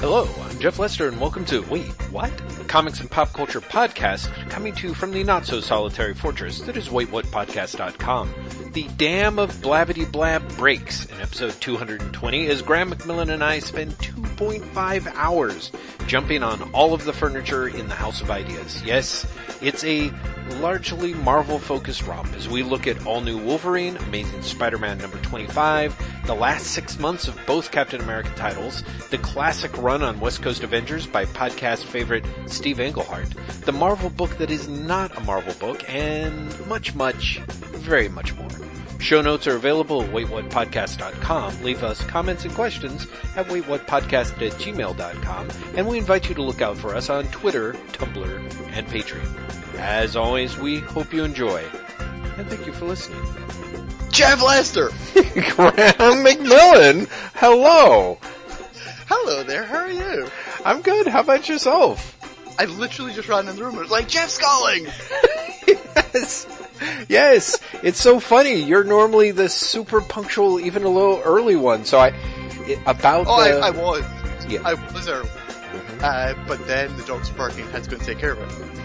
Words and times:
Hello, 0.00 0.28
I'm 0.44 0.60
Jeff 0.60 0.78
Lester 0.78 1.08
and 1.08 1.20
welcome 1.20 1.44
to 1.46 1.60
Wait, 1.62 1.86
What? 2.12 2.30
A 2.60 2.64
comics 2.64 3.00
and 3.00 3.10
pop 3.10 3.32
culture 3.32 3.60
podcast 3.60 4.28
coming 4.48 4.72
to 4.76 4.86
you 4.88 4.94
from 4.94 5.10
the 5.10 5.24
not 5.24 5.44
so 5.44 5.60
solitary 5.60 6.14
fortress 6.14 6.60
that 6.60 6.76
is 6.76 6.88
waitwhatpodcast.com. 6.88 8.32
The 8.74 8.86
dam 8.96 9.40
of 9.40 9.52
blabbity 9.54 10.10
blab 10.10 10.48
breaks 10.56 11.06
in 11.06 11.20
episode 11.20 11.54
220 11.60 12.46
as 12.46 12.62
Graham 12.62 12.92
McMillan 12.92 13.32
and 13.32 13.42
I 13.42 13.58
spend 13.58 13.98
2.5 13.98 15.12
hours 15.16 15.72
jumping 16.06 16.44
on 16.44 16.62
all 16.72 16.94
of 16.94 17.04
the 17.04 17.12
furniture 17.12 17.66
in 17.66 17.88
the 17.88 17.94
House 17.94 18.20
of 18.20 18.30
Ideas. 18.30 18.80
Yes, 18.84 19.26
it's 19.60 19.82
a 19.82 20.12
largely 20.60 21.12
Marvel 21.12 21.58
focused 21.58 22.06
romp 22.06 22.32
as 22.34 22.48
we 22.48 22.62
look 22.62 22.86
at 22.86 23.04
all 23.04 23.20
new 23.20 23.36
Wolverine, 23.36 23.96
Amazing 23.96 24.42
Spider-Man 24.42 24.98
number 24.98 25.18
25, 25.18 26.07
the 26.28 26.34
last 26.34 26.66
six 26.66 26.98
months 26.98 27.26
of 27.26 27.40
both 27.46 27.70
Captain 27.70 28.02
America 28.02 28.30
titles, 28.36 28.84
the 29.08 29.16
classic 29.16 29.74
run 29.78 30.02
on 30.02 30.20
West 30.20 30.42
Coast 30.42 30.62
Avengers 30.62 31.06
by 31.06 31.24
podcast 31.24 31.84
favorite 31.84 32.22
Steve 32.44 32.80
Englehart, 32.80 33.30
the 33.64 33.72
Marvel 33.72 34.10
book 34.10 34.36
that 34.36 34.50
is 34.50 34.68
not 34.68 35.16
a 35.16 35.20
Marvel 35.20 35.54
book, 35.54 35.82
and 35.88 36.66
much, 36.66 36.94
much, 36.94 37.38
very 37.38 38.10
much 38.10 38.34
more. 38.36 38.50
Show 39.00 39.22
notes 39.22 39.46
are 39.46 39.56
available 39.56 40.02
at 40.02 40.10
waitwhatpodcast.com. 40.10 41.62
Leave 41.62 41.82
us 41.82 42.02
comments 42.02 42.44
and 42.44 42.54
questions 42.54 43.06
at 43.34 43.46
waitwhatpodcast 43.46 44.46
at 44.46 44.52
gmail.com. 44.52 45.48
And 45.76 45.88
we 45.88 45.96
invite 45.96 46.28
you 46.28 46.34
to 46.34 46.42
look 46.42 46.60
out 46.60 46.76
for 46.76 46.94
us 46.94 47.08
on 47.08 47.24
Twitter, 47.28 47.72
Tumblr, 47.92 48.68
and 48.76 48.86
Patreon. 48.86 49.78
As 49.78 50.14
always, 50.14 50.58
we 50.58 50.80
hope 50.80 51.14
you 51.14 51.24
enjoy. 51.24 51.64
And 52.36 52.46
thank 52.48 52.66
you 52.66 52.72
for 52.74 52.84
listening. 52.84 53.47
Jeff 54.18 54.42
Lester! 54.42 54.88
Graham 55.14 56.24
McMillan! 56.24 57.08
Hello! 57.36 58.18
Hello 59.06 59.44
there, 59.44 59.62
how 59.62 59.76
are 59.76 59.88
you? 59.92 60.28
I'm 60.64 60.82
good. 60.82 61.06
How 61.06 61.20
about 61.20 61.48
yourself? 61.48 62.18
I 62.58 62.64
literally 62.64 63.12
just 63.12 63.28
ran 63.28 63.46
in 63.46 63.54
the 63.54 63.62
room 63.62 63.74
and 63.74 63.82
was 63.82 63.92
like, 63.92 64.08
Jeff 64.08 64.28
Sculling! 64.28 64.86
yes! 65.68 66.48
Yes! 67.08 67.60
It's 67.84 68.00
so 68.00 68.18
funny. 68.18 68.60
You're 68.60 68.82
normally 68.82 69.30
the 69.30 69.48
super 69.48 70.00
punctual, 70.00 70.58
even 70.58 70.82
a 70.82 70.88
little 70.88 71.22
early 71.24 71.54
one. 71.54 71.84
So 71.84 72.00
I, 72.00 72.08
it, 72.66 72.80
about 72.86 73.26
Oh, 73.28 73.44
the, 73.44 73.60
I, 73.60 73.68
I 73.68 73.70
was. 73.70 74.04
Yeah. 74.48 74.62
I 74.64 74.74
was 74.74 75.08
early. 75.08 75.30
Uh, 76.00 76.34
but 76.48 76.66
then 76.66 76.96
the 76.96 77.04
dogs 77.04 77.30
were 77.30 77.38
barking 77.38 77.60
and 77.60 77.70
had 77.70 77.84
to 77.84 77.90
go 77.90 77.96
and 77.98 78.04
take 78.04 78.18
care 78.18 78.32
of 78.32 78.40
it. 78.40 78.77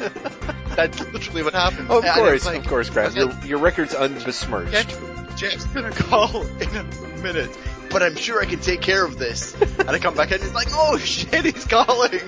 That's 0.76 1.00
literally 1.12 1.42
what 1.42 1.54
happened. 1.54 1.88
Oh, 1.90 1.98
of 1.98 2.04
And 2.04 2.14
course, 2.14 2.46
like, 2.46 2.58
of 2.60 2.66
course, 2.66 2.90
Graham. 2.90 3.14
Your, 3.14 3.30
your 3.44 3.58
record's 3.58 3.94
unbesmirched. 3.94 4.72
Jeff, 4.72 5.36
Jeff's 5.36 5.64
gonna 5.66 5.90
call 5.90 6.42
in 6.58 6.76
a 6.76 6.84
minute, 7.22 7.50
but 7.90 8.02
I'm 8.02 8.16
sure 8.16 8.40
I 8.40 8.46
can 8.46 8.60
take 8.60 8.80
care 8.80 9.04
of 9.04 9.18
this. 9.18 9.54
and 9.78 9.90
I 9.90 9.98
come 9.98 10.14
back 10.14 10.30
and 10.30 10.40
he's 10.42 10.54
like, 10.54 10.68
oh 10.72 10.96
shit, 10.98 11.44
he's 11.44 11.64
calling! 11.64 12.20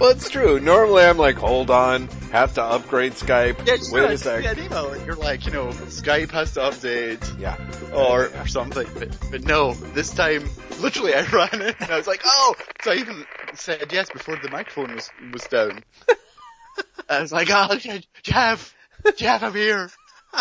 Well, 0.00 0.10
it's 0.10 0.30
true. 0.30 0.58
Normally 0.60 1.02
I'm 1.04 1.18
like, 1.18 1.36
hold 1.36 1.70
on, 1.70 2.08
have 2.32 2.54
to 2.54 2.62
upgrade 2.62 3.12
Skype. 3.12 3.66
Yeah, 3.66 3.76
Wait 3.92 4.10
a 4.10 4.18
sec. 4.18 4.42
yeah, 4.42 4.52
an 4.52 4.58
email 4.64 4.90
and 4.92 5.04
you're 5.06 5.14
like, 5.16 5.44
you 5.44 5.52
know, 5.52 5.68
Skype 5.68 6.30
has 6.30 6.54
to 6.54 6.60
update. 6.60 7.38
Yeah. 7.38 7.56
or, 7.94 8.30
Yeah. 8.32 8.42
or 8.42 8.46
something. 8.48 8.86
But, 8.98 9.16
but 9.30 9.44
no, 9.44 9.74
this 9.74 10.10
time, 10.14 10.48
literally 10.80 11.14
I 11.14 11.22
ran 11.26 11.60
it 11.62 11.76
and 11.80 11.90
I 11.90 11.96
was 11.96 12.06
like, 12.06 12.22
oh! 12.24 12.54
So 12.82 12.92
I 12.92 12.94
even 12.96 13.24
said 13.54 13.92
yes 13.92 14.08
before 14.10 14.36
the 14.42 14.48
microphone 14.50 14.94
was, 14.94 15.10
was 15.32 15.42
down. 15.44 15.84
I 17.10 17.20
was 17.20 17.32
like, 17.32 17.48
oh, 17.50 17.76
Jeff! 18.22 18.74
Jeff, 19.16 19.42
I'm 19.42 19.54
here! 19.54 19.90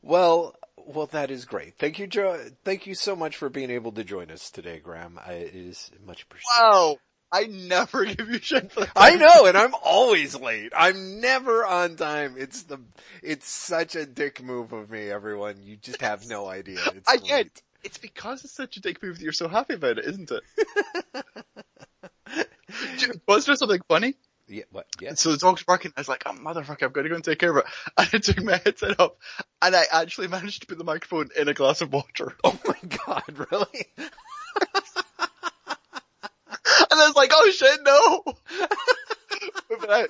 Well, 0.00 0.54
well, 0.76 1.06
that 1.08 1.30
is 1.30 1.44
great. 1.44 1.76
Thank 1.78 1.98
you, 1.98 2.06
Joe. 2.06 2.42
Thank 2.64 2.86
you 2.86 2.94
so 2.94 3.14
much 3.14 3.36
for 3.36 3.50
being 3.50 3.70
able 3.70 3.92
to 3.92 4.04
join 4.04 4.30
us 4.30 4.50
today, 4.50 4.78
Graham. 4.78 5.18
I, 5.22 5.32
it 5.34 5.54
is 5.54 5.90
much 6.02 6.22
appreciated. 6.22 6.58
Wow! 6.58 6.96
I 7.30 7.44
never 7.44 8.04
give 8.14 8.30
you 8.30 8.38
shit 8.38 8.72
for 8.72 8.80
that. 8.80 8.92
I 8.96 9.16
know, 9.16 9.44
and 9.44 9.56
I'm 9.58 9.74
always 9.82 10.34
late. 10.34 10.72
I'm 10.74 11.20
never 11.20 11.66
on 11.66 11.96
time. 11.96 12.36
It's 12.38 12.62
the, 12.62 12.80
it's 13.22 13.46
such 13.50 13.96
a 13.96 14.06
dick 14.06 14.42
move 14.42 14.72
of 14.72 14.88
me, 14.90 15.10
everyone. 15.10 15.56
You 15.62 15.76
just 15.76 16.00
have 16.00 16.26
no 16.26 16.46
idea. 16.48 16.78
It's 16.96 17.08
I 17.08 17.18
great. 17.18 17.28
get 17.28 17.62
It's 17.84 17.98
because 17.98 18.44
it's 18.44 18.54
such 18.54 18.78
a 18.78 18.80
dick 18.80 19.02
move 19.02 19.18
that 19.18 19.22
you're 19.22 19.32
so 19.32 19.48
happy 19.48 19.74
about 19.74 19.98
it, 19.98 20.06
isn't 20.06 20.30
it? 20.30 21.24
Was 23.26 23.46
there 23.46 23.56
something 23.56 23.80
funny? 23.88 24.14
Yeah, 24.48 24.64
what? 24.70 24.86
Yeah. 25.00 25.14
So 25.14 25.32
the 25.32 25.38
dog's 25.38 25.62
barking, 25.62 25.92
I 25.96 26.00
was 26.00 26.08
like, 26.08 26.22
oh 26.24 26.32
motherfucker, 26.32 26.84
I've 26.84 26.92
got 26.92 27.02
to 27.02 27.08
go 27.08 27.14
and 27.14 27.24
take 27.24 27.38
care 27.38 27.50
of 27.50 27.58
it. 27.58 27.64
And 27.98 28.08
I 28.12 28.18
took 28.18 28.42
my 28.42 28.60
headset 28.64 28.98
up, 28.98 29.18
and 29.60 29.76
I 29.76 29.84
actually 29.92 30.28
managed 30.28 30.62
to 30.62 30.66
put 30.66 30.78
the 30.78 30.84
microphone 30.84 31.28
in 31.36 31.48
a 31.48 31.54
glass 31.54 31.80
of 31.80 31.92
water. 31.92 32.34
Oh 32.44 32.58
my 32.66 32.78
god, 33.06 33.46
really? 33.50 33.86
And 36.90 37.00
I 37.00 37.06
was 37.06 37.16
like, 37.16 37.30
oh 37.34 37.50
shit, 37.50 37.80
no! 37.84 38.22
but 39.80 39.90
I, 39.90 40.06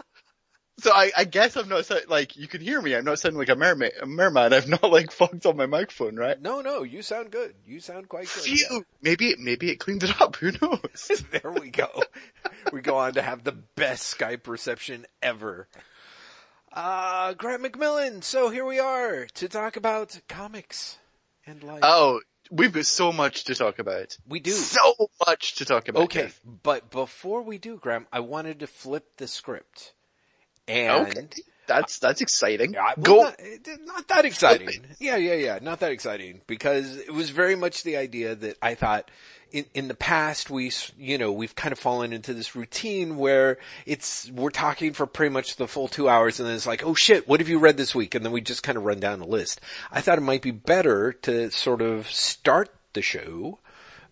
so 0.79 0.93
I, 0.93 1.11
I 1.17 1.25
guess 1.25 1.57
I'm 1.57 1.69
not, 1.69 1.91
like, 2.09 2.37
you 2.37 2.47
can 2.47 2.61
hear 2.61 2.81
me, 2.81 2.95
I'm 2.95 3.05
not 3.05 3.19
sounding 3.19 3.39
like 3.39 3.49
a 3.49 3.57
mermaid, 3.57 3.93
a 4.01 4.07
merman, 4.07 4.53
I've 4.53 4.69
not 4.69 4.83
like 4.91 5.11
fucked 5.11 5.45
on 5.47 5.57
my 5.57 5.67
microphone, 5.67 6.17
right? 6.17 6.41
No, 6.41 6.61
no, 6.61 6.83
you 6.85 7.03
sound 7.03 7.31
good. 7.31 7.55
You 7.67 7.81
sound 7.81 8.09
quite 8.09 8.29
good. 8.33 8.45
Phew! 8.45 8.85
Maybe, 9.03 9.35
maybe 9.39 9.71
it 9.71 9.77
cleaned 9.77 10.05
it 10.05 10.21
up, 10.21 10.37
who 10.37 10.53
knows? 10.63 11.25
There 11.31 11.53
we 11.53 11.71
go. 11.71 11.89
we 12.73 12.81
go 12.81 12.97
on 12.97 13.15
to 13.15 13.23
have 13.23 13.45
the 13.45 13.53
best 13.53 14.17
Skype 14.19 14.47
reception 14.47 15.07
ever. 15.23 15.69
Uh, 16.73 17.35
Graham 17.35 17.65
McMillan, 17.65 18.23
so 18.23 18.51
here 18.51 18.65
we 18.65 18.79
are 18.79 19.27
to 19.35 19.49
talk 19.49 19.77
about 19.77 20.19
comics 20.29 20.99
and 21.47 21.63
life. 21.63 21.81
oh, 21.83 22.21
we've 22.51 22.73
got 22.73 22.87
so 22.87 23.11
much 23.13 23.45
to 23.45 23.55
talk 23.55 23.79
about. 23.79 24.17
we 24.29 24.39
do. 24.41 24.53
So 24.53 24.95
much 25.27 25.57
to 25.57 25.65
talk 25.65 25.89
about. 25.89 26.05
Okay, 26.05 26.29
but 26.63 26.91
before 26.91 27.43
we 27.43 27.59
do, 27.59 27.79
Graham, 27.79 28.07
I 28.13 28.21
wanted 28.21 28.61
to 28.61 28.67
flip 28.67 29.17
the 29.17 29.27
script. 29.27 29.95
And 30.69 31.09
Okay. 31.09 31.29
That's, 31.67 31.99
that's 31.99 32.23
exciting. 32.23 32.73
Yeah, 32.73 32.95
well, 32.97 33.05
Go. 33.05 33.23
Not, 33.25 33.37
eh, 33.39 33.77
not 33.85 34.09
that 34.09 34.25
exciting. 34.25 34.87
Yeah, 34.99 35.17
yeah, 35.17 35.35
yeah. 35.35 35.59
Not 35.61 35.81
that 35.81 35.93
exciting 35.93 36.41
because 36.47 36.97
it 36.97 37.13
was 37.13 37.29
very 37.31 37.57
much 37.57 37.83
the 37.83 37.99
idea 37.99 38.35
that 38.35 38.57
I 38.63 38.75
thought 38.75 39.11
in, 39.53 39.67
in 39.75 39.89
the 39.89 39.95
past 39.95 40.49
we, 40.51 40.73
you 40.99 41.19
know, 41.19 41.31
we've 41.31 41.55
kind 41.55 41.73
of 41.73 41.79
fallen 41.79 42.13
into 42.15 42.33
this 42.33 42.57
routine 42.57 43.19
where 43.19 43.59
it's, 43.85 44.31
we're 44.31 44.51
talking 44.51 44.95
for 44.95 45.07
pretty 45.07 45.33
much 45.33 45.57
the 45.57 45.69
full 45.69 45.89
two 45.89 46.09
hours 46.09 46.41
and 46.41 46.49
then 46.49 46.57
it's 46.57 46.67
like, 46.67 46.85
oh 46.85 46.95
shit, 46.95 47.29
what 47.29 47.41
have 47.41 47.51
you 47.51 47.59
read 47.59 47.77
this 47.77 47.95
week? 47.95 48.15
And 48.15 48.25
then 48.25 48.33
we 48.33 48.41
just 48.41 48.63
kind 48.63 48.79
of 48.79 48.85
run 48.85 48.99
down 48.99 49.21
a 49.21 49.27
list. 49.27 49.61
I 49.93 50.01
thought 50.01 50.19
it 50.19 50.23
might 50.23 50.43
be 50.43 50.51
better 50.51 51.13
to 51.13 51.51
sort 51.51 51.83
of 51.83 52.11
start 52.11 52.71
the 52.95 53.03
show 53.03 53.59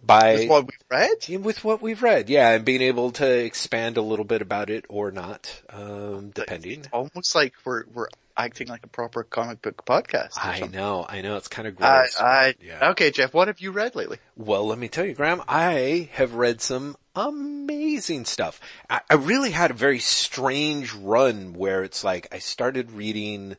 by 0.07 0.35
With 0.35 0.49
what 0.49 0.67
we've 0.67 0.85
read? 0.91 1.45
with 1.45 1.65
what 1.65 1.83
we've 1.83 2.03
read, 2.03 2.29
yeah, 2.31 2.53
and 2.53 2.65
being 2.65 2.83
able 2.83 3.11
to 3.13 3.27
expand 3.45 3.97
a 3.97 4.03
little 4.03 4.25
bit 4.25 4.43
about 4.43 4.71
it 4.71 4.85
or 4.89 5.11
not, 5.11 5.63
um, 5.71 6.31
depending. 6.31 6.81
It's 6.81 6.89
almost 6.93 7.35
like 7.35 7.55
we're, 7.65 7.85
we're 7.93 8.09
acting 8.37 8.69
like 8.69 8.85
a 8.85 8.89
proper 8.89 9.25
comic 9.25 9.63
book 9.63 9.85
podcast. 9.85 10.35
I 10.37 10.61
something. 10.61 10.79
know, 10.79 11.05
I 11.09 11.23
know, 11.23 11.37
it's 11.37 11.49
kind 11.49 11.67
of 11.67 11.75
I, 11.83 11.99
gross. 12.01 12.21
I, 12.21 12.55
Yeah. 12.63 12.91
okay, 12.91 13.11
Jeff, 13.11 13.35
what 13.35 13.49
have 13.49 13.61
you 13.61 13.73
read 13.73 13.95
lately? 13.95 14.19
well, 14.37 14.67
let 14.67 14.79
me 14.79 14.89
tell 14.89 15.05
you, 15.05 15.15
Graham, 15.15 15.43
I 15.49 16.09
have 16.13 16.35
read 16.35 16.61
some 16.61 16.97
amazing 17.15 18.27
stuff. 18.27 18.61
I, 18.91 19.01
I 19.11 19.15
really 19.15 19.51
had 19.51 19.71
a 19.71 19.75
very 19.75 19.99
strange 19.99 20.93
run 20.95 21.55
where 21.55 21.83
it's 21.83 22.05
like 22.05 22.29
I 22.33 22.39
started 22.39 22.93
reading, 22.93 23.57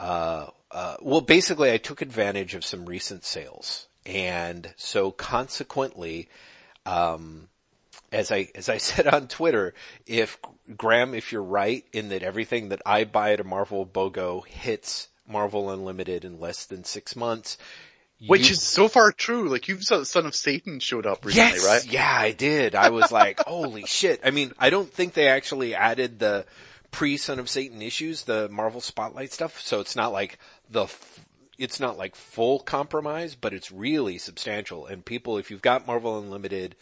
uh, 0.00 0.48
uh, 0.70 0.96
well, 1.00 1.20
basically 1.20 1.70
I 1.70 1.78
took 1.78 2.02
advantage 2.02 2.54
of 2.54 2.64
some 2.64 2.86
recent 2.86 3.24
sales. 3.24 3.86
And 4.04 4.74
so 4.76 5.10
consequently, 5.12 6.28
um, 6.86 7.48
as 8.10 8.30
I 8.32 8.48
as 8.54 8.68
I 8.68 8.76
said 8.78 9.06
on 9.06 9.28
Twitter, 9.28 9.74
if 10.06 10.38
Graham, 10.76 11.14
if 11.14 11.32
you're 11.32 11.42
right 11.42 11.84
in 11.92 12.08
that 12.10 12.22
everything 12.22 12.68
that 12.70 12.82
I 12.86 13.04
buy 13.04 13.32
at 13.32 13.40
a 13.40 13.44
Marvel 13.44 13.86
BOGO 13.86 14.46
hits 14.46 15.08
Marvel 15.28 15.70
Unlimited 15.70 16.24
in 16.24 16.40
less 16.40 16.66
than 16.66 16.84
six 16.84 17.14
months, 17.14 17.56
Which 18.26 18.46
you- 18.48 18.52
is 18.52 18.62
so 18.62 18.88
far 18.88 19.12
true. 19.12 19.48
Like 19.48 19.68
you've 19.68 19.84
saw 19.84 19.98
the 19.98 20.04
Son 20.06 20.26
of 20.26 20.34
Satan 20.34 20.80
showed 20.80 21.06
up 21.06 21.24
recently, 21.24 21.52
yes, 21.58 21.64
right? 21.66 21.92
yeah, 21.92 22.16
I 22.18 22.32
did. 22.32 22.74
I 22.74 22.90
was 22.90 23.12
like, 23.12 23.38
holy 23.46 23.84
shit! 23.86 24.20
I 24.24 24.30
mean, 24.30 24.52
I 24.58 24.70
don't 24.70 24.92
think 24.92 25.14
they 25.14 25.28
actually 25.28 25.74
added 25.74 26.18
the 26.18 26.44
pre 26.90 27.16
Son 27.16 27.38
of 27.38 27.48
Satan 27.48 27.80
issues, 27.82 28.24
the 28.24 28.48
Marvel 28.48 28.80
Spotlight 28.80 29.32
stuff, 29.32 29.60
so 29.60 29.80
it's 29.80 29.94
not 29.96 30.12
like 30.12 30.38
the. 30.68 30.88
It's 31.62 31.78
not 31.78 31.96
like 31.96 32.16
full 32.16 32.58
compromise, 32.58 33.36
but 33.36 33.54
it's 33.54 33.70
really 33.70 34.18
substantial. 34.18 34.86
And 34.86 35.04
people, 35.04 35.38
if 35.38 35.50
you've 35.50 35.62
got 35.62 35.86
Marvel 35.86 36.18
Unlimited, 36.18 36.74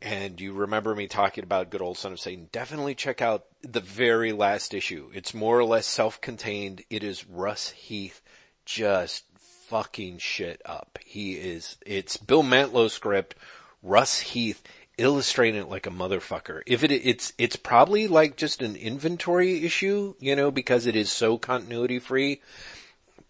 and 0.00 0.40
you 0.40 0.52
remember 0.52 0.94
me 0.94 1.08
talking 1.08 1.42
about 1.42 1.70
good 1.70 1.82
old 1.82 1.98
Son 1.98 2.12
of 2.12 2.20
Satan, 2.20 2.48
definitely 2.52 2.94
check 2.94 3.20
out 3.20 3.46
the 3.62 3.80
very 3.80 4.32
last 4.32 4.74
issue. 4.74 5.10
It's 5.12 5.34
more 5.34 5.58
or 5.58 5.64
less 5.64 5.86
self-contained. 5.86 6.84
It 6.88 7.02
is 7.02 7.26
Russ 7.26 7.70
Heath 7.70 8.22
just 8.64 9.24
fucking 9.68 10.18
shit 10.18 10.62
up. 10.64 10.98
He 11.04 11.32
is, 11.32 11.76
it's 11.84 12.16
Bill 12.16 12.44
Mantlo 12.44 12.88
script, 12.88 13.34
Russ 13.82 14.20
Heath 14.20 14.62
illustrating 14.98 15.60
it 15.60 15.68
like 15.68 15.86
a 15.86 15.90
motherfucker. 15.90 16.62
If 16.66 16.84
it, 16.84 16.92
it's, 16.92 17.32
it's 17.38 17.56
probably 17.56 18.06
like 18.06 18.36
just 18.36 18.62
an 18.62 18.76
inventory 18.76 19.64
issue, 19.64 20.14
you 20.20 20.36
know, 20.36 20.50
because 20.50 20.86
it 20.86 20.94
is 20.94 21.10
so 21.10 21.38
continuity 21.38 21.98
free, 21.98 22.40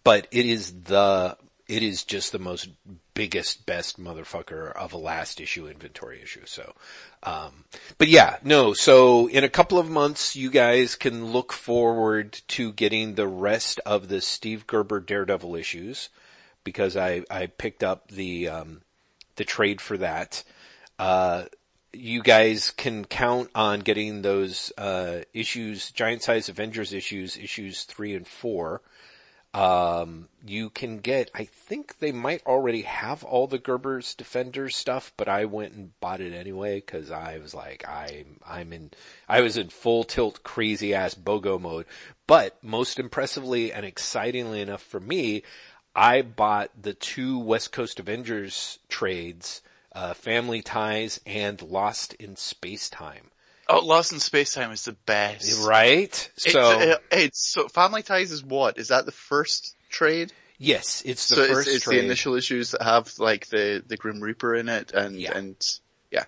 but 0.07 0.25
it 0.31 0.45
is 0.45 0.71
the, 0.83 1.37
it 1.67 1.83
is 1.83 2.05
just 2.05 2.31
the 2.31 2.39
most 2.39 2.69
biggest, 3.13 3.65
best 3.65 4.01
motherfucker 4.01 4.71
of 4.71 4.93
a 4.93 4.97
last 4.97 5.41
issue 5.41 5.67
inventory 5.67 6.21
issue. 6.21 6.45
So, 6.45 6.71
um, 7.23 7.65
but 7.97 8.07
yeah, 8.07 8.37
no. 8.41 8.73
So 8.73 9.27
in 9.27 9.43
a 9.43 9.49
couple 9.49 9.77
of 9.77 9.89
months, 9.89 10.33
you 10.33 10.49
guys 10.49 10.95
can 10.95 11.33
look 11.33 11.51
forward 11.51 12.39
to 12.47 12.71
getting 12.71 13.15
the 13.15 13.27
rest 13.27 13.81
of 13.85 14.07
the 14.07 14.21
Steve 14.21 14.65
Gerber 14.65 15.01
Daredevil 15.01 15.57
issues 15.57 16.07
because 16.63 16.95
I 16.95 17.23
I 17.29 17.47
picked 17.47 17.83
up 17.83 18.07
the 18.07 18.47
um, 18.47 18.83
the 19.35 19.43
trade 19.43 19.81
for 19.81 19.97
that. 19.97 20.45
Uh, 20.97 21.47
you 21.91 22.23
guys 22.23 22.71
can 22.71 23.03
count 23.03 23.49
on 23.53 23.81
getting 23.81 24.21
those 24.21 24.71
uh, 24.77 25.23
issues, 25.33 25.91
giant 25.91 26.23
size 26.23 26.47
Avengers 26.47 26.93
issues, 26.93 27.35
issues 27.35 27.83
three 27.83 28.15
and 28.15 28.25
four. 28.25 28.81
Um, 29.53 30.27
you 30.45 30.69
can 30.69 30.99
get, 30.99 31.31
I 31.33 31.45
think 31.45 31.99
they 31.99 32.11
might 32.11 32.45
already 32.45 32.83
have 32.83 33.23
all 33.23 33.47
the 33.47 33.57
Gerber's 33.57 34.13
Defenders 34.13 34.75
stuff, 34.75 35.11
but 35.17 35.27
I 35.27 35.45
went 35.45 35.73
and 35.73 35.99
bought 35.99 36.21
it 36.21 36.33
anyway 36.33 36.75
because 36.75 37.09
I 37.09 37.39
was 37.39 37.55
like, 37.55 37.87
I'm, 37.87 38.39
I'm 38.45 38.71
in, 38.71 38.91
I 39.27 39.41
was 39.41 39.57
in 39.57 39.69
full 39.69 40.03
tilt 40.03 40.43
crazy 40.43 40.93
ass 40.93 41.15
BOGO 41.15 41.59
mode. 41.59 41.85
But 42.27 42.61
most 42.63 42.99
impressively 42.99 43.71
and 43.71 43.85
excitingly 43.85 44.61
enough 44.61 44.83
for 44.83 44.99
me, 44.99 45.43
I 45.95 46.21
bought 46.21 46.69
the 46.79 46.93
two 46.93 47.39
West 47.39 47.71
Coast 47.71 47.99
Avengers 47.99 48.77
trades, 48.89 49.63
uh, 49.93 50.13
Family 50.13 50.61
Ties 50.61 51.19
and 51.25 51.59
Lost 51.61 52.13
in 52.15 52.35
Space 52.35 52.89
Time. 52.89 53.31
Oh, 53.69 53.79
Lost 53.85 54.13
in 54.13 54.19
Space 54.19 54.53
Time 54.53 54.71
is 54.71 54.85
the 54.85 54.93
best. 55.05 55.67
Right? 55.67 56.13
So, 56.37 56.79
it's, 56.79 56.95
uh, 56.95 56.97
it's 57.11 57.51
so 57.51 57.67
Family 57.67 58.01
Ties 58.03 58.31
is 58.31 58.43
what? 58.43 58.77
Is 58.77 58.89
that 58.89 59.05
the 59.05 59.11
first 59.11 59.75
trade? 59.89 60.31
yes, 60.57 61.03
it's 61.05 61.29
the 61.29 61.35
so 61.35 61.47
first 61.47 61.67
it's, 61.67 61.75
it's 61.77 61.85
trade. 61.85 61.99
the 61.99 62.05
initial 62.05 62.33
issues 62.35 62.71
that 62.71 62.81
have 62.81 63.11
like 63.19 63.47
the 63.47 63.83
the 63.85 63.97
Grim 63.97 64.21
Reaper 64.21 64.55
in 64.55 64.69
it, 64.69 64.91
and 64.91 65.15
Yeah. 65.19 65.37
and 65.37 65.55
yeah. 66.11 66.25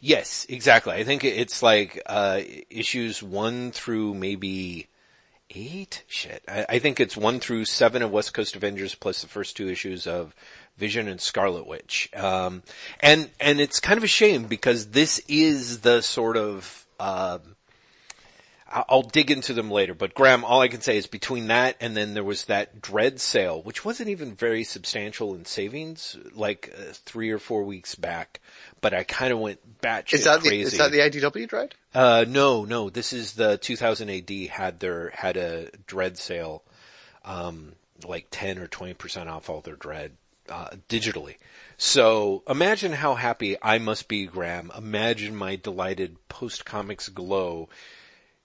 Yes, 0.00 0.46
exactly. 0.48 0.94
I 0.94 1.04
think 1.04 1.24
it's 1.24 1.62
like 1.62 2.00
uh 2.06 2.40
issues 2.70 3.22
one 3.22 3.72
through 3.72 4.14
maybe 4.14 4.88
eight. 5.50 6.04
Shit, 6.06 6.42
I, 6.48 6.66
I 6.68 6.78
think 6.78 7.00
it's 7.00 7.16
one 7.16 7.40
through 7.40 7.64
seven 7.66 8.02
of 8.02 8.10
West 8.10 8.32
Coast 8.32 8.56
Avengers 8.56 8.94
plus 8.94 9.22
the 9.22 9.28
first 9.28 9.56
two 9.56 9.68
issues 9.68 10.06
of 10.06 10.34
Vision 10.78 11.08
and 11.08 11.20
Scarlet 11.20 11.66
Witch. 11.66 12.10
Um, 12.14 12.62
and 13.00 13.30
and 13.40 13.60
it's 13.60 13.80
kind 13.80 13.96
of 13.98 14.04
a 14.04 14.08
shame 14.08 14.44
because 14.44 14.88
this 14.88 15.20
is 15.28 15.80
the 15.80 16.02
sort 16.02 16.36
of 16.36 16.86
um, 17.00 17.40
I- 18.70 18.84
I'll 18.88 19.02
dig 19.02 19.30
into 19.30 19.52
them 19.54 19.70
later, 19.70 19.94
but 19.94 20.12
Graham, 20.14 20.44
all 20.44 20.60
I 20.60 20.68
can 20.68 20.80
say 20.80 20.96
is 20.96 21.06
between 21.06 21.46
that 21.48 21.76
and 21.80 21.96
then 21.96 22.14
there 22.14 22.24
was 22.24 22.44
that 22.46 22.80
Dredd 22.80 23.20
sale, 23.20 23.62
which 23.62 23.84
wasn't 23.84 24.08
even 24.10 24.34
very 24.34 24.64
substantial 24.64 25.34
in 25.34 25.44
savings, 25.44 26.16
like 26.34 26.74
uh, 26.76 26.92
three 26.92 27.30
or 27.30 27.38
four 27.38 27.62
weeks 27.62 27.94
back. 27.94 28.40
But 28.80 28.92
I 28.92 29.04
kind 29.04 29.32
of 29.32 29.38
went 29.38 29.60
batshit 29.80 30.14
Is 30.14 30.24
that 30.24 30.42
the 30.42 30.48
crazy. 30.48 30.62
is 30.64 30.78
that 30.78 30.90
the 30.90 30.98
IDW 30.98 31.48
Dredd? 31.48 31.72
Uh, 31.94 32.24
no, 32.28 32.64
no. 32.64 32.90
This 32.90 33.12
is 33.12 33.34
the 33.34 33.56
2000 33.56 34.10
AD 34.10 34.30
had 34.50 34.80
their 34.80 35.10
had 35.10 35.36
a 35.36 35.70
Dredd 35.86 36.18
sale, 36.18 36.62
um, 37.24 37.72
like 38.06 38.26
10 38.30 38.58
or 38.58 38.66
20 38.66 38.94
percent 38.94 39.28
off 39.30 39.48
all 39.48 39.60
their 39.62 39.76
Dredd 39.76 40.10
uh, 40.48 40.70
digitally. 40.88 41.36
So 41.76 42.42
imagine 42.48 42.92
how 42.92 43.14
happy 43.14 43.56
I 43.60 43.78
must 43.78 44.08
be, 44.08 44.26
Graham. 44.26 44.72
Imagine 44.76 45.36
my 45.36 45.56
delighted 45.56 46.16
post 46.28 46.64
comics 46.64 47.08
glow, 47.08 47.68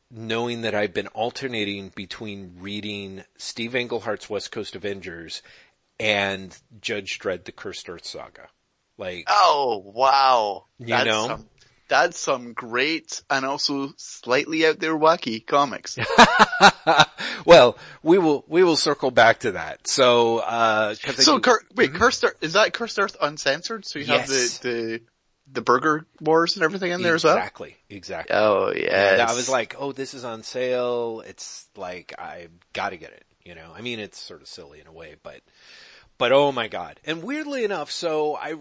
knowing 0.09 0.62
that 0.62 0.75
I've 0.75 0.94
been 0.94 1.07
alternating 1.07 1.92
between 1.95 2.57
reading 2.59 3.24
Steve 3.38 3.75
Englehart's 3.75 4.30
West 4.30 4.51
Coast 4.51 4.75
Avengers 4.75 5.42
and 6.00 6.57
Judge 6.81 7.19
Dredd: 7.19 7.45
The 7.45 7.51
Cursed 7.51 7.89
Earth 7.89 8.06
Saga. 8.06 8.50
Like, 8.98 9.25
Oh 9.27 9.81
wow! 9.86 10.65
You 10.77 10.88
that's 10.88 11.06
know? 11.06 11.27
some, 11.27 11.50
that's 11.91 12.17
some 12.17 12.53
great 12.53 13.21
and 13.29 13.45
also 13.45 13.91
slightly 13.97 14.65
out 14.65 14.79
there 14.79 14.97
wacky 14.97 15.45
comics. 15.45 15.99
well, 17.45 17.77
we 18.01 18.17
will 18.17 18.45
we 18.47 18.63
will 18.63 18.77
circle 18.77 19.11
back 19.11 19.41
to 19.41 19.51
that. 19.51 19.85
So, 19.88 20.38
uh, 20.38 20.95
so 20.95 21.35
do- 21.35 21.41
Cur- 21.41 21.61
wait, 21.75 21.93
Cursed 21.93 22.23
Earth 22.23 22.38
is 22.39 22.53
that 22.53 22.71
Cursed 22.71 22.97
Earth 22.97 23.17
uncensored? 23.21 23.85
So 23.85 23.99
you 23.99 24.05
have 24.05 24.25
the 24.25 24.59
the 24.63 25.01
the 25.51 25.61
Burger 25.61 26.05
Wars 26.21 26.55
and 26.55 26.63
everything 26.63 26.91
in 26.91 27.01
there 27.01 27.15
as 27.15 27.25
well. 27.25 27.35
exactly, 27.35 27.75
exactly. 27.89 28.38
Oh 28.38 28.71
yes. 28.73 29.11
And 29.11 29.21
I 29.21 29.33
was 29.33 29.49
like, 29.49 29.75
oh, 29.77 29.91
this 29.91 30.13
is 30.13 30.23
on 30.23 30.43
sale. 30.43 31.21
It's 31.27 31.67
like 31.75 32.15
I 32.17 32.47
got 32.71 32.91
to 32.91 32.97
get 32.97 33.11
it. 33.11 33.25
You 33.43 33.53
know, 33.53 33.73
I 33.75 33.81
mean, 33.81 33.99
it's 33.99 34.17
sort 34.17 34.41
of 34.41 34.47
silly 34.47 34.79
in 34.79 34.88
a 34.88 34.93
way, 34.93 35.17
but 35.21 35.41
but 36.17 36.31
oh 36.31 36.53
my 36.53 36.69
god! 36.69 37.01
And 37.03 37.21
weirdly 37.21 37.65
enough, 37.65 37.91
so 37.91 38.35
I, 38.35 38.55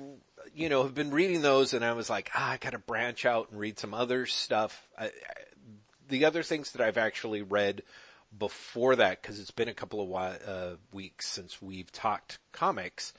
you 0.54 0.68
know, 0.68 0.82
have 0.82 0.94
been 0.94 1.10
reading 1.10 1.42
those, 1.42 1.74
and 1.74 1.84
I 1.84 1.92
was 1.92 2.10
like, 2.10 2.30
ah, 2.34 2.52
I 2.52 2.56
got 2.56 2.70
to 2.70 2.78
branch 2.78 3.24
out 3.24 3.50
and 3.50 3.60
read 3.60 3.78
some 3.78 3.94
other 3.94 4.26
stuff. 4.26 4.88
I, 4.98 5.06
I, 5.06 5.10
the 6.08 6.24
other 6.24 6.42
things 6.42 6.72
that 6.72 6.82
I've 6.82 6.98
actually 6.98 7.42
read 7.42 7.82
before 8.36 8.96
that, 8.96 9.22
because 9.22 9.40
it's 9.40 9.50
been 9.50 9.68
a 9.68 9.74
couple 9.74 10.00
of 10.02 10.40
uh, 10.46 10.76
weeks 10.92 11.28
since 11.28 11.60
we've 11.60 11.90
talked 11.92 12.38
comics, 12.52 13.12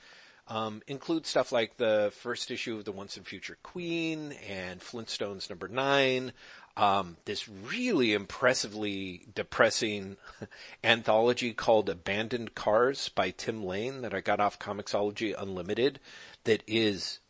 um, 0.48 0.82
include 0.86 1.26
stuff 1.26 1.52
like 1.52 1.76
the 1.76 2.12
first 2.16 2.50
issue 2.50 2.76
of 2.76 2.84
the 2.84 2.92
Once 2.92 3.16
and 3.16 3.26
Future 3.26 3.58
Queen 3.62 4.32
and 4.48 4.80
Flintstones 4.80 5.48
number 5.48 5.68
nine. 5.68 6.32
Um, 6.74 7.18
this 7.26 7.48
really 7.48 8.14
impressively 8.14 9.26
depressing 9.34 10.16
anthology 10.84 11.52
called 11.52 11.90
Abandoned 11.90 12.54
Cars 12.54 13.10
by 13.10 13.30
Tim 13.30 13.62
Lane 13.62 14.00
that 14.00 14.14
I 14.14 14.20
got 14.20 14.40
off 14.40 14.58
Comixology 14.58 15.34
Unlimited 15.38 16.00
that 16.44 16.62
is 16.66 17.20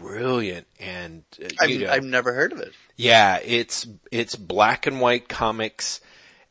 brilliant 0.00 0.66
and 0.80 1.22
uh, 1.42 1.48
I've, 1.60 1.80
know, 1.80 1.90
I've 1.90 2.04
never 2.04 2.32
heard 2.32 2.52
of 2.52 2.60
it. 2.60 2.72
yeah, 2.96 3.38
it's 3.44 3.86
it's 4.10 4.34
black 4.36 4.86
and 4.86 5.00
white 5.00 5.28
comics 5.28 6.00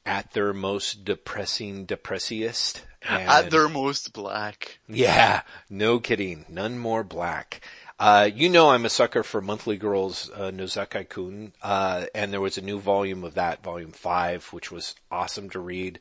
at 0.05 0.31
their 0.31 0.53
most 0.53 1.05
depressing, 1.05 1.85
depressiest. 1.85 2.81
At 3.09 3.51
their 3.51 3.69
most 3.69 4.11
black. 4.11 4.79
yeah, 4.89 5.44
no 5.69 5.99
kidding, 5.99 6.45
none 6.49 6.77
more 6.77 7.05
black. 7.05 7.61
Uh, 7.99 8.29
you 8.33 8.49
know 8.49 8.69
I'm 8.69 8.85
a 8.85 8.89
sucker 8.89 9.23
for 9.23 9.39
Monthly 9.41 9.77
Girls, 9.77 10.29
uh, 10.35 10.51
Nozaki 10.51 11.05
Kun, 11.05 11.53
uh, 11.63 12.05
and 12.13 12.33
there 12.33 12.41
was 12.41 12.57
a 12.57 12.61
new 12.61 12.79
volume 12.79 13.23
of 13.23 13.35
that, 13.35 13.63
volume 13.63 13.91
five, 13.91 14.45
which 14.53 14.71
was 14.71 14.94
awesome 15.09 15.49
to 15.51 15.59
read. 15.59 15.99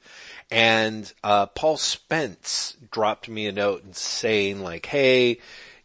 And, 0.51 1.11
uh, 1.23 1.47
Paul 1.47 1.77
Spence 1.79 2.77
dropped 2.91 3.29
me 3.29 3.47
a 3.47 3.53
note 3.53 3.85
and 3.85 3.95
saying 3.95 4.61
like, 4.61 4.87
hey, 4.87 5.39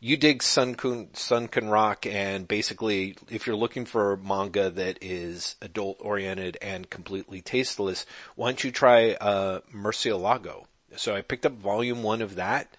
you 0.04 0.18
dig 0.18 0.42
Sun 0.42 0.76
Kun, 0.76 1.10
Sun-Ken 1.14 1.70
Rock 1.70 2.08
and 2.08 2.48
basically 2.48 3.16
if 3.30 3.46
you're 3.46 3.56
looking 3.56 3.86
for 3.86 4.18
manga 4.18 4.72
that 4.72 4.98
is 5.00 5.56
adult 5.62 5.98
oriented 6.02 6.58
and 6.60 6.90
completely 6.90 7.40
tasteless, 7.40 8.06
why 8.36 8.50
don't 8.50 8.64
you 8.64 8.72
try, 8.72 9.12
uh, 9.14 9.60
Murcielago? 9.74 10.66
So 10.98 11.16
I 11.16 11.22
picked 11.22 11.46
up 11.46 11.54
volume 11.54 12.02
one 12.02 12.22
of 12.22 12.36
that. 12.36 12.76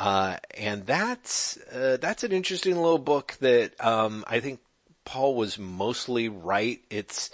Uh, 0.00 0.38
and 0.58 0.84
that's, 0.84 1.56
uh, 1.72 1.96
that's 2.00 2.24
an 2.24 2.32
interesting 2.32 2.74
little 2.74 2.98
book 2.98 3.36
that, 3.40 3.72
um, 3.82 4.24
I 4.26 4.40
think 4.40 4.58
Paul 5.04 5.36
was 5.36 5.56
mostly 5.56 6.28
right. 6.28 6.80
It's 6.90 7.30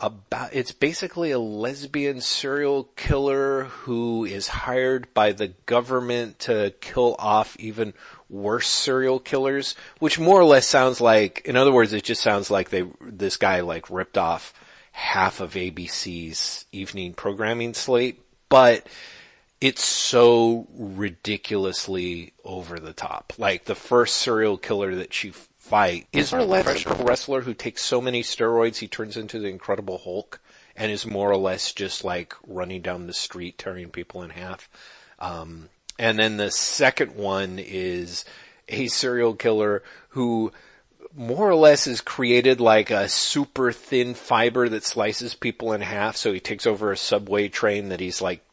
about, 0.00 0.50
it's 0.52 0.72
basically 0.72 1.30
a 1.30 1.38
lesbian 1.38 2.20
serial 2.20 2.84
killer 2.96 3.64
who 3.64 4.24
is 4.24 4.48
hired 4.48 5.12
by 5.14 5.32
the 5.32 5.48
government 5.66 6.38
to 6.40 6.72
kill 6.80 7.16
off 7.18 7.56
even 7.58 7.92
worse 8.28 8.68
serial 8.68 9.18
killers, 9.18 9.74
which 9.98 10.18
more 10.18 10.40
or 10.40 10.44
less 10.44 10.66
sounds 10.66 11.00
like, 11.00 11.42
in 11.44 11.56
other 11.56 11.72
words, 11.72 11.92
it 11.92 12.04
just 12.04 12.22
sounds 12.22 12.50
like 12.50 12.70
they, 12.70 12.84
this 13.00 13.36
guy 13.36 13.60
like 13.60 13.90
ripped 13.90 14.18
off 14.18 14.54
half 14.92 15.40
of 15.40 15.54
ABC's 15.54 16.64
evening 16.72 17.12
programming 17.12 17.74
slate, 17.74 18.20
but 18.48 18.86
it's 19.60 19.84
so 19.84 20.66
ridiculously 20.74 22.32
over 22.44 22.80
the 22.80 22.92
top. 22.92 23.32
Like 23.38 23.64
the 23.64 23.74
first 23.74 24.16
serial 24.16 24.56
killer 24.56 24.94
that 24.96 25.12
she 25.12 25.32
fight 25.70 26.08
is 26.12 26.32
or 26.32 26.42
less 26.42 26.84
a 26.84 26.94
wrestler 26.96 27.42
who 27.42 27.54
takes 27.54 27.80
so 27.80 28.00
many 28.00 28.24
steroids 28.24 28.78
he 28.78 28.88
turns 28.88 29.16
into 29.16 29.38
the 29.38 29.46
Incredible 29.46 29.98
Hulk 29.98 30.40
and 30.74 30.90
is 30.90 31.06
more 31.06 31.30
or 31.30 31.36
less 31.36 31.72
just 31.72 32.02
like 32.02 32.34
running 32.44 32.82
down 32.82 33.06
the 33.06 33.12
street 33.12 33.56
tearing 33.56 33.88
people 33.88 34.22
in 34.22 34.30
half. 34.30 34.68
Um, 35.20 35.68
and 35.96 36.18
then 36.18 36.38
the 36.38 36.50
second 36.50 37.14
one 37.14 37.60
is 37.60 38.24
a 38.68 38.88
serial 38.88 39.34
killer 39.34 39.84
who 40.10 40.50
more 41.14 41.48
or 41.48 41.54
less 41.54 41.86
is 41.86 42.00
created 42.00 42.60
like 42.60 42.90
a 42.90 43.08
super 43.08 43.70
thin 43.70 44.14
fiber 44.14 44.68
that 44.68 44.84
slices 44.84 45.34
people 45.34 45.72
in 45.72 45.82
half. 45.82 46.16
So 46.16 46.32
he 46.32 46.40
takes 46.40 46.66
over 46.66 46.90
a 46.90 46.96
subway 46.96 47.48
train 47.48 47.90
that 47.90 48.00
he's 48.00 48.20
like 48.20 48.44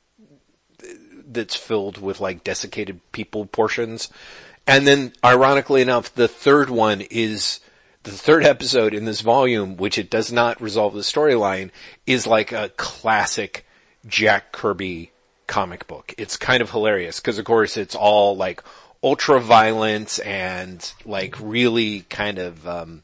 that's 1.25 1.55
filled 1.55 1.99
with 1.99 2.21
like 2.21 2.43
desiccated 2.43 2.99
people 3.11 3.47
portions. 3.47 4.09
And 4.67 4.85
then 4.85 5.13
ironically 5.23 5.81
enough, 5.81 6.13
the 6.13 6.27
third 6.27 6.69
one 6.69 6.99
is 6.99 7.61
the 8.03 8.11
third 8.11 8.43
episode 8.43 8.93
in 8.93 9.05
this 9.05 9.21
volume, 9.21 9.77
which 9.77 9.97
it 9.97 10.09
does 10.09 10.31
not 10.31 10.61
resolve 10.61 10.93
the 10.93 10.99
storyline, 10.99 11.71
is 12.05 12.27
like 12.27 12.51
a 12.51 12.69
classic 12.75 13.65
Jack 14.05 14.51
Kirby 14.51 15.11
comic 15.47 15.87
book. 15.87 16.13
It's 16.17 16.35
kind 16.35 16.61
of 16.61 16.71
hilarious 16.71 17.21
because 17.21 17.39
of 17.39 17.45
course 17.45 17.77
it's 17.77 17.95
all 17.95 18.35
like 18.35 18.61
ultra 19.01 19.39
violence 19.39 20.19
and 20.19 20.93
like 21.05 21.35
really 21.39 22.01
kind 22.01 22.37
of, 22.37 22.67
um, 22.67 23.03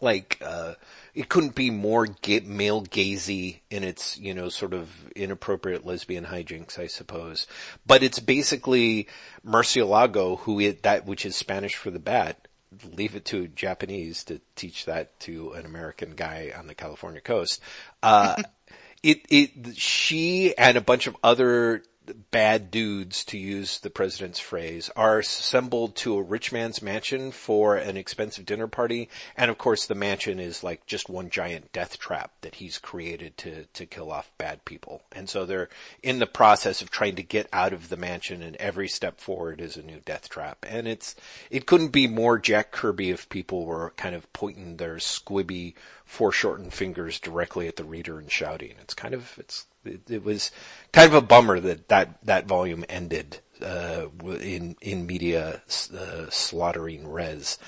like, 0.00 0.40
uh, 0.44 0.74
it 1.14 1.28
couldn't 1.28 1.54
be 1.54 1.70
more 1.70 2.06
ga- 2.06 2.40
male 2.40 2.82
gazy 2.82 3.60
in 3.70 3.84
its, 3.84 4.18
you 4.18 4.32
know, 4.32 4.48
sort 4.48 4.72
of 4.72 5.10
inappropriate 5.14 5.84
lesbian 5.84 6.24
hijinks, 6.24 6.78
I 6.78 6.86
suppose. 6.86 7.46
But 7.86 8.02
it's 8.02 8.18
basically 8.18 9.08
Murcielago, 9.46 10.40
who 10.40 10.58
it, 10.60 10.82
that, 10.84 11.04
which 11.04 11.26
is 11.26 11.36
Spanish 11.36 11.76
for 11.76 11.90
the 11.90 11.98
bat, 11.98 12.48
leave 12.96 13.14
it 13.14 13.26
to 13.26 13.48
Japanese 13.48 14.24
to 14.24 14.40
teach 14.56 14.86
that 14.86 15.18
to 15.20 15.52
an 15.52 15.66
American 15.66 16.14
guy 16.14 16.50
on 16.56 16.66
the 16.66 16.74
California 16.74 17.20
coast. 17.20 17.60
Uh, 18.02 18.42
it, 19.02 19.20
it, 19.28 19.76
she 19.76 20.56
and 20.56 20.78
a 20.78 20.82
bunch 20.82 21.06
of 21.06 21.16
other 21.22 21.82
bad 22.30 22.70
dudes, 22.70 23.24
to 23.24 23.38
use 23.38 23.78
the 23.80 23.90
president's 23.90 24.40
phrase, 24.40 24.90
are 24.96 25.20
assembled 25.20 25.94
to 25.96 26.16
a 26.16 26.22
rich 26.22 26.52
man's 26.52 26.82
mansion 26.82 27.30
for 27.30 27.76
an 27.76 27.96
expensive 27.96 28.44
dinner 28.44 28.66
party. 28.66 29.08
And 29.36 29.50
of 29.50 29.58
course 29.58 29.86
the 29.86 29.94
mansion 29.94 30.40
is 30.40 30.64
like 30.64 30.86
just 30.86 31.08
one 31.08 31.30
giant 31.30 31.72
death 31.72 31.98
trap 31.98 32.32
that 32.40 32.56
he's 32.56 32.78
created 32.78 33.36
to, 33.38 33.64
to 33.66 33.86
kill 33.86 34.10
off 34.10 34.32
bad 34.38 34.64
people. 34.64 35.02
And 35.12 35.28
so 35.28 35.44
they're 35.44 35.68
in 36.02 36.18
the 36.18 36.26
process 36.26 36.82
of 36.82 36.90
trying 36.90 37.16
to 37.16 37.22
get 37.22 37.48
out 37.52 37.72
of 37.72 37.88
the 37.88 37.96
mansion 37.96 38.42
and 38.42 38.56
every 38.56 38.88
step 38.88 39.20
forward 39.20 39.60
is 39.60 39.76
a 39.76 39.82
new 39.82 40.00
death 40.04 40.28
trap. 40.28 40.64
And 40.68 40.88
it's, 40.88 41.14
it 41.50 41.66
couldn't 41.66 41.88
be 41.88 42.06
more 42.06 42.38
Jack 42.38 42.72
Kirby 42.72 43.10
if 43.10 43.28
people 43.28 43.64
were 43.64 43.92
kind 43.96 44.14
of 44.14 44.32
pointing 44.32 44.76
their 44.76 44.96
squibby 44.96 45.74
foreshortened 46.04 46.74
fingers 46.74 47.20
directly 47.20 47.68
at 47.68 47.76
the 47.76 47.84
reader 47.84 48.18
and 48.18 48.30
shouting. 48.30 48.74
It's 48.80 48.94
kind 48.94 49.14
of, 49.14 49.34
it's, 49.38 49.66
it, 49.84 50.10
it 50.10 50.24
was 50.24 50.50
kind 50.92 51.08
of 51.08 51.14
a 51.14 51.26
bummer 51.26 51.60
that 51.60 51.88
that, 51.88 52.24
that 52.24 52.46
volume 52.46 52.84
ended, 52.88 53.40
uh, 53.60 54.06
in, 54.40 54.76
in 54.80 55.06
media, 55.06 55.62
uh, 55.96 56.30
slaughtering 56.30 57.08
res. 57.08 57.58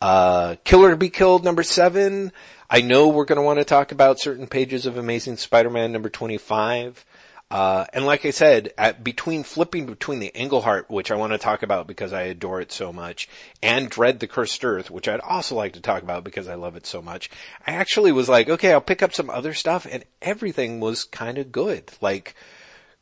Uh, 0.00 0.56
Kill 0.64 0.84
or 0.84 0.96
Be 0.96 1.08
Killed 1.08 1.44
number 1.44 1.62
seven. 1.62 2.32
I 2.68 2.80
know 2.80 3.08
we're 3.08 3.24
going 3.24 3.36
to 3.36 3.42
want 3.42 3.58
to 3.58 3.64
talk 3.64 3.92
about 3.92 4.20
certain 4.20 4.46
pages 4.46 4.84
of 4.86 4.96
Amazing 4.96 5.36
Spider-Man 5.36 5.92
number 5.92 6.08
25. 6.08 7.04
Uh, 7.54 7.86
and 7.92 8.04
like 8.04 8.24
I 8.24 8.30
said, 8.30 8.72
at, 8.76 9.04
between 9.04 9.44
flipping 9.44 9.86
between 9.86 10.18
the 10.18 10.34
Englehart, 10.34 10.90
which 10.90 11.12
I 11.12 11.14
want 11.14 11.34
to 11.34 11.38
talk 11.38 11.62
about 11.62 11.86
because 11.86 12.12
I 12.12 12.22
adore 12.22 12.60
it 12.60 12.72
so 12.72 12.92
much, 12.92 13.28
and 13.62 13.88
Dredd 13.88 14.18
the 14.18 14.26
Cursed 14.26 14.64
Earth, 14.64 14.90
which 14.90 15.06
I'd 15.06 15.20
also 15.20 15.54
like 15.54 15.74
to 15.74 15.80
talk 15.80 16.02
about 16.02 16.24
because 16.24 16.48
I 16.48 16.56
love 16.56 16.74
it 16.74 16.84
so 16.84 17.00
much, 17.00 17.30
I 17.64 17.74
actually 17.74 18.10
was 18.10 18.28
like, 18.28 18.48
okay, 18.48 18.72
I'll 18.72 18.80
pick 18.80 19.04
up 19.04 19.14
some 19.14 19.30
other 19.30 19.54
stuff, 19.54 19.86
and 19.88 20.04
everything 20.20 20.80
was 20.80 21.04
kind 21.04 21.38
of 21.38 21.52
good. 21.52 21.92
Like, 22.00 22.34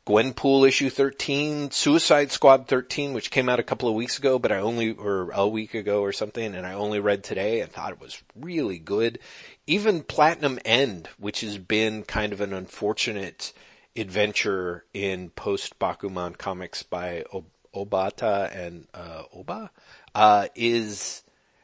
Gwenpool 0.05 0.67
issue 0.67 0.91
13, 0.91 1.71
Suicide 1.71 2.29
Squad 2.29 2.67
13, 2.67 3.13
which 3.13 3.31
came 3.31 3.49
out 3.49 3.59
a 3.59 3.63
couple 3.63 3.89
of 3.89 3.95
weeks 3.95 4.19
ago, 4.19 4.37
but 4.37 4.51
I 4.51 4.59
only, 4.59 4.91
or 4.91 5.31
a 5.31 5.47
week 5.47 5.73
ago 5.73 6.01
or 6.01 6.11
something, 6.11 6.53
and 6.53 6.67
I 6.67 6.73
only 6.73 6.99
read 6.99 7.23
today 7.23 7.61
and 7.61 7.71
thought 7.71 7.93
it 7.93 7.99
was 7.99 8.21
really 8.39 8.77
good. 8.77 9.17
Even 9.65 10.03
Platinum 10.03 10.59
End, 10.63 11.09
which 11.17 11.41
has 11.41 11.57
been 11.57 12.03
kind 12.03 12.33
of 12.33 12.39
an 12.39 12.53
unfortunate, 12.53 13.51
adventure 13.95 14.85
in 14.93 15.29
post 15.29 15.77
Bakuman 15.79 16.37
comics 16.37 16.83
by 16.83 17.23
Obata 17.73 18.55
and 18.55 18.87
uh, 18.93 19.23
Ohba 19.35 19.69
uh, 20.15 20.47
is 20.55 21.23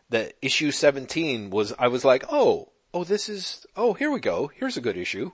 the 0.09 0.33
issue 0.41 0.71
17 0.71 1.49
was 1.49 1.73
I 1.77 1.87
was 1.87 2.03
like, 2.03 2.25
"Oh, 2.31 2.69
oh 2.93 3.03
this 3.03 3.29
is 3.29 3.65
oh, 3.75 3.93
here 3.93 4.11
we 4.11 4.19
go. 4.19 4.51
Here's 4.55 4.77
a 4.77 4.81
good 4.81 4.97
issue." 4.97 5.31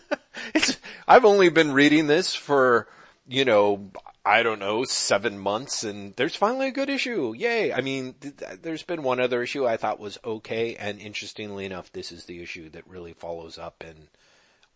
it's 0.54 0.78
I've 1.08 1.24
only 1.24 1.48
been 1.48 1.72
reading 1.72 2.06
this 2.06 2.34
for, 2.34 2.88
you 3.26 3.44
know, 3.44 3.90
I 4.24 4.42
don't 4.42 4.58
know, 4.58 4.84
7 4.84 5.38
months 5.38 5.84
and 5.84 6.14
there's 6.16 6.36
finally 6.36 6.68
a 6.68 6.72
good 6.72 6.90
issue. 6.90 7.34
Yay. 7.36 7.72
I 7.72 7.80
mean, 7.80 8.14
th- 8.20 8.34
there's 8.60 8.82
been 8.82 9.02
one 9.02 9.20
other 9.20 9.42
issue 9.42 9.66
I 9.66 9.76
thought 9.76 10.00
was 10.00 10.18
okay 10.24 10.74
and 10.76 11.00
interestingly 11.00 11.64
enough, 11.64 11.92
this 11.92 12.10
is 12.10 12.24
the 12.24 12.42
issue 12.42 12.68
that 12.70 12.88
really 12.88 13.12
follows 13.12 13.56
up 13.56 13.84
and 13.86 14.08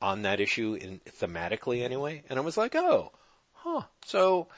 on 0.00 0.22
that 0.22 0.40
issue 0.40 0.74
in 0.80 1.00
thematically 1.18 1.82
anyway. 1.82 2.22
And 2.28 2.38
I 2.38 2.42
was 2.42 2.56
like, 2.56 2.74
oh, 2.74 3.12
huh. 3.52 3.82
So 4.04 4.48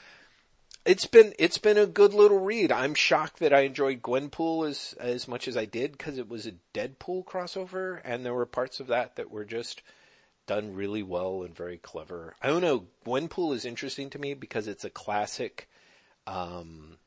it's 0.85 1.05
been, 1.05 1.33
it's 1.37 1.57
been 1.57 1.77
a 1.77 1.85
good 1.85 2.13
little 2.13 2.39
read. 2.39 2.71
I'm 2.71 2.93
shocked 2.93 3.39
that 3.39 3.53
I 3.53 3.61
enjoyed 3.61 4.01
Gwenpool 4.01 4.67
as, 4.67 4.95
as 4.99 5.27
much 5.27 5.47
as 5.47 5.57
I 5.57 5.65
did 5.65 5.93
because 5.93 6.17
it 6.17 6.29
was 6.29 6.45
a 6.45 6.53
Deadpool 6.73 7.25
crossover 7.25 7.99
and 8.03 8.25
there 8.25 8.33
were 8.33 8.45
parts 8.45 8.79
of 8.79 8.87
that 8.87 9.15
that 9.15 9.31
were 9.31 9.45
just 9.45 9.81
done 10.45 10.75
really 10.75 11.03
well 11.03 11.43
and 11.43 11.55
very 11.55 11.77
clever. 11.77 12.35
I 12.41 12.47
don't 12.47 12.61
know. 12.61 12.85
Gwenpool 13.05 13.55
is 13.55 13.65
interesting 13.65 14.09
to 14.11 14.19
me 14.19 14.33
because 14.33 14.67
it's 14.67 14.83
a 14.83 14.89
classic, 14.89 15.69
um, 16.27 16.97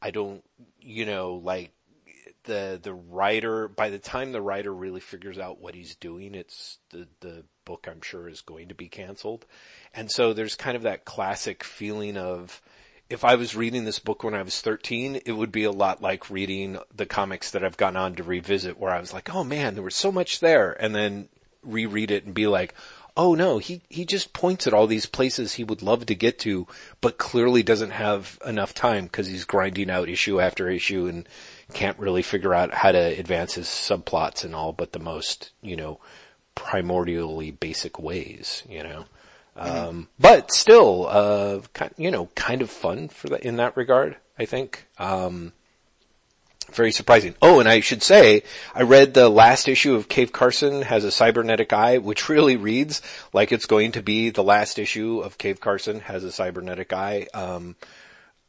I 0.00 0.10
don't, 0.10 0.42
you 0.80 1.04
know, 1.04 1.34
like 1.34 1.72
the 2.48 2.80
the 2.82 2.94
writer 2.94 3.68
by 3.68 3.90
the 3.90 4.00
time 4.00 4.32
the 4.32 4.42
writer 4.42 4.74
really 4.74 5.00
figures 5.00 5.38
out 5.38 5.60
what 5.60 5.76
he's 5.76 5.94
doing, 5.94 6.34
it's 6.34 6.78
the 6.90 7.06
the 7.20 7.44
book 7.64 7.86
I'm 7.88 8.00
sure 8.00 8.28
is 8.28 8.40
going 8.40 8.68
to 8.68 8.74
be 8.74 8.88
canceled. 8.88 9.46
And 9.94 10.10
so 10.10 10.32
there's 10.32 10.56
kind 10.56 10.76
of 10.76 10.82
that 10.82 11.04
classic 11.04 11.62
feeling 11.62 12.16
of 12.16 12.60
if 13.08 13.24
I 13.24 13.36
was 13.36 13.54
reading 13.54 13.84
this 13.84 13.98
book 13.98 14.24
when 14.24 14.34
I 14.34 14.42
was 14.42 14.60
13, 14.60 15.20
it 15.24 15.32
would 15.32 15.52
be 15.52 15.64
a 15.64 15.70
lot 15.70 16.02
like 16.02 16.28
reading 16.28 16.78
the 16.94 17.06
comics 17.06 17.50
that 17.52 17.64
I've 17.64 17.76
gone 17.76 17.96
on 17.96 18.14
to 18.16 18.22
revisit 18.22 18.78
where 18.78 18.92
I 18.92 19.00
was 19.00 19.12
like, 19.12 19.32
oh 19.34 19.44
man, 19.44 19.74
there 19.74 19.84
was 19.84 19.94
so 19.94 20.10
much 20.10 20.40
there. 20.40 20.72
And 20.82 20.94
then 20.94 21.28
reread 21.62 22.10
it 22.10 22.24
and 22.24 22.34
be 22.34 22.46
like, 22.46 22.74
oh 23.16 23.34
no, 23.34 23.58
he, 23.58 23.82
he 23.88 24.04
just 24.04 24.32
points 24.32 24.66
at 24.66 24.72
all 24.72 24.86
these 24.86 25.06
places 25.06 25.54
he 25.54 25.64
would 25.64 25.82
love 25.82 26.06
to 26.06 26.14
get 26.14 26.38
to, 26.40 26.66
but 27.00 27.18
clearly 27.18 27.62
doesn't 27.62 27.90
have 27.90 28.38
enough 28.46 28.74
time 28.74 29.04
because 29.04 29.26
he's 29.26 29.44
grinding 29.44 29.90
out 29.90 30.08
issue 30.08 30.40
after 30.40 30.68
issue 30.68 31.06
and 31.06 31.28
can't 31.72 31.98
really 31.98 32.22
figure 32.22 32.54
out 32.54 32.72
how 32.72 32.92
to 32.92 32.98
advance 32.98 33.54
his 33.54 33.66
subplots 33.66 34.44
in 34.44 34.54
all 34.54 34.72
but 34.72 34.92
the 34.92 34.98
most, 34.98 35.52
you 35.62 35.76
know, 35.76 36.00
primordially 36.56 37.58
basic 37.58 37.98
ways, 37.98 38.62
you 38.68 38.82
know. 38.82 39.04
Mm-hmm. 39.56 39.88
Um, 39.88 40.08
but 40.18 40.52
still, 40.52 41.06
uh, 41.08 41.60
kind, 41.72 41.92
you 41.96 42.10
know, 42.10 42.26
kind 42.34 42.62
of 42.62 42.70
fun 42.70 43.08
for 43.08 43.28
the, 43.28 43.46
in 43.46 43.56
that 43.56 43.76
regard, 43.76 44.16
I 44.38 44.44
think. 44.44 44.86
Um, 44.98 45.52
very 46.72 46.92
surprising. 46.92 47.34
Oh, 47.40 47.60
and 47.60 47.68
I 47.68 47.80
should 47.80 48.02
say, 48.02 48.42
I 48.74 48.82
read 48.82 49.14
the 49.14 49.28
last 49.28 49.68
issue 49.68 49.94
of 49.94 50.08
Cave 50.08 50.32
Carson 50.32 50.82
has 50.82 51.04
a 51.04 51.10
cybernetic 51.10 51.72
eye, 51.72 51.98
which 51.98 52.28
really 52.28 52.56
reads 52.56 53.00
like 53.32 53.52
it's 53.52 53.66
going 53.66 53.92
to 53.92 54.02
be 54.02 54.30
the 54.30 54.44
last 54.44 54.78
issue 54.78 55.20
of 55.20 55.38
Cave 55.38 55.60
Carson 55.60 56.00
has 56.00 56.24
a 56.24 56.32
cybernetic 56.32 56.92
eye. 56.92 57.26
Um, 57.32 57.76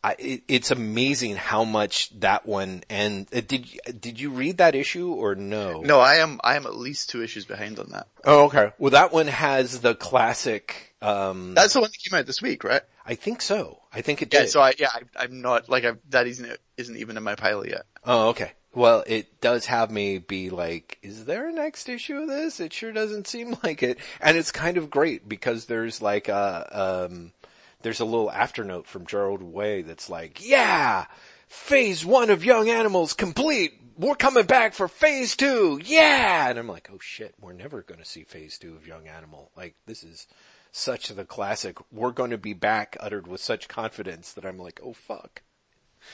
I, 0.04 0.16
it, 0.18 0.44
it's 0.48 0.72
amazing 0.72 1.36
how 1.36 1.66
much 1.66 2.10
that 2.22 2.46
one 2.46 2.84
and 2.90 3.28
uh, 3.34 3.42
did 3.46 3.68
did 4.00 4.20
you 4.20 4.30
read 4.30 4.58
that 4.60 4.74
issue 4.74 5.12
or 5.12 5.36
no? 5.36 5.82
No, 5.82 6.00
I 6.00 6.16
am 6.16 6.40
I 6.44 6.56
am 6.56 6.66
at 6.66 6.76
least 6.76 7.10
two 7.10 7.22
issues 7.22 7.46
behind 7.46 7.80
on 7.80 7.90
that. 7.90 8.08
Oh, 8.24 8.46
okay. 8.46 8.72
Well, 8.78 8.92
that 8.92 9.12
one 9.12 9.28
has 9.28 9.82
the 9.82 9.96
classic. 9.96 10.96
Um, 11.02 11.54
That's 11.54 11.74
the 11.74 11.82
one 11.82 11.90
that 11.92 11.98
came 11.98 12.18
out 12.18 12.26
this 12.26 12.42
week, 12.42 12.64
right? 12.64 12.82
I 13.06 13.16
think 13.16 13.42
so. 13.42 13.82
I 13.92 14.02
think 14.02 14.22
it 14.22 14.30
did. 14.30 14.42
Yeah. 14.42 14.48
So 14.48 14.62
I 14.62 14.74
yeah 14.78 14.90
I, 15.18 15.26
am 15.26 15.42
not 15.42 15.68
like 15.68 15.84
I, 15.84 15.94
that 16.10 16.28
isn't 16.28 16.58
isn't 16.78 16.96
even 16.98 17.18
in 17.18 17.24
my 17.24 17.36
pile 17.36 17.66
yet. 17.68 17.84
Oh, 18.06 18.30
okay. 18.30 18.54
Well, 18.74 19.04
it 19.08 19.42
does 19.42 19.66
have 19.66 19.90
me 19.90 20.20
be 20.20 20.50
like, 20.52 21.00
is 21.02 21.26
there 21.26 21.50
a 21.50 21.52
next 21.52 21.90
issue 21.90 22.18
of 22.18 22.28
this? 22.28 22.60
It 22.60 22.72
sure 22.72 22.92
doesn't 22.92 23.28
seem 23.28 23.58
like 23.64 23.82
it. 23.82 23.98
And 24.22 24.38
it's 24.38 24.52
kind 24.52 24.78
of 24.78 24.90
great 24.90 25.28
because 25.28 25.66
there's 25.66 26.02
like 26.02 26.28
a, 26.28 27.08
um, 27.10 27.32
there's 27.82 28.00
a 28.00 28.06
little 28.06 28.32
afternote 28.32 28.88
from 28.88 29.06
Gerard 29.06 29.42
Way 29.42 29.82
that's 29.82 30.10
like, 30.10 30.46
yeah, 30.46 31.06
phase 31.48 32.06
one 32.06 32.30
of 32.30 32.44
Young 32.44 32.70
Animals 32.70 33.14
complete. 33.14 33.74
We're 33.98 34.16
coming 34.16 34.46
back 34.46 34.74
for 34.74 34.88
phase 34.88 35.36
two. 35.36 35.80
Yeah. 35.84 36.50
And 36.50 36.58
I'm 36.58 36.68
like, 36.68 36.90
oh 36.94 37.00
shit, 37.00 37.36
we're 37.40 37.54
never 37.54 37.82
going 37.82 38.00
to 38.00 38.06
see 38.06 38.24
phase 38.24 38.58
two 38.58 38.76
of 38.76 38.88
Young 38.88 39.08
Animal. 39.08 39.52
Like 39.58 39.76
this 39.86 40.04
is 40.04 40.28
such 40.72 41.10
the 41.10 41.26
classic. 41.26 41.78
We're 41.92 42.12
going 42.12 42.32
to 42.32 42.38
be 42.38 42.54
back 42.54 42.96
uttered 43.00 43.28
with 43.28 43.42
such 43.42 43.68
confidence 43.68 44.34
that 44.34 44.46
I'm 44.46 44.58
like, 44.58 44.80
oh 44.84 44.94
fuck. 44.94 45.42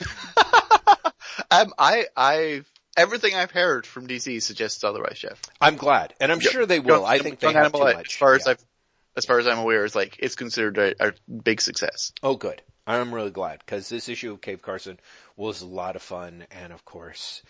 um, 1.50 1.72
I, 1.78 2.06
I, 2.16 2.62
everything 2.96 3.34
I've 3.34 3.52
heard 3.52 3.86
from 3.86 4.08
DC 4.08 4.42
suggests 4.42 4.82
otherwise, 4.82 5.18
Jeff. 5.18 5.40
I'm 5.60 5.76
glad. 5.76 6.14
And 6.20 6.32
I'm 6.32 6.40
sure 6.40 6.66
they 6.66 6.80
will. 6.80 7.04
I 7.04 7.18
think 7.18 7.38
they 7.38 7.52
have 7.52 7.72
too 7.72 7.78
much. 7.78 8.08
As 8.08 8.14
far 8.14 8.34
as 8.34 8.48
I've 8.48 8.64
as 9.16 9.24
far 9.24 9.38
as 9.38 9.46
I'm 9.46 9.58
aware, 9.58 9.84
is 9.84 9.94
like 9.94 10.16
it's 10.18 10.36
considered 10.36 10.78
a, 10.78 11.08
a 11.08 11.12
big 11.30 11.60
success. 11.60 12.12
Oh, 12.22 12.36
good. 12.36 12.62
I'm 12.86 13.12
really 13.12 13.30
glad 13.30 13.60
because 13.60 13.88
this 13.88 14.08
issue 14.08 14.32
of 14.32 14.40
Cave 14.40 14.62
Carson 14.62 15.00
was 15.36 15.60
a 15.60 15.66
lot 15.66 15.96
of 15.96 16.02
fun, 16.02 16.46
and 16.50 16.72
of 16.72 16.84
course, 16.84 17.42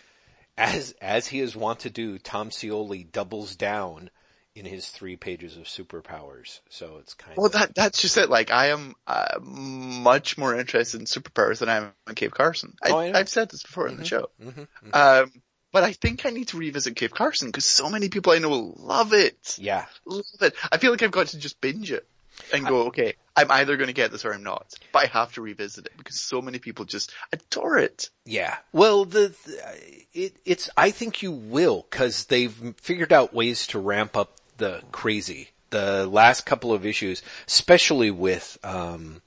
as 0.57 0.95
as 1.01 1.27
he 1.27 1.39
is 1.39 1.55
wont 1.55 1.79
to 1.79 1.89
do, 1.89 2.17
Tom 2.17 2.49
Scioli 2.49 3.11
doubles 3.11 3.55
down 3.55 4.09
in 4.55 4.65
his 4.65 4.89
three 4.89 5.15
pages 5.15 5.55
of 5.55 5.65
superpowers. 5.65 6.61
So 6.69 6.97
it's 6.99 7.13
kind 7.13 7.37
well, 7.37 7.45
of 7.45 7.53
well. 7.53 7.61
That 7.61 7.75
that's 7.75 8.01
just 8.01 8.17
it. 8.17 8.29
Like 8.29 8.49
I 8.49 8.67
am 8.69 8.95
uh, 9.05 9.39
much 9.39 10.37
more 10.37 10.57
interested 10.57 10.99
in 10.99 11.05
superpowers 11.05 11.59
than 11.59 11.69
I 11.69 11.77
am 11.77 11.91
in 12.07 12.15
Cave 12.15 12.33
Carson. 12.33 12.75
I, 12.81 12.89
oh, 12.89 12.97
I 12.97 13.17
have 13.17 13.29
said 13.29 13.49
this 13.51 13.61
before 13.61 13.85
mm-hmm. 13.85 13.93
in 13.93 13.99
the 13.99 14.05
show. 14.05 14.29
Mm-hmm. 14.41 14.61
Mm-hmm. 14.61 14.89
Um, 14.93 15.31
but 15.71 15.83
I 15.83 15.93
think 15.93 16.25
I 16.25 16.29
need 16.29 16.49
to 16.49 16.57
revisit 16.57 16.95
Cave 16.95 17.13
Carson 17.13 17.49
because 17.49 17.65
so 17.65 17.89
many 17.89 18.09
people 18.09 18.33
I 18.33 18.39
know 18.39 18.73
love 18.77 19.13
it. 19.13 19.55
Yeah. 19.59 19.85
Love 20.05 20.23
it. 20.41 20.55
I 20.71 20.77
feel 20.77 20.91
like 20.91 21.01
I've 21.03 21.11
got 21.11 21.27
to 21.27 21.37
just 21.37 21.59
binge 21.61 21.91
it. 21.91 22.07
and 22.53 22.65
go, 22.67 22.83
okay, 22.87 23.15
I'm 23.35 23.49
either 23.51 23.77
going 23.77 23.87
to 23.87 23.93
get 23.93 24.11
this 24.11 24.23
or 24.23 24.31
I'm 24.33 24.43
not. 24.43 24.73
But 24.91 25.03
I 25.03 25.05
have 25.07 25.33
to 25.33 25.41
revisit 25.41 25.87
it 25.87 25.93
because 25.97 26.19
so 26.21 26.39
many 26.41 26.59
people 26.59 26.85
just 26.85 27.11
adore 27.33 27.77
it. 27.79 28.09
Yeah. 28.25 28.57
Well, 28.71 29.05
the, 29.05 29.35
the 29.45 30.05
it, 30.13 30.35
it's 30.45 30.69
I 30.77 30.91
think 30.91 31.23
you 31.23 31.31
will 31.31 31.85
because 31.89 32.25
they've 32.25 32.75
figured 32.79 33.11
out 33.11 33.33
ways 33.33 33.65
to 33.67 33.79
ramp 33.79 34.15
up 34.15 34.37
the 34.57 34.83
crazy. 34.91 35.49
The 35.71 36.05
last 36.07 36.45
couple 36.45 36.71
of 36.71 36.85
issues, 36.85 37.21
especially 37.47 38.09
with 38.11 38.57
um, 38.63 39.21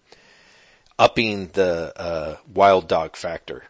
upping 0.98 1.48
the 1.48 1.92
uh, 1.96 2.36
wild 2.52 2.88
dog 2.88 3.14
factor, 3.16 3.64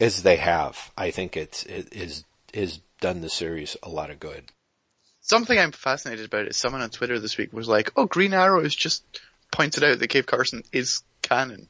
as 0.00 0.22
they 0.22 0.36
have, 0.36 0.90
I 0.96 1.10
think 1.10 1.36
it's 1.36 1.64
it 1.64 1.88
is 1.92 2.24
is 2.52 2.80
done 3.00 3.20
the 3.20 3.30
series 3.30 3.76
a 3.82 3.88
lot 3.88 4.10
of 4.10 4.18
good. 4.20 4.44
Something 5.20 5.58
I'm 5.58 5.72
fascinated 5.72 6.26
about 6.26 6.48
is 6.48 6.56
someone 6.56 6.82
on 6.82 6.90
Twitter 6.90 7.18
this 7.18 7.36
week 7.36 7.52
was 7.52 7.68
like, 7.68 7.92
"Oh, 7.96 8.06
Green 8.06 8.34
Arrow 8.34 8.62
has 8.62 8.74
just 8.74 9.04
pointed 9.52 9.84
out 9.84 9.98
that 9.98 10.08
Cave 10.08 10.26
Carson 10.26 10.62
is 10.72 11.02
canon." 11.22 11.68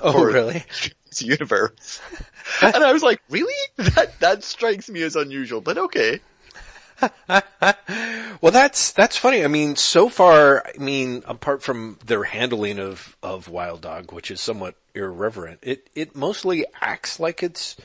Oh, 0.00 0.22
really? 0.24 0.64
It's 1.08 1.22
universe, 1.22 2.02
and 2.60 2.84
I 2.84 2.92
was 2.92 3.02
like, 3.02 3.22
"Really? 3.30 3.54
That 3.76 4.20
that 4.20 4.44
strikes 4.44 4.90
me 4.90 5.00
as 5.00 5.16
unusual, 5.16 5.62
but 5.62 5.78
okay." 5.78 6.20
well, 8.40 8.52
that's 8.52 8.92
that's 8.92 9.16
funny. 9.16 9.44
I 9.44 9.48
mean, 9.48 9.76
so 9.76 10.08
far, 10.08 10.64
I 10.66 10.78
mean, 10.78 11.22
apart 11.26 11.62
from 11.62 11.98
their 12.04 12.24
handling 12.24 12.78
of 12.78 13.16
of 13.22 13.48
Wild 13.48 13.82
Dog, 13.82 14.12
which 14.12 14.30
is 14.30 14.40
somewhat 14.40 14.74
irreverent, 14.94 15.60
it 15.62 15.88
it 15.94 16.16
mostly 16.16 16.64
acts 16.80 17.20
like 17.20 17.42
it's 17.42 17.76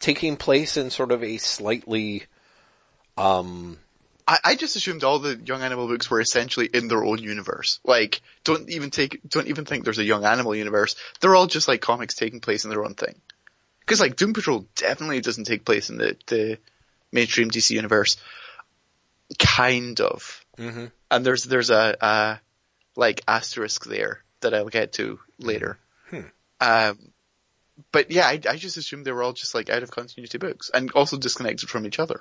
taking 0.00 0.36
place 0.36 0.76
in 0.76 0.90
sort 0.90 1.12
of 1.12 1.22
a 1.22 1.38
slightly 1.38 2.24
um 3.16 3.78
I, 4.26 4.38
I 4.44 4.54
just 4.54 4.76
assumed 4.76 5.04
all 5.04 5.18
the 5.18 5.36
Young 5.36 5.62
Animal 5.62 5.88
books 5.88 6.10
were 6.10 6.20
essentially 6.20 6.66
in 6.66 6.88
their 6.88 7.04
own 7.04 7.18
universe. 7.18 7.80
Like, 7.84 8.22
don't 8.44 8.68
even 8.70 8.90
take, 8.90 9.20
don't 9.28 9.48
even 9.48 9.64
think 9.64 9.84
there's 9.84 9.98
a 9.98 10.04
Young 10.04 10.24
Animal 10.24 10.54
universe. 10.54 10.96
They're 11.20 11.34
all 11.34 11.46
just 11.46 11.68
like 11.68 11.80
comics 11.80 12.14
taking 12.14 12.40
place 12.40 12.64
in 12.64 12.70
their 12.70 12.84
own 12.84 12.94
thing. 12.94 13.14
Cause 13.84 14.00
like 14.00 14.16
Doom 14.16 14.32
Patrol 14.32 14.64
definitely 14.76 15.20
doesn't 15.20 15.44
take 15.44 15.64
place 15.64 15.90
in 15.90 15.98
the, 15.98 16.16
the 16.28 16.58
mainstream 17.10 17.50
DC 17.50 17.70
universe. 17.70 18.16
Kind 19.38 20.00
of. 20.00 20.44
Mm-hmm. 20.58 20.86
And 21.10 21.26
there's, 21.26 21.44
there's 21.44 21.70
a, 21.70 21.96
a, 22.00 22.40
like 22.96 23.22
asterisk 23.26 23.84
there 23.84 24.22
that 24.40 24.54
I'll 24.54 24.68
get 24.68 24.92
to 24.94 25.18
later. 25.38 25.78
Hmm. 26.10 26.20
Um, 26.60 26.98
but 27.90 28.10
yeah, 28.10 28.26
I, 28.26 28.40
I 28.48 28.56
just 28.56 28.76
assumed 28.76 29.04
they 29.04 29.12
were 29.12 29.22
all 29.22 29.32
just 29.32 29.54
like 29.54 29.70
out 29.70 29.82
of 29.82 29.90
continuity 29.90 30.38
books 30.38 30.70
and 30.72 30.90
also 30.92 31.16
disconnected 31.16 31.68
from 31.68 31.86
each 31.86 31.98
other. 31.98 32.20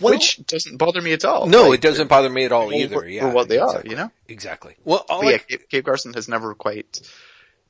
Well- 0.00 0.14
which 0.14 0.44
doesn't 0.46 0.76
bother 0.76 1.00
me 1.00 1.12
at 1.12 1.24
all. 1.24 1.46
No, 1.46 1.68
Like, 1.70 1.78
it 1.78 1.82
doesn't 1.82 2.08
bother 2.08 2.30
me 2.30 2.44
at 2.44 2.52
all 2.52 2.72
either. 2.72 2.96
for 3.00 3.06
Yeah, 3.06 3.32
what 3.32 3.48
they 3.48 3.58
are, 3.58 3.66
exactly. 3.68 3.90
you 3.90 3.96
know? 3.96 4.10
Exactly. 4.28 4.74
Well, 4.84 5.04
all 5.08 5.24
yeah, 5.24 5.36
I- 5.36 5.38
Cape, 5.38 5.68
Cave 5.68 5.84
Carson 5.84 6.14
has 6.14 6.28
never 6.28 6.54
quite 6.54 7.00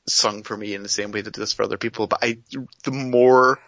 sung 0.07 0.43
for 0.43 0.57
me 0.57 0.75
in 0.75 0.83
the 0.83 0.89
same 0.89 1.11
way 1.11 1.21
that 1.21 1.37
it 1.37 1.41
does 1.41 1.53
for 1.53 1.63
other 1.65 1.77
people. 1.79 2.07
But 2.07 2.21
I, 2.23 2.39
the 2.85 2.91
more 2.91 3.59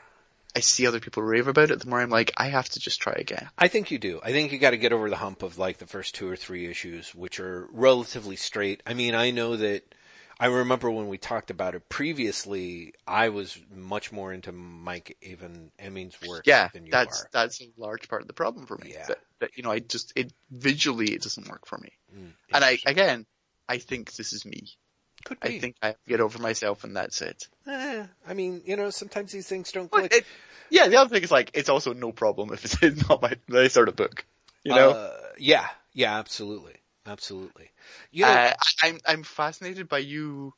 I 0.57 0.61
see 0.61 0.87
other 0.87 1.01
people 1.01 1.23
rave 1.23 1.47
about 1.49 1.71
it, 1.71 1.81
the 1.81 1.89
more 1.89 2.01
I'm 2.01 2.11
like, 2.11 2.33
I 2.37 2.49
have 2.49 2.69
to 2.71 2.81
just 2.81 3.01
try 3.01 3.15
again. 3.17 3.49
I 3.57 3.69
think 3.69 3.91
you 3.91 3.99
do. 3.99 4.21
I 4.23 4.33
think 4.33 4.51
you 4.53 4.59
got 4.59 4.71
to 4.71 4.77
get 4.79 4.93
over 4.93 5.09
the 5.09 5.17
hump 5.17 5.43
of 5.43 5.59
like 5.59 5.79
the 5.79 5.87
first 5.87 6.15
two 6.15 6.29
or 6.29 6.37
three 6.37 6.67
issues, 6.69 7.15
which 7.15 7.39
are 7.39 7.69
relatively 7.73 8.37
straight. 8.37 8.83
I 8.87 8.95
mean, 8.95 9.15
I 9.15 9.31
know 9.31 9.57
that 9.57 9.95
I 10.41 10.47
remember 10.47 10.91
when 10.91 11.07
we 11.09 11.19
talked 11.19 11.51
about 11.51 11.75
it 11.75 11.89
previously, 11.89 12.95
I 13.07 13.29
was 13.29 13.59
much 13.75 14.11
more 14.11 14.33
into 14.33 14.53
Mike 14.53 15.17
Avon 15.23 15.71
Oeming's 15.79 16.17
work 16.27 16.47
Yeah, 16.47 16.69
than 16.73 16.87
you 16.87 16.91
that's 16.91 17.23
are. 17.23 17.29
that's 17.33 17.61
a 17.61 17.71
large 17.77 18.09
part 18.09 18.23
of 18.23 18.27
the 18.27 18.35
problem 18.35 18.67
for 18.67 18.77
me. 18.77 18.91
Yeah. 18.95 19.07
That, 19.07 19.19
that 19.41 19.51
you 19.57 19.63
know, 19.63 19.71
I 19.71 19.79
just 19.81 20.13
it 20.17 20.33
visually 20.51 21.13
it 21.13 21.23
doesn't 21.23 21.49
work 21.49 21.67
for 21.67 21.79
me. 21.79 21.93
Mm, 22.17 22.33
And 22.55 22.65
I 22.65 22.79
again, 22.87 23.27
I 23.69 23.79
think 23.79 24.15
this 24.15 24.33
is 24.33 24.45
me. 24.45 24.73
Could 25.25 25.41
be. 25.41 25.57
I 25.57 25.61
think 25.61 25.77
I 25.83 25.95
get 26.09 26.21
over 26.21 26.39
myself 26.39 26.85
and 26.85 26.97
that's 26.97 27.21
it. 27.23 27.47
Eh, 27.67 28.07
I 28.27 28.35
mean, 28.35 28.63
you 28.65 28.77
know, 28.77 28.91
sometimes 28.91 29.33
these 29.33 29.47
things 29.49 29.71
don't 29.73 29.91
click. 29.91 30.13
it- 30.15 30.27
yeah, 30.71 30.87
the 30.89 30.97
other 30.97 31.11
thing 31.13 31.23
is 31.25 31.33
like 31.33 31.51
it's 31.55 31.69
also 31.69 31.93
no 31.93 32.13
problem 32.13 32.53
if 32.53 32.65
it's 32.83 33.09
not 33.09 33.21
my, 33.23 33.35
my 33.49 33.69
sort 33.69 33.89
of 33.89 33.97
book. 33.97 34.25
You 34.63 34.75
know, 34.75 34.91
Uh, 34.91 35.11
yeah, 35.39 35.69
yeah, 35.93 36.19
absolutely, 36.19 36.77
absolutely. 37.07 37.71
You 38.13 38.25
know, 38.27 38.31
uh, 38.33 38.53
I- 38.83 38.89
I'm 38.89 38.99
I'm 39.07 39.23
fascinated 39.25 39.89
by 39.89 39.99
you 39.99 40.55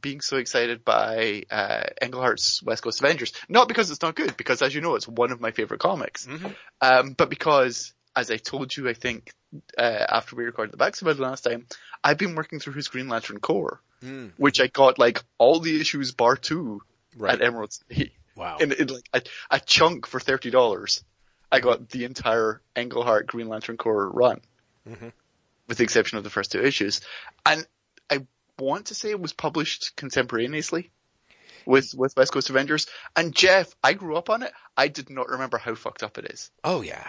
being 0.00 0.22
so 0.22 0.38
excited 0.38 0.84
by 0.86 1.42
uh, 1.50 1.82
Englehart's 2.00 2.62
West 2.62 2.82
Coast 2.82 3.00
Avengers. 3.02 3.32
Not 3.48 3.68
because 3.68 3.90
it's 3.90 4.00
not 4.00 4.14
good, 4.14 4.36
because 4.38 4.62
as 4.62 4.74
you 4.74 4.80
know, 4.80 4.94
it's 4.94 5.06
one 5.06 5.32
of 5.32 5.40
my 5.40 5.50
favorite 5.50 5.80
comics. 5.80 6.26
Mhm. 6.26 6.54
Um, 6.80 7.12
but 7.12 7.28
because, 7.28 7.92
as 8.16 8.30
I 8.30 8.38
told 8.38 8.74
you, 8.74 8.88
I 8.88 8.94
think 8.94 9.30
uh, 9.76 9.82
after 10.08 10.34
we 10.34 10.44
recorded 10.44 10.72
the 10.72 10.78
backs 10.78 11.02
about 11.02 11.16
it 11.16 11.20
last 11.20 11.42
time, 11.44 11.66
I've 12.02 12.16
been 12.16 12.34
working 12.34 12.58
through 12.58 12.72
his 12.72 12.88
Green 12.88 13.08
Lantern 13.10 13.38
Corps, 13.38 13.82
Mm, 14.02 14.32
which 14.36 14.60
I 14.60 14.66
got 14.66 14.98
like 14.98 15.22
all 15.38 15.60
the 15.60 15.80
issues 15.80 16.12
bar 16.12 16.36
two 16.36 16.82
right. 17.16 17.34
at 17.34 17.42
Emerald 17.42 17.72
City 17.72 18.12
wow. 18.36 18.56
And 18.60 18.72
in 18.72 18.88
like 18.88 19.08
a, 19.14 19.22
a 19.50 19.60
chunk 19.60 20.06
for 20.06 20.18
thirty 20.20 20.50
dollars. 20.50 21.04
I 21.50 21.60
got 21.60 21.90
the 21.90 22.04
entire 22.06 22.62
Englehart 22.74 23.26
Green 23.26 23.46
Lantern 23.48 23.76
Corps 23.76 24.08
run, 24.08 24.40
Mhm. 24.88 25.12
with 25.68 25.76
the 25.78 25.84
exception 25.84 26.16
of 26.18 26.24
the 26.24 26.30
first 26.30 26.50
two 26.50 26.64
issues. 26.64 27.02
And 27.44 27.66
I 28.10 28.26
want 28.58 28.86
to 28.86 28.94
say 28.94 29.10
it 29.10 29.20
was 29.20 29.32
published 29.34 29.94
contemporaneously 29.96 30.90
with 31.66 31.92
with 31.94 32.16
West 32.16 32.32
Coast 32.32 32.48
Avengers. 32.50 32.86
And 33.14 33.34
Jeff, 33.34 33.74
I 33.84 33.92
grew 33.92 34.16
up 34.16 34.30
on 34.30 34.42
it. 34.42 34.52
I 34.76 34.88
did 34.88 35.10
not 35.10 35.28
remember 35.28 35.58
how 35.58 35.74
fucked 35.74 36.02
up 36.02 36.16
it 36.18 36.24
is. 36.32 36.50
oh 36.64 36.80
yeah. 36.80 37.06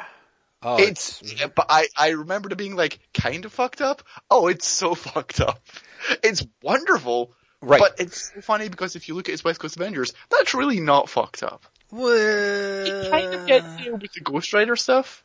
Oh, 0.64 0.78
it's, 0.78 1.22
it's, 1.22 1.46
but 1.56 1.66
I 1.70 1.88
I 1.98 2.10
remember 2.10 2.50
it 2.52 2.58
being 2.58 2.76
like 2.76 3.00
kind 3.14 3.46
of 3.46 3.52
fucked 3.54 3.82
up. 3.82 4.02
Oh, 4.30 4.48
it's 4.48 4.68
so 4.68 4.96
fucked 4.96 5.42
up. 5.42 5.60
It's 6.24 6.46
wonderful. 6.62 7.34
right. 7.62 7.80
But 7.80 7.96
it's 8.00 8.32
so 8.34 8.42
funny 8.42 8.70
because 8.70 8.96
if 8.96 9.08
you 9.08 9.16
look 9.16 9.28
at 9.30 9.34
his 9.34 9.44
West 9.44 9.60
Coast 9.60 9.76
Avengers, 9.76 10.14
that's 10.30 10.54
really 10.54 10.80
not 10.80 11.10
fucked 11.10 11.44
up. 11.44 11.66
well, 11.92 12.08
It 12.86 13.12
kind 13.12 13.34
of 13.34 13.48
gets 13.48 13.76
there 13.84 13.96
with 13.96 14.14
the 14.14 14.22
Ghost 14.22 14.54
Rider 14.54 14.76
stuff. 14.76 15.24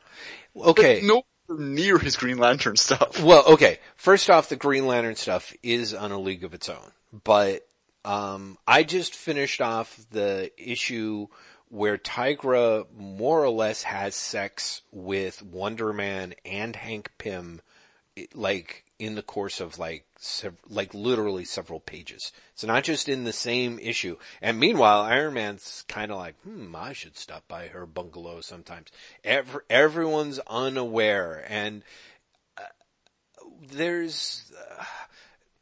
okay. 0.57 1.01
But 1.01 1.07
no 1.07 1.23
near 1.51 1.99
his 1.99 2.17
Green 2.17 2.37
Lantern 2.39 2.77
stuff. 2.77 3.23
Well, 3.23 3.45
okay. 3.55 3.79
First 3.97 4.29
off, 4.31 4.49
the 4.51 4.57
Green 4.57 4.87
Lantern 4.87 5.17
stuff 5.17 5.55
is 5.63 5.95
on 5.95 6.13
a 6.13 6.19
league 6.19 6.45
of 6.45 6.53
its 6.53 6.69
own, 6.69 6.93
but 7.25 7.67
um, 8.05 8.59
I 8.67 8.83
just 8.83 9.15
finished 9.15 9.61
off 9.61 9.99
the 10.11 10.51
issue 10.59 11.27
where 11.71 11.99
Tigra 11.99 12.87
more 12.97 13.43
or 13.43 13.51
less 13.51 13.83
has 13.83 14.15
sex 14.15 14.83
with 14.93 15.43
Wonder 15.43 15.93
Man 15.93 16.35
and 16.45 16.75
Hank 16.77 17.11
Pym, 17.19 17.61
like 18.35 18.85
in 18.99 19.15
the 19.15 19.23
course 19.23 19.61
of 19.61 19.79
like 19.79 20.05
sev- 20.19 20.61
like 20.69 20.93
literally 20.95 21.45
several 21.45 21.81
pages. 21.81 22.33
So 22.55 22.67
not 22.67 22.85
just 22.85 23.09
in 23.09 23.25
the 23.25 23.33
same 23.33 23.79
issue. 23.79 24.17
And 24.43 24.59
meanwhile, 24.59 25.03
Iron 25.03 25.35
Man's 25.35 25.85
kind 25.89 26.11
of 26.11 26.19
like, 26.19 26.41
hmm, 26.43 26.75
I 26.75 26.93
should 26.93 27.17
stop 27.17 27.47
by 27.49 27.69
her 27.69 27.87
bungalow 27.87 28.41
sometimes. 28.41 28.89
Every, 29.23 29.61
everyone's 29.71 30.41
unaware, 30.49 31.45
and 31.49 31.83
there's 33.71 34.53
uh, 34.79 34.85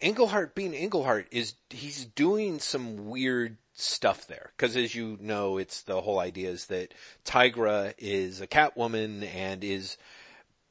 Englehart 0.00 0.54
being 0.54 0.74
Englehart 0.74 1.26
is 1.30 1.54
he's 1.70 2.04
doing 2.04 2.58
some 2.58 3.08
weird 3.08 3.56
stuff 3.76 4.26
there. 4.26 4.50
Because 4.56 4.76
as 4.76 4.94
you 4.94 5.18
know 5.20 5.58
it's 5.58 5.82
the 5.82 6.00
whole 6.00 6.18
idea 6.18 6.50
is 6.50 6.66
that 6.66 6.92
Tigra 7.24 7.94
is 7.98 8.40
a 8.40 8.46
Catwoman 8.46 9.22
and 9.34 9.62
is 9.62 9.96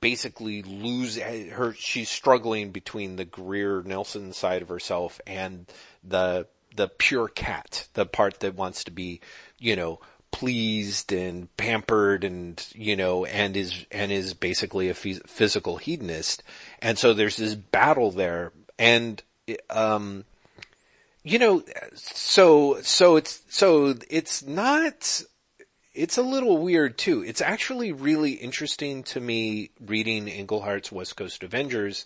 basically 0.02 0.62
lose 0.62 1.18
her 1.18 1.74
she's 1.74 2.10
struggling 2.10 2.72
between 2.72 3.16
the 3.16 3.26
Greer 3.26 3.82
Nelson 3.84 4.34
side 4.34 4.62
of 4.62 4.70
herself 4.70 5.22
and 5.26 5.66
the 6.04 6.48
the 6.76 6.90
pure 6.90 7.30
cat 7.30 7.88
the 7.94 8.06
part 8.06 8.42
that 8.42 8.56
wants 8.56 8.84
to 8.84 8.92
be 8.92 9.22
you 9.58 9.76
know 9.76 10.00
pleased 10.32 11.14
and 11.14 11.56
pampered 11.56 12.24
and 12.24 12.68
you 12.76 12.96
know 12.96 13.24
and 13.26 13.56
is 13.56 13.86
and 13.90 14.12
is 14.12 14.34
basically 14.34 14.90
a 14.90 14.94
phys- 14.94 15.26
physical 15.28 15.78
hedonist. 15.78 16.44
And 16.82 16.98
so 16.98 17.14
there's 17.14 17.38
this 17.38 17.56
battle 17.56 18.12
there. 18.12 18.52
And 18.78 19.24
um 19.70 20.26
you 21.26 21.40
know 21.40 21.64
so 21.96 22.80
so 22.82 23.16
it's 23.18 23.42
so 23.50 23.96
it's 24.10 24.46
not 24.46 25.24
it's 25.96 26.18
a 26.18 26.22
little 26.22 26.58
weird 26.58 26.98
too. 26.98 27.24
It's 27.24 27.42
actually 27.42 27.92
really 27.92 28.34
interesting 28.34 29.04
to 29.04 29.20
me 29.20 29.72
reading 29.80 30.28
Englehart's 30.28 30.92
West 30.92 31.16
Coast 31.16 31.42
Avengers, 31.42 32.06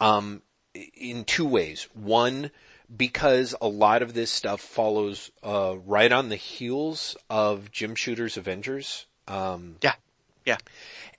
um, 0.00 0.42
in 0.74 1.24
two 1.24 1.46
ways. 1.46 1.86
One, 1.94 2.50
because 2.94 3.54
a 3.60 3.68
lot 3.68 4.02
of 4.02 4.14
this 4.14 4.30
stuff 4.30 4.60
follows, 4.60 5.30
uh, 5.42 5.76
right 5.86 6.10
on 6.10 6.28
the 6.28 6.36
heels 6.36 7.16
of 7.30 7.70
Jim 7.70 7.94
Shooter's 7.94 8.36
Avengers. 8.36 9.06
Um, 9.28 9.76
Yeah. 9.82 9.94
Yeah. 10.44 10.58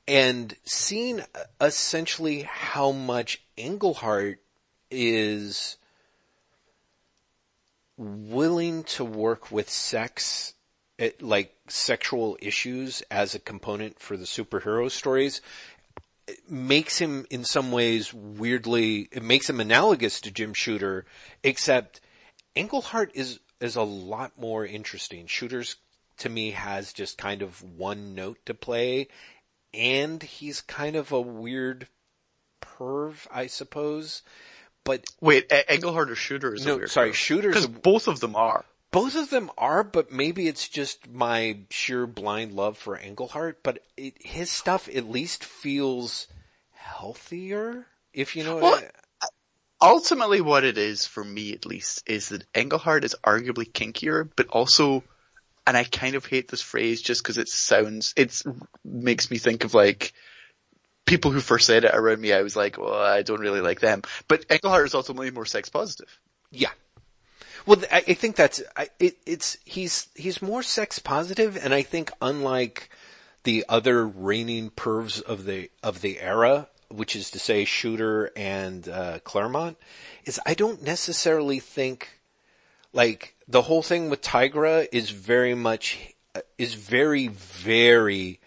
and 0.05 0.53
seeing 0.65 1.21
uh, 1.21 1.45
essentially 1.61 2.41
how 2.41 2.91
much 2.91 3.41
Englehart 3.55 4.39
is 4.91 5.77
willing 7.97 8.83
to 8.83 9.05
work 9.05 9.51
with 9.51 9.69
sex, 9.69 10.53
it, 10.97 11.21
like 11.21 11.55
sexual 11.67 12.37
issues 12.41 13.01
as 13.11 13.35
a 13.35 13.39
component 13.39 13.99
for 13.99 14.17
the 14.17 14.25
superhero 14.25 14.89
stories. 14.89 15.41
makes 16.47 16.99
him 16.99 17.25
in 17.29 17.43
some 17.43 17.71
ways 17.71 18.13
weirdly, 18.13 19.09
it 19.11 19.23
makes 19.23 19.49
him 19.49 19.59
analogous 19.59 20.21
to 20.21 20.31
Jim 20.31 20.53
Shooter, 20.53 21.05
except 21.43 22.01
Englehart 22.55 23.11
is, 23.13 23.39
is 23.59 23.75
a 23.75 23.83
lot 23.83 24.39
more 24.39 24.65
interesting. 24.65 25.27
Shooters 25.27 25.75
to 26.17 26.29
me 26.29 26.51
has 26.51 26.93
just 26.93 27.17
kind 27.17 27.41
of 27.41 27.61
one 27.61 28.15
note 28.15 28.37
to 28.45 28.53
play 28.53 29.07
and 29.73 30.21
he's 30.21 30.61
kind 30.61 30.95
of 30.95 31.11
a 31.11 31.19
weird 31.19 31.87
perv, 32.61 33.27
I 33.31 33.47
suppose. 33.47 34.21
But 34.83 35.05
wait, 35.21 35.51
e- 35.51 35.63
Englehart 35.69 36.11
or 36.11 36.15
Shooter 36.15 36.53
is 36.53 36.65
no, 36.65 36.85
sorry, 36.85 37.13
Shooter's 37.13 37.55
because 37.55 37.67
both 37.67 38.07
of 38.07 38.19
them 38.19 38.35
are. 38.35 38.65
Both 38.91 39.15
of 39.15 39.31
them 39.31 39.49
are, 39.57 39.83
but 39.83 40.11
maybe 40.11 40.47
it's 40.47 40.69
just 40.69 41.09
my 41.09 41.57
sheer 41.71 42.05
blind 42.05 42.51
love 42.53 42.77
for 42.77 42.95
Englehart. 42.95 43.63
But 43.63 43.79
it, 43.97 44.15
his 44.19 44.51
stuff 44.51 44.87
at 44.93 45.09
least 45.09 45.43
feels 45.43 46.27
healthier, 46.71 47.87
if 48.13 48.35
you 48.35 48.43
know 48.43 48.57
Well, 48.57 48.71
what 48.71 48.83
I, 48.83 49.25
uh, 49.25 49.29
Ultimately, 49.81 50.39
what 50.39 50.63
it 50.63 50.77
is 50.77 51.05
for 51.05 51.23
me, 51.23 51.53
at 51.53 51.65
least, 51.65 52.03
is 52.05 52.29
that 52.29 52.45
Englehart 52.53 53.03
is 53.03 53.15
arguably 53.23 53.69
kinkier, 53.69 54.29
but 54.35 54.47
also, 54.47 55.03
and 55.67 55.75
I 55.75 55.83
kind 55.83 56.15
of 56.15 56.25
hate 56.25 56.47
this 56.47 56.61
phrase 56.61 57.01
just 57.01 57.21
because 57.21 57.37
it 57.37 57.49
sounds, 57.49 58.13
it 58.15 58.41
makes 58.85 59.29
me 59.29 59.39
think 59.39 59.65
of 59.65 59.73
like 59.73 60.13
people 61.05 61.31
who 61.31 61.39
first 61.39 61.67
said 61.67 61.83
it 61.83 61.93
around 61.93 62.21
me. 62.21 62.33
I 62.33 62.41
was 62.41 62.55
like, 62.55 62.77
well, 62.77 62.93
I 62.93 63.21
don't 63.21 63.41
really 63.41 63.61
like 63.61 63.79
them. 63.79 64.01
But 64.27 64.45
Englehart 64.49 64.85
is 64.85 64.95
ultimately 64.95 65.31
more 65.31 65.45
sex 65.45 65.69
positive. 65.69 66.19
Yeah. 66.51 66.71
Well, 67.65 67.81
I, 67.91 68.01
think 68.01 68.35
that's 68.35 68.61
I, 68.75 68.89
it, 68.99 69.17
it's 69.25 69.57
he's 69.63 70.07
he's 70.15 70.41
more 70.41 70.63
sex 70.63 70.99
positive, 70.99 71.57
and 71.63 71.73
I 71.73 71.81
think 71.81 72.11
unlike 72.21 72.89
the 73.43 73.65
other 73.69 74.05
reigning 74.05 74.69
pervs 74.69 75.21
of 75.21 75.45
the 75.45 75.69
of 75.81 76.01
the 76.01 76.19
era, 76.19 76.67
which 76.89 77.15
is 77.15 77.31
to 77.31 77.39
say 77.39 77.63
Shooter 77.63 78.31
and 78.35 78.87
uh, 78.89 79.19
Claremont, 79.23 79.77
is 80.25 80.41
I 80.45 80.55
don't 80.55 80.83
necessarily 80.83 81.59
think 81.59 82.19
like 82.91 83.35
the 83.47 83.63
whole 83.63 83.81
thing 83.81 84.09
with 84.09 84.21
Tigra 84.21 84.87
is 84.91 85.11
very 85.11 85.55
much 85.55 86.13
uh, 86.35 86.41
is 86.57 86.73
very 86.73 87.29
very 87.29 88.41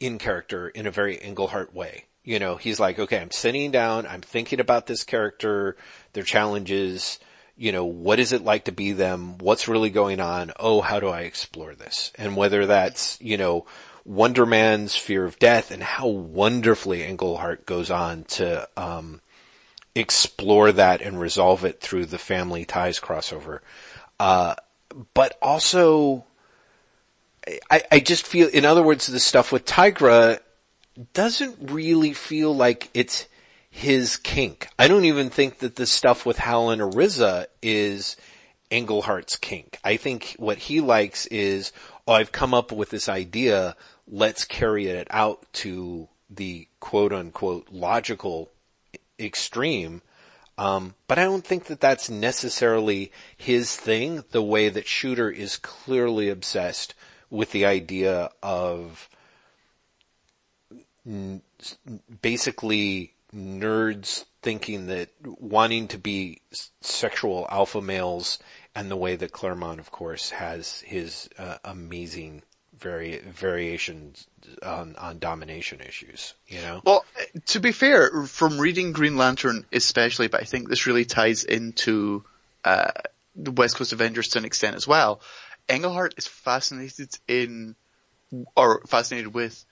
in 0.00 0.18
character 0.18 0.68
in 0.68 0.86
a 0.86 0.90
very 0.90 1.16
Englehart 1.16 1.74
way. 1.74 2.04
You 2.24 2.38
know, 2.38 2.56
he's 2.56 2.80
like, 2.80 2.98
okay, 2.98 3.18
I'm 3.18 3.30
sitting 3.30 3.70
down, 3.70 4.06
I'm 4.06 4.20
thinking 4.20 4.58
about 4.58 4.86
this 4.86 5.04
character, 5.04 5.76
their 6.12 6.24
challenges, 6.24 7.20
you 7.56 7.72
know, 7.72 7.84
what 7.84 8.18
is 8.18 8.32
it 8.32 8.42
like 8.42 8.64
to 8.64 8.72
be 8.72 8.92
them? 8.92 9.38
What's 9.38 9.68
really 9.68 9.90
going 9.90 10.20
on? 10.20 10.52
Oh, 10.58 10.80
how 10.80 11.00
do 11.00 11.08
I 11.08 11.20
explore 11.20 11.74
this? 11.74 12.12
And 12.16 12.36
whether 12.36 12.66
that's, 12.66 13.18
you 13.20 13.36
know, 13.36 13.66
Wonder 14.04 14.44
Man's 14.44 14.94
fear 14.94 15.24
of 15.24 15.38
death 15.38 15.70
and 15.70 15.82
how 15.82 16.08
wonderfully 16.08 17.02
Englehart 17.02 17.64
goes 17.64 17.90
on 17.90 18.24
to, 18.24 18.68
um, 18.76 19.20
explore 19.94 20.72
that 20.72 21.00
and 21.00 21.18
resolve 21.18 21.64
it 21.64 21.80
through 21.80 22.06
the 22.06 22.18
family 22.18 22.64
ties 22.64 23.00
crossover. 23.00 23.60
Uh, 24.20 24.54
but 25.14 25.38
also, 25.40 26.24
I, 27.70 27.82
I 27.92 28.00
just 28.00 28.26
feel, 28.26 28.48
in 28.48 28.64
other 28.64 28.82
words, 28.82 29.06
the 29.06 29.20
stuff 29.20 29.52
with 29.52 29.64
Tigra 29.64 30.40
doesn't 31.12 31.70
really 31.70 32.12
feel 32.12 32.54
like 32.54 32.90
it's 32.94 33.28
his 33.70 34.16
kink. 34.16 34.68
I 34.78 34.88
don't 34.88 35.04
even 35.04 35.30
think 35.30 35.58
that 35.58 35.76
the 35.76 35.86
stuff 35.86 36.24
with 36.24 36.40
and 36.46 36.80
Arisia 36.80 37.46
is 37.62 38.16
Englehart's 38.70 39.36
kink. 39.36 39.78
I 39.84 39.96
think 39.96 40.34
what 40.38 40.58
he 40.58 40.80
likes 40.80 41.26
is, 41.26 41.72
oh, 42.06 42.14
I've 42.14 42.32
come 42.32 42.54
up 42.54 42.72
with 42.72 42.90
this 42.90 43.08
idea, 43.08 43.76
let's 44.08 44.44
carry 44.44 44.86
it 44.86 45.06
out 45.10 45.44
to 45.54 46.08
the 46.30 46.68
quote 46.80 47.12
unquote 47.12 47.68
logical 47.70 48.50
extreme. 49.20 50.02
Um, 50.58 50.94
but 51.06 51.18
I 51.18 51.24
don't 51.24 51.44
think 51.44 51.66
that 51.66 51.80
that's 51.80 52.08
necessarily 52.08 53.12
his 53.36 53.76
thing, 53.76 54.24
the 54.30 54.42
way 54.42 54.70
that 54.70 54.88
Shooter 54.88 55.30
is 55.30 55.58
clearly 55.58 56.30
obsessed 56.30 56.94
with 57.30 57.52
the 57.52 57.66
idea 57.66 58.30
of 58.42 59.08
n- 61.06 61.42
basically 62.22 63.12
nerds 63.34 64.24
thinking 64.42 64.86
that 64.86 65.08
wanting 65.24 65.88
to 65.88 65.98
be 65.98 66.40
sexual 66.80 67.46
alpha 67.50 67.80
males 67.80 68.38
and 68.74 68.90
the 68.90 68.96
way 68.96 69.16
that 69.16 69.32
Claremont, 69.32 69.80
of 69.80 69.90
course, 69.90 70.30
has 70.30 70.80
his 70.80 71.28
uh, 71.38 71.56
amazing 71.64 72.42
vari- 72.78 73.18
variations 73.18 74.26
on, 74.62 74.94
on 74.96 75.18
domination 75.18 75.80
issues, 75.80 76.34
you 76.46 76.60
know? 76.60 76.80
Well, 76.84 77.04
to 77.46 77.60
be 77.60 77.72
fair, 77.72 78.26
from 78.26 78.58
reading 78.58 78.92
Green 78.92 79.16
Lantern 79.16 79.64
especially, 79.72 80.28
but 80.28 80.42
I 80.42 80.44
think 80.44 80.68
this 80.68 80.86
really 80.86 81.04
ties 81.04 81.44
into 81.44 82.24
uh, 82.64 82.92
the 83.34 83.50
West 83.50 83.76
Coast 83.76 83.92
Avengers 83.92 84.28
to 84.28 84.38
an 84.38 84.44
extent 84.44 84.76
as 84.76 84.86
well. 84.86 85.20
Englehart 85.68 86.14
is 86.16 86.26
fascinated 86.26 87.10
in, 87.26 87.76
or 88.56 88.82
fascinated 88.86 89.34
with, 89.34 89.64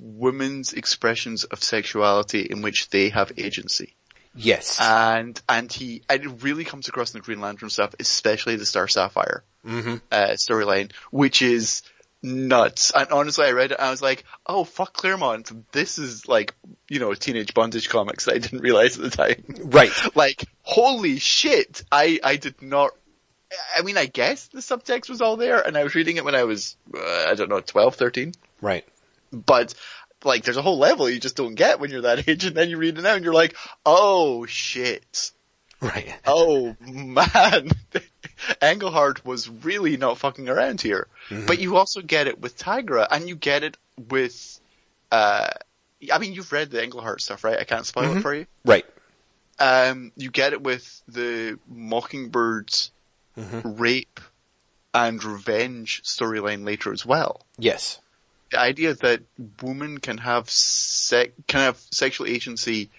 women's 0.00 0.72
expressions 0.72 1.44
of 1.44 1.62
sexuality 1.62 2.42
in 2.42 2.62
which 2.62 2.88
they 2.90 3.08
have 3.08 3.32
agency. 3.36 3.96
Yes. 4.34 4.78
And, 4.80 5.40
and 5.48 5.72
he, 5.72 6.02
and 6.08 6.22
it 6.22 6.42
really 6.42 6.64
comes 6.64 6.88
across 6.88 7.14
in 7.14 7.20
the 7.20 7.24
Green 7.24 7.40
Lantern 7.40 7.70
stuff, 7.70 7.94
especially 7.98 8.56
the 8.56 8.66
Star 8.66 8.86
Sapphire, 8.86 9.42
mm-hmm. 9.66 9.96
uh, 10.12 10.36
storyline, 10.36 10.92
which 11.10 11.42
is 11.42 11.82
nuts. 12.22 12.92
And 12.94 13.10
honestly, 13.10 13.46
I 13.46 13.52
read 13.52 13.72
it 13.72 13.78
and 13.78 13.88
I 13.88 13.90
was 13.90 14.02
like, 14.02 14.24
oh 14.46 14.64
fuck 14.64 14.92
Claremont, 14.92 15.72
this 15.72 15.98
is 15.98 16.28
like, 16.28 16.54
you 16.88 17.00
know, 17.00 17.14
teenage 17.14 17.54
bondage 17.54 17.88
comics 17.88 18.26
that 18.26 18.34
I 18.34 18.38
didn't 18.38 18.60
realize 18.60 18.98
at 18.98 19.10
the 19.10 19.16
time. 19.16 19.44
Right. 19.64 19.90
like, 20.14 20.44
holy 20.62 21.18
shit, 21.18 21.82
I, 21.90 22.20
I 22.22 22.36
did 22.36 22.60
not, 22.60 22.92
I 23.76 23.82
mean, 23.82 23.96
I 23.96 24.06
guess 24.06 24.48
the 24.48 24.60
subtext 24.60 25.08
was 25.08 25.20
all 25.20 25.36
there 25.36 25.60
and 25.60 25.76
I 25.76 25.84
was 25.84 25.94
reading 25.94 26.16
it 26.16 26.24
when 26.24 26.34
I 26.34 26.44
was, 26.44 26.76
uh, 26.94 27.26
I 27.28 27.34
don't 27.34 27.48
know, 27.48 27.60
12, 27.60 27.94
13. 27.94 28.32
Right. 28.60 28.86
But, 29.32 29.74
like, 30.24 30.44
there's 30.44 30.56
a 30.56 30.62
whole 30.62 30.78
level 30.78 31.08
you 31.10 31.20
just 31.20 31.36
don't 31.36 31.54
get 31.54 31.80
when 31.80 31.90
you're 31.90 32.02
that 32.02 32.28
age 32.28 32.44
and 32.44 32.56
then 32.56 32.70
you 32.70 32.76
read 32.78 32.98
it 32.98 33.02
now 33.02 33.14
and 33.14 33.24
you're 33.24 33.34
like, 33.34 33.54
oh 33.84 34.46
shit. 34.46 35.32
Right. 35.80 36.14
Oh 36.26 36.74
man, 36.80 37.70
Englehart 38.62 39.24
was 39.24 39.48
really 39.48 39.96
not 39.96 40.18
fucking 40.18 40.48
around 40.48 40.80
here. 40.80 41.06
Mm-hmm. 41.28 41.46
But 41.46 41.58
you 41.60 41.76
also 41.76 42.00
get 42.00 42.26
it 42.26 42.40
with 42.40 42.56
Tigra, 42.58 43.06
and 43.10 43.28
you 43.28 43.36
get 43.36 43.62
it 43.62 43.76
with, 44.08 44.60
uh, 45.12 45.48
I 46.12 46.18
mean, 46.18 46.32
you've 46.32 46.52
read 46.52 46.70
the 46.70 46.82
Englehart 46.82 47.20
stuff, 47.20 47.44
right? 47.44 47.58
I 47.58 47.64
can't 47.64 47.86
spoil 47.86 48.08
Mhm. 48.14 48.16
it 48.18 48.22
for 48.22 48.34
you. 48.34 48.46
Right. 48.64 48.86
Um, 49.58 50.12
you 50.16 50.30
get 50.30 50.52
it 50.52 50.62
with 50.62 51.02
the 51.08 51.58
Mockingbird's 51.72 52.90
Mhm. 53.38 53.78
rape 53.78 54.20
and 54.94 55.22
revenge 55.22 56.02
storyline 56.04 56.64
later 56.64 56.92
as 56.92 57.04
well. 57.04 57.44
Yes. 57.58 58.00
The 58.50 58.60
idea 58.60 58.94
that 58.94 59.22
women 59.60 59.98
can 59.98 60.18
have 60.18 60.48
sec- 60.48 61.34
can 61.46 61.60
have 61.60 61.78
sexual 61.90 62.26
agency 62.26 62.90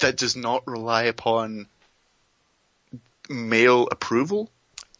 that 0.00 0.16
does 0.16 0.34
not 0.36 0.66
rely 0.66 1.04
upon 1.04 1.66
male 3.28 3.86
approval 3.90 4.50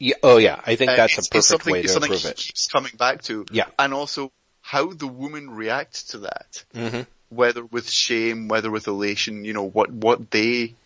Yeah. 0.00 0.14
Oh 0.22 0.36
yeah. 0.36 0.60
I 0.64 0.76
think 0.76 0.92
Uh, 0.92 0.96
that's 0.96 1.14
it's- 1.14 1.26
a 1.26 1.30
perfect 1.30 1.44
something, 1.46 1.72
way 1.72 1.82
to 1.82 1.88
something 1.88 2.10
approve 2.12 2.22
he 2.22 2.28
it. 2.28 2.36
keeps 2.36 2.68
coming 2.68 2.92
back 2.96 3.22
to. 3.24 3.44
Yeah. 3.50 3.64
And 3.78 3.92
also 3.92 4.30
how 4.60 4.92
the 4.92 5.08
women 5.08 5.50
react 5.50 6.10
to 6.10 6.18
that, 6.18 6.62
Mm-hmm. 6.74 7.00
whether 7.30 7.64
with 7.64 7.90
shame, 7.90 8.46
whether 8.46 8.70
with 8.70 8.86
elation, 8.86 9.44
you 9.44 9.54
know, 9.54 9.64
what, 9.64 9.90
what 9.90 10.30
they 10.30 10.76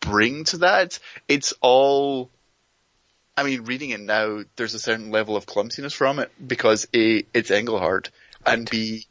bring 0.00 0.44
to 0.44 0.58
that. 0.58 0.98
It's 1.28 1.52
all, 1.60 2.30
I 3.36 3.42
mean, 3.42 3.64
reading 3.64 3.90
it 3.90 4.00
now, 4.00 4.42
there's 4.56 4.74
a 4.74 4.78
certain 4.78 5.10
level 5.10 5.36
of 5.36 5.46
clumsiness 5.46 5.92
from 5.92 6.18
it 6.18 6.32
because 6.44 6.88
A, 6.94 7.24
it's 7.34 7.50
Englehart 7.50 8.10
and 8.46 8.68
B, 8.68 9.06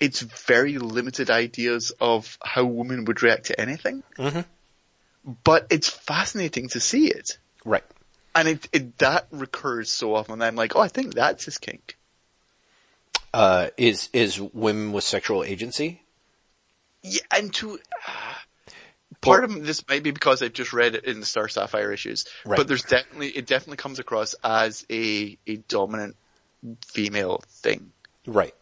it's 0.00 0.20
very 0.20 0.78
limited 0.78 1.30
ideas 1.30 1.92
of 2.00 2.38
how 2.42 2.64
women 2.64 3.04
would 3.04 3.22
react 3.22 3.46
to 3.46 3.60
anything. 3.60 4.02
Mhm. 4.16 4.44
But 5.44 5.66
it's 5.70 5.88
fascinating 5.88 6.68
to 6.70 6.80
see 6.80 7.08
it. 7.08 7.38
Right. 7.64 7.84
And 8.34 8.48
it, 8.48 8.68
it 8.72 8.98
that 8.98 9.28
recurs 9.30 9.92
so 9.92 10.14
often. 10.14 10.34
And 10.34 10.44
I'm 10.44 10.56
like, 10.56 10.74
oh, 10.74 10.80
I 10.80 10.88
think 10.88 11.14
that's 11.14 11.44
his 11.44 11.58
kink. 11.58 11.96
Uh, 13.34 13.68
is 13.76 14.08
is 14.12 14.40
women 14.40 14.92
with 14.92 15.04
sexual 15.04 15.44
agency? 15.44 16.02
Yeah, 17.02 17.22
and 17.30 17.52
to 17.54 17.78
part 19.22 19.44
of 19.44 19.64
this 19.64 19.82
might 19.88 20.02
be 20.02 20.10
because 20.10 20.42
I've 20.42 20.52
just 20.52 20.74
read 20.74 20.94
it 20.94 21.04
in 21.04 21.20
the 21.20 21.26
Star 21.26 21.48
Sapphire 21.48 21.90
issues, 21.92 22.26
Right. 22.44 22.56
but 22.58 22.68
there's 22.68 22.82
definitely 22.82 23.28
it 23.28 23.46
definitely 23.46 23.78
comes 23.78 23.98
across 23.98 24.34
as 24.44 24.84
a 24.90 25.38
a 25.46 25.56
dominant 25.56 26.16
female 26.86 27.42
thing. 27.48 27.92
Right. 28.26 28.54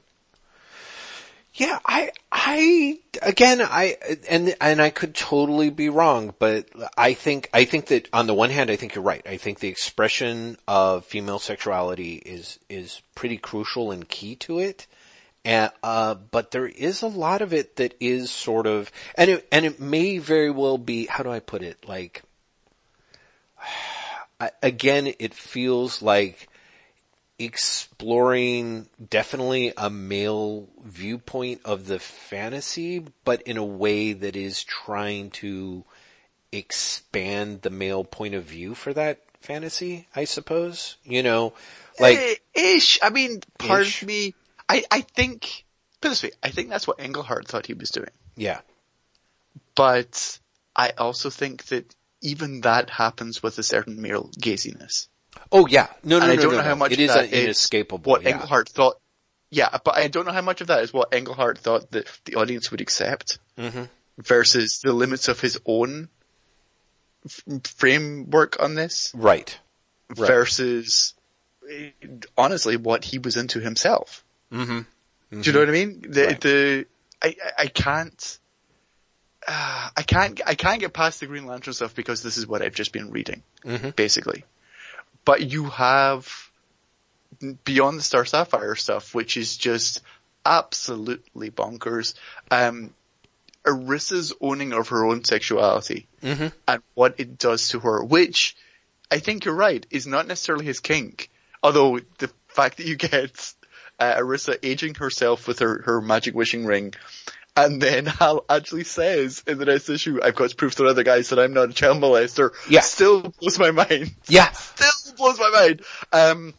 Yeah, 1.52 1.80
I, 1.84 2.12
I, 2.30 3.00
again, 3.22 3.60
I, 3.60 3.96
and, 4.28 4.54
and 4.60 4.80
I 4.80 4.90
could 4.90 5.16
totally 5.16 5.68
be 5.68 5.88
wrong, 5.88 6.32
but 6.38 6.66
I 6.96 7.12
think, 7.12 7.50
I 7.52 7.64
think 7.64 7.86
that 7.86 8.08
on 8.12 8.28
the 8.28 8.34
one 8.34 8.50
hand, 8.50 8.70
I 8.70 8.76
think 8.76 8.94
you're 8.94 9.02
right. 9.02 9.20
I 9.26 9.36
think 9.36 9.58
the 9.58 9.68
expression 9.68 10.56
of 10.68 11.04
female 11.04 11.40
sexuality 11.40 12.14
is, 12.14 12.60
is 12.68 13.02
pretty 13.16 13.36
crucial 13.36 13.90
and 13.90 14.08
key 14.08 14.36
to 14.36 14.60
it. 14.60 14.86
And, 15.44 15.70
uh, 15.82 16.14
but 16.14 16.50
there 16.50 16.66
is 16.66 17.02
a 17.02 17.06
lot 17.06 17.40
of 17.40 17.52
it 17.54 17.76
that 17.76 17.94
is 17.98 18.30
sort 18.30 18.66
of, 18.66 18.92
and 19.14 19.30
it, 19.30 19.48
and 19.50 19.64
it 19.64 19.80
may 19.80 20.18
very 20.18 20.50
well 20.50 20.76
be, 20.76 21.06
how 21.06 21.22
do 21.22 21.30
I 21.30 21.40
put 21.40 21.62
it? 21.62 21.88
Like, 21.88 22.22
again, 24.62 25.12
it 25.18 25.34
feels 25.34 26.02
like 26.02 26.48
exploring 27.38 28.86
definitely 29.08 29.72
a 29.76 29.88
male 29.88 30.68
viewpoint 30.84 31.62
of 31.64 31.86
the 31.86 31.98
fantasy, 31.98 33.02
but 33.24 33.40
in 33.42 33.56
a 33.56 33.64
way 33.64 34.12
that 34.12 34.36
is 34.36 34.62
trying 34.62 35.30
to 35.30 35.84
expand 36.52 37.62
the 37.62 37.70
male 37.70 38.04
point 38.04 38.34
of 38.34 38.44
view 38.44 38.74
for 38.74 38.92
that 38.92 39.20
fantasy, 39.40 40.06
I 40.14 40.24
suppose. 40.24 40.96
You 41.02 41.22
know, 41.22 41.54
like, 41.98 42.18
Eh, 42.18 42.34
ish. 42.54 42.98
I 43.02 43.08
mean, 43.08 43.40
part 43.58 43.82
Ish. 43.82 44.02
of 44.02 44.08
me, 44.08 44.34
I, 44.70 44.84
I 44.90 45.00
think, 45.02 45.64
put 46.00 46.08
this 46.10 46.22
way, 46.22 46.30
I 46.42 46.50
think 46.50 46.68
that's 46.70 46.86
what 46.86 47.00
Englehart 47.00 47.48
thought 47.48 47.66
he 47.66 47.74
was 47.74 47.90
doing. 47.90 48.10
yeah, 48.36 48.60
But 49.74 50.38
I 50.76 50.90
also 50.98 51.30
think 51.30 51.64
that 51.66 51.94
even 52.22 52.60
that 52.62 52.90
happens 52.90 53.42
with 53.42 53.58
a 53.58 53.62
certain 53.62 54.00
male 54.00 54.30
gaziness. 54.38 55.08
Oh 55.52 55.66
yeah, 55.66 55.88
no, 56.04 56.18
no, 56.18 56.24
and 56.24 56.32
I 56.32 56.36
don't 56.36 56.52
no, 56.52 56.58
know 56.58 56.64
how 56.64 56.74
much 56.74 56.92
it 56.92 57.00
is 57.00 57.12
that 57.14 57.32
inescapable. 57.32 58.10
what 58.10 58.22
yeah. 58.22 58.30
Englehart 58.30 58.68
thought. 58.68 58.96
Yeah, 59.50 59.68
but 59.84 59.96
I 59.96 60.08
don't 60.08 60.26
know 60.26 60.32
how 60.32 60.42
much 60.42 60.60
of 60.60 60.68
that 60.68 60.82
is 60.84 60.92
what 60.92 61.12
Englehart 61.14 61.58
thought 61.58 61.90
that 61.92 62.06
the 62.24 62.36
audience 62.36 62.70
would 62.70 62.80
accept 62.80 63.38
Mhm. 63.58 63.88
versus 64.18 64.80
the 64.82 64.92
limits 64.92 65.28
of 65.28 65.40
his 65.40 65.58
own 65.66 66.08
f- 67.24 67.42
framework 67.64 68.60
on 68.62 68.74
this 68.74 69.10
Right. 69.14 69.58
Right. 70.10 70.26
versus 70.28 71.14
honestly 72.36 72.76
what 72.76 73.04
he 73.04 73.18
was 73.18 73.36
into 73.36 73.60
himself. 73.60 74.24
Mm-hmm. 74.52 75.40
Do 75.40 75.46
you 75.46 75.52
know 75.52 75.60
what 75.60 75.68
I 75.68 75.72
mean? 75.72 76.04
The, 76.08 76.24
Right. 76.26 76.40
the, 76.40 76.86
I, 77.22 77.36
I- 77.58 77.66
can't, 77.68 78.38
uh, 79.46 79.90
I 79.96 80.02
can't, 80.02 80.40
I 80.46 80.54
can't 80.54 80.80
get 80.80 80.92
past 80.92 81.20
the 81.20 81.26
Green 81.26 81.46
Lantern 81.46 81.72
stuff 81.74 81.94
because 81.94 82.22
this 82.22 82.36
is 82.36 82.46
what 82.46 82.62
I've 82.62 82.74
just 82.74 82.92
been 82.92 83.10
reading, 83.10 83.42
Mhm. 83.64 83.94
basically. 83.96 84.44
But 85.24 85.42
you 85.42 85.64
have 85.66 86.28
Beyond 87.64 87.98
the 87.98 88.02
Star 88.02 88.24
Sapphire 88.24 88.74
stuff, 88.74 89.14
which 89.14 89.36
is 89.36 89.56
just 89.56 90.02
absolutely 90.44 91.50
bonkers. 91.50 92.14
Um, 92.50 92.92
Arisia's 93.64 94.32
owning 94.40 94.72
of 94.72 94.88
her 94.88 95.04
own 95.04 95.22
sexuality 95.24 96.06
Mhm. 96.22 96.52
and 96.66 96.82
what 96.94 97.14
it 97.18 97.38
does 97.38 97.68
to 97.68 97.80
her, 97.80 98.02
which 98.02 98.56
I 99.10 99.18
think 99.20 99.44
you're 99.44 99.54
right, 99.54 99.84
is 99.90 100.06
not 100.06 100.26
necessarily 100.26 100.64
his 100.64 100.80
kink. 100.80 101.30
Although 101.62 102.00
the 102.18 102.30
fact 102.48 102.78
that 102.78 102.86
you 102.86 102.96
get 102.96 103.54
uh, 104.00 104.14
Arisia 104.16 104.58
aging 104.66 104.94
herself 104.96 105.46
with 105.46 105.58
her, 105.60 105.82
her 105.82 106.00
magic 106.00 106.34
wishing 106.34 106.64
ring, 106.66 106.94
and 107.56 107.80
then 107.82 108.06
Hal 108.06 108.44
actually 108.48 108.84
says 108.84 109.42
in 109.46 109.58
the 109.58 109.66
next 109.66 109.88
issue, 109.88 110.20
I've 110.22 110.34
got 110.34 110.56
proof 110.56 110.76
to 110.76 110.86
other 110.86 111.02
guys 111.04 111.28
that 111.28 111.38
I'm 111.38 111.52
not 111.52 111.70
a 111.70 111.72
child 111.72 111.98
molester, 112.02 112.50
Yeah. 112.68 112.80
still 112.80 113.20
blows 113.40 113.58
my 113.58 113.70
mind. 113.72 114.12
Yeah. 114.28 114.50
Still 114.52 115.14
blows 115.16 115.38
my 115.38 115.50
mind. 115.50 115.82
Um, 116.12 116.54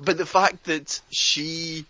but 0.00 0.16
the 0.16 0.24
fact 0.26 0.64
that 0.64 1.00
she, 1.10 1.84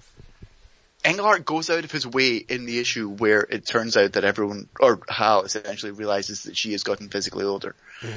Englehart 1.05 1.45
goes 1.45 1.71
out 1.71 1.85
of 1.85 1.93
his 1.93 2.07
way 2.07 2.37
in 2.37 2.65
the 2.67 2.79
issue 2.79 3.09
where 3.09 3.43
it 3.43 3.67
turns 3.67 3.97
out 3.97 4.15
that 4.15 4.25
everyone, 4.25 4.69
or 4.81 5.01
Hal 5.09 5.43
essentially 5.43 5.93
realizes 5.93 6.45
that 6.45 6.57
she 6.57 6.73
has 6.73 6.83
gotten 6.83 7.09
physically 7.11 7.45
older, 7.45 7.75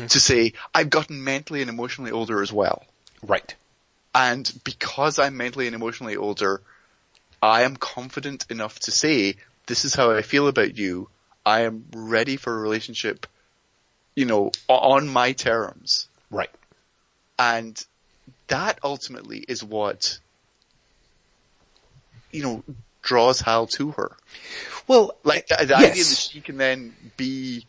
to 0.09 0.19
say, 0.19 0.53
I've 0.73 0.89
gotten 0.89 1.23
mentally 1.23 1.61
and 1.61 1.69
emotionally 1.69 2.11
older 2.11 2.41
as 2.41 2.51
well. 2.53 2.83
Right. 3.21 3.53
And 4.13 4.51
because 4.63 5.19
I'm 5.19 5.37
mentally 5.37 5.67
and 5.67 5.75
emotionally 5.75 6.17
older, 6.17 6.61
I 7.41 7.63
am 7.63 7.75
confident 7.75 8.45
enough 8.49 8.79
to 8.81 8.91
say, 8.91 9.35
this 9.67 9.85
is 9.85 9.95
how 9.95 10.11
I 10.11 10.21
feel 10.21 10.47
about 10.47 10.77
you. 10.77 11.07
I 11.45 11.61
am 11.61 11.85
ready 11.93 12.37
for 12.37 12.55
a 12.55 12.61
relationship, 12.61 13.25
you 14.15 14.25
know, 14.25 14.51
on 14.67 15.07
my 15.07 15.31
terms. 15.31 16.07
Right. 16.29 16.49
And 17.39 17.83
that 18.47 18.79
ultimately 18.83 19.39
is 19.39 19.63
what, 19.63 20.19
you 22.31 22.43
know, 22.43 22.63
draws 23.01 23.39
Hal 23.39 23.67
to 23.67 23.91
her. 23.91 24.11
Well, 24.87 25.15
Like 25.23 25.47
the, 25.47 25.65
the 25.65 25.75
idea 25.75 26.03
that 26.03 26.27
she 26.31 26.41
can 26.41 26.57
then 26.57 26.95
be 27.17 27.65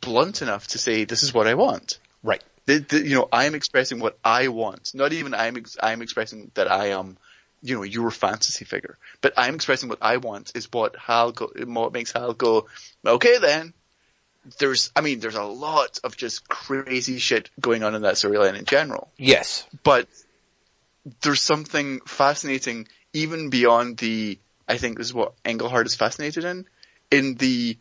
blunt 0.00 0.42
enough 0.42 0.68
to 0.68 0.78
say, 0.78 1.04
this 1.04 1.22
is 1.22 1.32
what 1.34 1.46
I 1.46 1.54
want. 1.54 1.98
Right. 2.22 2.42
The, 2.66 2.78
the, 2.78 3.06
you 3.06 3.14
know, 3.14 3.28
I 3.30 3.44
am 3.44 3.54
expressing 3.54 4.00
what 4.00 4.18
I 4.24 4.48
want. 4.48 4.94
Not 4.94 5.12
even 5.12 5.34
I'm, 5.34 5.56
ex- 5.56 5.76
I'm 5.82 6.00
expressing 6.00 6.50
that 6.54 6.70
I 6.70 6.88
am, 6.88 7.18
you 7.62 7.76
know, 7.76 7.82
your 7.82 8.10
fantasy 8.10 8.64
figure. 8.64 8.96
But 9.20 9.34
I'm 9.36 9.54
expressing 9.54 9.88
what 9.88 9.98
I 10.00 10.16
want 10.16 10.52
is 10.54 10.68
what 10.72 10.96
Hal 10.96 11.32
go, 11.32 11.50
what 11.66 11.92
makes 11.92 12.12
Hal 12.12 12.32
go, 12.32 12.66
okay 13.06 13.38
then. 13.38 13.74
There's, 14.58 14.90
I 14.94 15.00
mean, 15.00 15.20
there's 15.20 15.36
a 15.36 15.42
lot 15.42 16.00
of 16.04 16.16
just 16.16 16.48
crazy 16.48 17.18
shit 17.18 17.50
going 17.60 17.82
on 17.82 17.94
in 17.94 18.02
that 18.02 18.14
storyline 18.14 18.58
in 18.58 18.66
general. 18.66 19.10
Yes. 19.16 19.66
But 19.82 20.06
there's 21.22 21.40
something 21.40 22.00
fascinating 22.06 22.88
even 23.12 23.50
beyond 23.50 23.98
the, 23.98 24.38
I 24.68 24.76
think 24.78 24.98
this 24.98 25.06
is 25.06 25.14
what 25.14 25.34
Englehart 25.44 25.86
is 25.86 25.94
fascinated 25.94 26.44
in, 26.44 26.66
in 27.10 27.34
the, 27.34 27.78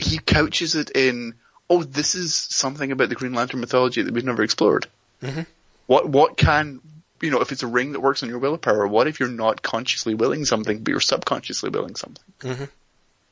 he 0.00 0.18
couches 0.18 0.74
it 0.74 0.90
in, 0.96 1.34
oh, 1.70 1.84
this 1.84 2.14
is 2.14 2.34
something 2.34 2.90
about 2.92 3.08
the 3.08 3.14
Green 3.14 3.32
Lantern 3.32 3.60
mythology 3.60 4.02
that 4.02 4.12
we've 4.12 4.24
never 4.24 4.42
explored. 4.42 4.86
Mhm. 5.22 5.46
What, 5.86 6.08
what 6.08 6.36
can, 6.36 6.80
you 7.22 7.30
know, 7.30 7.40
if 7.40 7.52
it's 7.52 7.62
a 7.62 7.66
ring 7.68 7.92
that 7.92 8.00
works 8.00 8.22
on 8.22 8.28
your 8.28 8.38
willpower, 8.40 8.86
what 8.86 9.06
if 9.06 9.20
you're 9.20 9.28
not 9.28 9.62
consciously 9.62 10.14
willing 10.14 10.44
something, 10.44 10.80
but 10.80 10.90
you're 10.90 11.00
subconsciously 11.00 11.70
willing 11.70 11.94
something? 11.94 12.24
Mhm. 12.40 12.68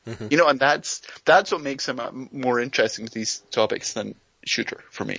Mhm. 0.07 0.31
You 0.31 0.37
know, 0.37 0.47
and 0.47 0.59
that's, 0.59 1.01
that's 1.25 1.51
what 1.51 1.61
makes 1.61 1.87
him 1.87 1.99
uh, 1.99 2.09
more 2.31 2.59
interesting 2.59 3.05
to 3.05 3.13
these 3.13 3.39
topics 3.51 3.93
than 3.93 4.15
Shooter 4.45 4.81
for 4.89 5.03
me. 5.03 5.17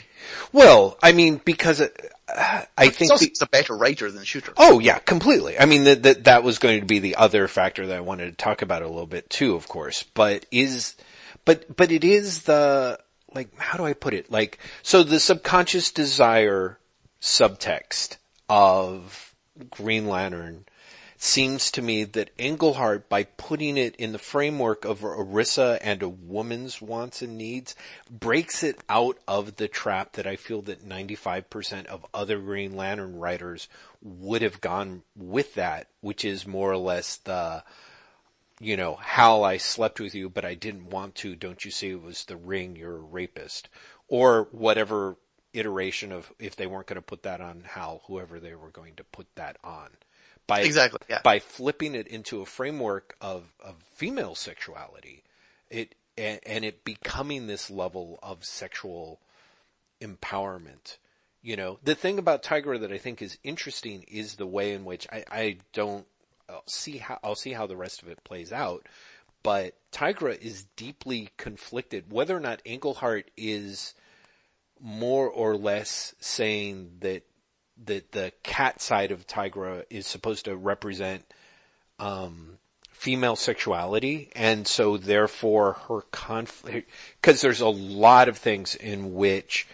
Well, 0.51 0.97
I 1.03 1.13
mean, 1.13 1.43
because 1.45 1.81
it, 1.81 2.13
uh, 2.27 2.63
I 2.77 2.87
It's 2.87 2.97
think 2.97 3.13
he's 3.21 3.43
a 3.43 3.47
better 3.47 3.77
writer 3.77 4.11
than 4.11 4.25
Shooter. 4.25 4.53
Oh 4.57 4.79
yeah, 4.79 4.99
completely. 4.99 5.59
I 5.59 5.67
mean 5.67 5.85
that 5.85 6.03
that 6.05 6.25
that 6.25 6.43
was 6.43 6.59
going 6.59 6.81
to 6.81 6.87
be 6.87 7.01
the 7.01 7.17
other 7.17 7.47
factor 7.47 7.87
that 7.87 7.97
I 7.97 8.01
wanted 8.01 8.31
to 8.31 8.43
talk 8.43 8.63
about 8.63 8.83
a 8.83 8.89
little 8.89 9.07
bit 9.07 9.29
too, 9.29 9.55
of 9.55 9.69
course. 9.69 10.05
But 10.15 10.47
is, 10.51 10.97
but 11.45 11.77
but 11.77 11.93
it 11.93 12.03
is 12.03 12.45
the 12.45 12.99
like 13.35 13.57
how 13.59 13.77
do 13.77 13.85
I 13.85 13.93
put 13.93 14.15
it? 14.15 14.31
Like 14.31 14.59
so 14.83 15.03
the 15.03 15.21
subconscious 15.21 15.91
desire 15.91 16.79
subtext 17.21 18.17
of 18.49 19.35
Green 19.71 20.07
Lantern 20.07 20.65
seems 21.23 21.71
to 21.71 21.83
me 21.83 22.03
that 22.03 22.31
Englehart, 22.39 23.07
by 23.11 23.25
putting 23.25 23.77
it 23.77 23.95
in 23.97 24.13
the 24.13 24.19
framework 24.19 24.87
of 24.87 25.05
Arisia 25.05 25.79
and 25.83 26.03
a 26.03 26.09
woman's 26.09 26.81
wants 26.81 27.21
and 27.21 27.37
needs, 27.37 27.75
breaks 28.11 28.63
it 28.63 28.81
out 28.89 29.19
of 29.29 29.57
the 29.57 29.69
trap 29.69 30.13
that 30.13 30.27
I 30.27 30.37
feel 30.37 30.63
that 30.63 30.89
95% 30.89 31.85
of 31.87 32.07
other 32.15 32.39
Green 32.39 32.75
Lantern 32.75 33.19
writers 33.19 33.69
would 34.01 34.41
have 34.41 34.63
gone 34.63 35.03
with 35.15 35.55
that, 35.57 35.89
which 36.01 36.25
is 36.25 36.47
more 36.47 36.73
or 36.73 36.79
less 36.79 37.17
the, 37.17 37.65
you 38.61 38.77
know, 38.77 38.97
Hal, 38.97 39.43
I 39.43 39.57
slept 39.57 39.99
with 39.99 40.15
you, 40.15 40.29
but 40.29 40.45
I 40.45 40.55
didn't 40.55 40.91
want 40.91 41.15
to. 41.17 41.35
Don't 41.35 41.65
you 41.65 41.71
see 41.71 41.91
it 41.91 42.03
was 42.03 42.27
the 42.27 42.37
ring? 42.37 42.77
You're 42.77 42.99
a 42.99 43.01
rapist. 43.01 43.71
Or 44.07 44.49
whatever 44.53 45.17
iteration 45.55 46.13
of 46.13 46.31
if 46.39 46.57
they 46.57 46.67
weren't 46.67 46.87
going 46.87 46.97
to 46.97 47.03
put 47.03 47.23
that 47.23 47.41
on 47.41 47.65
Hal, 47.67 48.03
whoever 48.07 48.39
they 48.39 48.55
were 48.55 48.71
going 48.71 48.95
to 48.97 49.05
put 49.05 49.27
that 49.35 49.57
on. 49.65 49.89
By, 50.47 50.61
Exactly, 50.61 51.01
yeah. 51.09 51.21
by 51.23 51.39
flipping 51.39 51.95
it 51.95 52.07
into 52.07 52.43
a 52.43 52.47
framework 52.47 53.17
of, 53.21 53.45
of 53.65 53.77
female 53.95 54.35
sexuality, 54.35 55.23
it, 55.71 55.95
and, 56.19 56.41
and 56.45 56.65
it 56.65 56.85
becoming 56.85 57.47
this 57.47 57.71
level 57.71 58.19
of 58.23 58.45
sexual 58.45 59.21
empowerment. 60.03 60.99
You 61.41 61.57
know, 61.57 61.79
the 61.83 61.95
thing 61.95 62.19
about 62.19 62.43
Tigra 62.43 62.81
that 62.81 62.93
I 62.93 62.99
think 62.99 63.23
is 63.23 63.39
interesting 63.43 64.05
is 64.09 64.35
the 64.35 64.47
way 64.47 64.73
in 64.73 64.85
which 64.85 65.07
I, 65.11 65.25
I 65.31 65.57
don't 65.73 66.07
I'll 66.51 66.63
see 66.67 66.99
how 66.99 67.19
I'll 67.23 67.35
see 67.35 67.53
how 67.53 67.67
the 67.67 67.77
rest 67.77 68.03
of 68.03 68.09
it 68.09 68.25
plays 68.25 68.53
out. 68.53 68.87
But 69.43 69.75
Tigra 69.93 70.39
is 70.39 70.65
deeply 70.77 71.31
conflicted. 71.37 72.13
Whether 72.13 72.37
or 72.37 72.41
not 72.41 72.61
Englehart 72.65 73.31
is 73.37 73.95
more 74.81 75.29
or 75.29 75.57
less 75.57 76.15
saying 76.21 76.91
that 77.01 77.23
that 77.85 78.13
the 78.13 78.33
cat 78.43 78.81
side 78.81 79.11
of 79.11 79.27
Tigra 79.27 79.85
is 79.89 80.07
supposed 80.07 80.45
to 80.45 80.57
represent 80.57 81.25
um, 81.99 82.59
female 82.91 83.37
sexuality, 83.37 84.31
and 84.37 84.67
so 84.67 84.97
therefore 84.97 85.79
her 85.89 86.03
conflict 86.11 86.91
because 87.21 87.41
there's 87.41 87.61
a 87.63 87.69
lot 87.69 88.29
of 88.29 88.37
things 88.37 88.75
in 88.75 89.15
which, 89.15 89.67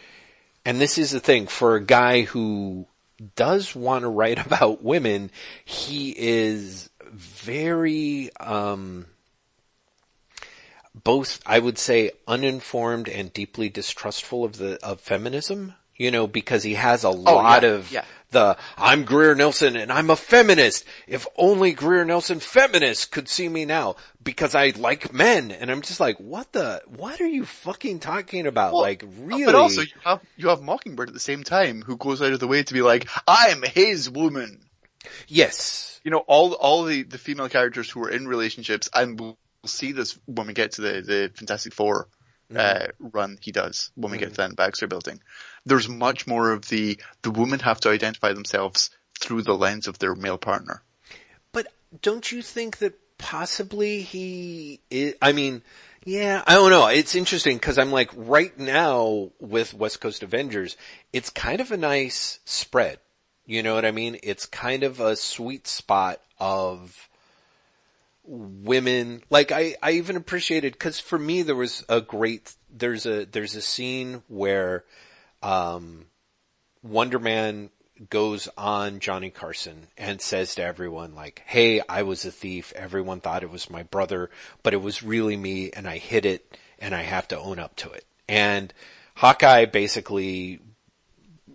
and 0.64 0.80
this 0.80 0.98
is 0.98 1.10
the 1.10 1.20
thing 1.20 1.46
for 1.46 1.74
a 1.74 1.84
guy 1.84 2.22
who 2.22 2.86
does 3.34 3.74
want 3.74 4.02
to 4.02 4.08
write 4.08 4.44
about 4.46 4.82
women, 4.82 5.30
he 5.64 6.14
is 6.16 6.90
very 7.10 8.30
um, 8.36 9.06
both 11.04 11.40
I 11.46 11.58
would 11.58 11.78
say 11.78 12.12
uninformed 12.26 13.08
and 13.08 13.32
deeply 13.32 13.68
distrustful 13.68 14.44
of 14.44 14.58
the 14.58 14.78
of 14.84 15.00
feminism. 15.00 15.74
You 15.98 16.10
know, 16.10 16.26
because 16.26 16.62
he 16.62 16.74
has 16.74 17.04
a 17.04 17.10
lot 17.10 17.62
yeah, 17.62 17.68
of 17.70 17.90
yeah. 17.90 18.04
The 18.30 18.56
I'm 18.76 19.04
Greer 19.04 19.34
Nelson 19.34 19.76
and 19.76 19.92
I'm 19.92 20.10
a 20.10 20.16
feminist. 20.16 20.84
If 21.06 21.26
only 21.36 21.72
Greer 21.72 22.04
Nelson 22.04 22.40
feminists 22.40 23.04
could 23.04 23.28
see 23.28 23.48
me 23.48 23.64
now 23.64 23.96
because 24.22 24.54
I 24.54 24.72
like 24.76 25.12
men. 25.12 25.50
And 25.52 25.70
I'm 25.70 25.82
just 25.82 26.00
like, 26.00 26.18
what 26.18 26.52
the, 26.52 26.82
what 26.86 27.20
are 27.20 27.28
you 27.28 27.44
fucking 27.44 28.00
talking 28.00 28.46
about? 28.46 28.72
Well, 28.72 28.82
like 28.82 29.04
uh, 29.04 29.08
really? 29.20 29.46
But 29.46 29.54
also 29.54 29.82
you 29.82 29.88
have, 30.04 30.20
you 30.36 30.48
have 30.48 30.62
Mockingbird 30.62 31.08
at 31.08 31.14
the 31.14 31.20
same 31.20 31.44
time 31.44 31.82
who 31.82 31.96
goes 31.96 32.20
out 32.22 32.32
of 32.32 32.40
the 32.40 32.48
way 32.48 32.62
to 32.62 32.74
be 32.74 32.82
like, 32.82 33.08
I'm 33.26 33.62
his 33.62 34.10
woman. 34.10 34.60
yes. 35.28 36.00
You 36.04 36.10
know, 36.10 36.24
all, 36.26 36.52
all 36.52 36.84
the, 36.84 37.02
the 37.02 37.18
female 37.18 37.48
characters 37.48 37.90
who 37.90 38.02
are 38.04 38.10
in 38.10 38.28
relationships 38.28 38.88
and 38.94 39.18
we'll 39.18 39.38
see 39.64 39.92
this 39.92 40.18
when 40.26 40.46
we 40.46 40.52
get 40.52 40.72
to 40.72 40.82
the, 40.82 41.00
the 41.00 41.32
Fantastic 41.34 41.74
4 41.74 42.08
uh, 42.54 42.86
run 42.98 43.38
he 43.40 43.52
does 43.52 43.90
when 43.94 44.12
we 44.12 44.18
get 44.18 44.30
to 44.30 44.36
that 44.36 44.56
Baxter 44.56 44.86
building. 44.86 45.20
There's 45.64 45.88
much 45.88 46.26
more 46.26 46.52
of 46.52 46.68
the, 46.68 46.98
the 47.22 47.30
women 47.30 47.60
have 47.60 47.80
to 47.80 47.88
identify 47.88 48.32
themselves 48.32 48.90
through 49.18 49.42
the 49.42 49.56
lens 49.56 49.88
of 49.88 49.98
their 49.98 50.14
male 50.14 50.38
partner. 50.38 50.82
But 51.52 51.68
don't 52.02 52.30
you 52.30 52.42
think 52.42 52.78
that 52.78 52.98
possibly 53.18 54.02
he 54.02 54.80
is, 54.90 55.14
I 55.20 55.32
mean, 55.32 55.62
yeah, 56.04 56.42
I 56.46 56.54
don't 56.54 56.70
know. 56.70 56.86
It's 56.86 57.16
interesting 57.16 57.56
because 57.56 57.78
I'm 57.78 57.90
like 57.90 58.10
right 58.14 58.56
now 58.58 59.30
with 59.40 59.74
West 59.74 60.00
Coast 60.00 60.22
Avengers, 60.22 60.76
it's 61.12 61.30
kind 61.30 61.60
of 61.60 61.72
a 61.72 61.76
nice 61.76 62.38
spread. 62.44 62.98
You 63.44 63.62
know 63.62 63.74
what 63.74 63.84
I 63.84 63.90
mean? 63.90 64.18
It's 64.22 64.46
kind 64.46 64.82
of 64.82 65.00
a 65.00 65.16
sweet 65.16 65.66
spot 65.66 66.20
of 66.38 67.05
women. 68.26 69.22
Like 69.30 69.52
I, 69.52 69.76
I 69.82 69.92
even 69.92 70.16
appreciated 70.16 70.72
because 70.72 71.00
for 71.00 71.18
me 71.18 71.42
there 71.42 71.56
was 71.56 71.84
a 71.88 72.00
great. 72.00 72.54
There's 72.70 73.06
a 73.06 73.24
there's 73.24 73.54
a 73.54 73.62
scene 73.62 74.22
where, 74.28 74.84
um, 75.42 76.06
Wonder 76.82 77.18
Man 77.18 77.70
goes 78.10 78.48
on 78.58 79.00
Johnny 79.00 79.30
Carson 79.30 79.86
and 79.96 80.20
says 80.20 80.54
to 80.56 80.62
everyone 80.62 81.14
like, 81.14 81.42
"Hey, 81.46 81.80
I 81.88 82.02
was 82.02 82.24
a 82.24 82.30
thief. 82.30 82.72
Everyone 82.76 83.20
thought 83.20 83.42
it 83.42 83.50
was 83.50 83.70
my 83.70 83.82
brother, 83.84 84.30
but 84.62 84.74
it 84.74 84.82
was 84.82 85.02
really 85.02 85.36
me, 85.36 85.70
and 85.70 85.88
I 85.88 85.98
hid 85.98 86.26
it, 86.26 86.58
and 86.78 86.94
I 86.94 87.02
have 87.02 87.28
to 87.28 87.38
own 87.38 87.58
up 87.58 87.76
to 87.76 87.90
it." 87.90 88.04
And 88.28 88.72
Hawkeye 89.16 89.64
basically 89.64 90.60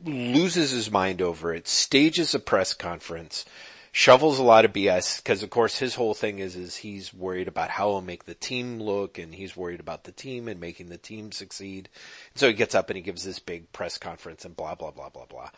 loses 0.04 0.72
his 0.72 0.92
mind 0.92 1.22
over 1.22 1.54
it, 1.54 1.68
stages 1.68 2.34
a 2.34 2.40
press 2.40 2.74
conference, 2.74 3.46
shovels 3.92 4.40
a 4.40 4.44
lot 4.44 4.66
of 4.66 4.74
BS 4.74 5.18
because 5.18 5.44
of 5.44 5.50
course 5.50 5.80
his 5.80 5.96
whole 5.96 6.14
thing 6.14 6.40
is 6.40 6.56
is 6.56 6.78
he's 6.78 7.14
worried 7.14 7.48
about 7.48 7.70
how 7.70 7.90
he'll 7.90 8.02
make 8.02 8.26
the 8.26 8.34
team 8.34 8.82
look 8.82 9.18
and 9.18 9.36
he's 9.36 9.58
worried 9.58 9.80
about 9.80 10.06
the 10.06 10.12
team 10.12 10.48
and 10.48 10.60
making 10.60 10.88
the 10.88 10.98
team 10.98 11.32
succeed. 11.32 11.90
And 12.34 12.40
So 12.40 12.48
he 12.48 12.54
gets 12.54 12.76
up 12.76 12.90
and 12.90 12.98
he 12.98 13.04
gives 13.04 13.24
this 13.24 13.40
big 13.40 13.72
press 13.74 13.98
conference 13.98 14.46
and 14.46 14.56
blah 14.56 14.76
blah 14.76 14.92
blah 14.92 15.10
blah 15.10 15.26
blah. 15.26 15.50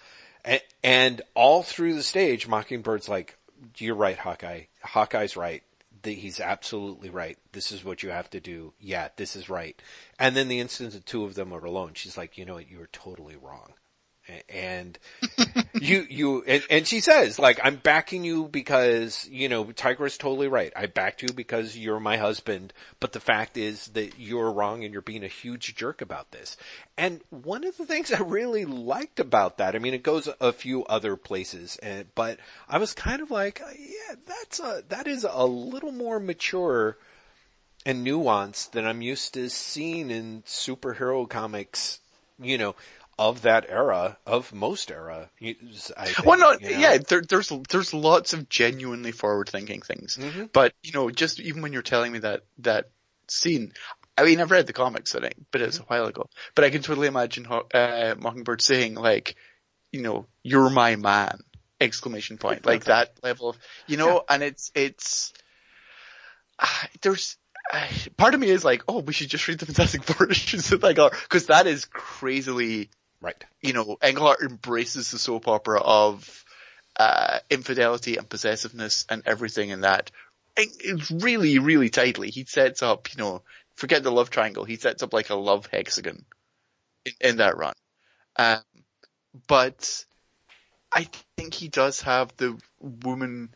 And, 0.84 1.22
all 1.36 1.64
through 1.64 1.96
the 1.96 2.04
stage, 2.04 2.48
Mockingbird's 2.48 3.08
like, 3.08 3.38
"You're 3.78 3.96
right, 3.96 4.18
Hawkeye. 4.18 4.64
Hawkeye's 4.84 5.38
right. 5.38 5.64
He's 6.04 6.42
absolutely 6.42 7.10
right. 7.10 7.38
This 7.54 7.72
is 7.72 7.86
what 7.86 8.04
you 8.04 8.10
have 8.10 8.30
to 8.32 8.42
do. 8.42 8.74
Yeah, 8.80 9.10
this 9.16 9.38
is 9.38 9.50
right." 9.50 9.82
And 10.20 10.36
then 10.36 10.50
the 10.50 10.60
instant 10.60 10.92
the 10.92 11.00
two 11.00 11.24
of 11.24 11.36
them 11.36 11.54
are 11.54 11.64
alone, 11.64 11.94
she's 11.94 12.18
like, 12.18 12.38
"You 12.38 12.46
know 12.46 12.56
what? 12.56 12.70
You 12.70 12.82
are 12.82 12.88
totally 12.88 13.38
wrong." 13.38 13.74
And 14.48 14.98
you 15.74 16.06
you 16.10 16.44
and, 16.48 16.64
and, 16.70 16.88
she 16.88 17.02
says 17.02 17.38
like 17.38 17.60
I'm 17.64 17.76
backing 17.76 18.24
you 18.24 18.48
because 18.48 19.28
you 19.30 19.50
know 19.50 19.66
Tiger 19.72 20.06
is 20.06 20.18
totally 20.18 20.48
right. 20.48 20.72
I 20.76 20.86
backed 20.86 21.22
you 21.22 21.30
because 21.34 21.78
you're 21.78 22.00
my 22.00 22.18
husband, 22.18 22.74
but 23.00 23.12
the 23.12 23.20
fact 23.20 23.58
is 23.58 23.88
that 23.88 24.18
you're 24.18 24.52
wrong 24.52 24.84
and 24.84 24.94
you're 24.94 25.02
being 25.02 25.24
a 25.24 25.30
huge 25.30 25.76
jerk 25.76 26.02
about 26.02 26.32
this. 26.32 26.58
And 26.98 27.22
one 27.30 27.66
of 27.66 27.78
the 27.78 27.86
things 27.86 28.12
I 28.12 28.20
really 28.20 28.66
liked 28.66 29.20
about 29.20 29.58
that, 29.58 29.76
I 29.76 29.80
mean, 29.80 29.94
it 29.94 30.04
goes 30.04 30.30
a 30.40 30.54
few 30.54 30.86
other 30.86 31.16
places, 31.16 31.78
and 31.84 32.14
but 32.16 32.40
I 32.70 32.78
was 32.78 32.94
kind 32.94 33.22
of 33.22 33.32
like, 33.32 33.62
uh, 33.62 33.72
yeah, 33.78 34.16
that's 34.26 34.60
a 34.60 34.84
that 34.90 35.08
is 35.08 35.26
a 35.30 35.46
little 35.46 35.92
more 35.92 36.20
mature 36.20 36.98
and 37.86 38.06
nuanced 38.06 38.72
than 38.72 38.86
I'm 38.86 39.02
used 39.02 39.34
to 39.34 39.50
seeing 39.50 40.10
in 40.10 40.44
superhero 40.44 41.30
comics. 41.30 42.00
You 42.42 42.58
know, 42.58 42.76
of 43.18 43.44
that 43.44 43.66
era, 43.70 44.18
of 44.26 44.54
most 44.54 44.92
era. 44.92 45.30
I 45.42 45.54
think, 46.06 46.26
well, 46.26 46.40
no, 46.40 46.52
you 46.54 46.76
know? 46.76 46.80
yeah, 46.80 46.98
there, 46.98 47.22
there's 47.22 47.52
there's 47.70 47.94
lots 47.94 48.34
of 48.34 48.50
genuinely 48.50 49.12
forward-thinking 49.12 49.82
things, 49.82 50.18
mm-hmm. 50.18 50.46
but 50.52 50.74
you 50.84 50.92
know, 50.94 51.10
just 51.10 51.40
even 51.40 51.62
when 51.62 51.74
you're 51.74 51.82
telling 51.82 52.12
me 52.12 52.20
that 52.20 52.44
that 52.60 52.90
scene, 53.28 53.74
I 54.18 54.24
mean, 54.24 54.42
I've 54.42 54.52
read 54.52 54.68
the 54.68 54.74
comics, 54.74 55.16
I 55.16 55.22
think, 55.22 55.36
but 55.52 55.62
it's 55.62 55.78
mm-hmm. 55.78 55.94
a 55.94 55.98
while 55.98 56.08
ago. 56.08 56.30
But 56.56 56.66
I 56.66 56.70
can 56.70 56.82
totally 56.82 57.08
imagine 57.08 57.48
uh, 57.48 58.16
Mockingbird 58.20 58.62
saying 58.62 58.96
like, 58.96 59.36
you 59.92 60.02
know, 60.02 60.26
"You're 60.42 60.70
my 60.70 60.96
man!" 60.96 61.40
exclamation 61.80 62.38
point, 62.38 62.66
like 62.66 62.86
that 62.86 63.14
level 63.22 63.50
of, 63.50 63.58
you 63.88 63.98
know, 63.98 64.14
yeah. 64.14 64.36
and 64.36 64.44
it's 64.44 64.72
it's 64.74 65.34
uh, 66.60 66.68
there's 67.02 67.38
part 68.18 68.34
of 68.34 68.40
me 68.40 68.50
is 68.50 68.66
like, 68.66 68.84
oh, 68.88 69.00
we 69.00 69.14
should 69.14 69.30
just 69.30 69.48
read 69.48 69.60
the 69.60 69.66
Fantastic 69.66 70.04
Four 70.04 70.30
issues 70.30 70.72
of 70.72 70.82
because 70.82 71.48
that 71.48 71.68
is 71.68 71.86
crazily 71.86 72.90
right. 73.24 73.44
You 73.62 73.74
know, 73.74 73.98
Englehart 74.04 74.42
embraces 74.42 75.10
the 75.10 75.18
soap 75.18 75.48
opera 75.48 75.82
of 75.82 76.46
uh, 76.98 77.40
infidelity 77.50 78.18
and 78.18 78.30
possessiveness 78.30 79.06
and 79.10 79.24
everything 79.26 79.70
in 79.70 79.82
that. 79.82 80.12
It's 80.56 81.10
really, 81.10 81.58
really 81.58 81.90
tightly. 81.90 82.30
He 82.30 82.46
sets 82.46 82.84
up, 82.84 83.12
you 83.14 83.24
know, 83.24 83.42
forget 83.76 84.04
the 84.04 84.12
love 84.12 84.30
triangle. 84.30 84.66
He 84.66 84.76
sets 84.76 85.02
up 85.02 85.14
like 85.14 85.32
a 85.32 85.36
love 85.36 85.66
hexagon 85.66 86.26
in, 87.06 87.14
in 87.22 87.38
that 87.38 87.58
run. 87.58 87.74
Um, 88.36 88.62
but 89.48 90.06
I 90.92 91.08
think 91.38 91.56
he 91.56 91.70
does 91.70 92.02
have 92.02 92.36
the 92.38 92.60
woman 92.80 93.56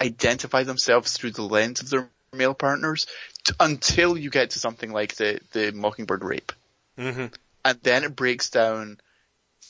identify 0.00 0.62
themselves 0.62 1.12
through 1.12 1.32
the 1.32 1.42
lens 1.42 1.82
of 1.82 1.90
their 1.90 2.08
male 2.32 2.54
partners 2.54 3.06
t- 3.44 3.54
until 3.60 4.16
you 4.16 4.30
get 4.30 4.50
to 4.50 4.58
something 4.58 4.90
like 4.90 5.14
the, 5.16 5.40
the 5.52 5.72
Mockingbird 5.72 6.24
rape. 6.24 6.52
Mm-hmm. 6.98 7.26
And 7.64 7.78
then 7.82 8.04
it 8.04 8.14
breaks 8.14 8.50
down 8.50 8.98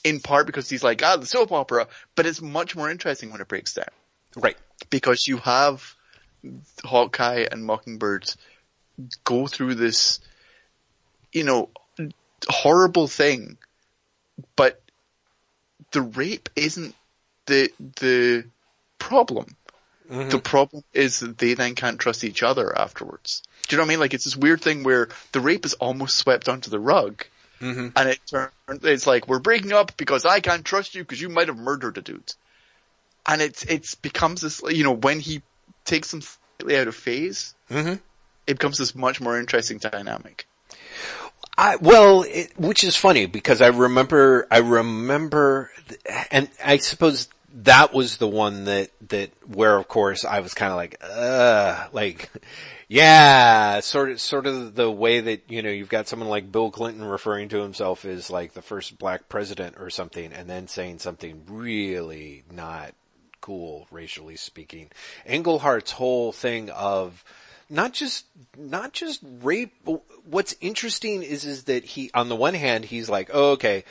in 0.02 0.20
part 0.20 0.46
because 0.46 0.68
he's 0.68 0.84
like, 0.84 1.02
ah, 1.02 1.16
the 1.16 1.26
soap 1.26 1.52
opera, 1.52 1.88
but 2.14 2.26
it's 2.26 2.42
much 2.42 2.76
more 2.76 2.90
interesting 2.90 3.30
when 3.30 3.40
it 3.40 3.48
breaks 3.48 3.74
down. 3.74 3.86
Right. 4.36 4.56
Because 4.90 5.26
you 5.26 5.38
have 5.38 5.94
Hawkeye 6.84 7.46
and 7.50 7.64
Mockingbird 7.64 8.28
go 9.24 9.46
through 9.46 9.76
this, 9.76 10.20
you 11.32 11.44
know, 11.44 11.70
horrible 12.48 13.06
thing, 13.06 13.56
but 14.56 14.80
the 15.92 16.02
rape 16.02 16.48
isn't 16.56 16.94
the, 17.46 17.70
the 18.00 18.44
problem. 18.98 19.56
Mm-hmm. 20.10 20.28
The 20.28 20.38
problem 20.38 20.84
is 20.92 21.20
that 21.20 21.38
they 21.38 21.54
then 21.54 21.74
can't 21.74 21.98
trust 21.98 22.24
each 22.24 22.42
other 22.42 22.76
afterwards. 22.76 23.42
Do 23.68 23.74
you 23.74 23.78
know 23.78 23.84
what 23.84 23.88
I 23.88 23.90
mean? 23.90 24.00
Like 24.00 24.14
it's 24.14 24.24
this 24.24 24.36
weird 24.36 24.60
thing 24.60 24.82
where 24.82 25.08
the 25.32 25.40
rape 25.40 25.64
is 25.64 25.74
almost 25.74 26.18
swept 26.18 26.48
onto 26.48 26.70
the 26.70 26.78
rug. 26.78 27.24
Mm-hmm. 27.64 27.88
And 27.96 28.08
it 28.10 28.20
turns, 28.26 28.52
it's 28.82 29.06
like, 29.06 29.26
we're 29.26 29.38
breaking 29.38 29.72
up 29.72 29.96
because 29.96 30.26
I 30.26 30.40
can't 30.40 30.66
trust 30.66 30.94
you 30.94 31.02
because 31.02 31.20
you 31.20 31.30
might 31.30 31.48
have 31.48 31.56
murdered 31.56 31.96
a 31.96 32.02
dude. 32.02 32.34
And 33.26 33.40
it's, 33.40 33.62
it's 33.64 33.94
becomes 33.94 34.42
this, 34.42 34.60
you 34.68 34.84
know, 34.84 34.92
when 34.92 35.18
he 35.18 35.40
takes 35.86 36.10
them 36.10 36.20
slightly 36.20 36.76
out 36.76 36.88
of 36.88 36.94
phase, 36.94 37.54
mm-hmm. 37.70 37.94
it 38.46 38.58
becomes 38.58 38.76
this 38.76 38.94
much 38.94 39.18
more 39.18 39.38
interesting 39.40 39.78
dynamic. 39.78 40.46
I, 41.56 41.76
well, 41.76 42.24
it, 42.24 42.52
which 42.58 42.84
is 42.84 42.96
funny 42.96 43.24
because 43.24 43.62
I 43.62 43.68
remember, 43.68 44.46
I 44.50 44.58
remember, 44.58 45.70
and 46.30 46.50
I 46.62 46.76
suppose 46.76 47.28
that 47.62 47.94
was 47.94 48.16
the 48.16 48.28
one 48.28 48.64
that, 48.64 48.90
that, 49.08 49.30
where 49.46 49.76
of 49.76 49.88
course 49.88 50.24
I 50.24 50.40
was 50.40 50.54
kind 50.54 50.72
of 50.72 50.76
like, 50.76 50.96
uh, 51.02 51.86
like, 51.92 52.30
yeah, 52.88 53.80
sort 53.80 54.10
of, 54.10 54.20
sort 54.20 54.46
of 54.46 54.74
the 54.74 54.90
way 54.90 55.20
that, 55.20 55.42
you 55.48 55.62
know, 55.62 55.70
you've 55.70 55.88
got 55.88 56.08
someone 56.08 56.28
like 56.28 56.50
Bill 56.50 56.70
Clinton 56.70 57.04
referring 57.04 57.48
to 57.50 57.62
himself 57.62 58.04
as 58.04 58.28
like 58.30 58.54
the 58.54 58.62
first 58.62 58.98
black 58.98 59.28
president 59.28 59.76
or 59.78 59.88
something 59.90 60.32
and 60.32 60.48
then 60.50 60.68
saying 60.68 60.98
something 60.98 61.44
really 61.48 62.44
not 62.50 62.92
cool 63.40 63.86
racially 63.90 64.36
speaking. 64.36 64.90
Englehart's 65.24 65.92
whole 65.92 66.32
thing 66.32 66.70
of, 66.70 67.24
not 67.70 67.92
just 67.92 68.26
not 68.58 68.92
just 68.92 69.20
rape. 69.42 69.72
What's 70.24 70.54
interesting 70.60 71.22
is 71.22 71.44
is 71.44 71.64
that 71.64 71.84
he, 71.84 72.10
on 72.14 72.28
the 72.28 72.36
one 72.36 72.54
hand, 72.54 72.84
he's 72.84 73.08
like, 73.08 73.30
oh, 73.32 73.52
okay, 73.52 73.84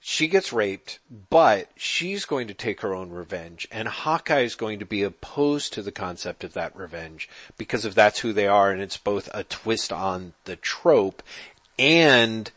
she 0.00 0.26
gets 0.28 0.52
raped, 0.52 0.98
but 1.28 1.68
she's 1.76 2.24
going 2.24 2.48
to 2.48 2.54
take 2.54 2.80
her 2.80 2.94
own 2.94 3.10
revenge, 3.10 3.68
and 3.70 3.86
Hawkeye 3.86 4.40
is 4.40 4.54
going 4.54 4.78
to 4.78 4.86
be 4.86 5.02
opposed 5.02 5.72
to 5.74 5.82
the 5.82 5.92
concept 5.92 6.42
of 6.42 6.54
that 6.54 6.74
revenge 6.74 7.28
because 7.58 7.84
of 7.84 7.94
that's 7.94 8.20
who 8.20 8.32
they 8.32 8.46
are, 8.46 8.70
and 8.70 8.80
it's 8.80 8.96
both 8.96 9.28
a 9.34 9.44
twist 9.44 9.92
on 9.92 10.32
the 10.44 10.56
trope 10.56 11.22
and 11.80 12.50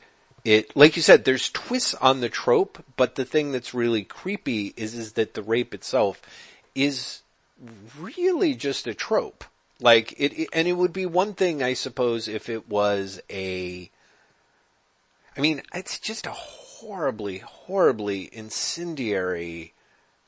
it, 0.43 0.75
like 0.75 0.97
you 0.97 1.01
said, 1.01 1.23
there's 1.23 1.49
twists 1.49 1.95
on 1.95 2.19
the 2.19 2.27
trope, 2.27 2.83
but 2.97 3.15
the 3.15 3.23
thing 3.23 3.53
that's 3.53 3.73
really 3.73 4.03
creepy 4.03 4.73
is, 4.75 4.93
is 4.93 5.13
that 5.13 5.33
the 5.33 5.41
rape 5.41 5.73
itself 5.73 6.21
is 6.75 7.21
really 7.97 8.53
just 8.53 8.85
a 8.85 8.93
trope. 8.93 9.45
Like 9.79 10.13
it, 10.17 10.33
it 10.33 10.49
and 10.51 10.67
it 10.67 10.73
would 10.73 10.91
be 10.91 11.05
one 11.05 11.33
thing, 11.33 11.63
I 11.63 11.73
suppose, 11.73 12.27
if 12.27 12.49
it 12.49 12.67
was 12.67 13.21
a, 13.29 13.89
I 15.37 15.41
mean, 15.41 15.61
it's 15.73 15.97
just 15.97 16.27
a 16.27 16.31
horribly, 16.83 17.39
horribly 17.39 18.29
incendiary 18.31 19.73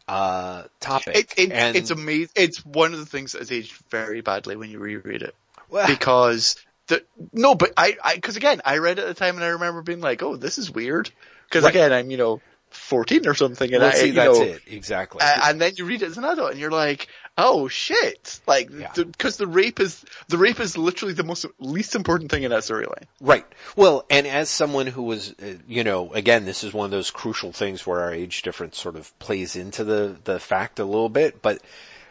uh, 0.07 0.63
topic. 0.79 1.15
It, 1.15 1.33
it, 1.37 1.51
and 1.51 1.75
it's 1.75 1.91
amazing. 1.91 2.31
It's 2.35 2.65
one 2.65 2.93
of 2.93 2.99
the 2.99 3.05
things 3.05 3.33
that 3.33 3.39
has 3.39 3.51
aged 3.51 3.73
very 3.89 4.21
badly 4.21 4.55
when 4.55 4.69
you 4.71 4.79
reread 4.79 5.21
it. 5.21 5.35
well, 5.69 5.87
because 5.87 6.55
the 6.87 7.03
no, 7.33 7.55
but 7.55 7.73
I, 7.77 7.97
I, 8.03 8.15
because 8.15 8.37
again, 8.37 8.61
I 8.65 8.77
read 8.77 8.99
it 8.99 9.03
at 9.03 9.07
the 9.07 9.13
time 9.13 9.35
and 9.35 9.43
I 9.43 9.49
remember 9.49 9.81
being 9.81 10.01
like, 10.01 10.23
oh, 10.23 10.35
this 10.35 10.57
is 10.57 10.71
weird. 10.71 11.09
Because 11.47 11.63
Right. 11.63 11.71
again, 11.71 11.93
I'm 11.93 12.11
you 12.11 12.17
know 12.17 12.41
14 12.75 13.27
or 13.27 13.33
something, 13.33 13.73
and 13.73 13.81
well, 13.81 13.91
I, 13.91 13.95
see, 13.95 14.11
that's 14.11 14.39
know, 14.39 14.45
it 14.45 14.61
exactly. 14.67 15.21
and 15.23 15.59
then 15.59 15.73
you 15.75 15.85
read 15.85 16.01
it 16.01 16.07
as 16.07 16.17
an 16.17 16.25
adult 16.25 16.51
and 16.51 16.59
you're 16.59 16.71
like, 16.71 17.07
oh 17.37 17.67
shit, 17.67 18.39
like 18.47 18.69
Yeah. 18.69 18.91
because 18.93 19.37
the, 19.37 19.47
rape 19.47 19.79
is 19.79 20.05
the 20.27 20.37
rape 20.37 20.59
is 20.59 20.77
literally 20.77 21.13
the 21.13 21.23
most 21.23 21.45
least 21.59 21.95
important 21.95 22.31
thing 22.31 22.43
in 22.43 22.51
that 22.51 22.63
storyline. 22.63 23.03
Right. 23.19 23.45
Well, 23.75 24.05
and 24.09 24.25
as 24.25 24.49
someone 24.49 24.87
who 24.87 25.03
was, 25.03 25.31
uh, 25.41 25.55
you 25.67 25.83
know, 25.83 26.13
again, 26.13 26.45
this 26.45 26.63
is 26.63 26.73
one 26.73 26.85
of 26.85 26.91
those 26.91 27.11
crucial 27.11 27.51
things 27.51 27.85
where 27.85 28.01
our 28.01 28.13
age 28.13 28.41
difference 28.41 28.77
sort 28.77 28.95
of 28.95 29.17
plays 29.19 29.55
into 29.55 29.83
the, 29.83 30.17
the 30.23 30.39
fact 30.39 30.79
a 30.79 30.85
little 30.85 31.09
bit, 31.09 31.41
but 31.41 31.61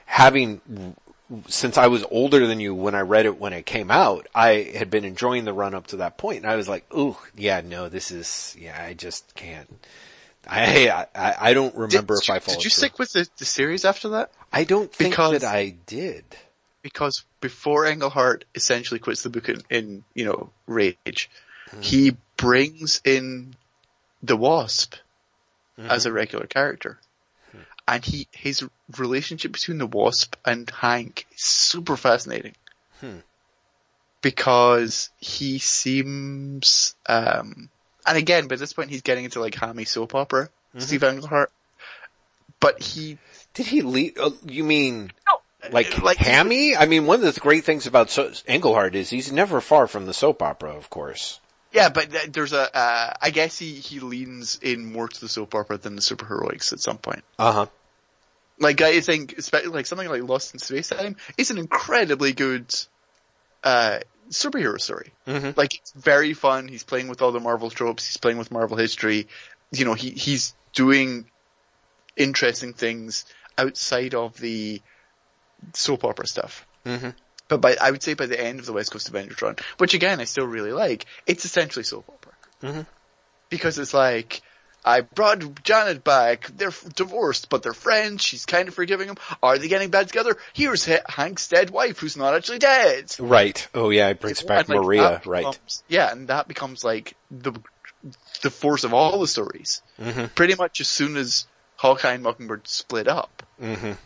having, 0.07 0.95
since 1.49 1.79
I 1.79 1.87
was 1.87 2.05
older 2.11 2.47
than 2.47 2.61
you 2.61 2.75
when 2.75 2.95
I 2.95 3.01
read 3.01 3.25
it 3.25 3.41
when 3.41 3.55
it 3.55 3.65
came 3.65 3.91
out, 3.91 4.27
I 4.35 4.73
had 4.77 4.91
been 4.91 5.05
enjoying 5.05 5.45
the 5.47 5.55
run 5.55 5.75
up 5.75 5.87
to 5.89 5.97
that 5.97 6.19
point 6.19 6.39
and 6.39 6.47
I 6.47 6.57
was 6.57 6.69
like, 6.69 6.85
ooh, 6.95 7.17
yeah, 7.35 7.63
no, 7.65 7.89
this 7.89 8.11
is, 8.11 8.55
yeah, 8.59 8.81
I 8.81 8.93
just 8.93 9.35
can't. 9.35 9.85
I, 10.49 11.07
I, 11.15 11.35
I 11.41 11.55
don't 11.55 11.75
remember 11.75 12.15
did 12.17 12.23
if 12.23 12.29
you, 12.29 12.35
I 12.35 12.39
followed 12.39 12.57
Did 12.59 12.65
you 12.65 12.71
through. 12.71 12.77
stick 12.89 12.99
with 12.99 13.13
the, 13.13 13.29
the 13.39 13.45
series 13.45 13.85
after 13.85 14.11
that? 14.11 14.31
I 14.53 14.65
don't 14.65 14.93
think 14.93 15.11
because- 15.13 15.41
that 15.41 15.45
I 15.45 15.77
did. 15.87 16.25
because 16.83 17.25
before 17.41 17.87
Englehart 17.87 18.45
essentially 18.55 19.01
quits 19.01 19.23
the 19.23 19.31
book 19.31 19.49
in, 19.49 19.63
in 19.71 20.05
you 20.15 20.25
know 20.27 20.51
Rage, 20.67 21.31
Hmm. 21.71 21.81
he 21.81 22.17
brings 22.37 23.01
in 23.05 23.55
the 24.23 24.37
Wasp 24.37 24.95
Hmm. 25.77 25.91
as 25.91 26.07
a 26.07 26.13
regular 26.13 26.47
character, 26.47 26.99
and 27.89 28.05
he 28.05 28.29
his 28.33 28.63
relationship 28.99 29.51
between 29.53 29.79
the 29.79 29.87
Wasp 29.87 30.37
and 30.45 30.69
Hank 30.71 31.27
is 31.35 31.43
super 31.43 31.97
fascinating 31.97 32.55
Hmm. 33.01 33.19
because 34.23 35.11
he 35.19 35.59
seems 35.59 36.95
um 37.07 37.71
and 38.07 38.19
again 38.19 38.49
by 38.49 38.57
this 38.57 38.73
point 38.73 38.91
he's 38.91 39.03
getting 39.03 39.25
into 39.25 39.41
like 39.41 39.55
hammy 39.55 39.85
soap 39.85 40.15
opera 40.15 40.49
Mm-hmm. 40.75 40.81
Steve 40.81 41.05
Englehart, 41.05 41.53
but 42.59 42.83
he 42.83 43.17
Did 43.55 43.67
he 43.67 43.83
leave, 43.83 44.19
uh, 44.19 44.31
you 44.45 44.65
mean, 44.65 45.13
like, 45.71 46.03
like 46.03 46.17
Hammy? 46.17 46.75
I 46.75 46.87
mean, 46.87 47.07
one 47.07 47.23
of 47.25 47.33
the 47.33 47.41
great 47.41 47.63
things 47.65 47.87
about 47.87 48.11
so- 48.11 48.33
Englehart 48.49 48.97
is 48.97 49.09
he's 49.11 49.31
never 49.31 49.61
far 49.61 49.87
from 49.87 50.07
the 50.07 50.13
soap 50.13 50.43
opera, 50.43 50.73
of 50.73 50.91
course. 50.91 51.39
Yeah, 51.71 51.91
but 51.91 52.09
there's 52.33 52.53
a, 52.53 52.77
uh, 52.77 53.13
I 53.23 53.31
guess 53.31 53.57
he, 53.57 53.75
he 53.75 54.01
leans 54.01 54.59
in 54.61 54.93
more 54.93 55.07
to 55.07 55.21
the 55.21 55.29
soap 55.29 55.55
opera 55.55 55.79
than 55.79 55.95
the 55.95 56.03
superheroics 56.03 56.73
at 56.73 56.81
some 56.81 56.99
point. 56.99 57.23
Uh 57.39 57.53
huh. 57.53 57.67
Like 58.59 58.81
I 58.81 58.99
think, 59.01 59.39
especially 59.39 59.69
like 59.71 59.87
something 59.87 60.09
like 60.09 60.23
Lost 60.25 60.55
in 60.55 60.59
Space 60.59 60.89
Time 60.89 61.15
is 61.39 61.53
an 61.53 61.59
incredibly 61.59 62.33
good, 62.33 62.67
uh, 63.63 64.01
superhero 64.31 64.81
story. 64.81 65.13
Mhm. 65.27 65.57
Like 65.57 65.75
it's 65.77 65.93
very 65.93 66.35
fun. 66.35 66.69
He's 66.69 66.85
playing 66.85 67.09
with 67.09 67.23
all 67.23 67.33
the 67.33 67.41
Marvel 67.41 67.71
tropes. 67.71 68.07
He's 68.07 68.17
playing 68.17 68.39
with 68.39 68.51
Marvel 68.51 68.77
history. 68.77 69.29
You 69.71 69.85
know, 69.85 69.95
he, 69.95 70.11
he's 70.11 70.55
doing 70.73 71.27
interesting 72.17 72.73
things 72.73 73.25
outside 73.59 74.15
of 74.15 74.37
the 74.39 74.81
soap 75.73 76.05
opera 76.05 76.27
stuff. 76.27 76.67
Mhm. 76.85 77.15
But 77.49 77.61
by, 77.61 77.77
I 77.81 77.91
would 77.91 78.03
say 78.03 78.15
by 78.15 78.27
the 78.27 78.41
end 78.41 78.61
of 78.61 78.67
the 78.67 78.73
West 78.73 78.91
Coast 78.91 79.09
Avengers 79.09 79.41
run, 79.43 79.57
which 79.79 79.95
again 79.95 80.21
I 80.21 80.25
still 80.25 80.47
really 80.47 80.73
like, 80.73 81.07
it's 81.27 81.45
essentially 81.45 81.85
soap 81.85 82.09
opera. 82.09 82.33
Mhm. 82.63 82.87
Because 83.51 83.79
it's 83.79 83.95
like, 83.95 84.43
I 84.85 85.01
brought 85.01 85.63
Janet 85.65 86.05
back, 86.05 86.47
they're 86.57 86.73
divorced, 86.95 87.49
but 87.49 87.63
they're 87.63 87.73
friends, 87.73 88.23
she's 88.23 88.45
kind 88.45 88.69
of 88.69 88.75
forgiving 88.75 89.09
him. 89.09 89.17
Are 89.43 89.57
they 89.57 89.69
getting 89.69 89.89
back 89.91 90.09
together? 90.09 90.37
Here's 90.53 90.85
Ha- 90.87 91.01
Hank's 91.09 91.49
dead 91.49 91.71
wife 91.71 91.99
who's 92.01 92.17
not 92.19 92.35
actually 92.35 92.59
dead. 92.59 93.15
Right. 93.19 93.67
Oh 93.75 93.89
yeah, 93.91 94.09
it 94.09 94.21
brings 94.21 94.43
back 94.43 94.69
And, 94.69 94.79
Maria, 94.81 95.23
right. 95.25 95.41
becomes- 95.47 95.83
Yeah, 95.89 96.13
and 96.13 96.29
that 96.29 96.49
becomes 96.49 96.85
like 96.85 97.15
the, 97.31 97.53
the 98.43 98.51
force 98.51 98.85
of 98.85 98.93
all 98.93 99.19
the 99.21 99.27
stories. 99.27 99.81
Mhm. 99.99 100.35
Pretty 100.35 100.55
much 100.55 100.81
as 100.83 100.89
soon 100.89 101.17
as 101.17 101.47
Hawkeye 101.77 102.13
and 102.13 102.23
Mockingbird 102.23 102.69
split 102.69 103.09
up, 103.09 103.43
Mhm. 103.63 103.97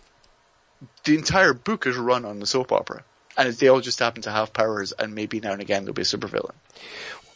the 1.05 1.15
entire 1.17 1.55
book 1.55 1.87
is 1.89 1.97
run 1.97 2.25
on 2.25 2.39
the 2.39 2.47
soap 2.47 2.71
opera. 2.71 3.03
And 3.37 3.53
they 3.53 3.69
all 3.69 3.81
just 3.81 4.01
happen 4.01 4.23
to 4.23 4.31
have 4.33 4.53
powers 4.53 4.91
and 4.93 5.15
maybe 5.15 5.39
now 5.39 5.53
and 5.53 5.61
again 5.61 5.85
there'll 5.85 5.95
be 5.95 6.03
a 6.03 6.05
supervillain. 6.05 6.55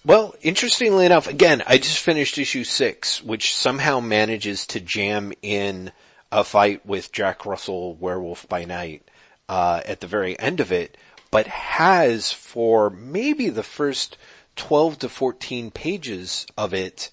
Well, 0.05 0.35
interestingly 0.43 1.07
enough, 1.07 1.29
again, 1.29 1.63
I 1.65 1.79
just 1.79 2.01
finished 2.01 2.37
issue 2.37 2.65
six, 2.65 3.23
which 3.23 3.55
somehow 3.55 4.01
manages 4.01 4.67
to 4.69 4.81
jam 4.81 5.33
in 5.43 5.93
a 6.33 6.43
fight 6.43 6.85
with 6.85 7.13
Jack 7.13 7.47
Russell, 7.47 7.95
Werewolf 7.95 8.49
by 8.49 8.65
Night, 8.65 9.09
uh, 9.49 9.81
at 9.87 10.01
the 10.01 10.09
very 10.09 10.37
end 10.41 10.59
of 10.59 10.73
it, 10.73 10.97
but 11.31 11.47
has 11.47 12.33
for 12.33 12.91
maybe 12.91 13.49
the 13.49 13.63
first 13.63 14.19
12 14.57 14.99
to 15.01 15.09
14 15.09 15.71
pages 15.71 16.47
of 16.59 16.75
it, 16.75 17.11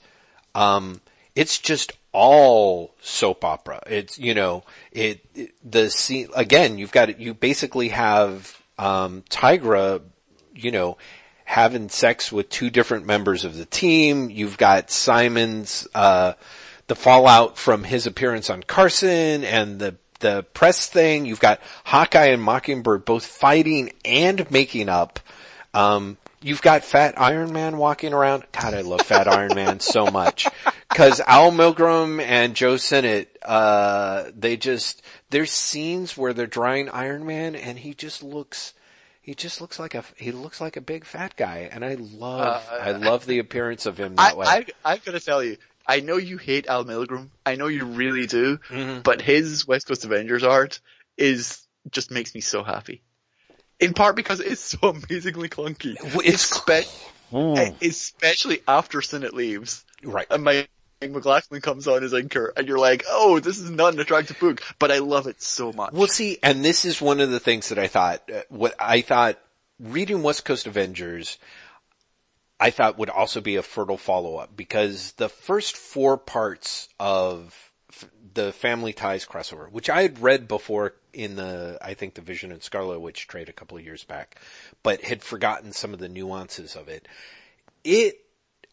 um, 0.55 0.99
it's 1.35 1.59
just 1.59 1.91
all 2.11 2.95
soap 3.01 3.45
opera. 3.45 3.81
It's, 3.85 4.17
you 4.17 4.33
know, 4.33 4.63
it, 4.91 5.23
it 5.35 5.53
the 5.63 5.91
scene, 5.91 6.29
again, 6.35 6.79
you've 6.79 6.91
got, 6.91 7.19
you 7.19 7.35
basically 7.35 7.89
have, 7.89 8.59
um, 8.79 9.23
Tigra, 9.29 10.01
you 10.55 10.71
know, 10.71 10.97
having 11.49 11.89
sex 11.89 12.31
with 12.31 12.47
two 12.47 12.69
different 12.69 13.07
members 13.07 13.43
of 13.43 13.57
the 13.57 13.65
team. 13.65 14.29
You've 14.29 14.55
got 14.59 14.91
Simon's, 14.91 15.87
uh, 15.95 16.33
the 16.85 16.93
fallout 16.93 17.57
from 17.57 17.83
his 17.83 18.05
appearance 18.05 18.51
on 18.51 18.61
Carson 18.61 19.43
and 19.43 19.79
the, 19.79 19.95
the 20.19 20.45
press 20.53 20.87
thing. 20.87 21.25
You've 21.25 21.39
got 21.39 21.59
Hawkeye 21.85 22.27
and 22.27 22.43
Mockingbird 22.43 23.03
both 23.03 23.25
fighting 23.25 23.91
and 24.05 24.49
making 24.51 24.89
up. 24.89 25.19
Um, 25.73 26.17
you've 26.39 26.61
got 26.61 26.83
Fat 26.83 27.19
Iron 27.19 27.51
Man 27.51 27.77
walking 27.77 28.13
around. 28.13 28.43
God, 28.51 28.75
I 28.75 28.81
love 28.81 29.01
Fat 29.01 29.27
Iron 29.27 29.55
Man 29.55 29.79
so 29.79 30.05
much. 30.05 30.47
Cause 30.89 31.19
Al 31.19 31.51
Milgrom 31.51 32.21
and 32.21 32.55
Joe 32.55 32.77
Sinnott, 32.77 33.35
uh, 33.43 34.25
they 34.37 34.55
just, 34.55 35.01
there's 35.31 35.51
scenes 35.51 36.15
where 36.15 36.33
they're 36.33 36.45
drawing 36.45 36.89
Iron 36.89 37.25
Man 37.25 37.55
and 37.55 37.79
he 37.79 37.95
just 37.95 38.21
looks, 38.21 38.75
he 39.21 39.35
just 39.35 39.61
looks 39.61 39.79
like 39.79 39.95
a, 39.95 40.03
he 40.17 40.31
looks 40.31 40.59
like 40.61 40.77
a 40.77 40.81
big 40.81 41.05
fat 41.05 41.35
guy 41.35 41.69
and 41.71 41.83
I 41.85 41.95
love, 41.95 42.65
Uh, 42.71 42.75
I 42.75 42.91
love 42.91 43.25
the 43.25 43.39
appearance 43.39 43.85
of 43.85 43.97
him 43.97 44.15
I, 44.17 44.29
that 44.29 44.37
way. 44.37 44.45
I, 44.47 44.65
I've 44.85 45.05
got 45.05 45.11
to 45.11 45.19
tell 45.19 45.43
you, 45.43 45.57
I 45.85 46.01
know 46.01 46.17
you 46.17 46.37
hate 46.37 46.67
Al 46.67 46.85
Milgrom. 46.85 47.29
I 47.45 47.55
know 47.55 47.67
you 47.67 47.85
really 47.85 48.27
do. 48.27 48.57
Mhm. 48.69 49.03
But 49.03 49.21
his 49.21 49.67
West 49.67 49.87
Coast 49.87 50.05
Avengers 50.05 50.43
art 50.43 50.79
is 51.17 51.65
just 51.91 52.11
makes 52.11 52.35
me 52.35 52.41
so 52.41 52.63
happy. 52.63 53.01
In 53.79 53.93
part 53.93 54.15
because 54.15 54.39
it's 54.39 54.61
so 54.61 54.89
amazingly 54.89 55.49
clunky. 55.49 55.95
It's 56.25 56.51
Espe- 56.59 57.07
Ooh. 57.33 57.75
especially 57.81 58.61
after 58.67 59.01
Sinnott 59.01 59.33
leaves 59.33 59.83
right. 60.03 60.27
and 60.29 60.43
Mike 60.43 60.69
Machlan 61.01 61.61
comes 61.61 61.87
on 61.87 62.03
as 62.03 62.13
anchor, 62.13 62.53
and 62.55 62.67
you're 62.67 62.79
like, 62.79 63.05
"Oh, 63.07 63.39
this 63.39 63.57
is 63.57 63.69
not 63.69 63.93
an 63.93 63.99
attractive 63.99 64.39
book," 64.39 64.61
but 64.79 64.91
I 64.91 64.99
love 64.99 65.27
it 65.27 65.41
so 65.41 65.71
much. 65.71 65.93
Well, 65.93 66.07
see, 66.07 66.39
and 66.43 66.63
this 66.63 66.85
is 66.85 67.01
one 67.01 67.19
of 67.19 67.31
the 67.31 67.39
things 67.39 67.69
that 67.69 67.79
I 67.79 67.87
thought, 67.87 68.29
uh, 68.29 68.41
what 68.49 68.75
I 68.79 69.01
thought 69.01 69.39
reading 69.79 70.23
West 70.23 70.43
Coast 70.45 70.67
Avengers, 70.67 71.37
I 72.59 72.69
thought 72.69 72.97
would 72.97 73.09
also 73.09 73.39
be 73.39 73.55
a 73.55 73.63
fertile 73.63 73.97
follow-up 73.97 74.55
because 74.55 75.13
the 75.13 75.29
first 75.29 75.77
four 75.77 76.17
parts 76.17 76.89
of 76.99 77.71
f- 77.89 78.09
the 78.33 78.51
Family 78.51 78.91
Ties 78.91 79.25
crossover, 79.25 79.71
which 79.71 79.89
I 79.89 80.01
had 80.01 80.21
read 80.21 80.47
before 80.47 80.95
in 81.13 81.37
the, 81.37 81.77
I 81.81 81.93
think 81.93 82.15
the 82.15 82.21
Vision 82.21 82.51
and 82.51 82.61
Scarlet 82.61 82.99
Witch 82.99 83.27
trade 83.27 83.47
a 83.47 83.53
couple 83.53 83.77
of 83.77 83.85
years 83.85 84.03
back, 84.03 84.39
but 84.83 85.01
had 85.01 85.23
forgotten 85.23 85.71
some 85.71 85.93
of 85.93 85.99
the 85.99 86.09
nuances 86.09 86.75
of 86.75 86.89
it. 86.89 87.07
It, 87.85 88.19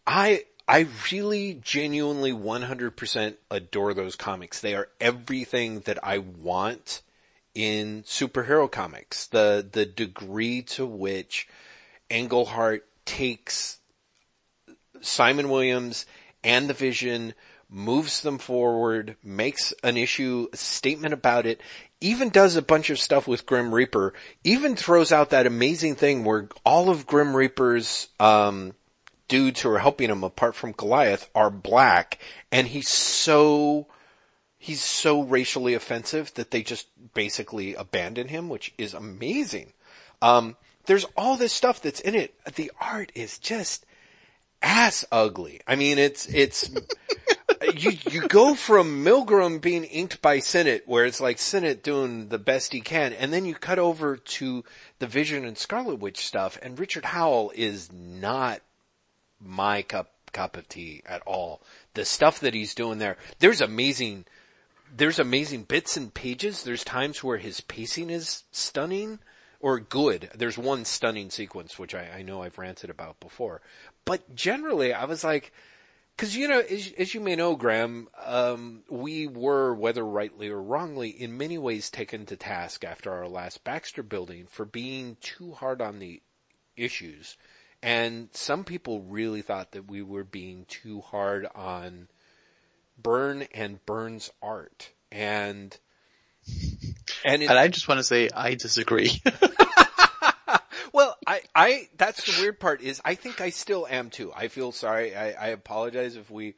I, 0.07 0.45
I 0.69 0.89
really 1.13 1.55
genuinely 1.63 2.33
100% 2.33 3.35
adore 3.51 3.95
those 3.95 4.17
comics. 4.17 4.61
They 4.61 4.75
are 4.75 4.89
everything 5.01 5.81
that 5.81 5.99
I 6.03 6.19
want 6.19 7.03
in 7.55 8.03
superhero 8.03 8.71
comics. 8.71 9.27
The, 9.27 9.67
the 9.71 9.87
degree 9.87 10.63
to 10.63 10.85
which 10.85 11.49
Englehart 12.11 12.85
takes 13.05 13.79
Simon 15.01 15.49
Williams 15.49 16.05
and 16.43 16.69
the 16.69 16.75
Vision, 16.75 17.35
moves 17.69 18.23
them 18.23 18.39
forward, 18.39 19.17
makes 19.23 19.73
an 19.83 19.97
issue, 19.97 20.49
a 20.53 20.57
statement 20.57 21.15
about 21.15 21.47
it, 21.47 21.61
even 22.01 22.29
does 22.29 22.57
a 22.57 22.63
bunch 22.63 22.91
of 22.91 22.99
stuff 22.99 23.27
with 23.27 23.47
Grim 23.47 23.75
Reaper, 23.75 24.15
even 24.45 24.77
throws 24.77 25.13
out 25.13 25.31
that 25.31 25.47
amazing 25.47 25.95
thing 25.95 26.25
where 26.25 26.49
all 26.65 26.91
of 26.91 27.07
Grim 27.07 27.35
Reaper's, 27.35 28.09
um, 28.21 28.75
dudes 29.29 29.61
who 29.61 29.71
are 29.71 29.79
helping 29.79 30.11
him 30.11 30.25
apart 30.25 30.55
from 30.55 30.73
Goliath 30.73 31.29
are 31.35 31.51
black 31.51 32.19
and 32.53 32.67
he's 32.69 32.89
so, 32.89 33.87
he's 34.59 34.83
so 34.83 35.23
racially 35.23 35.75
offensive 35.75 36.33
that 36.35 36.51
they 36.51 36.63
just 36.63 36.89
basically 37.15 37.75
abandon 37.75 38.29
him, 38.29 38.49
which 38.49 38.73
is 38.79 38.95
amazing. 38.95 39.73
Um, 40.23 40.57
there's 40.87 41.07
all 41.17 41.37
this 41.37 41.53
stuff 41.53 41.83
that's 41.83 42.01
in 42.01 42.15
it. 42.15 42.35
The 42.55 42.71
art 42.81 43.13
is 43.15 43.39
just 43.39 43.85
ass 44.63 45.05
ugly. 45.11 45.61
I 45.67 45.77
mean, 45.77 45.99
it's, 45.99 46.27
it's, 46.27 46.71
you 47.75 47.93
you 48.11 48.29
go 48.29 48.55
from 48.55 49.05
Milgrom 49.05 49.61
being 49.61 49.85
inked 49.85 50.23
by 50.23 50.39
Sinnott, 50.39 50.85
where 50.87 51.05
it's 51.05 51.21
like 51.21 51.39
Sinnott 51.39 51.83
doing 51.83 52.29
the 52.29 52.39
best 52.39 52.73
he 52.73 52.81
can, 52.81 53.13
and 53.13 53.33
then 53.33 53.45
you 53.45 53.55
cut 53.55 53.79
over 53.79 54.17
to 54.17 54.65
the 54.99 55.07
Vision 55.07 55.45
and 55.45 55.59
Scarlet 55.59 55.97
Witch 55.97 56.27
stuff, 56.27 56.59
and 56.63 56.79
Richard 56.79 57.07
Howell 57.07 57.53
is 57.55 57.91
not 57.93 58.61
my 59.41 59.83
cup 59.83 60.13
cup 60.33 60.57
of 60.57 60.69
tea 60.69 61.03
at 61.07 61.23
all. 61.27 61.63
The 61.95 62.05
stuff 62.05 62.41
that 62.41 62.53
he's 62.53 62.75
doing 62.75 62.99
there, 62.99 63.17
there's 63.39 63.61
amazing, 63.63 64.27
there's 64.95 65.19
amazing 65.19 65.63
bits 65.63 65.97
and 65.97 66.13
pages. 66.13 66.63
There's 66.63 66.85
times 66.85 67.25
where 67.25 67.39
his 67.39 67.63
pacing 67.63 68.11
is 68.11 68.45
stunning 68.53 69.19
or 69.61 69.81
good. 69.81 70.29
There's 70.35 70.59
one 70.59 70.85
stunning 70.85 71.31
sequence 71.31 71.79
which 71.79 71.95
I, 71.95 72.19
I 72.19 72.23
know 72.23 72.43
I've 72.43 72.59
ranted 72.59 72.91
about 72.91 73.19
before, 73.19 73.63
but 74.05 74.35
generally 74.35 74.93
I 74.93 75.07
was 75.07 75.25
like 75.25 75.53
because 76.17 76.35
you 76.35 76.49
know, 76.49 76.61
as, 76.61 76.93
as, 76.97 77.15
you 77.15 77.21
may 77.21 77.37
know, 77.37 77.57
Graham, 77.57 78.09
um, 78.25 78.85
we 78.89 79.27
were, 79.27 79.75
whether 79.75 80.05
rightly 80.05 80.49
or 80.49 80.63
wrongly, 80.63 81.11
in 81.11 81.37
many 81.37 81.59
ways 81.59 81.91
taken 81.91 82.25
to 82.27 82.37
task 82.37 82.85
after 82.85 83.13
our 83.13 83.29
last 83.29 83.65
Baxter 83.65 84.03
building 84.03 84.47
for 84.47 84.65
being 84.65 85.19
too 85.21 85.53
hard 85.53 85.83
on 85.83 85.99
the 85.99 86.23
issues, 86.75 87.37
and 87.83 88.29
some 88.33 88.65
people 88.65 89.03
really 89.03 89.43
thought 89.43 89.73
that 89.73 89.91
we 89.91 90.03
were 90.03 90.25
being 90.25 90.65
too 90.69 91.01
hard 91.01 91.47
on 91.55 92.09
Byrne 93.01 93.47
and 93.55 93.85
Byrne's 93.87 94.31
art, 94.43 94.91
and 95.13 95.77
and, 97.25 97.43
and 97.43 97.53
I 97.53 97.69
just 97.69 97.89
want 97.89 97.99
to 97.99 98.05
say 98.05 98.31
I 98.35 98.55
disagree. 98.55 99.23
Well, 100.97 101.15
I, 101.27 101.43
I, 101.55 101.89
that's 101.99 102.25
the 102.25 102.41
weird 102.41 102.59
part 102.59 102.81
is 102.81 103.03
I 103.05 103.17
think 103.17 103.43
I 103.43 103.51
still 103.51 103.87
am 103.87 104.09
too. 104.09 104.33
I 104.35 104.49
feel 104.49 104.73
sorry. 104.73 105.15
I, 105.15 105.33
I 105.33 105.47
apologize 105.49 106.17
if 106.17 106.31
we 106.31 106.55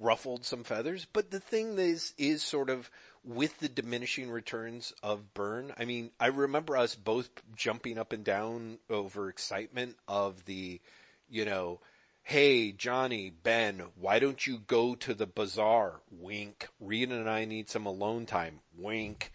ruffled 0.00 0.46
some 0.46 0.64
feathers, 0.64 1.06
but 1.12 1.30
the 1.30 1.40
thing 1.40 1.78
is, 1.78 2.14
is 2.16 2.42
sort 2.42 2.70
of 2.70 2.90
with 3.24 3.58
the 3.58 3.68
diminishing 3.68 4.30
returns 4.30 4.92
of 5.02 5.34
Byrne, 5.34 5.72
I 5.78 5.84
mean, 5.84 6.10
I 6.18 6.26
remember 6.26 6.76
us 6.76 6.94
both 6.94 7.30
jumping 7.56 7.98
up 7.98 8.12
and 8.12 8.24
down 8.24 8.78
over 8.90 9.28
excitement 9.28 9.96
of 10.08 10.44
the, 10.44 10.80
you 11.28 11.44
know, 11.44 11.80
hey, 12.22 12.72
Johnny, 12.72 13.30
Ben, 13.30 13.82
why 13.96 14.18
don't 14.18 14.46
you 14.46 14.58
go 14.66 14.94
to 14.96 15.14
the 15.14 15.26
bazaar? 15.26 16.00
Wink. 16.10 16.68
Rita 16.80 17.14
and 17.14 17.28
I 17.28 17.44
need 17.44 17.68
some 17.68 17.86
alone 17.86 18.26
time. 18.26 18.60
Wink 18.76 19.32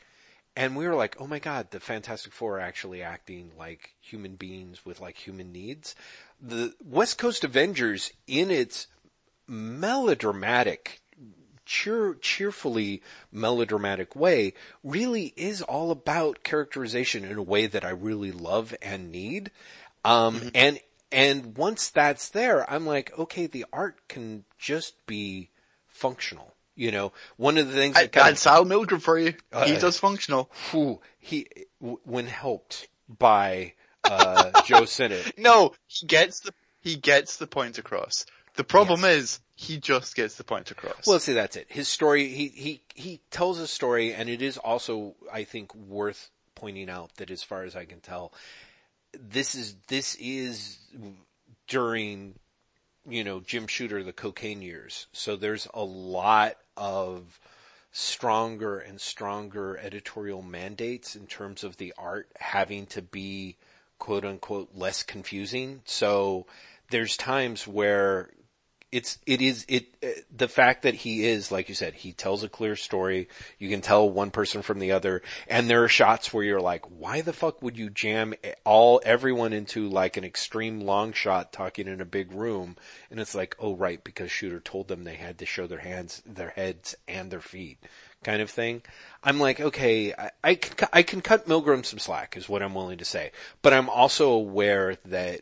and 0.58 0.76
we 0.76 0.88
were 0.88 0.96
like, 0.96 1.16
oh 1.20 1.28
my 1.28 1.38
god, 1.38 1.70
the 1.70 1.80
Fantastic 1.80 2.34
Four 2.34 2.58
are 2.58 2.62
actually 2.62 3.04
acting 3.04 3.52
like 3.60 3.94
human 4.02 4.36
beings 4.36 4.84
with 4.84 5.00
like 5.00 5.16
human 5.16 5.52
needs. 5.52 5.94
The 6.42 6.74
West 6.84 7.20
Coast 7.20 7.44
Avengers, 7.44 8.12
in 8.26 8.50
its 8.50 8.88
melodramatic, 9.48 11.00
cheer, 11.68 12.16
cheerfully 12.16 13.04
melodramatic 13.32 14.16
way, 14.16 14.54
really 14.84 15.34
is 15.36 15.62
all 15.62 15.92
about 15.92 16.44
characterization 16.44 17.26
in 17.26 17.38
a 17.38 17.44
way 17.44 17.68
that 17.68 17.86
I 17.86 17.90
really 17.90 18.32
love 18.32 18.74
and 18.82 19.12
need. 19.12 19.52
Um, 20.04 20.40
mm-hmm. 20.40 20.50
and 20.56 20.80
and 21.12 21.58
once 21.58 21.90
that's 21.90 22.30
there, 22.30 22.70
I'm 22.70 22.86
like, 22.86 23.18
okay, 23.18 23.48
the 23.48 23.66
art 23.72 23.96
can 24.08 24.46
just 24.58 25.06
be 25.06 25.50
functional. 25.88 26.54
You 26.76 26.92
know, 26.92 27.12
one 27.38 27.58
of 27.58 27.68
the 27.68 27.74
things 27.74 27.96
that 27.96 28.16
I, 28.16 28.34
Sal 28.34 28.66
Milgrom 28.66 29.02
for 29.02 29.18
you. 29.18 29.34
Uh, 29.52 29.66
he 29.66 29.78
does 29.78 29.98
functional. 29.98 30.50
Who 30.72 31.02
he 31.20 31.48
when 31.80 32.28
helped 32.28 32.88
by 33.10 33.74
uh, 34.04 34.62
Joe 34.66 34.86
Sinnott. 34.86 35.34
No, 35.38 35.74
he 35.88 36.06
gets 36.06 36.42
the 36.42 36.54
he 36.82 36.96
gets 36.96 37.38
the 37.38 37.48
point 37.48 37.78
across. 37.78 38.26
The 38.58 38.64
problem 38.64 39.02
yes. 39.02 39.16
is 39.16 39.40
he 39.56 39.78
just 39.78 40.16
gets 40.16 40.36
the 40.36 40.44
point 40.44 40.70
across. 40.72 41.08
Well, 41.08 41.20
see, 41.20 41.34
that's 41.34 41.56
it. 41.56 41.68
His 41.70 41.88
story, 41.88 42.28
he 42.28 42.50
he 42.50 42.82
he 42.94 43.22
tells 43.32 43.60
a 43.60 43.68
story, 43.68 44.14
and 44.14 44.30
it 44.30 44.42
is 44.42 44.58
also, 44.58 45.16
I 45.32 45.46
think, 45.46 45.74
worth 45.74 46.30
pointing 46.56 46.90
out 46.90 47.16
that, 47.18 47.32
as 47.32 47.44
far 47.44 47.64
as 47.64 47.76
I 47.76 47.86
can 47.86 48.02
tell, 48.02 48.34
this 49.14 49.56
is 49.56 49.76
this 49.88 50.16
is 50.16 50.78
during 51.68 52.36
you 53.08 53.24
know, 53.24 53.40
Jim 53.40 53.68
Shooter, 53.68 54.04
the 54.04 54.14
cocaine 54.14 54.62
years. 54.62 55.08
So 55.14 55.36
there's 55.36 55.68
a 55.74 55.84
lot 55.84 56.58
of 56.76 57.40
stronger 57.92 58.80
and 58.80 59.00
stronger 59.00 59.78
editorial 59.78 60.42
mandates 60.42 61.16
in 61.16 61.26
terms 61.26 61.64
of 61.64 61.78
the 61.78 61.94
art 61.98 62.28
having 62.40 62.86
to 62.88 63.02
be 63.02 63.56
quote 63.98 64.26
unquote 64.26 64.76
less 64.76 65.04
confusing. 65.04 65.82
So 65.86 66.46
there's 66.92 67.16
times 67.18 67.66
where 67.66 68.30
it's 68.92 69.18
it 69.26 69.42
is 69.42 69.66
it 69.68 69.88
uh, 70.02 70.08
the 70.36 70.48
fact 70.48 70.84
that 70.84 70.94
he 70.94 71.26
is 71.26 71.52
like 71.52 71.68
you 71.68 71.76
said 71.76 71.94
he 71.94 72.14
tells 72.14 72.44
a 72.44 72.50
clear 72.50 72.76
story. 72.76 73.28
You 73.60 73.70
can 73.70 73.82
tell 73.82 74.10
one 74.10 74.32
person 74.32 74.62
from 74.62 74.80
the 74.80 74.94
other. 74.94 75.22
And 75.48 75.70
there 75.70 75.84
are 75.84 75.90
shots 75.90 76.34
where 76.34 76.44
you're 76.44 76.62
like 76.62 76.86
why 76.86 77.22
the 77.22 77.34
fuck 77.34 77.62
would 77.62 77.78
you 77.78 77.90
jam 77.90 78.34
all 78.64 79.02
everyone 79.04 79.52
into 79.52 79.90
like 79.90 80.16
an 80.16 80.24
extreme 80.24 80.80
long 80.80 81.12
shot 81.12 81.52
talking 81.52 81.88
in 81.88 82.00
a 82.00 82.06
big 82.06 82.32
room? 82.32 82.78
And 83.12 83.20
it's 83.20 83.36
like 83.36 83.56
oh 83.60 83.76
right 83.76 84.02
because 84.04 84.32
shooter 84.32 84.62
told 84.62 84.88
them 84.88 85.04
they 85.04 85.16
had 85.16 85.38
to 85.40 85.46
show 85.46 85.68
their 85.68 85.80
hands 85.80 86.24
their 86.26 86.52
heads 86.52 86.96
and 87.08 87.30
their 87.30 87.42
feet 87.42 87.80
kind 88.24 88.42
of 88.42 88.50
thing. 88.50 88.84
I'm 89.22 89.40
like 89.40 89.60
okay 89.60 90.14
i 90.14 90.32
i 90.44 90.56
can, 90.56 90.88
I 90.94 91.04
can 91.04 91.20
cut 91.20 91.48
milgrom 91.48 91.86
some 91.86 92.00
slack 92.00 92.38
is 92.38 92.48
what 92.48 92.64
i'm 92.64 92.74
willing 92.74 93.00
to 93.00 93.06
say. 93.06 93.32
But 93.62 93.74
i'm 93.74 93.90
also 93.90 94.32
aware 94.32 94.96
that 95.06 95.42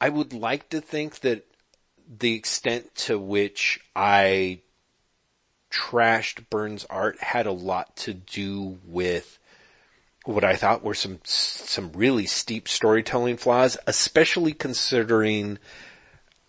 I 0.00 0.08
would 0.08 0.32
like 0.32 0.70
to 0.70 0.80
think 0.80 1.20
that 1.20 1.46
the 2.18 2.34
extent 2.34 2.94
to 2.94 3.18
which 3.18 3.80
I 3.94 4.60
trashed 5.70 6.50
Byrne's 6.50 6.84
art 6.90 7.22
had 7.22 7.46
a 7.46 7.52
lot 7.52 7.96
to 7.98 8.12
do 8.12 8.78
with 8.84 9.38
what 10.24 10.44
I 10.44 10.56
thought 10.56 10.82
were 10.82 10.94
some 10.94 11.20
some 11.24 11.92
really 11.92 12.26
steep 12.26 12.68
storytelling 12.68 13.36
flaws, 13.36 13.78
especially 13.86 14.52
considering 14.52 15.58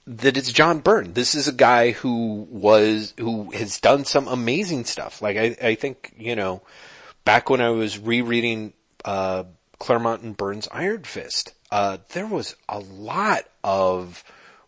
that 0.08 0.36
it's 0.36 0.52
John 0.52 0.80
Byrne. 0.80 1.14
This 1.14 1.36
is 1.36 1.48
a 1.48 1.54
guy 1.54 1.92
who 1.92 2.48
was 2.50 3.14
who 3.18 3.52
has 3.52 3.80
done 3.80 4.04
some 4.04 4.28
amazing 4.28 4.86
stuff. 4.86 5.22
Like 5.22 5.38
I, 5.38 5.56
I 5.62 5.76
think 5.76 6.14
you 6.18 6.36
know, 6.36 6.62
back 7.24 7.50
when 7.50 7.62
I 7.62 7.70
was 7.70 8.00
rereading 8.00 8.74
uh, 9.06 9.44
Claremont 9.80 10.24
and 10.24 10.36
Byrne's 10.36 10.68
Iron 10.72 11.04
Fist, 11.04 11.54
uh, 11.72 12.00
there 12.10 12.28
was 12.28 12.56
a 12.68 12.80
lot 12.80 13.44
of 13.64 14.24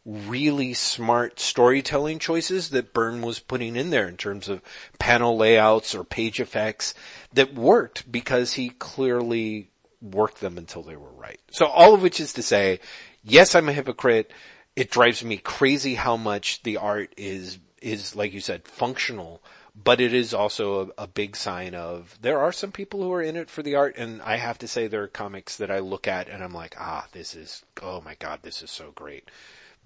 really 0.06 0.74
smart 0.74 1.39
storytelling 1.39 2.20
choices 2.20 2.70
that 2.70 2.93
Byrne 2.93 3.22
was 3.22 3.39
putting 3.39 3.76
in 3.76 3.89
there 3.89 4.08
in 4.08 4.18
terms 4.18 4.49
of 4.49 4.62
panel 4.99 5.38
layouts 5.38 5.95
or 5.95 6.04
page 6.04 6.39
effects 6.39 6.93
that 7.32 7.54
worked 7.54 8.12
because 8.12 8.54
he 8.54 8.70
clearly 8.70 9.70
worked 10.01 10.41
them 10.41 10.58
until 10.58 10.84
they 10.84 10.97
were 10.97 11.12
right. 11.12 11.39
So 11.51 11.66
all 11.66 11.93
of 11.93 12.01
which 12.01 12.20
is 12.20 12.34
to 12.34 12.43
say, 12.43 12.82
yes, 13.24 13.56
I'm 13.56 13.70
a 13.70 13.74
hypocrite. 13.74 14.32
It 14.76 14.91
drives 14.91 15.24
me 15.24 15.38
crazy 15.38 15.95
how 15.95 16.18
much 16.18 16.64
the 16.64 16.78
art 16.78 17.14
is, 17.16 17.60
is 17.82 18.16
like 18.16 18.34
you 18.34 18.41
said, 18.41 18.68
functional, 18.68 19.41
but 19.74 20.01
it 20.01 20.14
is 20.14 20.34
also 20.34 20.91
a, 20.97 21.04
a, 21.04 21.08
big 21.08 21.36
sign 21.36 21.74
of 21.74 22.18
there 22.22 22.39
are 22.39 22.51
some 22.51 22.72
people 22.72 23.01
who 23.01 23.14
are 23.14 23.22
in 23.22 23.36
it 23.36 23.49
for 23.49 23.64
the 23.64 23.76
art 23.76 23.95
and 23.97 24.22
I 24.22 24.36
have 24.36 24.58
to 24.60 24.68
say 24.68 24.88
there 24.88 25.04
are 25.04 25.08
comics 25.08 25.58
that 25.58 25.72
I 25.72 25.80
look 25.80 26.08
at 26.08 26.28
and 26.28 26.43
I'm 26.43 26.54
like, 26.54 26.76
ah, 26.78 27.08
this 27.14 27.36
is, 27.36 27.64
oh 27.82 28.01
my 28.01 28.16
god, 28.16 28.39
this 28.43 28.62
is 28.62 28.70
so 28.70 28.91
great 28.93 29.30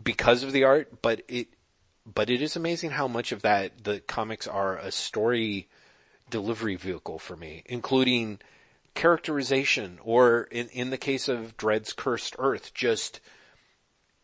because 0.02 0.44
of 0.44 0.52
the 0.52 0.64
art, 0.64 1.02
but 1.02 1.22
it 1.28 1.48
but 2.06 2.30
it 2.30 2.42
is 2.42 2.56
amazing 2.56 2.92
how 2.92 3.08
much 3.08 3.32
of 3.32 3.42
that 3.42 3.84
the 3.84 4.00
comics 4.00 4.48
are 4.48 4.78
a 4.78 4.92
story 4.92 5.68
delivery 6.30 6.76
vehicle 6.76 7.20
for 7.20 7.36
me, 7.36 7.64
including 7.66 8.40
characterization 8.94 10.00
or 10.04 10.44
in 10.52 10.70
in 10.70 10.90
the 10.90 10.98
case 10.98 11.28
of 11.28 11.58
Dredd's 11.58 11.94
Cursed 11.94 12.36
Earth, 12.40 12.74
just 12.74 13.20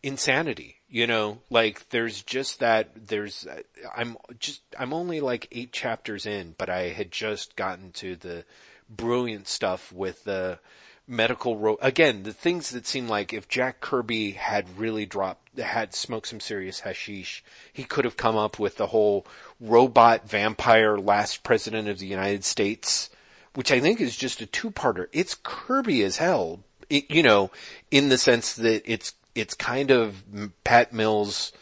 insanity. 0.01 0.77
You 0.87 1.07
know, 1.07 1.39
like 1.49 1.89
there's 1.89 2.21
just 2.21 2.59
that 2.59 3.07
there's 3.07 3.47
I'm 3.95 4.17
just 4.39 4.61
I'm 4.77 4.93
only 4.93 5.21
like 5.21 5.47
8 5.51 5.71
chapters 5.71 6.25
in, 6.25 6.55
but 6.57 6.69
I 6.69 6.89
had 6.89 7.11
just 7.11 7.55
gotten 7.55 7.91
to 7.93 8.15
the 8.15 8.45
brilliant 8.89 9.47
stuff 9.47 9.91
with 9.91 10.23
the 10.23 10.59
medical 11.07 11.57
ro- 11.57 11.79
again 11.81 12.23
the 12.23 12.31
things 12.31 12.69
that 12.69 12.87
seem 12.87 13.07
like 13.07 13.33
if 13.33 13.47
Jack 13.47 13.81
Kirby 13.81 14.31
had 14.31 14.77
really 14.77 15.05
dropped 15.05 15.42
had 15.57 15.93
smoked 15.93 16.27
some 16.27 16.39
serious 16.39 16.81
hashish. 16.81 17.43
He 17.71 17.83
could 17.83 18.05
have 18.05 18.17
come 18.17 18.35
up 18.35 18.59
with 18.59 18.77
the 18.77 18.87
whole 18.87 19.25
robot 19.59 20.27
vampire 20.29 20.97
last 20.97 21.43
president 21.43 21.87
of 21.87 21.99
the 21.99 22.07
United 22.07 22.43
States 22.43 23.09
which 23.55 23.71
I 23.71 23.79
think 23.79 24.01
is 24.01 24.15
just 24.15 24.41
a 24.41 24.45
two-parter. 24.45 25.07
It's 25.11 25.35
Kirby 25.41 26.03
as 26.03 26.17
hell. 26.17 26.61
It, 26.89 27.09
you 27.09 27.23
know 27.23 27.49
in 27.91 28.09
the 28.09 28.17
sense 28.17 28.53
that 28.55 28.83
it's 28.85 29.13
it's 29.35 29.53
kind 29.53 29.89
of 29.89 30.23
Pat 30.63 30.93
Mills 30.93 31.53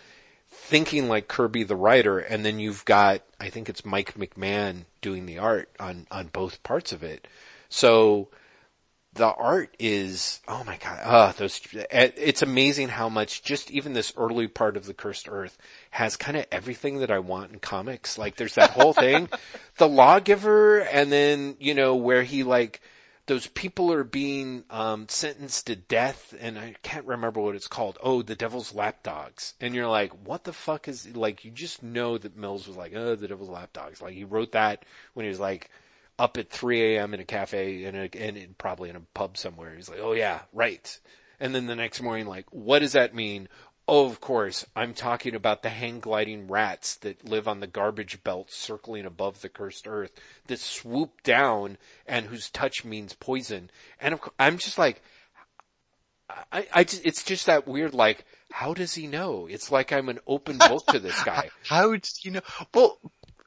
thinking 0.49 1.07
like 1.07 1.27
Kirby 1.27 1.63
the 1.63 1.75
writer 1.75 2.19
and 2.19 2.43
then 2.43 2.59
you've 2.59 2.83
got 2.85 3.21
I 3.39 3.49
think 3.49 3.69
it's 3.69 3.85
Mike 3.85 4.15
McMahon 4.15 4.85
doing 4.99 5.25
the 5.27 5.37
art 5.37 5.69
on 5.79 6.07
on 6.09 6.27
both 6.27 6.63
parts 6.63 6.91
of 6.91 7.03
it. 7.03 7.27
So 7.69 8.29
the 9.13 9.27
art 9.27 9.75
is, 9.77 10.39
oh 10.47 10.63
my 10.63 10.77
god, 10.77 10.99
uh, 11.03 11.31
those, 11.33 11.59
it's 11.73 12.41
amazing 12.41 12.87
how 12.87 13.09
much 13.09 13.43
just 13.43 13.69
even 13.69 13.93
this 13.93 14.13
early 14.15 14.47
part 14.47 14.77
of 14.77 14.85
the 14.85 14.93
Cursed 14.93 15.27
Earth 15.29 15.57
has 15.89 16.15
kind 16.15 16.37
of 16.37 16.45
everything 16.51 16.99
that 16.99 17.11
I 17.11 17.19
want 17.19 17.51
in 17.51 17.59
comics. 17.59 18.17
Like 18.17 18.37
there's 18.37 18.55
that 18.55 18.69
whole 18.71 18.93
thing, 18.93 19.27
the 19.77 19.87
lawgiver, 19.87 20.79
and 20.79 21.11
then, 21.11 21.57
you 21.59 21.73
know, 21.73 21.95
where 21.95 22.23
he 22.23 22.43
like, 22.43 22.81
those 23.25 23.47
people 23.47 23.91
are 23.91 24.05
being 24.05 24.63
um, 24.69 25.07
sentenced 25.09 25.67
to 25.67 25.75
death, 25.75 26.33
and 26.39 26.57
I 26.57 26.75
can't 26.81 27.05
remember 27.05 27.39
what 27.39 27.55
it's 27.55 27.67
called. 27.67 27.97
Oh, 28.01 28.21
the 28.21 28.35
Devil's 28.35 28.73
Lapdogs, 28.73 29.53
and 29.61 29.75
you're 29.75 29.87
like, 29.87 30.11
what 30.25 30.45
the 30.45 30.53
fuck 30.53 30.87
is 30.87 31.15
like? 31.15 31.45
You 31.45 31.51
just 31.51 31.83
know 31.83 32.17
that 32.17 32.35
Mills 32.35 32.67
was 32.67 32.77
like, 32.77 32.93
oh, 32.95 33.15
the 33.15 33.27
Devil's 33.27 33.49
Lapdogs. 33.49 34.01
Like 34.01 34.13
he 34.13 34.23
wrote 34.23 34.53
that 34.53 34.85
when 35.13 35.25
he 35.25 35.29
was 35.29 35.39
like 35.39 35.69
up 36.21 36.37
at 36.37 36.51
3 36.51 36.95
a.m. 36.95 37.15
in 37.15 37.19
a 37.19 37.25
cafe 37.25 37.83
in 37.83 37.95
a, 37.95 38.07
and 38.15 38.55
probably 38.59 38.91
in 38.91 38.95
a 38.95 39.01
pub 39.15 39.37
somewhere. 39.37 39.75
He's 39.75 39.89
like, 39.89 39.99
oh 39.99 40.13
yeah, 40.13 40.41
right. 40.53 40.99
And 41.39 41.55
then 41.55 41.65
the 41.65 41.75
next 41.75 41.99
morning, 41.99 42.27
like, 42.27 42.45
what 42.51 42.79
does 42.79 42.91
that 42.91 43.15
mean? 43.15 43.49
Oh, 43.87 44.05
of 44.05 44.21
course, 44.21 44.63
I'm 44.75 44.93
talking 44.93 45.33
about 45.33 45.63
the 45.63 45.69
hang 45.69 45.99
gliding 45.99 46.47
rats 46.47 46.95
that 46.97 47.27
live 47.27 47.47
on 47.47 47.59
the 47.59 47.65
garbage 47.65 48.23
belt 48.23 48.51
circling 48.51 49.05
above 49.05 49.41
the 49.41 49.49
cursed 49.49 49.87
earth 49.87 50.11
that 50.45 50.59
swoop 50.59 51.23
down 51.23 51.79
and 52.05 52.27
whose 52.27 52.51
touch 52.51 52.85
means 52.85 53.13
poison. 53.13 53.71
And 53.99 54.13
of 54.13 54.21
course, 54.21 54.35
I'm 54.37 54.59
just 54.59 54.77
like, 54.77 55.01
I, 56.51 56.67
I 56.71 56.83
just, 56.83 57.03
it's 57.03 57.23
just 57.23 57.47
that 57.47 57.67
weird, 57.67 57.95
like, 57.95 58.25
how 58.51 58.75
does 58.75 58.93
he 58.93 59.07
know? 59.07 59.47
It's 59.49 59.71
like 59.71 59.91
I'm 59.91 60.07
an 60.07 60.19
open 60.27 60.59
book 60.59 60.85
to 60.87 60.99
this 60.99 61.21
guy. 61.25 61.49
How 61.67 61.93
did 61.93 62.07
you 62.21 62.29
know? 62.29 62.41
Well, 62.75 62.99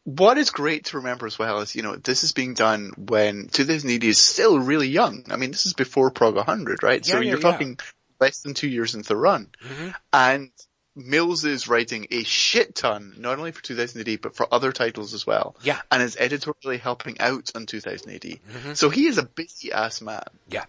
what 0.05 0.36
is 0.36 0.50
great 0.50 0.86
to 0.86 0.98
remember 0.98 1.26
as 1.26 1.38
well 1.38 1.61
is, 1.61 1.74
you 1.74 1.82
know, 1.82 1.96
this 1.96 2.24
is 2.24 2.32
being 2.32 2.55
done 2.55 2.92
when 2.96 3.48
2000 3.48 3.90
AD 3.90 4.05
is 4.05 4.18
still 4.18 4.59
really 4.59 4.88
young. 4.88 5.24
I 5.30 5.36
mean, 5.36 5.50
this 5.50 5.66
is 5.66 5.72
before 5.72 6.11
Prog 6.11 6.36
100, 6.36 6.82
right? 6.82 7.07
Yeah, 7.07 7.14
so 7.14 7.20
yeah, 7.20 7.30
you're 7.30 7.38
yeah. 7.38 7.50
talking 7.50 7.78
less 8.20 8.40
than 8.40 8.55
two 8.55 8.68
years 8.68 8.94
into 8.94 9.09
the 9.09 9.16
run. 9.16 9.48
Mm-hmm. 9.64 9.88
And 10.12 10.50
Mills 10.94 11.44
is 11.44 11.68
writing 11.68 12.07
a 12.11 12.22
shit 12.22 12.74
ton, 12.74 13.14
not 13.18 13.38
only 13.38 13.52
for 13.52 13.62
2000 13.62 14.07
AD, 14.07 14.20
but 14.20 14.36
for 14.36 14.46
other 14.52 14.72
titles 14.72 15.14
as 15.14 15.26
well. 15.26 15.57
Yeah. 15.62 15.80
And 15.90 16.02
is 16.02 16.16
editorially 16.16 16.78
helping 16.78 17.20
out 17.20 17.50
on 17.55 17.66
2000 17.66 18.11
AD. 18.11 18.20
Mhm. 18.20 18.76
So 18.76 18.90
he 18.90 19.07
is 19.07 19.18
a 19.18 19.24
busy 19.24 19.72
ass 19.72 20.00
man. 20.02 20.22
Yeah. 20.48 20.66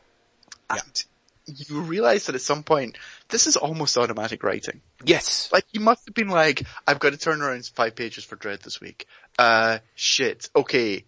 And 0.69 1.03
you 1.47 1.81
realize 1.81 2.25
that 2.25 2.35
at 2.35 2.41
some 2.41 2.63
point, 2.63 2.97
this 3.29 3.47
is 3.47 3.55
almost 3.57 3.97
automatic 3.97 4.43
writing. 4.43 4.81
Yes. 5.03 5.49
Like 5.51 5.65
you 5.71 5.79
must 5.79 6.05
have 6.07 6.15
been 6.15 6.29
like, 6.29 6.63
I've 6.87 6.99
got 6.99 7.11
to 7.11 7.17
turn 7.17 7.41
around 7.41 7.65
five 7.67 7.95
pages 7.95 8.23
for 8.23 8.35
Dredd 8.35 8.61
this 8.61 8.81
week. 8.81 9.05
Uh, 9.37 9.79
shit. 9.95 10.49
Okay. 10.55 11.05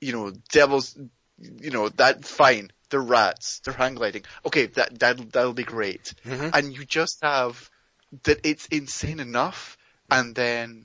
You 0.00 0.12
know, 0.12 0.32
devils, 0.50 0.96
you 1.38 1.70
know, 1.70 1.88
that, 1.90 2.24
fine. 2.24 2.70
They're 2.90 3.00
rats. 3.00 3.60
They're 3.60 3.74
hang 3.74 3.94
gliding. 3.94 4.22
Okay, 4.46 4.66
that, 4.66 4.98
that, 5.00 5.32
that'll 5.32 5.52
be 5.52 5.64
great. 5.64 6.14
Mhm. 6.24 6.50
And 6.54 6.72
you 6.74 6.84
just 6.84 7.18
have 7.22 7.68
that 8.22 8.40
it's 8.44 8.66
insane 8.66 9.18
enough 9.20 9.76
and 10.10 10.34
then 10.34 10.84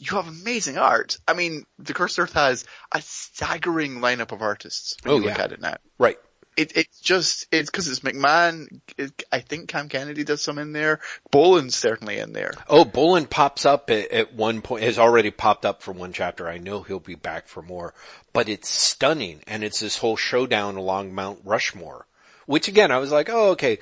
you 0.00 0.16
have 0.16 0.26
amazing 0.26 0.76
art. 0.78 1.16
I 1.28 1.34
mean, 1.34 1.64
the 1.78 1.94
Cursed 1.94 2.18
Earth 2.18 2.32
has 2.32 2.64
a 2.92 3.00
staggering 3.00 4.00
lineup 4.00 4.32
of 4.32 4.42
artists 4.42 4.96
when 5.02 5.12
Oh, 5.14 5.16
you 5.18 5.24
look 5.26 5.38
yeah. 5.38 5.44
at 5.44 5.52
it 5.52 5.60
now. 5.60 5.76
Right. 5.98 6.18
It, 6.56 6.76
it's 6.76 7.00
just, 7.00 7.46
it's 7.52 7.70
cause 7.70 7.88
it's 7.88 8.00
McMahon, 8.00 8.80
it, 8.98 9.22
I 9.32 9.40
think 9.40 9.68
Cam 9.68 9.88
Kennedy 9.88 10.24
does 10.24 10.42
some 10.42 10.58
in 10.58 10.72
there, 10.72 11.00
Boland's 11.30 11.76
certainly 11.76 12.18
in 12.18 12.32
there. 12.32 12.52
Oh, 12.68 12.84
Boland 12.84 13.30
pops 13.30 13.64
up 13.64 13.88
at, 13.90 14.10
at 14.10 14.34
one 14.34 14.60
point, 14.60 14.82
has 14.82 14.98
already 14.98 15.30
popped 15.30 15.64
up 15.64 15.80
for 15.82 15.92
one 15.92 16.12
chapter. 16.12 16.48
I 16.48 16.58
know 16.58 16.82
he'll 16.82 17.00
be 17.00 17.14
back 17.14 17.46
for 17.46 17.62
more, 17.62 17.94
but 18.32 18.48
it's 18.48 18.68
stunning. 18.68 19.40
And 19.46 19.64
it's 19.64 19.80
this 19.80 19.98
whole 19.98 20.16
showdown 20.16 20.76
along 20.76 21.14
Mount 21.14 21.40
Rushmore, 21.44 22.06
which 22.46 22.68
again, 22.68 22.90
I 22.90 22.98
was 22.98 23.12
like, 23.12 23.30
oh, 23.30 23.50
okay. 23.50 23.78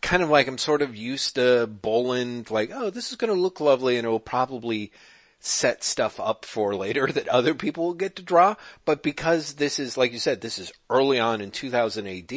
Kind 0.00 0.22
of 0.22 0.28
like 0.28 0.46
I'm 0.48 0.58
sort 0.58 0.82
of 0.82 0.94
used 0.94 1.36
to 1.36 1.66
Boland, 1.66 2.50
like, 2.50 2.70
oh, 2.72 2.90
this 2.90 3.10
is 3.10 3.16
going 3.16 3.34
to 3.34 3.40
look 3.40 3.60
lovely 3.60 3.96
and 3.96 4.06
it 4.06 4.10
will 4.10 4.20
probably 4.20 4.92
set 5.40 5.84
stuff 5.84 6.18
up 6.18 6.44
for 6.44 6.74
later 6.74 7.06
that 7.12 7.28
other 7.28 7.54
people 7.54 7.86
will 7.86 7.94
get 7.94 8.16
to 8.16 8.22
draw. 8.22 8.56
But 8.84 9.02
because 9.02 9.54
this 9.54 9.78
is, 9.78 9.96
like 9.96 10.12
you 10.12 10.18
said, 10.18 10.40
this 10.40 10.58
is 10.58 10.72
early 10.90 11.18
on 11.18 11.40
in 11.40 11.50
2000 11.50 12.06
AD, 12.06 12.32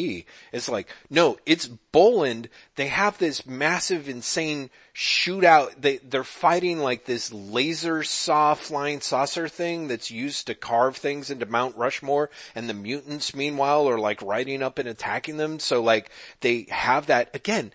it's 0.51 0.69
like, 0.69 0.87
no, 1.09 1.37
it's 1.45 1.67
Boland. 1.67 2.49
They 2.75 2.87
have 2.87 3.17
this 3.17 3.45
massive, 3.45 4.07
insane 4.07 4.69
shootout. 4.93 5.81
They, 5.81 5.97
they're 5.97 6.23
fighting 6.23 6.79
like 6.79 7.05
this 7.05 7.33
laser 7.33 8.03
saw 8.03 8.53
flying 8.53 9.01
saucer 9.01 9.47
thing 9.47 9.87
that's 9.87 10.11
used 10.11 10.47
to 10.47 10.55
carve 10.55 10.97
things 10.97 11.29
into 11.29 11.45
Mount 11.45 11.75
Rushmore. 11.75 12.29
And 12.55 12.69
the 12.69 12.73
mutants, 12.73 13.35
meanwhile, 13.35 13.89
are 13.89 13.99
like 13.99 14.21
riding 14.21 14.61
up 14.61 14.79
and 14.79 14.87
attacking 14.87 15.37
them. 15.37 15.59
So 15.59 15.81
like, 15.81 16.11
they 16.41 16.67
have 16.69 17.07
that, 17.07 17.29
again, 17.33 17.73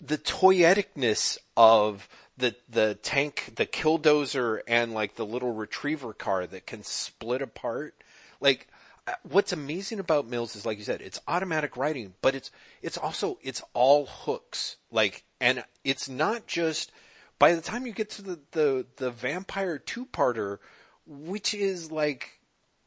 the 0.00 0.18
toyeticness 0.18 1.38
of 1.56 2.08
the 2.40 2.56
the 2.68 2.94
tank, 2.96 3.52
the 3.56 3.66
killdozer, 3.66 4.60
and 4.66 4.92
like 4.92 5.14
the 5.14 5.26
little 5.26 5.52
retriever 5.52 6.12
car 6.12 6.46
that 6.46 6.66
can 6.66 6.82
split 6.82 7.42
apart. 7.42 7.94
Like, 8.40 8.68
uh, 9.06 9.12
what's 9.22 9.52
amazing 9.52 10.00
about 10.00 10.28
Mills 10.28 10.56
is, 10.56 10.66
like 10.66 10.78
you 10.78 10.84
said, 10.84 11.00
it's 11.00 11.20
automatic 11.28 11.76
writing, 11.76 12.14
but 12.22 12.34
it's 12.34 12.50
it's 12.82 12.98
also 12.98 13.38
it's 13.42 13.62
all 13.74 14.06
hooks. 14.06 14.76
Like, 14.90 15.24
and 15.40 15.64
it's 15.84 16.08
not 16.08 16.46
just. 16.46 16.90
By 17.38 17.54
the 17.54 17.62
time 17.62 17.86
you 17.86 17.92
get 17.92 18.10
to 18.10 18.22
the 18.22 18.38
the 18.50 18.86
the 18.96 19.10
vampire 19.10 19.78
two 19.78 20.04
parter, 20.04 20.58
which 21.06 21.54
is 21.54 21.90
like, 21.90 22.40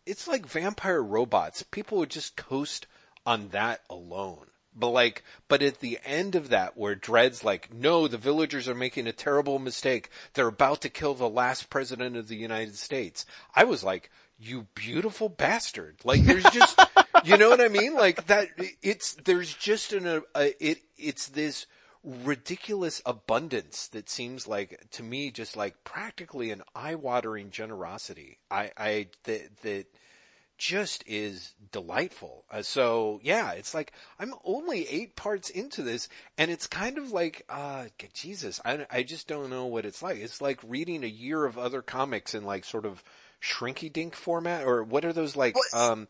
it's 0.06 0.28
like 0.28 0.46
vampire 0.46 1.02
robots. 1.02 1.64
People 1.64 1.98
would 1.98 2.12
just 2.12 2.36
coast 2.36 2.86
on 3.26 3.50
that 3.50 3.82
alone. 3.90 4.48
But 4.76 4.90
like, 4.90 5.24
but 5.48 5.62
at 5.62 5.80
the 5.80 6.00
end 6.04 6.36
of 6.36 6.50
that, 6.50 6.78
where 6.78 6.96
Dredd's 6.96 7.44
like, 7.44 7.74
no, 7.74 8.08
the 8.08 8.18
villagers 8.18 8.68
are 8.68 8.76
making 8.76 9.08
a 9.08 9.14
terrible 9.14 9.60
mistake. 9.60 10.10
They're 10.34 10.48
about 10.48 10.82
to 10.82 10.90
kill 10.90 11.14
the 11.14 11.30
last 11.30 11.70
president 11.70 12.18
of 12.18 12.28
the 12.28 12.36
United 12.36 12.76
States. 12.76 13.26
I 13.56 13.64
was 13.64 13.84
like, 13.84 14.10
you 14.40 14.68
beautiful 14.76 15.30
bastard. 15.30 15.98
Like, 16.04 16.24
there's 16.24 16.44
just, 16.46 16.80
you 17.24 17.38
know 17.38 17.50
what 17.50 17.62
I 17.62 17.70
mean? 17.70 17.94
Like 17.94 18.28
that, 18.28 18.50
it's, 18.82 19.14
there's 19.26 19.54
just 19.54 19.94
an, 19.94 20.08
a, 20.08 20.22
a 20.36 20.66
it, 20.66 20.82
it's 20.98 21.28
this 21.28 21.66
ridiculous 22.04 23.02
abundance 23.06 23.88
that 23.90 24.10
seems 24.10 24.48
like, 24.48 24.86
to 24.92 25.04
me, 25.04 25.32
just 25.32 25.56
like 25.56 25.84
practically 25.84 26.52
an 26.52 26.64
eye-watering 26.76 27.50
generosity. 27.50 28.40
I, 28.52 28.72
I, 28.78 29.08
that, 29.24 29.62
that, 29.62 29.86
just 30.64 31.04
is 31.06 31.56
delightful. 31.74 32.46
Uh, 32.50 32.62
so 32.62 33.20
yeah, 33.22 33.52
it's 33.52 33.74
like 33.74 33.92
I'm 34.18 34.34
only 34.46 34.88
eight 34.88 35.18
parts 35.18 35.50
into 35.50 35.82
this, 35.82 36.08
and 36.38 36.50
it's 36.50 36.68
kind 36.68 36.98
of 36.98 37.12
like, 37.12 37.44
uh, 37.50 37.88
Jesus, 38.14 38.62
I, 38.64 38.86
I 38.90 39.04
just 39.04 39.28
don't 39.28 39.50
know 39.50 39.66
what 39.66 39.86
it's 39.86 40.02
like. 40.02 40.18
It's 40.20 40.40
like 40.40 40.60
reading 40.66 41.04
a 41.04 41.08
year 41.08 41.44
of 41.44 41.58
other 41.58 41.82
comics 41.82 42.34
in 42.34 42.46
like 42.46 42.64
sort 42.64 42.86
of 42.86 43.04
shrinky 43.42 43.92
dink 43.92 44.16
format, 44.16 44.66
or 44.66 44.84
what 44.84 45.04
are 45.04 45.12
those 45.12 45.36
like? 45.36 45.56
Well, 45.74 45.92
Um, 45.92 46.08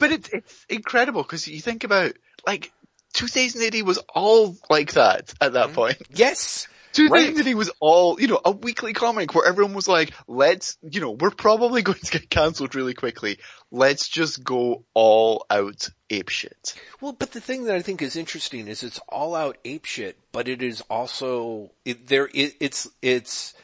But 0.00 0.10
it's, 0.10 0.28
it's 0.30 0.66
incredible 0.68 1.22
because 1.22 1.46
you 1.46 1.60
think 1.60 1.84
about, 1.84 2.14
like, 2.44 2.72
2000 3.12 3.62
AD 3.62 3.82
was 3.82 3.98
all 4.12 4.56
like 4.68 4.94
that 4.94 5.32
at 5.40 5.52
that 5.52 5.72
point. 5.72 5.98
yes, 6.10 6.66
2000 6.94 7.46
AD 7.46 7.54
was 7.54 7.70
all, 7.80 8.20
you 8.20 8.28
know, 8.28 8.40
a 8.44 8.52
weekly 8.52 8.92
comic 8.92 9.34
where 9.34 9.46
everyone 9.46 9.74
was 9.74 9.88
like, 9.88 10.12
let's, 10.28 10.78
you 10.82 11.00
know, 11.00 11.10
we're 11.10 11.30
probably 11.30 11.82
going 11.88 11.98
to 11.98 12.18
get 12.18 12.30
cancelled 12.30 12.74
really 12.74 12.94
quickly. 12.94 13.38
Let's 13.70 14.08
just 14.08 14.42
go 14.44 14.84
all 14.94 15.44
out 15.50 15.88
apeshit. 16.08 16.74
Well, 17.00 17.12
but 17.12 17.32
the 17.32 17.40
thing 17.40 17.64
that 17.64 17.74
I 17.74 17.82
think 17.82 18.00
is 18.00 18.16
interesting 18.16 18.68
is 18.68 18.82
it's 18.82 19.00
all 19.08 19.34
out 19.34 19.58
ape 19.64 19.84
shit, 19.84 20.16
but 20.32 20.48
it 20.48 20.62
is 20.62 20.82
also 20.82 21.72
it, 21.84 22.06
there. 22.06 22.28
It, 22.32 22.54
it's 22.60 22.88
it's 23.02 23.54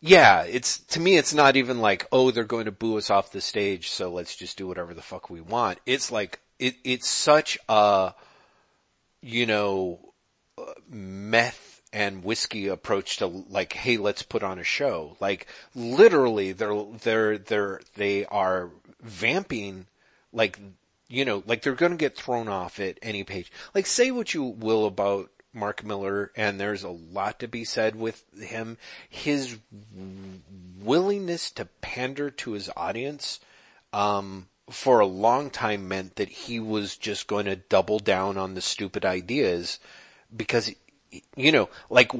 yeah. 0.00 0.42
It's 0.42 0.78
to 0.78 1.00
me, 1.00 1.16
it's 1.16 1.34
not 1.34 1.56
even 1.56 1.80
like 1.80 2.06
oh 2.12 2.30
they're 2.30 2.44
going 2.44 2.66
to 2.66 2.72
boo 2.72 2.96
us 2.96 3.10
off 3.10 3.32
the 3.32 3.40
stage, 3.40 3.90
so 3.90 4.10
let's 4.12 4.36
just 4.36 4.56
do 4.56 4.68
whatever 4.68 4.94
the 4.94 5.02
fuck 5.02 5.28
we 5.30 5.40
want. 5.40 5.78
It's 5.86 6.12
like 6.12 6.40
it. 6.58 6.76
It's 6.84 7.08
such 7.08 7.58
a 7.68 8.14
you 9.20 9.46
know 9.46 9.98
uh, 10.56 10.72
meth 10.88 11.73
and 11.94 12.24
whiskey 12.24 12.66
approach 12.66 13.18
to 13.18 13.26
like, 13.26 13.72
hey, 13.72 13.96
let's 13.96 14.22
put 14.22 14.42
on 14.42 14.58
a 14.58 14.64
show. 14.64 15.16
Like 15.20 15.46
literally, 15.74 16.52
they're 16.52 16.84
they're 17.02 17.38
they're 17.38 17.80
they 17.94 18.26
are 18.26 18.70
vamping 19.00 19.86
like 20.32 20.58
you 21.08 21.24
know, 21.24 21.42
like 21.46 21.62
they're 21.62 21.74
going 21.74 21.92
to 21.92 21.96
get 21.96 22.16
thrown 22.16 22.48
off 22.48 22.80
at 22.80 22.98
any 23.00 23.22
page. 23.22 23.52
Like 23.74 23.86
say 23.86 24.10
what 24.10 24.34
you 24.34 24.42
will 24.42 24.86
about 24.86 25.30
Mark 25.52 25.84
Millar, 25.84 26.32
and 26.36 26.58
there's 26.58 26.82
a 26.82 26.88
lot 26.88 27.38
to 27.38 27.48
be 27.48 27.64
said 27.64 27.94
with 27.94 28.24
him. 28.36 28.76
His 29.08 29.58
willingness 30.80 31.52
to 31.52 31.66
pander 31.80 32.30
to 32.30 32.52
his 32.52 32.68
audience, 32.76 33.38
um, 33.92 34.48
for 34.70 34.98
a 34.98 35.06
long 35.06 35.50
time 35.50 35.86
meant 35.86 36.16
that 36.16 36.28
he 36.28 36.58
was 36.58 36.96
just 36.96 37.28
going 37.28 37.44
to 37.44 37.56
double 37.56 38.00
down 38.00 38.36
on 38.36 38.54
the 38.54 38.60
stupid 38.60 39.04
ideas 39.04 39.78
because, 40.34 40.74
you 41.36 41.52
know, 41.52 41.68
like 41.90 42.12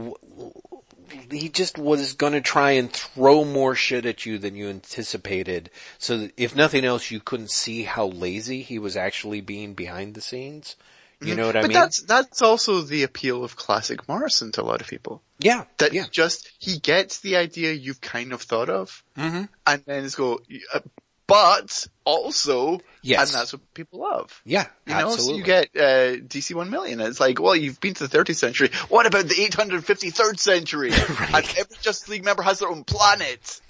he 1.30 1.48
just 1.48 1.78
was 1.78 2.12
gonna 2.14 2.40
try 2.40 2.72
and 2.72 2.92
throw 2.92 3.44
more 3.44 3.74
shit 3.74 4.06
at 4.06 4.26
you 4.26 4.38
than 4.38 4.56
you 4.56 4.68
anticipated. 4.68 5.70
So 5.98 6.18
that 6.18 6.32
if 6.36 6.54
nothing 6.54 6.84
else, 6.84 7.10
you 7.10 7.20
couldn't 7.20 7.50
see 7.50 7.82
how 7.84 8.06
lazy 8.06 8.62
he 8.62 8.78
was 8.78 8.96
actually 8.96 9.40
being 9.40 9.74
behind 9.74 10.14
the 10.14 10.20
scenes. 10.20 10.76
You 11.20 11.36
know 11.36 11.46
what 11.46 11.56
I 11.56 11.62
but 11.62 11.68
mean? 11.68 11.78
that's 11.78 12.02
that's 12.02 12.42
also 12.42 12.82
the 12.82 13.02
appeal 13.04 13.44
of 13.44 13.56
classic 13.56 14.06
Morrison 14.08 14.52
to 14.52 14.62
a 14.62 14.64
lot 14.64 14.82
of 14.82 14.88
people. 14.88 15.22
yeah, 15.38 15.64
That 15.78 15.94
yeah. 15.94 16.04
just 16.10 16.50
he 16.58 16.78
gets 16.78 17.20
the 17.20 17.36
idea 17.36 17.72
you've 17.72 18.00
kind 18.00 18.32
of 18.32 18.42
thought 18.42 18.68
of, 18.68 19.02
hmm 19.16 19.44
and 19.66 19.82
then 19.86 20.04
it's 20.04 20.16
go, 20.16 20.40
uh, 20.74 20.80
but 21.26 21.86
also, 22.04 22.80
Yes. 23.06 23.30
and 23.32 23.38
that's 23.40 23.52
what 23.52 23.74
people 23.74 24.00
love. 24.00 24.40
Yeah, 24.46 24.66
You 24.86 24.94
know, 24.94 25.00
absolutely. 25.12 25.32
so 25.34 25.36
you 25.38 25.44
get 25.44 25.68
uh, 25.76 26.16
DC 26.26 26.54
One 26.54 26.70
Million. 26.70 27.00
It's 27.00 27.20
like, 27.20 27.38
well, 27.40 27.54
you've 27.54 27.78
been 27.80 27.92
to 27.94 28.06
the 28.08 28.18
30th 28.18 28.36
century. 28.36 28.70
What 28.88 29.06
about 29.06 29.26
the 29.26 29.34
853rd 29.34 30.38
century? 30.38 30.90
And 31.34 31.44
every 31.58 31.76
Justice 31.82 32.08
League 32.08 32.24
member 32.24 32.42
has 32.42 32.60
their 32.60 32.70
own 32.70 32.84
planet. 32.84 33.60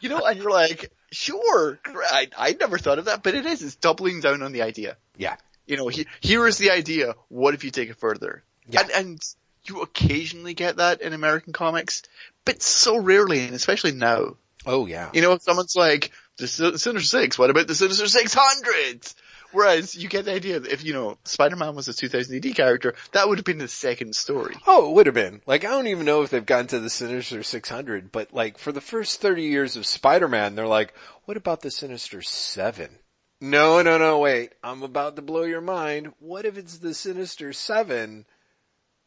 you 0.00 0.08
know, 0.08 0.24
and 0.24 0.38
you're 0.38 0.50
like, 0.50 0.92
sure, 1.10 1.78
I 1.86 2.28
I 2.36 2.56
never 2.60 2.78
thought 2.78 2.98
of 2.98 3.06
that, 3.06 3.22
but 3.22 3.34
it 3.34 3.46
is. 3.46 3.62
It's 3.62 3.76
doubling 3.76 4.20
down 4.20 4.42
on 4.42 4.52
the 4.52 4.62
idea. 4.62 4.96
yeah, 5.16 5.36
You 5.66 5.76
know, 5.78 5.88
he, 5.88 6.06
here 6.20 6.46
is 6.46 6.58
the 6.58 6.70
idea. 6.72 7.14
What 7.28 7.54
if 7.54 7.64
you 7.64 7.70
take 7.70 7.88
it 7.88 7.96
further? 7.96 8.42
Yeah. 8.68 8.80
And, 8.82 8.90
and 8.90 9.24
you 9.64 9.80
occasionally 9.80 10.54
get 10.54 10.76
that 10.76 11.00
in 11.00 11.12
American 11.12 11.52
comics, 11.52 12.02
but 12.44 12.62
so 12.62 12.98
rarely, 12.98 13.44
and 13.44 13.54
especially 13.54 13.92
now. 13.92 14.36
oh 14.66 14.86
yeah. 14.86 15.10
You 15.14 15.22
know, 15.22 15.32
if 15.32 15.42
someone's 15.42 15.74
like, 15.76 16.12
the 16.38 16.46
Sinister 16.48 17.00
Six, 17.00 17.38
what 17.38 17.50
about 17.50 17.66
the 17.66 17.74
Sinister 17.74 18.06
600? 18.06 19.12
Whereas 19.52 19.94
you 19.94 20.08
get 20.08 20.24
the 20.24 20.34
idea 20.34 20.60
that 20.60 20.72
if, 20.72 20.84
you 20.84 20.92
know, 20.92 21.18
Spider-Man 21.24 21.76
was 21.76 21.88
a 21.88 21.94
2000 21.94 22.44
AD 22.44 22.54
character, 22.54 22.94
that 23.12 23.28
would 23.28 23.38
have 23.38 23.44
been 23.44 23.58
the 23.58 23.68
second 23.68 24.14
story. 24.14 24.56
Oh, 24.66 24.90
it 24.90 24.94
would 24.94 25.06
have 25.06 25.14
been. 25.14 25.40
Like, 25.46 25.64
I 25.64 25.68
don't 25.68 25.86
even 25.86 26.04
know 26.04 26.22
if 26.22 26.30
they've 26.30 26.44
gotten 26.44 26.66
to 26.68 26.80
the 26.80 26.90
Sinister 26.90 27.42
600, 27.42 28.12
but 28.12 28.34
like, 28.34 28.58
for 28.58 28.72
the 28.72 28.80
first 28.80 29.20
30 29.20 29.44
years 29.44 29.76
of 29.76 29.86
Spider-Man, 29.86 30.56
they're 30.56 30.66
like, 30.66 30.92
what 31.24 31.36
about 31.36 31.62
the 31.62 31.70
Sinister 31.70 32.20
7? 32.22 32.98
No, 33.40 33.82
no, 33.82 33.98
no, 33.98 34.18
wait. 34.18 34.54
I'm 34.62 34.82
about 34.82 35.16
to 35.16 35.22
blow 35.22 35.44
your 35.44 35.60
mind. 35.60 36.12
What 36.18 36.44
if 36.44 36.58
it's 36.58 36.78
the 36.78 36.92
Sinister 36.92 37.52
7 37.52 38.26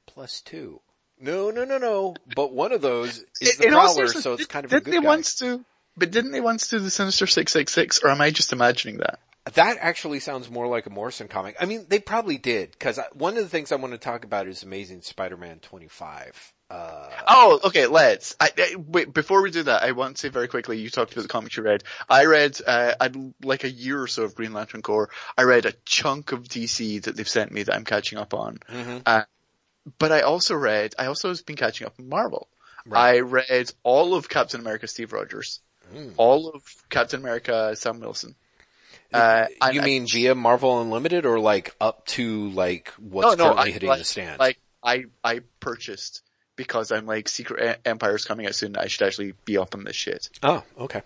plus 0.07 0.41
2? 0.41 0.81
No, 1.19 1.49
no, 1.51 1.65
no, 1.65 1.77
no. 1.77 2.15
But 2.35 2.53
one 2.53 2.71
of 2.71 2.81
those 2.81 3.25
is 3.41 3.57
the 3.57 3.67
Prowler, 3.67 4.07
so 4.07 4.33
it's 4.33 4.45
kind 4.45 4.65
of 4.65 4.71
a 4.71 4.79
good 4.79 4.93
they 4.93 5.01
guy. 5.01 5.05
once 5.05 5.35
do, 5.35 5.65
but 5.99 6.11
didn't 6.11 6.31
they 6.31 6.41
once 6.41 6.67
do 6.67 6.79
the 6.79 6.89
Sinister 6.89 7.27
666, 7.27 7.99
or 8.03 8.09
am 8.09 8.21
I 8.21 8.31
just 8.31 8.53
imagining 8.53 8.97
that? 8.97 9.19
That 9.53 9.77
actually 9.79 10.19
sounds 10.19 10.49
more 10.49 10.67
like 10.67 10.85
a 10.85 10.89
Morrison 10.89 11.27
comic. 11.27 11.55
I 11.59 11.65
mean, 11.65 11.85
they 11.89 11.99
probably 11.99 12.37
did, 12.37 12.77
cause 12.79 12.99
one 13.13 13.37
of 13.37 13.43
the 13.43 13.49
things 13.49 13.71
I 13.71 13.75
want 13.75 13.93
to 13.93 13.97
talk 13.97 14.23
about 14.25 14.47
is 14.47 14.63
Amazing 14.63 15.01
Spider-Man 15.01 15.59
25. 15.59 16.53
Uh, 16.69 17.09
Oh, 17.27 17.59
okay, 17.65 17.87
let's. 17.87 18.35
I, 18.39 18.51
I, 18.55 18.75
wait, 18.75 19.11
before 19.11 19.41
we 19.41 19.49
do 19.49 19.63
that, 19.63 19.81
I 19.81 19.93
want 19.93 20.17
to 20.17 20.21
say 20.21 20.29
very 20.29 20.47
quickly, 20.47 20.79
you 20.79 20.89
talked 20.91 21.13
about 21.13 21.23
the 21.23 21.27
comics 21.27 21.57
you 21.57 21.63
read. 21.63 21.83
I 22.07 22.25
read, 22.25 22.59
uh, 22.65 22.93
I'd 22.99 23.15
like 23.43 23.63
a 23.63 23.71
year 23.71 23.99
or 23.99 24.07
so 24.07 24.23
of 24.23 24.35
Green 24.35 24.53
Lantern 24.53 24.83
Corps. 24.83 25.09
I 25.35 25.43
read 25.43 25.65
a 25.65 25.73
chunk 25.83 26.31
of 26.31 26.43
DC 26.43 27.01
that 27.03 27.15
they've 27.15 27.27
sent 27.27 27.51
me 27.51 27.63
that 27.63 27.73
I'm 27.73 27.85
catching 27.85 28.19
up 28.19 28.33
on. 28.35 28.59
mhm. 28.69 29.01
Uh, 29.05 29.23
but 29.97 30.11
I 30.11 30.21
also 30.21 30.55
read, 30.55 30.93
I 30.99 31.07
also 31.07 31.29
have 31.29 31.45
been 31.45 31.55
catching 31.55 31.87
up 31.87 31.95
on 31.97 32.07
Marvel. 32.07 32.49
Right. 32.85 33.15
I 33.15 33.19
read 33.21 33.71
all 33.83 34.13
of 34.13 34.29
Captain 34.29 34.59
America 34.59 34.87
Steve 34.87 35.13
Rogers, 35.13 35.61
Mm. 35.93 36.13
all 36.17 36.49
of 36.49 36.63
Captain 36.89 37.19
America 37.19 37.75
Sam 37.75 37.99
Wilson. 37.99 38.35
Uh, 39.11 39.47
you 39.71 39.81
I- 39.81 39.85
mean 39.85 40.07
via 40.07 40.35
Marvel 40.35 40.81
Unlimited 40.81 41.25
or 41.25 41.39
like 41.39 41.75
up 41.81 42.05
to 42.07 42.49
like 42.49 42.89
what's 42.99 43.37
no, 43.37 43.43
no, 43.43 43.43
currently 43.53 43.69
I, 43.69 43.73
hitting 43.73 43.89
like, 43.89 43.99
the 43.99 44.05
stands? 44.05 44.39
Like 44.39 44.59
I, 44.83 45.05
I 45.23 45.41
purchased 45.59 46.21
because 46.55 46.91
I'm 46.91 47.05
like 47.05 47.27
Secret 47.27 47.77
E- 47.77 47.89
Empire's 47.89 48.25
coming 48.25 48.45
out 48.45 48.53
soon. 48.55 48.75
I 48.77 48.87
should 48.87 49.07
actually 49.07 49.33
be 49.45 49.57
up 49.57 49.73
on 49.75 49.83
this 49.83 49.95
shit. 49.95 50.29
oh, 50.43 50.63
okay. 50.79 51.01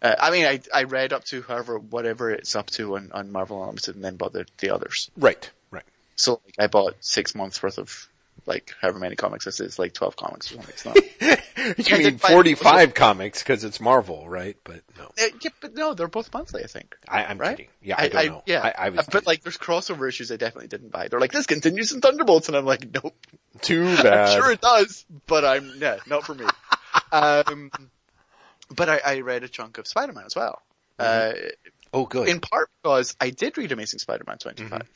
Uh, 0.00 0.14
I 0.18 0.30
mean, 0.30 0.46
I 0.46 0.60
I 0.74 0.82
read 0.84 1.12
up 1.12 1.24
to 1.26 1.42
however 1.42 1.78
whatever 1.78 2.30
it's 2.30 2.54
up 2.54 2.70
to 2.72 2.96
on, 2.96 3.10
on 3.12 3.32
Marvel 3.32 3.60
Unlimited, 3.60 3.96
and 3.96 4.04
then 4.04 4.16
bought 4.16 4.32
the 4.32 4.46
the 4.58 4.70
others. 4.70 5.10
Right, 5.16 5.50
right. 5.70 5.84
So 6.16 6.40
like, 6.44 6.54
I 6.58 6.66
bought 6.66 6.96
six 7.00 7.34
months 7.34 7.62
worth 7.62 7.78
of 7.78 8.08
like 8.46 8.72
however 8.80 8.98
many 8.98 9.16
comics 9.16 9.44
this 9.44 9.60
is, 9.60 9.78
like 9.78 9.92
twelve 9.92 10.16
comics. 10.16 10.50
or 10.52 10.54
something. 10.62 10.70
It's 10.70 10.84
not. 10.84 10.96
You 11.78 11.98
mean 11.98 12.18
45 12.18 12.94
comics 12.94 13.42
because 13.42 13.64
it's 13.64 13.80
Marvel, 13.80 14.28
right? 14.28 14.56
But 14.62 14.82
no, 14.96 15.06
Uh, 15.06 15.26
yeah, 15.40 15.50
but 15.60 15.74
no, 15.74 15.94
they're 15.94 16.06
both 16.06 16.32
monthly, 16.32 16.62
I 16.62 16.68
think. 16.68 16.94
I, 17.08 17.24
I'm 17.24 17.38
Right? 17.38 17.56
kidding. 17.56 17.70
Yeah, 17.82 17.96
I, 17.98 18.08
don't 18.08 18.26
know. 18.26 18.42
yeah, 18.46 18.60
I, 18.62 18.86
I 18.86 18.88
was 18.90 19.06
but 19.10 19.26
like, 19.26 19.42
there's 19.42 19.56
crossover 19.58 20.06
issues 20.08 20.30
I 20.30 20.36
definitely 20.36 20.68
didn't 20.68 20.92
buy. 20.92 21.08
They're 21.08 21.18
like, 21.18 21.32
this 21.32 21.46
continues 21.46 21.90
in 21.92 22.00
Thunderbolts, 22.00 22.46
and 22.46 22.56
I'm 22.56 22.66
like, 22.66 22.86
nope. 22.94 23.16
too 23.62 23.84
I'm 23.98 24.02
bad. 24.02 24.34
sure 24.36 24.52
it 24.52 24.60
does, 24.60 25.04
but 25.26 25.44
I'm 25.44 25.72
yeah, 25.78 25.96
not 26.06 26.24
for 26.24 26.34
me. 26.34 26.44
um, 27.12 27.70
but 28.72 28.88
I, 28.88 29.00
I 29.04 29.20
read 29.20 29.42
a 29.42 29.48
chunk 29.48 29.78
of 29.78 29.88
Spider-Man 29.88 30.24
as 30.24 30.36
well. 30.36 30.62
Uh, 31.00 31.32
oh, 31.92 32.06
good. 32.06 32.28
in 32.28 32.38
part 32.38 32.70
because 32.82 33.16
I 33.20 33.30
did 33.30 33.58
read 33.58 33.72
Amazing 33.72 33.98
Spider-Man 33.98 34.38
25. 34.38 34.70
Mm-hmm. 34.70 34.86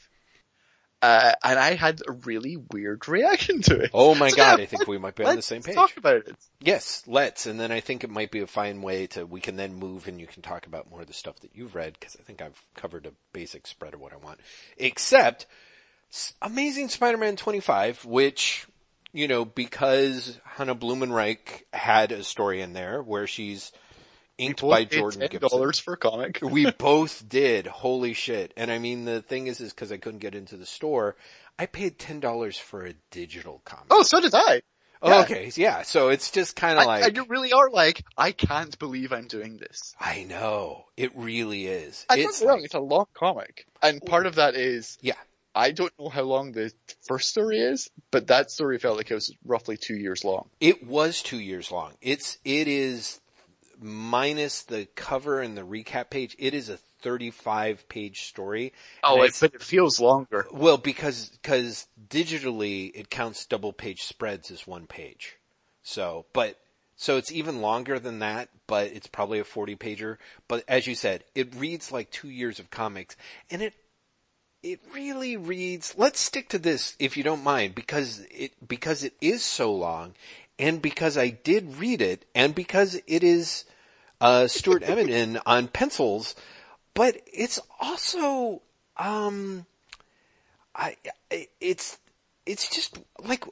Uh, 1.03 1.33
and 1.43 1.59
I 1.59 1.75
had 1.77 2.03
a 2.07 2.13
really 2.13 2.57
weird 2.59 3.09
reaction 3.09 3.63
to 3.63 3.81
it. 3.81 3.91
oh 3.95 4.15
my 4.15 4.29
So 4.29 4.37
god, 4.37 4.59
yeah, 4.59 4.63
I 4.65 4.67
think 4.67 4.87
we 4.87 4.99
might 4.99 5.15
be 5.15 5.25
on 5.25 5.35
the 5.37 5.41
same 5.43 5.63
page. 5.63 5.75
talk 5.75 5.97
about 5.97 6.17
it. 6.29 6.37
Yes, 6.61 7.03
let's. 7.07 7.47
And 7.47 7.59
then 7.59 7.73
I 7.73 7.81
think 7.81 8.05
it 8.05 8.11
might 8.11 8.31
be 8.31 8.41
a 8.41 8.47
fine 8.47 8.83
way 8.83 9.07
to, 9.09 9.25
we 9.25 9.41
can 9.41 9.57
then 9.57 9.75
move 9.75 10.09
and 10.09 10.21
you 10.21 10.27
can 10.27 10.43
talk 10.43 10.67
about 10.67 10.91
more 10.91 11.01
of 11.01 11.07
the 11.07 11.15
stuff 11.15 11.41
that 11.41 11.53
you've 11.55 11.75
read 11.75 11.95
because 11.99 12.17
I 12.21 12.23
think 12.23 12.43
I've 12.43 12.61
covered 12.77 13.07
a 13.07 13.13
basic 13.33 13.67
spread 13.67 13.95
of 13.95 14.01
what 14.01 14.13
I 14.13 14.17
want. 14.17 14.41
Except 14.77 15.47
Amazing 16.43 16.89
Spider-Man 16.91 17.37
25, 17.37 18.05
which, 18.05 18.67
you 19.13 19.27
know, 19.27 19.45
because 19.45 20.39
Hannah 20.45 20.75
Blumenreich 20.75 21.63
had 21.73 22.13
a 22.13 22.23
story 22.25 22.61
in 22.61 22.73
there 22.75 23.03
where 23.03 23.27
she's 23.27 23.73
inked 24.41 24.61
by 24.63 24.85
Jordan 24.85 25.21
ten 25.21 25.29
Gibson. 25.31 25.73
for 25.85 25.95
a 25.95 25.97
comic. 25.97 26.39
We 26.43 26.71
both 26.71 27.29
did. 27.29 27.67
Holy 27.67 28.15
shit. 28.15 28.53
And 28.57 28.71
I 28.71 28.79
mean, 28.79 29.05
the 29.05 29.23
thing 29.23 29.47
is, 29.47 29.61
is 29.61 29.73
cause 29.73 29.93
I 29.93 29.97
couldn't 29.99 30.21
get 30.21 30.35
into 30.35 30.57
the 30.57 30.67
store, 30.67 31.17
I 31.59 31.67
paid 31.67 31.99
$10 31.99 32.59
for 32.59 32.87
a 32.87 32.95
digital 33.11 33.61
comic. 33.65 33.87
Oh, 33.91 34.03
so 34.03 34.21
did 34.21 34.35
I. 34.35 34.63
Oh, 35.03 35.09
yeah. 35.11 35.21
okay. 35.23 35.51
Yeah. 35.55 35.83
So 35.83 36.09
it's 36.09 36.31
just 36.31 36.57
kind 36.57 36.79
of 36.79 36.85
I, 36.85 37.01
like. 37.01 37.17
you 37.17 37.25
really 37.29 37.53
are 37.53 37.71
like, 37.71 38.05
I 38.19 38.33
can't 38.33 38.79
believe 38.79 39.13
I'm 39.13 39.27
doing 39.27 39.57
this. 39.57 39.95
I 39.99 40.25
know. 40.25 40.87
It 40.97 41.13
really 41.17 41.67
is. 41.67 42.05
Don't 42.09 42.19
it's 42.19 42.43
wrong, 42.43 42.57
like- 42.57 42.65
it's 42.67 42.75
a 42.75 42.81
long 42.81 43.07
comic. 43.15 43.67
And 43.83 44.01
part 44.05 44.27
of 44.27 44.35
that 44.37 44.57
is, 44.57 44.99
yeah. 45.01 45.15
I 45.55 45.73
don't 45.73 45.93
know 45.99 46.09
how 46.09 46.23
long 46.23 46.53
the 46.53 46.73
first 47.09 47.29
story 47.29 47.59
is, 47.59 47.91
but 48.11 48.29
that 48.29 48.51
story 48.51 48.79
felt 48.79 48.97
like 48.97 49.11
it 49.11 49.15
was 49.15 49.35
roughly 49.45 49.77
two 49.77 49.97
years 49.97 50.23
long. 50.25 50.49
It 50.61 50.87
was 50.87 51.23
two 51.23 51.41
years 51.41 51.73
long. 51.73 51.93
It's, 52.01 52.39
it 52.45 52.69
is 52.69 53.20
minus 53.81 54.63
the 54.63 54.87
cover 54.95 55.41
and 55.41 55.57
the 55.57 55.63
recap 55.63 56.11
page. 56.11 56.37
It 56.39 56.55
is 56.55 56.69
a 56.69 56.77
35 57.03 57.89
page 57.89 58.23
story. 58.23 58.73
Oh, 59.03 59.23
it, 59.23 59.37
but 59.41 59.55
it 59.55 59.63
feels 59.63 60.01
longer. 60.01 60.47
well, 60.53 60.79
because, 60.79 61.31
cause 61.43 61.87
digitally 62.09 62.93
it 62.95 63.11
counts 63.11 63.47
double 63.47 63.73
page 63.73 64.03
spreads 64.03 64.51
as 64.51 64.67
one 64.67 64.87
page. 64.87 65.37
So, 65.83 66.27
but, 66.33 66.59
so 66.97 67.17
it's 67.17 67.33
even 67.33 67.63
longer 67.63 67.99
than 67.99 68.19
that, 68.19 68.51
but 68.67 68.89
it's 68.89 69.07
probably 69.07 69.39
a 69.39 69.45
40 69.45 69.77
pager. 69.77 70.19
But 70.49 70.65
as 70.69 70.87
you 70.87 70.95
said, 70.95 71.25
it 71.35 71.55
reads 71.55 71.91
like 71.91 72.11
two 72.11 72.29
years 72.29 72.59
of 72.59 72.71
comics 72.71 73.17
and 73.51 73.63
it, 73.63 73.75
it 74.63 74.81
really 74.93 75.39
reads, 75.39 75.95
let's 75.97 76.21
stick 76.21 76.51
to 76.51 76.59
this 76.59 76.95
if 76.99 77.17
you 77.17 77.23
don't 77.23 77.43
mind, 77.43 77.75
because 77.75 78.27
it, 78.31 78.53
because 78.67 79.03
it 79.05 79.15
is 79.21 79.43
so 79.43 79.75
long 79.75 80.15
and 80.61 80.83
because 80.83 81.17
I 81.17 81.31
did 81.31 81.77
read 81.77 82.03
it 82.03 82.27
and 82.35 82.55
because 82.55 83.01
it 83.07 83.25
is, 83.25 83.65
uh, 84.21 84.47
Stuart 84.47 84.83
Immonen 84.83 85.41
on 85.47 85.69
pencils, 85.69 86.35
but 86.95 87.21
it's 87.33 87.59
also, 87.81 88.61
um, 88.99 89.65
I, 90.77 90.97
I- 91.33 91.49
it's, 91.61 91.99
it's 92.45 92.69
just 92.69 92.99
like, 93.25 93.45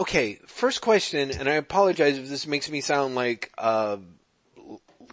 okay, 0.00 0.40
first 0.46 0.80
question, 0.80 1.30
and 1.30 1.48
I 1.48 1.54
apologize 1.54 2.16
if 2.18 2.28
this 2.28 2.46
makes 2.46 2.70
me 2.70 2.80
sound 2.80 3.14
like, 3.14 3.52
uh, 3.58 3.98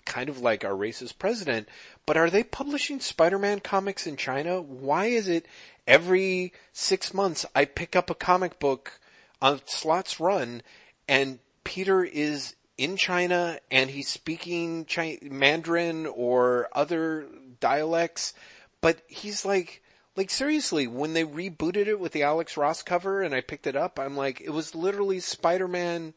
kind 0.05 0.29
of 0.29 0.39
like 0.39 0.63
our 0.63 0.71
racist 0.73 1.19
president, 1.19 1.67
but 2.05 2.17
are 2.17 2.29
they 2.29 2.43
publishing 2.43 2.99
Spider-Man 2.99 3.59
comics 3.59 4.07
in 4.07 4.15
China? 4.15 4.61
Why 4.61 5.05
is 5.07 5.27
it 5.27 5.45
every 5.85 6.53
six 6.71 7.13
months 7.13 7.45
I 7.55 7.65
pick 7.65 7.95
up 7.95 8.09
a 8.09 8.15
comic 8.15 8.59
book 8.59 8.99
on 9.41 9.61
Slott's 9.65 10.19
Run 10.19 10.61
and 11.07 11.39
Peter 11.63 12.03
is 12.03 12.55
in 12.77 12.97
China 12.97 13.59
and 13.69 13.89
he's 13.89 14.09
speaking 14.09 14.85
Chi- 14.85 15.19
Mandarin 15.21 16.07
or 16.07 16.67
other 16.73 17.27
dialects, 17.59 18.33
but 18.81 19.01
he's 19.07 19.45
like, 19.45 19.83
like 20.15 20.29
seriously, 20.29 20.87
when 20.87 21.13
they 21.13 21.23
rebooted 21.23 21.87
it 21.87 21.99
with 21.99 22.11
the 22.11 22.23
Alex 22.23 22.57
Ross 22.57 22.81
cover 22.81 23.21
and 23.21 23.35
I 23.35 23.41
picked 23.41 23.67
it 23.67 23.75
up, 23.75 23.99
I'm 23.99 24.17
like, 24.17 24.41
it 24.41 24.49
was 24.49 24.75
literally 24.75 25.19
Spider-Man 25.19 26.13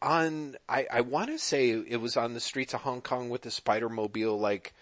on, 0.00 0.56
I, 0.68 0.86
I 0.92 1.00
want 1.00 1.30
to 1.30 1.38
say 1.38 1.70
it 1.70 2.00
was 2.00 2.16
on 2.16 2.34
the 2.34 2.40
streets 2.40 2.74
of 2.74 2.82
Hong 2.82 3.00
Kong 3.00 3.28
with 3.28 3.42
the 3.42 3.50
Spider 3.50 3.88
Mobile, 3.88 4.38
like 4.38 4.74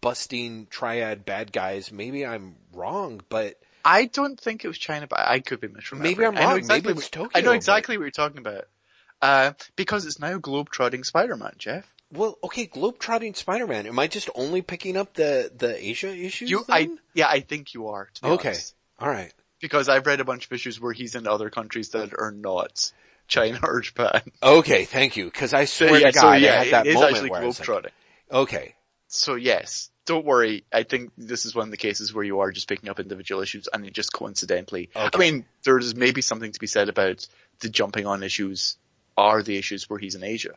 busting 0.00 0.66
triad 0.70 1.24
bad 1.24 1.52
guys. 1.52 1.92
Maybe 1.92 2.26
I'm 2.26 2.56
wrong, 2.72 3.22
but 3.28 3.61
I 3.84 4.06
don't 4.06 4.38
think 4.40 4.64
it 4.64 4.68
was 4.68 4.78
China, 4.78 5.06
but 5.06 5.20
I 5.20 5.40
could 5.40 5.60
be 5.60 5.68
misremembering. 5.68 6.00
Maybe 6.00 6.24
I'm 6.24 6.34
wrong. 6.36 6.58
exactly 6.58 6.88
Maybe 6.92 6.98
it's 6.98 7.06
what- 7.06 7.12
Tokyo, 7.12 7.30
I 7.34 7.44
know 7.44 7.52
exactly 7.52 7.96
what 7.98 8.04
you're 8.04 8.10
talking 8.10 8.38
about. 8.38 8.64
Uh, 9.20 9.52
because 9.76 10.04
it's 10.04 10.18
now 10.18 10.36
globe-trotting 10.38 11.04
Spider-Man, 11.04 11.54
Jeff. 11.56 11.86
Well, 12.12 12.38
okay, 12.44 12.66
globetrotting 12.66 13.36
Spider-Man. 13.36 13.86
Am 13.86 13.98
I 13.98 14.06
just 14.06 14.28
only 14.34 14.62
picking 14.62 14.96
up 14.96 15.14
the 15.14 15.50
the 15.56 15.76
Asia 15.82 16.14
issues? 16.14 16.50
You, 16.50 16.64
I, 16.68 16.90
yeah, 17.14 17.28
I 17.28 17.40
think 17.40 17.72
you 17.72 17.88
are. 17.88 18.10
To 18.14 18.22
be 18.22 18.28
okay, 18.30 18.48
honest. 18.48 18.74
all 18.98 19.08
right. 19.08 19.32
Because 19.60 19.88
I've 19.88 20.06
read 20.06 20.20
a 20.20 20.24
bunch 20.24 20.46
of 20.46 20.52
issues 20.52 20.80
where 20.80 20.92
he's 20.92 21.14
in 21.14 21.26
other 21.28 21.48
countries 21.50 21.90
that 21.90 22.12
are 22.18 22.32
not 22.32 22.92
China 23.28 23.60
or 23.62 23.80
Japan. 23.80 24.22
Okay, 24.42 24.84
thank 24.84 25.16
you. 25.16 25.26
Because 25.26 25.54
I 25.54 25.66
So 25.66 25.86
swear 25.86 26.00
yeah, 26.00 26.06
to 26.10 26.12
God, 26.12 26.20
so 26.20 26.28
I 26.28 26.38
had 26.40 26.72
that 26.72 26.86
it 26.86 26.90
is 26.90 26.94
moment 26.96 27.14
actually 27.14 27.30
where 27.30 27.42
I 27.42 27.46
was 27.46 27.60
like, 27.60 27.92
okay, 28.32 28.74
So 29.06 29.36
yes, 29.36 29.90
don't 30.04 30.24
worry. 30.24 30.64
I 30.72 30.82
think 30.82 31.12
this 31.16 31.46
is 31.46 31.54
one 31.54 31.66
of 31.66 31.70
the 31.70 31.76
cases 31.76 32.12
where 32.12 32.24
you 32.24 32.40
are 32.40 32.50
just 32.50 32.68
picking 32.68 32.88
up 32.88 32.98
individual 32.98 33.42
issues 33.42 33.68
and 33.72 33.86
it 33.86 33.92
just 33.92 34.12
coincidentally. 34.12 34.90
I 34.96 35.16
mean, 35.16 35.44
there's 35.64 35.94
maybe 35.94 36.22
something 36.22 36.50
to 36.50 36.60
be 36.60 36.66
said 36.66 36.88
about 36.88 37.26
the 37.60 37.68
jumping 37.68 38.06
on 38.06 38.22
issues 38.22 38.76
are 39.16 39.42
the 39.42 39.56
issues 39.56 39.88
where 39.88 39.98
he's 39.98 40.14
in 40.14 40.24
Asia, 40.24 40.54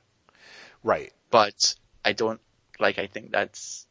right. 0.84 1.12
but 1.30 1.76
I 2.04 2.14
don't 2.14 2.40
like. 2.80 3.00
I 3.00 3.08
think 3.08 3.32
that's. 3.32 3.86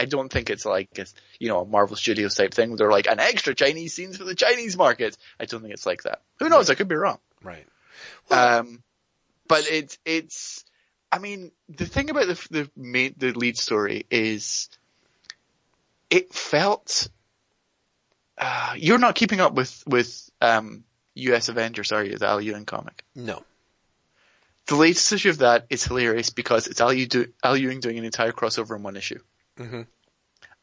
I 0.00 0.04
don't 0.04 0.30
think 0.30 0.48
it's 0.48 0.64
like 0.64 0.96
a, 0.98 1.06
you 1.40 1.48
know 1.48 1.60
a 1.60 1.64
Marvel 1.66 1.96
Studios 1.96 2.34
type 2.34 2.54
thing. 2.54 2.70
Where 2.70 2.78
they're 2.78 2.90
like 2.90 3.06
an 3.06 3.20
extra 3.20 3.54
Chinese 3.54 3.94
scenes 3.94 4.16
for 4.16 4.24
the 4.24 4.34
Chinese 4.34 4.76
market. 4.76 5.16
I 5.38 5.44
don't 5.44 5.60
think 5.60 5.74
it's 5.74 5.86
like 5.86 6.02
that. 6.04 6.22
Who 6.38 6.48
knows? 6.48 6.70
I 6.70 6.74
could 6.74 6.88
be 6.88 6.94
wrong. 6.94 7.18
Right. 7.42 7.66
Um, 8.30 8.82
but 9.46 9.66
it's 9.70 9.98
it's. 10.04 10.64
I 11.10 11.18
mean, 11.18 11.52
the 11.68 11.86
thing 11.86 12.10
about 12.10 12.26
the 12.26 12.46
the 12.50 12.70
main 12.76 13.14
the 13.16 13.32
lead 13.32 13.56
story 13.56 14.06
is, 14.10 14.68
it 16.10 16.32
felt. 16.32 17.08
Uh, 18.36 18.74
you're 18.76 18.98
not 18.98 19.14
keeping 19.14 19.40
up 19.40 19.54
with 19.54 19.82
with 19.86 20.30
um, 20.40 20.84
U.S. 21.14 21.48
Avengers, 21.48 21.90
are 21.92 22.04
you? 22.04 22.16
The 22.18 22.26
Al 22.28 22.40
Ewing 22.40 22.64
comic. 22.66 23.04
No. 23.14 23.42
The 24.66 24.76
latest 24.76 25.12
issue 25.12 25.30
of 25.30 25.38
that 25.38 25.66
is 25.70 25.82
hilarious 25.84 26.30
because 26.30 26.66
it's 26.66 26.80
Al, 26.80 26.92
Ew- 26.92 27.32
Al 27.42 27.56
Ewing 27.56 27.80
doing 27.80 27.98
an 27.98 28.04
entire 28.04 28.32
crossover 28.32 28.76
in 28.76 28.82
one 28.82 28.96
issue. 28.96 29.18
Mhm. 29.58 29.86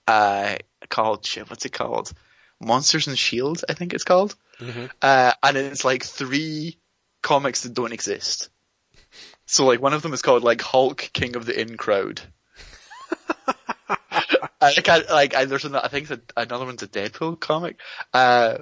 Uh, 0.08 0.58
called 0.90 1.26
shit. 1.26 1.50
What's 1.50 1.66
it 1.66 1.74
called? 1.74 2.12
Monsters 2.62 3.08
and 3.08 3.18
Shields, 3.18 3.66
I 3.68 3.74
think 3.74 3.94
it's 3.94 4.04
called. 4.04 4.36
Mhm. 4.60 4.90
Uh, 5.02 5.34
and 5.44 5.58
it's 5.58 5.84
like 5.84 6.04
three 6.04 6.78
comics 7.24 7.64
that 7.64 7.74
don't 7.74 7.92
exist. 7.92 8.50
So 9.48 9.66
like 9.66 9.82
one 9.82 9.94
of 9.94 10.02
them 10.04 10.14
is 10.14 10.22
called 10.22 10.44
like 10.44 10.62
Hulk, 10.62 11.10
King 11.12 11.36
of 11.36 11.46
the 11.46 11.60
In 11.60 11.76
Crowd. 11.76 12.22
I 14.66 14.82
can't, 14.82 15.10
like, 15.10 15.36
I, 15.36 15.46
there's 15.46 15.66
an, 15.66 15.76
I 15.76 15.88
think 15.88 16.10
another 16.38 16.66
one's 16.66 16.84
a 16.84 16.88
Deadpool 16.88 17.40
comic. 17.40 17.78
Uh, 18.14 18.60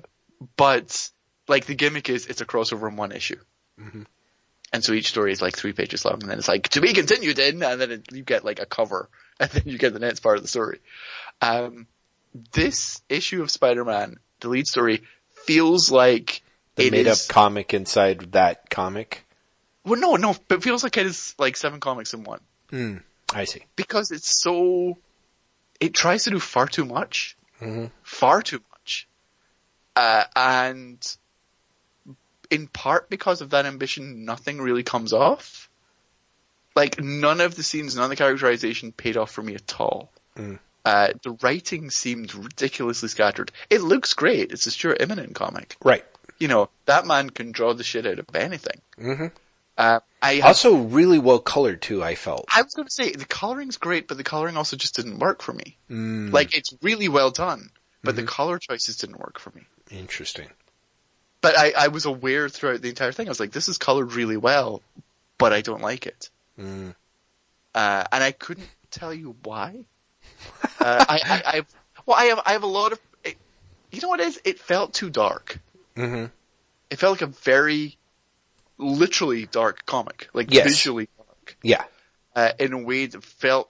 but 0.58 1.10
like 1.48 1.66
the 1.66 1.76
gimmick 1.76 2.10
is 2.10 2.26
it's 2.28 2.42
a 2.42 2.46
crossover 2.46 2.90
in 2.90 2.96
one 2.96 3.12
issue. 3.12 3.40
Mhm. 3.80 4.06
And 4.72 4.84
so 4.84 4.94
each 4.94 5.10
story 5.10 5.32
is 5.32 5.42
like 5.42 5.56
three 5.56 5.74
pages 5.74 6.04
long 6.04 6.16
and 6.22 6.30
then 6.32 6.40
it's 6.40 6.48
like, 6.48 6.70
to 6.70 6.82
be 6.82 6.94
continued 6.94 7.38
in, 7.40 7.62
and 7.64 7.80
then 7.80 7.92
it, 7.92 8.12
you 8.12 8.24
get 8.24 8.44
like 8.44 8.60
a 8.60 8.66
cover 8.66 9.08
and 9.40 9.50
then 9.52 9.64
you 9.66 9.78
get 9.78 9.94
the 9.94 10.00
next 10.00 10.22
part 10.22 10.38
of 10.38 10.42
the 10.44 10.48
story. 10.50 10.80
Um, 11.42 11.88
this 12.54 13.02
issue 13.10 13.42
of 13.44 13.52
Spider-Man, 13.52 14.18
the 14.40 14.50
lead 14.50 14.68
story, 14.68 15.04
feels 15.46 15.92
like 15.92 16.42
The 16.76 16.90
made 16.90 17.08
up 17.08 17.14
is- 17.14 17.28
comic 17.28 17.74
inside 17.74 18.32
that 18.32 18.70
comic. 18.70 19.26
well, 19.86 20.00
no, 20.00 20.16
no, 20.16 20.36
but 20.48 20.58
it 20.60 20.64
feels 20.64 20.84
like 20.84 20.98
it 20.98 21.06
is 21.06 21.36
like 21.38 21.56
seven 21.58 21.80
comics 21.80 22.14
in 22.14 22.24
one 22.24 22.40
Hmm. 22.70 22.98
I 23.34 23.46
see. 23.46 23.64
because 23.76 24.12
it's 24.12 24.42
so. 24.42 24.98
It 25.84 25.94
tries 25.94 26.24
to 26.24 26.30
do 26.30 26.40
far 26.40 26.68
too 26.68 26.86
much, 26.86 27.36
Mhm. 27.62 27.92
far 28.04 28.42
too 28.42 28.62
much, 28.72 29.08
uh, 29.98 30.24
and 30.36 31.18
in 32.50 32.68
part 32.68 33.10
because 33.10 33.42
of 33.42 33.50
that 33.50 33.66
ambition, 33.66 34.24
nothing 34.26 34.62
really 34.62 34.84
comes 34.84 35.12
off. 35.12 35.70
Like 36.76 37.00
none 37.02 37.42
of 37.42 37.56
the 37.56 37.64
scenes, 37.64 37.96
none 37.96 38.06
of 38.06 38.10
the 38.12 38.16
characterization 38.16 38.94
paid 38.94 39.18
off 39.18 39.32
for 39.32 39.42
me 39.44 39.56
at 39.56 39.80
all. 39.80 40.10
Mm. 40.38 40.60
Uh, 40.86 41.10
the 41.22 41.32
writing 41.42 41.90
seemed 41.92 42.34
ridiculously 42.34 43.10
scattered. 43.10 43.52
It 43.70 43.82
looks 43.82 44.14
great. 44.14 44.52
It's 44.54 44.66
a 44.66 44.72
Stuart 44.72 45.00
Immonen 45.00 45.34
comic. 45.36 45.76
Right. 45.84 46.06
You 46.40 46.48
know 46.48 46.70
that 46.86 47.06
man 47.06 47.30
can 47.30 47.52
draw 47.52 47.74
the 47.74 47.84
shit 47.84 48.06
out 48.06 48.20
of 48.20 48.34
anything. 48.36 48.82
hmm 48.98 49.28
Uh, 49.78 50.00
I 50.22 50.36
have 50.36 50.46
Also, 50.46 50.76
really 50.78 51.20
well 51.20 51.40
colored 51.40 51.82
too. 51.82 52.04
I 52.04 52.16
felt. 52.16 52.46
I 52.54 52.62
was 52.62 52.74
going 52.74 52.88
to 52.88 52.94
say 52.94 53.12
the 53.12 53.26
coloring's 53.26 53.78
great, 53.78 54.08
but 54.08 54.18
the 54.18 54.24
coloring 54.24 54.56
also 54.58 54.78
just 54.78 54.96
didn't 54.96 55.20
work 55.20 55.42
for 55.42 55.54
me. 55.54 55.78
Mm, 55.90 56.32
Like 56.32 56.56
it's 56.56 56.74
really 56.82 57.10
well 57.10 57.32
done, 57.32 57.70
but 58.04 58.16
Mm-hmm. 58.16 58.26
the 58.26 58.32
color 58.32 58.60
choices 58.60 58.98
didn't 58.98 59.20
work 59.20 59.40
for 59.40 59.52
me. 59.52 59.64
interesting. 59.92 60.48
But 61.42 61.58
I, 61.58 61.74
I 61.78 61.88
was 61.90 62.06
aware 62.06 62.48
throughout 62.50 62.82
the 62.82 62.90
entire 62.90 63.12
thing. 63.12 63.28
I 63.28 63.32
was 63.32 63.40
like, 63.40 63.52
this 63.52 63.68
is 63.68 63.78
colored 63.78 64.14
really 64.14 64.38
well, 64.38 64.82
but 65.38 65.52
I 65.54 65.62
don't 65.62 65.82
like 65.82 66.06
it, 66.08 66.30
Mm. 66.60 66.96
uh, 67.76 68.04
and 68.12 68.24
I 68.24 68.32
couldn't 68.32 68.70
tell 68.92 69.14
you 69.14 69.36
why. 69.44 69.86
uh, 70.80 71.06
I, 71.10 71.20
I, 71.26 71.42
I, 71.58 71.66
well, 72.06 72.18
I 72.18 72.26
have, 72.26 72.40
I 72.46 72.52
have 72.54 72.64
a 72.64 72.68
lot 72.68 72.92
of. 72.94 73.00
It, 73.24 73.36
you 73.92 74.00
know 74.02 74.08
what 74.10 74.20
it 74.22 74.28
is? 74.28 74.40
It 74.46 74.60
felt 74.60 74.94
too 74.94 75.10
dark. 75.10 75.60
hmm 75.96 76.26
It 76.90 76.98
felt 77.00 77.20
like 77.22 77.30
a 77.30 77.34
very, 77.44 77.98
literally 78.84 79.46
dark 79.48 79.86
comic, 79.86 80.30
like 80.34 80.54
Yes. 80.54 80.68
visually 80.68 81.08
dark. 81.18 81.58
Yeah. 81.64 81.84
uh, 82.36 82.52
in 82.60 82.74
a 82.74 82.78
way 82.80 83.06
that 83.06 83.24
felt 83.24 83.70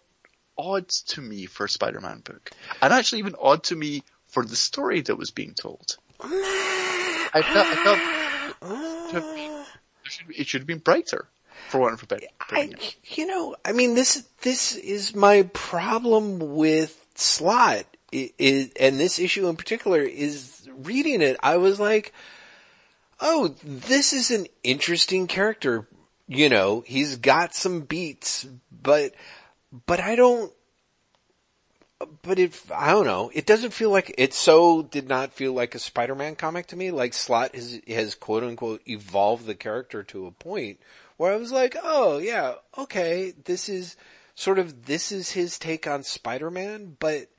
odd 0.58 0.88
to 0.88 1.22
me 1.22 1.46
for 1.46 1.66
a 1.66 1.70
Spider-Man 1.70 2.20
book, 2.20 2.52
and 2.82 2.94
actually 2.94 3.20
even 3.20 3.36
odd 3.42 3.64
to 3.66 3.76
me 3.76 4.04
for 4.28 4.46
the 4.46 4.56
story 4.56 5.02
that 5.02 5.16
was 5.18 5.32
being 5.32 5.54
told. 5.54 5.98
I 6.22 7.42
felt, 7.44 7.68
I 7.68 7.76
felt 7.84 8.00
to 9.10 9.14
have 9.16 9.36
been- 9.36 9.66
there 10.04 10.12
should 10.12 10.28
be- 10.28 10.36
it 10.36 10.48
should 10.48 10.62
have 10.62 10.68
been 10.68 10.80
brighter, 10.80 11.28
for 11.70 11.80
one 11.82 11.98
for 11.98 12.06
better. 12.06 12.28
I, 12.52 12.74
you 13.04 13.26
know, 13.26 13.56
I 13.66 13.72
mean, 13.74 13.96
this 13.96 14.24
this 14.42 14.76
is 14.76 15.14
my 15.16 15.44
problem 15.54 16.40
with 16.56 17.06
Slott, 17.16 17.86
i 18.14 18.32
i 18.40 18.72
and 18.80 19.00
this 19.00 19.20
issue 19.20 19.48
in 19.48 19.56
particular 19.58 20.02
is 20.02 20.68
reading 20.74 21.22
it. 21.22 21.38
I 21.44 21.58
was 21.58 21.80
like, 21.80 22.14
oh, 23.20 23.56
this 23.64 24.14
is 24.14 24.32
an 24.32 24.48
interesting 24.64 25.28
character. 25.28 25.88
You 26.28 26.50
know, 26.50 26.84
he's 26.86 27.18
got 27.18 27.54
some 27.54 27.82
beats, 27.82 28.48
but 28.72 29.14
but 29.86 30.00
I 30.00 30.16
don't. 30.16 30.52
But 32.22 32.38
if 32.38 32.70
I 32.72 32.92
don't 32.92 33.06
know, 33.06 33.32
it 33.34 33.46
doesn't 33.46 33.72
feel 33.72 33.90
like 33.90 34.14
it. 34.18 34.34
So 34.34 34.84
did 34.84 35.08
not 35.08 35.34
feel 35.34 35.54
like 35.54 35.76
a 35.76 35.80
Spider-Man 35.80 36.36
comic 36.36 36.68
to 36.68 36.76
me. 36.76 36.92
Like 36.92 37.14
Slott 37.14 37.56
has 37.56 37.80
has 37.88 38.16
quote 38.16 38.44
unquote 38.44 38.82
evolved 38.88 39.46
the 39.46 39.56
character 39.56 40.04
to 40.04 40.26
a 40.26 40.32
point 40.32 40.80
where 41.18 41.32
I 41.32 41.38
was 41.38 41.52
like, 41.52 41.76
oh 41.82 42.18
yeah, 42.18 42.56
okay, 42.78 43.34
this 43.46 43.70
is 43.70 43.96
sort 44.36 44.60
of 44.60 44.86
this 44.86 45.12
is 45.12 45.32
his 45.32 45.60
take 45.60 45.88
on 45.88 46.04
Spider-Man, 46.04 46.98
but 47.00 47.30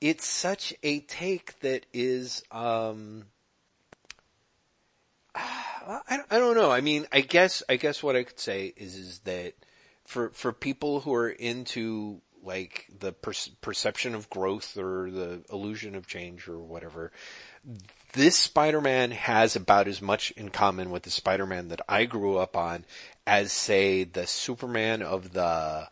it's 0.00 0.26
such 0.26 0.74
a 0.82 1.00
take 1.00 1.58
that 1.60 1.86
is 1.92 2.42
um 2.50 3.24
I, 5.34 6.18
I 6.30 6.38
don't 6.38 6.56
know. 6.56 6.70
I 6.70 6.80
mean, 6.80 7.06
I 7.12 7.20
guess 7.20 7.62
I 7.68 7.76
guess 7.76 8.02
what 8.02 8.16
I 8.16 8.22
could 8.22 8.38
say 8.38 8.72
is 8.76 8.96
is 8.96 9.18
that 9.20 9.54
for 10.04 10.30
for 10.30 10.52
people 10.52 11.00
who 11.00 11.14
are 11.14 11.30
into 11.30 12.20
like 12.42 12.88
the 12.98 13.12
per- 13.12 13.32
perception 13.60 14.14
of 14.14 14.28
growth 14.28 14.76
or 14.76 15.10
the 15.10 15.44
illusion 15.50 15.94
of 15.94 16.06
change 16.06 16.48
or 16.48 16.58
whatever, 16.58 17.12
this 18.14 18.36
Spider-Man 18.36 19.12
has 19.12 19.54
about 19.54 19.86
as 19.86 20.02
much 20.02 20.32
in 20.32 20.48
common 20.50 20.90
with 20.90 21.04
the 21.04 21.10
Spider-Man 21.10 21.68
that 21.68 21.80
I 21.88 22.04
grew 22.04 22.36
up 22.38 22.56
on 22.56 22.84
as 23.26 23.52
say 23.52 24.04
the 24.04 24.26
Superman 24.26 25.02
of 25.02 25.32
the 25.32 25.88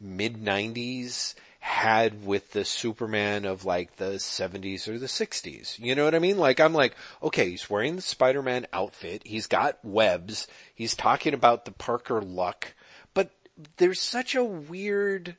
mid 0.00 0.36
90s 0.36 1.34
had 1.60 2.24
with 2.24 2.52
the 2.52 2.64
Superman 2.64 3.44
of 3.44 3.66
like 3.66 3.96
the 3.96 4.12
70s 4.12 4.88
or 4.88 4.98
the 4.98 5.06
60s. 5.06 5.78
You 5.78 5.94
know 5.94 6.04
what 6.04 6.14
I 6.14 6.18
mean? 6.18 6.38
Like 6.38 6.58
I'm 6.58 6.72
like, 6.72 6.96
okay, 7.22 7.50
he's 7.50 7.68
wearing 7.68 7.96
the 7.96 8.02
Spider-Man 8.02 8.66
outfit. 8.72 9.22
He's 9.26 9.46
got 9.46 9.78
webs. 9.84 10.48
He's 10.74 10.96
talking 10.96 11.34
about 11.34 11.66
the 11.66 11.72
Parker 11.72 12.22
luck, 12.22 12.74
but 13.12 13.30
there's 13.76 14.00
such 14.00 14.34
a 14.34 14.42
weird, 14.42 15.36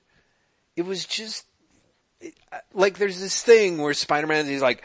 it 0.76 0.84
was 0.84 1.06
just, 1.06 1.48
like 2.72 3.00
there's 3.00 3.20
this 3.20 3.42
thing 3.42 3.80
where 3.80 3.96
Spider-Man 3.96 4.48
is 4.48 4.62
like, 4.62 4.84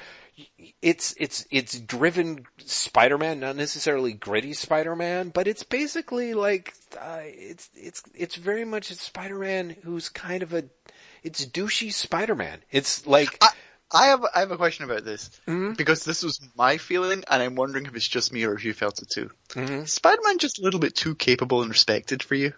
it's, 0.80 1.14
it's, 1.18 1.46
it's 1.50 1.78
driven 1.78 2.46
Spider-Man, 2.64 3.40
not 3.40 3.56
necessarily 3.56 4.14
gritty 4.14 4.54
Spider-Man, 4.54 5.30
but 5.30 5.46
it's 5.46 5.62
basically 5.62 6.32
like, 6.32 6.74
uh, 6.98 7.20
it's, 7.22 7.68
it's, 7.74 8.02
it's 8.14 8.36
very 8.36 8.64
much 8.64 8.90
a 8.90 8.94
Spider-Man 8.94 9.76
who's 9.84 10.08
kind 10.08 10.42
of 10.42 10.54
a, 10.54 10.64
it's 11.26 11.44
douchey 11.46 11.92
Spider-Man. 11.92 12.58
It's 12.70 13.06
like, 13.06 13.36
I, 13.42 13.48
I 13.92 14.06
have 14.06 14.24
I 14.34 14.40
have 14.40 14.50
a 14.50 14.56
question 14.56 14.84
about 14.84 15.04
this 15.04 15.30
Mm-hmm. 15.46 15.74
because 15.74 16.04
this 16.04 16.22
was 16.22 16.40
my 16.56 16.78
feeling, 16.78 17.24
and 17.30 17.42
I'm 17.42 17.54
wondering 17.54 17.86
if 17.86 17.94
it's 17.94 18.08
just 18.08 18.32
me 18.32 18.44
or 18.44 18.54
if 18.54 18.64
you 18.64 18.72
felt 18.72 19.00
it 19.02 19.10
too. 19.10 19.30
Mm-hmm. 19.50 19.84
Spider-Man 19.84 20.38
just 20.38 20.58
a 20.58 20.62
little 20.62 20.80
bit 20.80 20.94
too 20.94 21.14
capable 21.14 21.60
and 21.62 21.70
respected 21.70 22.22
for 22.22 22.34
you? 22.34 22.52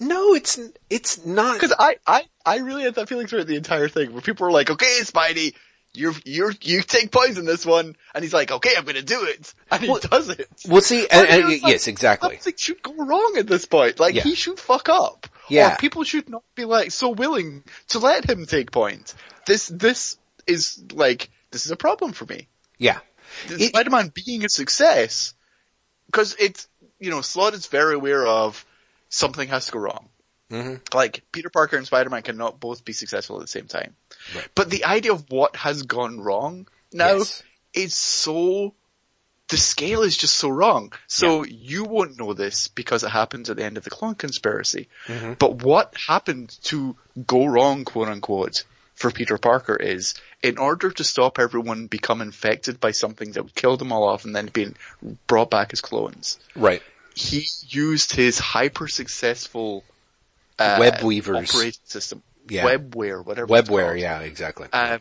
no, 0.00 0.34
it's, 0.34 0.60
it's 0.88 1.26
not. 1.26 1.54
Because 1.54 1.74
I, 1.76 1.96
I 2.06 2.24
I 2.46 2.58
really 2.58 2.84
had 2.84 2.94
that 2.94 3.08
feeling 3.08 3.26
throughout 3.26 3.48
the 3.48 3.56
entire 3.56 3.88
thing, 3.88 4.12
where 4.12 4.22
people 4.22 4.46
were 4.46 4.52
like, 4.52 4.70
"Okay, 4.70 4.98
Spidey, 5.02 5.54
you're, 5.92 6.14
you're, 6.24 6.52
you 6.62 6.82
take 6.82 7.10
points 7.10 7.36
in 7.38 7.44
this 7.46 7.66
one. 7.66 7.96
And 8.14 8.22
he's 8.22 8.32
like, 8.34 8.50
okay, 8.52 8.70
I'm 8.76 8.84
gonna 8.84 9.02
do 9.02 9.24
it. 9.24 9.52
And 9.70 9.82
he 9.82 9.98
does 9.98 10.28
it. 10.28 10.46
Well, 10.68 10.82
see, 10.82 11.06
and, 11.10 11.26
do 11.28 11.34
and- 11.34 11.48
you 11.50 11.60
yes, 11.66 11.88
exactly. 11.88 12.34
Nothing 12.36 12.54
should 12.56 12.82
go 12.82 12.94
wrong 12.94 13.34
at 13.38 13.46
this 13.48 13.64
point. 13.64 13.98
Like, 13.98 14.14
Yeah. 14.14 14.22
he 14.22 14.34
should 14.34 14.60
fuck 14.60 14.88
up. 14.88 15.26
Yeah. 15.48 15.74
Or 15.74 15.76
people 15.76 16.04
should 16.04 16.28
not 16.28 16.42
be 16.54 16.64
like, 16.64 16.90
so 16.90 17.10
willing 17.10 17.64
to 17.88 17.98
let 17.98 18.28
him 18.28 18.46
take 18.46 18.70
points. 18.70 19.14
This, 19.46 19.68
this 19.68 20.16
is 20.46 20.82
like, 20.92 21.30
this 21.50 21.64
is 21.64 21.70
a 21.70 21.76
problem 21.76 22.12
for 22.12 22.24
me. 22.26 22.48
Yeah. 22.78 22.98
It- 23.48 23.68
Spider-Man 23.68 24.12
being 24.14 24.44
a 24.44 24.48
success, 24.48 25.34
because 26.06 26.36
it's, 26.38 26.68
you 26.98 27.10
know, 27.10 27.20
Slott 27.20 27.54
is 27.54 27.66
very 27.66 27.94
aware 27.94 28.26
of 28.26 28.64
something 29.08 29.48
has 29.48 29.66
to 29.66 29.72
go 29.72 29.78
wrong. 29.78 30.08
Mhm. 30.50 30.94
Like, 30.94 31.22
Peter 31.30 31.50
Parker 31.50 31.76
and 31.76 31.86
Spider-Man 31.86 32.22
cannot 32.22 32.58
both 32.58 32.84
be 32.84 32.94
successful 32.94 33.36
at 33.36 33.42
the 33.42 33.48
same 33.48 33.66
time. 33.66 33.94
Right. 34.34 34.48
But 34.54 34.70
the 34.70 34.84
idea 34.86 35.12
of 35.12 35.30
what 35.30 35.56
has 35.56 35.82
gone 35.82 36.20
wrong 36.20 36.66
now 36.92 37.18
Yes. 37.18 37.42
is 37.74 37.94
so, 37.94 38.74
the 39.48 39.56
scale 39.56 40.02
is 40.02 40.16
just 40.16 40.36
so 40.36 40.48
wrong. 40.48 40.92
So 41.06 41.44
you 41.44 41.84
won't 41.84 42.18
know 42.18 42.34
this 42.34 42.68
because 42.68 43.02
it 43.02 43.08
happened 43.10 43.48
at 43.48 43.56
the 43.56 43.64
end 43.64 43.76
of 43.78 43.84
the 43.84 43.90
clone 43.90 44.14
conspiracy. 44.14 44.88
Mm-hmm. 45.06 45.34
But 45.38 45.62
what 45.62 45.94
happened 46.06 46.56
to 46.64 46.96
go 47.26 47.46
wrong, 47.46 47.84
quote 47.84 48.08
unquote, 48.08 48.64
for 48.94 49.10
Peter 49.10 49.38
Parker 49.38 49.76
is, 49.76 50.14
in 50.42 50.58
order 50.58 50.90
to 50.90 51.04
stop 51.04 51.38
everyone 51.38 51.86
become 51.86 52.20
infected 52.20 52.80
by 52.80 52.90
something 52.90 53.32
that 53.32 53.42
would 53.44 53.54
kill 53.54 53.76
them 53.76 53.92
all 53.92 54.04
off 54.04 54.24
and 54.24 54.34
then 54.34 54.46
being 54.46 54.74
brought 55.26 55.50
back 55.50 55.72
as 55.72 55.80
clones, 55.80 56.38
Right. 56.56 56.82
he 57.14 57.46
used 57.68 58.12
his 58.12 58.38
hyper 58.38 58.88
successful 58.88 59.84
uh, 60.58 60.76
Web 60.80 61.02
weavers. 61.04 61.50
operating 61.50 61.80
system, 61.84 62.22
Yeah. 62.48 62.64
webware, 62.64 63.24
whatever. 63.24 63.46
Webware, 63.46 63.98
yeah, 63.98 64.18
exactly. 64.20 64.66
um, 64.72 65.00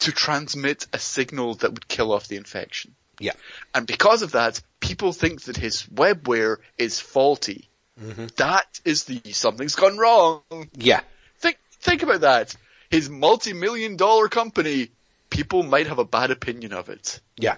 to 0.00 0.12
transmit 0.12 0.86
a 0.92 0.98
signal 0.98 1.54
that 1.56 1.70
would 1.72 1.88
kill 1.88 2.12
off 2.12 2.28
the 2.28 2.36
infection. 2.36 2.94
Yeah. 3.20 3.34
And 3.74 3.86
because 3.86 4.22
of 4.22 4.32
that, 4.32 4.60
people 4.80 5.12
think 5.12 5.42
that 5.42 5.56
his 5.56 5.84
webware 5.94 6.56
is 6.78 6.98
faulty. 6.98 7.68
Mm-hmm. 8.02 8.26
That 8.36 8.80
is 8.84 9.04
the 9.04 9.20
something's 9.32 9.74
gone 9.76 9.98
wrong. 9.98 10.42
Yeah. 10.74 11.02
Think 11.38 11.58
think 11.80 12.02
about 12.02 12.22
that. 12.22 12.56
His 12.90 13.08
multi-million 13.08 13.96
dollar 13.96 14.28
company, 14.28 14.88
people 15.28 15.62
might 15.62 15.86
have 15.86 15.98
a 16.00 16.04
bad 16.04 16.30
opinion 16.32 16.72
of 16.72 16.88
it. 16.88 17.20
Yeah. 17.36 17.56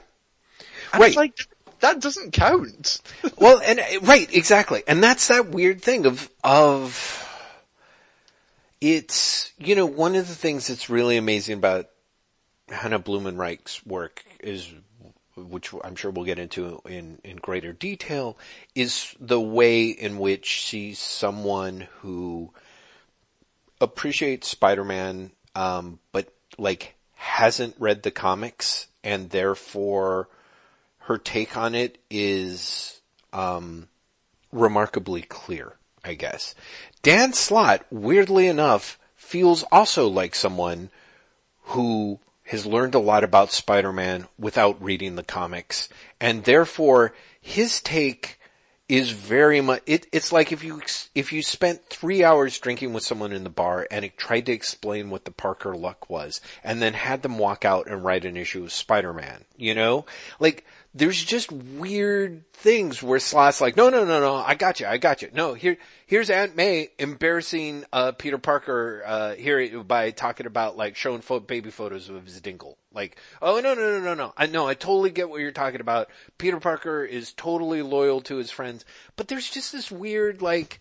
And 0.93 1.01
Right. 1.01 1.09
it's 1.09 1.17
like 1.17 1.35
that 1.81 2.01
doesn't 2.01 2.33
count. 2.33 3.01
Well, 3.39 3.61
and 3.65 3.81
uh, 3.81 3.85
right, 4.03 4.33
exactly, 4.35 4.83
and 4.87 5.03
that's 5.03 5.29
that 5.29 5.49
weird 5.49 5.81
thing 5.83 6.07
of 6.07 6.29
of 6.45 7.29
it's 8.81 9.53
you 9.59 9.75
know 9.75 9.87
one 9.87 10.15
of 10.17 10.29
the 10.29 10.35
things 10.35 10.67
that's 10.67 10.91
really 10.91 11.17
amazing 11.17 11.59
about 11.59 11.89
Hannah 12.69 12.99
Blumenreich's 13.01 13.85
work 13.87 14.25
is, 14.41 14.73
which 15.51 15.73
I'm 15.85 15.97
sure 15.97 16.11
we'll 16.11 16.25
get 16.25 16.39
into 16.39 16.81
in 16.87 17.19
in 17.25 17.37
greater 17.37 17.73
detail, 17.73 18.37
is 18.75 19.15
the 19.21 19.41
way 19.41 19.87
in 19.87 20.19
which 20.19 20.47
she's 20.47 20.99
someone 20.99 21.89
who 22.01 22.53
appreciates 23.81 24.49
Spider-Man, 24.49 25.33
um, 25.55 25.99
but 26.13 26.33
like 26.59 26.95
hasn't 27.15 27.75
read 27.79 28.03
the 28.03 28.11
comics 28.11 28.89
and 29.05 29.31
therefore 29.31 30.29
her 31.01 31.19
take 31.19 31.57
on 31.57 31.75
it 31.75 31.99
is 32.11 33.01
um, 33.33 33.89
remarkably 34.53 35.23
clear, 35.23 35.75
I 36.05 36.15
guess. 36.15 36.55
Dan 37.03 37.33
Slott, 37.33 37.85
weirdly 37.91 38.47
enough, 38.47 38.99
feels 39.17 39.65
also 39.73 40.09
like 40.09 40.35
someone 40.35 40.91
who 41.63 42.21
has 42.53 42.67
learned 42.67 42.95
a 42.95 42.99
lot 42.99 43.25
about 43.25 43.51
Spider-Man 43.51 44.29
without 44.39 44.83
reading 44.83 45.17
the 45.17 45.23
comics, 45.23 45.89
and 46.21 46.45
therefore 46.45 47.15
his 47.41 47.81
take 47.81 48.39
is 48.91 49.11
very 49.11 49.63
much. 49.63 49.83
It, 49.87 50.07
it's 50.13 50.33
like 50.33 50.53
if 50.53 50.63
you 50.63 50.83
if 51.15 51.33
you 51.33 51.43
spent 51.43 51.87
three 51.87 52.23
hours 52.23 52.59
drinking 52.59 52.93
with 52.93 53.05
someone 53.05 53.33
in 53.33 53.43
the 53.43 53.49
bar 53.49 53.87
and 53.91 54.05
it 54.05 54.19
tried 54.19 54.45
to 54.47 54.53
explain 54.53 55.09
what 55.09 55.25
the 55.25 55.31
Parker 55.31 55.75
luck 55.75 56.11
was, 56.11 56.43
and 56.63 56.83
then 56.83 56.93
had 56.93 57.23
them 57.23 57.39
walk 57.39 57.65
out 57.65 57.87
and 57.87 58.05
write 58.05 58.27
an 58.27 58.37
issue 58.37 58.65
of 58.65 58.73
Spider-Man. 58.73 59.47
You 59.57 59.75
know, 59.75 60.05
like 60.39 60.67
there's 60.95 61.23
just 61.23 61.51
weird 61.51 62.51
things 62.53 63.03
where 63.03 63.19
Slott's 63.19 63.63
like, 63.63 63.77
no, 63.77 63.89
no, 63.89 64.05
no, 64.05 64.21
no, 64.21 64.35
I 64.35 64.55
got 64.55 64.79
you, 64.79 64.87
I 64.87 64.99
got 64.99 65.23
you. 65.23 65.31
No, 65.33 65.55
here, 65.55 65.79
here's 66.07 66.29
Aunt 66.29 66.55
May 66.55 66.91
embarrassing 66.99 67.85
uh, 67.93 68.13
Peter 68.13 68.37
Parker 68.37 69.03
uh, 69.07 69.35
here 69.35 69.83
by 69.83 70.11
talking 70.11 70.47
about 70.47 70.77
like 70.77 70.95
showing 70.97 71.23
fo- 71.23 71.41
baby 71.41 71.71
photos 71.71 72.11
of 72.11 72.27
his 72.27 72.41
dingle. 72.43 72.77
Like, 72.93 73.17
oh 73.41 73.61
no, 73.61 73.73
no, 73.75 73.99
no, 73.99 74.01
no, 74.01 74.15
no, 74.15 74.35
I 74.37 74.47
know, 74.47 74.69
I 74.69 74.75
totally 74.75 75.11
get 75.11 75.31
what 75.31 75.41
you're 75.41 75.51
talking 75.51 75.81
about. 75.81 76.11
Peter 76.37 76.61
Parker 76.61 77.05
is 77.05 77.33
totally 77.33 77.81
loyal 77.81 78.21
to 78.23 78.37
his 78.37 78.51
friends, 78.51 78.85
but 79.17 79.29
there's 79.29 79.49
just 79.49 79.73
this 79.73 79.91
weird 79.91 80.43
like 80.43 80.79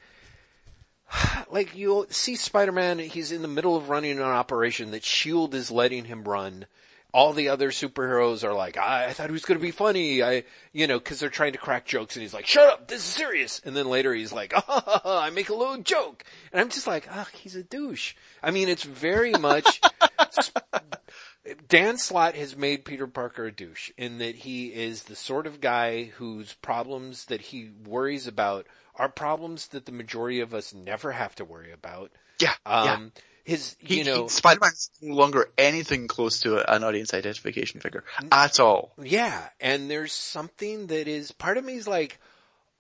like 1.52 1.76
you'll 1.76 2.08
see 2.10 2.36
Spider-Man, 2.36 3.00
he's 3.00 3.32
in 3.32 3.42
the 3.42 3.48
middle 3.48 3.78
of 3.78 3.90
running 3.90 4.18
an 4.18 4.24
operation 4.24 4.92
that 4.92 5.04
S.H.I.E.L.D. 5.04 5.58
is 5.58 5.72
letting 5.72 6.06
him 6.06 6.26
run. 6.26 6.66
All 7.14 7.34
the 7.34 7.50
other 7.50 7.72
superheroes 7.72 8.44
are 8.44 8.54
like, 8.54 8.78
I, 8.78 9.08
I 9.08 9.14
thought 9.14 9.28
he 9.28 9.34
was 9.34 9.46
going 9.46 9.60
to 9.60 9.66
be 9.66 9.72
funny. 9.72 10.24
I, 10.24 10.44
you 10.72 10.88
know, 10.88 11.00
cause 11.00 11.20
they're 11.20 11.30
trying 11.30 11.52
to 11.54 11.58
crack 11.58 11.86
jokes 11.86 12.16
and 12.16 12.22
he's 12.22 12.34
like, 12.34 12.46
shut 12.46 12.70
up, 12.70 12.88
this 12.88 13.00
is 13.00 13.06
serious. 13.06 13.62
And 13.66 13.76
then 13.76 13.88
later 13.88 14.14
he's 14.14 14.32
like, 14.32 14.54
oh, 14.68 15.02
I 15.06 15.30
make 15.30 15.50
a 15.50 15.56
little 15.56 15.78
joke. 15.78 16.24
And 16.52 16.62
I'm 16.62 16.70
just 16.70 16.88
like, 16.88 17.08
ah, 17.12 17.28
he's 17.34 17.56
a 17.56 17.64
douche. 17.64 18.16
I 18.42 18.52
mean, 18.52 18.70
it's 18.70 18.84
very 18.84 19.34
much, 19.34 19.82
Dan 21.68 21.98
Slott 21.98 22.36
has 22.36 22.56
made 22.56 22.86
Peter 22.86 23.08
Parker 23.08 23.46
a 23.46 23.52
douche 23.52 23.92
in 23.98 24.20
that 24.20 24.36
he 24.36 24.68
is 24.68 25.04
the 25.04 25.16
sort 25.16 25.48
of 25.48 25.60
guy 25.60 26.06
whose 26.06 26.54
problems 26.54 27.26
that 27.26 27.42
he 27.42 27.72
worries 27.86 28.28
about 28.28 28.68
are 28.96 29.10
problems 29.10 29.68
that 29.70 29.86
the 29.86 29.92
majority 29.92 30.40
of 30.40 30.54
us 30.54 30.74
never 30.74 31.12
have 31.12 31.34
to 31.36 31.46
worry 31.46 31.72
about. 31.72 32.12
Yeah, 32.40 32.54
yeah. 32.66 32.98
His, 33.44 33.76
He, 33.80 34.00
you 34.00 34.04
know, 34.04 34.24
he, 34.24 34.30
Spider-Man's 34.30 34.92
no 35.02 35.16
longer 35.16 35.50
anything 35.58 36.08
close 36.08 36.42
to 36.42 36.58
an 36.72 36.84
audience 36.84 37.14
identification 37.14 37.80
figure 37.80 38.04
at 38.32 38.60
all. 38.60 38.94
yeah, 39.02 39.50
and 39.60 39.90
there's 39.90 40.14
something 40.14 40.88
that 40.88 41.08
is, 41.08 41.32
part 41.32 41.58
of 41.58 41.66
me 41.66 41.76
is 41.76 41.88
like, 41.88 42.20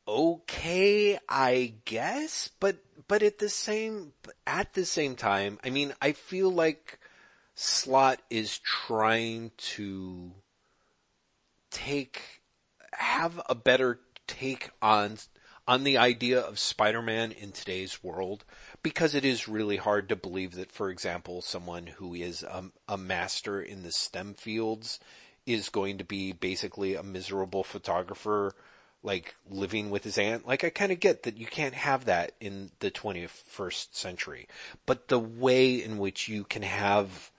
okay, 0.08 1.18
I 1.28 1.74
guess, 1.86 2.50
but, 2.60 2.78
but 3.08 3.24
at 3.24 3.40
the 3.40 3.50
same, 3.50 4.14
at 4.46 4.74
the 4.74 4.86
same 4.86 5.16
time, 5.16 5.60
I 5.64 5.70
mean, 5.70 5.94
I 6.02 6.12
feel 6.12 6.52
like 6.52 7.00
Slott 7.56 8.22
is 8.30 8.58
trying 8.60 9.52
to 9.76 10.32
take, 11.70 12.22
have 12.94 13.42
a 13.50 13.56
better 13.56 14.00
take 14.28 14.70
on, 14.82 15.18
on 15.72 15.86
the 15.86 15.98
idea 15.98 16.38
of 16.38 16.60
Spider-Man 16.60 17.32
in 17.32 17.54
today's 17.54 18.04
world 18.04 18.44
because 18.84 19.16
it 19.16 19.24
is 19.24 19.48
really 19.48 19.78
hard 19.78 20.10
to 20.10 20.18
believe 20.18 20.56
that, 20.56 20.70
for 20.70 20.90
example, 20.90 21.42
someone 21.42 21.88
who 21.88 22.14
is 22.14 22.44
a, 22.44 22.66
a 22.90 22.98
master 22.98 23.62
in 23.62 23.82
the 23.82 23.92
STEM 23.94 24.34
fields 24.34 25.00
is 25.46 25.70
going 25.70 25.98
to 25.98 26.04
be 26.04 26.34
basically 26.34 26.96
a 26.96 27.04
miserable 27.04 27.64
photographer, 27.64 28.54
like 29.02 29.34
living 29.50 29.90
with 29.90 30.04
his 30.04 30.18
aunt. 30.18 30.46
Like 30.46 30.66
I 30.66 30.72
kind 30.72 30.92
of 30.92 31.00
get 31.00 31.24
that 31.24 31.38
you 31.38 31.46
can't 31.46 31.74
have 31.74 32.04
that 32.04 32.34
in 32.42 32.72
the 32.80 32.92
21st 32.92 33.96
century, 33.96 34.50
but 34.86 35.08
the 35.08 35.20
way 35.20 35.82
in 35.82 35.98
which 36.00 36.28
you 36.28 36.44
can 36.44 36.64
have 36.64 37.32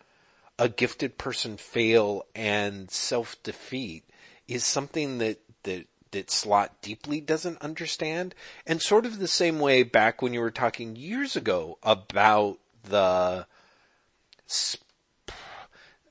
a 0.58 0.70
gifted 0.70 1.18
person 1.18 1.58
fail 1.58 2.24
and 2.34 2.90
self-defeat 2.90 4.04
is 4.48 4.64
something 4.64 5.18
that, 5.18 5.38
that, 5.64 5.86
that 6.12 6.30
Slott 6.30 6.80
deeply 6.80 7.20
doesn't 7.20 7.60
understand. 7.60 8.34
And 8.66 8.80
sort 8.80 9.04
of 9.04 9.18
the 9.18 9.28
same 9.28 9.58
way 9.58 9.82
back 9.82 10.22
when 10.22 10.32
you 10.32 10.40
were 10.40 10.50
talking 10.50 10.96
years 10.96 11.36
ago 11.36 11.78
about 11.82 12.58
the, 12.84 13.46
sp- 14.46 14.80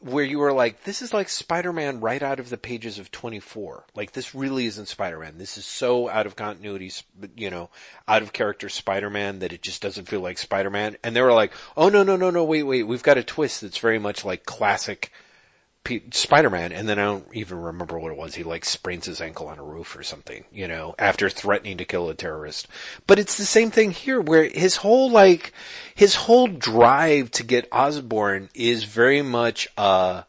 where 0.02 0.26
you 0.26 0.40
were 0.40 0.52
like, 0.52 0.84
this 0.84 1.02
is 1.02 1.14
like 1.14 1.30
Spider-Man 1.30 2.00
right 2.00 2.24
out 2.24 2.40
of 2.40 2.50
the 2.50 2.58
pages 2.58 2.98
of 2.98 3.12
24. 3.12 3.86
Like 3.96 4.14
this 4.14 4.34
really 4.34 4.66
isn't 4.66 4.88
Spider-Man. 4.88 5.38
This 5.38 5.58
is 5.58 5.66
so 5.66 6.10
out 6.10 6.26
of 6.26 6.36
continuity, 6.36 6.92
you 7.38 7.52
know, 7.52 7.70
out 8.08 8.24
of 8.24 8.34
character 8.34 8.68
Spider-Man 8.68 9.40
that 9.40 9.54
it 9.54 9.62
just 9.62 9.82
doesn't 9.82 10.08
feel 10.08 10.22
like 10.22 10.40
Spider-Man. 10.40 10.98
And 11.04 11.16
they 11.16 11.22
were 11.22 11.34
like, 11.34 11.54
oh 11.78 11.90
no, 11.90 12.02
no, 12.02 12.16
no, 12.16 12.32
no, 12.32 12.44
wait, 12.44 12.64
wait, 12.64 12.84
we've 12.84 13.04
got 13.04 13.20
a 13.20 13.24
twist 13.24 13.62
that's 13.62 13.78
very 13.78 14.00
much 14.00 14.26
like 14.26 14.44
classic 14.44 15.12
Spider-Man, 16.12 16.72
and 16.72 16.88
then 16.88 17.00
I 17.00 17.04
don't 17.04 17.28
even 17.34 17.60
remember 17.60 18.00
what 18.00 18.12
it 18.12 18.18
was. 18.18 18.36
He 18.36 18.44
like 18.44 18.66
sprains 18.66 19.08
his 19.08 19.20
ankle 19.20 19.48
on 19.48 19.60
a 19.60 19.64
roof 19.64 19.98
or 19.98 20.04
something, 20.04 20.46
you 20.52 20.68
know, 20.68 20.96
after 21.00 21.30
threatening 21.30 21.78
to 21.78 21.86
kill 21.86 22.10
a 22.10 22.14
terrorist. 22.14 22.68
But 23.08 23.20
it's 23.20 23.36
the 23.36 23.46
same 23.46 23.72
thing 23.72 23.92
here, 23.92 24.22
where 24.22 24.44
his 24.44 24.78
whole 24.78 25.10
like, 25.10 25.54
his 25.96 26.16
whole 26.16 26.48
drive 26.48 27.32
to 27.32 27.44
get 27.44 27.68
Osborn 27.72 28.50
is 28.54 28.84
very 28.84 29.22
much, 29.22 29.68
uh, 29.78 30.24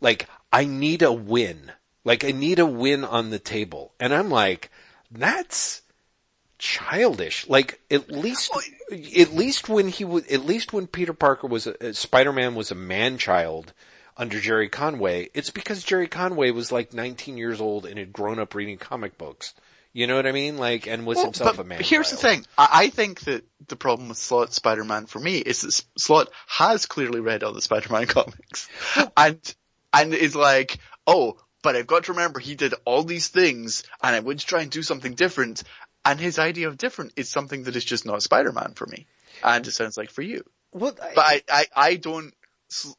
like, 0.00 0.28
I 0.52 0.64
need 0.64 1.02
a 1.02 1.12
win. 1.12 1.72
Like, 2.04 2.24
I 2.24 2.30
need 2.30 2.58
a 2.58 2.66
win 2.66 3.04
on 3.04 3.30
the 3.30 3.38
table. 3.38 3.92
And 4.00 4.14
I'm 4.14 4.30
like, 4.30 4.70
that's 5.10 5.82
childish. 6.58 7.46
Like 7.48 7.80
at 7.90 8.10
least, 8.10 8.50
at 8.90 9.34
least 9.34 9.68
when 9.68 9.88
he 9.88 10.04
was, 10.04 10.26
at 10.28 10.46
least 10.46 10.72
when 10.72 10.86
Peter 10.86 11.12
Parker 11.12 11.46
was 11.46 11.66
a, 11.66 11.92
Spider-Man 11.92 12.54
was 12.54 12.70
a 12.70 12.74
man 12.74 13.18
child 13.18 13.72
under 14.16 14.40
Gerry 14.40 14.68
Conway, 14.68 15.28
it's 15.34 15.50
because 15.50 15.84
Gerry 15.84 16.08
Conway 16.08 16.50
was 16.50 16.72
like 16.72 16.92
19 16.94 17.36
years 17.36 17.60
old 17.60 17.86
and 17.86 17.98
had 17.98 18.12
grown 18.12 18.38
up 18.38 18.54
reading 18.54 18.78
comic 18.78 19.18
books. 19.18 19.54
You 19.92 20.06
know 20.06 20.16
what 20.16 20.26
I 20.26 20.32
mean? 20.32 20.58
Like, 20.58 20.86
and 20.86 21.06
was 21.06 21.16
Well, 21.16 21.24
himself 21.26 21.56
but 21.56 21.62
a 21.62 21.64
man. 21.66 21.82
Here's 21.82 22.10
child. 22.10 22.18
the 22.22 22.28
thing. 22.28 22.46
I, 22.58 22.68
I 22.72 22.88
think 22.90 23.20
that 23.20 23.44
the 23.68 23.76
problem 23.76 24.08
with 24.10 24.18
Slott 24.18 24.52
Spider-Man 24.52 25.06
for 25.06 25.18
me 25.18 25.38
is 25.38 25.62
that 25.62 25.82
Slott 25.98 26.28
has 26.48 26.84
clearly 26.86 27.20
read 27.20 27.42
all 27.42 27.52
the 27.54 27.62
Spider-Man 27.62 28.06
comics. 28.06 28.68
and, 29.16 29.54
and 29.94 30.12
is 30.14 30.36
like, 30.36 30.78
oh, 31.06 31.38
but 31.62 31.76
I've 31.76 31.86
got 31.86 32.04
to 32.04 32.12
remember 32.12 32.38
he 32.40 32.54
did 32.56 32.74
all 32.84 33.02
these 33.04 33.28
things 33.28 33.84
and 34.02 34.14
I 34.14 34.20
would 34.20 34.38
try 34.38 34.62
and 34.62 34.70
do 34.70 34.82
something 34.82 35.14
different. 35.14 35.62
And 36.04 36.20
his 36.20 36.38
idea 36.38 36.68
of 36.68 36.76
different 36.78 37.12
is 37.16 37.28
something 37.30 37.64
that 37.64 37.74
is 37.74 37.84
just 37.84 38.04
not 38.06 38.22
Spider-Man 38.22 38.74
for 38.74 38.86
me. 38.86 39.06
And 39.42 39.66
it 39.66 39.72
sounds 39.72 39.96
like 39.96 40.10
for 40.10 40.22
you. 40.22 40.44
Well, 40.72 40.92
But 40.94 41.18
I, 41.18 41.42
I, 41.50 41.66
I 41.74 41.96
don't, 41.96 42.26
s- 42.26 42.32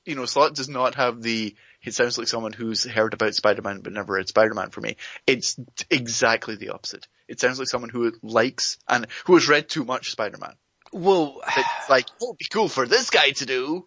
you 0.06 0.16
know, 0.16 0.26
Slott 0.26 0.56
does 0.56 0.70
not 0.70 0.96
have 0.96 1.22
the, 1.22 1.56
it 1.84 1.94
sounds 1.94 2.18
like 2.18 2.28
someone 2.28 2.54
who's 2.54 2.84
heard 2.84 3.14
about 3.14 3.36
Spider-Man 3.36 3.82
but 3.82 3.94
never 3.94 4.14
read 4.14 4.28
Spider-Man 4.28 4.70
for 4.70 4.82
me. 4.82 4.98
It's 5.26 5.58
exactly 5.90 6.56
the 6.56 6.70
opposite. 6.70 7.08
It 7.28 7.40
sounds 7.40 7.60
like 7.60 7.68
someone 7.68 7.90
who 7.90 8.12
likes 8.22 8.78
and 8.88 9.08
who 9.26 9.36
has 9.36 9.48
read 9.48 9.70
too 9.70 9.84
much 9.86 10.12
Spider-Man. 10.12 10.54
well, 10.92 11.42
It's 11.46 11.90
like, 11.90 12.06
oh, 12.22 12.30
it'd 12.30 12.38
be 12.38 12.46
cool 12.52 12.70
for 12.70 12.88
this 12.88 13.10
guy 13.10 13.32
to 13.32 13.46
do. 13.46 13.86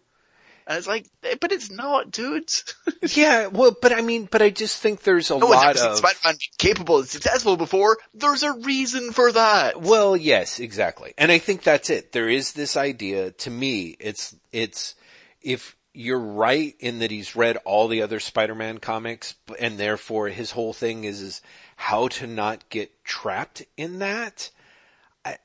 And 0.67 0.77
it's 0.77 0.87
like, 0.87 1.07
eh, 1.23 1.35
but 1.41 1.51
it's 1.51 1.71
not, 1.71 2.11
dude. 2.11 2.49
yeah, 3.15 3.47
well, 3.47 3.75
but 3.81 3.91
I 3.91 4.01
mean, 4.01 4.27
but 4.31 4.41
I 4.43 4.51
just 4.51 4.79
think 4.79 5.01
there's 5.01 5.31
a 5.31 5.37
no 5.37 5.47
lot 5.47 5.75
of, 5.75 5.97
Spider-Man 5.97 6.35
capable 6.59 6.99
and 6.99 7.07
successful 7.07 7.57
before. 7.57 7.97
There's 8.13 8.43
a 8.43 8.53
reason 8.53 9.11
for 9.11 9.31
that. 9.31 9.81
Well, 9.81 10.15
yes, 10.15 10.59
exactly. 10.59 11.13
And 11.17 11.31
I 11.31 11.39
think 11.39 11.63
that's 11.63 11.89
it. 11.89 12.11
There 12.11 12.29
is 12.29 12.53
this 12.53 12.77
idea, 12.77 13.31
to 13.31 13.49
me, 13.49 13.97
it's, 13.99 14.35
it's, 14.51 14.95
if 15.41 15.75
you're 15.93 16.19
right 16.19 16.75
in 16.79 16.99
that 16.99 17.11
he's 17.11 17.35
read 17.35 17.57
all 17.65 17.87
the 17.87 18.01
other 18.01 18.19
Spider-Man 18.19 18.77
comics, 18.77 19.35
and 19.59 19.77
therefore 19.77 20.29
his 20.29 20.51
whole 20.51 20.73
thing 20.73 21.03
is, 21.03 21.21
is 21.21 21.41
how 21.75 22.07
to 22.07 22.27
not 22.27 22.69
get 22.69 23.03
trapped 23.03 23.63
in 23.75 23.99
that. 23.99 24.51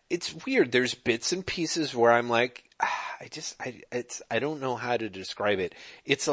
It's 0.08 0.46
weird. 0.46 0.72
There's 0.72 0.94
bits 0.94 1.32
and 1.32 1.44
pieces 1.44 1.94
where 1.94 2.12
I'm 2.12 2.30
like, 2.30 2.64
ah, 2.80 3.16
I 3.20 3.26
just, 3.26 3.56
I, 3.60 3.82
it's, 3.92 4.22
I 4.30 4.38
don't 4.38 4.60
know 4.60 4.76
how 4.76 4.96
to 4.96 5.08
describe 5.08 5.58
it. 5.58 5.74
It's 6.04 6.28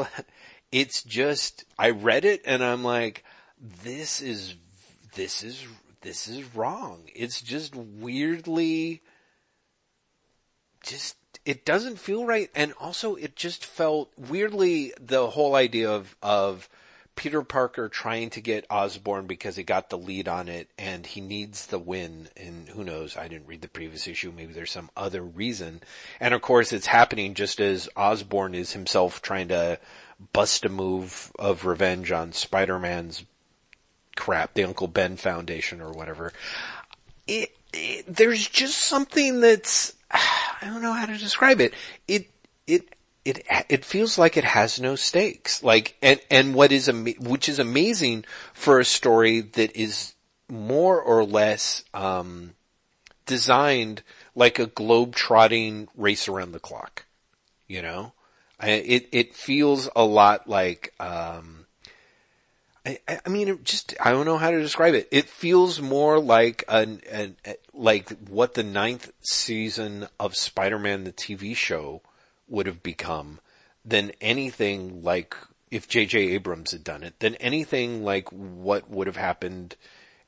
it's 0.72 1.02
just, 1.02 1.64
I 1.78 1.90
read 1.90 2.24
it 2.24 2.42
and 2.46 2.64
I'm 2.64 2.82
like, 2.82 3.24
this 3.60 4.20
is, 4.20 4.54
this 5.14 5.42
is, 5.42 5.66
this 6.00 6.26
is 6.26 6.54
wrong. 6.54 7.02
It's 7.14 7.40
just 7.40 7.76
weirdly, 7.76 9.02
just, 10.82 11.16
it 11.44 11.64
doesn't 11.64 11.98
feel 11.98 12.24
right. 12.24 12.50
And 12.54 12.72
also 12.80 13.14
it 13.14 13.36
just 13.36 13.64
felt 13.64 14.10
weirdly 14.16 14.92
the 15.00 15.28
whole 15.30 15.54
idea 15.54 15.90
of, 15.90 16.16
of 16.22 16.68
Peter 17.16 17.42
Parker 17.42 17.88
trying 17.88 18.30
to 18.30 18.40
get 18.40 18.66
Osborn 18.70 19.26
because 19.26 19.54
he 19.54 19.62
got 19.62 19.88
the 19.88 19.98
lead 19.98 20.26
on 20.26 20.48
it 20.48 20.68
and 20.78 21.06
he 21.06 21.20
needs 21.20 21.66
the 21.66 21.78
win. 21.78 22.28
And 22.36 22.68
who 22.68 22.82
knows? 22.82 23.16
I 23.16 23.28
didn't 23.28 23.46
read 23.46 23.62
the 23.62 23.68
previous 23.68 24.08
issue. 24.08 24.32
Maybe 24.34 24.52
there's 24.52 24.72
some 24.72 24.90
other 24.96 25.22
reason. 25.22 25.82
And 26.18 26.34
of 26.34 26.42
course 26.42 26.72
it's 26.72 26.86
happening 26.86 27.34
just 27.34 27.60
as 27.60 27.88
Osborn 27.96 28.54
is 28.54 28.72
himself 28.72 29.22
trying 29.22 29.48
to 29.48 29.78
bust 30.32 30.64
a 30.64 30.68
move 30.68 31.30
of 31.38 31.66
revenge 31.66 32.10
on 32.10 32.32
Spider-Man's 32.32 33.24
crap, 34.16 34.54
the 34.54 34.64
Uncle 34.64 34.88
Ben 34.88 35.16
Foundation 35.16 35.80
or 35.80 35.90
whatever. 35.90 36.32
It, 37.26 37.50
it, 37.72 38.04
there's 38.06 38.46
just 38.48 38.78
something 38.78 39.40
that's, 39.40 39.94
I 40.62 40.66
don't 40.66 40.82
know 40.82 40.92
how 40.92 41.06
to 41.06 41.16
describe 41.18 41.60
it. 41.60 41.74
It, 42.08 42.30
it, 42.66 42.94
it, 43.24 43.44
it 43.68 43.84
feels 43.84 44.16
like 44.16 44.36
it 44.36 44.44
has 44.44 44.80
no 44.80 44.96
stakes. 44.96 45.62
Like, 45.62 45.96
and, 46.00 46.20
and 46.30 46.54
what 46.54 46.72
is, 46.72 46.88
ama- 46.88 47.10
which 47.18 47.48
is 47.48 47.58
amazing 47.58 48.24
for 48.52 48.78
a 48.78 48.84
story 48.84 49.40
that 49.40 49.76
is 49.76 50.14
more 50.48 51.00
or 51.00 51.24
less, 51.24 51.84
um, 51.92 52.54
designed 53.26 54.02
like 54.34 54.58
a 54.58 54.66
globe-trotting 54.66 55.88
race 55.96 56.28
around 56.28 56.52
the 56.52 56.60
clock. 56.60 57.04
You 57.66 57.82
know? 57.82 58.12
I, 58.60 58.70
it, 58.70 59.08
it 59.12 59.34
feels 59.34 59.88
a 59.96 60.04
lot 60.04 60.48
like, 60.48 60.94
um, 61.00 61.63
I, 62.86 62.98
I 63.24 63.28
mean, 63.28 63.48
it 63.48 63.64
just, 63.64 63.94
I 64.00 64.12
don't 64.12 64.26
know 64.26 64.36
how 64.36 64.50
to 64.50 64.60
describe 64.60 64.94
it. 64.94 65.08
It 65.10 65.28
feels 65.28 65.80
more 65.80 66.18
like 66.18 66.64
an, 66.68 67.00
an, 67.10 67.36
like 67.72 68.10
what 68.28 68.54
the 68.54 68.62
ninth 68.62 69.10
season 69.22 70.08
of 70.20 70.36
Spider-Man, 70.36 71.04
the 71.04 71.12
TV 71.12 71.56
show 71.56 72.02
would 72.48 72.66
have 72.66 72.82
become 72.82 73.40
than 73.84 74.12
anything 74.20 75.02
like 75.02 75.34
if 75.70 75.88
J.J. 75.88 76.18
Abrams 76.34 76.72
had 76.72 76.84
done 76.84 77.02
it, 77.02 77.18
than 77.20 77.34
anything 77.36 78.04
like 78.04 78.28
what 78.30 78.90
would 78.90 79.06
have 79.06 79.16
happened 79.16 79.76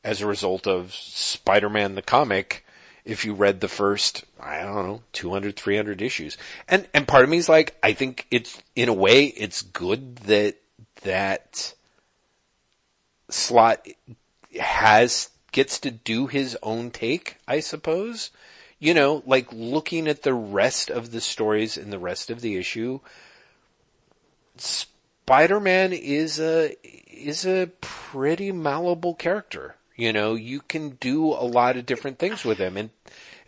as 0.03 0.21
a 0.21 0.27
result 0.27 0.67
of 0.67 0.95
Spider-Man 0.95 1.95
the 1.95 2.03
comic 2.03 2.65
if 3.05 3.25
you 3.25 3.35
read 3.35 3.61
the 3.61 3.69
first, 3.69 4.25
I 4.41 4.63
don't 4.63 4.75
know, 4.75 5.03
200, 5.13 5.57
300 5.57 6.03
issues. 6.03 6.37
And, 6.69 6.89
and 6.93 7.07
part 7.07 7.23
of 7.23 7.31
me 7.31 7.37
is 7.37 7.49
like, 7.49 7.77
I 7.83 7.93
think 7.93 8.27
it's, 8.31 8.61
in 8.75 8.89
a 8.89 8.95
way, 8.95 9.27
it's 9.27 9.63
good 9.63 10.17
that, 10.17 10.57
that 11.03 11.75
Slott 13.29 13.87
has, 14.61 15.31
gets 15.53 15.79
to 15.81 15.91
do 15.91 16.27
his 16.27 16.57
own 16.62 16.91
take, 16.91 17.37
I 17.47 17.61
suppose. 17.61 18.31
You 18.79 18.95
know, 18.95 19.22
like 19.27 19.49
looking 19.53 20.07
at 20.07 20.22
the 20.22 20.35
rest 20.35 20.91
of 20.91 21.11
the 21.11 21.20
stories 21.20 21.77
in 21.77 21.91
the 21.91 21.99
rest 21.99 22.31
of 22.31 22.41
the 22.41 22.57
issue, 22.57 23.01
Spider-Man 24.57 25.93
is 25.93 26.39
a, 26.39 26.77
is 26.85 27.47
a 27.47 27.70
pretty 27.81 28.53
malleable 28.53 29.14
character. 29.14 29.77
You 29.97 30.12
know, 30.12 30.35
you 30.35 30.61
can 30.61 30.91
do 30.91 31.33
a 31.33 31.49
lot 31.49 31.79
of 31.79 31.87
different 31.87 32.18
things 32.18 32.45
with 32.45 32.59
him 32.59 32.77
and, 32.77 32.91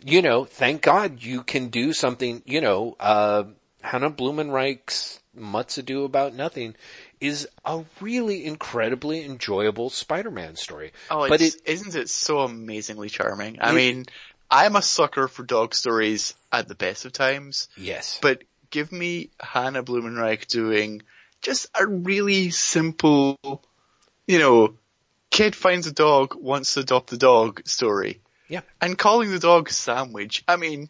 you 0.03 0.21
know, 0.23 0.45
thank 0.45 0.81
God 0.81 1.21
you 1.21 1.43
can 1.43 1.67
do 1.67 1.93
something, 1.93 2.41
you 2.45 2.59
know, 2.59 2.95
uh, 2.99 3.43
Hannah 3.81 4.11
Blumenreich's 4.11 5.19
Much 5.33 5.77
Ado 5.77 6.03
About 6.03 6.33
Nothing 6.33 6.75
is 7.19 7.47
a 7.65 7.83
really 8.01 8.45
incredibly 8.45 9.23
enjoyable 9.23 9.89
Spider-Man 9.89 10.55
story. 10.55 10.91
Oh, 11.09 11.27
but 11.27 11.41
it's, 11.41 11.55
it, 11.55 11.61
isn't 11.65 11.95
it 11.95 12.09
so 12.09 12.39
amazingly 12.39 13.09
charming? 13.09 13.59
I 13.61 13.71
It- 13.71 13.75
mean, 13.75 14.05
I'm 14.51 14.75
a 14.75 14.81
sucker 14.81 15.27
for 15.27 15.43
dog 15.43 15.75
stories 15.75 16.33
at 16.51 16.67
the 16.67 16.75
best 16.75 17.05
of 17.05 17.13
times, 17.13 17.69
yes. 17.77 18.17
but 18.21 18.43
give 18.71 18.91
me 18.91 19.29
Hannah 19.39 19.83
Blumenreich 19.83 20.47
doing 20.47 21.03
just 21.41 21.67
a 21.79 21.85
really 21.85 22.49
simple, 22.49 23.37
you 24.27 24.39
know, 24.39 24.73
kid 25.29 25.55
finds 25.55 25.85
a 25.87 25.91
dog, 25.93 26.35
wants 26.35 26.73
to 26.73 26.79
adopt 26.81 27.11
the 27.11 27.17
dog 27.17 27.61
story. 27.67 28.21
Yeah. 28.47 28.61
And 28.81 28.97
calling 28.97 29.29
the 29.29 29.39
dog 29.39 29.69
sandwich. 29.69 30.43
I 30.47 30.55
mean, 30.55 30.87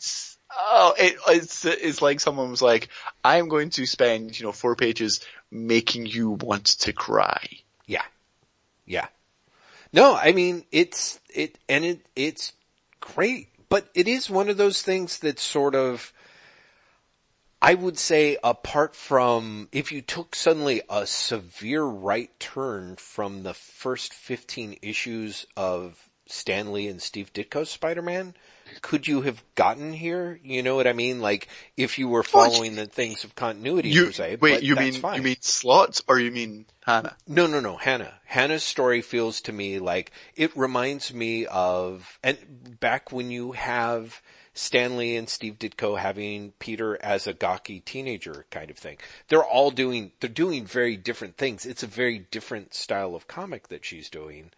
oh, 0.58 0.94
it, 0.98 1.16
it's, 1.28 1.66
it's 1.66 2.02
like 2.02 2.20
someone 2.20 2.50
was 2.50 2.62
like, 2.62 2.90
I'm 3.24 3.50
going 3.50 3.70
to 3.72 3.86
spend, 3.86 4.40
you 4.40 4.46
know, 4.46 4.52
four 4.52 4.76
pages 4.76 5.22
making 5.52 6.06
you 6.06 6.32
want 6.32 6.66
to 6.66 6.94
cry. 6.94 7.48
Yeah. 7.86 8.04
Yeah. 8.86 9.08
No, 9.92 10.16
I 10.16 10.32
mean, 10.32 10.66
it's, 10.72 11.20
it, 11.34 11.58
and 11.68 11.84
it, 11.86 12.06
it's 12.16 12.54
great, 13.00 13.50
but 13.70 13.90
it 13.94 14.08
is 14.08 14.30
one 14.30 14.50
of 14.50 14.58
those 14.58 14.82
things 14.82 15.20
that 15.20 15.40
sort 15.40 15.76
of, 15.76 16.14
I 17.62 17.74
would 17.74 17.98
say 17.98 18.38
apart 18.44 18.96
from, 18.96 19.68
if 19.72 19.92
you 19.92 20.02
took 20.02 20.36
suddenly 20.36 20.82
a 20.90 21.06
severe 21.06 21.84
right 21.84 22.32
turn 22.40 22.96
from 22.96 23.44
the 23.44 23.54
first 23.54 24.14
15 24.14 24.78
issues 24.82 25.46
of 25.58 26.10
Stan 26.26 26.72
Lee 26.72 26.88
and 26.88 27.02
Steve 27.02 27.34
Ditko's 27.34 27.70
Spider-Man, 27.70 28.36
could 28.82 29.08
you 29.08 29.22
have 29.22 29.44
gotten 29.56 29.94
here? 29.94 30.40
You 30.44 30.64
know 30.64 30.76
what 30.76 30.88
I 30.88 30.94
mean? 30.94 31.22
Like, 31.22 31.48
if 31.78 31.98
you 32.00 32.08
were 32.08 32.24
Well, 32.34 32.50
following 32.50 32.76
the 32.76 32.86
things 32.86 33.24
of 33.24 33.36
continuity 33.36 33.90
You, 33.90 34.08
per 34.08 34.12
se, 34.12 34.38
wait, 34.42 34.56
but 34.56 34.64
you 34.64 34.76
mean, 34.76 34.94
fine. 34.94 35.18
you 35.18 35.24
mean 35.24 35.38
Slott's 35.42 36.02
or 36.08 36.20
you 36.20 36.32
mean 36.32 36.66
Hannah? 36.86 37.16
No, 37.28 37.48
no, 37.48 37.60
no, 37.60 37.78
Hannah. 37.78 38.14
Hannah's 38.26 38.64
story 38.64 39.02
feels 39.02 39.42
to 39.42 39.52
me 39.52 39.80
like 39.80 40.12
it 40.36 40.56
reminds 40.56 41.14
me 41.14 41.46
of, 41.46 42.20
and 42.24 42.38
back 42.80 43.12
when 43.12 43.32
you 43.32 43.54
have 43.54 44.22
Stan 44.54 44.98
Lee 44.98 45.16
and 45.16 45.30
Steve 45.30 45.58
Ditko 45.58 45.98
having 45.98 46.52
Peter 46.60 46.98
as 47.02 47.28
a 47.28 47.34
gawky 47.34 47.80
teenager 47.80 48.46
kind 48.52 48.70
of 48.70 48.78
thing. 48.78 48.98
They're 49.30 49.44
all 49.44 49.72
doing, 49.72 50.12
they're 50.20 50.30
doing 50.30 50.66
very 50.66 50.98
different 50.98 51.38
things. 51.38 51.66
It's 51.66 51.84
a 51.84 51.88
very 51.88 52.28
different 52.32 52.74
style 52.74 53.16
of 53.16 53.28
comic 53.28 53.70
that 53.70 53.86
she's 53.86 54.10
doing, 54.10 54.52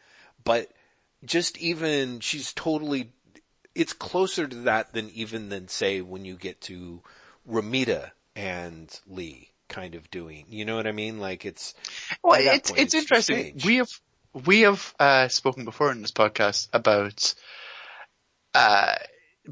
but 0.44 0.72
just 1.24 1.58
even, 1.60 2.20
she's 2.20 2.52
totally, 2.52 3.12
it's 3.76 3.94
closer 3.94 4.48
to 4.48 4.56
that 4.58 4.94
than 4.94 5.10
even 5.12 5.50
than 5.50 5.68
say 5.68 6.02
when 6.02 6.26
you 6.26 6.36
get 6.36 6.62
to 6.62 7.02
Romita 7.50 8.12
and 8.36 9.00
Lee 9.08 9.50
kind 9.68 9.96
of 9.96 10.12
doing, 10.12 10.46
you 10.50 10.66
know 10.66 10.76
what 10.76 10.88
I 10.88 10.92
mean? 10.92 11.20
Like 11.20 11.46
it's, 11.46 11.74
Well, 12.24 12.40
it's 12.40 12.72
point, 12.72 12.82
it's 12.82 12.94
it's 12.94 13.04
interesting. 13.04 13.60
We 13.66 13.78
have 13.78 13.90
we 14.46 14.62
have 14.62 14.94
uh, 15.00 15.28
spoken 15.28 15.66
before 15.66 15.92
in 15.92 16.02
this 16.02 16.12
podcast 16.12 16.68
about 16.74 17.34
uh, 18.54 18.96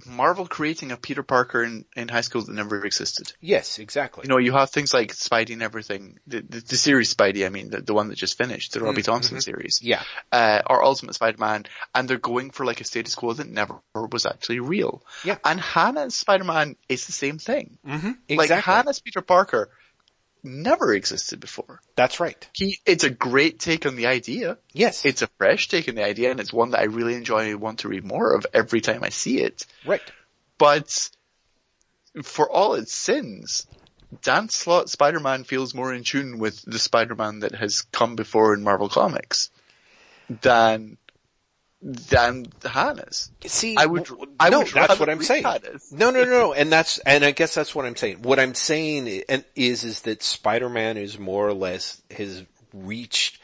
Marvel 0.06 0.46
creating 0.46 0.92
a 0.92 0.98
Peter 0.98 1.24
Parker 1.24 1.64
in, 1.64 1.86
in 1.96 2.08
high 2.08 2.22
school 2.22 2.44
that 2.44 2.54
never 2.54 2.86
existed. 2.86 3.34
Yes, 3.42 3.80
exactly. 3.80 4.24
You 4.24 4.30
know, 4.30 4.38
you 4.38 4.52
have 4.54 4.70
things 4.70 4.94
like 4.94 5.12
Spidey 5.14 5.54
and 5.54 5.64
everything, 5.64 6.20
the, 6.28 6.42
the, 6.42 6.60
the 6.60 6.78
series 6.78 7.14
Spidey, 7.14 7.46
I 7.46 7.50
mean, 7.50 7.70
the, 7.70 7.82
the 7.82 7.94
one 7.94 8.10
that 8.10 8.16
just 8.18 8.38
finished, 8.38 8.74
the 8.74 8.82
Robbie 8.82 9.02
Thompson 9.02 9.42
series. 9.42 9.80
yeah. 9.82 10.04
Uh, 10.32 10.62
or 10.68 10.84
Ultimate 10.84 11.16
Spider-Man, 11.16 11.66
and 11.96 12.08
they're 12.08 12.18
going 12.18 12.52
for 12.52 12.66
like 12.66 12.82
a 12.82 12.84
status 12.84 13.16
quo 13.16 13.34
that 13.34 13.48
never 13.48 13.80
was 13.94 14.26
actually 14.26 14.60
real. 14.60 15.04
Yeah. 15.24 15.38
And 15.44 15.60
Hannah's 15.60 16.16
Spider-Man 16.16 16.76
is 16.88 17.06
the 17.08 17.12
same 17.12 17.40
thing. 17.40 17.78
Mm-hmm. 17.86 18.12
Like 18.30 18.46
Exactly. 18.46 18.74
Hannah's 18.74 19.00
Peter 19.00 19.22
Parker 19.22 19.70
never 20.44 20.94
existed 20.94 21.40
before. 21.40 21.82
That's 21.96 22.20
right. 22.20 22.48
He, 22.54 22.80
it's 22.86 23.04
a 23.04 23.10
great 23.10 23.60
take 23.60 23.86
on 23.86 23.96
the 23.96 24.08
idea. 24.08 24.58
Yes. 24.74 25.06
It's 25.06 25.22
a 25.22 25.30
fresh 25.38 25.68
take 25.68 25.90
on 25.90 25.96
the 25.96 26.06
idea 26.06 26.32
and 26.32 26.40
it's 26.40 26.54
one 26.54 26.72
that 26.72 26.80
I 26.80 26.86
really 26.86 27.16
enjoy 27.16 27.50
and 27.52 27.62
want 27.62 27.80
to 27.80 27.90
read 27.90 28.04
more 28.04 28.34
of 28.34 28.46
every 28.54 28.82
time 28.82 29.04
I 29.04 29.10
see 29.10 29.40
it. 29.40 29.66
right. 29.86 30.02
But 30.58 31.10
for 32.24 32.50
all 32.50 32.74
its 32.74 32.94
sins, 32.94 33.66
Dan 34.22 34.50
Slott 34.50 34.90
Spider-Man 34.90 35.44
feels 35.44 35.74
more 35.74 35.94
in 35.94 36.04
tune 36.04 36.40
with 36.40 36.62
the 36.64 36.80
Spider-Man 36.80 37.40
that 37.40 37.56
has 37.56 37.84
come 37.84 38.16
before 38.16 38.54
in 38.54 38.64
Marvel 38.64 38.90
Comics 38.90 39.50
than 40.42 40.98
than 41.82 42.46
Hannah's. 42.64 43.32
See, 43.46 43.78
I 43.78 43.86
would- 43.86 44.10
I 44.40 44.50
no, 44.50 44.60
would 44.60 44.68
that's 44.68 45.00
what 45.00 45.10
I'm 45.10 45.24
saying. 45.24 45.44
Hannah's. 45.44 45.92
No, 45.92 46.12
no, 46.12 46.24
no, 46.24 46.30
no, 46.30 46.54
and 46.54 46.72
that's, 46.72 46.98
and 47.00 47.24
I 47.24 47.32
guess 47.32 47.56
that's 47.56 47.74
what 47.74 47.86
I'm 47.86 47.96
saying. 47.96 48.22
What 48.22 48.40
I'm 48.40 48.54
saying 48.54 49.24
i- 49.30 49.46
is, 49.56 49.84
is 49.84 50.02
that 50.02 50.22
Spider-Man 50.22 50.98
is 50.98 51.18
more 51.18 51.48
or 51.48 51.54
less 51.54 52.02
has 52.12 52.44
reached 52.74 53.40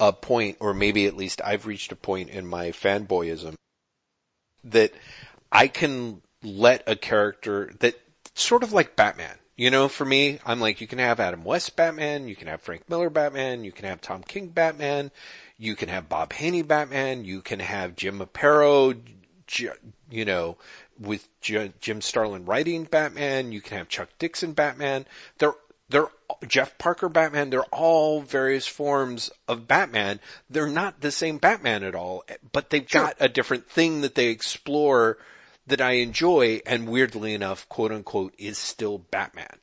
a 0.00 0.12
point, 0.12 0.56
or 0.60 0.72
maybe 0.74 1.06
at 1.06 1.16
least 1.16 1.40
I've 1.44 1.66
reached 1.66 1.92
a 1.92 1.96
point 1.96 2.30
in 2.30 2.46
my 2.46 2.68
fanboyism 2.68 3.54
that 4.64 4.92
I 5.52 5.68
can 5.68 6.22
let 6.42 6.82
a 6.86 6.96
character 6.96 7.72
that 7.80 7.98
sort 8.34 8.62
of 8.62 8.72
like 8.72 8.96
Batman. 8.96 9.36
You 9.56 9.70
know, 9.70 9.88
for 9.88 10.04
me, 10.04 10.38
I'm 10.44 10.60
like, 10.60 10.82
you 10.82 10.86
can 10.86 10.98
have 10.98 11.18
Adam 11.18 11.42
West 11.42 11.76
Batman, 11.76 12.28
you 12.28 12.36
can 12.36 12.46
have 12.48 12.60
Frank 12.60 12.90
Miller 12.90 13.08
Batman, 13.08 13.64
you 13.64 13.72
can 13.72 13.86
have 13.86 14.02
Tom 14.02 14.22
King 14.22 14.48
Batman, 14.48 15.10
you 15.58 15.74
can 15.76 15.88
have 15.88 16.08
Bob 16.08 16.32
Haney 16.34 16.62
Batman, 16.62 17.24
you 17.24 17.40
can 17.40 17.60
have 17.60 17.96
Jim 17.96 18.20
Aparo, 18.20 18.98
you 20.10 20.24
know, 20.24 20.56
with 20.98 21.28
Jim 21.40 22.00
Starlin 22.00 22.44
writing 22.44 22.84
Batman, 22.84 23.52
you 23.52 23.60
can 23.60 23.78
have 23.78 23.88
Chuck 23.88 24.08
Dixon 24.18 24.52
Batman. 24.52 25.06
They're, 25.38 25.54
they're 25.88 26.08
Jeff 26.46 26.76
Parker 26.78 27.08
Batman, 27.08 27.50
they're 27.50 27.62
all 27.64 28.20
various 28.20 28.66
forms 28.66 29.30
of 29.48 29.68
Batman. 29.68 30.20
They're 30.50 30.68
not 30.68 31.00
the 31.00 31.12
same 31.12 31.38
Batman 31.38 31.84
at 31.84 31.94
all, 31.94 32.24
but 32.52 32.70
they've 32.70 32.88
got 32.88 33.16
a 33.20 33.28
different 33.28 33.68
thing 33.68 34.00
that 34.00 34.14
they 34.14 34.28
explore 34.28 35.18
that 35.66 35.80
I 35.80 35.92
enjoy 35.92 36.60
and 36.66 36.88
weirdly 36.88 37.34
enough, 37.34 37.68
quote 37.68 37.92
unquote, 37.92 38.34
is 38.38 38.58
still 38.58 38.98
Batman. 38.98 39.58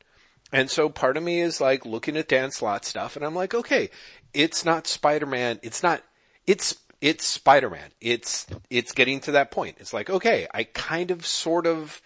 And 0.51 0.69
so 0.69 0.87
part 0.87 1.17
of 1.17 1.23
me 1.23 1.41
is 1.41 1.59
like 1.59 1.85
looking 1.85 2.15
at 2.15 2.27
Dan 2.27 2.51
Slott 2.51 2.85
stuff 2.85 3.15
and 3.15 3.25
I'm 3.25 3.35
like, 3.35 3.53
okay, 3.53 3.89
it's 4.33 4.65
not 4.65 4.87
Spider-Man. 4.87 5.59
It's 5.61 5.83
not, 5.83 6.01
it's, 6.47 6.75
it's 7.01 7.25
Spider-Man. 7.25 7.91
It's, 8.01 8.47
it's 8.69 8.91
getting 8.91 9.19
to 9.21 9.31
that 9.33 9.51
point. 9.51 9.77
It's 9.79 9.93
like, 9.93 10.09
okay, 10.09 10.47
I 10.53 10.63
kind 10.63 11.11
of 11.11 11.25
sort 11.25 11.67
of, 11.67 12.01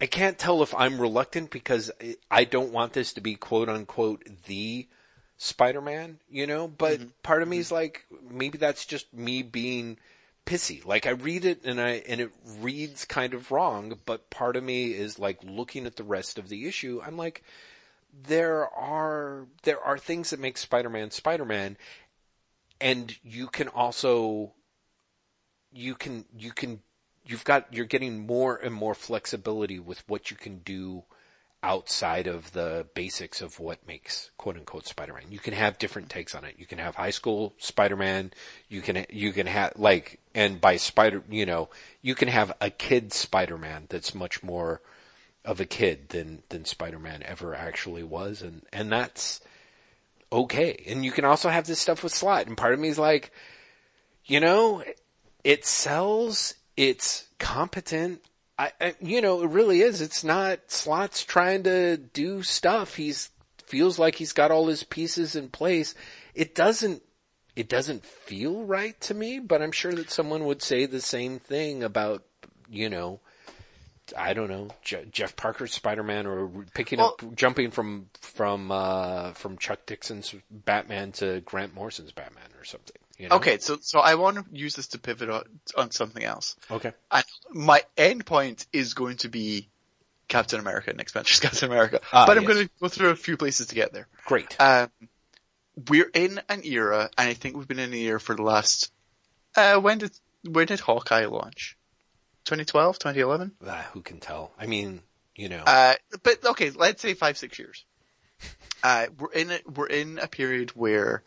I 0.00 0.06
can't 0.06 0.38
tell 0.38 0.62
if 0.62 0.74
I'm 0.74 1.00
reluctant 1.00 1.50
because 1.50 1.90
I 2.30 2.44
don't 2.44 2.72
want 2.72 2.94
this 2.94 3.12
to 3.14 3.20
be 3.20 3.34
quote 3.34 3.68
unquote 3.68 4.24
the 4.46 4.88
Spider-Man, 5.36 6.18
you 6.30 6.46
know, 6.46 6.68
but 6.68 6.98
mm-hmm. 6.98 7.08
part 7.22 7.42
of 7.42 7.48
me 7.48 7.56
mm-hmm. 7.56 7.60
is 7.60 7.72
like, 7.72 8.04
maybe 8.30 8.58
that's 8.58 8.86
just 8.86 9.12
me 9.12 9.42
being 9.42 9.98
pissy. 10.46 10.84
Like 10.84 11.06
I 11.06 11.10
read 11.10 11.44
it 11.44 11.64
and 11.64 11.80
I, 11.80 12.02
and 12.08 12.20
it 12.20 12.30
reads 12.60 13.04
kind 13.04 13.34
of 13.34 13.50
wrong, 13.50 13.98
but 14.06 14.30
part 14.30 14.56
of 14.56 14.64
me 14.64 14.92
is 14.92 15.18
like 15.18 15.38
looking 15.44 15.86
at 15.86 15.96
the 15.96 16.02
rest 16.02 16.38
of 16.38 16.48
the 16.48 16.66
issue. 16.66 17.00
I'm 17.04 17.16
like, 17.16 17.42
there 18.12 18.68
are, 18.68 19.46
there 19.62 19.80
are 19.80 19.98
things 19.98 20.30
that 20.30 20.40
make 20.40 20.58
Spider-Man 20.58 21.10
Spider-Man 21.10 21.76
and 22.80 23.16
you 23.22 23.46
can 23.48 23.68
also, 23.68 24.52
you 25.72 25.94
can, 25.94 26.24
you 26.36 26.52
can, 26.52 26.80
you've 27.26 27.44
got, 27.44 27.72
you're 27.72 27.84
getting 27.84 28.26
more 28.26 28.56
and 28.56 28.74
more 28.74 28.94
flexibility 28.94 29.78
with 29.78 30.02
what 30.08 30.30
you 30.30 30.36
can 30.36 30.58
do 30.58 31.04
outside 31.62 32.26
of 32.26 32.52
the 32.52 32.86
basics 32.94 33.42
of 33.42 33.60
what 33.60 33.86
makes 33.86 34.30
quote 34.38 34.56
unquote 34.56 34.86
Spider-Man. 34.86 35.24
You 35.30 35.38
can 35.38 35.52
have 35.52 35.78
different 35.78 36.08
takes 36.08 36.34
on 36.34 36.44
it. 36.44 36.54
You 36.58 36.64
can 36.64 36.78
have 36.78 36.94
high 36.94 37.10
school 37.10 37.54
Spider-Man. 37.58 38.32
You 38.68 38.80
can, 38.80 39.04
you 39.10 39.32
can 39.32 39.46
have 39.46 39.74
like, 39.76 40.20
and 40.34 40.58
by 40.58 40.78
Spider, 40.78 41.22
you 41.28 41.44
know, 41.44 41.68
you 42.00 42.14
can 42.14 42.28
have 42.28 42.52
a 42.62 42.70
kid 42.70 43.12
Spider-Man 43.12 43.86
that's 43.90 44.14
much 44.14 44.42
more 44.42 44.80
of 45.44 45.60
a 45.60 45.66
kid 45.66 46.10
than, 46.10 46.42
than 46.48 46.64
Spider-Man 46.64 47.22
ever 47.24 47.54
actually 47.54 48.02
was. 48.02 48.42
And, 48.42 48.62
and 48.72 48.92
that's 48.92 49.40
okay. 50.32 50.82
And 50.86 51.04
you 51.04 51.12
can 51.12 51.24
also 51.24 51.48
have 51.48 51.66
this 51.66 51.80
stuff 51.80 52.02
with 52.02 52.12
Slott. 52.12 52.46
And 52.46 52.56
part 52.56 52.74
of 52.74 52.80
me 52.80 52.88
is 52.88 52.98
like, 52.98 53.32
you 54.24 54.40
know, 54.40 54.84
it 55.44 55.64
sells, 55.64 56.54
it's 56.76 57.26
competent. 57.38 58.22
I, 58.58 58.72
I, 58.80 58.94
you 59.00 59.22
know, 59.22 59.42
it 59.42 59.50
really 59.50 59.80
is. 59.80 60.00
It's 60.00 60.22
not 60.22 60.70
Slott's 60.70 61.24
trying 61.24 61.62
to 61.62 61.96
do 61.96 62.42
stuff. 62.42 62.96
He's 62.96 63.30
feels 63.64 63.98
like 63.98 64.16
he's 64.16 64.32
got 64.32 64.50
all 64.50 64.66
his 64.66 64.82
pieces 64.82 65.36
in 65.36 65.48
place. 65.48 65.94
It 66.34 66.54
doesn't, 66.54 67.02
it 67.54 67.68
doesn't 67.68 68.04
feel 68.04 68.64
right 68.64 69.00
to 69.02 69.14
me, 69.14 69.38
but 69.38 69.62
I'm 69.62 69.72
sure 69.72 69.92
that 69.92 70.10
someone 70.10 70.44
would 70.44 70.60
say 70.60 70.86
the 70.86 71.00
same 71.00 71.38
thing 71.38 71.82
about, 71.84 72.24
you 72.68 72.90
know, 72.90 73.20
I 74.16 74.34
don't 74.34 74.48
know, 74.48 74.68
Je- 74.82 75.06
Jeff 75.10 75.36
Parker's 75.36 75.72
Spider-Man 75.72 76.26
or 76.26 76.48
picking 76.74 77.00
up, 77.00 77.22
jumping 77.34 77.70
from, 77.70 78.06
from, 78.20 78.70
uh, 78.70 79.32
from 79.32 79.58
Chuck 79.58 79.86
Dixon's 79.86 80.34
Batman 80.50 81.12
to 81.12 81.40
Grant 81.40 81.74
Morrison's 81.74 82.12
Batman 82.12 82.48
or 82.58 82.64
something. 82.64 82.96
You 83.18 83.28
know? 83.28 83.36
Okay, 83.36 83.58
so 83.58 83.76
so 83.82 84.00
I 84.00 84.14
want 84.14 84.36
to 84.36 84.44
use 84.50 84.74
this 84.74 84.88
to 84.88 84.98
pivot 84.98 85.28
on, 85.28 85.42
on 85.76 85.90
something 85.90 86.24
else. 86.24 86.56
Okay. 86.70 86.92
And 87.10 87.24
my 87.50 87.82
end 87.98 88.24
point 88.24 88.66
is 88.72 88.94
going 88.94 89.18
to 89.18 89.28
be 89.28 89.68
Captain 90.26 90.58
America, 90.58 90.94
Nick 90.94 91.10
Spencer's 91.10 91.40
Captain 91.40 91.70
America. 91.70 92.00
Ah, 92.14 92.24
but 92.26 92.38
I'm 92.38 92.44
yes. 92.44 92.52
going 92.52 92.66
to 92.66 92.72
go 92.80 92.88
through 92.88 93.10
a 93.10 93.16
few 93.16 93.36
places 93.36 93.66
to 93.66 93.74
get 93.74 93.92
there. 93.92 94.06
Great. 94.24 94.58
Um, 94.58 94.90
we're 95.88 96.10
in 96.14 96.40
an 96.48 96.62
era, 96.64 97.10
and 97.18 97.28
I 97.28 97.34
think 97.34 97.56
we've 97.56 97.68
been 97.68 97.78
in 97.78 97.92
an 97.92 97.98
era 97.98 98.18
for 98.18 98.34
the 98.34 98.42
last. 98.42 98.90
Uh, 99.54 99.78
when 99.80 99.98
did 99.98 100.12
when 100.48 100.66
did 100.66 100.80
Hawkeye 100.80 101.26
launch? 101.26 101.76
2012, 102.50 102.98
2011. 102.98 103.52
Ah, 103.64 103.88
who 103.92 104.02
can 104.02 104.18
tell? 104.18 104.50
I 104.58 104.66
mean, 104.66 105.02
you 105.36 105.48
know. 105.48 105.62
Uh, 105.64 105.94
but 106.24 106.44
okay, 106.44 106.70
let's 106.70 107.00
say 107.00 107.14
five, 107.14 107.38
six 107.38 107.58
years. 107.60 107.84
Uh, 108.82 109.06
we're 109.18 109.30
in 109.32 109.50
a, 109.52 109.58
we're 109.72 109.86
in 109.86 110.18
a 110.18 110.26
period 110.26 110.70
where 110.70 111.22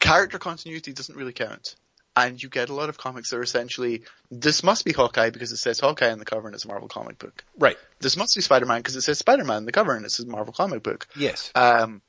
character 0.00 0.38
continuity 0.38 0.92
doesn't 0.92 1.16
really 1.16 1.32
count. 1.32 1.76
And 2.16 2.40
you 2.40 2.48
get 2.48 2.68
a 2.68 2.74
lot 2.74 2.90
of 2.90 2.98
comics 2.98 3.30
that 3.30 3.38
are 3.38 3.42
essentially, 3.42 4.02
this 4.30 4.62
must 4.62 4.84
be 4.84 4.92
Hawkeye 4.92 5.30
because 5.30 5.50
it 5.50 5.56
says 5.56 5.80
Hawkeye 5.80 6.10
on 6.12 6.18
the 6.18 6.24
cover 6.24 6.46
and 6.46 6.54
it's 6.54 6.64
a 6.64 6.68
Marvel 6.68 6.88
comic 6.88 7.18
book. 7.18 7.42
right. 7.58 7.76
This 8.00 8.16
must 8.16 8.34
be 8.36 8.40
Spider-Man 8.40 8.80
because 8.80 8.94
it 8.96 9.00
says 9.02 9.18
Spider-Man 9.18 9.56
on 9.56 9.64
the 9.64 9.72
cover 9.72 9.96
and 9.96 10.04
it's 10.04 10.20
a 10.20 10.26
Marvel 10.26 10.52
comic 10.52 10.82
book. 10.82 11.08
Yes. 11.16 11.50
Um, 11.54 12.02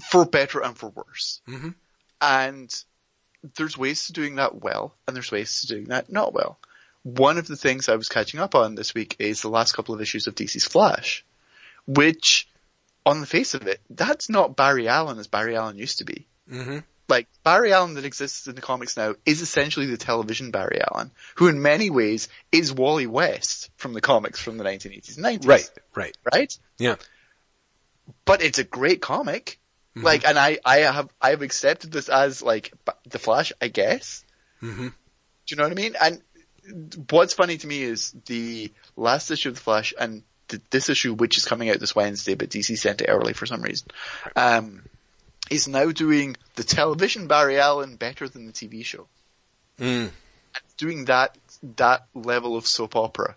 for 0.00 0.24
better 0.24 0.60
and 0.62 0.76
for 0.76 0.90
worse. 0.90 1.40
Mhm. 1.48 1.74
And 2.20 2.84
there's 3.56 3.76
ways 3.78 4.06
to 4.06 4.12
doing 4.12 4.36
that 4.36 4.60
well, 4.62 4.94
and 5.06 5.16
there's 5.16 5.32
ways 5.32 5.60
to 5.62 5.66
doing 5.66 5.84
that 5.86 6.10
not 6.10 6.32
well. 6.32 6.58
One 7.02 7.38
of 7.38 7.46
the 7.48 7.56
things 7.56 7.88
I 7.88 7.96
was 7.96 8.08
catching 8.08 8.40
up 8.40 8.54
on 8.54 8.74
this 8.74 8.94
week 8.94 9.16
is 9.18 9.42
the 9.42 9.48
last 9.48 9.72
couple 9.72 9.94
of 9.94 10.00
issues 10.00 10.26
of 10.26 10.34
DC's 10.34 10.64
Flash, 10.66 11.24
which, 11.86 12.48
on 13.04 13.20
the 13.20 13.26
face 13.26 13.54
of 13.54 13.66
it, 13.66 13.80
that's 13.90 14.28
not 14.30 14.54
Barry 14.54 14.86
Allen 14.86 15.18
as 15.18 15.26
Barry 15.26 15.56
Allen 15.56 15.78
used 15.78 15.98
to 15.98 16.04
be. 16.04 16.26
hmm 16.48 16.78
Like, 17.08 17.26
Barry 17.42 17.72
Allen 17.72 17.94
that 17.94 18.04
exists 18.04 18.46
in 18.46 18.54
the 18.54 18.60
comics 18.60 18.96
now 18.96 19.16
is 19.26 19.40
essentially 19.42 19.86
the 19.86 19.96
television 19.96 20.52
Barry 20.52 20.80
Allen, 20.80 21.10
who 21.34 21.48
in 21.48 21.60
many 21.60 21.90
ways 21.90 22.28
is 22.52 22.72
Wally 22.72 23.08
West 23.08 23.70
from 23.76 23.92
the 23.94 24.00
comics 24.00 24.38
from 24.40 24.56
the 24.56 24.64
1980s 24.64 25.16
and 25.16 25.26
90s. 25.26 25.46
Right. 25.48 25.70
Right. 25.96 26.16
Right? 26.32 26.58
Yeah. 26.78 26.94
but 28.24 28.42
it's 28.42 28.58
a 28.58 28.64
great 28.64 29.00
comic. 29.02 29.58
Like, 29.94 30.24
and 30.26 30.38
I, 30.38 30.58
I 30.64 30.78
have, 30.78 31.10
I 31.20 31.30
have 31.30 31.42
accepted 31.42 31.92
this 31.92 32.08
as 32.08 32.42
like 32.42 32.72
the 33.08 33.18
Flash, 33.18 33.52
I 33.60 33.68
guess. 33.68 34.24
hmm 34.60 34.88
Do 34.88 34.92
you 35.48 35.56
know 35.56 35.64
what 35.64 35.72
I 35.72 35.74
mean? 35.74 35.94
And 36.00 36.22
what's 37.10 37.34
funny 37.34 37.56
to 37.58 37.66
me 37.66 37.82
is 37.82 38.14
the 38.26 38.72
last 38.96 39.30
issue 39.30 39.50
of 39.50 39.56
the 39.56 39.60
Flash 39.60 39.92
and 39.98 40.22
th- 40.48 40.62
this 40.70 40.88
issue, 40.88 41.14
which 41.14 41.36
is 41.36 41.44
coming 41.44 41.70
out 41.70 41.80
this 41.80 41.94
Wednesday, 41.94 42.34
but 42.34 42.48
DC 42.50 42.78
sent 42.78 43.02
it 43.02 43.08
early 43.08 43.32
for 43.32 43.46
some 43.46 43.62
reason, 43.62 43.88
um, 44.36 44.82
is 45.50 45.68
now 45.68 45.90
doing 45.90 46.36
the 46.54 46.64
television 46.64 47.26
Barry 47.26 47.58
Allen 47.58 47.96
better 47.96 48.28
than 48.28 48.46
the 48.46 48.52
TV 48.52 48.84
show. 48.84 49.06
Mm. 49.78 50.10
Doing 50.76 51.06
that 51.06 51.36
that 51.76 52.06
level 52.14 52.56
of 52.56 52.66
soap 52.66 52.96
opera 52.96 53.36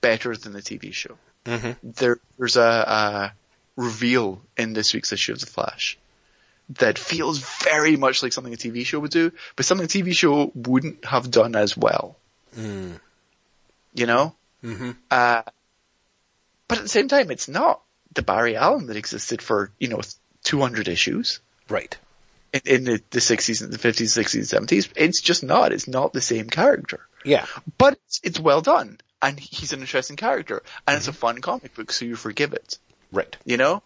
better 0.00 0.36
than 0.36 0.52
the 0.52 0.62
TV 0.62 0.92
show. 0.92 1.16
hmm 1.46 1.72
There, 1.82 2.18
there's 2.38 2.56
a, 2.56 2.62
a 2.62 3.32
reveal 3.76 4.40
in 4.56 4.72
this 4.72 4.92
week's 4.94 5.12
issue 5.12 5.32
of 5.32 5.40
the 5.40 5.46
Flash 5.46 5.98
that 6.70 6.98
feels 6.98 7.38
very 7.62 7.96
much 7.96 8.22
like 8.22 8.32
something 8.32 8.52
a 8.52 8.56
TV 8.56 8.84
show 8.84 8.98
would 8.98 9.10
do, 9.12 9.30
but 9.54 9.64
something 9.66 9.84
a 9.84 9.88
TV 9.88 10.12
show 10.16 10.50
wouldn't 10.54 11.04
have 11.04 11.30
done 11.30 11.54
as 11.54 11.76
well. 11.76 12.16
Mm. 12.56 12.98
You 13.94 14.06
know? 14.06 14.34
hmm 14.62 14.92
Uh, 15.10 15.42
but 16.68 16.78
at 16.78 16.82
the 16.84 16.88
same 16.88 17.06
time, 17.08 17.30
it's 17.30 17.46
not 17.48 17.80
the 18.14 18.22
Barry 18.22 18.56
Allen 18.56 18.86
that 18.86 18.96
existed 18.96 19.40
for, 19.40 19.70
you 19.78 19.88
know, 19.88 20.00
200 20.44 20.88
issues 20.88 21.40
Right. 21.68 21.96
in, 22.52 22.60
in 22.64 22.84
the, 22.84 23.02
the 23.10 23.20
60s 23.20 23.62
and 23.62 23.72
the 23.72 23.78
50s, 23.78 24.18
60s, 24.18 24.52
70s. 24.52 24.88
It's 24.96 25.20
just 25.20 25.44
not. 25.44 25.72
It's 25.72 25.86
not 25.86 26.12
the 26.12 26.20
same 26.20 26.48
character. 26.50 27.00
Yeah. 27.24 27.46
But 27.78 27.94
it's, 28.06 28.20
it's 28.24 28.40
well 28.40 28.60
done. 28.62 28.98
And 29.22 29.38
he's 29.38 29.72
an 29.72 29.80
interesting 29.80 30.16
character. 30.16 30.62
And 30.88 30.96
it's 30.96 31.08
a 31.08 31.12
fun 31.12 31.40
comic 31.40 31.74
book, 31.74 31.92
so 31.92 32.04
you 32.04 32.16
forgive 32.16 32.52
it. 32.52 32.78
Right. 33.16 33.36
You 33.46 33.56
know? 33.56 33.82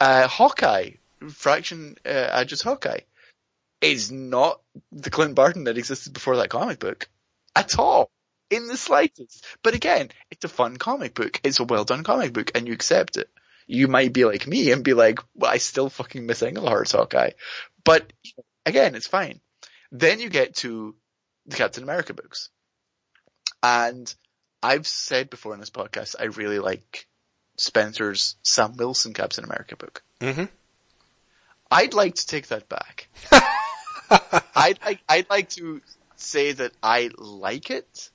Uh, 0.00 0.26
Hawkeye, 0.26 0.92
Fraction, 1.28 1.96
uh, 2.06 2.42
just 2.46 2.62
Hawkeye, 2.62 3.00
is 3.82 4.10
not 4.10 4.62
the 4.90 5.10
Clint 5.10 5.34
Barton 5.34 5.64
that 5.64 5.76
existed 5.76 6.14
before 6.14 6.36
that 6.36 6.48
comic 6.48 6.78
book. 6.78 7.08
At 7.54 7.78
all. 7.78 8.10
In 8.48 8.66
the 8.66 8.78
slightest. 8.78 9.44
But 9.62 9.74
again, 9.74 10.08
it's 10.30 10.44
a 10.44 10.48
fun 10.48 10.78
comic 10.78 11.14
book. 11.14 11.38
It's 11.44 11.60
a 11.60 11.64
well 11.64 11.84
done 11.84 12.02
comic 12.02 12.32
book 12.32 12.52
and 12.54 12.66
you 12.66 12.72
accept 12.72 13.18
it. 13.18 13.28
You 13.66 13.88
might 13.88 14.14
be 14.14 14.24
like 14.24 14.46
me 14.46 14.72
and 14.72 14.82
be 14.82 14.94
like, 14.94 15.18
well, 15.34 15.50
I 15.50 15.58
still 15.58 15.90
fucking 15.90 16.24
miss 16.24 16.42
Englehart's 16.42 16.92
Hawkeye. 16.92 17.32
But 17.84 18.10
again, 18.64 18.94
it's 18.94 19.08
fine. 19.08 19.40
Then 19.92 20.20
you 20.20 20.30
get 20.30 20.54
to 20.56 20.94
the 21.44 21.56
Captain 21.56 21.82
America 21.82 22.14
books. 22.14 22.48
And 23.62 24.12
I've 24.62 24.86
said 24.86 25.28
before 25.28 25.52
in 25.52 25.60
this 25.60 25.70
podcast, 25.70 26.14
I 26.18 26.24
really 26.24 26.58
like 26.58 27.06
Spencer's 27.56 28.36
Sam 28.42 28.76
Wilson 28.76 29.12
Captain 29.14 29.44
America 29.44 29.76
book. 29.76 30.02
hmm 30.20 30.44
I'd 31.70 31.94
like 31.94 32.14
to 32.14 32.26
take 32.26 32.48
that 32.48 32.68
back. 32.68 33.08
I'd 34.54 34.78
like, 34.84 35.00
I'd 35.08 35.28
like 35.28 35.48
to 35.50 35.80
say 36.14 36.52
that 36.52 36.72
I 36.82 37.10
like 37.18 37.70
it. 37.70 38.10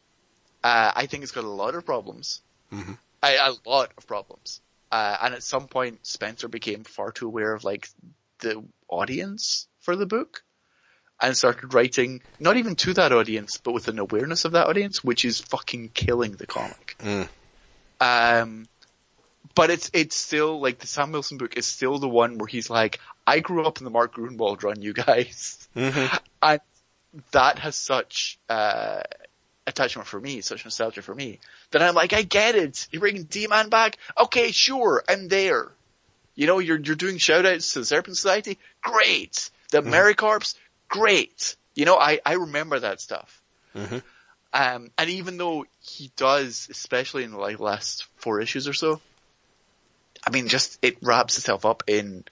Uh, 0.64 0.92
I 0.96 1.06
think 1.08 1.24
it's 1.24 1.34
got 1.34 1.44
a 1.44 1.50
lot 1.50 1.76
of 1.76 1.86
problems. 1.86 2.42
Mhm. 2.72 2.98
I, 3.22 3.34
a 3.36 3.70
lot 3.70 3.92
of 3.98 4.08
problems. 4.08 4.62
Uh, 4.92 5.18
and 5.22 5.34
at 5.34 5.44
some 5.44 5.68
point 5.68 6.06
Spencer 6.06 6.48
became 6.48 6.84
far 6.84 7.12
too 7.12 7.28
aware 7.28 7.54
of 7.54 7.64
like 7.64 7.90
the 8.40 8.64
audience 8.88 9.68
for 9.80 9.96
the 9.96 10.06
book 10.06 10.44
and 11.22 11.36
started 11.38 11.74
writing 11.74 12.22
not 12.40 12.58
even 12.58 12.76
to 12.76 12.94
that 12.94 13.12
audience, 13.12 13.58
but 13.58 13.74
with 13.74 13.88
an 13.88 14.00
awareness 14.00 14.46
of 14.46 14.54
that 14.54 14.68
audience, 14.68 15.04
which 15.04 15.24
is 15.26 15.40
fucking 15.40 15.90
killing 15.90 16.34
the 16.34 16.48
comic. 16.48 16.96
Mm. 17.00 17.28
Um, 18.00 18.66
but 19.56 19.70
it's 19.70 19.90
it's 19.94 20.16
still 20.16 20.60
like 20.62 20.80
the 20.80 20.88
Sam 20.88 21.12
Wilson 21.12 21.38
book 21.38 21.58
is 21.58 21.66
still 21.66 21.98
the 22.00 22.10
one 22.10 22.38
where 22.38 22.48
he's 22.48 22.70
like, 22.70 23.00
I 23.26 23.40
grew 23.40 23.66
up 23.66 23.80
in 23.80 23.84
the 23.86 23.92
Mark 23.92 24.16
Gruenwald 24.16 24.64
run, 24.64 24.82
you 24.82 24.94
guys, 24.94 25.68
hmm 25.74 26.06
and 26.42 26.60
that 27.32 27.60
has 27.60 27.76
such 27.76 28.40
uh, 28.50 29.02
attachment 29.68 30.08
for 30.08 30.20
me, 30.20 30.42
such 30.42 30.64
nostalgia 30.64 31.02
for 31.02 31.14
me 31.14 31.40
that 31.72 31.82
I'm 31.82 31.96
like, 31.96 32.14
I 32.14 32.22
get 32.22 32.56
it. 32.56 32.88
You're 32.92 33.02
bringing 33.02 33.24
D-Man 33.24 33.70
back, 33.70 33.98
okay, 34.18 34.52
sure, 34.52 35.04
I'm 35.08 35.28
there. 35.28 35.72
You 36.36 36.48
know, 36.48 36.60
you're 36.60 36.80
you're 36.80 36.96
doing 36.96 37.18
shout 37.18 37.46
outs 37.46 37.74
to 37.74 37.80
the 37.80 37.86
Serpent 37.86 38.16
Society, 38.16 38.58
great. 38.82 39.50
The 39.72 39.82
AmeriCorps, 39.82 40.56
great. 40.88 41.56
You 41.76 41.86
know, 41.86 41.98
I 41.98 42.20
I 42.26 42.34
remember 42.34 42.80
that 42.80 43.02
stuff. 43.02 43.42
hmm 43.74 43.98
Um, 44.54 44.92
and 44.98 45.10
even 45.10 45.38
though 45.38 45.66
he 45.82 46.12
does, 46.16 46.68
especially 46.72 47.24
in 47.24 47.32
the 47.32 47.38
like 47.38 47.60
last 47.60 48.06
four 48.18 48.40
issues 48.42 48.68
or 48.68 48.74
so, 48.74 49.02
I 50.26 50.30
mean, 50.32 50.48
just 50.48 50.78
it 50.82 50.98
wraps 51.02 51.38
itself 51.38 51.66
up 51.66 51.84
in. 51.88 52.24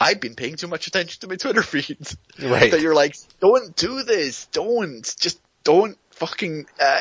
I've 0.00 0.20
been 0.20 0.34
paying 0.34 0.56
too 0.56 0.66
much 0.66 0.88
attention 0.88 1.20
to 1.20 1.28
my 1.28 1.36
Twitter 1.36 1.62
feed. 1.62 2.08
Right. 2.40 2.72
that 2.72 2.80
you're 2.80 2.94
like, 2.94 3.16
don't 3.40 3.74
do 3.76 4.02
this, 4.02 4.46
don't, 4.46 5.02
just 5.20 5.40
don't 5.64 5.96
fucking. 6.10 6.66
Uh, 6.80 7.00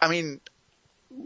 I 0.00 0.08
mean, 0.08 0.40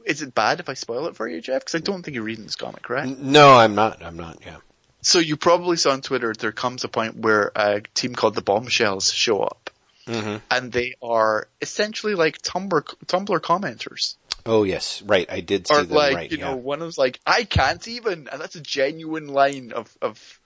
is 0.04 0.22
it 0.22 0.34
bad 0.34 0.60
if 0.60 0.68
I 0.68 0.74
spoil 0.74 1.06
it 1.06 1.16
for 1.16 1.26
you, 1.28 1.40
Jeff? 1.40 1.62
Because 1.62 1.74
I 1.74 1.78
don't 1.78 2.02
think 2.02 2.14
you're 2.14 2.24
reading 2.24 2.44
this 2.44 2.56
comic, 2.56 2.88
right? 2.88 3.06
No, 3.18 3.54
I'm 3.54 3.74
not. 3.74 4.04
I'm 4.04 4.16
not. 4.16 4.38
Yeah. 4.44 4.56
So 5.02 5.20
you 5.20 5.36
probably 5.36 5.76
saw 5.76 5.92
on 5.92 6.00
Twitter 6.00 6.34
there 6.36 6.52
comes 6.52 6.82
a 6.82 6.88
point 6.88 7.16
where 7.16 7.52
a 7.54 7.80
team 7.94 8.14
called 8.14 8.34
the 8.34 8.42
Bombshells 8.42 9.12
show 9.12 9.40
up, 9.40 9.70
hmm 10.06 10.36
and 10.50 10.72
they 10.72 10.94
are 11.02 11.46
essentially 11.60 12.14
like 12.14 12.42
Tumblr 12.42 12.82
Tumblr 13.06 13.40
commenters. 13.40 14.16
Oh 14.46 14.62
yes. 14.62 15.02
Right. 15.02 15.30
I 15.30 15.40
did 15.40 15.66
see 15.66 15.74
or 15.74 15.82
them. 15.82 15.96
like 15.96 16.14
right. 16.14 16.30
you 16.32 16.38
yeah. 16.38 16.50
know 16.50 16.56
one 16.56 16.78
of 16.78 16.84
them's 16.86 16.98
like 16.98 17.20
I 17.26 17.44
can't 17.44 17.86
even 17.88 18.28
and 18.30 18.40
that's 18.40 18.54
a 18.56 18.60
genuine 18.60 19.28
line 19.28 19.72
of 19.72 19.94
of 20.00 20.40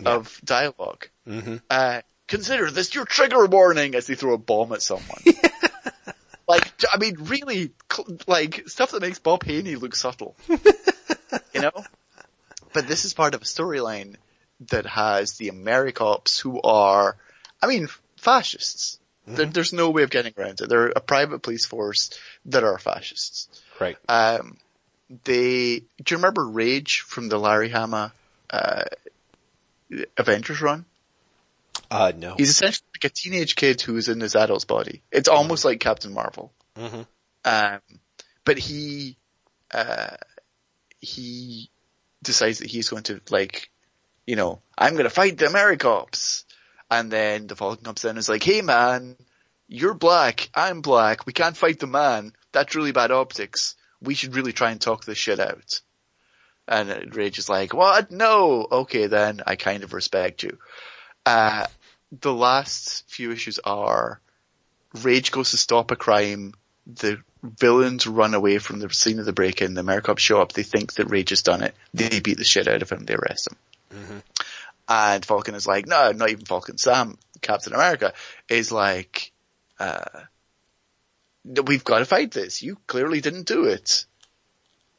Yeah. 0.00 0.14
of 0.16 0.40
dialogue. 0.44 1.08
hmm 1.26 1.56
Uh, 1.68 2.00
consider 2.28 2.70
this 2.70 2.94
your 2.94 3.04
trigger 3.04 3.44
warning 3.46 3.94
as 3.94 4.06
they 4.06 4.14
throw 4.14 4.34
a 4.34 4.38
bomb 4.38 4.72
at 4.72 4.82
someone. 4.82 5.22
like 6.48 6.72
I 6.92 6.98
mean, 6.98 7.16
really, 7.18 7.72
like 8.26 8.68
stuff 8.68 8.92
that 8.92 9.02
makes 9.02 9.18
Bob 9.18 9.44
Haney 9.44 9.74
look 9.76 9.94
subtle. 9.96 10.36
you 10.48 11.60
know, 11.60 11.72
but 12.72 12.86
this 12.86 13.04
is 13.04 13.14
part 13.14 13.34
of 13.34 13.42
a 13.42 13.44
storyline 13.44 14.14
that 14.68 14.86
has 14.86 15.32
the 15.38 15.50
AmeriCops 15.50 16.40
who 16.40 16.60
are, 16.62 17.16
I 17.62 17.66
mean, 17.66 17.88
fascists. 18.16 18.99
There, 19.26 19.46
there's 19.46 19.72
no 19.72 19.90
way 19.90 20.02
of 20.02 20.10
getting 20.10 20.32
around 20.36 20.60
it. 20.60 20.68
They're 20.68 20.88
a 20.88 21.00
private 21.00 21.40
police 21.40 21.66
force 21.66 22.10
that 22.46 22.64
are 22.64 22.78
fascists. 22.78 23.48
Right. 23.78 23.96
Um, 24.08 24.56
they, 25.24 25.80
do 25.80 26.04
you 26.08 26.16
remember 26.16 26.46
Rage 26.46 27.00
from 27.00 27.28
the 27.28 27.38
Larry 27.38 27.68
Hama, 27.68 28.12
uh, 28.48 28.84
Avengers 30.16 30.60
run? 30.60 30.84
Uh, 31.90 32.12
no. 32.16 32.34
He's 32.36 32.50
essentially 32.50 32.86
like 32.94 33.10
a 33.10 33.14
teenage 33.14 33.56
kid 33.56 33.80
who 33.80 33.96
is 33.96 34.08
in 34.08 34.20
his 34.20 34.36
adult's 34.36 34.64
body. 34.64 35.02
It's 35.10 35.28
almost 35.28 35.64
like 35.64 35.80
Captain 35.80 36.12
Marvel. 36.12 36.52
hmm 36.76 37.02
Um, 37.44 37.80
but 38.44 38.58
he, 38.58 39.16
uh, 39.72 40.16
he 41.00 41.70
decides 42.22 42.58
that 42.58 42.68
he's 42.68 42.88
going 42.88 43.02
to 43.04 43.20
like, 43.30 43.70
you 44.26 44.36
know, 44.36 44.60
I'm 44.76 44.92
going 44.92 45.04
to 45.04 45.10
fight 45.10 45.38
the 45.38 45.46
AmeriCops. 45.46 46.44
And 46.90 47.10
then 47.10 47.46
the 47.46 47.56
Falcon 47.56 47.84
comes 47.84 48.04
in 48.04 48.10
and 48.10 48.18
is 48.18 48.28
like, 48.28 48.42
hey 48.42 48.62
man, 48.62 49.16
you're 49.68 49.94
black, 49.94 50.50
I'm 50.54 50.80
black, 50.80 51.26
we 51.26 51.32
can't 51.32 51.56
fight 51.56 51.78
the 51.78 51.86
man. 51.86 52.32
That's 52.52 52.74
really 52.74 52.92
bad 52.92 53.12
optics. 53.12 53.76
We 54.02 54.14
should 54.14 54.34
really 54.34 54.52
try 54.52 54.70
and 54.70 54.80
talk 54.80 55.04
this 55.04 55.18
shit 55.18 55.38
out. 55.38 55.80
And 56.66 57.14
Rage 57.14 57.38
is 57.38 57.48
like, 57.48 57.74
what? 57.74 58.10
No. 58.10 58.66
Okay 58.70 59.06
then, 59.06 59.40
I 59.46 59.56
kind 59.56 59.82
of 59.82 59.92
respect 59.92 60.42
you. 60.42 60.58
Uh, 61.26 61.66
the 62.20 62.32
last 62.32 63.08
few 63.08 63.32
issues 63.32 63.58
are 63.60 64.20
Rage 65.02 65.30
goes 65.30 65.50
to 65.50 65.56
stop 65.56 65.90
a 65.90 65.96
crime, 65.96 66.54
the 66.86 67.20
villains 67.42 68.06
run 68.06 68.34
away 68.34 68.58
from 68.58 68.80
the 68.80 68.92
scene 68.92 69.18
of 69.18 69.26
the 69.26 69.32
break-in, 69.32 69.74
the 69.74 69.82
AmeriCops 69.82 70.18
show 70.18 70.40
up, 70.40 70.52
they 70.52 70.62
think 70.62 70.94
that 70.94 71.10
Rage 71.10 71.30
has 71.30 71.42
done 71.42 71.62
it, 71.62 71.74
they 71.94 72.20
beat 72.20 72.38
the 72.38 72.44
shit 72.44 72.66
out 72.66 72.82
of 72.82 72.90
him, 72.90 73.04
they 73.04 73.14
arrest 73.14 73.48
him. 73.48 73.56
And 74.92 75.24
Falcon 75.24 75.54
is 75.54 75.68
like, 75.68 75.86
no, 75.86 76.10
not 76.10 76.30
even 76.30 76.44
Falcon, 76.44 76.76
Sam, 76.76 77.16
Captain 77.40 77.72
America, 77.72 78.12
is 78.48 78.72
like, 78.72 79.30
uh, 79.78 80.02
we've 81.44 81.84
got 81.84 82.00
to 82.00 82.04
fight 82.04 82.32
this, 82.32 82.60
you 82.60 82.76
clearly 82.88 83.20
didn't 83.20 83.46
do 83.46 83.66
it. 83.66 84.04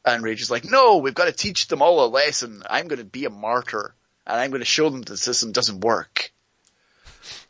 And 0.02 0.24
Rage 0.24 0.40
is 0.40 0.50
like, 0.50 0.64
no, 0.64 0.96
we've 0.96 1.14
got 1.14 1.26
to 1.26 1.32
teach 1.32 1.68
them 1.68 1.82
all 1.82 2.06
a 2.06 2.08
lesson, 2.08 2.62
I'm 2.70 2.88
gonna 2.88 3.04
be 3.04 3.26
a 3.26 3.30
martyr, 3.30 3.94
and 4.26 4.40
I'm 4.40 4.50
gonna 4.50 4.64
show 4.64 4.88
them 4.88 5.02
that 5.02 5.10
the 5.10 5.18
system 5.18 5.52
doesn't 5.52 5.82
work. 5.82 6.32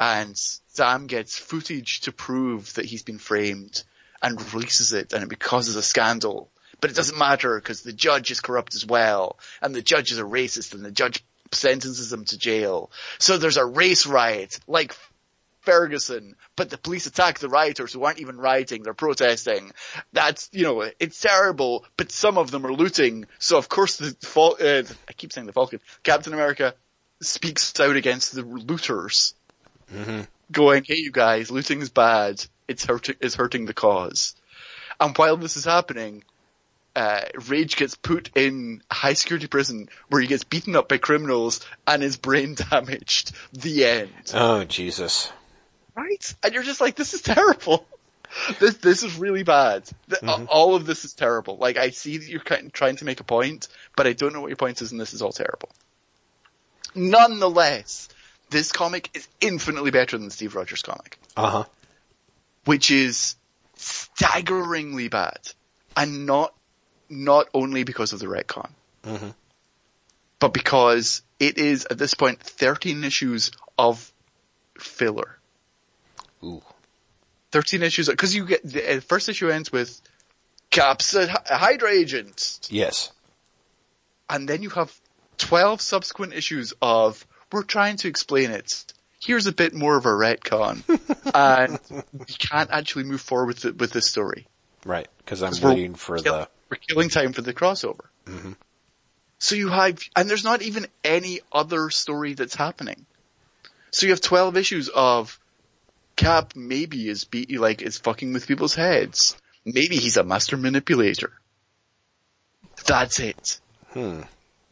And 0.01 0.37
Sam 0.37 1.07
gets 1.07 1.39
footage 1.39 2.01
to 2.03 2.13
prove 2.13 2.75
that 2.75 2.87
he's 2.87 3.05
been 3.05 3.19
framed 3.19 3.85
and 4.21 4.53
releases 4.53 4.93
it 4.93 5.13
and 5.13 5.31
it 5.31 5.39
causes 5.39 5.77
a 5.77 5.83
scandal. 5.83 6.51
But 6.81 6.91
it 6.91 6.97
doesn't 6.97 7.17
matter 7.17 7.55
because 7.55 7.83
the 7.83 7.93
judge 7.93 8.33
is 8.33 8.41
corrupt 8.41 8.75
as 8.75 8.85
well 8.85 9.39
and 9.63 9.73
the 9.73 9.83
judge 9.83 10.11
is 10.11 10.19
a 10.19 10.25
racist 10.25 10.75
and 10.75 10.85
the 10.85 10.91
judge 10.91 11.25
sentences 11.55 12.13
him 12.13 12.25
to 12.27 12.39
jail. 12.39 12.91
So 13.19 13.39
there's 13.39 13.57
a 13.57 13.65
race 13.65 14.07
riot 14.07 14.59
like 14.67 14.95
Ferguson, 15.61 16.35
but 16.57 16.71
the 16.71 16.79
police 16.79 17.07
attack 17.07 17.39
the 17.39 17.49
rioters 17.49 17.93
who 17.93 18.05
aren't 18.05 18.21
even 18.21 18.37
rioting, 18.37 18.83
they're 18.83 18.95
protesting. 18.95 19.73
That's, 20.13 20.49
you 20.53 20.65
know, 20.65 20.91
it's 20.99 21.21
terrible, 21.21 21.85
but 21.97 22.11
some 22.11 22.37
of 22.37 22.51
them 22.51 22.67
are 22.67 22.73
looting. 22.73 23.27
So 23.39 23.59
of 23.59 23.69
course 23.69 23.97
the, 23.97 24.17
Fal- 24.21 24.57
uh, 24.61 24.83
I 25.09 25.13
keep 25.13 25.33
saying 25.33 25.47
the 25.47 25.53
Falcon, 25.53 25.81
Captain 26.03 26.33
America 26.33 26.75
speaks 27.21 27.79
out 27.79 27.97
against 27.97 28.35
the 28.35 28.43
looters 28.43 29.35
going, 30.51 30.85
hey 30.85 30.97
you 30.97 31.13
guys, 31.13 31.51
looting 31.51 31.81
is 31.81 31.91
bad. 31.91 32.45
It's 32.67 32.85
hurting, 32.85 33.17
it's 33.21 33.35
hurting 33.35 33.67
the 33.67 33.75
cause. 33.75 34.35
And 34.99 35.17
while 35.17 35.37
this 35.37 35.57
is 35.57 35.65
happening, 35.65 36.25
uh, 36.95 37.23
Rage 37.49 37.77
gets 37.77 37.95
put 37.95 38.31
in 38.37 38.83
high 38.91 39.15
security 39.15 39.47
prison 39.47 39.89
where 40.09 40.21
he 40.21 40.27
gets 40.27 40.45
beaten 40.45 40.77
up 40.77 40.89
by 40.89 40.99
criminals 40.99 41.61
and 41.87 42.03
his 42.03 42.17
brain 42.17 42.55
damaged. 42.71 43.33
The 43.53 43.85
end. 43.87 44.11
Oh 44.35 44.65
Jesus. 44.65 45.33
Right? 45.95 46.35
And 46.43 46.55
you're 46.55 46.63
just 46.63 46.81
like, 46.81 46.97
this 46.97 47.15
is 47.15 47.23
terrible. 47.23 47.87
This, 48.61 48.79
this 48.79 49.03
is 49.03 49.19
really 49.19 49.43
bad. 49.43 49.85
The, 50.09 50.47
All 50.49 50.75
of 50.75 50.87
this 50.87 51.05
is 51.05 51.13
terrible. 51.13 51.59
Like, 51.59 51.77
I 51.77 51.91
see 51.91 52.17
that 52.17 52.27
you're 52.27 52.41
trying 52.71 52.97
to 52.97 53.05
make 53.05 53.21
a 53.21 53.25
point, 53.25 53.69
but 53.95 54.07
I 54.07 54.15
don't 54.15 54.33
know 54.33 54.41
what 54.41 54.49
your 54.49 54.57
point 54.57 54.81
is 54.81 54.91
and 54.91 54.99
this 54.99 55.13
is 55.13 55.21
all 55.21 55.33
terrible. 55.33 55.69
Nonetheless, 56.95 58.09
this 58.51 58.73
comic 58.73 59.11
is 59.15 59.29
infinitely 59.41 59.91
better 59.91 60.17
than 60.17 60.27
the 60.27 60.31
Steve 60.33 60.55
Rogers 60.55 60.83
comic, 60.83 61.19
Uh 61.37 61.51
huh. 61.51 61.65
which 62.65 62.91
is 62.91 63.37
staggeringly 63.77 65.09
bad, 65.09 65.41
and 65.97 66.27
not 66.27 66.55
not 67.13 67.49
only 67.55 67.85
because 67.85 68.13
of 68.13 68.19
the 68.21 68.27
retcon, 68.27 68.71
Mhm. 69.05 69.35
but 70.39 70.53
because 70.53 71.23
it 71.39 71.59
is 71.59 71.87
at 71.91 71.99
this 71.99 72.15
point 72.15 72.41
13 72.41 73.05
issues 73.05 73.51
of 73.79 74.13
filler. 74.79 75.39
Ooh. 76.43 76.63
13 77.53 77.83
issues 77.83 78.09
because 78.09 78.35
you 78.35 78.47
get 78.47 78.63
the 78.65 78.97
uh, 78.97 79.01
first 79.01 79.29
issue 79.29 79.51
ends 79.51 79.71
with 79.71 80.01
Cap's 80.71 81.15
a 81.15 81.27
hy- 81.29 81.43
a 81.51 81.57
Hydra 81.59 81.91
agent, 81.91 82.61
Yes. 82.71 83.13
and 84.31 84.49
then 84.49 84.63
you 84.63 84.71
have 84.71 84.91
12 85.39 85.81
subsequent 85.83 86.33
issues 86.33 86.73
of 86.81 87.27
we're 87.53 87.63
trying 87.63 87.97
to 87.99 88.09
explain 88.09 88.51
it. 88.51 88.85
Here's 89.21 89.47
a 89.47 89.53
bit 89.53 89.75
more 89.75 89.97
of 89.97 90.07
a 90.07 90.09
retcon, 90.09 90.83
and 91.35 91.79
we 92.13 92.25
can't 92.25 92.71
actually 92.71 93.05
move 93.05 93.21
forward 93.21 93.49
with 93.49 93.61
the, 93.61 93.73
with 93.75 93.93
this 93.93 94.07
story. 94.07 94.47
Right. 94.85 95.07
Because 95.19 95.43
I'm 95.43 95.53
waiting 95.63 95.95
for 95.95 96.21
the. 96.21 96.49
We're 96.73 96.77
killing 96.77 97.11
time 97.11 97.35
for 97.35 97.43
the 97.43 97.53
crossover. 97.53 98.07
Mhm. 98.25 98.57
So 99.39 99.57
you 99.57 99.69
have, 99.69 99.99
and 100.17 100.31
there's 100.31 100.43
not 100.43 100.63
even 100.63 100.87
any 101.05 101.43
other 101.53 101.91
story 101.91 102.33
that's 102.33 102.55
happening. 102.55 103.05
So 103.91 104.07
you 104.07 104.13
have 104.13 104.23
12 104.23 104.57
issues 104.57 104.89
of 104.89 105.39
Cap 106.17 106.57
maybe 106.57 107.11
is 107.11 107.27
be 107.27 107.59
like 107.59 107.83
is 107.83 107.99
fucking 107.99 108.33
with 108.33 108.47
people's 108.47 108.75
heads. 108.75 109.37
Maybe 109.67 109.97
he's 109.97 110.17
a 110.17 110.25
master 110.25 110.57
manipulator. 110.57 111.35
That's 112.87 113.21
it. 113.21 113.61
Hmm. 113.91 114.23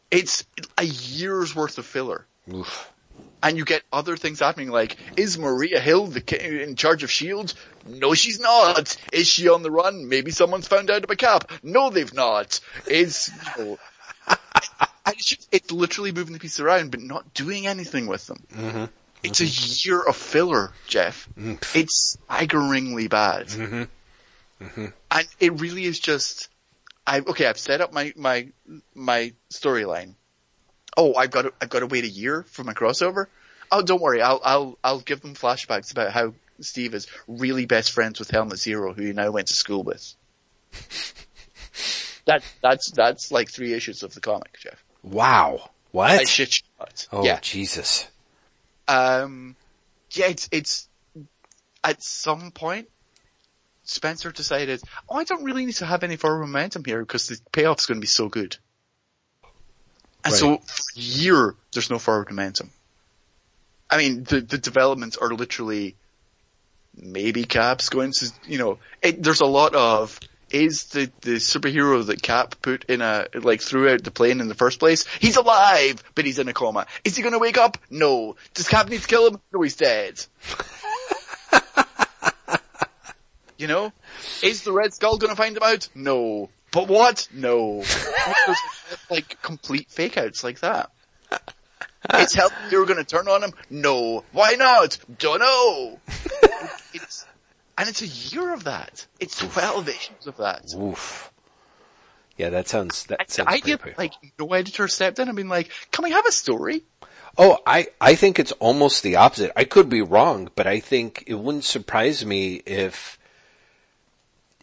It's 0.09 0.43
a 0.79 0.83
year's 0.83 1.55
worth 1.55 1.77
of 1.77 1.85
filler. 1.85 2.25
Oof. 2.51 2.91
And 3.43 3.57
you 3.57 3.65
get 3.65 3.83
other 3.91 4.17
things 4.17 4.39
happening 4.39 4.69
like, 4.69 4.97
is 5.17 5.37
Maria 5.37 5.79
Hill 5.79 6.07
the 6.07 6.63
in 6.63 6.75
charge 6.75 7.03
of 7.03 7.09
S.H.I.E.L.D.? 7.09 7.53
No, 7.87 8.13
she's 8.13 8.39
not. 8.39 8.95
Is 9.11 9.27
she 9.27 9.49
on 9.49 9.63
the 9.63 9.71
run? 9.71 10.07
Maybe 10.07 10.31
someone's 10.31 10.67
found 10.67 10.91
out 10.91 11.03
about 11.03 11.17
Cap. 11.17 11.51
No, 11.63 11.89
they've 11.89 12.13
not. 12.13 12.59
Is, 12.87 13.31
you 13.57 13.63
know, 13.63 13.79
it's 15.07 15.25
just, 15.25 15.49
it's 15.51 15.71
literally 15.71 16.11
moving 16.11 16.33
the 16.33 16.39
pieces 16.39 16.59
around, 16.59 16.91
but 16.91 17.01
not 17.01 17.33
doing 17.33 17.65
anything 17.65 18.05
with 18.07 18.27
them. 18.27 18.43
Mm-hmm. 18.53 18.85
It's 19.23 19.39
a 19.41 19.45
year 19.87 20.01
of 20.01 20.15
filler, 20.15 20.71
Jeff. 20.87 21.27
It's 21.75 22.17
staggeringly 22.25 23.07
bad. 23.07 23.47
Mhm. 23.47 23.87
And 25.09 25.27
it 25.39 25.59
really 25.59 25.85
is 25.85 25.99
just, 25.99 26.49
I, 27.05 27.19
okay, 27.19 27.45
I've 27.47 27.57
set 27.57 27.81
up 27.81 27.93
my, 27.93 28.13
my, 28.15 28.49
my 28.93 29.33
storyline. 29.51 30.13
Oh, 30.97 31.15
I've 31.15 31.31
got 31.31 31.43
to, 31.43 31.53
I've 31.61 31.69
got 31.69 31.79
to 31.79 31.87
wait 31.87 32.03
a 32.03 32.09
year 32.09 32.43
for 32.43 32.63
my 32.63 32.73
crossover. 32.73 33.27
Oh, 33.71 33.81
don't 33.81 34.01
worry. 34.01 34.21
I'll, 34.21 34.41
I'll, 34.43 34.77
I'll 34.83 34.99
give 34.99 35.21
them 35.21 35.33
flashbacks 35.33 35.91
about 35.91 36.11
how 36.11 36.33
Steve 36.59 36.93
is 36.93 37.07
really 37.27 37.65
best 37.65 37.91
friends 37.91 38.19
with 38.19 38.29
Helmut 38.29 38.57
Zemo, 38.57 38.95
who 38.95 39.03
he 39.03 39.13
now 39.13 39.31
went 39.31 39.47
to 39.47 39.53
school 39.53 39.83
with. 39.83 40.13
that, 42.25 42.43
that's, 42.61 42.91
that's 42.91 43.31
like 43.31 43.49
three 43.49 43.73
issues 43.73 44.03
of 44.03 44.13
the 44.13 44.19
comic, 44.19 44.57
Jeff. 44.59 44.83
Wow. 45.03 45.69
I 45.93 46.17
What? 46.17 46.27
shit 46.27 46.57
you 46.57 46.67
not. 46.79 47.07
Oh, 47.11 47.25
yeah. 47.25 47.39
Jesus. 47.41 48.07
Um, 48.87 49.55
yeah, 50.11 50.27
it's, 50.27 50.49
it's, 50.51 50.89
at 51.83 52.03
some 52.03 52.51
point, 52.51 52.89
Spencer 53.83 54.31
decided, 54.31 54.81
oh, 55.09 55.15
I 55.15 55.23
don't 55.23 55.43
really 55.43 55.65
need 55.65 55.75
to 55.75 55.85
have 55.85 56.03
any 56.03 56.15
forward 56.15 56.45
momentum 56.45 56.83
here 56.85 56.99
because 56.99 57.27
the 57.27 57.39
payoff's 57.51 57.85
going 57.85 57.97
to 57.97 58.01
be 58.01 58.07
so 58.07 58.29
good. 58.29 58.57
And 60.23 60.33
so, 60.33 60.57
for 60.57 60.83
a 60.95 60.99
year, 60.99 61.55
there's 61.73 61.89
no 61.89 61.99
forward 61.99 62.29
momentum. 62.29 62.69
I 63.89 63.97
mean, 63.97 64.23
the, 64.23 64.41
the 64.41 64.57
developments 64.57 65.17
are 65.17 65.29
literally, 65.29 65.95
maybe 66.95 67.43
Cap's 67.43 67.89
going 67.89 68.13
to, 68.13 68.31
you 68.47 68.57
know, 68.57 68.77
it, 69.01 69.21
there's 69.21 69.41
a 69.41 69.45
lot 69.45 69.75
of, 69.75 70.17
is 70.49 70.85
the, 70.85 71.11
the 71.21 71.35
superhero 71.35 72.05
that 72.05 72.21
Cap 72.21 72.55
put 72.61 72.85
in 72.85 73.01
a, 73.01 73.27
like 73.33 73.61
threw 73.61 73.89
out 73.89 74.03
the 74.03 74.11
plane 74.11 74.39
in 74.41 74.47
the 74.47 74.55
first 74.55 74.79
place, 74.79 75.05
he's 75.19 75.35
alive, 75.35 76.03
but 76.15 76.25
he's 76.25 76.39
in 76.39 76.47
a 76.47 76.53
coma. 76.53 76.87
Is 77.03 77.17
he 77.17 77.23
gonna 77.23 77.39
wake 77.39 77.57
up? 77.57 77.77
No. 77.89 78.35
Does 78.53 78.67
Cap 78.67 78.89
need 78.89 79.01
to 79.01 79.07
kill 79.07 79.27
him? 79.27 79.41
No, 79.51 79.61
he's 79.61 79.75
dead. 79.75 80.23
you 83.57 83.67
know? 83.67 83.91
Is 84.41 84.63
the 84.63 84.71
Red 84.71 84.93
Skull 84.93 85.17
gonna 85.17 85.35
find 85.35 85.57
him 85.57 85.63
out? 85.63 85.89
No. 85.95 86.49
But 86.71 86.87
what? 86.87 87.27
No. 87.33 87.83
Like 89.09 89.41
complete 89.41 89.89
fake 89.89 90.17
outs 90.17 90.43
like 90.43 90.59
that. 90.61 90.89
Is 92.15 92.33
Hell 92.33 92.51
Hero 92.69 92.85
gonna 92.85 93.03
turn 93.03 93.27
on 93.27 93.43
him? 93.43 93.53
No. 93.69 94.23
Why 94.31 94.53
not? 94.53 94.97
Don't 95.17 95.39
know. 95.39 95.99
it's, 96.93 97.25
and 97.77 97.87
it's 97.89 98.01
a 98.01 98.07
year 98.07 98.53
of 98.53 98.65
that. 98.65 99.05
It's 99.19 99.37
12 99.37 99.89
issues 99.89 100.27
of 100.27 100.37
that. 100.37 100.73
Oof. 100.77 101.31
Yeah, 102.37 102.49
that 102.49 102.67
sounds, 102.67 103.05
that 103.05 103.21
I, 103.21 103.25
sounds 103.27 103.47
I 103.49 103.59
get 103.59 103.81
painful. 103.81 104.03
like 104.03 104.13
no 104.39 104.47
editor 104.53 104.87
stepped 104.87 105.19
in 105.19 105.27
and 105.27 105.37
been 105.37 105.49
like, 105.49 105.69
"Can 105.91 106.03
we 106.03 106.11
have 106.11 106.25
a 106.25 106.31
story?" 106.31 106.83
Oh, 107.37 107.59
I, 107.65 107.87
I 107.99 108.15
think 108.15 108.39
it's 108.39 108.51
almost 108.53 109.03
the 109.03 109.15
opposite. 109.15 109.51
I 109.55 109.63
could 109.63 109.89
be 109.89 110.01
wrong, 110.01 110.49
but 110.55 110.67
I 110.67 110.79
think 110.79 111.23
it 111.27 111.35
wouldn't 111.35 111.63
surprise 111.63 112.25
me 112.25 112.55
if, 112.65 113.17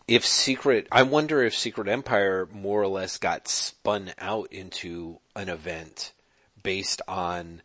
if 0.09 0.25
Secret, 0.27 0.89
I 0.91 1.03
wonder 1.03 1.43
if 1.43 1.55
Secret 1.57 1.87
Empire 1.89 2.49
more 2.53 2.83
or 2.83 2.89
less 2.89 3.19
got 3.19 3.47
spun 3.47 4.13
out 4.19 4.51
into 4.53 5.19
an 5.37 5.49
event 5.49 6.13
based 6.63 7.03
on 7.07 7.63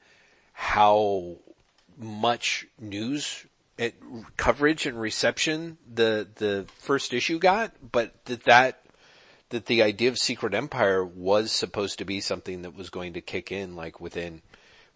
how 0.51 1.37
much 1.97 2.67
news 2.79 3.45
it, 3.77 3.95
coverage 4.37 4.85
and 4.85 4.99
reception 4.99 5.77
the, 5.91 6.27
the 6.35 6.65
first 6.79 7.13
issue 7.13 7.39
got, 7.39 7.71
but 7.91 8.13
that 8.25 8.43
that, 8.43 8.81
that 9.49 9.65
the 9.67 9.81
idea 9.81 10.09
of 10.09 10.19
Secret 10.19 10.53
Empire 10.53 11.03
was 11.03 11.51
supposed 11.51 11.97
to 11.99 12.05
be 12.05 12.19
something 12.19 12.61
that 12.63 12.75
was 12.75 12.89
going 12.89 13.13
to 13.13 13.21
kick 13.21 13.51
in 13.51 13.75
like 13.75 13.99
within 13.99 14.41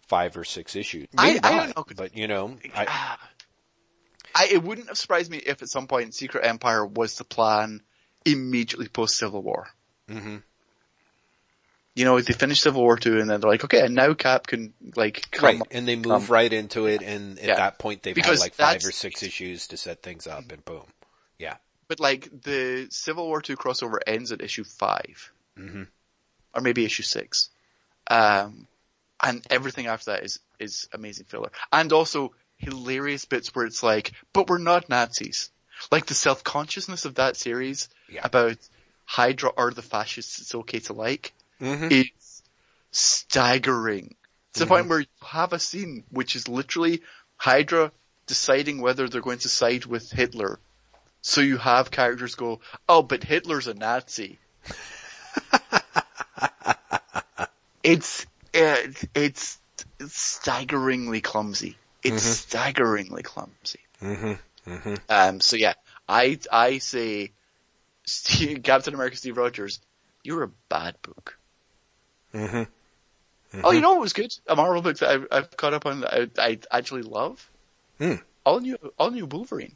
five 0.06 0.36
or 0.36 0.44
six 0.44 0.76
issues. 0.76 1.08
I- 1.16 1.26
Maybe 1.34 1.40
I 1.44 1.50
not, 1.50 1.74
don't 1.74 1.88
know. 1.90 1.94
but 1.96 2.16
you 2.16 2.28
know, 2.28 2.56
I, 2.74 2.86
Ah. 2.88 3.28
I 4.34 4.48
it 4.52 4.62
wouldn't 4.62 4.88
have 4.88 4.98
surprised 4.98 5.30
me 5.30 5.38
if 5.38 5.62
at 5.62 5.68
some 5.68 5.86
point 5.86 6.14
Secret 6.14 6.44
Empire 6.44 6.84
was 6.84 7.16
the 7.16 7.24
plan 7.24 7.82
immediately 8.24 8.88
post 8.88 9.16
Civil 9.16 9.42
War. 9.42 9.68
Mhm. 10.08 10.42
You 11.94 12.04
know, 12.04 12.20
they 12.20 12.32
finished 12.32 12.62
Civil 12.62 12.82
War 12.82 12.96
two, 12.96 13.18
and 13.18 13.28
then 13.28 13.40
they're 13.40 13.50
like, 13.50 13.64
okay, 13.64 13.84
and 13.84 13.94
now 13.94 14.14
Cap 14.14 14.46
can 14.46 14.72
like 14.94 15.28
come 15.32 15.58
right, 15.58 15.62
and 15.72 15.88
they 15.88 15.96
move 15.96 16.10
um, 16.10 16.26
right 16.26 16.52
into 16.52 16.86
it, 16.86 17.02
and 17.02 17.38
at 17.40 17.44
yeah. 17.44 17.56
that 17.56 17.78
point 17.78 18.02
they've 18.04 18.14
Because 18.14 18.38
had 18.38 18.44
like 18.46 18.54
five 18.54 18.84
or 18.84 18.92
six 18.92 19.22
issues 19.22 19.66
to 19.68 19.76
set 19.76 20.00
things 20.02 20.26
up, 20.28 20.52
and 20.52 20.64
boom, 20.64 20.84
yeah, 21.38 21.56
But 21.88 21.98
like 21.98 22.28
the 22.42 22.86
Civil 22.90 23.26
War 23.26 23.42
two 23.42 23.56
crossover 23.56 23.98
ends 24.06 24.30
at 24.30 24.40
issue 24.42 24.62
5 24.64 25.32
Mhm. 25.58 25.88
or 26.54 26.60
maybe 26.60 26.84
issue 26.84 27.02
six, 27.02 27.50
um, 28.08 28.68
and 29.20 29.44
everything 29.50 29.88
after 29.88 30.12
that 30.12 30.22
is 30.22 30.38
is 30.60 30.88
amazing 30.92 31.26
filler, 31.26 31.50
and 31.72 31.92
also 31.92 32.32
hilarious 32.58 33.24
bits 33.24 33.54
where 33.54 33.64
it's 33.64 33.82
like, 33.82 34.12
but 34.32 34.48
we're 34.48 34.58
not 34.58 34.88
Nazis. 34.88 35.50
Like 35.90 36.06
the 36.06 36.14
self 36.14 36.44
consciousness 36.44 37.04
of 37.04 37.14
that 37.16 37.36
series 37.36 37.88
Yeah. 38.08 38.22
about 38.24 38.58
Hydra 39.04 39.52
are 39.56 39.70
the 39.70 39.82
fascists 39.82 40.40
it's 40.40 40.54
okay 40.54 40.80
to 40.80 40.92
like 40.92 41.32
Mhm. 41.60 41.90
is 41.90 42.42
staggering. 42.90 44.14
To 44.54 44.60
the 44.60 44.66
point 44.66 44.88
where 44.88 45.00
you 45.00 45.06
have 45.22 45.52
a 45.52 45.58
scene 45.58 46.04
which 46.10 46.34
is 46.36 46.48
literally 46.48 47.02
Hydra 47.36 47.92
deciding 48.26 48.80
whether 48.80 49.08
they're 49.08 49.20
going 49.20 49.38
to 49.38 49.48
side 49.48 49.86
with 49.86 50.10
Hitler. 50.10 50.58
So 51.22 51.40
you 51.40 51.58
have 51.58 51.90
characters 51.90 52.34
go, 52.34 52.60
oh, 52.88 53.02
but 53.02 53.22
Hitler's 53.22 53.66
a 53.66 53.74
Nazi. 53.74 54.38
it's, 57.82 58.26
it, 58.52 59.04
it's 59.14 59.58
staggeringly 60.06 61.20
clumsy. 61.20 61.76
It's 62.02 62.22
staggeringly 62.24 63.22
clumsy. 63.22 63.80
Mhm. 64.02 64.38
Mhm. 64.66 65.00
Um, 65.08 65.40
so 65.40 65.56
yeah, 65.56 65.74
I, 66.08 66.38
I 66.50 66.78
say, 66.78 67.32
Steve, 68.04 68.62
Captain 68.62 68.94
America 68.94 69.16
Steve 69.16 69.36
Rogers, 69.36 69.80
you're 70.22 70.42
a 70.44 70.50
bad 70.68 70.96
book. 71.02 71.38
Mhm. 72.34 72.68
Oh, 73.64 73.70
you 73.72 73.80
know 73.80 73.92
what 73.92 74.00
was 74.02 74.12
good? 74.12 74.32
A 74.46 74.54
Marvel 74.54 74.82
book 74.82 74.98
that 74.98 75.08
I've, 75.10 75.26
I've 75.32 75.56
caught 75.56 75.72
up 75.74 75.86
on 75.86 76.00
that 76.00 76.30
I, 76.38 76.48
I 76.50 76.58
actually 76.70 77.02
love. 77.02 77.48
Hmm. 77.98 78.16
All 78.44 78.60
new, 78.60 78.76
all 78.98 79.10
new 79.10 79.26
Wolverine. 79.26 79.74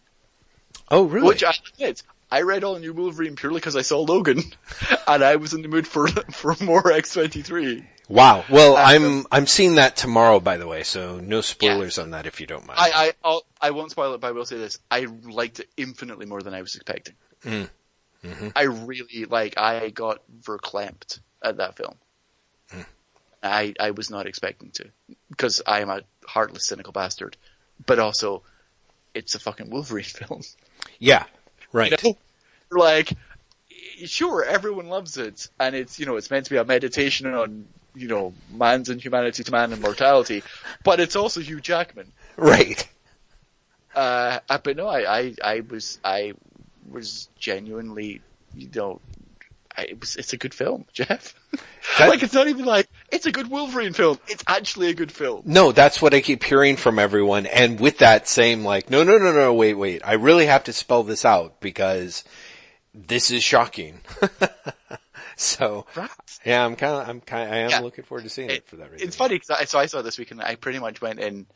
Oh, 0.91 1.05
really? 1.05 1.27
Which 1.29 1.43
I 1.43 1.55
admit, 1.75 2.03
I 2.31 2.43
read 2.43 2.65
all 2.65 2.79
new 2.79 2.93
Wolverine 2.93 3.35
purely 3.37 3.61
because 3.61 3.77
I 3.77 3.83
saw 3.83 4.01
Logan, 4.01 4.43
and 5.09 5.25
I 5.25 5.37
was 5.37 5.55
in 5.55 5.63
the 5.63 5.69
mood 5.69 5.87
for 5.89 6.07
for 6.33 6.55
more 6.61 6.83
X23. 6.83 7.87
Wow. 8.09 8.45
Well, 8.51 8.77
Uh, 8.77 8.83
I'm 8.83 9.27
I'm 9.31 9.47
seeing 9.47 9.77
that 9.77 9.97
tomorrow, 9.97 10.41
by 10.41 10.57
the 10.57 10.67
way, 10.67 10.83
so 10.83 11.19
no 11.21 11.41
spoilers 11.41 11.99
on 11.99 12.11
that 12.11 12.27
if 12.27 12.41
you 12.41 12.47
don't 12.47 12.67
mind. 12.67 12.79
I 12.81 12.91
I 12.95 13.13
I'll, 13.25 13.45
I 13.61 13.71
won't 13.71 13.91
spoil 13.91 14.15
it, 14.15 14.21
but 14.21 14.29
I 14.29 14.33
will 14.33 14.47
say 14.47 14.57
this: 14.59 14.79
I 14.91 15.07
liked 15.25 15.61
it 15.61 15.69
infinitely 15.77 16.27
more 16.27 16.43
than 16.43 16.55
I 16.55 16.61
was 16.63 16.75
expecting. 16.75 17.15
Mm. 17.45 17.69
Mhm. 18.25 18.53
I 18.55 18.63
really 18.63 19.25
like. 19.25 19.59
I 19.59 19.91
got 19.91 20.23
verklempt 20.43 21.21
at 21.43 21.57
that 21.59 21.77
film. 21.77 21.97
I, 23.43 23.75
I 23.81 23.91
was 23.91 24.09
not 24.09 24.27
expecting 24.27 24.71
to. 24.73 24.85
Because 25.29 25.63
I 25.67 25.81
am 25.81 25.91
a 25.91 26.03
heartless, 26.25 26.65
cynical 26.67 26.93
bastard. 26.93 27.37
But 27.85 27.99
also, 27.99 28.45
it's 29.15 29.35
a 29.35 29.41
fucking 29.41 29.69
Wolverine 29.71 30.05
film. 30.07 30.43
Yeah. 31.01 31.25
Right. 31.73 31.91
You 31.91 31.97
know? 32.11 32.19
Like, 32.71 33.13
sure, 34.05 34.45
everyone 34.45 34.87
loves 34.89 35.17
it, 35.19 35.49
and 35.59 35.75
it's, 35.75 35.99
you 35.99 36.07
know, 36.07 36.17
it's 36.17 36.31
meant 36.31 36.45
to 36.47 36.51
be 36.53 36.57
a 36.57 36.65
meditation 36.65 37.27
on, 37.35 37.67
you 37.95 38.09
know, 38.09 38.33
man's 38.51 38.89
inhumanity 38.89 39.45
to 39.45 39.51
man 39.53 39.73
and 39.73 39.83
mortality, 39.83 40.43
but 40.85 41.01
it's 41.01 41.17
also 41.17 41.41
Hugh 41.41 41.61
Jackman. 41.61 42.13
Right. 42.37 42.89
Uh, 43.95 44.39
but 44.63 44.77
no, 44.77 44.87
I, 44.89 45.19
I, 45.19 45.35
I 45.45 45.61
was, 45.61 45.99
I 46.05 46.33
was 46.91 47.29
genuinely, 47.39 48.23
you 48.55 48.69
know, 48.75 49.01
I, 49.77 49.83
it 49.83 50.01
was, 50.01 50.17
it's 50.17 50.33
a 50.33 50.37
good 50.37 50.55
film, 50.55 50.87
Jeff. 50.93 51.35
That- 51.99 52.09
like, 52.09 52.23
it's 52.23 52.35
not 52.35 52.49
even 52.49 52.65
like, 52.65 52.89
it's 53.11 53.27
a 53.27 53.33
good 53.33 53.49
Wolverine 53.51 53.93
film. 53.93 54.19
It's 54.29 54.45
actually 54.47 54.89
a 54.89 54.95
good 54.95 55.13
film. 55.13 55.43
No, 55.45 55.73
that's 55.73 56.01
what 56.01 56.15
I 56.15 56.21
keep 56.21 56.43
hearing 56.43 56.77
from 56.77 56.99
everyone. 56.99 57.47
And 57.47 57.79
with 57.79 57.99
that 57.99 58.29
same 58.29 58.65
like, 58.65 58.91
no, 58.91 59.05
no, 59.05 59.19
no, 59.19 59.33
no, 59.33 59.53
wait, 59.55 59.75
wait. 59.75 60.03
I 60.05 60.15
really 60.15 60.47
have 60.47 60.65
to 60.65 60.73
spell 60.73 61.03
this 61.03 61.25
out 61.25 61.61
because 61.61 62.25
this 62.95 63.31
is 63.31 63.43
shocking. 63.43 64.01
so 65.37 65.87
Right. 65.97 66.11
yeah, 66.45 66.65
I'm 66.65 66.77
kind 66.77 66.95
of, 67.03 67.09
I'm 67.09 67.21
kind 67.21 67.53
I 67.53 67.59
am 67.59 67.71
Yeah. 67.71 67.81
looking 67.81 68.05
forward 68.05 68.25
to 68.25 68.31
seeing 68.31 68.51
it, 68.51 68.57
It- 68.59 68.69
for 68.69 68.77
that 68.77 68.91
reason. 68.91 69.07
It's 69.07 69.17
funny 69.17 69.35
because 69.37 69.51
I, 69.51 69.65
so 69.65 69.79
I 69.79 69.87
saw 69.87 69.99
it 70.01 70.03
this 70.03 70.19
week 70.19 70.31
and 70.31 70.43
I 70.43 70.55
pretty 70.57 70.79
much 70.79 71.01
went 71.01 71.21
in, 71.21 71.47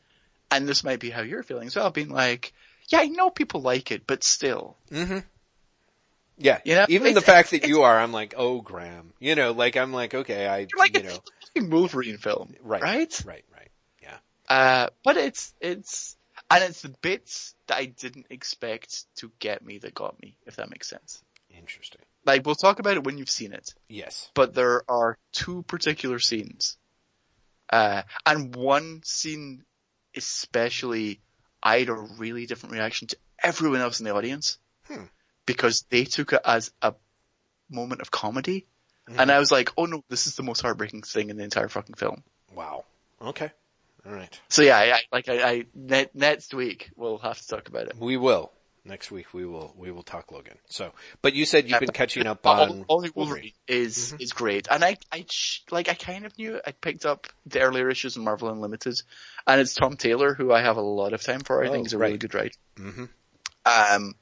and 0.50 0.68
this 0.68 0.84
might 0.84 1.00
be 1.00 1.10
how 1.10 1.22
you're 1.22 1.42
feeling 1.42 1.66
as 1.66 1.76
well, 1.76 1.90
being 1.90 2.08
like, 2.10 2.52
yeah, 2.88 3.00
I 3.00 3.06
know 3.06 3.30
people 3.30 3.62
like 3.62 3.90
it, 3.90 4.06
but 4.06 4.22
still. 4.22 4.76
Yeah. 6.38 6.60
You 6.64 6.74
know, 6.74 6.86
even 6.88 7.14
the 7.14 7.20
fact 7.20 7.50
that 7.52 7.66
you 7.66 7.82
are, 7.82 7.98
I'm 7.98 8.12
like, 8.12 8.34
oh, 8.36 8.60
Graham, 8.60 9.12
you 9.18 9.34
know, 9.34 9.52
like 9.52 9.76
I'm 9.76 9.92
like, 9.92 10.14
okay, 10.14 10.46
I, 10.46 10.58
You're 10.58 10.68
like, 10.78 10.96
you 10.96 11.02
know, 11.02 11.68
Wolverine 11.68 12.18
film. 12.18 12.54
right, 12.62 12.82
Right? 12.82 13.22
right, 13.24 13.44
right. 13.52 13.68
Yeah. 14.02 14.16
Uh, 14.48 14.88
but 15.02 15.16
it's, 15.16 15.54
it's, 15.60 16.16
and 16.50 16.62
it's 16.62 16.82
the 16.82 16.90
bits 17.00 17.54
that 17.66 17.78
I 17.78 17.86
didn't 17.86 18.26
expect 18.30 19.04
to 19.16 19.32
get 19.38 19.64
me 19.64 19.78
that 19.78 19.94
got 19.94 20.20
me, 20.20 20.36
if 20.46 20.56
that 20.56 20.70
makes 20.70 20.88
sense. 20.88 21.22
Interesting. 21.56 22.02
Like, 22.26 22.44
we'll 22.44 22.56
talk 22.56 22.80
about 22.80 22.96
it 22.96 23.04
when 23.04 23.16
you've 23.18 23.30
seen 23.30 23.52
it, 23.52 23.72
Yes. 23.88 24.30
but 24.34 24.54
there 24.54 24.82
are 24.90 25.16
two 25.32 25.62
particular 25.62 26.18
scenes. 26.18 26.76
Uh, 27.70 28.02
and 28.26 28.54
one 28.54 29.00
scene 29.04 29.64
especially, 30.16 31.20
I 31.62 31.78
had 31.80 31.88
a 31.88 31.94
really 31.94 32.46
different 32.46 32.74
reaction 32.74 33.08
to 33.08 33.16
everyone 33.42 33.80
else 33.80 34.00
in 34.00 34.04
the 34.06 34.14
audience. 34.14 34.58
Hmm. 34.88 35.04
Because 35.46 35.84
they 35.90 36.04
took 36.04 36.32
it 36.32 36.40
as 36.44 36.72
a 36.82 36.94
moment 37.70 38.00
of 38.00 38.10
comedy. 38.10 38.66
And 39.08 39.30
I 39.30 39.38
was 39.38 39.52
like, 39.52 39.70
oh 39.76 39.84
no, 39.84 40.02
this 40.08 40.26
is 40.26 40.34
the 40.34 40.42
most 40.42 40.62
heartbreaking 40.62 41.02
thing 41.02 41.30
in 41.30 41.36
the 41.36 41.44
entire 41.44 41.68
fucking 41.68 41.94
film. 41.94 42.24
Wow. 42.52 42.84
Okay. 43.22 43.52
All 44.04 44.12
right. 44.12 44.40
So 44.48 44.62
yeah, 44.62 44.76
I, 44.76 44.92
I 44.92 45.00
like 45.12 45.28
I, 45.28 45.50
I 45.50 45.66
next 46.12 46.52
week 46.52 46.90
we'll 46.96 47.18
have 47.18 47.40
to 47.40 47.46
talk 47.46 47.68
about 47.68 47.86
it. 47.86 47.96
We 47.98 48.16
will. 48.16 48.50
Next 48.86 49.10
week 49.10 49.34
we 49.34 49.44
will, 49.44 49.74
we 49.76 49.90
will 49.90 50.04
talk 50.04 50.30
Logan. 50.30 50.56
So, 50.68 50.92
but 51.20 51.34
you 51.34 51.44
said 51.44 51.68
you've 51.68 51.80
been 51.80 51.88
catching 51.88 52.26
up 52.26 52.46
on 52.46 52.84
All 52.86 53.00
New 53.00 53.10
Wolverine 53.14 53.52
is 53.66 54.14
is 54.20 54.32
great, 54.32 54.68
and 54.70 54.84
I 54.84 54.96
I 55.10 55.26
like 55.72 55.88
I 55.88 55.94
kind 55.94 56.24
of 56.24 56.38
knew 56.38 56.54
it. 56.56 56.62
I 56.66 56.70
picked 56.70 57.04
up 57.04 57.26
the 57.46 57.60
earlier 57.60 57.90
issues 57.90 58.16
in 58.16 58.22
Marvel 58.22 58.48
Unlimited, 58.48 58.94
and 59.46 59.60
it's 59.60 59.74
Tom 59.74 59.96
Taylor 59.96 60.34
who 60.34 60.52
I 60.52 60.62
have 60.62 60.76
a 60.76 60.82
lot 60.82 61.14
of 61.14 61.22
time 61.22 61.40
for. 61.40 61.64
I 61.64 61.68
Oh, 61.68 61.72
think 61.72 61.86
he's 61.86 61.94
a 61.94 61.98
really 61.98 62.16
good 62.18 62.32
writer. 62.34 62.56
Mhm. 62.76 63.08
Um, 63.64 64.14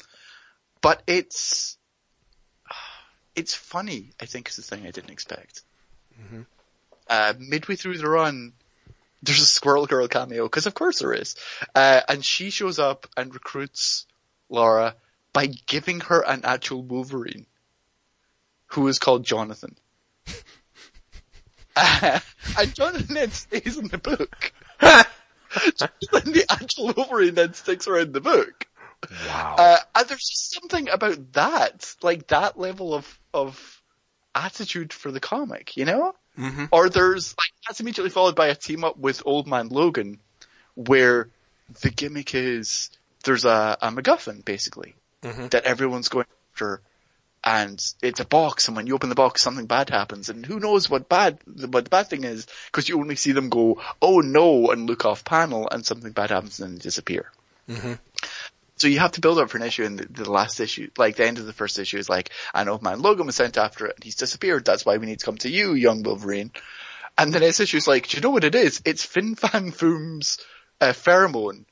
but 0.80 1.02
it's 1.06 1.76
it's 3.36 3.54
funny. 3.54 4.12
I 4.20 4.24
think 4.26 4.48
is 4.48 4.56
the 4.56 4.62
thing 4.62 4.86
I 4.86 4.90
didn't 4.92 5.10
expect. 5.10 5.62
Mm-hmm. 6.20 6.42
Uh, 7.08 7.34
midway 7.38 7.76
through 7.76 7.98
the 7.98 8.08
run, 8.08 8.52
there's 9.22 9.40
a 9.40 9.46
Squirrel 9.46 9.86
Girl 9.86 10.08
cameo 10.08 10.44
because 10.44 10.66
of 10.66 10.72
course 10.74 11.00
there 11.00 11.12
is, 11.12 11.36
uh, 11.74 12.00
and 12.08 12.24
she 12.24 12.48
shows 12.50 12.78
up 12.78 13.06
and 13.16 13.34
recruits 13.34 14.06
Laura 14.48 14.94
by 15.32 15.46
giving 15.46 16.00
her 16.00 16.20
an 16.20 16.42
actual 16.44 16.82
Wolverine, 16.82 17.46
who 18.66 18.86
is 18.88 18.98
called 18.98 19.24
Jonathan. 19.24 19.76
Uh, 21.76 22.20
and 22.58 22.74
Jonathan 22.74 23.14
then 23.14 23.30
stays 23.32 23.76
in 23.76 23.88
the 23.88 23.98
book. 23.98 24.52
then 24.80 26.32
the 26.32 26.44
actual 26.48 26.92
Wolverine 26.96 27.34
then 27.34 27.54
sticks 27.54 27.88
around 27.88 28.12
the 28.12 28.20
book. 28.20 28.66
Wow. 29.26 29.56
Uh, 29.58 29.76
and 29.94 30.08
there's 30.08 30.28
just 30.28 30.54
something 30.54 30.88
about 30.88 31.32
that, 31.34 31.94
like 32.02 32.28
that 32.28 32.58
level 32.58 32.94
of, 32.94 33.18
of 33.32 33.82
attitude 34.34 34.92
for 34.92 35.10
the 35.10 35.20
comic, 35.20 35.76
you 35.76 35.84
know? 35.84 36.14
Mhm. 36.38 36.68
Or 36.72 36.88
there's, 36.88 37.34
like, 37.36 37.52
that's 37.66 37.80
immediately 37.80 38.10
followed 38.10 38.34
by 38.34 38.48
a 38.48 38.54
team 38.54 38.82
up 38.84 38.96
with 38.96 39.22
Old 39.24 39.46
Man 39.46 39.68
Logan, 39.68 40.20
where 40.74 41.28
the 41.82 41.90
gimmick 41.90 42.34
is, 42.34 42.90
there's 43.24 43.44
a, 43.44 43.76
a 43.82 43.90
MacGuffin, 43.90 44.44
basically, 44.44 44.94
Mhm. 45.22 45.50
that 45.50 45.64
everyone's 45.64 46.08
going 46.08 46.26
after, 46.52 46.80
and 47.42 47.82
it's 48.02 48.20
a 48.20 48.24
box, 48.24 48.68
and 48.68 48.76
when 48.76 48.86
you 48.86 48.94
open 48.94 49.08
the 49.08 49.14
box, 49.14 49.42
something 49.42 49.66
bad 49.66 49.90
happens, 49.90 50.28
and 50.28 50.44
who 50.46 50.60
knows 50.60 50.88
what 50.88 51.08
bad, 51.08 51.38
what 51.46 51.84
the 51.84 51.90
bad 51.90 52.08
thing 52.08 52.24
is, 52.24 52.46
because 52.66 52.88
you 52.88 52.98
only 52.98 53.16
see 53.16 53.32
them 53.32 53.48
go, 53.50 53.80
oh 54.00 54.20
no, 54.20 54.70
and 54.70 54.86
look 54.86 55.04
off 55.04 55.24
panel, 55.24 55.68
and 55.70 55.84
something 55.84 56.12
bad 56.12 56.30
happens 56.30 56.60
and 56.60 56.72
then 56.74 56.78
disappear. 56.78 57.30
So 58.76 58.88
you 58.88 58.98
have 58.98 59.12
to 59.12 59.20
build 59.20 59.38
up 59.38 59.50
for 59.50 59.56
an 59.56 59.62
issue 59.62 59.84
and 59.84 59.98
the, 59.98 60.24
the 60.24 60.30
last 60.30 60.58
issue, 60.58 60.90
like 60.98 61.16
the 61.16 61.26
end 61.26 61.38
of 61.38 61.46
the 61.46 61.52
first 61.52 61.78
issue 61.78 61.96
is 61.96 62.08
like, 62.08 62.30
an 62.52 62.68
old 62.68 62.82
man 62.82 63.00
Logan 63.00 63.26
was 63.26 63.36
sent 63.36 63.56
after 63.56 63.86
it 63.86 63.94
and 63.96 64.04
he's 64.04 64.16
disappeared. 64.16 64.64
That's 64.64 64.84
why 64.84 64.96
we 64.96 65.06
need 65.06 65.20
to 65.20 65.24
come 65.24 65.38
to 65.38 65.48
you, 65.50 65.74
young 65.74 66.02
Wolverine. 66.02 66.50
And 67.16 67.32
the 67.32 67.38
next 67.40 67.60
issue 67.60 67.76
is 67.76 67.86
like, 67.86 68.08
do 68.08 68.16
you 68.16 68.20
know 68.20 68.30
what 68.30 68.42
it 68.44 68.56
is? 68.56 68.82
It's 68.84 69.04
Fin 69.04 69.36
Fang 69.36 69.70
Foom's 69.70 70.38
uh, 70.80 70.86
pheromone. 70.92 71.64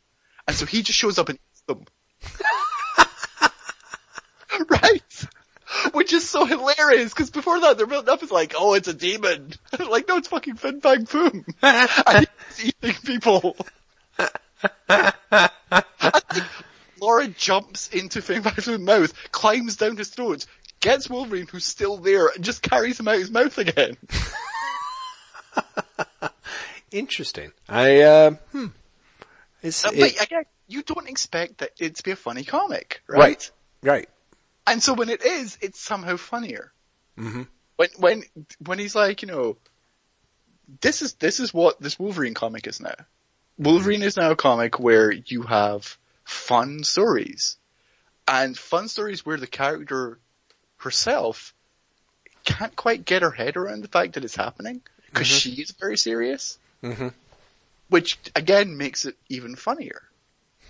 And 0.46 0.56
so 0.56 0.66
he 0.66 0.82
just 0.82 0.98
shows 0.98 1.18
up 1.18 1.28
and 1.28 1.38
eats 1.38 1.62
them. 1.66 1.84
right? 4.68 5.26
Which 5.92 6.12
is 6.12 6.28
so 6.28 6.44
hilarious 6.44 7.12
because 7.12 7.30
before 7.30 7.60
that 7.60 7.78
they're 7.78 7.86
built 7.86 8.08
up 8.08 8.22
as 8.22 8.30
like, 8.30 8.54
oh, 8.56 8.74
it's 8.74 8.88
a 8.88 8.94
demon. 8.94 9.52
like, 9.78 10.08
no, 10.08 10.18
it's 10.18 10.28
fucking 10.28 10.56
Fin 10.56 10.80
Fang 10.80 11.06
Foom. 11.06 11.44
and 11.62 12.26
he's 12.56 12.72
eating 12.82 12.96
people. 13.04 13.56
Laura 17.00 17.26
jumps 17.28 17.88
into 17.88 18.20
Fin 18.22 18.42
Fang 18.42 18.52
Foom's 18.52 18.80
mouth, 18.80 19.32
climbs 19.32 19.76
down 19.76 19.96
his 19.96 20.10
throat, 20.10 20.44
gets 20.80 21.08
Wolverine 21.08 21.46
who's 21.46 21.64
still 21.64 21.96
there, 21.96 22.28
and 22.28 22.44
just 22.44 22.62
carries 22.62 23.00
him 23.00 23.08
out 23.08 23.18
his 23.18 23.30
mouth 23.30 23.56
again. 23.58 23.96
Interesting. 26.92 27.50
I, 27.68 28.02
uh, 28.02 28.30
hmm. 28.52 28.66
It's, 29.62 29.84
Uh, 29.84 29.90
it- 29.94 30.16
but 30.30 30.46
you 30.66 30.82
don't 30.82 31.08
expect 31.08 31.58
that 31.58 31.72
it 31.78 31.96
to 31.96 32.02
be 32.02 32.10
a 32.10 32.16
funny 32.16 32.44
comic, 32.44 33.02
right? 33.06 33.18
Right. 33.18 33.50
right. 33.82 34.08
And 34.66 34.82
so 34.82 34.94
when 34.94 35.08
it 35.08 35.24
is, 35.24 35.58
it's 35.60 35.80
somehow 35.80 36.16
funnier. 36.16 36.72
Mhm. 37.18 37.46
When 37.76 37.88
when 37.96 38.24
when 38.60 38.78
he's 38.78 38.94
like, 38.94 39.22
you 39.22 39.28
know, 39.28 39.56
this 40.80 41.02
is 41.02 41.14
this 41.14 41.40
is 41.40 41.52
what 41.52 41.80
this 41.80 41.98
Wolverine 41.98 42.34
comic 42.34 42.66
is 42.66 42.80
now. 42.80 42.94
Wolverine 43.58 44.02
is 44.02 44.16
now 44.16 44.30
a 44.30 44.36
comic 44.36 44.78
where 44.78 45.10
you 45.12 45.42
have 45.42 45.98
fun 46.24 46.84
stories, 46.84 47.56
and 48.26 48.56
fun 48.56 48.88
stories 48.88 49.26
where 49.26 49.36
the 49.36 49.46
character 49.46 50.18
herself 50.78 51.54
can't 52.44 52.74
quite 52.74 53.04
get 53.04 53.22
her 53.22 53.30
head 53.30 53.56
around 53.56 53.82
the 53.82 53.88
fact 53.88 54.14
that 54.14 54.24
it's 54.24 54.34
happening 54.36 54.82
because 55.06 55.26
she's 55.26 55.70
very 55.72 55.96
serious. 55.98 56.58
Mhm. 56.82 57.12
Which 57.88 58.18
again 58.34 58.76
makes 58.76 59.04
it 59.04 59.16
even 59.28 59.56
funnier. 59.56 60.02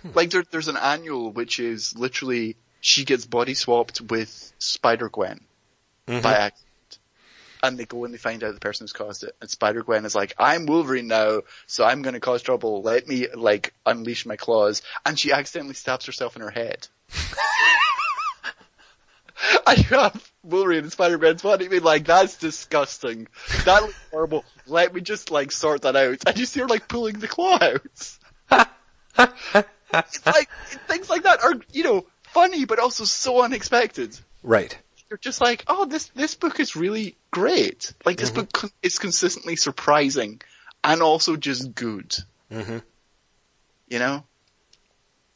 Hmm. 0.01 0.09
Like 0.13 0.29
there, 0.31 0.43
there's 0.49 0.67
an 0.67 0.77
annual 0.77 1.31
which 1.31 1.59
is 1.59 1.97
literally 1.97 2.57
she 2.81 3.05
gets 3.05 3.25
body 3.25 3.53
swapped 3.53 4.01
with 4.01 4.53
Spider 4.59 5.09
Gwen 5.09 5.39
mm-hmm. 6.07 6.21
by 6.21 6.33
accident, 6.33 6.99
and 7.63 7.77
they 7.77 7.85
go 7.85 8.03
and 8.03 8.13
they 8.13 8.17
find 8.17 8.43
out 8.43 8.53
the 8.53 8.59
person 8.59 8.83
who's 8.83 8.93
caused 8.93 9.23
it. 9.23 9.35
And 9.39 9.49
Spider 9.49 9.83
Gwen 9.83 10.05
is 10.05 10.15
like, 10.15 10.33
"I'm 10.37 10.65
Wolverine 10.65 11.07
now, 11.07 11.41
so 11.65 11.85
I'm 11.85 12.01
going 12.01 12.13
to 12.13 12.19
cause 12.19 12.41
trouble. 12.41 12.81
Let 12.81 13.07
me 13.07 13.27
like 13.33 13.73
unleash 13.85 14.25
my 14.25 14.35
claws." 14.35 14.81
And 15.05 15.17
she 15.17 15.31
accidentally 15.31 15.75
stabs 15.75 16.05
herself 16.05 16.35
in 16.35 16.41
her 16.41 16.51
head. 16.51 16.87
you 19.77 19.83
have 19.83 20.31
Wolverine 20.43 20.83
and 20.83 20.91
Spider 20.91 21.17
Gwen's 21.17 21.41
body 21.41 21.67
being 21.67 21.83
like, 21.83 22.05
"That's 22.05 22.37
disgusting. 22.37 23.27
That 23.65 23.83
looks 23.83 23.95
horrible. 24.11 24.45
Let 24.67 24.93
me 24.93 25.01
just 25.01 25.31
like 25.31 25.51
sort 25.51 25.81
that 25.83 25.95
out." 25.95 26.19
And 26.25 26.37
you 26.37 26.45
see 26.45 26.59
her 26.61 26.67
like 26.67 26.87
pulling 26.87 27.19
the 27.19 27.27
claw 27.27 27.57
out. 27.61 27.81
it's 29.93 30.25
like 30.25 30.49
things 30.87 31.09
like 31.09 31.23
that 31.23 31.43
are 31.43 31.53
you 31.71 31.83
know 31.83 32.05
funny 32.23 32.65
but 32.65 32.79
also 32.79 33.03
so 33.03 33.41
unexpected. 33.43 34.17
Right. 34.41 34.77
You're 35.09 35.17
just 35.19 35.41
like, 35.41 35.63
oh, 35.67 35.85
this 35.85 36.07
this 36.15 36.35
book 36.35 36.59
is 36.59 36.75
really 36.75 37.15
great. 37.31 37.93
Like 38.05 38.17
this 38.17 38.31
book 38.31 38.51
con- 38.51 38.71
is 38.81 38.97
consistently 38.99 39.55
surprising 39.55 40.41
and 40.83 41.01
also 41.01 41.35
just 41.35 41.75
good. 41.75 42.15
Mhm. 42.51 42.81
You 43.89 43.99
know. 43.99 44.23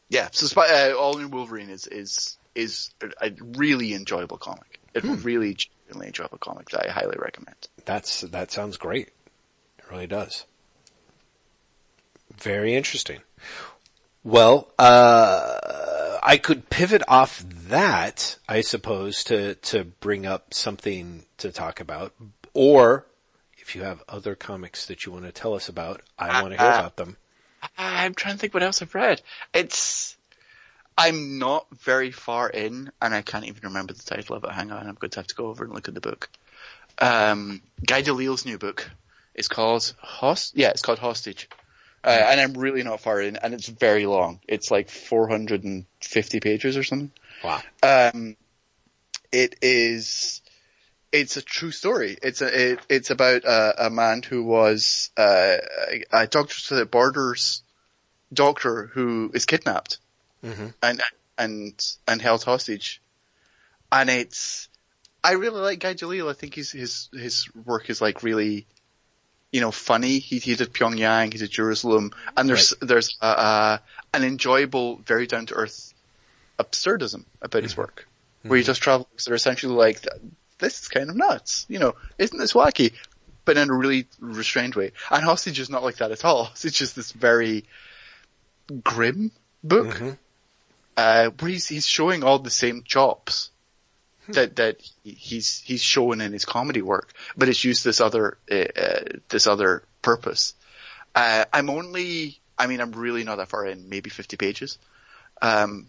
Yeah. 0.10 0.30
So 0.32 0.48
Spy- 0.48 0.90
uh, 0.90 0.94
All 0.96 1.14
New 1.18 1.28
Wolverine 1.28 1.70
is 1.70 1.86
is 1.86 2.38
is 2.56 2.90
a, 3.22 3.32
really 3.56 3.94
enjoyable 3.94 4.38
comic. 4.38 4.80
A 4.96 5.02
really 5.02 5.54
genuinely 5.54 6.08
enjoyable 6.08 6.40
comic 6.40 6.70
that 6.72 6.88
I 6.88 6.92
highly 6.92 7.18
recommend. 7.20 7.56
That's, 7.86 8.22
that 8.22 8.52
sounds 8.52 8.78
great. 8.78 9.10
Really 9.90 10.08
does. 10.08 10.46
Very 12.36 12.76
interesting. 12.76 13.22
Well, 14.24 14.72
uh, 14.78 16.20
I 16.22 16.38
could 16.38 16.70
pivot 16.70 17.02
off 17.08 17.44
that, 17.48 18.38
I 18.50 18.62
suppose, 18.62 19.24
to, 19.26 19.56
to 19.56 19.86
bring 19.86 20.26
up 20.26 20.54
something 20.54 21.24
to 21.38 21.52
talk 21.52 21.80
about. 21.80 22.14
Or, 22.54 23.06
if 23.58 23.76
you 23.76 23.84
have 23.84 24.04
other 24.10 24.36
comics 24.36 24.86
that 24.88 25.06
you 25.06 25.12
want 25.14 25.26
to 25.26 25.32
tell 25.32 25.54
us 25.54 25.70
about, 25.70 26.02
I 26.20 26.42
want 26.42 26.54
to 26.54 26.60
hear 26.60 26.70
Uh, 26.72 26.80
about 26.80 26.98
them. 26.98 27.18
I'm 27.78 28.14
trying 28.14 28.36
to 28.36 28.40
think 28.40 28.54
what 28.54 28.64
else 28.64 28.82
I've 28.82 28.94
read. 28.94 29.22
It's, 29.54 30.18
I'm 30.98 31.40
not 31.40 31.66
very 31.80 32.12
far 32.12 32.50
in, 32.50 32.92
and 33.02 33.14
I 33.14 33.22
can't 33.22 33.46
even 33.46 33.62
remember 33.64 33.94
the 33.94 34.04
title 34.04 34.36
of 34.36 34.44
it. 34.44 34.52
Hang 34.52 34.72
on, 34.72 34.88
I'm 34.88 34.96
going 34.96 35.12
to 35.12 35.20
have 35.20 35.28
to 35.28 35.36
go 35.36 35.48
over 35.48 35.64
and 35.64 35.74
look 35.74 35.88
at 35.88 35.94
the 35.94 36.02
book. 36.02 36.30
Um, 37.00 37.62
Guy 37.86 38.02
Delisle's 38.02 38.46
new 38.46 38.58
book 38.58 38.90
is 39.38 39.48
called 39.48 39.94
Host. 40.02 40.54
Yeah, 40.56 40.70
it's 40.70 40.82
called 40.82 41.00
Hostage. 41.00 41.48
Uh, 42.04 42.10
and 42.10 42.40
I'm 42.40 42.54
really 42.54 42.84
not 42.84 43.02
far 43.02 43.22
in, 43.22 43.38
and 43.38 43.54
it's 43.54 43.68
very 43.68 44.06
long. 44.06 44.40
It's 44.48 44.72
like 44.72 44.90
450 44.90 46.40
pages 46.40 46.78
or 46.78 46.84
something. 46.84 47.12
Wow. 47.44 47.62
Um, 47.84 48.38
it 49.32 49.56
is, 49.62 50.42
it's 51.12 51.38
a 51.38 51.42
true 51.42 51.72
story. 51.72 52.18
It's 52.22 52.42
a, 52.42 52.72
it, 52.72 52.80
it's 52.90 53.10
about 53.10 53.44
a, 53.44 53.88
a 53.88 53.90
man 53.90 54.22
who 54.24 54.44
was, 54.44 55.10
uh, 55.18 55.58
a, 55.92 56.04
a 56.14 56.28
Doctors 56.28 56.70
Without 56.70 56.92
Borders 56.92 57.62
doctor 58.34 58.88
who 58.94 59.32
is 59.34 59.46
kidnapped 59.46 59.98
Mhm. 60.44 60.74
and, 60.82 61.02
and, 61.38 61.96
and 62.08 62.22
held 62.22 62.44
hostage. 62.44 63.02
And 63.92 64.10
it's, 64.10 64.70
I 65.24 65.34
really 65.34 65.60
like 65.60 65.80
Guy 65.80 65.94
Delisle. 65.94 66.30
I 66.30 66.34
think 66.34 66.54
his, 66.54 66.72
his, 66.72 67.10
his 67.12 67.54
work 67.54 67.90
is 67.90 68.02
like 68.02 68.24
really, 68.24 68.66
you 69.52 69.62
know, 69.62 69.72
funny. 69.72 70.20
He, 70.20 70.40
he 70.40 70.56
did 70.56 70.74
Pyongyang, 70.74 71.32
he 71.34 71.40
did 71.40 71.50
Jerusalem, 71.52 72.12
and 72.36 72.50
there's, 72.50 72.74
there's, 72.82 73.18
uh, 73.22 73.26
uh, 73.26 73.78
an 74.14 74.24
enjoyable, 74.24 74.98
very 74.98 75.28
down 75.28 75.46
to 75.48 75.56
earth 75.56 75.94
absurdism 76.60 77.24
about 77.42 77.64
his 77.64 77.78
work. 77.78 78.08
Where 78.44 78.58
he 78.58 78.64
just 78.64 78.82
travels 78.82 79.08
that 79.26 79.32
are 79.32 79.36
essentially 79.36 79.74
like, 79.74 80.06
this 80.60 80.82
is 80.82 80.88
kind 80.88 81.10
of 81.10 81.16
nuts. 81.16 81.66
You 81.70 81.80
know, 81.80 81.96
isn't 82.18 82.38
this 82.38 82.54
wacky? 82.54 82.94
But 83.46 83.58
in 83.58 83.70
a 83.70 83.74
really 83.74 84.08
restrained 84.20 84.76
way. 84.76 84.92
And 85.12 85.24
Hostage 85.24 85.60
is 85.60 85.70
not 85.70 85.84
like 85.84 85.98
that 85.98 86.12
at 86.12 86.26
all. 86.26 86.50
It's 86.64 86.78
just 86.78 86.96
this 86.96 87.12
very 87.12 87.66
grim 88.84 89.32
book, 89.64 89.88
Mhm. 89.96 90.18
uh, 90.98 91.30
where 91.40 91.52
he's, 91.52 91.68
he's 91.68 91.86
showing 91.88 92.24
all 92.24 92.40
the 92.40 92.50
same 92.50 92.84
chops 92.84 93.50
that, 94.34 94.56
that 94.58 94.82
he's, 95.04 95.60
he's 95.60 95.82
showing 95.82 96.22
in 96.22 96.34
his 96.34 96.46
comedy 96.46 96.82
work, 96.82 97.14
but 97.36 97.50
it's 97.50 97.64
used 97.64 97.84
this 97.84 98.02
other, 98.02 98.38
uh, 98.52 98.56
uh, 98.56 99.00
this 99.30 99.48
other 99.48 99.84
purpose. 100.02 100.54
Uh, 101.16 101.46
I'm 101.52 101.70
only, 101.70 102.40
I 102.58 102.68
mean, 102.68 102.82
I'm 102.82 102.92
really 102.92 103.24
not 103.24 103.38
that 103.38 103.50
far 103.50 103.66
in, 103.66 103.90
maybe 103.90 104.10
50 104.10 104.38
pages. 104.38 104.78
Um, 105.42 105.88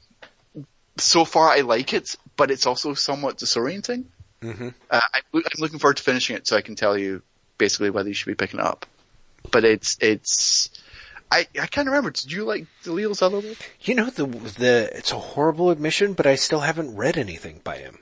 so 0.96 1.24
far 1.24 1.48
I 1.48 1.60
like 1.60 1.92
it, 1.92 2.16
but 2.36 2.50
it's 2.50 2.66
also 2.66 2.94
somewhat 2.94 3.38
disorienting. 3.38 4.04
Mhm. 4.42 4.74
Uh, 4.90 5.00
I, 5.12 5.20
I'm 5.34 5.42
looking 5.58 5.78
forward 5.78 5.96
to 5.98 6.02
finishing 6.02 6.36
it 6.36 6.46
so 6.46 6.56
I 6.56 6.60
can 6.60 6.76
tell 6.76 6.96
you 6.96 7.22
basically 7.56 7.90
whether 7.90 8.08
you 8.08 8.14
should 8.14 8.26
be 8.26 8.34
picking 8.34 8.60
it 8.60 8.66
up. 8.66 8.86
But 9.50 9.64
it's, 9.64 9.96
it's, 10.00 10.70
I, 11.30 11.46
I 11.60 11.66
can't 11.66 11.86
remember. 11.86 12.10
Did 12.10 12.32
you 12.32 12.44
like 12.44 12.66
Delisle's 12.84 13.22
other 13.22 13.40
work? 13.40 13.72
You 13.82 13.94
know, 13.94 14.10
the, 14.10 14.26
the, 14.26 14.90
it's 14.94 15.12
a 15.12 15.18
horrible 15.18 15.70
admission, 15.70 16.14
but 16.14 16.26
I 16.26 16.36
still 16.36 16.60
haven't 16.60 16.96
read 16.96 17.16
anything 17.16 17.60
by 17.64 17.78
him. 17.78 17.98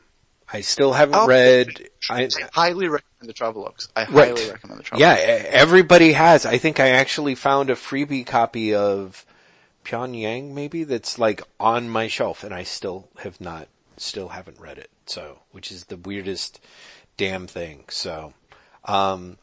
I 0.53 0.61
still 0.61 0.93
haven't 0.93 1.17
Oh, 1.17 1.27
read, 1.27 1.89
I, 2.09 2.29
highly 2.53 2.89
recommend 2.89 3.29
the 3.29 3.33
Travelogues. 3.35 3.89
I 3.97 4.05
Right. 4.05 4.29
highly 4.37 4.51
recommend 4.51 4.81
the 4.81 4.85
Travelogues. 4.85 4.99
yeah, 5.01 5.15
everybody 5.49 6.13
has. 6.13 6.47
I 6.47 6.59
think 6.59 6.79
I 6.79 6.91
actually 6.91 7.35
found 7.35 7.69
a 7.71 7.75
freebie 7.75 8.25
copy 8.27 8.73
of 8.75 9.27
Pyongyang 9.85 10.53
maybe 10.53 10.85
that's 10.85 11.19
like 11.19 11.43
on 11.61 11.89
my 11.89 12.09
shelf 12.09 12.43
and 12.45 12.53
I 12.55 12.63
still 12.63 13.09
have 13.19 13.41
not, 13.41 13.69
still 13.97 14.29
haven't 14.29 14.61
read 14.61 14.79
it. 14.79 14.91
So, 15.07 15.41
which 15.53 15.71
is 15.73 15.85
the 15.85 15.97
weirdest 15.97 16.61
damn 17.17 17.47
thing. 17.47 17.85
So, 17.89 18.33
um, 18.85 19.39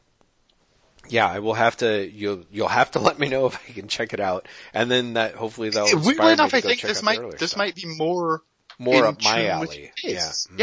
yeah, 1.09 1.27
I 1.27 1.39
will 1.39 1.55
have 1.55 1.75
to, 1.77 2.09
you'll, 2.09 2.45
you'll 2.51 2.67
have 2.69 2.91
to 2.91 2.99
let 3.07 3.19
me 3.19 3.27
know 3.27 3.45
if 3.45 3.59
I 3.69 3.73
can 3.73 3.87
check 3.89 4.13
it 4.13 4.19
out. 4.21 4.47
And 4.73 4.89
then 4.89 5.13
that, 5.13 5.35
hopefully 5.35 5.69
that'll 5.69 5.99
Weirdly 5.99 6.31
enough, 6.33 6.53
I 6.53 6.61
think 6.61 6.81
this 6.81 7.03
might 7.03 7.19
this 7.39 7.51
stuff. 7.51 7.57
might 7.57 7.75
be 7.75 7.85
more 7.85 8.41
more 8.79 9.05
up 9.05 9.21
my 9.23 9.47
alley. 9.47 9.91
Yeah. 10.01 10.13
tastes. 10.13 10.47
Mhm. 10.47 10.59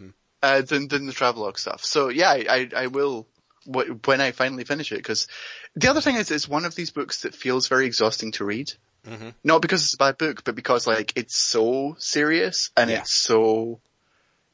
Yeah, 0.00 0.06
uh, 0.42 0.60
than 0.62 0.88
than 0.88 1.06
the 1.06 1.12
Travelogue 1.12 1.58
stuff. 1.58 1.84
So 1.84 2.08
yeah, 2.08 2.30
I 2.30 2.46
I, 2.48 2.68
I 2.76 2.86
will 2.88 3.26
wh- 3.64 4.06
when 4.06 4.20
I 4.20 4.32
finally 4.32 4.64
finish 4.64 4.92
it 4.92 4.96
because 4.96 5.26
the 5.76 5.88
other 5.88 6.00
thing 6.00 6.16
is 6.16 6.30
it's 6.30 6.48
one 6.48 6.64
of 6.64 6.74
these 6.74 6.90
books 6.90 7.22
that 7.22 7.34
feels 7.34 7.68
very 7.68 7.86
exhausting 7.86 8.32
to 8.32 8.44
read. 8.44 8.72
Mhm. 9.06 9.34
Not 9.44 9.62
because 9.62 9.84
it's 9.84 9.94
a 9.94 9.98
bad 9.98 10.18
book, 10.18 10.44
but 10.44 10.54
because 10.54 10.86
like 10.86 11.12
it's 11.16 11.36
so 11.36 11.96
serious 11.98 12.70
and 12.76 12.90
Yeah. 12.90 13.00
it's 13.00 13.12
so 13.12 13.80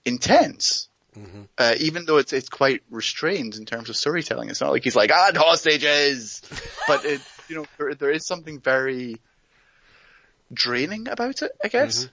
intense. 0.05 0.89
Mhm. 1.17 1.49
Uh, 1.57 1.75
even 1.79 2.05
though 2.05 2.19
it's 2.19 2.33
it's 2.33 2.49
quite 2.49 2.83
restrained 2.91 3.55
in 3.55 3.65
terms 3.65 3.89
of 3.89 3.97
storytelling, 3.97 4.51
it's 4.51 4.61
not 4.61 4.71
like 4.73 4.85
he's 4.85 4.97
like 4.97 5.11
ah 5.13 5.31
hostages, 5.35 6.43
but 6.89 7.05
it 7.05 7.21
you 7.49 7.57
know 7.57 7.67
there, 7.79 7.95
there 7.95 8.11
is 8.11 8.27
something 8.27 8.61
very 8.61 9.17
draining 10.53 11.09
about 11.09 11.43
it, 11.43 11.53
I 11.63 11.69
guess. 11.69 12.09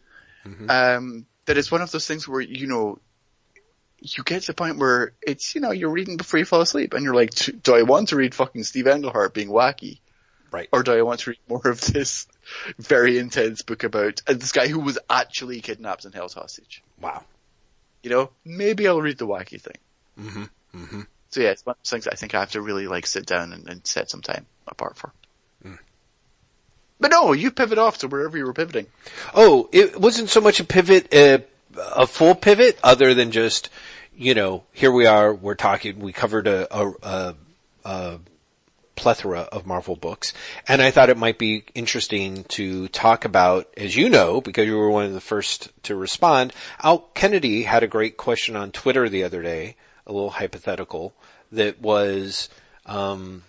Um, 0.70 1.26
that 1.46 1.58
it's 1.58 1.72
one 1.72 1.82
of 1.82 1.92
those 1.92 2.08
things 2.08 2.28
where 2.28 2.42
you 2.42 2.68
know 2.68 3.00
you 4.02 4.24
get 4.24 4.42
to 4.42 4.48
the 4.48 4.54
point 4.54 4.78
where 4.78 5.14
it's 5.22 5.54
you 5.56 5.62
know 5.62 5.72
you're 5.72 5.92
reading 5.92 6.18
before 6.18 6.40
you 6.40 6.46
fall 6.46 6.62
asleep, 6.62 6.94
and 6.94 7.04
you're 7.04 7.14
like, 7.16 7.32
"Do- 7.36 7.76
I 7.76 7.84
want 7.84 8.10
to 8.10 8.16
read 8.16 8.34
fucking 8.36 8.64
Steve 8.64 8.88
Englehart 8.88 9.34
being 9.34 9.50
wacky, 9.50 10.00
Right. 10.52 10.68
or 10.72 10.84
do 10.84 10.92
I 10.94 11.02
want 11.04 11.22
to 11.22 11.30
read 11.32 11.40
more 11.48 11.62
of 11.68 11.80
this 11.82 12.28
very 12.80 13.18
intense 13.20 13.62
book 13.62 13.84
about 13.84 14.22
uh, 14.28 14.34
this 14.34 14.52
guy 14.52 14.68
who 14.68 14.80
was 14.80 14.98
actually 15.10 15.62
kidnapped 15.62 16.06
and 16.06 16.14
held 16.14 16.34
hostage? 16.34 16.82
Wow. 17.00 17.24
You 18.04 18.10
know, 18.10 18.32
maybe 18.44 18.88
I'll 18.88 19.02
read 19.02 19.20
the 19.20 19.28
wacky 19.28 19.62
thing. 19.62 19.78
Mhm. 20.20 20.50
Mhm. 20.76 21.08
So 21.30 21.40
yeah, 21.42 21.50
it's 21.52 21.66
one 21.66 21.74
of 21.76 21.78
those 21.84 21.92
things 21.92 22.08
I 22.08 22.16
think 22.16 22.34
I 22.36 22.40
have 22.40 22.52
to 22.52 22.62
really 22.62 22.88
like 22.88 23.06
sit 23.06 23.26
down 23.28 23.54
and, 23.54 23.70
and 23.70 23.86
set 23.88 24.10
some 24.10 24.22
time 24.22 24.46
apart 24.68 24.98
for. 24.98 25.14
Hmm. 25.64 25.76
But 27.00 27.12
no, 27.12 27.34
you 27.34 27.52
pivot 27.52 27.78
off 27.78 28.00
to 28.00 28.08
wherever 28.08 28.38
you 28.38 28.46
were 28.46 28.54
pivoting. 28.54 28.88
Oh, 29.34 29.70
it 29.72 30.00
wasn't 30.00 30.30
so 30.30 30.42
much 30.42 30.60
a 30.60 30.64
pivot, 30.64 31.14
uh, 31.14 31.40
a 31.78 32.08
full 32.08 32.36
pivot, 32.36 32.80
other 32.84 33.14
than 33.14 33.32
just, 33.32 33.70
you 34.16 34.34
know, 34.34 34.64
here 34.72 34.92
we 34.92 35.06
are, 35.06 35.34
we're 35.34 35.56
talking, 35.56 36.00
we 36.00 36.14
covered 36.14 36.48
a, 36.48 36.68
a, 36.76 36.92
a, 37.04 37.36
a 37.86 38.20
plethora 38.96 39.42
of 39.52 39.66
Marvel 39.66 39.96
books, 39.96 40.34
and 40.68 40.82
I 40.82 40.92
thought 40.92 41.10
it 41.10 41.18
might 41.18 41.40
be 41.40 41.64
interesting 41.74 42.44
to 42.46 42.88
talk 42.90 43.26
about, 43.26 43.68
as 43.78 43.96
you 43.96 44.10
know, 44.10 44.42
because 44.42 44.68
you 44.68 44.78
were 44.78 44.92
one 44.92 45.06
of 45.06 45.14
the 45.14 45.22
first 45.22 45.72
to 45.84 45.96
respond, 45.96 46.54
Al 46.84 47.00
Kennedy 47.16 47.64
had 47.64 47.84
a 47.84 47.88
great 47.88 48.18
question 48.18 48.56
on 48.56 48.72
Twitter 48.72 49.10
the 49.10 49.24
other 49.24 49.42
day, 49.42 49.76
a 50.06 50.14
little 50.14 50.30
hypothetical, 50.32 51.14
that 51.52 51.82
was, 51.82 52.50
um, 52.86 53.44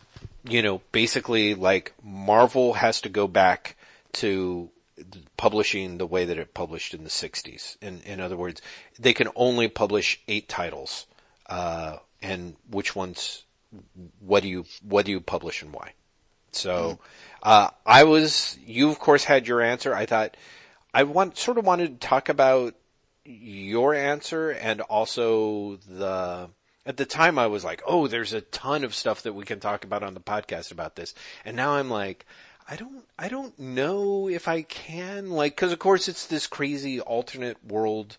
you 0.49 0.62
know, 0.62 0.81
basically 0.90 1.55
like 1.55 1.93
Marvel 2.03 2.74
has 2.74 3.01
to 3.03 3.09
go 3.09 3.27
back 3.28 3.77
to 4.12 4.70
publishing 5.37 5.99
the 5.99 6.07
way 6.07 6.25
that 6.25 6.39
it 6.39 6.55
published 6.55 6.95
in 6.95 7.05
the 7.05 7.11
60s. 7.11 7.77
In, 7.81 8.01
in 8.03 8.21
other 8.21 8.37
words, 8.37 8.63
they 8.99 9.13
can 9.13 9.29
only 9.37 9.69
publish 9.69 10.21
eight 10.29 10.49
titles, 10.49 11.07
uh, 11.47 11.97
and 12.21 12.57
which 12.71 12.95
ones, 12.95 13.45
what 14.21 14.43
do 14.43 14.49
you, 14.49 14.65
what 14.83 15.05
do 15.05 15.11
you 15.11 15.21
publish 15.21 15.63
and 15.63 15.73
why? 15.73 15.93
So, 16.53 16.99
uh, 17.43 17.71
I 17.87 18.05
was, 18.05 18.59
you 18.65 18.91
of 18.91 18.99
course 18.99 19.25
had 19.25 19.49
your 19.49 19.63
answer. 19.63 19.95
I 19.95 20.07
thought, 20.07 20.37
I 20.93 21.05
want, 21.05 21.39
sort 21.39 21.59
of 21.59 21.65
wanted 21.65 22.01
to 22.01 22.07
talk 22.07 22.29
about 22.29 22.75
your 23.25 23.95
answer 23.95 24.51
and 24.51 24.81
also 24.83 25.77
the, 25.89 26.51
at 26.85 26.97
the 26.97 27.07
time 27.07 27.39
I 27.39 27.47
was 27.47 27.65
like, 27.65 27.83
oh, 27.87 28.07
there's 28.07 28.33
a 28.33 28.41
ton 28.41 28.85
of 28.85 28.95
stuff 28.95 29.23
that 29.23 29.35
we 29.35 29.45
can 29.45 29.61
talk 29.61 29.85
about 29.85 30.03
on 30.03 30.15
the 30.15 30.21
podcast 30.21 30.73
about 30.73 30.97
this. 30.97 31.15
And 31.45 31.57
now 31.57 31.73
I'm 31.73 31.89
like, 31.89 32.27
I 32.73 32.77
don't, 32.77 33.05
I 33.19 33.28
don't 33.28 33.59
know 33.59 34.31
if 34.31 34.49
I 34.49 34.62
can, 34.62 35.31
like, 35.31 35.55
cause 35.59 35.73
of 35.73 35.78
course 35.78 36.09
it's 36.09 36.27
this 36.27 36.47
crazy 36.47 37.03
alternate 37.03 37.62
world 37.62 38.16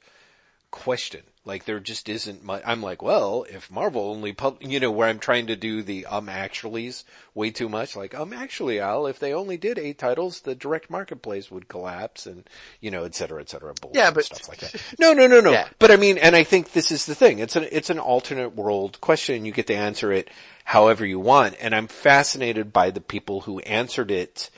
question. 0.69 1.23
Like 1.45 1.65
there 1.65 1.81
just 1.81 2.07
isn't 2.07 2.41
much, 2.41 2.61
I'm 2.65 2.81
like, 2.81 3.01
well, 3.01 3.45
if 3.49 3.69
Marvel 3.69 4.09
only 4.09 4.31
pub, 4.31 4.59
you 4.61 4.79
know, 4.79 4.89
where 4.91 5.09
I'm 5.09 5.19
trying 5.19 5.47
to 5.47 5.57
do 5.57 5.83
the 5.83 6.05
um 6.05 6.27
actuallys 6.27 7.03
way 7.35 7.51
too 7.51 7.67
much, 7.67 7.97
like, 7.97 8.15
um 8.15 8.31
actually 8.31 8.79
Al, 8.79 9.07
if 9.07 9.19
they 9.19 9.33
only 9.33 9.57
did 9.57 9.77
eight 9.77 9.97
titles, 9.97 10.39
the 10.41 10.55
direct 10.55 10.89
marketplace 10.89 11.51
would 11.51 11.67
collapse 11.67 12.25
and, 12.25 12.49
you 12.79 12.89
know, 12.91 13.03
et 13.03 13.13
cetera, 13.13 13.41
et 13.41 13.49
cetera, 13.49 13.73
bullshit 13.81 13.97
Yeah, 13.97 14.11
but- 14.11 14.23
stuff 14.23 14.47
like 14.47 14.59
that. 14.59 14.81
No, 14.99 15.11
no, 15.11 15.27
no, 15.27 15.41
no. 15.41 15.51
Yeah. 15.59 15.67
But 15.79 15.91
I 15.91 15.97
mean, 15.97 16.17
and 16.17 16.33
I 16.33 16.43
think 16.45 16.71
this 16.71 16.91
is 16.91 17.05
the 17.05 17.15
thing. 17.15 17.39
It's 17.39 17.57
an, 17.57 17.67
it's 17.71 17.89
an 17.89 17.99
alternate 17.99 18.55
world 18.55 19.01
question. 19.01 19.43
You 19.45 19.51
get 19.51 19.67
to 19.67 19.75
answer 19.75 20.13
it 20.13 20.29
however 20.63 21.05
you 21.05 21.19
want. 21.19 21.55
And 21.59 21.75
I'm 21.75 21.87
fascinated 21.87 22.71
by 22.71 22.89
the 22.91 23.01
people 23.01 23.41
who 23.41 23.59
answered 23.59 24.11
it, 24.11 24.49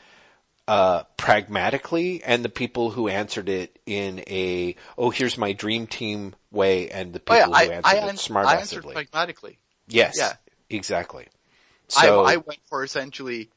uh, 0.67 1.03
pragmatically 1.17 2.23
and 2.23 2.43
the 2.43 2.49
people 2.49 2.91
who 2.91 3.07
answered 3.07 3.49
it 3.49 3.77
in 3.85 4.19
a, 4.27 4.75
oh, 4.97 5.09
here's 5.11 5.37
my 5.37 5.53
dream 5.53 5.85
team 5.87 6.33
way 6.55 6.89
and 6.89 7.13
the 7.13 7.21
Oh 7.27 7.35
people 7.35 7.53
yeah, 7.53 7.65
who 7.65 7.71
answered 7.71 7.89
I, 7.89 7.95
it 7.97 8.03
ans- 8.03 8.21
smart 8.21 8.47
I 8.47 8.55
answered 8.55 8.83
pragmatically. 8.83 9.59
Yes. 9.87 10.15
yeah. 10.17 10.33
Exactly. 10.69 11.27
So 11.89 12.25
I, 12.25 12.33
I 12.33 12.37
went 12.37 12.59
for 12.67 12.83
essentially 12.83 13.49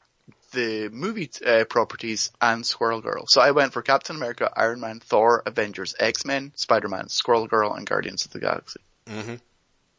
the 0.53 0.89
movie 0.91 1.31
uh, 1.47 1.65
properties 1.65 2.31
and 2.41 2.66
Squirrel 2.66 3.01
Girl. 3.01 3.25
So 3.27 3.41
I 3.41 3.53
went 3.53 3.73
for 3.73 3.83
Captain 3.83 4.16
America, 4.16 4.51
Iron 4.57 4.81
Man, 4.81 5.01
Thor, 5.01 5.43
Avengers, 5.47 5.95
X-Men, 5.99 6.53
Spider-Man, 6.55 7.09
Squirrel 7.09 7.47
Girl, 7.47 7.73
and 7.73 7.87
Guardians 7.87 8.27
of 8.27 8.33
the 8.33 8.41
Galaxy. 8.41 8.81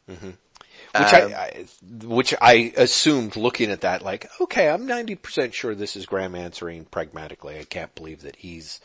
which 0.08 1.12
Um, 1.12 1.22
I, 1.22 1.34
I 1.34 1.66
which 2.04 2.34
I 2.40 2.72
assumed 2.76 3.36
looking 3.36 3.70
at 3.70 3.82
that 3.82 4.02
like 4.02 4.28
okay 4.40 4.68
I'm 4.68 4.86
90% 4.88 5.52
sure 5.52 5.74
this 5.74 5.94
is 5.94 6.06
Graham 6.06 6.34
answering 6.34 6.84
pragmatically 6.84 7.58
I 7.58 7.64
can't 7.64 7.94
believe 7.94 8.22
that 8.22 8.36
he's 8.36 8.80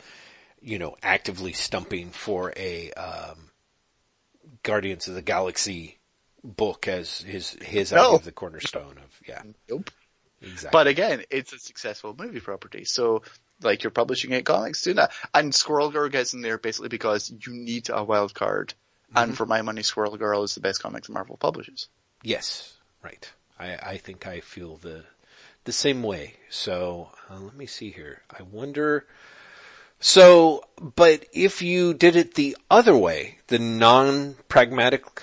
you 0.60 0.78
know 0.78 0.96
actively 1.02 1.52
stumping 1.52 2.10
for 2.10 2.52
a 2.56 2.92
um, 2.92 3.45
Guardians 4.66 5.06
of 5.08 5.14
the 5.14 5.22
Galaxy 5.22 5.98
book 6.42 6.86
as 6.88 7.20
his 7.20 7.50
his 7.62 7.92
No. 7.92 8.06
idea 8.06 8.16
of 8.16 8.24
the 8.24 8.32
cornerstone 8.32 8.98
of 8.98 9.20
yeah 9.26 9.42
Nope. 9.70 9.90
exactly 10.42 10.70
But 10.76 10.86
again, 10.86 11.22
it's 11.30 11.52
a 11.52 11.58
successful 11.58 12.14
movie 12.18 12.40
property. 12.40 12.84
So, 12.84 13.22
like, 13.62 13.82
you're 13.82 13.90
publishing 13.90 14.32
eight 14.32 14.44
comics, 14.44 14.82
do 14.82 14.94
that. 14.94 15.12
And 15.32 15.54
Squirrel 15.54 15.90
Girl 15.90 16.08
gets 16.08 16.34
in 16.34 16.42
there 16.42 16.58
basically 16.58 16.88
because 16.88 17.32
you 17.46 17.52
need 17.54 17.88
a 17.90 18.04
wild 18.04 18.34
card. 18.34 18.74
And 19.14 19.36
for 19.36 19.46
my 19.46 19.62
money, 19.62 19.82
Squirrel 19.82 20.16
Girl 20.18 20.42
is 20.42 20.54
the 20.54 20.60
best 20.60 20.82
comics 20.82 21.08
Marvel 21.08 21.36
publishes. 21.36 21.88
Yes, 22.22 22.76
right. 23.02 23.32
I, 23.58 23.76
I 23.76 23.96
think 23.96 24.26
I 24.26 24.40
feel 24.40 24.76
the 24.76 25.04
the 25.64 25.72
same 25.72 26.02
way. 26.02 26.34
So 26.50 27.10
uh, 27.30 27.38
let 27.38 27.56
me 27.56 27.66
see 27.66 27.90
here. 27.90 28.22
I 28.30 28.42
wonder. 28.42 29.06
So, 30.00 30.64
but 30.94 31.24
if 31.32 31.62
you 31.62 31.94
did 31.94 32.16
it 32.16 32.34
the 32.34 32.56
other 32.70 32.96
way, 32.96 33.38
the 33.46 33.58
non-pragmatic 33.58 35.22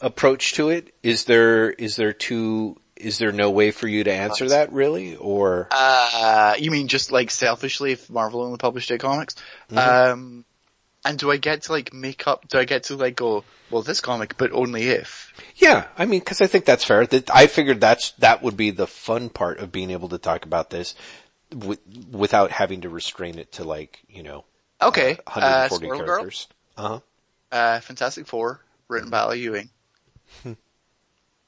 approach 0.00 0.54
to 0.54 0.68
it, 0.70 0.94
is 1.02 1.24
there 1.24 1.70
is 1.70 1.96
there 1.96 2.12
too 2.12 2.78
is 2.96 3.18
there 3.18 3.32
no 3.32 3.50
way 3.50 3.70
for 3.70 3.86
you 3.86 4.04
to 4.04 4.12
answer 4.12 4.48
that 4.48 4.72
really, 4.72 5.16
or 5.16 5.68
Uh, 5.70 6.54
you 6.58 6.70
mean 6.70 6.88
just 6.88 7.12
like 7.12 7.30
selfishly 7.30 7.92
if 7.92 8.08
Marvel 8.08 8.42
only 8.42 8.56
published 8.56 8.90
eight 8.90 9.00
comics? 9.00 9.36
Um, 9.70 10.44
and 11.04 11.18
do 11.18 11.30
I 11.30 11.36
get 11.36 11.62
to 11.62 11.72
like 11.72 11.92
make 11.92 12.26
up, 12.26 12.48
do 12.48 12.58
I 12.58 12.64
get 12.64 12.84
to 12.84 12.96
like 12.96 13.16
go, 13.16 13.44
well 13.70 13.82
this 13.82 14.00
comic, 14.00 14.36
but 14.38 14.50
only 14.52 14.88
if? 14.88 15.32
Yeah, 15.56 15.86
I 15.98 16.06
mean, 16.06 16.20
because 16.20 16.40
I 16.40 16.46
think 16.46 16.64
that's 16.64 16.84
fair. 16.84 17.06
That 17.06 17.30
I 17.34 17.46
figured 17.46 17.80
that's 17.80 18.12
that 18.12 18.42
would 18.42 18.56
be 18.56 18.70
the 18.70 18.86
fun 18.86 19.28
part 19.28 19.58
of 19.58 19.70
being 19.70 19.90
able 19.90 20.08
to 20.08 20.18
talk 20.18 20.44
about 20.44 20.70
this 20.70 20.94
w- 21.50 21.78
without 22.10 22.50
having 22.50 22.82
to 22.82 22.88
restrain 22.88 23.38
it 23.38 23.52
to 23.52 23.64
like 23.64 24.00
you 24.08 24.22
know 24.22 24.44
Okay, 24.80 25.12
uh, 25.26 25.68
140 25.68 25.84
Squirrel 25.84 25.98
Girl, 25.98 26.06
characters. 26.06 26.48
Uh 26.76 26.88
huh. 26.88 27.00
uh, 27.52 27.80
Fantastic 27.80 28.26
Four, 28.26 28.60
written 28.88 29.08
by 29.10 29.20
Al 29.20 29.34
Ewing. 29.34 29.70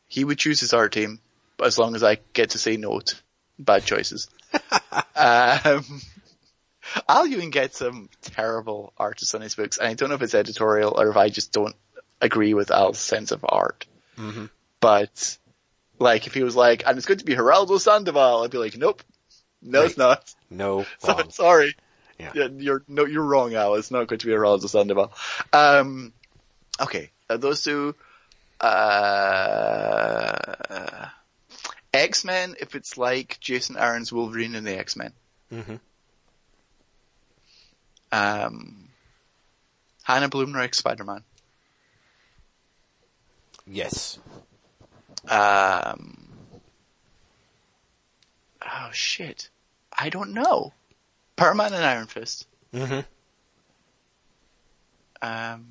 he 0.08 0.24
would 0.24 0.38
choose 0.38 0.60
his 0.60 0.72
art 0.72 0.92
team, 0.92 1.20
as 1.62 1.78
long 1.78 1.94
as 1.94 2.02
I 2.02 2.18
get 2.32 2.50
to 2.50 2.58
say 2.58 2.76
no 2.76 3.00
to 3.00 3.16
bad 3.58 3.84
choices. 3.84 4.28
um, 5.16 5.84
Al 7.08 7.26
Ewing 7.26 7.50
gets 7.50 7.78
some 7.78 8.08
terrible 8.22 8.92
artists 8.96 9.34
on 9.34 9.42
his 9.42 9.54
books, 9.54 9.76
and 9.76 9.88
I 9.88 9.94
don't 9.94 10.08
know 10.08 10.14
if 10.14 10.22
it's 10.22 10.34
editorial 10.34 10.94
or 10.98 11.10
if 11.10 11.16
I 11.16 11.28
just 11.28 11.52
don't 11.52 11.76
agree 12.22 12.54
with 12.54 12.70
Al's 12.70 12.98
sense 12.98 13.30
of 13.30 13.44
art. 13.46 13.84
But, 14.80 15.38
like, 15.98 16.26
if 16.26 16.34
he 16.34 16.42
was 16.42 16.56
like, 16.56 16.84
and 16.86 16.96
it's 16.96 17.06
going 17.06 17.18
to 17.18 17.24
be 17.24 17.34
Gerardo 17.34 17.78
Sandoval, 17.78 18.42
I'd 18.44 18.50
be 18.50 18.58
like, 18.58 18.76
nope. 18.76 19.02
No, 19.62 19.82
it's 19.82 19.97
not. 19.98 20.35
No, 20.51 20.85
So- 20.98 21.22
sorry. 21.30 21.74
Yeah. 22.18 22.32
Yeah, 22.35 22.48
you're 22.56 22.82
no, 22.89 23.05
you're 23.06 23.24
wrong, 23.24 23.55
Al. 23.55 23.76
It's 23.76 23.90
not 23.93 24.09
going 24.09 24.18
to 24.18 24.26
be 24.26 24.32
Gerardo 24.32 24.66
Sandoval. 24.66 25.12
Um, 25.52 26.12
okay, 26.80 27.10
uh, 27.30 27.36
those 27.36 27.62
two. 27.62 27.94
Uh, 28.60 30.35
X 31.94 32.24
Men. 32.24 32.56
If 32.60 32.74
it's 32.74 32.98
like 32.98 33.39
Jason 33.40 33.76
Aaron's 33.76 34.12
Wolverine 34.12 34.56
and 34.56 34.66
the 34.66 34.76
X 34.76 34.97
Men. 34.97 35.12
Mhm. 35.52 35.78
Um, 38.10 38.89
Hannah 40.02 40.28
Blumenreich 40.28 40.74
Spider 40.74 41.05
Man. 41.05 41.22
Yes. 43.66 44.18
Um, 45.28 46.27
oh 48.69 48.90
shit, 48.93 49.51
I 49.97 50.09
don't 50.09 50.32
know. 50.32 50.73
Power 51.36 51.55
Man 51.55 51.73
and 51.73 51.85
Iron 51.85 52.07
Fist. 52.07 52.47
Mm-hmm. 52.74 53.01
Um, 55.20 55.66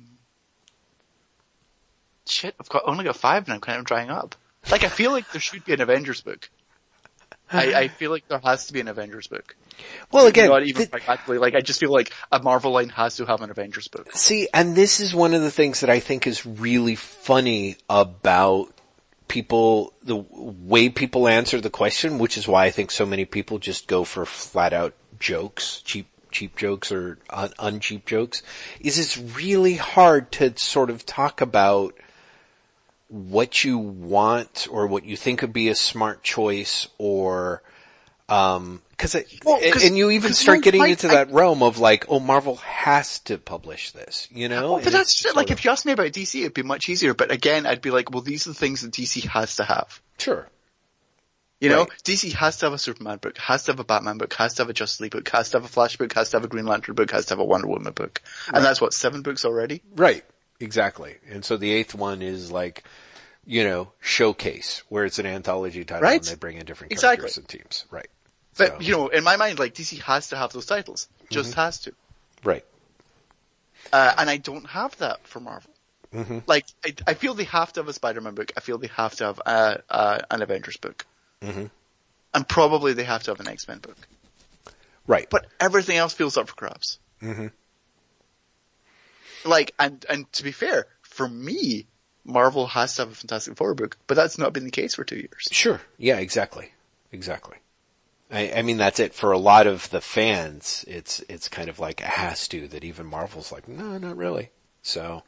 shit, 2.26 2.54
I've 2.60 2.68
got 2.68 2.82
only 2.86 3.04
got 3.04 3.16
five 3.16 3.44
and 3.44 3.54
I'm 3.54 3.60
kind 3.60 3.78
of 3.78 3.84
drying 3.84 4.10
up. 4.10 4.34
Like 4.70 4.84
I 4.84 4.88
feel 4.88 5.10
like 5.10 5.30
there 5.32 5.40
should 5.40 5.64
be 5.64 5.72
an 5.72 5.80
Avengers 5.80 6.20
book. 6.20 6.50
I, 7.50 7.74
I 7.74 7.88
feel 7.88 8.10
like 8.10 8.28
there 8.28 8.40
has 8.44 8.66
to 8.66 8.72
be 8.74 8.80
an 8.80 8.88
Avengers 8.88 9.26
book. 9.26 9.56
Well, 10.12 10.26
again, 10.26 10.48
not 10.48 10.64
even 10.64 10.86
pragmatically. 10.88 11.38
Like 11.38 11.54
I 11.54 11.60
just 11.60 11.80
feel 11.80 11.92
like 11.92 12.12
a 12.30 12.42
Marvel 12.42 12.72
line 12.72 12.90
has 12.90 13.16
to 13.16 13.26
have 13.26 13.40
an 13.40 13.50
Avengers 13.50 13.88
book. 13.88 14.12
see, 14.12 14.48
and 14.52 14.74
this 14.74 15.00
is 15.00 15.14
one 15.14 15.34
of 15.34 15.40
the 15.40 15.50
things 15.50 15.80
that 15.80 15.90
I 15.90 16.00
think 16.00 16.26
is 16.26 16.44
really 16.44 16.94
funny 16.94 17.76
about 17.88 18.72
people, 19.28 19.92
the 20.02 20.16
way 20.16 20.88
people 20.88 21.28
answer 21.28 21.60
the 21.60 21.70
question, 21.70 22.18
which 22.18 22.36
is 22.36 22.48
why 22.48 22.64
I 22.64 22.70
think 22.70 22.90
so 22.90 23.06
many 23.06 23.24
people 23.24 23.58
just 23.58 23.86
go 23.86 24.04
for 24.04 24.26
flat 24.26 24.72
out 24.72 24.94
jokes, 25.20 25.82
cheap, 25.84 26.08
cheap 26.30 26.56
jokes 26.56 26.90
or 26.90 27.18
un- 27.30 27.52
uncheap 27.58 28.06
jokes, 28.06 28.42
is 28.80 28.98
it's 28.98 29.18
really 29.18 29.74
hard 29.74 30.32
to 30.32 30.56
sort 30.58 30.90
of 30.90 31.06
talk 31.06 31.40
about 31.40 31.94
what 33.08 33.64
you 33.64 33.78
want 33.78 34.66
or 34.70 34.86
what 34.86 35.04
you 35.04 35.16
think 35.16 35.40
would 35.40 35.52
be 35.52 35.68
a 35.68 35.74
smart 35.74 36.22
choice 36.22 36.88
or, 36.98 37.62
um, 38.28 38.82
cause, 38.98 39.14
it, 39.14 39.32
Well, 39.44 39.60
'cause- 39.60 39.84
and 39.84 39.96
you 39.96 40.10
even 40.10 40.34
start 40.34 40.62
getting 40.62 40.82
I- 40.82 40.88
into 40.88 41.08
I- 41.08 41.14
that 41.14 41.30
realm 41.32 41.62
of 41.62 41.78
like, 41.78 42.04
oh, 42.08 42.20
Marvel 42.20 42.56
has 42.56 43.18
to 43.20 43.38
publish 43.38 43.92
this, 43.92 44.28
you 44.30 44.48
know? 44.48 44.74
And 44.76 44.84
but 44.84 44.92
that's 44.92 45.24
like 45.34 45.50
of- 45.50 45.58
if 45.58 45.64
you 45.64 45.70
asked 45.70 45.86
me 45.86 45.92
about 45.92 46.12
DC, 46.12 46.40
it'd 46.40 46.54
be 46.54 46.62
much 46.62 46.88
easier. 46.88 47.14
But 47.14 47.30
again, 47.30 47.64
I'd 47.66 47.80
be 47.80 47.90
like, 47.90 48.10
well, 48.10 48.22
these 48.22 48.46
are 48.46 48.50
the 48.50 48.54
things 48.54 48.82
that 48.82 48.90
DC 48.92 49.22
has 49.28 49.56
to 49.56 49.64
have. 49.64 50.00
Sure. 50.18 50.48
You 51.60 51.70
know, 51.70 51.80
Right. 51.80 52.02
DC 52.04 52.32
has 52.34 52.58
to 52.58 52.66
have 52.66 52.72
a 52.72 52.78
Superman 52.78 53.18
book, 53.18 53.36
has 53.38 53.64
to 53.64 53.72
have 53.72 53.80
a 53.80 53.84
Batman 53.84 54.16
book, 54.18 54.32
has 54.34 54.54
to 54.54 54.62
have 54.62 54.70
a 54.70 54.72
Justice 54.72 55.00
League 55.00 55.10
book, 55.10 55.28
has 55.30 55.50
to 55.50 55.56
have 55.56 55.64
a 55.64 55.68
Flash 55.68 55.96
book, 55.96 56.12
has 56.12 56.30
to 56.30 56.36
have 56.36 56.44
a 56.44 56.48
Green 56.48 56.66
Lantern 56.66 56.94
book, 56.94 57.10
has 57.10 57.26
to 57.26 57.30
have 57.32 57.40
a 57.40 57.44
Wonder 57.44 57.66
Woman 57.66 57.92
book. 57.92 58.22
And 58.52 58.64
that's 58.64 58.80
what, 58.80 58.94
seven 58.94 59.22
books 59.22 59.44
already? 59.44 59.82
Right. 59.96 60.24
Exactly. 60.60 61.16
And 61.28 61.44
so 61.44 61.56
the 61.56 61.72
eighth 61.72 61.94
one 61.96 62.22
is 62.22 62.52
like, 62.52 62.84
you 63.44 63.64
know, 63.64 63.90
showcase 64.00 64.82
where 64.88 65.04
it's 65.04 65.18
an 65.18 65.26
anthology 65.26 65.84
title 65.84 66.02
Right. 66.04 66.20
and 66.20 66.26
they 66.26 66.34
bring 66.36 66.58
in 66.58 66.64
different 66.66 66.92
Exactly. 66.92 67.16
characters 67.22 67.38
and 67.38 67.48
teams. 67.48 67.84
Right. 67.90 68.08
But, 68.58 68.68
So- 68.68 68.80
you 68.80 68.92
know, 68.92 69.08
in 69.08 69.24
my 69.24 69.36
mind, 69.36 69.58
like, 69.58 69.74
DC 69.74 70.00
has 70.02 70.28
to 70.28 70.36
have 70.36 70.52
those 70.52 70.66
titles. 70.66 71.08
Just 71.30 71.52
Mm-hmm. 71.52 71.60
has 71.60 71.78
to. 71.80 71.94
Right. 72.44 72.64
Uh, 73.92 74.14
and 74.18 74.28
I 74.28 74.36
don't 74.36 74.66
have 74.66 74.96
that 74.98 75.26
for 75.26 75.40
Marvel. 75.40 75.70
Mhm. 76.12 76.42
Like, 76.46 76.66
I, 76.84 76.94
I 77.06 77.14
feel 77.14 77.34
they 77.34 77.44
have 77.44 77.72
to 77.74 77.80
have 77.80 77.88
a 77.88 77.92
Spider-Man 77.92 78.34
book. 78.34 78.52
I 78.56 78.60
feel 78.60 78.78
they 78.78 78.88
have 78.88 79.14
to 79.16 79.24
have 79.26 79.40
uh, 79.46 79.76
uh, 79.88 80.18
an 80.30 80.42
Avengers 80.42 80.76
book. 80.76 81.06
Mhm. 81.42 81.70
And 82.34 82.48
probably 82.48 82.92
they 82.92 83.04
have 83.04 83.22
to 83.24 83.30
have 83.30 83.40
an 83.40 83.48
X-Men 83.48 83.78
book. 83.78 83.96
Right. 85.06 85.28
But 85.30 85.46
everything 85.60 85.96
else 85.96 86.12
feels 86.12 86.36
up 86.36 86.48
for 86.48 86.54
grabs. 86.56 86.98
Mhm. 87.22 87.52
Like, 89.44 89.72
and, 89.78 90.04
and 90.08 90.30
to 90.34 90.42
be 90.42 90.52
fair, 90.52 90.86
for 91.02 91.28
me, 91.28 91.86
Marvel 92.24 92.66
has 92.66 92.96
to 92.96 93.02
have 93.02 93.12
a 93.12 93.14
Fantastic 93.14 93.56
Four 93.56 93.74
book, 93.74 93.96
but 94.06 94.14
that's 94.16 94.36
not 94.38 94.52
been 94.52 94.64
the 94.64 94.70
case 94.70 94.94
for 94.94 95.04
two 95.04 95.16
years. 95.16 95.48
Sure. 95.50 95.80
Yeah, 95.96 96.18
exactly. 96.18 96.72
Exactly. 97.12 97.56
I, 98.30 98.52
I 98.56 98.62
mean, 98.62 98.76
that's 98.76 99.00
it 99.00 99.14
for 99.14 99.32
a 99.32 99.38
lot 99.38 99.66
of 99.66 99.88
the 99.90 100.00
fans. 100.00 100.84
It's, 100.86 101.20
it's 101.28 101.48
kind 101.48 101.68
of 101.68 101.78
like 101.78 102.00
a 102.02 102.06
has 102.06 102.46
to 102.48 102.68
that 102.68 102.84
even 102.84 103.06
Marvel's 103.06 103.50
like, 103.50 103.66
no, 103.68 103.98
not 103.98 104.16
really. 104.16 104.50
So, 104.82 105.22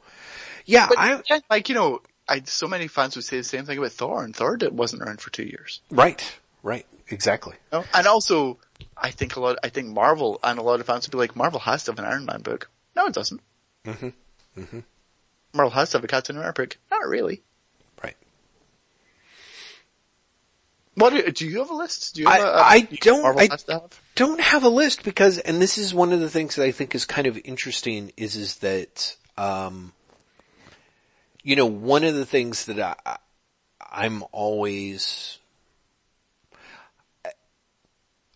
yeah, 0.66 0.86
But 0.88 0.98
I, 0.98 1.22
yeah, 1.28 1.40
like, 1.48 1.68
you 1.68 1.74
know, 1.74 2.02
I, 2.28 2.42
so 2.44 2.68
many 2.68 2.88
fans 2.88 3.16
would 3.16 3.24
say 3.24 3.38
the 3.38 3.44
same 3.44 3.64
thing 3.64 3.78
about 3.78 3.92
Thor, 3.92 4.22
and 4.22 4.34
Thor 4.34 4.56
wasn't 4.70 5.02
around 5.02 5.20
for 5.20 5.30
two 5.30 5.42
years. 5.44 5.80
right, 5.90 6.38
right, 6.62 6.86
exactly. 7.08 7.56
No? 7.72 7.84
And 7.92 8.06
also, 8.06 8.58
I 8.96 9.10
think 9.10 9.36
a 9.36 9.40
lot, 9.40 9.58
I 9.64 9.68
think 9.68 9.88
Marvel 9.88 10.38
and 10.42 10.58
a 10.58 10.62
lot 10.62 10.80
of 10.80 10.86
fans 10.86 11.06
would 11.06 11.12
be 11.12 11.18
like, 11.18 11.34
Marvel 11.34 11.60
has 11.60 11.84
to 11.84 11.92
have 11.92 11.98
an 11.98 12.04
Iron 12.04 12.26
Man 12.26 12.42
book. 12.42 12.70
No, 12.94 13.06
it 13.06 13.14
doesn't. 13.14 13.40
Mm-hmm. 13.84 14.60
Mm-hmm. 14.60 14.80
Marvel 15.54 15.70
has 15.70 15.90
to 15.90 15.98
have 15.98 16.04
a 16.04 16.08
Captain 16.08 16.36
America 16.36 16.62
book. 16.62 16.76
Not 16.90 17.08
really. 17.08 17.42
Right. 18.02 18.16
What 20.94 21.10
do, 21.10 21.30
do 21.30 21.46
you 21.46 21.58
have 21.60 21.70
a 21.70 21.74
list? 21.74 22.14
Do 22.16 22.22
you 22.22 22.28
I- 22.28 22.38
have 22.38 22.44
a, 22.44 22.50
a 22.50 22.62
I 22.62 22.80
don't- 23.00 23.22
Marvel 23.22 23.40
I- 23.40 23.48
has 23.50 23.62
to 23.64 23.72
have? 23.74 24.00
don't 24.16 24.40
have 24.40 24.64
a 24.64 24.68
list 24.68 25.02
because, 25.04 25.38
and 25.38 25.62
this 25.62 25.78
is 25.78 25.94
one 25.94 26.12
of 26.12 26.20
the 26.20 26.28
things 26.30 26.56
that 26.56 26.64
I 26.64 26.72
think 26.72 26.94
is 26.94 27.04
kind 27.04 27.26
of 27.26 27.38
interesting 27.44 28.12
is, 28.16 28.36
is 28.36 28.56
that, 28.56 29.16
um, 29.38 29.92
you 31.42 31.56
know, 31.56 31.66
one 31.66 32.04
of 32.04 32.14
the 32.14 32.26
things 32.26 32.66
that 32.66 32.78
I, 33.06 33.16
I'm 33.90 34.24
always, 34.32 35.38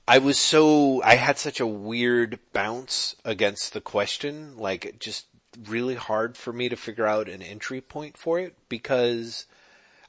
I 0.06 0.18
was 0.18 0.38
so, 0.38 1.02
I 1.02 1.16
had 1.16 1.38
such 1.38 1.60
a 1.60 1.66
weird 1.66 2.38
bounce 2.52 3.16
against 3.24 3.72
the 3.72 3.80
question, 3.80 4.56
like 4.56 4.98
just 4.98 5.26
really 5.68 5.94
hard 5.94 6.36
for 6.36 6.52
me 6.52 6.68
to 6.68 6.76
figure 6.76 7.06
out 7.06 7.28
an 7.28 7.42
entry 7.42 7.80
point 7.80 8.16
for 8.16 8.38
it 8.38 8.54
because 8.68 9.46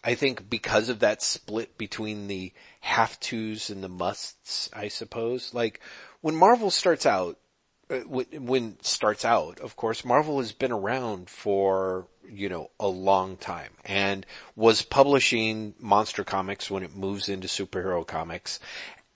I 0.06 0.14
think 0.14 0.52
because 0.52 0.90
of 0.90 1.00
that 1.00 1.24
split 1.24 1.80
between 1.80 2.28
the 2.28 2.54
have 2.82 3.20
tos 3.20 3.72
and 3.72 3.84
the 3.84 3.90
musts, 3.90 4.70
I 4.72 4.88
suppose. 4.88 5.52
Like 5.52 5.80
when 6.22 6.36
Marvel 6.36 6.70
starts 6.70 7.08
out, 7.08 7.40
uh, 7.90 8.02
when 8.02 8.78
starts 8.84 9.26
out, 9.26 9.60
of 9.60 9.76
course, 9.76 10.06
Marvel 10.06 10.38
has 10.38 10.52
been 10.52 10.72
around 10.72 11.28
for, 11.28 12.06
you 12.30 12.50
know, 12.50 12.70
a 12.80 12.88
long 12.88 13.36
time 13.36 13.72
and 13.84 14.28
was 14.56 14.84
publishing 14.84 15.74
monster 15.80 16.24
comics 16.24 16.70
when 16.70 16.84
it 16.84 16.96
moves 16.96 17.28
into 17.28 17.48
superhero 17.48 18.06
comics. 18.06 18.60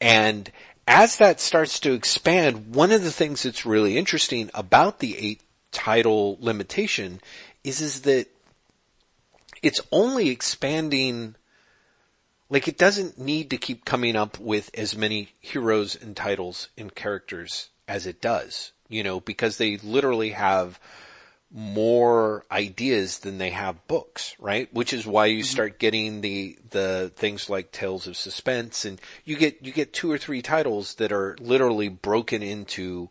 And 0.01 0.51
as 0.87 1.17
that 1.17 1.39
starts 1.39 1.79
to 1.81 1.93
expand, 1.93 2.73
one 2.73 2.91
of 2.91 3.03
the 3.03 3.11
things 3.11 3.43
that's 3.43 3.63
really 3.63 3.95
interesting 3.95 4.49
about 4.55 4.97
the 4.97 5.15
eight 5.19 5.41
title 5.71 6.37
limitation 6.41 7.21
is, 7.63 7.79
is 7.79 8.01
that 8.01 8.27
it's 9.61 9.81
only 9.91 10.29
expanding 10.29 11.35
like 12.49 12.67
it 12.67 12.77
doesn't 12.77 13.19
need 13.19 13.49
to 13.51 13.57
keep 13.57 13.85
coming 13.85 14.15
up 14.15 14.39
with 14.39 14.71
as 14.73 14.97
many 14.97 15.29
heroes 15.39 15.95
and 15.95 16.15
titles 16.15 16.69
and 16.77 16.93
characters 16.95 17.69
as 17.87 18.05
it 18.05 18.21
does, 18.21 18.71
you 18.87 19.03
know, 19.03 19.19
because 19.19 19.57
they 19.57 19.77
literally 19.77 20.31
have 20.31 20.79
more 21.51 22.45
ideas 22.51 23.19
than 23.19 23.39
they 23.39 23.49
have 23.49 23.87
books, 23.87 24.35
right? 24.39 24.71
Which 24.73 24.93
is 24.93 25.07
why 25.07 25.27
you 25.27 25.39
mm-hmm. 25.39 25.51
start 25.51 25.79
getting 25.79 26.21
the, 26.21 26.57
the 26.69 27.11
things 27.15 27.49
like 27.49 27.71
Tales 27.71 28.05
of 28.05 28.17
Suspense 28.17 28.85
and 28.85 29.01
you 29.25 29.35
get, 29.35 29.63
you 29.63 29.71
get 29.71 29.93
two 29.93 30.11
or 30.11 30.17
three 30.17 30.43
titles 30.43 30.95
that 30.95 31.11
are 31.11 31.35
literally 31.39 31.89
broken 31.89 32.43
into 32.43 33.09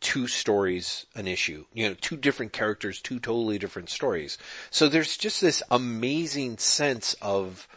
two 0.00 0.26
stories 0.26 1.06
an 1.14 1.28
issue, 1.28 1.64
you 1.72 1.88
know, 1.88 1.94
two 1.94 2.16
different 2.16 2.52
characters, 2.52 3.00
two 3.00 3.18
totally 3.18 3.58
different 3.58 3.90
stories. 3.90 4.38
So 4.70 4.88
there's 4.88 5.16
just 5.16 5.40
this 5.40 5.62
amazing 5.70 6.58
sense 6.58 7.14
of 7.20 7.68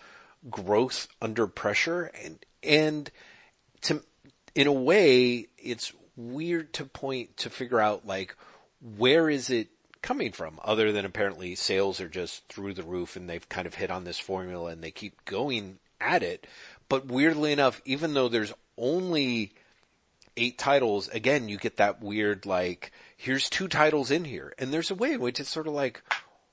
growth 0.49 1.07
under 1.21 1.47
pressure 1.47 2.11
and, 2.23 2.45
and 2.61 3.11
to, 3.81 4.01
in 4.55 4.67
a 4.67 4.71
way, 4.71 5.47
it's 5.57 5.93
weird 6.15 6.73
to 6.73 6.85
point 6.85 7.35
to 7.37 7.49
figure 7.49 7.79
out 7.79 8.05
like 8.05 8.35
where 8.97 9.29
is 9.29 9.49
it 9.49 9.69
coming 10.01 10.31
from 10.31 10.59
other 10.63 10.91
than 10.91 11.05
apparently 11.05 11.55
sales 11.55 11.99
are 11.99 12.09
just 12.09 12.47
through 12.49 12.73
the 12.73 12.83
roof 12.83 13.15
and 13.15 13.29
they've 13.29 13.49
kind 13.49 13.65
of 13.65 13.75
hit 13.75 13.89
on 13.89 14.03
this 14.03 14.19
formula 14.19 14.71
and 14.71 14.83
they 14.83 14.91
keep 14.91 15.25
going 15.25 15.79
at 15.99 16.21
it. 16.21 16.45
But 16.89 17.07
weirdly 17.07 17.51
enough, 17.51 17.81
even 17.85 18.13
though 18.13 18.27
there's 18.27 18.53
only 18.77 19.53
eight 20.37 20.57
titles, 20.57 21.07
again, 21.09 21.49
you 21.49 21.57
get 21.57 21.77
that 21.77 22.01
weird 22.01 22.45
like, 22.45 22.91
here's 23.17 23.49
two 23.49 23.67
titles 23.67 24.11
in 24.11 24.25
here. 24.25 24.53
And 24.57 24.73
there's 24.73 24.91
a 24.91 24.95
way 24.95 25.13
in 25.13 25.21
which 25.21 25.39
it's 25.39 25.49
sort 25.49 25.67
of 25.67 25.73
like, 25.73 26.01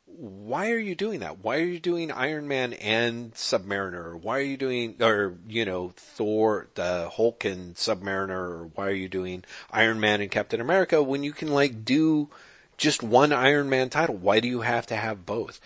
why 0.06 0.70
are 0.72 0.78
you 0.78 0.94
doing 0.94 1.20
that? 1.20 1.38
Why 1.38 1.56
are 1.56 1.64
you 1.64 1.78
doing 1.80 2.10
Iron 2.10 2.48
Man 2.48 2.72
and 2.74 3.32
Submariner? 3.34 4.20
Why 4.20 4.38
are 4.38 4.42
you 4.42 4.56
doing, 4.56 4.96
or, 5.00 5.36
you 5.48 5.64
know, 5.64 5.92
Thor, 5.96 6.68
the 6.74 7.08
Hulk 7.08 7.44
and 7.44 7.74
Submariner, 7.76 8.30
or 8.30 8.70
why 8.74 8.86
are 8.88 8.92
you 8.92 9.08
doing 9.08 9.44
Iron 9.70 10.00
Man 10.00 10.20
and 10.20 10.30
Captain 10.30 10.60
America 10.60 11.02
when 11.02 11.22
you 11.22 11.32
can 11.32 11.48
like 11.48 11.84
do 11.84 12.28
just 12.76 13.02
one 13.02 13.32
Iron 13.32 13.70
Man 13.70 13.88
title? 13.88 14.16
Why 14.16 14.40
do 14.40 14.48
you 14.48 14.62
have 14.62 14.86
to 14.88 14.96
have 14.96 15.24
both? 15.24 15.60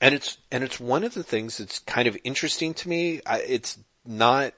And 0.00 0.14
it's, 0.14 0.38
and 0.50 0.64
it's 0.64 0.80
one 0.80 1.04
of 1.04 1.14
the 1.14 1.22
things 1.22 1.58
that's 1.58 1.78
kind 1.80 2.08
of 2.08 2.16
interesting 2.24 2.74
to 2.74 2.88
me. 2.88 3.20
It's 3.30 3.78
not, 4.04 4.54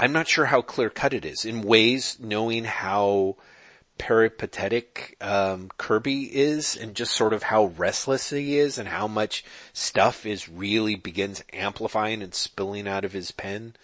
I'm 0.00 0.12
not 0.12 0.28
sure 0.28 0.46
how 0.46 0.62
clear 0.62 0.88
cut 0.90 1.12
it 1.12 1.24
is 1.26 1.44
in 1.44 1.62
ways 1.62 2.16
knowing 2.18 2.64
how, 2.64 3.36
peripatetic 3.98 5.14
um, 5.20 5.68
Kirby 5.76 6.34
is 6.34 6.74
and 6.74 6.96
just 6.96 7.12
sort 7.12 7.34
of 7.34 7.42
how 7.42 7.66
restless 7.66 8.30
he 8.30 8.56
is 8.58 8.78
and 8.78 8.88
how 8.88 9.06
much 9.06 9.44
stuff 9.74 10.24
is 10.24 10.48
really 10.48 10.94
begins 10.94 11.44
amplifying 11.52 12.22
and 12.22 12.34
spilling 12.34 12.88
out 12.88 13.04
of 13.04 13.12
his 13.12 13.30
pen. 13.30 13.74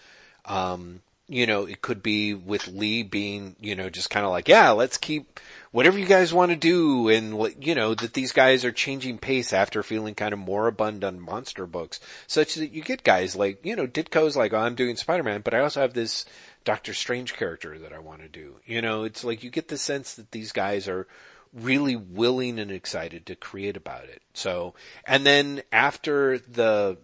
Um, 0.45 1.01
you 1.29 1.45
know, 1.45 1.65
it 1.65 1.81
could 1.81 2.01
be 2.01 2.33
with 2.33 2.67
Lee 2.67 3.03
being, 3.03 3.55
you 3.59 3.75
know, 3.75 3.89
just 3.89 4.09
kind 4.09 4.25
of 4.25 4.31
like, 4.31 4.47
yeah, 4.47 4.71
let's 4.71 4.97
keep 4.97 5.39
whatever 5.71 5.99
you 5.99 6.05
guys 6.05 6.33
want 6.33 6.51
to 6.51 6.55
do. 6.55 7.09
And, 7.09 7.53
you 7.59 7.75
know, 7.75 7.93
that 7.95 8.13
these 8.13 8.31
guys 8.31 8.63
are 8.63 8.71
changing 8.71 9.17
pace 9.17 9.51
after 9.51 9.83
feeling 9.83 10.15
kind 10.15 10.31
of 10.33 10.39
moribund 10.39 11.03
on 11.03 11.19
monster 11.19 11.65
books 11.65 11.99
such 12.27 12.55
that 12.55 12.71
you 12.71 12.81
get 12.81 13.03
guys 13.03 13.35
like, 13.35 13.65
you 13.65 13.75
know, 13.75 13.87
Ditko's 13.87 14.37
like, 14.37 14.53
oh, 14.53 14.59
I'm 14.59 14.75
doing 14.75 14.95
Spider-Man, 14.95 15.41
but 15.41 15.53
I 15.53 15.59
also 15.59 15.81
have 15.81 15.93
this 15.93 16.25
Doctor 16.63 16.93
Strange 16.93 17.35
character 17.35 17.77
that 17.77 17.91
I 17.91 17.99
want 17.99 18.21
to 18.21 18.29
do. 18.29 18.55
You 18.65 18.81
know, 18.81 19.03
it's 19.03 19.25
like 19.25 19.43
you 19.43 19.49
get 19.49 19.67
the 19.67 19.77
sense 19.77 20.13
that 20.13 20.31
these 20.31 20.53
guys 20.53 20.87
are 20.87 21.07
really 21.53 21.97
willing 21.97 22.57
and 22.57 22.71
excited 22.71 23.25
to 23.25 23.35
create 23.35 23.75
about 23.75 24.05
it. 24.05 24.21
So, 24.33 24.75
and 25.05 25.25
then 25.25 25.61
after 25.73 26.39
the, 26.39 26.97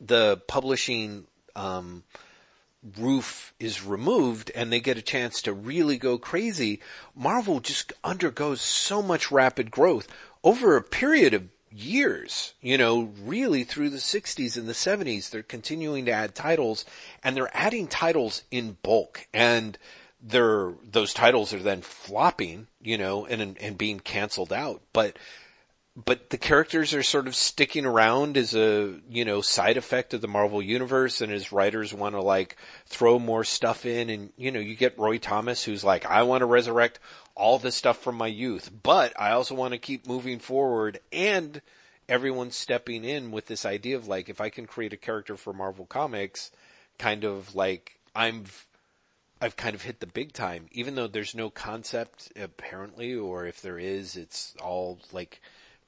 the 0.00 0.40
publishing, 0.46 1.26
um, 1.56 2.04
roof 2.98 3.54
is 3.58 3.84
removed 3.84 4.50
and 4.54 4.72
they 4.72 4.80
get 4.80 4.98
a 4.98 5.02
chance 5.02 5.42
to 5.42 5.52
really 5.52 5.96
go 5.96 6.18
crazy, 6.18 6.80
Marvel 7.14 7.60
just 7.60 7.92
undergoes 8.02 8.60
so 8.60 9.02
much 9.02 9.30
rapid 9.30 9.70
growth 9.70 10.08
over 10.42 10.76
a 10.76 10.82
period 10.82 11.34
of 11.34 11.48
years, 11.70 12.54
you 12.60 12.78
know, 12.78 13.12
really 13.22 13.64
through 13.64 13.90
the 13.90 13.96
60s 13.96 14.56
and 14.56 14.68
the 14.68 14.72
70s, 14.72 15.30
they're 15.30 15.42
continuing 15.42 16.04
to 16.04 16.12
add 16.12 16.34
titles 16.34 16.84
and 17.22 17.36
they're 17.36 17.50
adding 17.56 17.86
titles 17.86 18.42
in 18.50 18.76
bulk 18.82 19.26
and 19.32 19.76
they're, 20.22 20.72
those 20.82 21.12
titles 21.12 21.52
are 21.52 21.58
then 21.58 21.82
flopping, 21.82 22.66
you 22.80 22.96
know, 22.96 23.26
and, 23.26 23.58
and 23.60 23.78
being 23.78 24.00
canceled 24.00 24.52
out. 24.52 24.82
But, 24.92 25.18
but 25.96 26.30
the 26.30 26.38
characters 26.38 26.92
are 26.92 27.04
sort 27.04 27.28
of 27.28 27.36
sticking 27.36 27.86
around 27.86 28.36
as 28.36 28.54
a, 28.54 29.00
you 29.08 29.24
know, 29.24 29.40
side 29.40 29.76
effect 29.76 30.12
of 30.12 30.20
the 30.20 30.28
Marvel 30.28 30.60
universe 30.60 31.20
and 31.20 31.32
as 31.32 31.52
writers 31.52 31.94
want 31.94 32.16
to 32.16 32.20
like 32.20 32.56
throw 32.86 33.18
more 33.18 33.44
stuff 33.44 33.86
in 33.86 34.10
and, 34.10 34.32
you 34.36 34.50
know, 34.50 34.58
you 34.58 34.74
get 34.74 34.98
Roy 34.98 35.18
Thomas 35.18 35.62
who's 35.62 35.84
like, 35.84 36.04
I 36.04 36.24
want 36.24 36.40
to 36.40 36.46
resurrect 36.46 36.98
all 37.36 37.60
this 37.60 37.76
stuff 37.76 37.98
from 37.98 38.16
my 38.16 38.26
youth, 38.26 38.70
but 38.82 39.12
I 39.18 39.32
also 39.32 39.54
want 39.54 39.72
to 39.72 39.78
keep 39.78 40.06
moving 40.06 40.40
forward 40.40 40.98
and 41.12 41.62
everyone's 42.08 42.56
stepping 42.56 43.04
in 43.04 43.30
with 43.30 43.46
this 43.46 43.64
idea 43.64 43.96
of 43.96 44.08
like, 44.08 44.28
if 44.28 44.40
I 44.40 44.48
can 44.48 44.66
create 44.66 44.92
a 44.92 44.96
character 44.96 45.36
for 45.36 45.52
Marvel 45.52 45.86
Comics, 45.86 46.50
kind 46.98 47.22
of 47.22 47.54
like 47.54 48.00
I'm, 48.16 48.46
I've 49.40 49.56
kind 49.56 49.76
of 49.76 49.82
hit 49.82 50.00
the 50.00 50.08
big 50.08 50.32
time, 50.32 50.66
even 50.72 50.96
though 50.96 51.06
there's 51.06 51.36
no 51.36 51.50
concept 51.50 52.32
apparently, 52.34 53.14
or 53.14 53.46
if 53.46 53.62
there 53.62 53.78
is, 53.78 54.16
it's 54.16 54.56
all 54.60 54.98
like 55.12 55.40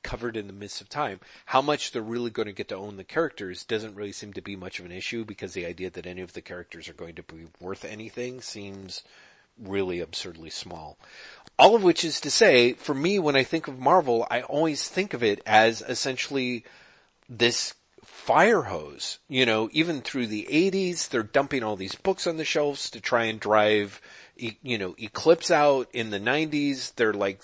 covered 0.07 0.37
in 0.37 0.47
the 0.47 0.53
midst 0.53 0.81
of 0.81 0.89
time. 0.89 1.19
How 1.47 1.61
much 1.61 1.91
they're 1.91 2.01
really 2.01 2.31
going 2.31 2.47
to 2.47 2.53
get 2.53 2.69
to 2.69 2.77
own 2.77 2.97
the 2.97 3.05
characters 3.05 3.65
doesn't 3.65 3.97
really 3.97 4.13
seem 4.13 4.33
to 4.35 4.41
be 4.41 4.55
much 4.55 4.79
of 4.79 4.87
an 4.87 4.93
issue 4.93 5.25
because 5.25 5.53
the 5.53 5.67
idea 5.67 5.91
that 5.91 6.07
any 6.07 6.21
of 6.21 6.33
the 6.33 6.41
characters 6.41 6.89
are 6.89 6.95
going 6.95 7.17
to 7.17 7.25
be 7.25 7.49
worth 7.61 7.85
anything 7.85 8.41
seems 8.41 9.03
really 9.61 9.99
absurdly 10.01 10.51
small. 10.51 10.97
All 11.59 11.75
of 11.75 11.83
which 11.83 12.05
is 12.05 12.21
to 12.21 12.31
say, 12.31 12.75
for 12.75 12.95
me, 12.95 13.19
when 13.19 13.35
I 13.35 13.43
think 13.43 13.67
of 13.67 13.81
Marvel, 13.81 14.27
I 14.31 14.43
always 14.43 14.89
think 14.89 15.13
of 15.13 15.25
it 15.25 15.43
as 15.45 15.83
essentially 15.83 16.65
this 17.29 17.75
fire 18.05 18.63
hose. 18.63 19.19
You 19.29 19.45
know, 19.45 19.69
even 19.73 20.03
through 20.03 20.29
the 20.29 20.47
80s, 20.51 21.09
they're 21.09 21.23
dumping 21.23 21.65
all 21.65 21.77
these 21.77 21.97
books 21.97 22.27
on 22.27 22.37
the 22.37 22.45
shelves 22.45 22.91
to 22.91 23.01
try 23.01 23.25
and 23.25 23.41
drive, 23.41 24.01
you 24.37 24.79
know, 24.79 24.95
Eclipse 24.99 25.51
out. 25.51 25.89
In 25.93 26.11
the 26.11 26.21
90s, 26.21 26.95
they're 26.95 27.13
like 27.13 27.43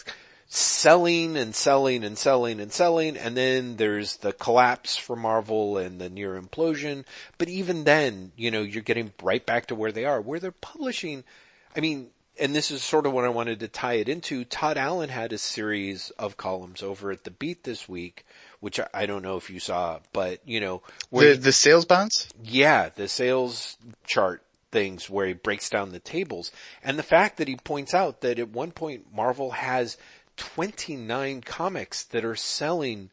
selling 0.55 1.37
and 1.37 1.55
selling 1.55 2.05
and 2.05 2.19
selling 2.19 2.61
and 2.61 2.73
selling. 2.73 3.17
And 3.17 3.37
then 3.37 3.77
there's 3.77 4.17
the 4.19 4.33
collapse 4.33 4.97
for 4.97 5.17
Marvel 5.17 5.79
and 5.79 6.01
the 6.01 6.11
near 6.11 6.41
implosion. 6.41 7.05
But 7.39 7.49
even 7.49 7.85
then, 7.85 8.33
you 8.37 8.51
know, 8.51 8.63
you're 8.63 8.83
getting 8.83 9.13
right 9.23 9.45
back 9.45 9.67
to 9.67 9.75
where 9.75 9.93
they 9.93 10.05
are, 10.05 10.21
where 10.21 10.41
they're 10.41 10.53
publishing 10.53 11.25
I 11.77 11.81
mean, 11.81 12.11
and 12.39 12.55
this 12.55 12.71
is 12.71 12.83
sort 12.83 13.07
of 13.07 13.13
what 13.13 13.25
I 13.25 13.29
wanted 13.29 13.61
to 13.61 13.69
tie 13.69 13.95
it 13.95 14.09
into. 14.09 14.45
Todd 14.45 14.77
Allen 14.77 15.09
had 15.09 15.33
a 15.33 15.39
series 15.39 16.11
of 16.19 16.37
columns 16.37 16.83
over 16.83 17.11
at 17.11 17.25
the 17.25 17.31
Beat 17.31 17.65
this 17.65 17.89
week, 17.89 18.25
which 18.61 18.81
I, 18.93 19.07
don't 19.07 19.23
know 19.23 19.37
if 19.37 19.51
you 19.51 19.61
saw, 19.61 20.01
but 20.13 20.41
you 20.47 20.61
know, 20.61 20.83
the 21.11 21.35
the 21.35 21.53
sales 21.53 21.85
bonds. 21.85 22.29
Yeah, 22.43 22.91
the 22.95 23.09
sales 23.09 23.77
chart 24.07 24.43
things 24.71 25.11
where 25.11 25.27
he 25.27 25.35
breaks 25.35 25.69
down 25.69 25.91
the 25.91 25.99
tables, 25.99 26.51
and 26.83 26.99
the 26.99 27.03
fact 27.03 27.39
that 27.39 27.49
he 27.49 27.57
points 27.57 27.95
out 27.95 28.23
that 28.23 28.39
at 28.39 28.49
one 28.49 28.71
point 28.71 29.07
Marvel 29.15 29.51
has 29.51 29.97
29 30.43 31.43
comics 31.43 32.03
that 32.03 32.25
are 32.25 32.35
selling 32.35 33.11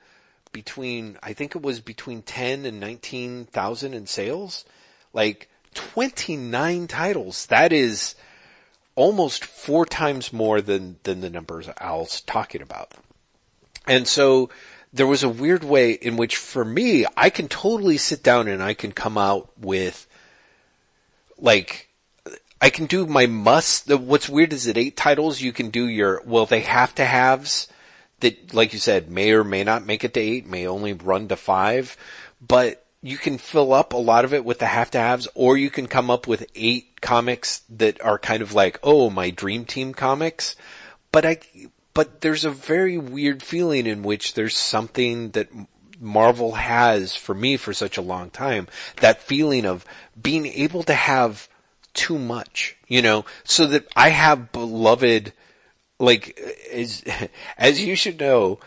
between 0.51 1.15
I 1.21 1.33
think 1.33 1.55
it 1.55 1.61
was 1.61 1.79
between 1.79 2.23
10 2.23 2.65
and 2.65 2.79
19,000 2.79 3.93
in 3.93 4.07
sales, 4.07 4.65
like 5.13 5.47
29 5.75 6.87
titles. 6.87 7.45
That 7.45 7.71
is 7.71 8.15
almost 8.95 9.45
four 9.45 9.85
times 9.85 10.33
more 10.33 10.59
than, 10.59 10.97
than 11.03 11.21
the 11.21 11.29
numbers 11.29 11.69
Al's 11.79 12.21
talking 12.21 12.63
about. 12.63 12.93
And 13.85 14.07
so 14.07 14.49
there 14.91 15.05
was 15.05 15.21
a 15.21 15.29
weird 15.29 15.63
way 15.63 15.91
in 15.91 16.17
which 16.17 16.35
for 16.35 16.65
me, 16.65 17.05
I 17.15 17.29
can 17.29 17.47
totally 17.47 17.97
sit 17.97 18.23
down 18.23 18.47
and 18.47 18.63
I 18.63 18.73
can 18.73 18.91
come 18.91 19.19
out 19.19 19.51
with 19.59 20.07
like, 21.37 21.88
I 22.61 22.69
can 22.69 22.85
do 22.85 23.05
my 23.05 23.25
must. 23.25 23.89
What's 23.89 24.27
weird 24.29 24.53
is 24.53 24.65
that 24.65 24.77
eight 24.77 24.97
titles 24.97 25.41
you 25.41 25.53
can 25.53 25.69
do 25.69 25.87
your, 25.87 26.21
well, 26.25 26.45
they 26.45 26.61
have 26.61 26.93
to 26.95 27.05
haves 27.05 27.67
that, 28.19 28.53
like 28.53 28.73
you 28.73 28.79
said, 28.79 29.09
may 29.09 29.31
or 29.31 29.43
may 29.43 29.63
not 29.63 29.85
make 29.85 30.03
it 30.03 30.13
to 30.15 30.19
eight, 30.19 30.45
may 30.45 30.67
only 30.67 30.93
run 30.93 31.27
to 31.29 31.35
five, 31.35 31.95
but 32.45 32.85
you 33.01 33.17
can 33.17 33.37
fill 33.37 33.71
up 33.71 33.93
a 33.93 33.97
lot 33.97 34.25
of 34.25 34.33
it 34.33 34.43
with 34.43 34.59
the 34.59 34.65
have 34.65 34.91
to 34.91 34.97
haves, 34.97 35.27
or 35.33 35.57
you 35.57 35.69
can 35.69 35.87
come 35.87 36.09
up 36.09 36.27
with 36.27 36.45
eight 36.53 36.99
comics 36.99 37.61
that 37.69 38.01
are 38.01 38.19
kind 38.19 38.41
of 38.41 38.53
like, 38.53 38.77
oh, 38.83 39.09
my 39.09 39.29
dream 39.29 39.63
team 39.63 39.93
comics. 39.93 40.57
But 41.11 41.25
I, 41.25 41.39
but 41.93 42.19
there's 42.19 42.43
a 42.43 42.51
very 42.51 42.97
weird 42.97 43.41
feeling 43.41 43.87
in 43.87 44.03
which 44.03 44.33
there's 44.33 44.57
something 44.57 45.31
that 45.31 45.47
Marvel 45.97 46.53
has 46.53 47.15
for 47.15 47.33
me 47.33 47.55
for 47.55 47.73
such 47.73 47.97
a 47.97 48.01
long 48.01 48.29
time. 48.29 48.67
That 48.97 49.23
feeling 49.23 49.65
of 49.65 49.85
being 50.21 50.45
able 50.45 50.83
to 50.83 50.93
have 50.93 51.47
too 51.93 52.17
much, 52.17 52.75
you 52.87 53.01
know, 53.01 53.25
so 53.43 53.65
that 53.67 53.87
I 53.95 54.09
have 54.09 54.51
beloved, 54.51 55.33
like, 55.99 56.39
as, 56.71 57.03
as 57.57 57.81
you 57.81 57.95
should 57.95 58.19
know, 58.19 58.59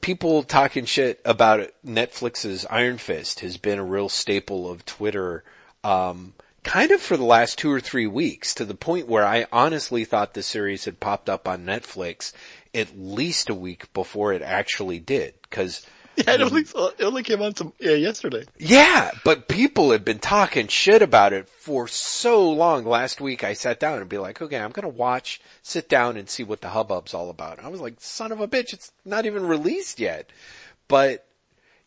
people 0.00 0.42
talking 0.42 0.84
shit 0.84 1.20
about 1.24 1.70
Netflix's 1.84 2.66
Iron 2.70 2.98
Fist 2.98 3.40
has 3.40 3.56
been 3.56 3.78
a 3.78 3.84
real 3.84 4.08
staple 4.08 4.70
of 4.70 4.84
Twitter, 4.84 5.44
um, 5.84 6.34
kind 6.62 6.90
of 6.90 7.00
for 7.00 7.16
the 7.16 7.24
last 7.24 7.58
two 7.58 7.70
or 7.70 7.80
three 7.80 8.06
weeks 8.06 8.54
to 8.54 8.64
the 8.64 8.74
point 8.74 9.08
where 9.08 9.26
I 9.26 9.46
honestly 9.52 10.04
thought 10.04 10.34
the 10.34 10.42
series 10.42 10.84
had 10.84 11.00
popped 11.00 11.28
up 11.28 11.48
on 11.48 11.64
Netflix 11.64 12.32
at 12.74 12.98
least 12.98 13.48
a 13.48 13.54
week 13.54 13.92
before 13.92 14.32
it 14.32 14.42
actually 14.42 15.00
did. 15.00 15.34
Cause 15.50 15.86
yeah, 16.26 16.34
it 16.34 16.40
only, 16.40 16.62
it 16.62 17.02
only 17.02 17.22
came 17.22 17.42
on 17.42 17.54
some, 17.54 17.72
yeah, 17.78 17.92
yesterday. 17.92 18.44
Yeah, 18.58 19.10
but 19.24 19.48
people 19.48 19.92
had 19.92 20.04
been 20.04 20.18
talking 20.18 20.68
shit 20.68 21.02
about 21.02 21.32
it 21.32 21.48
for 21.48 21.88
so 21.88 22.50
long. 22.50 22.84
Last 22.84 23.20
week 23.20 23.44
I 23.44 23.52
sat 23.54 23.80
down 23.80 24.00
and 24.00 24.08
be 24.08 24.18
like, 24.18 24.42
okay, 24.42 24.58
I'm 24.58 24.72
gonna 24.72 24.88
watch, 24.88 25.40
sit 25.62 25.88
down 25.88 26.16
and 26.16 26.28
see 26.28 26.42
what 26.42 26.60
the 26.60 26.68
hubbub's 26.68 27.14
all 27.14 27.30
about. 27.30 27.58
And 27.58 27.66
I 27.66 27.70
was 27.70 27.80
like, 27.80 27.94
son 27.98 28.32
of 28.32 28.40
a 28.40 28.48
bitch, 28.48 28.72
it's 28.72 28.92
not 29.04 29.26
even 29.26 29.46
released 29.46 30.00
yet. 30.00 30.30
But, 30.88 31.26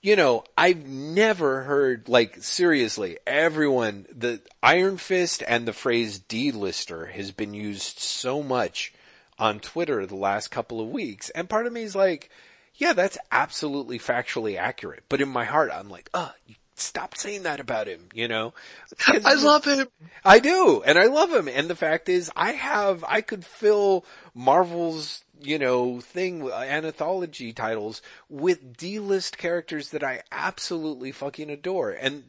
you 0.02 0.16
know, 0.16 0.46
I've 0.58 0.88
never 0.88 1.64
heard, 1.64 2.08
like, 2.08 2.42
seriously, 2.42 3.18
everyone, 3.28 4.06
the 4.16 4.42
Iron 4.62 4.98
Fist 4.98 5.44
and 5.46 5.68
the 5.68 5.74
phrase 5.74 6.20
D-lister 6.20 7.08
has 7.08 7.32
been 7.32 7.54
used 7.54 8.00
so 8.00 8.42
much 8.42 8.94
on 9.38 9.60
Twitter 9.60 10.06
the 10.06 10.16
last 10.16 10.52
couple 10.52 10.80
of 10.80 10.90
weeks. 10.90 11.30
And 11.32 11.50
part 11.50 11.68
of 11.68 11.74
me 11.74 11.84
is 11.84 11.96
like, 11.96 12.30
yeah, 12.76 12.94
that's 12.94 13.18
absolutely 13.32 14.00
factually 14.00 14.58
accurate. 14.58 15.04
But 15.10 15.22
in 15.22 15.30
my 15.30 15.46
heart, 15.46 15.72
I'm 15.74 15.90
like, 15.90 16.10
uh, 16.14 16.32
stop 16.76 17.16
saying 17.16 17.44
that 17.44 17.60
about 17.60 17.88
him, 17.88 18.10
you 18.14 18.28
know? 18.28 18.54
I 19.08 19.36
love 19.36 19.66
him. 19.66 19.88
I 20.26 20.40
do, 20.40 20.82
and 20.86 20.98
I 20.98 21.06
love 21.06 21.32
him. 21.32 21.48
And 21.48 21.70
the 21.70 21.76
fact 21.76 22.10
is, 22.10 22.32
I 22.36 22.52
have, 22.54 23.04
I 23.08 23.22
could 23.22 23.46
fill 23.46 24.06
Marvel's, 24.34 25.24
you 25.40 25.60
know, 25.60 26.00
thing, 26.00 26.50
anthology 26.50 27.54
titles 27.54 28.02
with 28.30 28.76
D-list 28.78 29.38
characters 29.38 29.90
that 29.90 30.04
I 30.04 30.24
absolutely 30.32 31.12
fucking 31.12 31.50
adore. 31.50 31.92
And, 31.92 32.24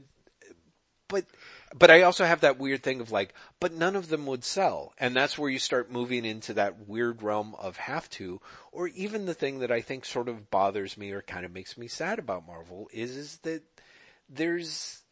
but, 1.08 1.24
but 1.76 1.90
I 1.90 2.02
also 2.02 2.24
have 2.24 2.42
that 2.42 2.58
weird 2.58 2.84
thing 2.84 3.00
of 3.00 3.10
like, 3.10 3.34
but 3.58 3.72
none 3.72 3.96
of 3.96 4.08
them 4.08 4.26
would 4.26 4.44
sell. 4.44 4.94
And 4.96 5.14
that's 5.14 5.36
where 5.36 5.50
you 5.50 5.58
start 5.58 5.90
moving 5.90 6.24
into 6.24 6.54
that 6.54 6.88
weird 6.88 7.20
realm 7.20 7.56
of 7.58 7.76
have 7.76 8.08
to, 8.10 8.40
or 8.70 8.86
even 8.88 9.26
the 9.26 9.34
thing 9.34 9.58
that 9.58 9.72
I 9.72 9.80
think 9.80 10.04
sort 10.04 10.28
of 10.28 10.52
bothers 10.52 10.96
me 10.96 11.10
or 11.10 11.20
kind 11.20 11.44
of 11.44 11.52
makes 11.52 11.76
me 11.76 11.88
sad 11.88 12.20
about 12.20 12.46
Marvel 12.46 12.88
is, 12.92 13.16
is 13.16 13.38
that 13.38 13.62
there's 14.30 15.02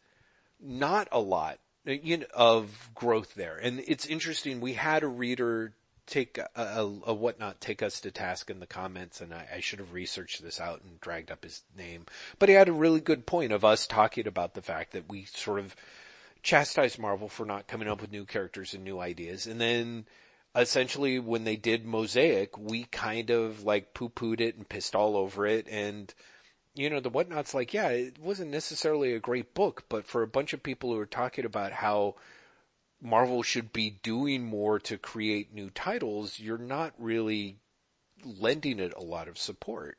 not 0.61 1.09
a 1.11 1.19
lot 1.19 1.59
you 1.85 2.19
know, 2.19 2.25
of 2.33 2.89
growth 2.95 3.35
there. 3.35 3.57
And 3.57 3.83
it's 3.85 4.05
interesting. 4.05 4.61
We 4.61 4.73
had 4.73 5.03
a 5.03 5.07
reader 5.07 5.73
take 6.05 6.37
a, 6.37 6.49
a, 6.55 6.91
a, 7.07 7.13
whatnot 7.13 7.61
take 7.61 7.81
us 7.81 8.01
to 8.01 8.11
task 8.11 8.49
in 8.49 8.59
the 8.59 8.67
comments 8.67 9.21
and 9.21 9.33
I, 9.33 9.47
I, 9.55 9.59
should 9.61 9.79
have 9.79 9.93
researched 9.93 10.43
this 10.43 10.59
out 10.59 10.81
and 10.83 10.99
dragged 10.99 11.31
up 11.31 11.45
his 11.45 11.63
name 11.77 12.07
but 12.39 12.49
he 12.49 12.55
had 12.55 12.67
a 12.67 12.73
really 12.73 12.99
good 12.99 13.25
point 13.25 13.53
of 13.53 13.63
us 13.63 13.87
talking 13.87 14.27
about 14.27 14.53
the 14.53 14.61
fact 14.61 14.91
that 14.91 15.07
we 15.07 15.23
sort 15.23 15.59
of 15.59 15.77
chastised 16.43 16.99
Marvel 16.99 17.29
for 17.29 17.45
not 17.45 17.67
coming 17.67 17.87
up 17.87 18.01
with 18.01 18.11
new 18.11 18.25
characters 18.25 18.73
and 18.73 18.83
new 18.83 18.99
ideas. 18.99 19.47
And 19.47 19.59
then 19.59 20.05
essentially 20.55 21.17
when 21.17 21.45
they 21.45 21.55
did 21.55 21.85
Mosaic, 21.85 22.57
we 22.57 22.83
kind 22.83 23.29
of 23.29 23.63
like 23.63 23.93
poo-pooed 23.93 24.41
it 24.41 24.55
and 24.55 24.67
pissed 24.67 24.93
all 24.93 25.15
over 25.15 25.47
it. 25.47 25.67
And, 25.69 26.13
you 26.75 26.89
know, 26.89 26.99
the 26.99 27.09
whatnot's 27.09 27.53
like, 27.53 27.73
yeah, 27.73 27.87
it 27.87 28.19
wasn't 28.19 28.51
necessarily 28.51 29.13
a 29.13 29.19
great 29.19 29.53
book, 29.53 29.85
but 29.89 30.05
for 30.05 30.21
a 30.21 30.27
bunch 30.27 30.53
of 30.53 30.61
people 30.61 30.91
who 30.91 30.99
are 30.99 31.05
talking 31.05 31.45
about 31.45 31.71
how 31.71 32.15
Marvel 33.01 33.41
should 33.41 33.73
be 33.73 33.89
doing 34.03 34.43
more 34.43 34.79
to 34.79 34.97
create 34.97 35.53
new 35.53 35.69
titles, 35.69 36.39
you're 36.39 36.57
not 36.57 36.93
really 36.97 37.57
lending 38.23 38.79
it 38.79 38.93
a 38.95 39.03
lot 39.03 39.27
of 39.27 39.37
support. 39.37 39.97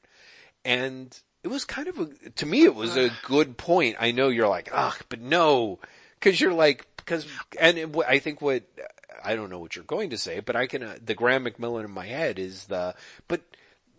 And 0.65 1.19
it 1.43 1.49
was 1.49 1.65
kind 1.65 1.89
of 1.89 1.99
a, 1.99 2.07
to 2.31 2.47
me, 2.47 2.65
it 2.65 2.75
was 2.75 2.97
a 2.97 3.13
good 3.25 3.59
point. 3.59 3.97
I 3.99 4.13
know 4.13 4.29
you're 4.29 4.49
like, 4.49 4.71
ugh, 4.73 4.97
but 5.09 5.21
no, 5.21 5.79
Cause 6.25 6.41
you're 6.41 6.55
like, 6.55 6.87
cause, 7.05 7.27
and 7.61 7.77
it, 7.77 7.95
I 8.09 8.19
think 8.19 8.41
what, 8.41 8.63
I 9.23 9.37
don't 9.37 9.51
know 9.51 9.59
what 9.59 9.77
you're 9.77 9.85
going 9.85 10.09
to 10.09 10.17
say, 10.17 10.41
but 10.41 10.57
I 10.57 10.67
can, 10.67 10.83
uh, 10.83 10.97
the 11.05 11.15
Graham 11.15 11.45
McMillan 11.45 11.85
in 11.85 11.91
my 11.91 12.07
head 12.07 12.39
is 12.39 12.65
the, 12.65 12.95
but 13.29 13.43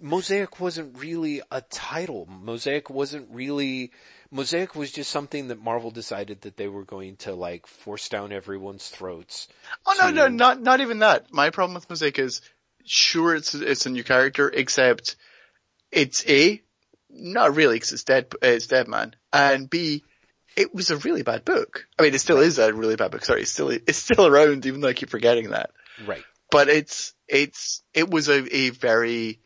Mosaic 0.02 0.60
wasn't 0.60 0.98
really 0.98 1.44
a 1.52 1.62
title. 1.62 2.28
Mosaic 2.28 2.90
wasn't 2.90 3.28
really, 3.32 3.92
Mosaic 4.32 4.76
was 4.76 4.92
just 4.92 5.12
something 5.12 5.50
that 5.50 5.62
Marvel 5.62 5.92
decided 5.92 6.42
that 6.42 6.58
they 6.58 6.68
were 6.68 6.84
going 6.84 7.16
to 7.18 7.36
like 7.36 7.68
force 7.68 8.10
down 8.10 8.32
everyone's 8.32 8.90
throats. 8.90 9.48
Oh 9.86 9.96
to... 9.96 10.12
no, 10.12 10.28
no, 10.28 10.28
not, 10.28 10.60
not 10.60 10.82
even 10.82 11.00
that. 11.00 11.32
My 11.32 11.52
problem 11.52 11.76
with 11.76 11.88
Mosaic 11.92 12.18
is, 12.18 12.42
sure 12.84 13.36
it's, 13.36 13.54
it's 13.54 13.86
a 13.86 13.92
new 13.92 14.04
character, 14.04 14.50
except 14.50 15.16
it's 15.92 16.28
A, 16.28 16.64
not 17.12 17.56
really, 17.56 17.80
cause 17.80 17.94
it's 17.94 18.04
dead, 18.04 18.34
it's 18.42 18.66
Dead 18.66 18.88
Man, 18.88 19.16
and 19.32 19.70
B, 19.70 20.04
it 20.56 20.74
was 20.74 20.90
a 20.90 20.98
really 20.98 21.24
bad 21.24 21.46
book. 21.46 21.88
I 21.98 22.04
mean, 22.04 22.14
it 22.14 22.20
still 22.20 22.40
is 22.40 22.60
a 22.60 22.74
really 22.74 22.96
bad 22.96 23.12
book. 23.12 23.26
Sorry, 23.26 23.42
it's 23.42 23.52
still, 23.52 23.70
it's 23.70 23.98
still 23.98 24.26
around 24.26 24.66
even 24.66 24.82
though 24.82 24.88
I 24.88 24.94
keep 24.94 25.10
forgetting 25.10 25.50
that. 25.50 25.72
Right. 26.06 26.24
But 26.52 26.70
it's, 26.70 27.14
it's, 27.28 27.82
it 27.94 28.10
was 28.10 28.30
a, 28.30 28.56
a 28.56 28.70
very, 28.70 29.40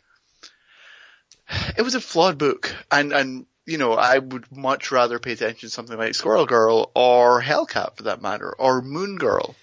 it 1.78 1.82
was 1.82 1.96
a 1.96 2.02
flawed 2.02 2.38
book 2.38 2.76
and, 2.92 3.14
and, 3.14 3.46
you 3.66 3.78
know, 3.78 3.94
I 3.94 4.18
would 4.18 4.52
much 4.52 4.92
rather 4.92 5.20
pay 5.20 5.34
attention 5.34 5.70
to 5.70 5.70
something 5.70 5.96
like 5.96 6.16
Squirrel 6.16 6.48
Girl 6.48 6.92
or 6.96 7.40
Hellcat 7.40 7.98
for 7.98 8.04
that 8.04 8.20
matter, 8.20 8.52
or 8.52 8.82
Moon 8.82 9.18
Girl, 9.18 9.56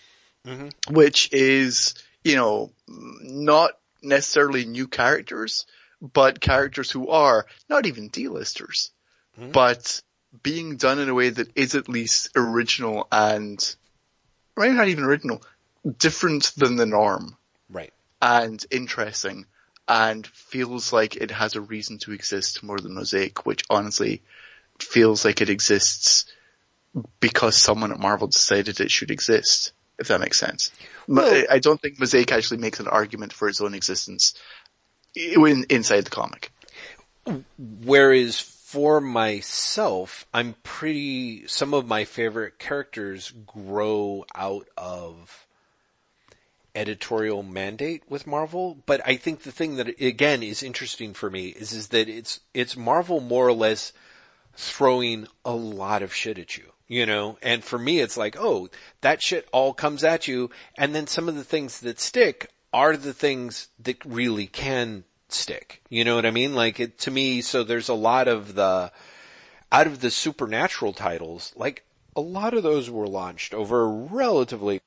mm-hmm. 0.46 0.94
which 0.94 1.32
is, 1.32 1.94
you 2.22 2.36
know, 2.36 2.70
not 2.86 3.72
necessarily 4.02 4.64
new 4.64 4.86
characters, 4.86 5.66
but 6.00 6.40
characters 6.40 6.88
who 6.88 7.08
are 7.08 7.46
not 7.68 7.86
even 7.86 8.06
D-listers, 8.06 8.92
mm-hmm. 9.36 9.50
but 9.50 10.00
being 10.42 10.76
done 10.76 10.98
in 10.98 11.08
a 11.08 11.14
way 11.14 11.30
that 11.30 11.50
is 11.56 11.74
at 11.74 11.88
least 11.88 12.30
original 12.36 13.06
and, 13.10 13.76
right, 14.56 14.72
not 14.72 14.88
even 14.88 15.04
original, 15.04 15.42
different 15.98 16.52
than 16.56 16.76
the 16.76 16.86
norm. 16.86 17.36
Right. 17.70 17.92
And 18.20 18.64
interesting 18.70 19.46
and 19.88 20.26
feels 20.26 20.92
like 20.92 21.16
it 21.16 21.30
has 21.30 21.54
a 21.54 21.60
reason 21.60 21.98
to 21.98 22.12
exist 22.12 22.62
more 22.62 22.78
than 22.78 22.94
Mosaic, 22.94 23.46
which 23.46 23.64
honestly 23.70 24.22
feels 24.80 25.24
like 25.24 25.40
it 25.40 25.50
exists 25.50 26.26
because 27.20 27.56
someone 27.56 27.92
at 27.92 28.00
Marvel 28.00 28.26
decided 28.26 28.80
it 28.80 28.90
should 28.90 29.10
exist, 29.10 29.72
if 29.98 30.08
that 30.08 30.20
makes 30.20 30.38
sense. 30.38 30.70
Well, 31.06 31.44
I 31.50 31.60
don't 31.60 31.80
think 31.80 32.00
Mosaic 32.00 32.32
actually 32.32 32.58
makes 32.58 32.80
an 32.80 32.88
argument 32.88 33.32
for 33.32 33.48
its 33.48 33.60
own 33.60 33.74
existence 33.74 34.34
in, 35.14 35.66
inside 35.70 36.04
the 36.04 36.10
comic. 36.10 36.50
Whereas 37.84 38.55
for 38.66 39.00
myself, 39.00 40.26
I'm 40.34 40.56
pretty, 40.64 41.46
some 41.46 41.72
of 41.72 41.86
my 41.86 42.04
favorite 42.04 42.58
characters 42.58 43.32
grow 43.46 44.24
out 44.34 44.66
of 44.76 45.46
editorial 46.74 47.44
mandate 47.44 48.02
with 48.08 48.26
Marvel, 48.26 48.76
but 48.84 49.00
I 49.06 49.18
think 49.18 49.42
the 49.42 49.52
thing 49.52 49.76
that 49.76 50.00
again 50.00 50.42
is 50.42 50.64
interesting 50.64 51.14
for 51.14 51.30
me 51.30 51.50
is, 51.50 51.72
is 51.72 51.88
that 51.88 52.08
it's, 52.08 52.40
it's 52.54 52.76
Marvel 52.76 53.20
more 53.20 53.46
or 53.46 53.52
less 53.52 53.92
throwing 54.56 55.28
a 55.44 55.54
lot 55.54 56.02
of 56.02 56.12
shit 56.12 56.36
at 56.36 56.56
you, 56.56 56.72
you 56.88 57.06
know, 57.06 57.38
and 57.42 57.62
for 57.62 57.78
me 57.78 58.00
it's 58.00 58.16
like, 58.16 58.34
oh, 58.36 58.68
that 59.00 59.22
shit 59.22 59.48
all 59.52 59.74
comes 59.74 60.02
at 60.02 60.26
you, 60.26 60.50
and 60.76 60.92
then 60.92 61.06
some 61.06 61.28
of 61.28 61.36
the 61.36 61.44
things 61.44 61.78
that 61.82 62.00
stick 62.00 62.50
are 62.72 62.96
the 62.96 63.14
things 63.14 63.68
that 63.78 64.04
really 64.04 64.48
can 64.48 65.04
stick. 65.28 65.82
You 65.88 66.04
know 66.04 66.16
what 66.16 66.26
I 66.26 66.30
mean? 66.30 66.54
Like 66.54 66.80
it 66.80 66.98
to 67.00 67.10
me, 67.10 67.40
so 67.40 67.64
there's 67.64 67.88
a 67.88 67.94
lot 67.94 68.28
of 68.28 68.54
the, 68.54 68.92
out 69.72 69.86
of 69.86 70.00
the 70.00 70.10
supernatural 70.10 70.92
titles, 70.92 71.52
like 71.56 71.84
a 72.14 72.20
lot 72.20 72.54
of 72.54 72.62
those 72.62 72.88
were 72.88 73.08
launched 73.08 73.52
over 73.52 73.82
a 73.82 73.88
relatively 73.88 74.80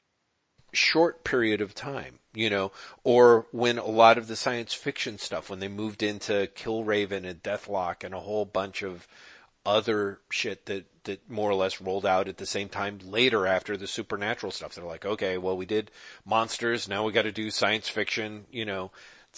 short 0.71 1.23
period 1.23 1.61
of 1.61 1.75
time, 1.75 2.19
you 2.33 2.49
know, 2.49 2.71
or 3.03 3.47
when 3.51 3.77
a 3.77 3.85
lot 3.85 4.17
of 4.17 4.27
the 4.27 4.35
science 4.35 4.73
fiction 4.73 5.17
stuff, 5.17 5.49
when 5.49 5.59
they 5.59 5.67
moved 5.67 6.03
into 6.03 6.49
Killraven 6.55 7.25
and 7.25 7.43
Deathlok 7.43 8.03
and 8.03 8.13
a 8.13 8.19
whole 8.19 8.45
bunch 8.45 8.81
of 8.81 9.07
other 9.65 10.19
shit 10.29 10.65
that, 10.65 10.85
that 11.03 11.29
more 11.29 11.49
or 11.49 11.55
less 11.55 11.81
rolled 11.81 12.05
out 12.05 12.27
at 12.27 12.37
the 12.37 12.45
same 12.45 12.69
time 12.69 12.99
later 13.03 13.45
after 13.45 13.77
the 13.77 13.87
supernatural 13.87 14.51
stuff. 14.51 14.73
They're 14.73 14.83
like, 14.83 15.05
okay, 15.05 15.37
well 15.37 15.57
we 15.57 15.65
did 15.65 15.91
monsters, 16.25 16.87
now 16.87 17.03
we 17.03 17.11
gotta 17.11 17.31
do 17.31 17.51
science 17.51 17.89
fiction, 17.89 18.45
you 18.51 18.65
know. 18.65 18.91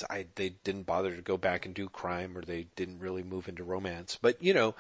I, 0.10 0.26
they 0.36 0.50
didn't 0.64 0.84
bother 0.86 1.16
to 1.16 1.22
go 1.22 1.38
back 1.38 1.66
and 1.66 1.76
do 1.76 1.90
crime 1.90 2.38
or 2.38 2.42
they 2.42 2.68
didn't 2.76 3.00
really 3.00 3.24
move 3.24 3.48
into 3.48 3.64
romance. 3.64 4.18
But, 4.22 4.42
you 4.42 4.54
know, 4.54 4.76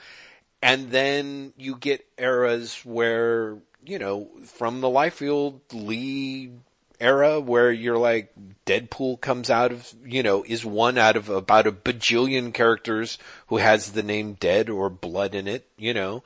and 0.62 0.92
then 0.92 1.54
you 1.58 1.76
get 1.76 2.06
eras 2.18 2.82
where, 2.84 3.58
you 3.86 4.00
know, 4.00 4.30
from 4.46 4.82
the 4.82 4.88
Liefeld 4.88 5.60
Lee 5.74 6.52
era 7.00 7.40
where 7.40 7.72
you're 7.72 7.98
like, 7.98 8.32
Deadpool 8.66 9.20
comes 9.20 9.50
out 9.50 9.72
of, 9.72 9.94
you 10.06 10.24
know, 10.24 10.44
is 10.48 10.64
one 10.64 10.98
out 10.98 11.16
of 11.16 11.30
about 11.30 11.68
a 11.68 11.72
bajillion 11.72 12.54
characters 12.54 13.18
who 13.48 13.58
has 13.58 13.92
the 13.92 14.04
name 14.04 14.34
Dead 14.34 14.70
or 14.70 14.90
Blood 14.90 15.36
in 15.36 15.48
it, 15.48 15.68
you 15.78 15.94
know. 15.94 16.24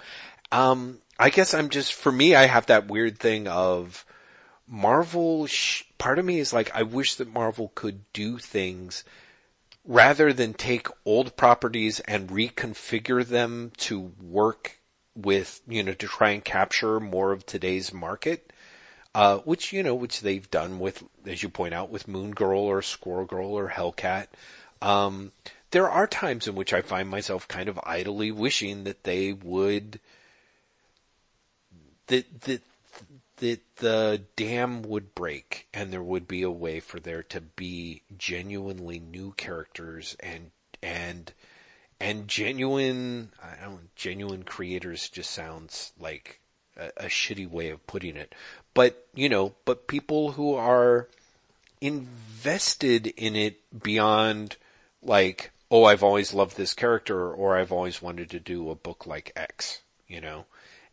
Um, 0.51 0.99
I 1.17 1.29
guess 1.29 1.53
I'm 1.53 1.69
just, 1.69 1.93
for 1.93 2.11
me, 2.11 2.35
I 2.35 2.45
have 2.45 2.65
that 2.67 2.87
weird 2.87 3.17
thing 3.17 3.47
of 3.47 4.04
Marvel, 4.67 5.47
sh- 5.47 5.83
part 5.97 6.19
of 6.19 6.25
me 6.25 6.39
is 6.39 6.53
like, 6.53 6.73
I 6.75 6.83
wish 6.83 7.15
that 7.15 7.31
Marvel 7.31 7.71
could 7.75 8.11
do 8.13 8.37
things 8.37 9.03
rather 9.85 10.33
than 10.33 10.53
take 10.53 10.87
old 11.05 11.35
properties 11.37 11.99
and 12.01 12.29
reconfigure 12.29 13.25
them 13.25 13.71
to 13.77 14.11
work 14.21 14.79
with, 15.15 15.61
you 15.67 15.83
know, 15.83 15.93
to 15.93 16.07
try 16.07 16.31
and 16.31 16.43
capture 16.43 16.99
more 16.99 17.31
of 17.31 17.45
today's 17.45 17.93
market, 17.93 18.51
uh, 19.13 19.37
which, 19.39 19.71
you 19.71 19.83
know, 19.83 19.95
which 19.95 20.21
they've 20.21 20.49
done 20.49 20.79
with, 20.79 21.03
as 21.25 21.43
you 21.43 21.49
point 21.49 21.73
out, 21.73 21.89
with 21.89 22.07
Moon 22.07 22.31
Girl 22.31 22.59
or 22.59 22.81
Squirrel 22.81 23.25
Girl 23.25 23.51
or 23.51 23.69
Hellcat. 23.69 24.27
Um, 24.81 25.31
there 25.71 25.89
are 25.89 26.07
times 26.07 26.47
in 26.47 26.55
which 26.55 26.73
I 26.73 26.81
find 26.81 27.09
myself 27.09 27.47
kind 27.47 27.69
of 27.69 27.79
idly 27.83 28.31
wishing 28.31 28.83
that 28.85 29.03
they 29.03 29.31
would, 29.31 29.99
that, 32.07 32.41
that, 32.41 32.61
that 33.37 33.59
the 33.77 34.21
dam 34.35 34.81
would 34.83 35.13
break 35.13 35.67
and 35.73 35.91
there 35.91 36.03
would 36.03 36.27
be 36.27 36.41
a 36.41 36.51
way 36.51 36.79
for 36.79 36.99
there 36.99 37.23
to 37.23 37.41
be 37.41 38.01
genuinely 38.17 38.99
new 38.99 39.33
characters 39.37 40.15
and, 40.19 40.51
and, 40.81 41.33
and 41.99 42.27
genuine, 42.27 43.31
I 43.41 43.63
don't, 43.63 43.93
genuine 43.95 44.43
creators 44.43 45.09
just 45.09 45.31
sounds 45.31 45.91
like 45.99 46.39
a, 46.77 46.91
a 46.97 47.05
shitty 47.05 47.49
way 47.49 47.69
of 47.69 47.85
putting 47.87 48.15
it. 48.15 48.33
But, 48.73 49.07
you 49.13 49.29
know, 49.29 49.53
but 49.65 49.87
people 49.87 50.33
who 50.33 50.53
are 50.55 51.07
invested 51.81 53.07
in 53.07 53.35
it 53.35 53.59
beyond 53.81 54.57
like, 55.01 55.51
oh, 55.69 55.83
I've 55.85 56.03
always 56.03 56.33
loved 56.33 56.57
this 56.57 56.73
character 56.73 57.31
or 57.31 57.57
I've 57.57 57.71
always 57.71 58.01
wanted 58.01 58.29
to 58.31 58.39
do 58.39 58.69
a 58.69 58.75
book 58.75 59.05
like 59.05 59.31
X, 59.35 59.81
you 60.07 60.21
know? 60.21 60.45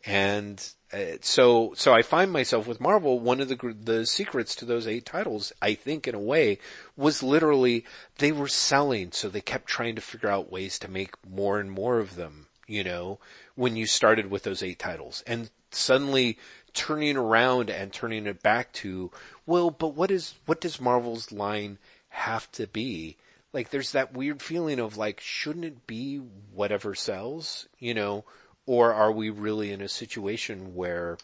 And 0.05 0.65
Uh, 0.93 1.17
so, 1.21 1.73
so 1.75 1.91
I 1.91 2.03
find 2.03 2.31
myself 2.31 2.67
with 2.67 2.79
Marvel, 2.79 3.19
one 3.19 3.41
of 3.41 3.47
the, 3.47 3.75
the 3.81 4.05
secrets 4.05 4.53
to 4.55 4.65
those 4.65 4.87
eight 4.87 5.05
titles, 5.05 5.51
I 5.59 5.73
think 5.73 6.07
in 6.07 6.13
a 6.13 6.19
way, 6.19 6.59
was 6.95 7.23
literally 7.23 7.83
they 8.19 8.31
were 8.31 8.47
selling, 8.47 9.11
so 9.11 9.27
they 9.27 9.41
kept 9.41 9.65
trying 9.65 9.95
to 9.95 10.01
figure 10.01 10.29
out 10.29 10.51
ways 10.51 10.77
to 10.79 10.91
make 10.91 11.15
more 11.27 11.59
and 11.59 11.71
more 11.71 11.99
of 11.99 12.15
them, 12.15 12.45
you 12.67 12.83
know, 12.83 13.17
when 13.55 13.75
you 13.75 13.87
started 13.87 14.29
with 14.29 14.43
those 14.43 14.61
eight 14.61 14.77
titles. 14.77 15.23
And 15.25 15.49
suddenly 15.71 16.37
turning 16.73 17.17
around 17.17 17.71
and 17.71 17.91
turning 17.91 18.27
it 18.27 18.43
back 18.43 18.71
to, 18.73 19.09
well, 19.47 19.71
but 19.71 19.95
what 19.95 20.11
is, 20.11 20.35
what 20.45 20.61
does 20.61 20.79
Marvel's 20.79 21.31
line 21.31 21.79
have 22.09 22.51
to 22.51 22.67
be? 22.67 23.17
Like 23.51 23.71
there's 23.71 23.93
that 23.93 24.13
weird 24.13 24.43
feeling 24.43 24.79
of 24.79 24.95
like, 24.95 25.19
shouldn't 25.19 25.65
it 25.65 25.87
be 25.87 26.17
whatever 26.53 26.93
sells, 26.93 27.67
you 27.79 27.95
know, 27.95 28.25
or 28.65 28.93
are 28.93 29.11
we 29.11 29.29
really 29.29 29.71
in 29.71 29.81
a 29.81 29.89
situation 29.89 30.75
where 30.75 31.17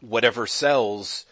whatever 0.00 0.46
sells 0.46 1.26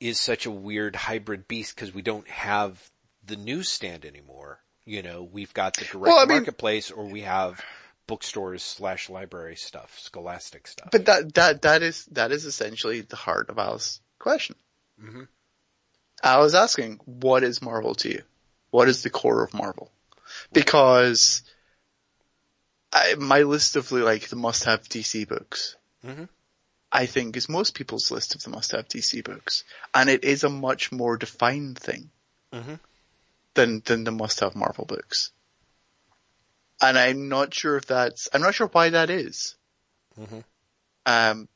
is 0.00 0.18
such 0.20 0.46
a 0.46 0.50
weird 0.50 0.96
hybrid 0.96 1.48
beast 1.48 1.74
because 1.74 1.94
we 1.94 2.02
don't 2.02 2.28
have 2.28 2.90
the 3.24 3.36
newsstand 3.36 4.04
anymore? 4.04 4.60
You 4.84 5.02
know, 5.02 5.22
we've 5.30 5.54
got 5.54 5.74
the 5.74 5.84
direct 5.84 6.06
Well, 6.08 6.18
I 6.18 6.24
mean- 6.24 6.38
marketplace 6.38 6.90
or 6.90 7.04
we 7.04 7.22
have 7.22 7.60
bookstores 8.08 8.62
slash 8.62 9.08
library 9.08 9.56
stuff, 9.56 9.96
scholastic 9.98 10.66
stuff. 10.66 10.88
But 10.90 11.04
that 11.06 11.34
that 11.34 11.62
that 11.62 11.82
is 11.82 12.04
that 12.06 12.32
is 12.32 12.44
essentially 12.44 13.00
the 13.00 13.16
heart 13.16 13.48
of 13.48 13.58
Al's 13.58 14.00
question. 14.18 14.56
Mhm. 15.00 15.28
Al 16.24 16.44
is 16.44 16.54
asking, 16.54 17.00
what 17.04 17.42
is 17.42 17.62
Marvel 17.62 17.94
to 17.96 18.08
you? 18.10 18.22
What 18.70 18.88
is 18.88 19.02
the 19.02 19.10
core 19.10 19.42
of 19.44 19.54
Marvel? 19.54 19.90
Because 20.52 21.42
I, 22.92 23.14
my 23.14 23.42
list 23.42 23.76
of 23.76 23.90
like 23.90 24.28
the 24.28 24.36
must-have 24.36 24.88
DC 24.88 25.26
books, 25.26 25.76
Mhm. 26.04 26.28
I 26.90 27.06
think 27.06 27.36
is 27.36 27.48
most 27.48 27.74
people's 27.74 28.10
list 28.10 28.34
of 28.34 28.42
the 28.42 28.50
must-have 28.50 28.86
DC 28.88 29.24
books, 29.24 29.64
and 29.94 30.10
it 30.10 30.24
is 30.24 30.44
a 30.44 30.50
much 30.50 30.92
more 30.92 31.16
defined 31.16 31.78
thing 31.78 32.10
Mhm. 32.52 32.78
than 33.54 33.80
than 33.80 34.04
the 34.04 34.12
must-have 34.12 34.54
Marvel 34.54 34.84
books. 34.84 35.32
And 36.82 36.98
I'm 36.98 37.28
not 37.28 37.54
sure 37.54 37.76
if 37.76 37.86
that's 37.86 38.28
I'm 38.32 38.42
not 38.42 38.54
sure 38.54 38.66
why 38.66 38.90
that 38.90 39.08
is. 39.08 39.56
Mhm. 40.18 40.44
Um, 41.06 41.48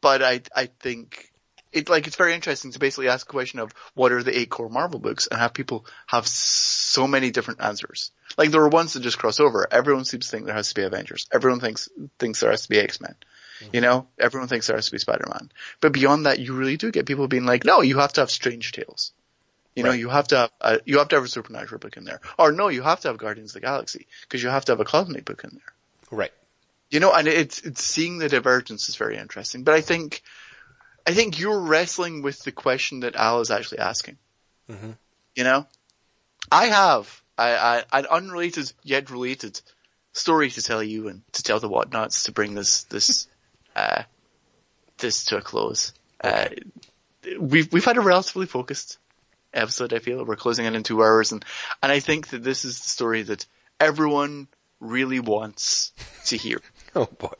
but 0.00 0.22
I, 0.22 0.42
I 0.54 0.66
think 0.66 1.31
it's 1.72 1.88
like, 1.88 2.06
it's 2.06 2.16
very 2.16 2.34
interesting 2.34 2.72
to 2.72 2.78
basically 2.78 3.08
ask 3.08 3.26
a 3.28 3.32
question 3.32 3.58
of 3.58 3.72
what 3.94 4.12
are 4.12 4.22
the 4.22 4.38
eight 4.38 4.50
core 4.50 4.68
Marvel 4.68 5.00
books 5.00 5.26
and 5.26 5.40
have 5.40 5.54
people 5.54 5.86
have 6.06 6.26
so 6.26 7.06
many 7.06 7.30
different 7.30 7.60
answers. 7.60 8.10
Like 8.36 8.50
there 8.50 8.62
are 8.62 8.68
ones 8.68 8.92
that 8.92 9.00
just 9.00 9.18
cross 9.18 9.40
over. 9.40 9.66
Everyone 9.70 10.04
seems 10.04 10.26
to 10.26 10.30
think 10.30 10.46
there 10.46 10.54
has 10.54 10.68
to 10.68 10.74
be 10.74 10.82
Avengers. 10.82 11.26
Everyone 11.32 11.60
thinks, 11.60 11.88
thinks 12.18 12.40
there 12.40 12.50
has 12.50 12.62
to 12.62 12.68
be 12.68 12.78
X-Men. 12.78 13.14
Mm-hmm. 13.60 13.74
You 13.74 13.80
know, 13.80 14.06
everyone 14.18 14.48
thinks 14.48 14.66
there 14.66 14.76
has 14.76 14.86
to 14.86 14.92
be 14.92 14.98
Spider-Man. 14.98 15.50
But 15.80 15.92
beyond 15.92 16.26
that, 16.26 16.38
you 16.38 16.54
really 16.54 16.76
do 16.76 16.90
get 16.90 17.06
people 17.06 17.28
being 17.28 17.46
like, 17.46 17.64
no, 17.64 17.80
you 17.80 17.98
have 17.98 18.12
to 18.14 18.22
have 18.22 18.30
Strange 18.30 18.72
Tales. 18.72 19.12
You 19.74 19.84
know, 19.84 19.90
Right. 19.90 19.98
you 20.00 20.08
have 20.10 20.28
to 20.28 20.36
have, 20.36 20.50
a, 20.60 20.80
you 20.84 20.98
have 20.98 21.08
to 21.08 21.16
have 21.16 21.24
a 21.24 21.28
Supernatural 21.28 21.78
book 21.78 21.96
in 21.96 22.04
there. 22.04 22.20
Or 22.38 22.52
no, 22.52 22.68
you 22.68 22.82
have 22.82 23.00
to 23.00 23.08
have 23.08 23.16
Guardians 23.18 23.50
of 23.50 23.54
the 23.54 23.66
Galaxy 23.66 24.06
because 24.22 24.42
you 24.42 24.50
have 24.50 24.66
to 24.66 24.72
have 24.72 24.80
a 24.80 24.84
Cosmic 24.84 25.24
book 25.24 25.44
in 25.44 25.50
there. 25.50 25.72
Right. 26.18 26.32
You 26.90 27.00
know, 27.00 27.10
and 27.14 27.26
it's 27.26 27.60
it's 27.62 27.82
seeing 27.82 28.18
the 28.18 28.28
divergence 28.28 28.90
is 28.90 28.96
very 28.96 29.16
interesting. 29.16 29.62
But 29.62 29.72
I 29.72 29.80
think 29.80 30.22
I 31.06 31.14
think 31.14 31.38
you're 31.38 31.60
wrestling 31.60 32.22
with 32.22 32.42
the 32.44 32.52
question 32.52 33.00
that 33.00 33.16
Al 33.16 33.40
is 33.40 33.50
actually 33.50 33.78
asking. 33.80 34.18
Mhm. 34.70 34.96
You 35.34 35.44
know, 35.44 35.66
I 36.50 36.66
have 36.66 37.22
I, 37.38 37.84
I, 37.90 37.98
an 38.00 38.06
unrelated 38.06 38.72
yet 38.82 39.10
related 39.10 39.60
story 40.12 40.50
to 40.50 40.62
tell 40.62 40.82
you 40.82 41.08
and 41.08 41.22
to 41.32 41.42
tell 41.42 41.58
the 41.58 41.68
whatnots 41.68 42.24
to 42.24 42.32
bring 42.32 42.54
this 42.54 42.84
this 42.84 43.26
uh, 43.76 44.02
this 44.98 45.24
to 45.26 45.38
a 45.38 45.40
close. 45.42 45.92
Uh, 46.22 46.48
we've 47.38 47.72
we've 47.72 47.84
had 47.84 47.96
a 47.96 48.00
relatively 48.02 48.46
focused 48.46 48.98
episode. 49.54 49.92
I 49.92 49.98
feel 49.98 50.24
we're 50.24 50.36
closing 50.36 50.66
in 50.66 50.74
in 50.76 50.82
two 50.82 51.02
hours, 51.02 51.32
and 51.32 51.44
and 51.82 51.90
I 51.90 52.00
think 52.00 52.28
that 52.28 52.44
this 52.44 52.64
is 52.64 52.78
the 52.80 52.88
story 52.88 53.22
that 53.22 53.46
everyone 53.80 54.46
really 54.78 55.20
wants 55.20 55.92
to 56.26 56.36
hear 56.36 56.60
Oh 56.94 57.06
boy. 57.06 57.32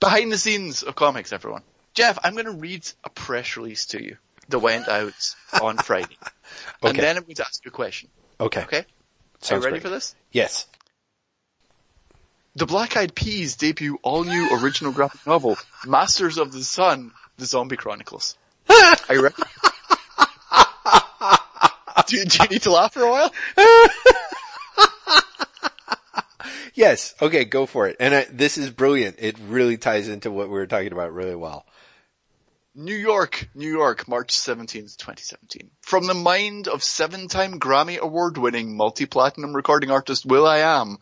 behind 0.00 0.32
the 0.32 0.38
scenes 0.38 0.82
of 0.82 0.94
comics, 0.96 1.32
everyone. 1.32 1.62
Jeff, 1.94 2.18
I'm 2.22 2.34
going 2.34 2.46
to 2.46 2.52
read 2.52 2.86
a 3.04 3.10
press 3.10 3.56
release 3.56 3.86
to 3.86 4.02
you 4.02 4.16
that 4.48 4.58
went 4.58 4.88
out 4.88 5.34
on 5.62 5.76
Friday. 5.78 6.16
And 6.82 6.98
then 6.98 7.16
I'm 7.16 7.22
going 7.24 7.36
to 7.36 7.44
ask 7.44 7.64
you 7.64 7.70
a 7.70 7.72
question. 7.72 8.08
Okay. 8.38 8.62
Okay? 8.62 8.84
Are 9.50 9.56
you 9.56 9.62
ready 9.62 9.70
great. 9.74 9.82
for 9.82 9.88
this? 9.88 10.14
Yes. 10.32 10.66
The 12.56 12.66
Black 12.66 12.96
Eyed 12.96 13.14
Peas 13.14 13.56
debut 13.56 13.98
all 14.02 14.24
new 14.24 14.58
original 14.60 14.92
graphic 14.92 15.26
novel, 15.26 15.56
Masters 15.86 16.36
of 16.36 16.52
the 16.52 16.62
Sun, 16.64 17.12
The 17.38 17.46
Zombie 17.46 17.76
Chronicles. 17.76 18.36
Are 18.68 19.14
you 19.14 19.22
ready? 19.22 19.36
do, 22.06 22.24
do 22.24 22.38
you 22.42 22.48
need 22.48 22.62
to 22.62 22.72
laugh 22.72 22.92
for 22.92 23.02
a 23.02 23.10
while? 23.10 23.32
Yes. 26.80 27.14
Okay, 27.20 27.44
go 27.44 27.66
for 27.66 27.88
it. 27.88 27.96
And 28.00 28.14
I, 28.14 28.26
this 28.30 28.56
is 28.56 28.70
brilliant. 28.70 29.16
It 29.18 29.36
really 29.38 29.76
ties 29.76 30.08
into 30.08 30.30
what 30.30 30.46
we 30.46 30.54
were 30.54 30.66
talking 30.66 30.92
about 30.92 31.12
really 31.12 31.34
well. 31.34 31.66
New 32.76 32.94
York, 32.94 33.48
New 33.52 33.68
York, 33.68 34.06
March 34.06 34.32
17th, 34.32 34.96
2017. 34.96 35.72
From 35.80 36.06
the 36.06 36.14
mind 36.14 36.68
of 36.68 36.84
seven-time 36.84 37.58
Grammy 37.58 37.98
award-winning 37.98 38.76
multi-platinum 38.76 39.56
recording 39.56 39.90
artist 39.90 40.24
will.i.am, 40.24 40.98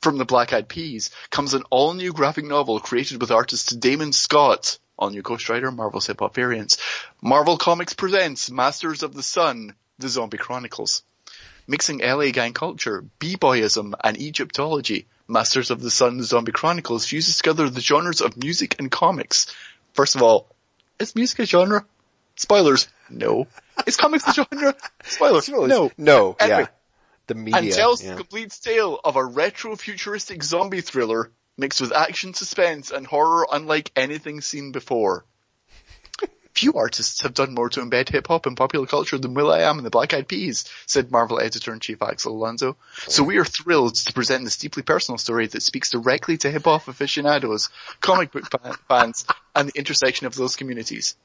from 0.00 0.18
the 0.18 0.24
Black 0.24 0.52
Eyed 0.52 0.68
Peas, 0.68 1.12
comes 1.30 1.54
an 1.54 1.62
all-new 1.70 2.12
graphic 2.12 2.44
novel 2.44 2.80
created 2.80 3.20
with 3.20 3.30
artist 3.30 3.78
Damon 3.78 4.12
Scott, 4.12 4.80
all-new 4.98 5.22
Ghost 5.22 5.48
Rider, 5.48 5.70
Marvel's 5.70 6.08
hip-hop 6.08 6.34
variants. 6.34 6.76
Marvel 7.22 7.56
Comics 7.56 7.94
presents 7.94 8.50
Masters 8.50 9.04
of 9.04 9.14
the 9.14 9.22
Sun, 9.22 9.76
The 10.00 10.08
Zombie 10.08 10.38
Chronicles. 10.38 11.04
Mixing 11.68 11.98
LA 11.98 12.30
gang 12.30 12.52
culture, 12.52 13.04
b-boyism, 13.20 13.94
and 14.02 14.20
Egyptology, 14.20 15.06
Masters 15.28 15.70
of 15.70 15.80
the 15.80 15.90
Sun, 15.90 16.18
The 16.18 16.24
Zombie 16.24 16.50
Chronicles 16.50 17.06
fuses 17.06 17.36
together 17.36 17.70
the 17.70 17.80
genres 17.80 18.20
of 18.20 18.36
music 18.36 18.74
and 18.80 18.90
comics. 18.90 19.46
First 19.92 20.16
of 20.16 20.22
all, 20.22 20.48
is 20.98 21.14
music 21.14 21.40
a 21.40 21.46
genre? 21.46 21.84
Spoilers. 22.36 22.88
No. 23.10 23.46
Is 23.86 23.96
comics 23.96 24.26
a 24.26 24.32
genre? 24.34 24.74
Spoilers. 25.04 25.48
No. 25.48 25.90
No. 25.96 26.36
Anyway, 26.38 26.60
yeah. 26.60 26.66
The 27.26 27.34
media. 27.34 27.58
and 27.60 27.72
tells 27.72 28.02
yeah. 28.02 28.10
the 28.10 28.16
complete 28.16 28.58
tale 28.62 29.00
of 29.04 29.16
a 29.16 29.24
retro-futuristic 29.24 30.42
zombie 30.42 30.80
thriller 30.80 31.30
mixed 31.56 31.80
with 31.80 31.92
action, 31.92 32.34
suspense, 32.34 32.90
and 32.90 33.06
horror 33.06 33.46
unlike 33.52 33.90
anything 33.94 34.40
seen 34.40 34.72
before. 34.72 35.24
Few 36.54 36.74
artists 36.74 37.22
have 37.22 37.32
done 37.32 37.54
more 37.54 37.70
to 37.70 37.80
embed 37.80 38.10
hip 38.10 38.28
hop 38.28 38.46
in 38.46 38.54
popular 38.54 38.86
culture 38.86 39.16
than 39.18 39.34
will.i.am 39.34 39.78
and 39.78 39.86
the 39.86 39.90
Black 39.90 40.12
Eyed 40.12 40.28
Peas, 40.28 40.64
said 40.86 41.10
Marvel 41.10 41.40
editor-in-chief 41.40 42.02
Axel 42.02 42.36
Alonso. 42.36 42.76
So 43.08 43.22
we 43.22 43.38
are 43.38 43.44
thrilled 43.44 43.94
to 43.94 44.12
present 44.12 44.44
this 44.44 44.58
deeply 44.58 44.82
personal 44.82 45.18
story 45.18 45.46
that 45.46 45.62
speaks 45.62 45.90
directly 45.90 46.36
to 46.38 46.50
hip 46.50 46.64
hop 46.64 46.88
aficionados, 46.88 47.70
comic 48.00 48.32
book 48.32 48.44
fans, 48.86 49.24
and 49.54 49.68
the 49.68 49.78
intersection 49.78 50.26
of 50.26 50.34
those 50.34 50.56
communities. 50.56 51.16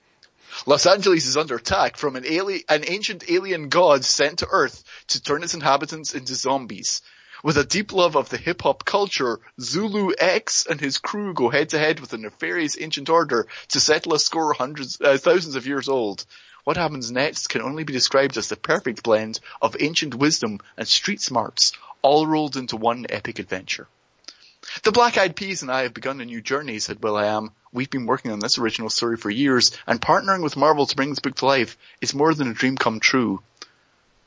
Los 0.65 0.85
Angeles 0.85 1.25
is 1.25 1.37
under 1.37 1.55
attack 1.55 1.97
from 1.97 2.15
an 2.15 2.25
alien, 2.25 2.61
an 2.69 2.85
ancient 2.87 3.29
alien 3.29 3.67
god 3.67 4.05
sent 4.05 4.39
to 4.39 4.47
Earth 4.49 4.83
to 5.07 5.21
turn 5.21 5.43
its 5.43 5.53
inhabitants 5.53 6.15
into 6.15 6.35
zombies. 6.35 7.01
With 7.43 7.57
a 7.57 7.63
deep 7.63 7.93
love 7.93 8.15
of 8.15 8.29
the 8.29 8.37
hip 8.37 8.63
hop 8.63 8.83
culture, 8.83 9.39
Zulu 9.61 10.13
X 10.17 10.65
and 10.65 10.81
his 10.81 10.97
crew 10.97 11.33
go 11.33 11.49
head 11.49 11.69
to 11.69 11.79
head 11.79 11.99
with 11.99 12.11
a 12.13 12.17
nefarious 12.17 12.77
ancient 12.79 13.09
order 13.09 13.47
to 13.69 13.79
settle 13.79 14.15
a 14.15 14.19
score 14.19 14.53
hundreds, 14.53 14.99
uh, 14.99 15.17
thousands 15.17 15.55
of 15.55 15.67
years 15.67 15.87
old. 15.87 16.25
What 16.63 16.77
happens 16.77 17.11
next 17.11 17.47
can 17.47 17.61
only 17.61 17.83
be 17.83 17.93
described 17.93 18.37
as 18.37 18.49
the 18.49 18.55
perfect 18.55 19.03
blend 19.03 19.39
of 19.61 19.77
ancient 19.79 20.15
wisdom 20.15 20.59
and 20.77 20.87
street 20.87 21.21
smarts, 21.21 21.73
all 22.01 22.25
rolled 22.25 22.57
into 22.57 22.75
one 22.75 23.05
epic 23.09 23.39
adventure. 23.39 23.87
The 24.83 24.91
Black 24.91 25.17
Eyed 25.17 25.35
Peas 25.35 25.61
and 25.61 25.71
I 25.71 25.83
have 25.83 25.93
begun 25.93 26.19
a 26.19 26.25
new 26.25 26.41
journey, 26.41 26.79
said 26.79 27.03
will.i.am. 27.03 27.51
We've 27.71 27.89
been 27.89 28.07
working 28.07 28.31
on 28.31 28.39
this 28.39 28.57
original 28.57 28.89
story 28.89 29.15
for 29.15 29.29
years, 29.29 29.71
and 29.85 30.01
partnering 30.01 30.43
with 30.43 30.57
Marvel 30.57 30.87
to 30.87 30.95
bring 30.95 31.11
this 31.11 31.19
book 31.19 31.35
to 31.35 31.45
life 31.45 31.77
is 32.01 32.15
more 32.15 32.33
than 32.33 32.49
a 32.49 32.53
dream 32.53 32.75
come 32.75 32.99
true. 32.99 33.43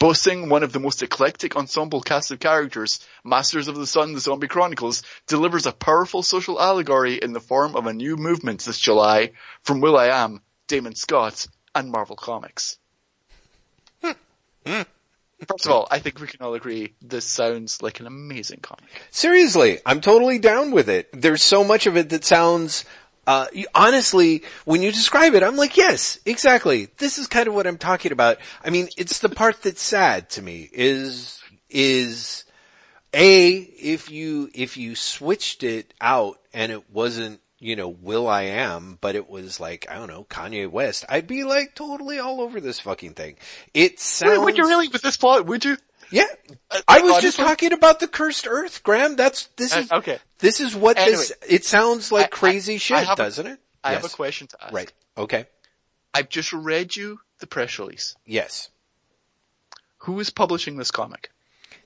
Boasting 0.01 0.49
one 0.49 0.63
of 0.63 0.73
the 0.73 0.81
most 0.81 1.03
eclectic 1.03 1.57
ensemble 1.57 2.01
cast 2.01 2.31
of 2.31 2.41
characters, 2.41 3.07
Masters 3.23 3.69
of 3.69 3.77
the 3.77 3.87
Sun, 3.87 4.15
The 4.15 4.21
Zombie 4.21 4.49
Chronicles, 4.49 5.03
delivers 5.27 5.67
a 5.67 5.73
powerful 5.73 6.23
social 6.23 6.59
allegory 6.59 7.17
in 7.17 7.35
the 7.35 7.39
form 7.39 7.77
of 7.77 7.87
a 7.87 7.93
new 7.93 8.17
movement 8.17 8.63
this 8.63 8.81
July 8.81 9.33
from 9.63 9.83
will.i.am, 9.83 10.41
Damon 10.69 10.95
Scott, 10.95 11.47
and 11.75 11.93
Marvel 11.93 12.17
Comics. 12.17 12.79
First 14.65 15.67
of 15.67 15.71
all, 15.71 15.87
I 15.91 15.99
think 15.99 16.19
we 16.19 16.29
can 16.29 16.41
all 16.41 16.55
agree 16.55 16.95
this 17.03 17.27
sounds 17.27 17.83
like 17.83 18.01
an 18.01 18.07
amazing 18.07 18.61
comic. 18.61 18.85
Seriously, 19.11 19.81
I'm 19.85 20.01
totally 20.01 20.39
down 20.39 20.71
with 20.71 20.89
it. 20.89 21.11
There's 21.13 21.43
so 21.43 21.63
much 21.63 21.87
of 21.87 21.99
it 21.99 22.09
that 22.09 22.25
sounds 22.25 22.87
uh, 23.27 23.47
honestly, 23.75 24.43
when 24.65 24.83
you 24.83 24.91
describe 24.93 25.35
it, 25.35 25.43
I'm 25.43 25.57
like, 25.57 25.77
yes, 25.77 26.19
exactly. 26.25 26.89
This 26.99 27.19
is 27.19 27.27
kind 27.27 27.49
of 27.49 27.55
what 27.55 27.67
I'm 27.67 27.79
talking 27.79 28.13
about. 28.13 28.39
I 28.65 28.71
mean, 28.71 28.89
it's 28.97 29.21
the 29.21 29.29
part 29.29 29.63
that's 29.63 29.83
sad 29.83 30.31
to 30.31 30.43
me 30.43 30.69
is, 30.73 31.43
is 31.69 32.45
a, 33.15 33.51
if 33.59 34.11
you, 34.11 34.51
if 34.55 34.77
you 34.77 34.95
switched 34.95 35.63
it 35.63 35.95
out 36.01 36.41
and 36.53 36.73
it 36.73 36.91
wasn't, 36.91 37.41
you 37.61 37.77
know, 37.77 37.89
will.i.am, 37.89 38.99
but 39.01 39.15
it 39.15 39.29
was 39.29 39.61
like, 39.61 39.87
I 39.91 39.97
don't 39.97 40.09
know, 40.09 40.25
Kanye 40.25 40.71
West, 40.71 41.05
I'd 41.09 41.27
be 41.27 41.45
like 41.45 41.75
totally 41.75 42.19
all 42.19 42.41
over 42.41 42.59
this 42.59 42.81
fucking 42.81 43.13
thing. 43.13 43.37
It 43.75 44.01
sounds. 44.01 44.39
Would 44.39 44.57
you 44.57 44.67
really 44.67 44.89
with 44.89 45.03
this 45.03 45.19
plot? 45.19 45.45
Would 45.45 45.67
you? 45.67 45.77
Yeah. 46.11 46.27
Uh, 46.71 46.81
I 46.89 47.01
was 47.01 47.23
just 47.23 47.39
talking 47.39 47.73
about 47.73 48.01
the 48.01 48.09
cursed 48.09 48.47
earth, 48.47 48.83
Graham. 48.83 49.17
That's, 49.17 49.47
this 49.57 49.75
uh, 49.75 49.81
is, 49.81 49.93
uh, 49.93 49.97
okay. 49.99 50.19
This 50.39 50.61
is 50.61 50.75
what 50.75 50.99
anyway, 50.99 51.17
this, 51.17 51.33
it 51.49 51.65
sounds 51.65 52.11
like 52.11 52.27
I, 52.27 52.29
crazy 52.29 52.75
I, 52.75 52.79
shit, 52.79 53.09
I 53.09 53.15
doesn't 53.15 53.47
a, 53.47 53.53
it? 53.53 53.59
I 53.83 53.93
yes. 53.93 54.03
have 54.03 54.13
a 54.13 54.15
question 54.15 54.47
to 54.49 54.65
ask. 54.65 54.75
Right. 54.75 54.93
Okay. 55.17 55.47
I've 56.13 56.29
just 56.29 56.53
read 56.53 56.95
you 56.95 57.21
the 57.39 57.47
press 57.47 57.79
release. 57.79 58.17
Yes. 58.27 58.71
Who 59.99 60.19
is 60.21 60.31
publishing 60.31 60.77
this 60.77 60.91
comic? 60.91 61.31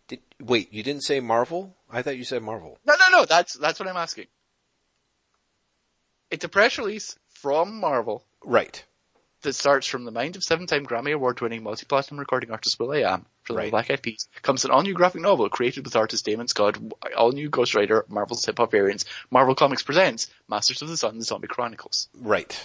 Did, 0.09 0.21
wait, 0.41 0.73
you 0.73 0.83
didn't 0.83 1.03
say 1.03 1.21
Marvel? 1.21 1.75
I 1.91 2.03
thought 2.03 2.17
you 2.17 2.25
said 2.25 2.43
Marvel. 2.43 2.79
No, 2.87 2.95
no, 2.99 3.19
no, 3.19 3.25
that's, 3.25 3.55
that's 3.55 3.79
what 3.79 3.89
I'm 3.89 3.97
asking. 3.97 4.27
It's 6.31 6.45
a 6.45 6.49
press 6.49 6.79
release 6.79 7.17
from 7.29 7.81
Marvel. 7.81 8.25
Right 8.43 8.85
that 9.45 9.55
starts 9.55 9.87
from 9.87 10.05
the 10.05 10.11
mind 10.11 10.37
of 10.37 10.43
seven-time 10.43 10.85
Grammy 10.85 11.13
Award-winning 11.15 11.63
multi-platinum 11.63 12.19
recording 12.19 12.51
artist 12.51 12.81
will.i.am 12.81 13.27
for 13.45 13.53
the 13.53 13.59
right. 13.59 13.71
Black 13.71 13.91
Eyed 13.91 14.03
Peas 14.03 14.29
comes 14.43 14.65
an 14.65 14.71
all-new 14.71 14.95
graphic 14.95 15.23
novel 15.23 15.49
created 15.49 15.85
with 15.85 15.97
artist 15.97 16.25
Damon 16.25 16.49
Scott, 16.49 16.79
all-new 17.17 17.49
Ghost 17.51 17.75
Rider, 17.75 18.05
Marvel's 18.09 18.45
hip-hop 18.45 18.71
variants. 18.71 19.05
Marvel 19.31 19.55
Comics 19.55 19.83
presents 19.83 20.29
Masters 20.49 20.83
of 20.83 20.89
the 20.89 20.97
Sun, 20.97 21.19
The 21.19 21.25
Zombie 21.25 21.49
Chronicles. 21.49 22.09
Right. 22.19 22.59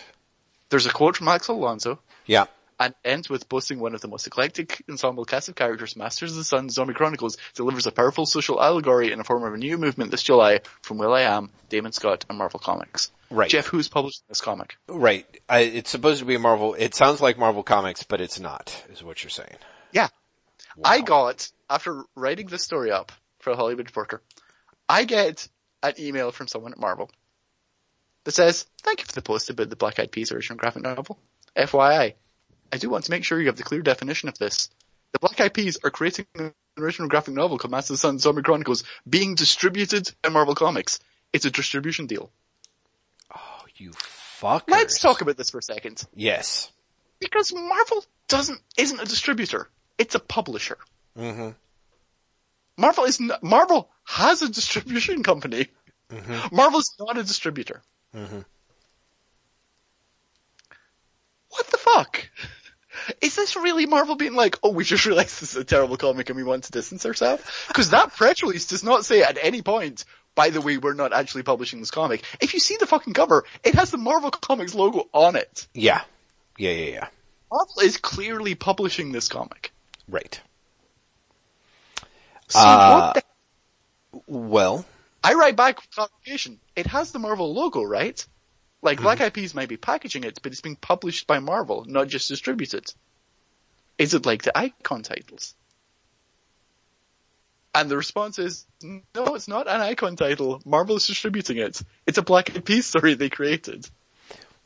There's 0.69 0.85
a 0.85 0.91
quote 0.91 1.17
from 1.17 1.27
Axel 1.27 1.57
Alonso. 1.57 1.99
Yeah 2.25 2.45
and 2.79 2.93
ends 3.03 3.29
with 3.29 3.49
boasting 3.49 3.79
one 3.79 3.93
of 3.93 4.01
the 4.01 4.07
most 4.07 4.25
eclectic 4.25 4.81
ensemble 4.89 5.25
cast 5.25 5.49
of 5.49 5.55
characters, 5.55 5.95
Masters 5.95 6.31
of 6.31 6.37
the 6.37 6.43
Sun, 6.43 6.69
Zombie 6.69 6.93
Chronicles, 6.93 7.37
delivers 7.53 7.85
a 7.85 7.91
powerful 7.91 8.25
social 8.25 8.61
allegory 8.61 9.11
in 9.11 9.17
the 9.17 9.23
form 9.23 9.43
of 9.43 9.53
a 9.53 9.57
new 9.57 9.77
movement 9.77 10.11
this 10.11 10.23
July 10.23 10.61
from 10.81 10.97
will.i.am, 10.97 11.49
Damon 11.67 11.91
Scott, 11.91 12.25
and 12.29 12.37
Marvel 12.37 12.59
Comics. 12.59 13.11
Right. 13.29 13.49
Jeff, 13.49 13.67
who's 13.67 13.89
publishing 13.89 14.23
this 14.29 14.41
comic? 14.41 14.77
Right. 14.87 15.25
I, 15.47 15.59
it's 15.59 15.89
supposed 15.89 16.19
to 16.19 16.25
be 16.25 16.37
Marvel, 16.37 16.73
it 16.73 16.95
sounds 16.95 17.21
like 17.21 17.37
Marvel 17.37 17.63
Comics, 17.63 18.03
but 18.03 18.21
it's 18.21 18.39
not, 18.39 18.83
is 18.91 19.03
what 19.03 19.23
you're 19.23 19.29
saying. 19.29 19.57
Wow. 20.79 20.91
I 20.91 21.01
got, 21.01 21.51
after 21.69 22.03
writing 22.15 22.47
this 22.47 22.63
story 22.63 22.89
up 22.89 23.11
for 23.39 23.51
a 23.51 23.55
Hollywood 23.57 23.87
Reporter, 23.87 24.21
I 24.87 25.03
get 25.03 25.47
an 25.83 25.93
email 25.99 26.31
from 26.31 26.47
someone 26.47 26.71
at 26.71 26.79
Marvel 26.79 27.11
that 28.23 28.31
says, 28.31 28.65
thank 28.81 29.01
you 29.01 29.05
for 29.05 29.11
the 29.11 29.21
post 29.21 29.49
about 29.49 29.69
the 29.69 29.75
Black 29.75 29.99
Eyed 29.99 30.11
Peas 30.11 30.31
original 30.31 30.57
graphic 30.57 30.83
novel. 30.83 31.19
FYI, 31.55 32.13
I 32.71 32.77
do 32.77 32.89
want 32.89 33.03
to 33.05 33.11
make 33.11 33.25
sure 33.25 33.41
you 33.41 33.47
have 33.47 33.57
the 33.57 33.63
clear 33.63 33.81
definition 33.81 34.29
of 34.29 34.37
this. 34.37 34.69
The 35.11 35.19
Black 35.19 35.41
Eyed 35.41 35.53
Peas 35.53 35.77
are 35.83 35.89
creating 35.89 36.27
an 36.35 36.53
original 36.77 37.09
graphic 37.09 37.33
novel 37.33 37.57
called 37.57 37.71
Master 37.71 37.93
of 37.93 37.97
the 37.97 38.01
Sun 38.01 38.19
Zombie 38.19 38.41
Chronicles 38.41 38.85
being 39.07 39.35
distributed 39.35 40.09
by 40.21 40.29
Marvel 40.29 40.55
Comics. 40.55 40.99
It's 41.33 41.45
a 41.45 41.51
distribution 41.51 42.05
deal. 42.07 42.31
Oh, 43.35 43.65
you 43.75 43.91
fuckers. 43.91 44.69
Let's 44.69 44.99
talk 44.99 45.19
about 45.21 45.35
this 45.35 45.49
for 45.49 45.57
a 45.57 45.63
second. 45.63 46.05
Yes. 46.15 46.71
Because 47.19 47.53
Marvel 47.53 48.05
doesn't, 48.29 48.61
isn't 48.77 49.01
a 49.01 49.05
distributor. 49.05 49.67
It's 49.99 50.15
a 50.15 50.19
publisher. 50.19 50.77
Mm-hmm. 51.17 51.49
Marvel 52.77 53.03
is 53.03 53.19
not, 53.19 53.43
Marvel 53.43 53.89
has 54.05 54.41
a 54.41 54.49
distribution 54.49 55.21
company. 55.21 55.67
Mm-hmm. 56.09 56.55
Marvel's 56.55 56.95
not 56.99 57.17
a 57.17 57.23
distributor. 57.23 57.81
Mm-hmm. 58.15 58.39
What 61.49 61.67
the 61.67 61.77
fuck? 61.77 62.29
is 63.21 63.35
this 63.35 63.55
really 63.55 63.85
Marvel 63.85 64.15
being 64.15 64.35
like, 64.35 64.57
oh, 64.63 64.71
we 64.71 64.83
just 64.83 65.05
realized 65.05 65.41
this 65.41 65.51
is 65.51 65.57
a 65.57 65.63
terrible 65.63 65.97
comic 65.97 66.29
and 66.29 66.37
we 66.37 66.43
want 66.43 66.63
to 66.65 66.71
distance 66.71 67.05
ourselves? 67.05 67.43
Because 67.67 67.91
that 67.91 68.15
press 68.15 68.41
release 68.43 68.67
does 68.67 68.83
not 68.83 69.05
say 69.05 69.21
at 69.21 69.37
any 69.41 69.61
point, 69.61 70.05
by 70.35 70.49
the 70.49 70.61
way, 70.61 70.77
we're 70.77 70.93
not 70.93 71.13
actually 71.13 71.43
publishing 71.43 71.79
this 71.79 71.91
comic. 71.91 72.23
If 72.39 72.53
you 72.53 72.59
see 72.59 72.77
the 72.77 72.87
fucking 72.87 73.13
cover, 73.13 73.43
it 73.63 73.75
has 73.75 73.91
the 73.91 73.97
Marvel 73.97 74.31
Comics 74.31 74.73
logo 74.73 75.09
on 75.13 75.35
it. 75.35 75.67
Yeah. 75.73 76.01
Yeah, 76.57 76.71
yeah, 76.71 76.91
yeah. 76.91 77.07
Marvel 77.51 77.81
is 77.83 77.97
clearly 77.97 78.55
publishing 78.55 79.11
this 79.11 79.27
comic. 79.27 79.71
Right. 80.09 80.39
So 82.47 82.59
uh, 82.59 83.13
the- 83.13 83.23
well. 84.27 84.85
I 85.23 85.33
write 85.33 85.55
back 85.55 85.81
with 85.81 85.91
clarification. 85.91 86.59
It 86.75 86.87
has 86.87 87.11
the 87.11 87.19
Marvel 87.19 87.53
logo, 87.53 87.83
right? 87.83 88.25
Like 88.81 88.97
mm-hmm. 88.97 89.03
Black 89.03 89.21
Eyed 89.21 89.33
Peas 89.33 89.53
might 89.53 89.69
be 89.69 89.77
packaging 89.77 90.23
it, 90.23 90.39
but 90.41 90.51
it's 90.51 90.61
being 90.61 90.77
published 90.77 91.27
by 91.27 91.39
Marvel, 91.39 91.85
not 91.85 92.07
just 92.07 92.29
distributed. 92.29 92.91
Is 93.97 94.13
it 94.13 94.25
like 94.25 94.43
the 94.43 94.57
icon 94.57 95.03
titles? 95.03 95.53
And 97.75 97.91
the 97.91 97.97
response 97.97 98.39
is, 98.39 98.65
no, 98.81 99.35
it's 99.35 99.47
not 99.47 99.67
an 99.67 99.81
icon 99.81 100.15
title. 100.15 100.61
Marvel 100.65 100.95
is 100.95 101.05
distributing 101.05 101.57
it. 101.57 101.81
It's 102.07 102.17
a 102.17 102.23
Black 102.23 102.55
Eyed 102.55 102.65
Peas 102.65 102.85
story 102.87 103.13
they 103.13 103.29
created. 103.29 103.87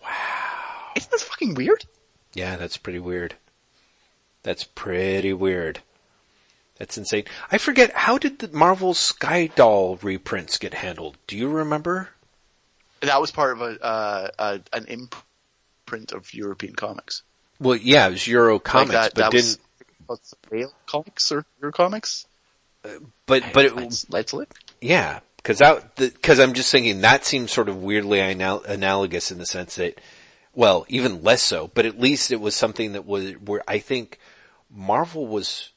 Wow. 0.02 0.92
Isn't 0.96 1.12
this 1.12 1.24
fucking 1.24 1.56
weird? 1.56 1.84
Yeah, 2.34 2.56
that's 2.56 2.78
pretty 2.78 3.00
weird. 3.00 3.36
That's 4.44 4.64
pretty 4.64 5.34
weird. 5.34 5.80
That's 6.78 6.98
insane. 6.98 7.26
I 7.52 7.58
forget, 7.58 7.94
how 7.94 8.18
did 8.18 8.40
the 8.40 8.50
Marvel 8.50 8.94
Sky 8.94 9.48
Doll 9.48 9.98
reprints 10.02 10.58
get 10.58 10.74
handled? 10.74 11.18
Do 11.28 11.38
you 11.38 11.48
remember? 11.48 12.10
that 13.08 13.22
was 13.22 13.32
part 13.32 13.54
of 13.54 13.62
a, 13.62 13.84
uh, 13.84 14.28
a, 14.40 14.62
an 14.74 14.86
imprint 14.86 16.12
of 16.12 16.34
European 16.34 16.76
comics. 16.76 17.24
Well, 17.60 17.76
yeah, 17.76 18.08
it 18.08 18.12
was 18.12 18.28
Euro 18.28 18.60
comics, 18.60 18.94
like 18.94 19.04
that, 19.04 19.16
but 19.16 19.22
that 19.22 19.32
didn't. 19.32 19.58
Was, 20.08 20.36
Whale 20.52 20.74
comics 20.86 21.32
or 21.32 21.46
Euro 21.62 21.72
comics? 21.72 22.26
Uh, 22.84 22.90
but 23.26 23.44
but 23.54 23.66
it, 23.66 23.76
let's, 23.76 24.10
let's 24.10 24.34
look. 24.34 24.54
Yeah, 24.82 25.20
because 25.38 25.60
that 25.60 25.96
because 25.96 26.40
I'm 26.40 26.54
just 26.54 26.72
thinking 26.72 27.02
that 27.02 27.26
seems 27.26 27.52
sort 27.52 27.70
of 27.70 27.82
weirdly 27.82 28.20
anal- 28.20 28.64
analogous 28.64 29.32
in 29.32 29.38
the 29.38 29.46
sense 29.46 29.76
that, 29.76 30.02
well, 30.54 30.86
even 30.90 31.24
less 31.24 31.42
so, 31.42 31.72
but 31.74 31.86
at 31.86 32.00
least 32.00 32.32
it 32.32 32.42
was 32.42 32.56
something 32.56 32.94
that 32.94 33.06
was 33.06 33.34
where 33.34 33.64
I 33.68 33.80
think 33.80 34.20
Marvel 34.74 35.28
was 35.28 35.72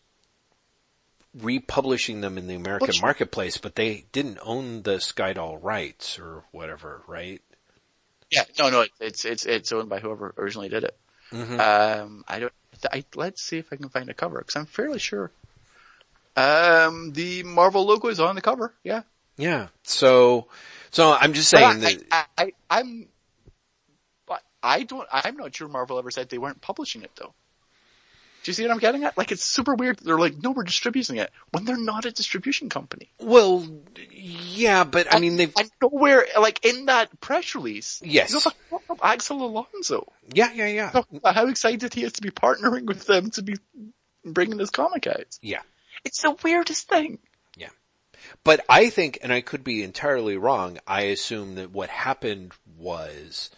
republishing 1.35 2.21
them 2.21 2.39
in 2.39 2.47
the 2.47 2.55
American 2.55 2.89
Which, 2.89 3.03
marketplace, 3.03 3.59
but 3.59 3.75
they 3.75 4.07
didn't 4.13 4.39
own 4.43 4.83
the 4.83 4.97
Skydoll 4.97 5.59
rights 5.63 6.19
or 6.19 6.45
whatever, 6.53 7.03
right? 7.07 7.43
Yeah, 8.31 8.45
no, 8.59 8.71
no, 8.71 8.87
it's 9.01 9.25
it's 9.25 9.45
it's 9.45 9.73
owned 9.73 9.89
by 9.89 10.01
whoever 10.01 10.35
originally 10.37 10.69
did 10.69 10.85
it. 10.85 10.97
Mm-hmm. 11.33 11.61
Um, 11.61 12.25
I 12.27 12.41
don't. 12.41 12.53
I, 12.93 13.05
let's 13.15 13.43
see 13.43 13.59
if 13.59 13.73
I 13.73 13.77
can 13.77 13.89
find 13.89 14.11
a 14.11 14.15
cover 14.15 14.39
because 14.39 14.57
I'm 14.57 14.67
fairly 14.67 14.99
sure. 14.99 15.31
Um, 16.37 17.13
the 17.13 17.43
Marvel 17.45 17.87
logo 17.87 18.09
is 18.09 18.21
on 18.21 18.35
the 18.35 18.43
cover. 18.43 18.75
Yeah. 18.83 19.03
Yeah. 19.39 19.69
So, 19.85 20.49
so 20.91 21.13
I'm 21.13 21.33
just 21.33 21.49
saying 21.49 21.65
I, 21.65 21.75
that 21.75 22.03
I, 22.11 22.25
I, 22.39 22.53
I'm 22.69 23.09
I 24.67 24.83
don't. 24.83 25.07
I'm 25.13 25.37
not 25.37 25.55
sure 25.55 25.69
Marvel 25.69 25.99
ever 25.99 26.11
said 26.11 26.29
they 26.29 26.39
weren't 26.39 26.61
publishing 26.61 27.03
it 27.03 27.13
though. 27.17 27.33
Do 28.47 28.51
you 28.51 28.55
see 28.55 28.63
what 28.63 28.71
I'm 28.71 28.79
getting 28.79 29.03
at? 29.03 29.19
Like 29.19 29.33
it's 29.33 29.43
super 29.45 29.75
weird. 29.75 29.99
They're 29.99 30.17
like, 30.21 30.41
no, 30.41 30.53
we're 30.53 30.63
distributing 30.63 31.17
it 31.17 31.33
when 31.51 31.65
they're 31.65 31.77
not 31.77 32.05
a 32.05 32.13
distribution 32.13 32.69
company. 32.69 33.11
Well, 33.19 33.67
yeah, 34.13 34.85
but 34.85 35.13
I 35.13 35.19
mean 35.19 35.35
they've 35.35 35.53
And 35.59 35.69
nowhere, 35.83 36.27
like 36.39 36.65
in 36.65 36.87
that 36.87 37.21
press 37.21 37.57
release, 37.57 38.01
Yes. 38.05 38.31
you 38.33 38.39
know, 38.71 38.81
Axel 39.03 39.45
Alonso. 39.45 40.13
yeah, 40.33 40.53
yeah, 40.53 40.69
yeah, 40.69 40.91
about 41.13 41.35
how 41.35 41.49
excited 41.49 41.93
he 41.93 42.05
is 42.05 42.13
to 42.13 42.23
be 42.23 42.31
partnering 42.31 42.85
with 42.87 43.05
them 43.05 43.31
to 43.33 43.43
be 43.43 43.57
bringing 44.25 44.59
this 44.59 44.71
comic 44.71 45.09
out. 45.09 45.27
yeah. 45.43 45.63
It's 46.05 46.23
the 46.23 46.37
weirdest 46.45 46.89
thing. 46.89 47.19
Yeah, 47.57 47.71
but 48.45 48.65
I 48.69 48.91
think, 48.91 49.19
and 49.25 49.33
I 49.33 49.41
could 49.41 49.65
be 49.65 49.83
entirely 49.83 50.37
wrong, 50.37 50.79
I 50.87 51.01
assume 51.07 51.57
that 51.57 51.73
what 51.73 51.89
happened 51.91 52.53
was 52.79 53.51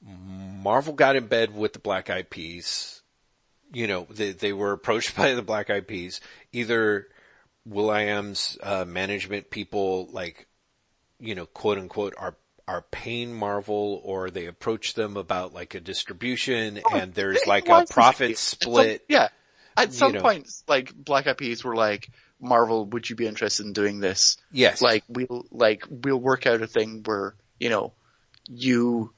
Marvel 0.00 0.92
got 0.92 1.16
in 1.16 1.26
bed 1.26 1.52
with 1.52 1.72
the 1.72 1.78
Black 1.80 2.10
Eyed 2.10 2.30
Peas. 2.30 3.01
You 3.72 3.86
know, 3.86 4.06
they, 4.10 4.32
they 4.32 4.52
were 4.52 4.72
approached 4.72 5.16
by 5.16 5.34
the 5.34 5.42
Black 5.42 5.70
Eyed 5.70 5.86
Peas. 5.88 6.20
Either 6.52 7.06
Will.i.am's 7.64 8.58
uh, 8.62 8.84
management 8.84 9.50
people, 9.50 10.08
like, 10.12 10.46
you 11.20 11.34
know, 11.34 11.46
quote 11.46 11.78
unquote, 11.78 12.14
are 12.18 12.36
are 12.68 12.82
paying 12.92 13.34
Marvel, 13.34 14.00
or 14.04 14.30
they 14.30 14.46
approach 14.46 14.94
them 14.94 15.16
about 15.16 15.52
like 15.52 15.74
a 15.74 15.80
distribution, 15.80 16.80
and 16.92 17.12
there's 17.12 17.44
like 17.46 17.68
a 17.68 17.84
profit 17.90 18.32
At 18.32 18.38
some- 18.38 18.58
split. 18.60 19.04
yeah. 19.08 19.28
At 19.76 19.92
some 19.94 20.12
know. 20.12 20.20
point, 20.20 20.48
like 20.68 20.94
Black 20.94 21.26
Eyed 21.26 21.38
Peas 21.38 21.64
were 21.64 21.74
like, 21.74 22.10
Marvel, 22.40 22.84
would 22.86 23.08
you 23.08 23.16
be 23.16 23.26
interested 23.26 23.64
in 23.64 23.72
doing 23.72 24.00
this? 24.00 24.36
Yes, 24.52 24.82
Like 24.82 25.02
we'll 25.08 25.46
like 25.50 25.84
we'll 25.88 26.18
work 26.20 26.46
out 26.46 26.60
a 26.60 26.66
thing 26.66 27.02
where 27.04 27.34
you 27.58 27.70
know 27.70 27.92
you 28.48 29.12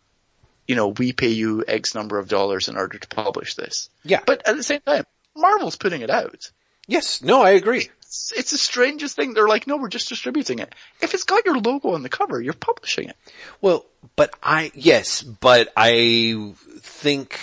you 0.67 0.75
know 0.77 0.89
we 0.89 1.13
pay 1.13 1.29
you 1.29 1.65
X 1.67 1.95
number 1.95 2.19
of 2.19 2.29
dollars 2.29 2.69
in 2.69 2.77
order 2.77 2.99
to 2.99 3.09
publish 3.09 3.55
this. 3.55 3.89
yeah, 4.05 4.21
But 4.27 4.47
at 4.49 4.57
the 4.57 4.63
same 4.63 4.81
time, 4.81 5.05
Marvel's 5.37 5.77
putting 5.77 6.03
it 6.03 6.11
out. 6.11 6.51
yes, 6.87 7.23
no, 7.23 7.43
I 7.43 7.51
agree. 7.51 7.89
It's, 8.01 8.33
it's 8.37 8.51
the 8.53 8.59
strangest 8.59 9.17
thing. 9.17 9.35
They're 9.35 9.49
like, 9.49 9.67
no, 9.67 9.77
we're 9.77 9.89
just 9.89 10.09
distributing 10.09 10.61
it. 10.61 10.73
If 11.01 11.15
it's 11.15 11.25
got 11.25 11.45
your 11.45 11.59
logo 11.59 11.95
on 11.95 12.03
the 12.03 12.09
cover, 12.09 12.41
you're 12.41 12.53
publishing 12.55 13.09
it. 13.09 13.17
Well, 13.61 13.85
but 14.17 14.33
I, 14.43 14.71
yes, 14.75 15.23
but 15.23 15.73
I 15.77 16.53
think, 16.79 17.41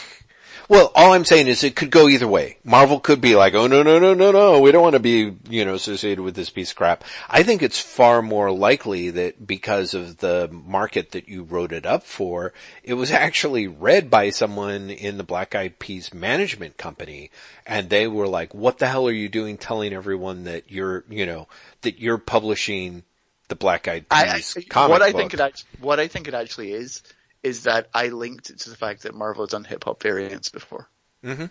well, 0.72 0.90
all 0.96 1.12
I'm 1.12 1.26
saying 1.26 1.48
is 1.48 1.66
it 1.66 1.76
could 1.76 1.92
go 1.92 2.08
either 2.08 2.30
way. 2.30 2.58
Marvel 2.64 3.02
could 3.02 3.20
be 3.20 3.36
like, 3.36 3.56
oh 3.56 3.68
no, 3.68 3.84
no, 3.84 4.00
no, 4.00 4.14
no, 4.14 4.32
no, 4.32 4.62
we 4.62 4.72
don't 4.72 4.82
want 4.82 4.94
to 4.94 5.02
be, 5.02 5.36
you 5.50 5.66
know, 5.66 5.74
associated 5.74 6.24
with 6.24 6.34
this 6.34 6.50
piece 6.50 6.70
of 6.72 6.78
crap. 6.78 7.04
I 7.30 7.44
think 7.44 7.62
it's 7.62 7.78
far 7.78 8.22
more 8.22 8.50
likely 8.54 9.10
that 9.10 9.46
because 9.46 9.94
of 9.94 10.20
the 10.20 10.48
market 10.50 11.12
that 11.12 11.28
you 11.28 11.44
wrote 11.44 11.74
it 11.74 11.86
up 11.86 12.04
for, 12.04 12.54
it 12.86 12.94
was 12.94 13.12
actually 13.12 13.68
read 13.68 14.10
by 14.10 14.30
someone 14.30 14.90
in 14.90 15.18
the 15.18 15.26
Black 15.26 15.56
Eyed 15.56 15.78
Peas 15.78 16.14
management 16.14 16.78
company 16.78 17.32
and 17.68 17.90
they 17.90 18.08
were 18.08 18.28
like, 18.30 18.54
what 18.54 18.78
the 18.78 18.88
hell 18.88 19.10
are 19.10 19.12
you 19.12 19.28
doing 19.28 19.58
telling 19.58 19.92
everyone 19.92 20.46
that 20.46 20.72
you're, 20.72 21.04
you 21.10 21.26
know, 21.26 21.50
that 21.82 22.00
you're 22.00 22.18
publishing 22.18 23.04
the 23.50 23.56
Black 23.56 23.90
Eyed 23.90 24.06
I, 24.10 24.36
Peas 24.36 24.56
I, 24.56 24.62
comic 24.62 24.90
what 24.90 25.02
I 25.02 25.12
book? 25.12 25.20
think 25.20 25.34
it 25.34 25.66
what 25.82 26.00
I 26.00 26.08
think 26.08 26.30
it 26.30 26.34
actually 26.34 26.72
is, 26.72 27.04
is 27.44 27.64
that 27.64 27.90
I 27.94 28.08
linked 28.10 28.50
it 28.50 28.60
to 28.60 28.70
the 28.70 28.76
fact 28.76 29.04
that 29.04 29.16
Marvel 29.16 29.44
has 29.44 29.52
done 29.52 29.64
hip 29.64 29.84
hop 29.84 30.02
variants 30.02 30.50
before. 30.50 30.88
Mhm. 31.24 31.50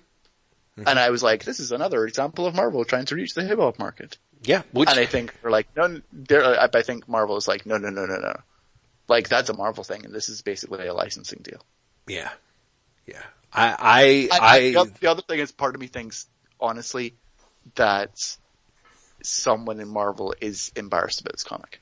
And 0.76 0.98
I 0.98 1.10
was 1.10 1.22
like, 1.22 1.44
this 1.44 1.60
is 1.60 1.72
another 1.72 2.06
example 2.06 2.46
of 2.46 2.54
Marvel 2.54 2.84
trying 2.84 3.04
to 3.06 3.14
reach 3.14 3.34
the 3.34 3.44
hip 3.44 3.58
hop 3.58 3.78
market. 3.78 4.16
Yeah, 4.42 4.62
which 4.72 4.88
And 4.88 4.98
I 4.98 5.04
think 5.04 5.34
they're 5.42 5.50
like, 5.50 5.68
no, 5.76 6.00
they're, 6.12 6.74
I 6.74 6.82
think 6.82 7.08
Marvel 7.08 7.36
is 7.36 7.46
like, 7.46 7.66
no, 7.66 7.76
no, 7.76 7.90
no, 7.90 8.06
no, 8.06 8.16
no. 8.16 8.34
Like 9.08 9.28
that's 9.28 9.50
a 9.50 9.54
Marvel 9.54 9.84
thing, 9.84 10.04
and 10.04 10.14
this 10.14 10.28
is 10.28 10.40
basically 10.42 10.86
a 10.86 10.94
licensing 10.94 11.40
deal. 11.42 11.60
yeah, 12.06 12.30
yeah. 13.06 13.22
I 13.52 14.28
I 14.30 14.38
I, 14.40 14.56
I, 14.56 14.60
the 14.72 14.92
the 15.00 15.10
other 15.10 15.22
thing 15.22 15.40
is, 15.40 15.50
part 15.50 15.74
of 15.74 15.80
me 15.80 15.88
thinks, 15.88 16.28
honestly, 16.60 17.14
that 17.74 18.36
someone 19.22 19.80
in 19.80 19.88
Marvel 19.88 20.34
is 20.40 20.70
embarrassed 20.76 21.20
about 21.20 21.32
this 21.32 21.42
comic. 21.42 21.80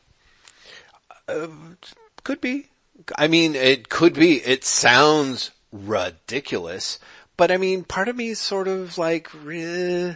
could 2.25 2.41
be. 2.41 2.69
I 3.17 3.29
mean, 3.29 3.55
it 3.55 3.89
could 3.89 4.15
be. 4.15 4.37
It 4.45 4.65
sounds 4.65 5.51
ridiculous, 5.73 6.99
but 7.37 7.51
I 7.51 7.57
mean, 7.57 7.85
part 7.85 8.09
of 8.09 8.17
me 8.17 8.29
is 8.31 8.39
sort 8.41 8.69
of 8.69 8.99
like, 8.99 9.29
eh, 9.49 10.15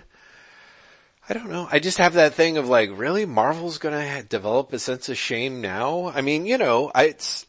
I 1.28 1.34
don't 1.34 1.50
know. 1.50 1.68
I 1.70 1.78
just 1.78 1.98
have 1.98 2.14
that 2.14 2.34
thing 2.34 2.56
of 2.56 2.68
like, 2.68 2.90
really, 2.92 3.24
Marvel's 3.26 3.78
gonna 3.78 4.22
develop 4.24 4.72
a 4.72 4.78
sense 4.78 5.08
of 5.08 5.16
shame 5.16 5.60
now. 5.60 6.10
I 6.14 6.20
mean, 6.20 6.46
you 6.46 6.58
know, 6.58 6.90
I, 6.94 7.04
it's. 7.04 7.46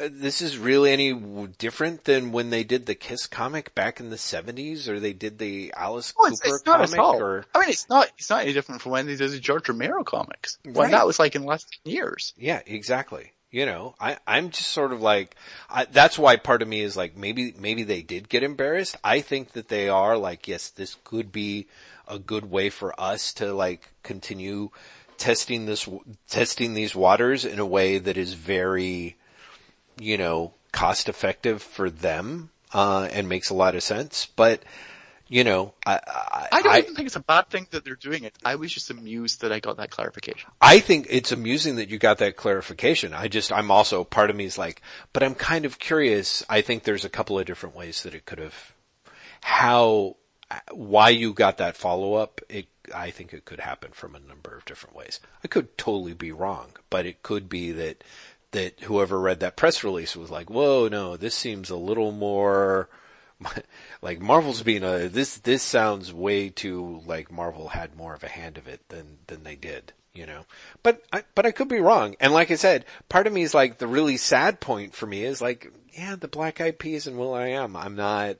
This 0.00 0.42
is 0.42 0.56
really 0.56 0.92
any 0.92 1.12
different 1.58 2.04
than 2.04 2.30
when 2.30 2.50
they 2.50 2.62
did 2.62 2.86
the 2.86 2.94
Kiss 2.94 3.26
comic 3.26 3.74
back 3.74 3.98
in 3.98 4.10
the 4.10 4.16
seventies, 4.16 4.88
or 4.88 5.00
they 5.00 5.12
did 5.12 5.40
the 5.40 5.74
Alice 5.76 6.14
Oh, 6.16 6.26
it's, 6.26 6.38
Cooper 6.40 6.54
it's 6.54 6.92
at 6.92 6.96
comic, 6.96 7.20
or 7.20 7.44
I 7.52 7.58
mean, 7.62 7.70
it's 7.70 7.88
not. 7.88 8.08
It's 8.16 8.30
not 8.30 8.42
any 8.42 8.52
different 8.52 8.80
from 8.80 8.92
when 8.92 9.06
they 9.06 9.16
did 9.16 9.32
the 9.32 9.40
George 9.40 9.68
Romero 9.68 10.04
comics. 10.04 10.56
When 10.62 10.74
Right. 10.76 10.90
that 10.92 11.04
was 11.04 11.18
like 11.18 11.34
in 11.34 11.42
the 11.42 11.48
last 11.48 11.80
years. 11.84 12.32
Yeah, 12.36 12.60
exactly. 12.64 13.32
You 13.50 13.64
know, 13.64 13.94
I, 13.98 14.18
I'm 14.26 14.50
just 14.50 14.70
sort 14.70 14.92
of 14.92 15.00
like, 15.00 15.34
I, 15.70 15.86
that's 15.86 16.18
why 16.18 16.36
part 16.36 16.60
of 16.60 16.68
me 16.68 16.82
is 16.82 16.98
like, 16.98 17.16
maybe, 17.16 17.54
maybe 17.58 17.82
they 17.82 18.02
did 18.02 18.28
get 18.28 18.42
embarrassed. 18.42 18.96
I 19.02 19.22
think 19.22 19.52
that 19.52 19.68
they 19.68 19.88
are 19.88 20.18
like, 20.18 20.46
yes, 20.46 20.68
this 20.68 20.98
could 21.02 21.32
be 21.32 21.66
a 22.06 22.18
good 22.18 22.50
way 22.50 22.68
for 22.68 22.98
us 23.00 23.32
to 23.34 23.54
like 23.54 23.90
continue 24.02 24.68
testing 25.16 25.64
this, 25.64 25.88
testing 26.28 26.74
these 26.74 26.94
waters 26.94 27.46
in 27.46 27.58
a 27.58 27.66
way 27.66 27.96
that 27.96 28.18
is 28.18 28.34
very, 28.34 29.16
you 29.98 30.18
know, 30.18 30.52
cost 30.70 31.08
effective 31.08 31.62
for 31.62 31.88
them, 31.88 32.50
uh, 32.74 33.08
and 33.10 33.30
makes 33.30 33.48
a 33.48 33.54
lot 33.54 33.74
of 33.74 33.82
sense. 33.82 34.26
But, 34.36 34.62
you 35.28 35.44
know, 35.44 35.74
I, 35.84 36.00
I, 36.06 36.48
I 36.52 36.62
don't 36.62 36.72
I- 36.72 36.78
even 36.78 36.94
think 36.94 37.06
it's 37.06 37.16
a 37.16 37.20
bad 37.20 37.48
thing 37.50 37.66
that 37.70 37.84
they're 37.84 37.94
doing 37.96 38.24
it. 38.24 38.34
I 38.44 38.54
was 38.54 38.72
just 38.72 38.90
amused 38.90 39.42
that 39.42 39.52
I 39.52 39.60
got 39.60 39.76
that 39.76 39.90
clarification. 39.90 40.50
I 40.60 40.80
think 40.80 41.06
it's 41.10 41.32
amusing 41.32 41.76
that 41.76 41.90
you 41.90 41.98
got 41.98 42.18
that 42.18 42.36
clarification. 42.36 43.12
I 43.12 43.28
just, 43.28 43.52
I'm 43.52 43.70
also, 43.70 44.04
part 44.04 44.30
of 44.30 44.36
me 44.36 44.46
is 44.46 44.56
like, 44.58 44.80
but 45.12 45.22
I'm 45.22 45.34
kind 45.34 45.64
of 45.64 45.78
curious. 45.78 46.42
I 46.48 46.62
think 46.62 46.82
there's 46.82 47.04
a 47.04 47.10
couple 47.10 47.38
of 47.38 47.46
different 47.46 47.76
ways 47.76 48.02
that 48.02 48.14
it 48.14 48.24
could 48.24 48.38
have, 48.38 48.72
how, 49.42 50.16
why 50.72 51.10
you 51.10 51.34
got 51.34 51.58
that 51.58 51.76
follow 51.76 52.14
up. 52.14 52.40
It, 52.48 52.66
I 52.94 53.10
think 53.10 53.34
it 53.34 53.44
could 53.44 53.60
happen 53.60 53.90
from 53.92 54.14
a 54.14 54.20
number 54.20 54.56
of 54.56 54.64
different 54.64 54.96
ways. 54.96 55.20
I 55.44 55.48
could 55.48 55.76
totally 55.76 56.14
be 56.14 56.32
wrong, 56.32 56.68
but 56.88 57.04
it 57.04 57.22
could 57.22 57.50
be 57.50 57.70
that, 57.72 58.02
that 58.52 58.80
whoever 58.80 59.20
read 59.20 59.40
that 59.40 59.56
press 59.56 59.84
release 59.84 60.16
was 60.16 60.30
like, 60.30 60.48
whoa, 60.48 60.88
no, 60.88 61.18
this 61.18 61.34
seems 61.34 61.68
a 61.68 61.76
little 61.76 62.12
more, 62.12 62.88
like 64.02 64.20
Marvel's 64.20 64.62
being 64.62 64.82
a 64.82 65.08
this 65.08 65.38
this 65.38 65.62
sounds 65.62 66.12
way 66.12 66.48
too 66.48 67.02
like 67.06 67.30
Marvel 67.30 67.68
had 67.68 67.96
more 67.96 68.14
of 68.14 68.24
a 68.24 68.28
hand 68.28 68.58
of 68.58 68.66
it 68.66 68.80
than 68.88 69.18
than 69.28 69.44
they 69.44 69.54
did, 69.56 69.92
you 70.12 70.26
know. 70.26 70.44
But 70.82 71.02
I 71.12 71.22
but 71.34 71.46
I 71.46 71.50
could 71.52 71.68
be 71.68 71.80
wrong. 71.80 72.16
And 72.20 72.32
like 72.32 72.50
I 72.50 72.56
said, 72.56 72.84
part 73.08 73.26
of 73.26 73.32
me 73.32 73.42
is 73.42 73.54
like 73.54 73.78
the 73.78 73.86
really 73.86 74.16
sad 74.16 74.60
point 74.60 74.94
for 74.94 75.06
me 75.06 75.24
is 75.24 75.40
like, 75.40 75.72
yeah, 75.96 76.16
the 76.16 76.28
Black 76.28 76.60
Eyed 76.60 76.78
Peas 76.78 77.06
and 77.06 77.16
will.i.am. 77.18 77.76
I'm 77.76 77.94
not 77.96 78.36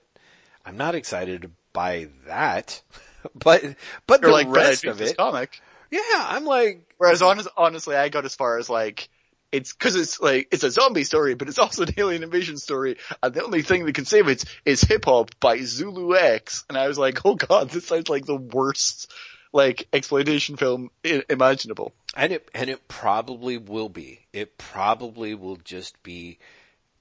I'm 0.64 0.76
not 0.76 0.94
excited 0.94 1.50
by 1.72 2.08
that. 2.26 2.82
but 3.34 3.62
but 4.06 4.20
You're 4.20 4.30
the 4.30 4.34
like, 4.34 4.48
rest 4.48 4.84
of 4.84 5.00
it, 5.00 5.16
comic. 5.16 5.60
yeah, 5.90 6.00
I'm 6.12 6.44
like, 6.44 6.82
Whereas 6.98 7.22
honest, 7.22 7.48
honestly, 7.56 7.94
I 7.96 8.08
got 8.08 8.24
as 8.24 8.34
far 8.34 8.58
as 8.58 8.68
like, 8.68 9.08
it's 9.52 9.72
cause 9.72 9.96
it's 9.96 10.20
like, 10.20 10.48
it's 10.52 10.64
a 10.64 10.70
zombie 10.70 11.04
story, 11.04 11.34
but 11.34 11.48
it's 11.48 11.58
also 11.58 11.84
an 11.84 11.94
alien 11.96 12.22
invasion 12.22 12.56
story, 12.58 12.96
and 13.22 13.32
the 13.32 13.44
only 13.44 13.62
thing 13.62 13.86
that 13.86 13.94
can 13.94 14.04
save 14.04 14.28
it 14.28 14.44
is 14.64 14.82
hip 14.82 15.04
hop 15.04 15.30
by 15.40 15.58
Zulu 15.58 16.16
X. 16.16 16.64
And 16.68 16.76
I 16.76 16.88
was 16.88 16.98
like, 16.98 17.24
oh 17.24 17.34
god, 17.34 17.70
this 17.70 17.86
sounds 17.86 18.08
like 18.08 18.26
the 18.26 18.36
worst, 18.36 19.10
like, 19.52 19.88
exploitation 19.92 20.56
film 20.56 20.90
I- 21.04 21.24
imaginable. 21.30 21.92
And 22.14 22.32
it, 22.32 22.48
and 22.54 22.68
it 22.68 22.88
probably 22.88 23.58
will 23.58 23.88
be. 23.88 24.26
It 24.32 24.58
probably 24.58 25.34
will 25.34 25.56
just 25.56 26.02
be 26.02 26.38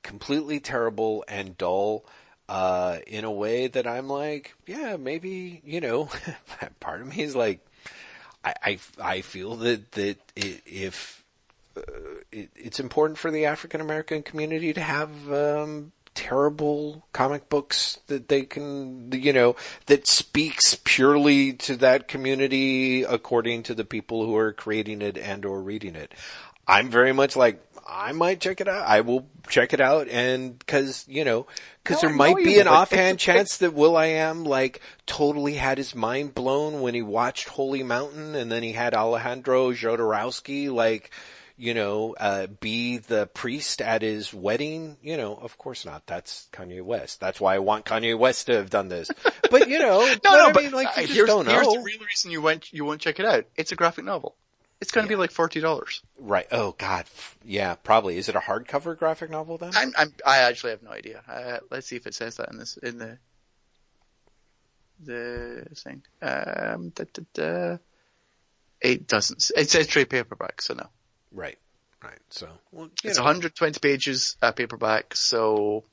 completely 0.03 0.59
terrible 0.59 1.25
and 1.27 1.57
dull, 1.57 2.05
uh, 2.49 2.99
in 3.07 3.25
a 3.25 3.31
way 3.31 3.67
that 3.67 3.85
I'm 3.85 4.07
like, 4.07 4.53
yeah, 4.65 4.95
maybe, 4.95 5.61
you 5.65 5.81
know, 5.81 6.09
part 6.79 7.01
of 7.01 7.07
me 7.07 7.23
is 7.23 7.35
like, 7.35 7.59
I, 8.43 8.53
I, 8.63 8.79
I 9.01 9.21
feel 9.21 9.57
that, 9.57 9.91
that 9.93 10.17
if, 10.35 11.17
uh, 11.21 11.26
it, 12.31 12.49
it's 12.55 12.79
important 12.79 13.17
for 13.17 13.31
the 13.31 13.45
African 13.45 13.81
American 13.81 14.23
community 14.23 14.73
to 14.73 14.81
have, 14.81 15.31
um, 15.31 15.91
terrible 16.17 17.05
comic 17.13 17.47
books 17.47 17.99
that 18.07 18.27
they 18.27 18.41
can, 18.41 19.11
you 19.11 19.31
know, 19.31 19.55
that 19.85 20.07
speaks 20.07 20.73
purely 20.83 21.53
to 21.53 21.75
that 21.75 22.07
community 22.07 23.03
according 23.03 23.61
to 23.61 23.75
the 23.75 23.85
people 23.85 24.25
who 24.25 24.35
are 24.35 24.51
creating 24.51 25.03
it 25.03 25.15
and 25.15 25.45
or 25.45 25.61
reading 25.61 25.95
it. 25.95 26.11
I'm 26.67 26.89
very 26.89 27.13
much 27.13 27.35
like, 27.35 27.63
I 27.87 28.13
might 28.13 28.41
check 28.41 28.59
it 28.59 28.67
out. 28.67 28.85
I 28.87 29.01
will 29.01 29.27
check 29.47 29.73
it 29.73 29.79
out 29.79 30.07
and 30.09 30.65
cause, 30.65 31.05
you 31.07 31.23
know, 31.23 31.45
cause 31.83 32.01
No, 32.01 32.09
there 32.09 32.17
might 32.17 32.37
be 32.37 32.59
an 32.59 32.67
offhand 32.67 33.19
chance 33.27 33.57
that 33.57 33.75
will.i.am 33.75 34.43
like 34.43 34.81
totally 35.05 35.53
had 35.53 35.77
his 35.77 35.93
mind 35.93 36.33
blown 36.33 36.81
when 36.81 36.95
he 36.95 37.03
watched 37.03 37.47
Holy 37.47 37.83
Mountain 37.83 38.33
and 38.33 38.51
then 38.51 38.63
he 38.63 38.71
had 38.71 38.95
Alejandro 38.95 39.71
Jodorowsky 39.71 40.71
like, 40.71 41.11
you 41.57 41.73
know, 41.73 42.15
uh, 42.19 42.47
be 42.47 42.97
the 42.99 43.27
priest 43.27 43.81
at 43.81 44.01
his 44.01 44.33
wedding? 44.33 44.97
You 45.01 45.17
know, 45.17 45.35
of 45.35 45.57
course 45.57 45.85
not. 45.85 46.05
That's 46.05 46.47
Kanye 46.53 46.81
West. 46.83 47.19
That's 47.19 47.41
why 47.41 47.55
I 47.55 47.59
want 47.59 47.85
Kanye 47.85 48.17
West 48.17 48.45
to 48.45 48.53
have 48.53 48.69
done 48.69 48.89
this. 48.89 49.09
But 49.49 49.67
you 49.67 49.79
know, 49.79 49.99
No, 50.23 50.31
no, 50.31 50.45
I 50.45 50.51
but 50.51 50.63
mean, 50.63 50.71
like, 50.71 50.87
uh, 50.97 51.01
you 51.01 51.07
just 51.07 51.13
here's, 51.13 51.27
don't 51.27 51.47
here's 51.47 51.67
the 51.67 51.81
real 51.81 51.99
reason 51.99 52.31
you 52.31 52.41
went 52.41 52.71
you 52.71 52.85
won't 52.85 53.01
check 53.01 53.19
it 53.19 53.25
out. 53.25 53.45
It's 53.55 53.71
a 53.71 53.75
graphic 53.75 54.05
novel. 54.05 54.35
It's 54.79 54.91
going 54.91 55.05
to 55.05 55.09
be 55.09 55.15
like 55.15 55.31
forty 55.31 55.59
dollars. 55.59 56.01
Right. 56.19 56.45
Oh 56.51 56.75
God. 56.77 57.05
Yeah, 57.43 57.75
probably. 57.75 58.17
Is 58.17 58.29
it 58.29 58.35
a 58.35 58.39
hardcover 58.39 58.95
graphic 58.97 59.31
novel 59.31 59.57
then? 59.57 59.71
I'm, 59.73 59.91
I'm 59.97 60.13
I 60.25 60.39
actually 60.39 60.71
have 60.71 60.83
no 60.83 60.91
idea. 60.91 61.23
Uh, 61.27 61.57
let's 61.71 61.87
see 61.87 61.95
if 61.95 62.05
it 62.05 62.13
says 62.13 62.37
that 62.37 62.51
in 62.51 62.57
this 62.59 62.77
in 62.77 62.99
the 62.99 63.17
the 65.03 65.65
thing. 65.75 66.03
Um, 66.21 66.89
da, 66.89 67.05
da, 67.11 67.23
da. 67.33 67.77
It 68.79 69.07
doesn't. 69.07 69.51
It 69.55 69.69
says 69.69 69.87
trade 69.87 70.09
paperback, 70.09 70.61
so 70.61 70.75
no. 70.75 70.87
Right. 71.31 71.57
Right. 72.03 72.19
So, 72.29 72.47
well, 72.71 72.89
It's 73.03 73.17
know. 73.17 73.23
120 73.23 73.79
pages 73.79 74.37
uh, 74.41 74.51
paperback, 74.51 75.15
so 75.15 75.83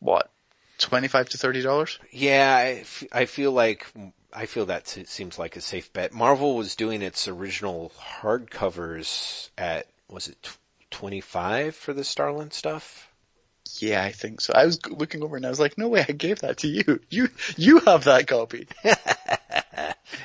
what? 0.00 0.30
25 0.78 1.30
to 1.30 1.38
30 1.38 1.62
dollars? 1.62 1.98
Yeah, 2.10 2.54
I, 2.56 2.64
f- 2.80 3.04
I 3.12 3.24
feel 3.26 3.52
like 3.52 3.86
I 4.32 4.46
feel 4.46 4.66
that 4.66 4.88
seems 4.88 5.38
like 5.38 5.56
a 5.56 5.60
safe 5.60 5.92
bet. 5.92 6.12
Marvel 6.12 6.56
was 6.56 6.74
doing 6.74 7.02
its 7.02 7.28
original 7.28 7.92
hardcovers 8.20 9.50
at 9.56 9.86
was 10.08 10.28
it 10.28 10.42
tw- 10.42 10.58
25 10.90 11.76
for 11.76 11.92
the 11.92 12.04
Starlin 12.04 12.50
stuff? 12.50 13.08
Yeah, 13.78 14.02
I 14.02 14.12
think 14.12 14.40
so. 14.40 14.52
I 14.54 14.66
was 14.66 14.84
looking 14.86 15.22
over 15.22 15.36
and 15.36 15.46
I 15.46 15.48
was 15.48 15.60
like, 15.60 15.78
no 15.78 15.88
way, 15.88 16.04
I 16.08 16.12
gave 16.12 16.40
that 16.40 16.58
to 16.58 16.68
you. 16.68 17.00
You 17.10 17.28
you 17.56 17.78
have 17.80 18.04
that 18.04 18.26
copy. 18.26 18.66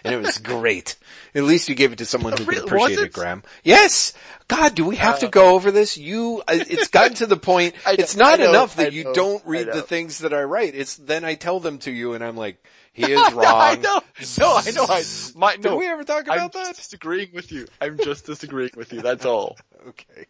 And 0.03 0.14
it 0.14 0.18
was 0.22 0.38
great. 0.38 0.95
At 1.34 1.43
least 1.43 1.69
you 1.69 1.76
gave 1.76 1.91
it 1.93 1.97
to 1.99 2.06
someone 2.06 2.34
who 2.34 2.39
could 2.39 2.47
Really? 2.47 2.64
Appreciate 2.65 2.99
it, 2.99 3.06
it? 3.07 3.14
Graham. 3.14 3.43
Yes. 3.64 4.14
God, 4.47 4.76
do 4.76 4.84
we 4.85 4.95
have 4.97 5.19
to 5.19 5.27
go 5.27 5.56
over 5.56 5.72
this? 5.72 5.97
You, 5.97 6.41
uh, 6.47 6.57
it's 6.68 6.88
gotten 6.89 7.14
to 7.15 7.26
the 7.27 7.38
point, 7.38 7.76
know, 7.85 7.93
it's 7.93 8.15
not 8.15 8.39
know, 8.39 8.49
enough 8.49 8.80
I 8.80 8.84
that 8.85 8.93
you 8.93 9.03
know, 9.06 9.14
don't 9.14 9.45
read 9.45 9.68
the 9.68 9.81
things 9.81 10.19
that 10.19 10.34
I 10.34 10.43
write. 10.43 10.76
It's 10.76 10.95
then 10.97 11.23
I 11.23 11.35
tell 11.35 11.60
them 11.60 11.77
to 11.80 11.91
you 11.91 12.14
and 12.14 12.23
I'm 12.23 12.35
like, 12.35 12.64
he 12.93 13.03
is 13.11 13.34
wrong. 13.34 13.45
I 13.45 13.76
know. 13.76 14.01
No, 14.39 14.56
I 14.57 14.72
know. 14.72 14.85
I, 14.89 15.03
my, 15.35 15.56
Did 15.56 15.65
no, 15.65 15.77
we 15.77 15.88
ever 15.88 16.03
talk 16.03 16.27
I'm 16.30 16.38
about 16.39 16.53
just 16.53 16.68
that? 16.68 16.76
disagreeing 16.76 17.30
with 17.34 17.51
you. 17.51 17.68
I'm 17.80 17.97
just 17.97 18.26
disagreeing 18.26 18.72
with 18.76 18.91
you. 18.91 19.01
That's 19.01 19.26
all. 19.26 19.57
Okay. 19.88 20.26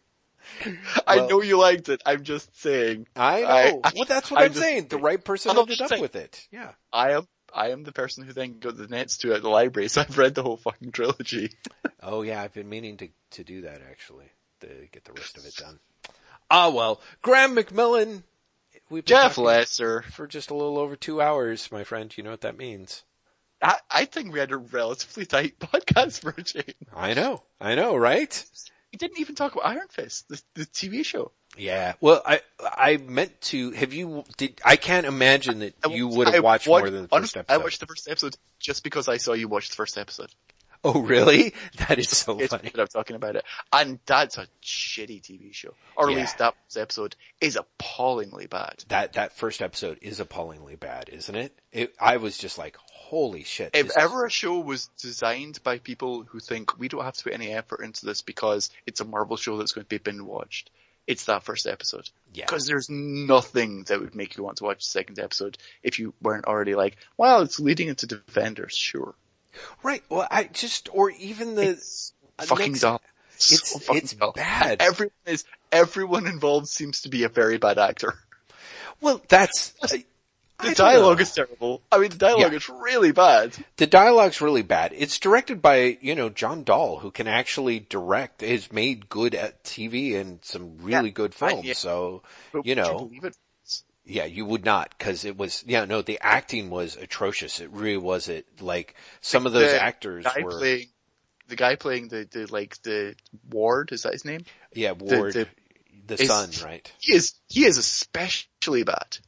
I 1.06 1.16
Well- 1.16 1.28
know 1.28 1.42
you 1.42 1.58
liked 1.58 1.88
it. 1.88 2.02
I'm 2.04 2.22
just 2.24 2.60
saying. 2.60 3.06
I 3.16 3.40
know. 3.40 3.80
I- 3.84 3.92
well, 3.94 4.04
that's 4.06 4.30
what 4.30 4.40
I 4.40 4.44
I'm 4.44 4.50
just- 4.50 4.60
saying. 4.62 4.88
The 4.88 4.98
right 4.98 5.22
person 5.22 5.52
I'm 5.52 5.58
ended 5.58 5.80
up 5.80 5.88
saying- 5.88 6.02
with 6.02 6.16
it. 6.16 6.46
Yeah. 6.50 6.72
I 6.92 7.12
am. 7.12 7.26
I 7.54 7.70
am 7.70 7.84
the 7.84 7.92
person 7.92 8.24
who 8.24 8.32
then 8.32 8.58
got 8.58 8.76
the 8.76 8.86
nets 8.86 9.18
to 9.18 9.34
at 9.34 9.42
the 9.42 9.48
library, 9.48 9.88
so 9.88 10.02
I've 10.02 10.18
read 10.18 10.34
the 10.34 10.42
whole 10.42 10.56
fucking 10.56 10.92
trilogy. 10.92 11.52
Oh 12.02 12.22
yeah, 12.22 12.40
I've 12.40 12.54
been 12.54 12.70
meaning 12.70 12.96
to 12.96 13.08
to 13.32 13.44
do 13.44 13.60
that 13.62 13.82
actually 13.90 14.24
to 14.60 14.68
get 14.90 15.04
the 15.04 15.12
rest 15.12 15.36
of 15.36 15.44
it 15.44 15.54
done. 15.54 15.78
Ah 16.50 16.70
well, 16.70 17.02
Graham 17.20 17.54
McMillan. 17.54 18.22
We've 18.88 19.04
Jeff 19.04 19.36
Lester. 19.36 20.00
for 20.00 20.26
just 20.26 20.50
a 20.50 20.54
little 20.54 20.78
over 20.78 20.96
two 20.96 21.20
hours, 21.20 21.70
my 21.70 21.84
friend. 21.84 22.16
You 22.16 22.24
know 22.24 22.30
what 22.30 22.40
that 22.40 22.56
means. 22.56 23.04
I, 23.62 23.76
I 23.90 24.04
think 24.06 24.32
we 24.32 24.38
had 24.38 24.50
a 24.50 24.56
relatively 24.56 25.26
tight 25.26 25.58
podcast 25.60 26.20
for 26.20 26.30
a 26.30 26.42
change. 26.42 26.74
I 26.94 27.12
know. 27.12 27.42
I 27.60 27.74
know, 27.74 27.96
right? 27.96 28.44
We 28.92 28.96
didn't 28.96 29.20
even 29.20 29.34
talk 29.34 29.52
about 29.52 29.66
Iron 29.66 29.88
Fist, 29.88 30.28
the, 30.28 30.42
the 30.54 30.66
TV 30.66 31.04
show. 31.04 31.32
Yeah. 31.56 31.94
Well, 32.00 32.22
I 32.24 32.40
I 32.60 32.96
meant 32.98 33.38
to. 33.42 33.70
Have 33.72 33.92
you? 33.92 34.24
Did 34.36 34.60
I 34.64 34.76
can't 34.76 35.06
imagine 35.06 35.60
that 35.60 35.74
I- 35.84 35.88
you 35.92 36.06
would 36.08 36.28
have 36.28 36.42
watched 36.44 36.66
watched- 36.68 36.82
more 36.82 36.90
than 36.90 37.02
the 37.02 37.08
first 37.08 37.36
I 37.48 37.56
watched 37.58 37.80
the 37.80 37.86
first 37.86 38.08
episode 38.08 38.36
just 38.58 38.84
because 38.84 39.08
I 39.08 39.16
saw 39.16 39.32
you 39.32 39.48
watch 39.48 39.68
the 39.68 39.74
first 39.76 39.98
episode. 39.98 40.30
Oh 40.82 41.00
really? 41.02 41.52
That 41.88 41.98
is 41.98 42.08
so 42.08 42.38
It's 42.38 42.54
funny. 42.54 42.70
that 42.70 42.80
I'm 42.80 42.86
talking 42.86 43.16
about 43.16 43.36
it. 43.36 43.44
And 43.70 43.98
that's 44.06 44.38
a 44.38 44.46
shitty 44.64 45.20
TV 45.20 45.52
show. 45.52 45.74
Or 45.96 46.08
at 46.08 46.14
Yeah. 46.14 46.20
least 46.20 46.38
that 46.38 46.54
episode 46.74 47.16
is 47.40 47.56
appallingly 47.56 48.46
bad. 48.46 48.84
That 48.88 49.12
that 49.14 49.32
first 49.36 49.60
episode 49.60 49.98
is 50.00 50.20
appallingly 50.20 50.76
bad, 50.76 51.10
isn't 51.10 51.34
it? 51.34 51.58
It 51.72 51.94
I 52.00 52.16
was 52.16 52.38
just 52.38 52.56
like, 52.56 52.76
holy 52.90 53.42
shit. 53.44 53.72
If 53.74 53.88
is- 53.88 53.96
ever 53.96 54.24
a 54.24 54.30
show 54.30 54.58
was 54.60 54.86
designed 54.98 55.62
by 55.62 55.78
people 55.80 56.22
who 56.22 56.40
think 56.40 56.78
we 56.78 56.88
don't 56.88 57.04
have 57.04 57.16
to 57.16 57.24
put 57.24 57.34
any 57.34 57.50
effort 57.52 57.82
into 57.82 58.06
this 58.06 58.22
because 58.22 58.70
it's 58.86 59.00
a 59.00 59.04
Marvel 59.04 59.36
show 59.36 59.58
that's 59.58 59.72
going 59.72 59.84
to 59.84 59.88
be 59.88 59.98
binge 59.98 60.22
watched, 60.22 60.70
it's 61.10 61.24
that 61.24 61.42
first 61.44 61.66
episode. 61.66 62.08
Yeah. 62.32 62.44
Because 62.46 62.66
there's 62.66 62.88
nothing 62.88 63.84
that 63.84 64.00
would 64.00 64.14
make 64.14 64.36
you 64.36 64.44
want 64.44 64.58
to 64.58 64.64
watch 64.64 64.78
the 64.84 64.90
second 64.90 65.18
episode 65.18 65.58
if 65.82 65.98
you 65.98 66.14
weren't 66.22 66.46
already 66.46 66.74
like, 66.74 66.96
well, 67.16 67.42
it's 67.42 67.58
leading 67.60 67.88
into 67.88 68.06
Defenders, 68.06 68.74
sure. 68.76 69.14
Right. 69.82 70.02
Well, 70.08 70.26
I 70.30 70.44
just, 70.44 70.88
or 70.92 71.10
even 71.10 71.54
the, 71.56 71.70
It's 71.70 72.12
uh, 72.38 72.44
fucking 72.44 72.72
next- 72.72 72.80
dull. 72.82 73.00
it's- 73.36 73.68
So 73.70 73.78
fucking 73.80 74.02
it's 74.02 74.12
dull. 74.14 74.32
bad. 74.32 74.80
Everyone 74.80 75.12
is, 75.26 75.44
everyone 75.72 76.26
involved 76.26 76.68
seems 76.68 77.02
to 77.02 77.08
be 77.08 77.24
a 77.24 77.28
very 77.28 77.58
bad 77.58 77.78
actor. 77.78 78.14
well, 79.00 79.20
that's, 79.28 79.74
I- 79.82 80.04
The 80.62 80.74
dialogue 80.74 81.18
know. 81.18 81.22
is 81.22 81.32
terrible. 81.34 81.82
I 81.90 81.98
mean, 81.98 82.10
the 82.10 82.16
dialogue 82.16 82.52
Yeah. 82.52 82.56
is 82.58 82.68
really 82.68 83.12
bad. 83.12 83.56
the 83.76 83.86
dialogue's 83.86 84.40
really 84.40 84.62
bad. 84.62 84.92
It's 84.96 85.18
directed 85.18 85.60
by, 85.62 85.98
you 86.00 86.14
know, 86.14 86.28
John 86.28 86.64
Dahl, 86.64 86.98
who 86.98 87.10
can 87.10 87.26
actually 87.26 87.80
direct, 87.80 88.40
has 88.42 88.72
made 88.72 89.08
good 89.08 89.34
at 89.34 89.64
TV 89.64 90.14
and 90.20 90.38
some 90.42 90.78
really 90.78 91.08
Yeah, 91.08 91.14
good 91.14 91.34
films. 91.34 91.64
yeah. 91.64 91.72
So, 91.74 92.22
But 92.52 92.66
you 92.66 92.74
would 92.74 92.82
know, 92.82 92.98
believe 92.98 93.24
it? 93.24 93.36
yeah, 94.04 94.24
you 94.24 94.44
would 94.44 94.64
not, 94.64 94.98
cause 94.98 95.24
it 95.24 95.36
was, 95.36 95.62
yeah, 95.66 95.84
no, 95.84 96.02
the 96.02 96.18
acting 96.20 96.68
was 96.70 96.96
atrocious. 96.96 97.60
It 97.60 97.70
really 97.70 97.96
was 97.98 98.28
it, 98.28 98.46
like, 98.60 98.94
some 99.20 99.46
of 99.46 99.52
those 99.52 99.70
The 99.72 99.82
actors 99.82 100.24
guy 100.24 100.42
were, 100.42 100.50
playing 100.58 100.88
the 101.48 101.56
guy 101.56 101.74
playing 101.74 102.06
the, 102.08 102.28
the 102.30 102.46
like 102.46 102.80
the 102.82 103.16
Ward 103.50 103.90
is 103.92 104.02
that 104.04 104.12
his 104.12 104.24
name? 104.24 104.44
yeah, 104.72 104.92
Ward, 104.92 105.32
the, 105.34 105.48
the- 106.06 106.22
is- 106.22 106.28
son, 106.28 106.50
right? 106.64 106.90
He 107.00 107.12
is 107.14 107.34
he 107.48 107.64
is 107.64 107.76
especially 107.76 108.84
bad. 108.84 109.18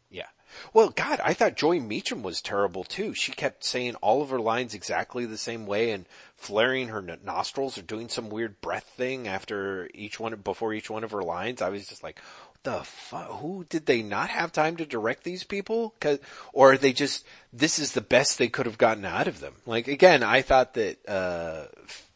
Well, 0.72 0.90
God, 0.90 1.20
I 1.24 1.34
thought 1.34 1.56
Joy 1.56 1.78
Meachum 1.78 2.22
was 2.22 2.40
terrible 2.40 2.84
too. 2.84 3.14
She 3.14 3.32
kept 3.32 3.64
saying 3.64 3.94
all 3.96 4.22
of 4.22 4.30
her 4.30 4.40
lines 4.40 4.74
exactly 4.74 5.26
the 5.26 5.38
same 5.38 5.66
way 5.66 5.90
and 5.90 6.06
flaring 6.36 6.88
her 6.88 7.02
nostrils 7.24 7.78
or 7.78 7.82
doing 7.82 8.08
some 8.08 8.30
weird 8.30 8.60
breath 8.60 8.92
thing 8.96 9.28
after 9.28 9.88
each 9.94 10.18
one, 10.18 10.34
before 10.36 10.72
each 10.74 10.90
one 10.90 11.04
of 11.04 11.10
her 11.12 11.22
lines. 11.22 11.62
I 11.62 11.68
was 11.68 11.86
just 11.86 12.02
like, 12.02 12.20
the 12.64 12.82
fuck? 12.84 13.40
Who 13.40 13.64
did 13.68 13.86
they 13.86 14.02
not 14.02 14.30
have 14.30 14.52
time 14.52 14.76
to 14.76 14.86
direct 14.86 15.24
these 15.24 15.44
people? 15.44 15.94
Cause, 16.00 16.18
or 16.52 16.72
are 16.72 16.78
they 16.78 16.92
just, 16.92 17.24
this 17.52 17.78
is 17.78 17.92
the 17.92 18.00
best 18.00 18.38
they 18.38 18.48
could 18.48 18.66
have 18.66 18.78
gotten 18.78 19.04
out 19.04 19.28
of 19.28 19.40
them. 19.40 19.54
Like 19.66 19.88
again, 19.88 20.22
I 20.22 20.42
thought 20.42 20.74
that, 20.74 20.98
uh, 21.08 21.66
f- 21.84 22.10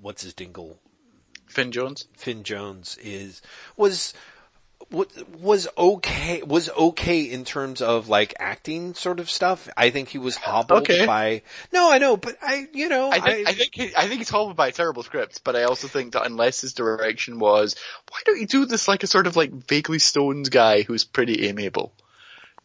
what's 0.00 0.22
his 0.22 0.34
dingle? 0.34 0.78
Finn 1.46 1.72
Jones. 1.72 2.06
Finn 2.14 2.42
Jones 2.42 2.98
is 3.02 3.40
was 3.76 4.12
wa- 4.12 4.20
was 4.90 5.68
okay 5.76 6.42
was 6.42 6.70
okay 6.70 7.22
in 7.24 7.44
terms 7.44 7.82
of 7.82 8.08
like 8.08 8.34
acting 8.38 8.94
sort 8.94 9.20
of 9.20 9.28
stuff. 9.28 9.68
I 9.76 9.90
think 9.90 10.08
he 10.08 10.16
was 10.18 10.36
hobbled 10.36 10.82
Okay. 10.82 11.04
by 11.04 11.42
no, 11.72 11.92
I 11.92 11.98
know, 11.98 12.16
but 12.16 12.36
I 12.40 12.66
you 12.72 12.88
know 12.88 13.10
I 13.10 13.20
think 13.20 13.48
I, 13.48 13.52
think 13.52 13.74
he, 13.74 13.90
I 13.96 14.08
think 14.08 14.20
he's 14.20 14.30
hobbled 14.30 14.56
by 14.56 14.68
a 14.68 14.72
terrible 14.72 15.02
script, 15.02 15.42
but 15.44 15.56
I 15.56 15.64
also 15.64 15.88
think 15.88 16.14
that 16.14 16.24
unless 16.24 16.62
his 16.62 16.72
direction 16.72 17.38
was, 17.38 17.76
why 18.10 18.18
don't 18.24 18.40
you 18.40 18.46
do 18.46 18.64
this 18.64 18.88
like 18.88 19.02
a 19.02 19.06
sort 19.06 19.26
of 19.26 19.36
like 19.36 19.52
vaguely 19.52 19.98
stoned 19.98 20.50
guy 20.50 20.82
who's 20.82 21.04
pretty 21.04 21.48
amiable, 21.48 21.92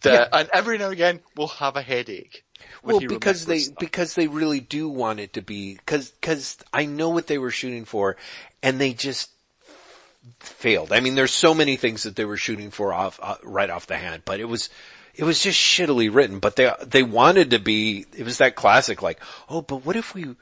that 0.01 0.29
and 0.31 0.49
every 0.53 0.77
now 0.77 0.85
and 0.85 0.93
again 0.93 1.19
will 1.35 1.49
have 1.49 1.75
a 1.75 1.81
headache. 1.81 2.45
well 2.83 2.99
he 2.99 3.07
because 3.07 3.45
they 3.45 3.59
stuff. 3.59 3.79
because 3.79 4.15
they 4.15 4.27
really 4.27 4.61
do 4.61 4.87
want 4.87 5.19
it 5.19 5.33
to 5.33 5.41
be 5.41 5.75
because 5.75 6.11
because 6.11 6.57
I 6.71 6.85
know 6.85 7.09
what 7.09 7.27
they 7.27 7.37
were 7.37 7.51
shooting 7.51 7.83
for, 7.83 8.15
and 8.61 8.79
they 8.79 8.93
just 8.93 9.29
failed. 10.39 10.91
I 10.91 10.99
mean, 10.99 11.15
there's 11.15 11.33
so 11.33 11.53
many 11.53 11.75
things 11.75 12.03
that 12.03 12.15
they 12.15 12.25
were 12.25 12.37
shooting 12.37 12.71
for 12.71 12.93
off 12.93 13.19
uh, 13.21 13.35
right 13.43 13.69
off 13.69 13.87
the 13.87 13.97
hand, 13.97 14.23
but 14.25 14.39
it 14.39 14.45
was 14.45 14.69
it 15.15 15.23
was 15.23 15.41
just 15.41 15.59
shittily 15.59 16.13
written. 16.13 16.39
But 16.39 16.55
they 16.55 16.71
they 16.85 17.03
wanted 17.03 17.51
to 17.51 17.59
be. 17.59 18.05
It 18.15 18.23
was 18.23 18.37
that 18.39 18.55
classic 18.55 19.01
like, 19.01 19.19
oh, 19.49 19.61
but 19.61 19.85
what 19.85 19.95
if 19.95 20.13
we 20.13 20.35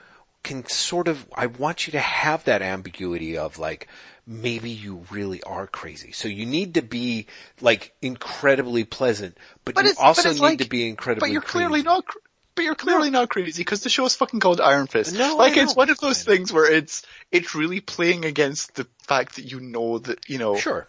can 0.44 0.66
sort 0.68 1.08
of? 1.08 1.26
I 1.36 1.48
want 1.48 1.88
you 1.88 1.92
to 1.92 2.00
have 2.00 2.44
that 2.46 2.62
ambiguity 2.62 3.38
of 3.38 3.58
like. 3.60 3.88
Maybe 4.28 4.70
you 4.70 5.04
really 5.10 5.42
are 5.44 5.66
crazy. 5.66 6.12
So 6.12 6.28
you 6.28 6.46
need 6.46 6.76
to 6.76 6.84
be 6.84 7.26
like 7.60 7.92
incredibly 8.04 8.84
pleasant, 8.84 9.36
but, 9.66 9.74
But 9.74 9.84
you 9.84 9.90
it's- 9.90 9.98
but 10.00 10.06
also 10.06 10.32
need 10.32 10.40
like- 10.40 10.58
to 10.60 10.70
be 10.70 10.88
incredibly 10.88 11.30
But 11.30 11.34
you're 11.34 11.42
clearly 11.42 11.82
not. 11.82 12.06
cr- 12.06 12.20
But 12.56 12.66
you're 12.66 12.76
clearly 12.76 13.10
not 13.10 13.30
crazy 13.30 13.62
because 13.62 13.82
the 13.84 13.90
show 13.90 14.06
is 14.06 14.16
fucking 14.16 14.40
called 14.42 14.60
Iron 14.60 14.88
Fist. 14.88 15.14
No, 15.16 15.38
like 15.38 15.56
it's 15.58 15.76
one 15.76 15.90
of 15.90 16.00
those 16.00 16.24
things 16.24 16.52
where 16.52 16.70
it's 16.72 17.04
it's 17.32 17.56
really 17.56 17.80
playing 17.80 18.26
against 18.26 18.76
the 18.76 18.88
fact 19.04 19.38
that 19.38 19.44
you 19.50 19.60
know 19.62 20.00
that 20.00 20.30
you 20.30 20.38
know 20.38 20.58
Sure. 20.58 20.88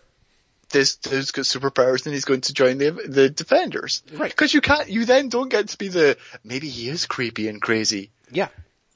this 0.71 0.97
dude's 0.97 1.31
got 1.31 1.45
superpowers 1.45 2.05
and 2.05 2.15
he's 2.15 2.25
going 2.25 2.41
to 2.43 2.53
join 2.53 2.79
the 2.79 2.91
the 2.91 3.31
defenders. 3.31 4.03
Right. 4.13 4.31
Because 4.31 4.53
you 4.53 4.61
can't. 4.61 4.89
You 4.89 5.05
then 5.05 5.29
don't 5.29 5.49
get 5.49 5.69
to 5.69 5.79
be 5.79 5.89
the 5.89 6.17
maybe 6.43 6.69
he 6.69 6.89
is 6.89 7.07
creepy 7.07 7.47
and 7.49 7.63
crazy. 7.63 8.11
Yeah. 8.31 8.49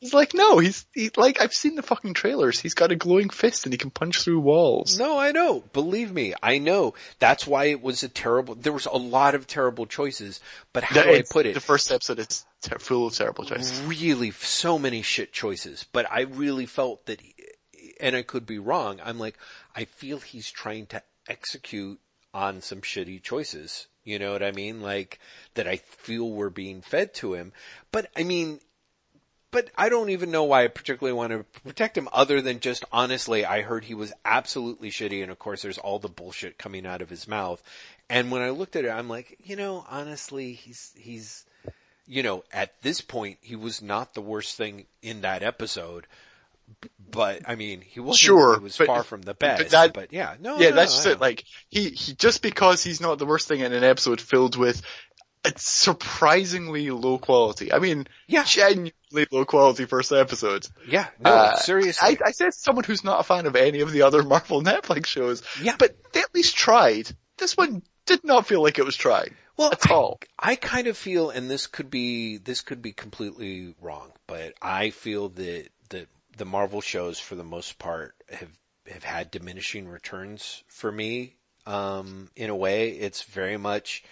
He's 0.07 0.15
like 0.15 0.35
no, 0.35 0.59
he's 0.59 0.87
he, 0.95 1.11
like 1.17 1.41
I've 1.41 1.53
seen 1.53 1.75
the 1.75 1.83
fucking 1.83 2.15
trailers. 2.15 2.61
He's 2.61 2.75
got 2.75 2.93
a 2.93 2.97
glowing 2.97 3.31
fist 3.31 3.67
and 3.67 3.73
he 3.73 3.79
can 3.79 3.91
punch 3.91 4.23
through 4.23 4.41
walls. 4.41 4.99
No, 4.99 5.19
I 5.19 5.33
know. 5.33 5.65
Believe 5.73 6.13
me, 6.13 6.35
I 6.43 6.59
know. 6.59 6.95
That's 7.19 7.47
why 7.47 7.67
it 7.67 7.83
was 7.83 8.03
a 8.03 8.09
terrible. 8.09 8.55
There 8.55 8.73
was 8.73 8.87
a 8.87 8.97
lot 8.97 9.35
of 9.35 9.47
terrible 9.47 9.87
choices. 9.87 10.41
But 10.73 10.85
how 10.85 11.03
do 11.03 11.15
I 11.15 11.23
put 11.29 11.47
it? 11.47 11.55
The 11.55 11.61
first 11.61 11.91
episode 11.91 12.19
is 12.19 12.45
ter- 12.63 12.79
full 12.79 13.09
of 13.09 13.15
terrible 13.15 13.45
choices. 13.45 13.81
really 13.83 14.31
so 14.31 14.79
many 14.79 15.03
shit 15.03 15.33
choices. 15.33 15.85
But 15.93 16.11
I 16.11 16.23
really 16.23 16.67
felt 16.67 17.07
that 17.07 17.21
and 18.01 18.17
I 18.17 18.23
could 18.23 18.47
be 18.47 18.59
wrong, 18.59 19.01
I'm 19.05 19.19
like, 19.19 19.39
I 19.75 19.85
feel 19.85 20.19
he's 20.19 20.51
trying 20.51 20.87
to 20.87 21.03
execute 21.29 22.01
on 22.35 22.61
some 22.61 22.81
shitty 22.81 23.23
choices. 23.23 23.87
You 24.05 24.19
know 24.19 24.33
what 24.33 24.43
I 24.43 24.53
mean? 24.53 24.83
Like, 24.83 25.19
that 25.55 25.67
I 25.67 25.77
feel 25.77 26.31
we're 26.31 26.51
being 26.51 26.83
fed 26.83 27.15
to 27.15 27.35
him. 27.35 27.53
But 27.91 28.11
I 28.17 28.23
mean, 28.23 28.61
but 29.57 29.71
I 29.75 29.89
don't 29.89 30.11
even 30.11 30.31
know 30.31 30.45
why 30.45 30.65
I 30.65 30.69
particularly 30.69 31.17
want 31.17 31.33
to 31.33 31.61
protect 31.63 31.97
him 31.97 32.11
other 32.13 32.43
than 32.43 32.61
just 32.61 32.85
honestly, 32.93 33.47
I 33.47 33.63
heard 33.63 33.85
he 33.85 33.95
was 33.95 34.13
absolutely 34.23 34.91
shitty 34.91 35.23
and 35.23 35.33
of 35.33 35.39
course 35.39 35.63
there's 35.63 35.79
all 35.79 35.99
the 35.99 36.11
bullshit 36.11 36.59
coming 36.59 36.85
out 36.85 37.01
of 37.01 37.09
his 37.09 37.27
mouth. 37.27 37.63
And 38.11 38.31
when 38.31 38.43
I 38.43 38.51
looked 38.51 38.77
at 38.77 38.85
it, 38.85 38.91
I'm 38.91 39.09
like, 39.09 39.39
you 39.43 39.57
know, 39.57 39.87
honestly, 39.89 40.53
he's, 40.53 40.93
he's, 40.99 41.47
you 42.07 42.23
know, 42.23 42.45
at 42.53 42.83
this 42.83 43.01
point, 43.01 43.39
he 43.41 43.57
was 43.57 43.81
not 43.81 44.13
the 44.13 44.21
worst 44.21 44.59
thing 44.59 44.85
in 45.01 45.23
that 45.23 45.43
episode. 45.43 46.07
But 47.11 47.41
I 47.49 47.55
mean, 47.55 47.81
he 47.81 47.99
wasn't. 47.99 48.19
Sure, 48.19 48.59
he 48.59 48.63
was 48.63 48.77
but- 48.77 48.89
far 48.89 49.05
from 49.05 49.23
the 49.23 49.33
best. 49.33 49.63
but 49.63 49.71
that- 49.71 49.95
but 49.95 50.13
yeah, 50.13 50.35
no, 50.39 50.59
yeah, 50.59 50.69
no, 50.69 50.77
that's 50.77 51.07
it. 51.07 51.19
Like 51.19 51.45
he, 51.71 51.89
he 51.89 52.13
just 52.13 52.43
because 52.43 52.85
he's 52.85 53.01
not 53.01 53.19
the 53.19 53.25
worst 53.25 53.49
thing 53.49 53.61
in 53.61 53.73
an 53.73 53.85
episode 53.85 54.21
filled 54.21 54.59
with 54.59 54.83
it's 55.45 55.69
surprisingly 56.17 56.91
low 56.91 57.19
quality. 57.19 57.73
I 57.73 57.79
mean, 57.79 58.07
Yeah. 58.27 58.45
genuinely 58.45 58.93
low 59.31 59.45
quality 59.45 59.85
first 59.85 60.13
episode. 60.13 60.67
yeah, 60.89 61.09
no, 61.21 61.31
Uh, 61.31 61.57
seriously, 61.57 62.19
I, 62.25 62.29
I 62.29 62.31
said 62.33 62.55
someone 62.55 62.85
who's 62.85 63.05
not 63.05 63.21
a 63.21 63.23
fan 63.23 63.47
of 63.47 63.55
any 63.57 63.81
of 63.81 63.93
the 63.93 64.03
other 64.03 64.23
Marvel 64.23 64.63
Netflix 64.65 65.07
shows. 65.07 65.43
Yeah. 65.61 65.77
but 65.79 65.97
they 66.13 66.21
at 66.21 66.35
least 66.35 66.57
tried. 66.57 67.09
This 67.39 67.57
one 67.57 67.83
did 68.07 68.25
not 68.25 68.47
feel 68.47 68.63
like 68.63 68.79
it 68.79 68.85
was 68.85 68.97
trying 68.97 69.35
well, 69.57 69.73
at 69.73 69.91
all. 69.91 70.21
I 70.39 70.55
kind 70.57 70.87
of 70.87 70.97
feel, 70.99 71.31
and 71.31 71.51
this 71.51 71.67
could 71.67 71.91
be 71.91 72.37
this 72.39 72.61
could 72.61 72.83
be 72.83 72.93
completely 72.93 73.75
wrong, 73.81 74.13
but 74.27 74.55
I 74.61 74.91
feel 74.91 75.29
that 75.31 75.69
that 75.91 76.09
the 76.37 76.45
Marvel 76.45 76.81
shows, 76.81 77.19
for 77.19 77.35
the 77.37 77.45
most 77.45 77.79
part, 77.79 78.15
have 78.31 78.51
have 78.91 79.03
had 79.05 79.31
diminishing 79.31 79.89
returns 79.89 80.63
for 80.69 80.93
me. 80.93 81.37
Um, 81.67 82.31
in 82.37 82.51
a 82.51 82.55
way, 82.57 82.91
it's 82.91 83.23
very 83.23 83.57
much. 83.57 84.05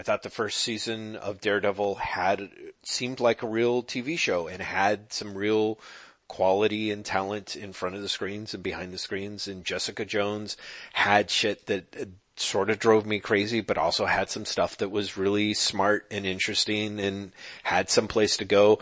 I 0.00 0.02
thought 0.02 0.22
the 0.22 0.30
first 0.30 0.62
season 0.62 1.14
of 1.14 1.42
Daredevil 1.42 1.96
had 1.96 2.48
seemed 2.82 3.20
like 3.20 3.42
a 3.42 3.46
real 3.46 3.82
TV 3.82 4.18
show 4.18 4.48
and 4.48 4.62
had 4.62 5.12
some 5.12 5.36
real 5.36 5.78
quality 6.26 6.90
and 6.90 7.04
talent 7.04 7.54
in 7.54 7.74
front 7.74 7.96
of 7.96 8.00
the 8.00 8.08
screens 8.08 8.54
and 8.54 8.62
behind 8.62 8.94
the 8.94 8.98
screens. 8.98 9.46
And 9.46 9.62
Jessica 9.62 10.06
Jones 10.06 10.56
had 10.94 11.30
shit 11.30 11.66
that 11.66 12.08
sort 12.36 12.70
of 12.70 12.78
drove 12.78 13.04
me 13.04 13.20
crazy, 13.20 13.60
but 13.60 13.76
also 13.76 14.06
had 14.06 14.30
some 14.30 14.46
stuff 14.46 14.78
that 14.78 14.90
was 14.90 15.18
really 15.18 15.52
smart 15.52 16.06
and 16.10 16.24
interesting 16.24 16.98
and 16.98 17.32
had 17.62 17.90
some 17.90 18.08
place 18.08 18.38
to 18.38 18.46
go. 18.46 18.78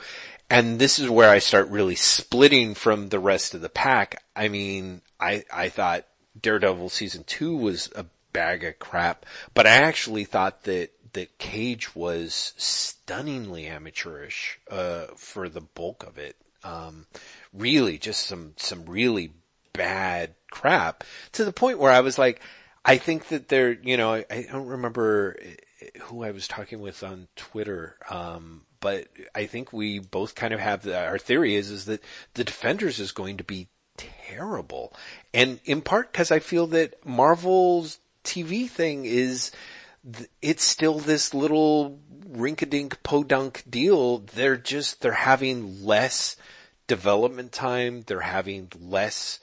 And 0.49 0.78
this 0.78 1.01
is 1.01 1.11
where 1.11 1.31
I 1.31 1.40
start 1.40 1.69
really 1.69 1.97
splitting 1.97 2.74
from 2.74 3.09
the 3.09 3.19
rest 3.19 3.55
of 3.55 3.61
the 3.61 3.69
pack. 3.69 4.23
I 4.36 4.47
mean, 4.47 5.03
I, 5.19 5.43
I 5.53 5.69
thought 5.69 6.07
Daredevil 6.40 6.90
season 6.90 7.24
two 7.24 7.57
was 7.57 7.90
a 7.97 8.07
bag 8.32 8.62
of 8.62 8.78
crap, 8.78 9.27
but 9.53 9.66
I 9.66 9.77
actually 9.78 10.24
thought 10.24 10.62
that 10.62 10.93
that 11.12 11.39
Cage 11.39 11.94
was 11.94 12.55
stunningly 12.56 13.66
amateurish 13.66 14.60
uh, 14.70 15.06
for 15.16 15.48
the 15.48 15.60
bulk 15.60 16.05
of 16.05 16.18
it. 16.18 16.36
Um, 16.64 17.06
really, 17.52 17.98
just 17.98 18.26
some 18.26 18.55
some 18.56 18.85
really 18.86 19.32
bad 19.72 20.35
crap 20.51 21.05
to 21.32 21.44
the 21.44 21.52
point 21.52 21.78
where 21.78 21.93
I 21.93 22.01
was 22.01 22.18
like, 22.18 22.40
I 22.85 22.97
think 22.98 23.28
that 23.28 23.48
they're, 23.48 23.72
you 23.72 23.97
know, 23.97 24.14
I, 24.14 24.24
I 24.30 24.47
don't 24.51 24.66
remember 24.66 25.36
who 26.02 26.24
I 26.24 26.32
was 26.32 26.48
talking 26.48 26.80
with 26.80 27.02
on 27.02 27.28
Twitter, 27.36 27.97
um, 28.10 28.62
but 28.80 29.09
I 29.35 29.47
think 29.47 29.72
we 29.72 29.98
both 29.98 30.35
kind 30.35 30.55
of 30.55 30.60
have 30.60 30.82
the, 30.82 30.98
our 30.98 31.18
theory 31.18 31.55
is 31.55 31.70
is 31.70 31.85
that 31.86 32.02
the 32.35 32.44
Defenders 32.44 32.98
is 32.98 33.12
going 33.12 33.36
to 33.39 33.44
be 33.44 33.68
terrible, 33.97 34.94
and 35.35 35.60
in 35.64 35.82
part 35.82 36.12
because 36.12 36.30
I 36.30 36.39
feel 36.39 36.66
that 36.68 37.05
Marvel's 37.06 37.98
TV 38.24 38.68
thing 38.68 39.05
is 39.05 39.51
it's 40.41 40.65
still 40.65 40.99
this 40.99 41.35
little 41.35 42.01
rink-a-dink 42.29 43.03
podunk 43.03 43.62
deal. 43.69 44.19
They're 44.19 44.57
just 44.57 45.01
they're 45.01 45.12
having 45.12 45.85
less 45.85 46.37
development 46.87 47.53
time. 47.53 48.03
They're 48.07 48.20
having 48.20 48.70
less. 48.79 49.41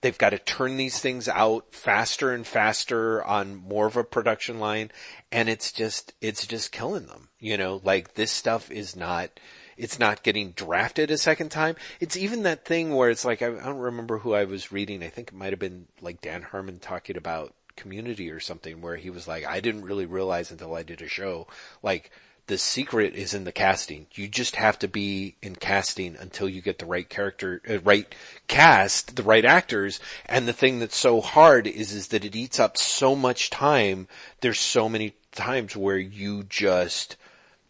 They've 0.00 0.16
got 0.18 0.30
to 0.30 0.38
turn 0.38 0.76
these 0.76 0.98
things 0.98 1.28
out 1.28 1.72
faster 1.72 2.32
and 2.32 2.46
faster 2.46 3.24
on 3.24 3.56
more 3.56 3.86
of 3.86 3.96
a 3.96 4.04
production 4.04 4.58
line, 4.58 4.90
and 5.32 5.48
it's 5.48 5.72
just 5.72 6.12
it's 6.20 6.46
just 6.46 6.72
killing 6.72 7.06
them. 7.06 7.28
You 7.38 7.56
know, 7.56 7.80
like 7.84 8.14
this 8.14 8.32
stuff 8.32 8.70
is 8.70 8.96
not. 8.96 9.40
It's 9.76 9.98
not 9.98 10.22
getting 10.22 10.52
drafted 10.52 11.10
a 11.10 11.18
second 11.18 11.50
time. 11.50 11.74
It's 11.98 12.16
even 12.16 12.44
that 12.44 12.64
thing 12.64 12.94
where 12.94 13.10
it's 13.10 13.24
like 13.24 13.42
I, 13.42 13.50
don't 13.50 13.78
remember 13.78 14.18
who 14.18 14.32
I 14.32 14.44
was 14.44 14.70
reading. 14.70 15.02
I 15.02 15.08
think 15.08 15.28
it 15.28 15.34
might 15.34 15.52
have 15.52 15.58
been 15.58 15.88
like 16.00 16.20
Dan 16.20 16.42
Harmon 16.42 16.78
talking 16.78 17.16
about 17.16 17.54
community 17.76 18.30
or 18.30 18.40
something 18.40 18.80
where 18.80 18.96
he 18.96 19.10
was 19.10 19.26
like, 19.28 19.46
I 19.46 19.60
didn't 19.60 19.84
really 19.84 20.06
realize 20.06 20.50
until 20.50 20.74
I 20.74 20.82
did 20.82 21.02
a 21.02 21.08
show, 21.08 21.46
like 21.82 22.10
the 22.46 22.58
secret 22.58 23.14
is 23.14 23.32
in 23.32 23.44
the 23.44 23.52
casting. 23.52 24.06
You 24.12 24.28
just 24.28 24.56
have 24.56 24.78
to 24.80 24.88
be 24.88 25.36
in 25.40 25.56
casting 25.56 26.16
until 26.16 26.48
you 26.48 26.60
get 26.60 26.78
the 26.78 26.86
right 26.86 27.08
character, 27.08 27.62
uh, 27.68 27.78
right 27.80 28.14
cast, 28.48 29.16
the 29.16 29.22
right 29.22 29.44
actors. 29.44 29.98
And 30.26 30.46
the 30.46 30.52
thing 30.52 30.78
that's 30.78 30.96
so 30.96 31.20
hard 31.20 31.66
is, 31.66 31.92
is 31.92 32.08
that 32.08 32.24
it 32.24 32.36
eats 32.36 32.60
up 32.60 32.76
so 32.76 33.16
much 33.16 33.50
time. 33.50 34.08
There's 34.40 34.60
so 34.60 34.88
many 34.88 35.14
times 35.32 35.74
where 35.74 35.98
you 35.98 36.42
just 36.44 37.16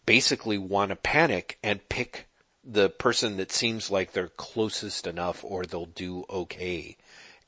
basically 0.05 0.57
want 0.57 0.89
to 0.89 0.95
panic 0.97 1.57
and 1.63 1.87
pick 1.87 2.27
the 2.63 2.89
person 2.89 3.37
that 3.37 3.51
seems 3.51 3.91
like 3.91 4.11
they're 4.11 4.27
closest 4.27 5.07
enough 5.07 5.43
or 5.43 5.65
they'll 5.65 5.85
do 5.85 6.25
okay. 6.29 6.97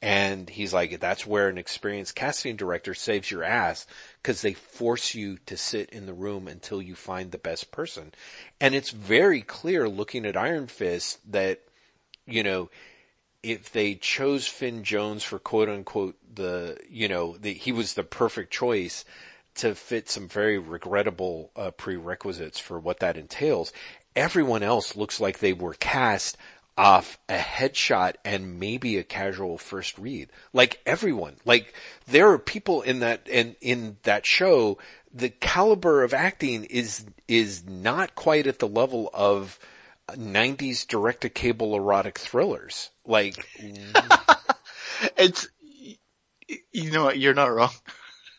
And 0.02 0.48
he's 0.50 0.74
like, 0.74 1.00
that's 1.00 1.26
where 1.26 1.50
an 1.50 1.58
experienced 1.58 2.16
casting 2.16 2.56
director 2.56 2.94
saves 2.94 3.32
your 3.32 3.44
ass 3.44 3.88
because 4.22 4.42
they 4.42 4.54
force 4.54 5.16
you 5.16 5.38
to 5.48 5.58
sit 5.58 5.90
in 5.90 6.06
the 6.06 6.14
room 6.14 6.48
until 6.48 6.82
you 6.82 6.94
find 6.94 7.32
the 7.32 7.40
best 7.40 7.72
person. 7.72 8.14
And 8.62 8.76
it's 8.76 8.92
very 8.92 9.42
clear 9.42 9.90
looking 9.90 10.26
at 10.26 10.38
Iron 10.38 10.68
Fist 10.68 11.20
that, 11.32 11.62
you 12.28 12.44
know, 12.44 12.70
if 13.42 13.72
they 13.72 13.96
chose 13.96 14.48
Finn 14.48 14.84
Jones 14.84 15.24
for 15.24 15.40
quote 15.40 15.70
unquote 15.70 16.16
the, 16.36 16.78
you 16.90 17.08
know, 17.08 17.36
the, 17.38 17.54
he 17.54 17.72
was 17.72 17.94
the 17.94 18.04
perfect 18.04 18.54
choice 18.54 19.04
to 19.56 19.74
fit 19.74 20.08
some 20.10 20.28
very 20.28 20.60
regrettable 20.60 21.52
uh, 21.56 21.72
prerequisites 21.72 22.60
for 22.60 22.80
what 22.80 23.00
that 23.00 23.18
entails. 23.18 23.74
Everyone 24.16 24.62
else 24.62 24.96
looks 24.96 25.20
like 25.20 25.40
they 25.40 25.54
were 25.54 25.74
cast 25.74 26.38
off 26.78 27.18
a 27.28 27.38
headshot 27.38 28.16
and 28.24 28.60
maybe 28.60 28.98
a 28.98 29.04
casual 29.04 29.58
first 29.58 29.98
read. 29.98 30.30
Like 30.54 30.80
everyone, 30.86 31.36
like 31.46 31.74
there 32.08 32.30
are 32.32 32.40
people 32.40 32.82
in 32.82 33.00
that 33.00 33.28
and 33.32 33.56
in 33.62 33.98
that 34.04 34.26
show, 34.26 34.78
the 35.14 35.30
caliber 35.30 36.04
of 36.04 36.14
acting 36.14 36.66
is 36.66 37.06
is 37.28 37.66
not 37.66 38.16
quite 38.16 38.48
at 38.48 38.60
the 38.60 38.68
level 38.68 39.10
of 39.14 39.60
90s 40.10 40.88
direct 40.88 41.22
to 41.22 41.30
cable 41.30 41.76
erotic 41.76 42.18
thrillers. 42.20 42.92
Like 43.06 43.46
It's, 45.18 45.48
you 46.72 46.92
know 46.92 47.06
what, 47.06 47.20
you're 47.20 47.34
not 47.34 47.54
wrong. 47.54 47.72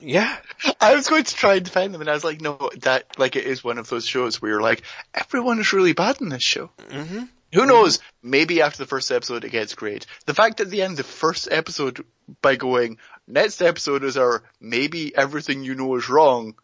yeah. 0.01 0.37
I 0.81 0.95
was 0.95 1.09
going 1.09 1.25
to 1.25 1.35
try 1.35 1.57
and 1.57 1.65
defend 1.65 1.95
them 1.95 2.01
and 2.01 2.11
I 2.11 2.15
was 2.15 2.25
like, 2.25 2.41
no, 2.41 2.71
that, 2.81 3.19
like 3.19 3.37
it 3.37 3.45
is 3.45 3.63
one 3.63 3.79
of 3.79 3.89
those 3.89 4.07
shows 4.07 4.41
where 4.41 4.53
you're 4.53 4.63
like, 4.63 4.83
everyone 5.15 5.59
is 5.61 5.73
really 5.73 5.93
bad 5.93 6.21
in 6.21 6.29
this 6.29 6.43
show. 6.43 6.71
Mm-hmm. 6.89 7.25
Who 7.55 7.67
knows? 7.67 8.01
Maybe 8.23 8.61
after 8.61 8.79
the 8.79 8.89
first 8.89 9.11
episode 9.11 9.45
it 9.45 9.53
gets 9.53 9.75
great. 9.75 10.07
The 10.27 10.35
fact 10.35 10.61
at 10.61 10.71
the 10.71 10.83
end, 10.83 10.97
the 10.97 11.05
first 11.05 11.49
episode, 11.51 12.05
by 12.43 12.57
going, 12.57 12.99
next 13.27 13.63
episode 13.63 14.05
is 14.05 14.17
our 14.17 14.43
maybe 14.61 15.17
everything 15.17 15.63
you 15.65 15.75
know 15.75 15.97
is 15.97 16.09
wrong, 16.09 16.55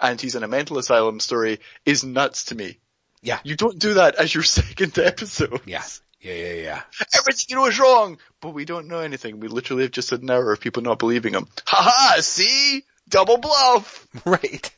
and 0.00 0.20
he's 0.20 0.34
in 0.34 0.42
a 0.42 0.48
mental 0.48 0.78
asylum 0.78 1.20
story, 1.20 1.60
is 1.84 2.04
nuts 2.04 2.46
to 2.46 2.54
me. 2.54 2.78
Yeah. 3.22 3.38
You 3.44 3.56
don't 3.56 3.78
do 3.78 3.94
that 3.94 4.14
as 4.14 4.34
your 4.34 4.42
second 4.60 4.98
episode. 4.98 5.60
Yeah. 5.66 5.84
Yeah, 6.20 6.34
yeah, 6.34 6.52
yeah. 6.52 6.82
Everything 7.16 7.46
you 7.48 7.56
know 7.56 7.66
is 7.66 7.78
wrong, 7.78 8.18
but 8.40 8.52
we 8.52 8.66
don't 8.66 8.88
know 8.88 8.98
anything. 8.98 9.40
We 9.40 9.48
literally 9.48 9.84
have 9.84 9.92
just 9.92 10.10
had 10.10 10.20
an 10.20 10.30
hour 10.30 10.52
of 10.52 10.60
people 10.60 10.82
not 10.82 10.98
believing 10.98 11.32
him. 11.32 11.48
Ha 11.66 11.82
ha! 11.82 12.16
see? 12.20 12.84
Double 13.08 13.38
bluff! 13.38 14.06
Right. 14.26 14.70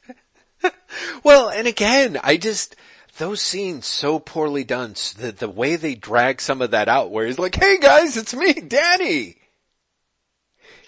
well, 1.25 1.49
and 1.49 1.67
again, 1.67 2.19
I 2.23 2.37
just, 2.37 2.77
those 3.19 3.41
scenes 3.43 3.87
so 3.87 4.19
poorly 4.19 4.65
done, 4.65 4.95
the, 5.19 5.33
the 5.33 5.49
way 5.49 5.77
they 5.77 5.95
drag 5.95 6.41
some 6.41 6.63
of 6.63 6.71
that 6.73 6.89
out 6.89 7.11
where 7.11 7.27
he's 7.27 7.39
like, 7.39 7.55
hey 7.55 7.79
guys, 7.79 8.17
it's 8.17 8.35
me, 8.35 8.53
Danny! 8.55 9.37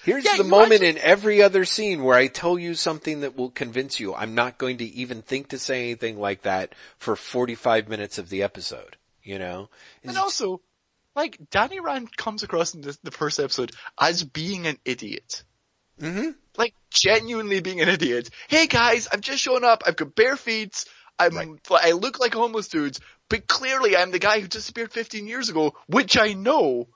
Here's 0.05 0.25
Yeah, 0.25 0.37
the 0.37 0.45
moment 0.45 0.83
actually- 0.83 0.89
in 0.89 0.99
every 0.99 1.43
other 1.43 1.65
scene 1.65 2.03
where 2.05 2.17
I 2.17 2.27
tell 2.27 2.59
you 2.59 2.75
something 2.75 3.21
that 3.21 3.37
will 3.37 3.51
convince 3.51 3.99
you. 3.99 4.15
I'm 4.15 4.35
not 4.35 4.59
going 4.59 4.77
to 4.79 4.85
even 4.85 5.23
think 5.23 5.49
to 5.49 5.59
say 5.59 5.83
anything 5.85 6.19
like 6.19 6.43
that 6.43 6.75
for 6.99 7.17
45 7.17 7.89
minutes 7.89 8.19
of 8.19 8.29
the 8.29 8.43
episode. 8.43 8.97
You 9.23 9.39
know? 9.39 9.71
And 10.03 10.19
also, 10.19 10.61
like, 11.17 11.39
Danny 11.51 11.81
Rand 11.81 12.15
comes 12.15 12.43
across 12.43 12.75
in 12.75 12.83
the, 12.83 12.95
the 13.03 13.11
first 13.11 13.41
episode 13.41 13.73
as 13.99 14.23
being 14.23 14.67
an 14.67 14.77
idiot. 14.85 15.43
Mhm. 15.99 16.35
Like, 16.59 16.75
genuinely 16.91 17.61
being 17.61 17.81
an 17.81 17.89
idiot. 17.89 18.29
Hey 18.49 18.67
guys, 18.67 19.09
I've 19.11 19.23
just 19.23 19.43
shown 19.43 19.65
up, 19.65 19.83
I've 19.87 19.97
got 19.97 20.15
bare 20.15 20.37
feet, 20.37 20.85
I'm, 21.19 21.59
I 21.71 21.93
look 21.93 22.19
like 22.19 22.35
a 22.35 22.39
homeless 22.39 22.69
dude, 22.69 22.99
but 23.29 23.47
clearly 23.47 23.97
I'm 23.97 24.11
the 24.11 24.19
guy 24.19 24.41
who 24.41 24.49
disappeared 24.49 24.93
15 24.93 25.27
years 25.27 25.49
ago, 25.49 25.75
which 25.87 26.19
I 26.19 26.33
know. 26.33 26.89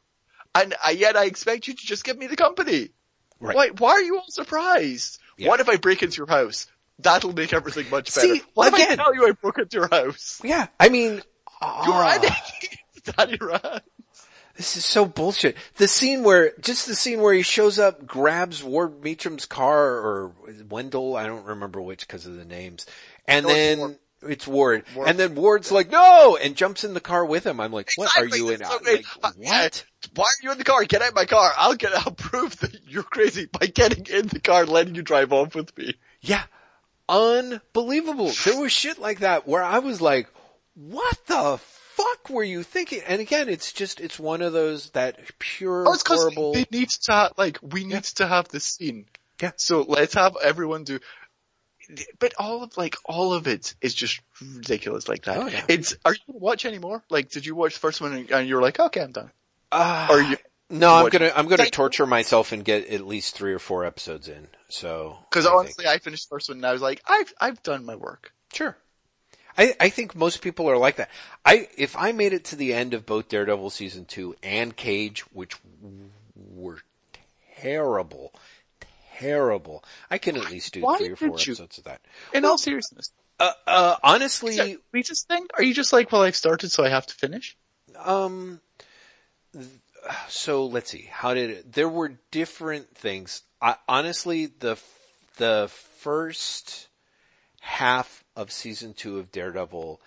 and 0.55 0.75
I, 0.85 0.91
yet 0.91 1.17
I 1.17 1.25
expect 1.27 1.69
you 1.69 1.75
to 1.75 1.87
just 1.87 2.05
give 2.05 2.19
me 2.19 2.27
the 2.27 2.37
company. 2.37 2.91
Right. 3.41 3.55
Why? 3.55 3.69
Why 3.79 3.91
are 3.93 4.03
you 4.03 4.17
all 4.19 4.25
surprised? 4.29 5.19
Yeah. 5.37 5.49
What 5.49 5.61
if 5.61 5.69
I 5.69 5.77
break 5.77 6.03
into 6.03 6.17
your 6.17 6.27
house? 6.27 6.67
That'll 6.99 7.33
make 7.33 7.53
everything 7.53 7.89
much 7.91 8.13
better. 8.13 8.35
See, 8.35 8.43
what 8.55 8.69
if 8.69 8.75
I 8.75 8.97
tell 8.97 9.15
you 9.15 9.29
I 9.29 9.33
broke 9.33 9.59
into 9.59 9.77
your 9.77 9.89
house? 9.89 10.41
Yeah, 10.43 10.67
I 10.81 10.89
mean, 10.89 11.13
You're 11.15 11.23
ah, 11.63 12.19
right. 12.21 12.33
Daddy 13.17 13.39
Rat. 13.41 13.85
this 14.57 14.77
is 14.77 14.85
so 14.85 15.07
bullshit. 15.07 15.57
The 15.77 15.87
scene 15.89 16.25
where, 16.25 16.53
just 16.61 16.87
the 16.89 16.97
scene 16.97 17.21
where 17.21 17.35
he 17.35 17.43
shows 17.43 17.79
up, 17.79 18.05
grabs 18.07 18.63
Ward 18.65 19.01
Meachum's 19.03 19.47
car, 19.47 19.87
or 19.87 20.33
Wendell, 20.69 21.15
I 21.17 21.27
don't 21.27 21.45
remember 21.47 21.81
which 21.81 22.07
because 22.07 22.27
of 22.27 22.35
the 22.37 22.45
names, 22.45 22.87
and 23.27 23.47
No, 23.47 23.53
then. 23.53 23.99
It's 24.23 24.47
Ward, 24.47 24.85
Ward. 24.95 25.09
and 25.09 25.19
then 25.19 25.35
Ward's 25.35 25.71
like, 25.71 25.91
no, 25.91 26.37
and 26.37 26.57
jumps 26.57 26.85
in 26.85 26.95
the 26.95 27.01
car 27.01 27.25
with 27.25 27.45
him. 27.47 27.61
I'm 27.61 27.73
like, 27.73 27.91
what 27.97 28.07
Exactly, 28.17 28.39
are 28.41 28.43
you 28.43 28.51
in? 28.51 28.59
that's 28.61 28.71
so 28.73 28.93
like, 28.93 29.05
what? 29.39 29.85
Why 30.15 30.25
are 30.25 30.43
you 30.43 30.53
in 30.53 30.59
the 30.59 30.65
car? 30.65 30.85
Get 30.85 31.03
out 31.03 31.11
of 31.11 31.15
my 31.15 31.25
car. 31.25 31.53
I'll 31.57 31.75
get. 31.75 31.93
I'll 31.95 32.13
prove 32.13 32.59
that 32.61 32.77
you're 32.89 33.03
crazy 33.03 33.47
by 33.47 33.67
getting 33.67 34.07
in 34.07 34.27
the 34.29 34.41
car 34.41 34.63
and 34.63 34.71
letting 34.71 34.95
you 34.95 35.03
drive 35.03 35.33
off 35.33 35.55
with 35.55 35.77
me. 35.79 35.95
Yeah. 36.21 36.43
Unbelievable. 37.09 38.31
There 38.45 38.61
was 38.61 38.73
shit 38.73 38.99
like 38.99 39.21
that 39.21 39.47
where 39.47 39.63
I 39.63 39.79
was 39.79 40.01
like, 40.01 40.29
what 40.75 41.17
the 41.27 41.59
fuck 41.59 42.31
were 42.31 42.45
you 42.45 42.63
thinking? 42.63 43.01
And 43.07 43.21
again, 43.21 43.49
it's 43.49 43.73
just, 43.73 44.01
it's 44.01 44.19
one 44.19 44.43
of 44.43 44.53
those 44.53 44.91
that 44.91 45.19
pure 45.39 45.85
Oh, 45.89 45.97
horrible. 46.07 46.53
they 46.55 46.67
need 46.71 46.91
to 46.91 47.33
like 47.37 47.59
we 47.63 47.85
need 47.85 48.05
to 48.05 48.27
have 48.27 48.49
this 48.49 48.65
scene. 48.65 49.07
Yeah. 49.41 49.53
So 49.57 49.83
let's 49.87 50.15
have 50.15 50.37
everyone 50.43 50.85
do. 50.85 50.99
But 52.19 52.35
all 52.39 52.63
of 52.63 52.77
like 52.77 52.97
all 53.05 53.33
of 53.33 53.47
it 53.47 53.75
is 53.81 53.95
just 53.95 54.21
ridiculous 54.43 55.09
like 55.09 55.25
that. 55.25 55.39
Oh, 55.39 55.47
yeah. 55.47 55.65
It's 55.69 55.97
are 56.05 56.13
you 56.13 56.19
gonna 56.27 56.39
watch 56.39 56.65
anymore? 56.67 57.03
Like, 57.09 57.31
did 57.31 57.47
you 57.47 57.55
watch 57.55 57.75
the 57.75 57.81
first 57.81 58.01
one 58.01 58.13
and, 58.13 58.31
and 58.31 58.49
you're 58.49 58.61
like, 58.63 58.79
okay, 58.79 59.01
I'm 59.01 59.13
done. 59.13 59.31
Uh, 59.73 60.09
or 60.11 60.21
you? 60.21 60.37
no, 60.71 60.95
I'm 60.95 61.09
gonna, 61.09 61.33
I'm 61.35 61.47
gonna 61.47 61.63
Thank- 61.65 61.73
torture 61.73 62.07
myself 62.07 62.53
and 62.53 62.65
get 62.65 62.89
at 62.89 63.07
least 63.07 63.35
three 63.35 63.53
or 63.55 63.59
four 63.59 63.85
episodes 63.85 64.29
in. 64.29 64.49
So. 64.69 65.19
Because 65.31 65.47
I 65.47 65.51
think- 65.51 65.59
honestly, 65.61 65.87
I 65.87 65.99
finished 65.99 66.29
the 66.29 66.35
first 66.35 66.49
one 66.51 66.59
and 66.59 66.67
I 66.67 66.73
was 66.73 66.83
like, 66.83 67.03
I've 67.07 67.33
I've 67.41 67.63
done 67.63 67.85
my 67.87 67.97
work. 67.97 68.33
Sure. 68.53 68.77
I, 69.57 69.75
I 69.81 69.89
think 69.89 70.15
most 70.15 70.41
people 70.41 70.71
are 70.71 70.77
like 70.77 70.97
that. 70.97 71.11
I, 71.45 71.69
if 71.77 71.97
I 71.97 72.13
made 72.13 72.33
it 72.33 72.45
to 72.45 72.57
the 72.57 72.73
end 72.75 72.95
of 72.95 73.07
both 73.07 73.29
Daredevil 73.29 73.71
season 73.71 74.05
two 74.05 74.37
and 74.43 74.77
Cage, 74.77 75.23
which 75.33 75.57
were 76.37 76.79
terrible, 77.61 78.33
terrible, 79.19 79.85
I 80.11 80.19
can 80.19 80.37
at 80.37 80.51
least 80.51 80.75
do 80.75 80.81
Why 80.81 80.99
three 80.99 81.11
or 81.11 81.17
four 81.17 81.29
you? 81.29 81.35
episodes 81.35 81.79
of 81.79 81.85
that. 81.85 82.01
In 82.33 82.45
all 82.45 82.59
seriousness, 82.59 83.13
Uh, 83.41 83.53
uh, 83.67 83.97
honestly, 84.03 84.53
is 84.53 84.57
that 84.57 84.77
Lisa's 84.93 85.23
thing? 85.23 85.47
Are 85.55 85.63
you 85.63 85.75
just 85.75 85.93
like, 85.93 86.11
well, 86.11 86.23
I've 86.23 86.37
started, 86.37 86.71
so 86.71 86.85
I 86.85 86.89
have 86.89 87.07
to 87.07 87.15
finish? 87.15 87.57
Um, 87.97 88.61
so 90.29 90.67
let's 90.67 90.91
see. 90.91 91.09
How 91.11 91.35
did 91.35 91.51
it, 91.51 91.73
there 91.73 91.89
were 91.89 92.19
different 92.31 92.95
things. 92.97 93.43
I, 93.61 93.77
honestly, 93.89 94.47
the, 94.47 94.77
the 95.37 95.69
first 95.99 96.89
half 97.61 98.25
of 98.37 98.51
season 98.51 98.95
two 98.95 99.19
of 99.19 99.31
Daredevil 99.33 100.01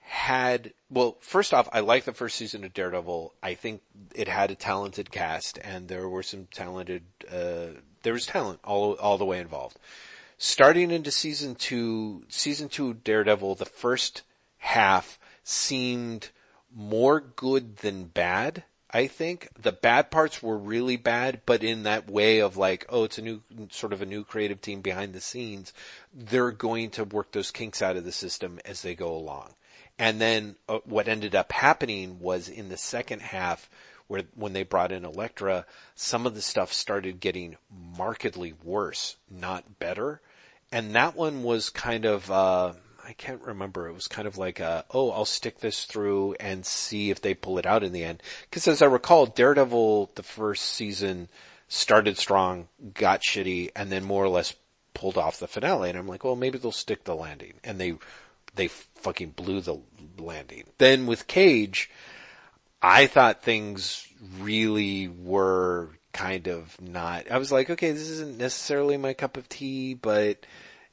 had, 0.00 0.72
well, 0.90 1.16
first 1.20 1.54
off, 1.54 1.68
I 1.72 1.80
like 1.80 2.04
the 2.04 2.12
first 2.12 2.36
season 2.36 2.62
of 2.64 2.74
Daredevil. 2.74 3.34
I 3.42 3.54
think 3.54 3.80
it 4.14 4.28
had 4.28 4.50
a 4.50 4.54
talented 4.54 5.10
cast 5.10 5.58
and 5.62 5.88
there 5.88 6.08
were 6.08 6.22
some 6.22 6.46
talented, 6.52 7.04
uh, 7.30 7.78
there 8.04 8.12
was 8.12 8.26
talent 8.26 8.60
all, 8.62 8.92
all 8.94 9.18
the 9.18 9.24
way 9.24 9.40
involved. 9.40 9.76
Starting 10.38 10.90
into 10.90 11.10
season 11.10 11.54
two, 11.54 12.24
season 12.28 12.68
two 12.68 12.94
Daredevil, 12.94 13.56
the 13.56 13.64
first 13.64 14.22
half 14.58 15.18
seemed 15.42 16.30
more 16.74 17.20
good 17.20 17.78
than 17.78 18.04
bad. 18.04 18.64
I 18.90 19.08
think 19.08 19.48
the 19.60 19.72
bad 19.72 20.12
parts 20.12 20.40
were 20.40 20.56
really 20.56 20.96
bad, 20.96 21.40
but 21.46 21.64
in 21.64 21.82
that 21.82 22.08
way 22.08 22.38
of 22.38 22.56
like, 22.56 22.86
oh, 22.88 23.04
it's 23.04 23.18
a 23.18 23.22
new, 23.22 23.42
sort 23.70 23.92
of 23.92 24.00
a 24.00 24.06
new 24.06 24.22
creative 24.22 24.60
team 24.60 24.82
behind 24.82 25.12
the 25.12 25.20
scenes. 25.20 25.72
They're 26.12 26.52
going 26.52 26.90
to 26.90 27.04
work 27.04 27.32
those 27.32 27.50
kinks 27.50 27.82
out 27.82 27.96
of 27.96 28.04
the 28.04 28.12
system 28.12 28.60
as 28.64 28.82
they 28.82 28.94
go 28.94 29.12
along. 29.12 29.54
And 29.98 30.20
then 30.20 30.56
uh, 30.68 30.78
what 30.84 31.08
ended 31.08 31.34
up 31.34 31.52
happening 31.52 32.20
was 32.20 32.48
in 32.48 32.68
the 32.68 32.76
second 32.76 33.22
half, 33.22 33.68
where 34.06 34.22
when 34.34 34.52
they 34.52 34.62
brought 34.62 34.92
in 34.92 35.04
Elektra, 35.04 35.66
some 35.94 36.26
of 36.26 36.34
the 36.34 36.42
stuff 36.42 36.72
started 36.72 37.20
getting 37.20 37.56
markedly 37.96 38.54
worse, 38.62 39.16
not 39.30 39.78
better. 39.78 40.20
And 40.70 40.94
that 40.94 41.16
one 41.16 41.42
was 41.42 41.70
kind 41.70 42.04
of, 42.04 42.30
uh, 42.30 42.72
I 43.06 43.12
can't 43.12 43.42
remember. 43.42 43.86
It 43.88 43.94
was 43.94 44.08
kind 44.08 44.26
of 44.26 44.36
like, 44.36 44.60
uh, 44.60 44.82
oh, 44.90 45.10
I'll 45.10 45.24
stick 45.24 45.60
this 45.60 45.84
through 45.84 46.34
and 46.34 46.66
see 46.66 47.10
if 47.10 47.20
they 47.20 47.34
pull 47.34 47.58
it 47.58 47.66
out 47.66 47.84
in 47.84 47.92
the 47.92 48.04
end. 48.04 48.22
Cause 48.50 48.66
as 48.66 48.82
I 48.82 48.86
recall, 48.86 49.26
Daredevil, 49.26 50.12
the 50.14 50.22
first 50.22 50.64
season 50.64 51.28
started 51.68 52.18
strong, 52.18 52.68
got 52.92 53.22
shitty, 53.22 53.70
and 53.74 53.90
then 53.90 54.04
more 54.04 54.24
or 54.24 54.28
less 54.28 54.54
pulled 54.94 55.18
off 55.18 55.38
the 55.38 55.48
finale. 55.48 55.90
And 55.90 55.98
I'm 55.98 56.08
like, 56.08 56.24
well, 56.24 56.36
maybe 56.36 56.58
they'll 56.58 56.72
stick 56.72 57.04
the 57.04 57.14
landing. 57.14 57.54
And 57.62 57.80
they, 57.80 57.94
they 58.54 58.68
fucking 58.68 59.30
blew 59.30 59.60
the 59.60 59.78
landing. 60.18 60.64
Then 60.78 61.06
with 61.06 61.26
Cage, 61.26 61.90
I 62.84 63.06
thought 63.06 63.42
things 63.42 64.06
really 64.40 65.08
were 65.08 65.88
kind 66.12 66.48
of 66.48 66.78
not, 66.82 67.30
I 67.30 67.38
was 67.38 67.50
like, 67.50 67.70
okay, 67.70 67.92
this 67.92 68.10
isn't 68.10 68.36
necessarily 68.36 68.98
my 68.98 69.14
cup 69.14 69.38
of 69.38 69.48
tea, 69.48 69.94
but 69.94 70.44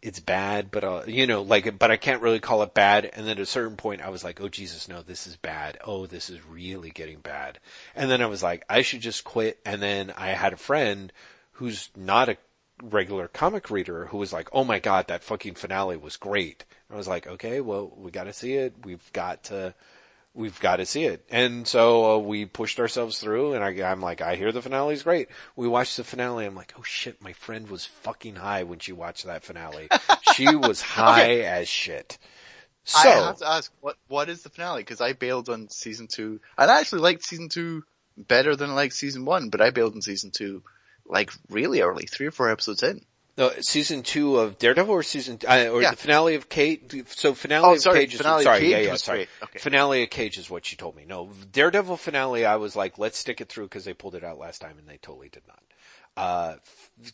it's 0.01 0.21
bad, 0.21 0.71
but 0.71 0.85
uh, 0.85 1.01
you 1.05 1.27
know, 1.27 1.41
like, 1.41 1.77
but 1.77 1.91
I 1.91 1.97
can't 1.97 2.21
really 2.21 2.39
call 2.39 2.63
it 2.63 2.73
bad. 2.73 3.09
And 3.11 3.27
then 3.27 3.37
at 3.37 3.43
a 3.43 3.45
certain 3.45 3.75
point 3.75 4.01
I 4.01 4.09
was 4.09 4.23
like, 4.23 4.39
oh 4.39 4.47
Jesus, 4.47 4.87
no, 4.87 5.01
this 5.01 5.27
is 5.27 5.35
bad. 5.35 5.79
Oh, 5.83 6.05
this 6.05 6.29
is 6.29 6.39
really 6.47 6.91
getting 6.91 7.19
bad. 7.19 7.59
And 7.93 8.09
then 8.09 8.21
I 8.21 8.27
was 8.27 8.41
like, 8.41 8.63
I 8.69 8.83
should 8.83 9.01
just 9.01 9.25
quit. 9.25 9.59
And 9.65 9.81
then 9.81 10.13
I 10.15 10.29
had 10.29 10.53
a 10.53 10.57
friend 10.57 11.11
who's 11.51 11.89
not 11.93 12.29
a 12.29 12.37
regular 12.81 13.27
comic 13.27 13.69
reader 13.69 14.05
who 14.05 14.17
was 14.17 14.31
like, 14.31 14.47
oh 14.53 14.63
my 14.63 14.79
God, 14.79 15.09
that 15.09 15.25
fucking 15.25 15.55
finale 15.55 15.97
was 15.97 16.15
great. 16.15 16.63
And 16.87 16.95
I 16.95 16.97
was 16.97 17.09
like, 17.09 17.27
okay, 17.27 17.59
well, 17.59 17.91
we 17.97 18.11
gotta 18.11 18.31
see 18.31 18.53
it. 18.53 18.75
We've 18.85 19.11
got 19.11 19.43
to, 19.45 19.75
we've 20.33 20.59
got 20.59 20.77
to 20.77 20.85
see 20.85 21.05
it. 21.05 21.25
And 21.29 21.67
so 21.67 22.15
uh, 22.15 22.17
we 22.17 22.45
pushed 22.45 22.79
ourselves 22.79 23.19
through 23.19 23.53
and 23.53 23.63
I, 23.63 23.89
I'm 23.89 24.01
like, 24.01 24.21
I 24.21 24.35
hear 24.35 24.51
the 24.51 24.61
finale's 24.61 25.03
great. 25.03 25.29
We 25.55 25.67
watched 25.67 25.97
the 25.97 26.03
finale. 26.03 26.45
I'm 26.45 26.55
like, 26.55 26.73
oh 26.77 26.83
shit, 26.83 27.21
my 27.21 27.33
friend 27.33 27.69
was 27.69 27.85
fucking 27.85 28.35
high 28.35 28.63
when 28.63 28.79
she 28.79 28.93
watched 28.93 29.25
that 29.25 29.43
finale. 29.43 29.89
she 30.35 30.55
was 30.55 30.81
high 30.81 31.41
as 31.41 31.67
shit. 31.67 32.17
So, 32.83 33.09
I 33.09 33.11
have 33.11 33.37
to 33.37 33.47
ask, 33.47 33.71
what 33.81 33.95
what 34.07 34.27
is 34.27 34.41
the 34.41 34.49
finale? 34.49 34.81
Because 34.81 35.01
I 35.01 35.13
bailed 35.13 35.49
on 35.49 35.69
season 35.69 36.07
two, 36.07 36.41
and 36.57 36.71
I 36.71 36.79
actually 36.79 37.01
liked 37.01 37.23
season 37.23 37.47
two 37.47 37.83
better 38.17 38.55
than 38.55 38.71
I 38.71 38.73
liked 38.73 38.95
season 38.95 39.23
one, 39.23 39.49
but 39.49 39.61
I 39.61 39.69
bailed 39.69 39.93
on 39.93 40.01
season 40.01 40.31
two 40.31 40.63
like 41.05 41.31
really 41.49 41.81
early, 41.81 42.05
three 42.05 42.27
or 42.27 42.31
four 42.31 42.49
episodes 42.49 42.81
in. 42.81 43.01
No, 43.37 43.51
season 43.61 44.03
two 44.03 44.37
of 44.37 44.57
Daredevil 44.57 44.93
or 44.93 45.03
season, 45.03 45.39
uh, 45.47 45.67
or 45.69 45.81
Yeah. 45.81 45.91
the 45.91 45.97
finale 45.97 46.35
of 46.35 46.49
Cage, 46.49 47.03
so 47.07 47.33
finale 47.33 47.65
Oh, 47.65 47.73
of 47.73 47.81
sorry, 47.81 47.99
Cage 48.01 48.13
is, 48.15 48.17
finale 48.21 48.43
sorry, 48.43 48.59
Cage 48.59 48.71
yeah, 48.71 48.77
yeah, 48.79 48.95
sorry. 48.95 49.27
Okay. 49.43 49.59
Finale 49.59 50.03
of 50.03 50.09
Cage 50.09 50.37
is 50.37 50.49
what 50.49 50.65
she 50.65 50.75
told 50.75 50.95
me. 50.95 51.05
No, 51.05 51.31
Daredevil 51.51 51.97
finale, 51.97 52.45
I 52.45 52.57
was 52.57 52.75
like, 52.75 52.97
let's 52.97 53.17
stick 53.17 53.41
it 53.41 53.49
through 53.49 53.65
because 53.65 53.85
they 53.85 53.93
pulled 53.93 54.15
it 54.15 54.23
out 54.23 54.37
last 54.37 54.59
time 54.59 54.77
and 54.77 54.87
they 54.87 54.97
totally 54.97 55.29
did 55.29 55.43
not. 55.47 55.59
Uh, 56.17 56.55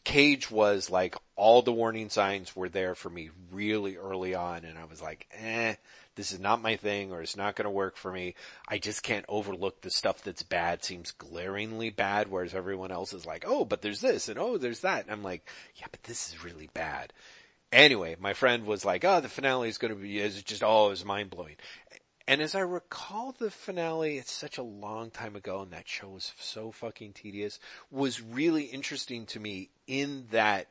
Cage 0.04 0.50
was 0.50 0.90
like 0.90 1.16
all 1.36 1.62
the 1.62 1.72
warning 1.72 2.10
signs 2.10 2.56
were 2.56 2.68
there 2.68 2.96
for 2.96 3.10
me 3.12 3.30
really 3.52 3.96
early 3.96 4.34
on 4.34 4.66
and 4.66 4.78
I 4.78 4.86
was 4.86 5.02
like, 5.02 5.28
eh, 5.40 5.76
this 6.18 6.32
is 6.32 6.40
not 6.40 6.62
my 6.62 6.76
thing 6.76 7.12
or 7.12 7.22
it's 7.22 7.38
not 7.38 7.56
going 7.56 7.64
to 7.66 7.70
work 7.70 7.96
for 7.96 8.12
me. 8.12 8.36
I 8.68 8.80
just 8.80 9.04
can't 9.04 9.26
overlook 9.30 9.82
the 9.82 9.90
stuff 9.90 10.24
that's 10.24 10.44
bad 10.44 10.84
seems 10.84 11.12
glaringly 11.12 11.92
bad 11.92 12.28
whereas 12.30 12.54
everyone 12.54 12.92
else 12.92 13.14
is 13.14 13.26
like, 13.26 13.46
oh, 13.48 13.64
but 13.64 13.82
there's 13.82 14.02
this 14.02 14.28
and 14.28 14.38
oh, 14.38 14.58
there's 14.58 14.82
that. 14.82 15.04
And 15.04 15.12
I'm 15.12 15.24
like, 15.24 15.48
yeah, 15.76 15.86
but 15.90 16.04
this 16.04 16.28
is 16.28 16.44
really 16.44 16.70
bad. 16.74 17.14
Anyway, 17.72 18.16
my 18.20 18.34
friend 18.34 18.66
was 18.66 18.84
like, 18.84 19.06
oh, 19.06 19.22
the 19.22 19.30
finale 19.30 19.70
is 19.70 19.78
going 19.78 19.94
to 19.94 20.00
be, 20.00 20.20
is 20.20 20.42
just, 20.42 20.64
oh, 20.64 20.88
it 20.88 20.90
was 20.90 21.06
mind 21.06 21.30
blowing. 21.30 21.56
And 22.28 22.42
as 22.42 22.56
I 22.56 22.60
recall 22.60 23.34
the 23.38 23.52
finale, 23.52 24.18
it's 24.18 24.32
such 24.34 24.58
a 24.58 24.64
long 24.64 25.12
time 25.12 25.36
ago 25.36 25.62
and 25.62 25.72
that 25.72 25.88
show 25.88 26.10
was 26.10 26.34
so 26.40 26.72
fucking 26.72 27.14
tedious, 27.14 27.60
was 27.90 28.22
really 28.22 28.64
interesting 28.64 29.26
to 29.28 29.40
me 29.40 29.70
in 29.86 30.26
that 30.32 30.68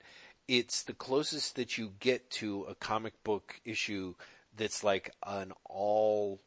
it's 0.48 0.82
the 0.82 0.92
closest 0.92 1.56
that 1.56 1.78
you 1.78 1.92
get 1.98 2.30
to 2.30 2.64
a 2.64 2.74
comic 2.74 3.22
book 3.24 3.60
issue 3.64 4.14
that's 4.56 4.82
like 4.82 5.12
an 5.26 5.52
all 5.64 6.40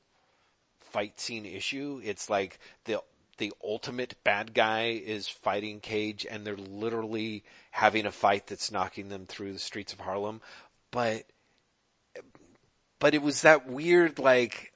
fight 0.79 1.19
scene 1.19 1.45
issue. 1.45 2.01
It's 2.03 2.29
like 2.29 2.59
the 2.85 3.01
the 3.37 3.53
ultimate 3.63 4.15
bad 4.23 4.53
guy 4.53 4.89
is 4.89 5.27
fighting 5.27 5.79
Cage 5.79 6.27
and 6.29 6.45
they're 6.45 6.57
literally 6.57 7.43
having 7.71 8.05
a 8.05 8.11
fight 8.11 8.47
that's 8.47 8.71
knocking 8.71 9.07
them 9.07 9.25
through 9.25 9.53
the 9.53 9.59
streets 9.59 9.93
of 9.93 10.01
Harlem. 10.01 10.41
But 10.91 11.23
but 12.99 13.13
it 13.13 13.21
was 13.21 13.41
that 13.41 13.67
weird 13.67 14.19
like 14.19 14.73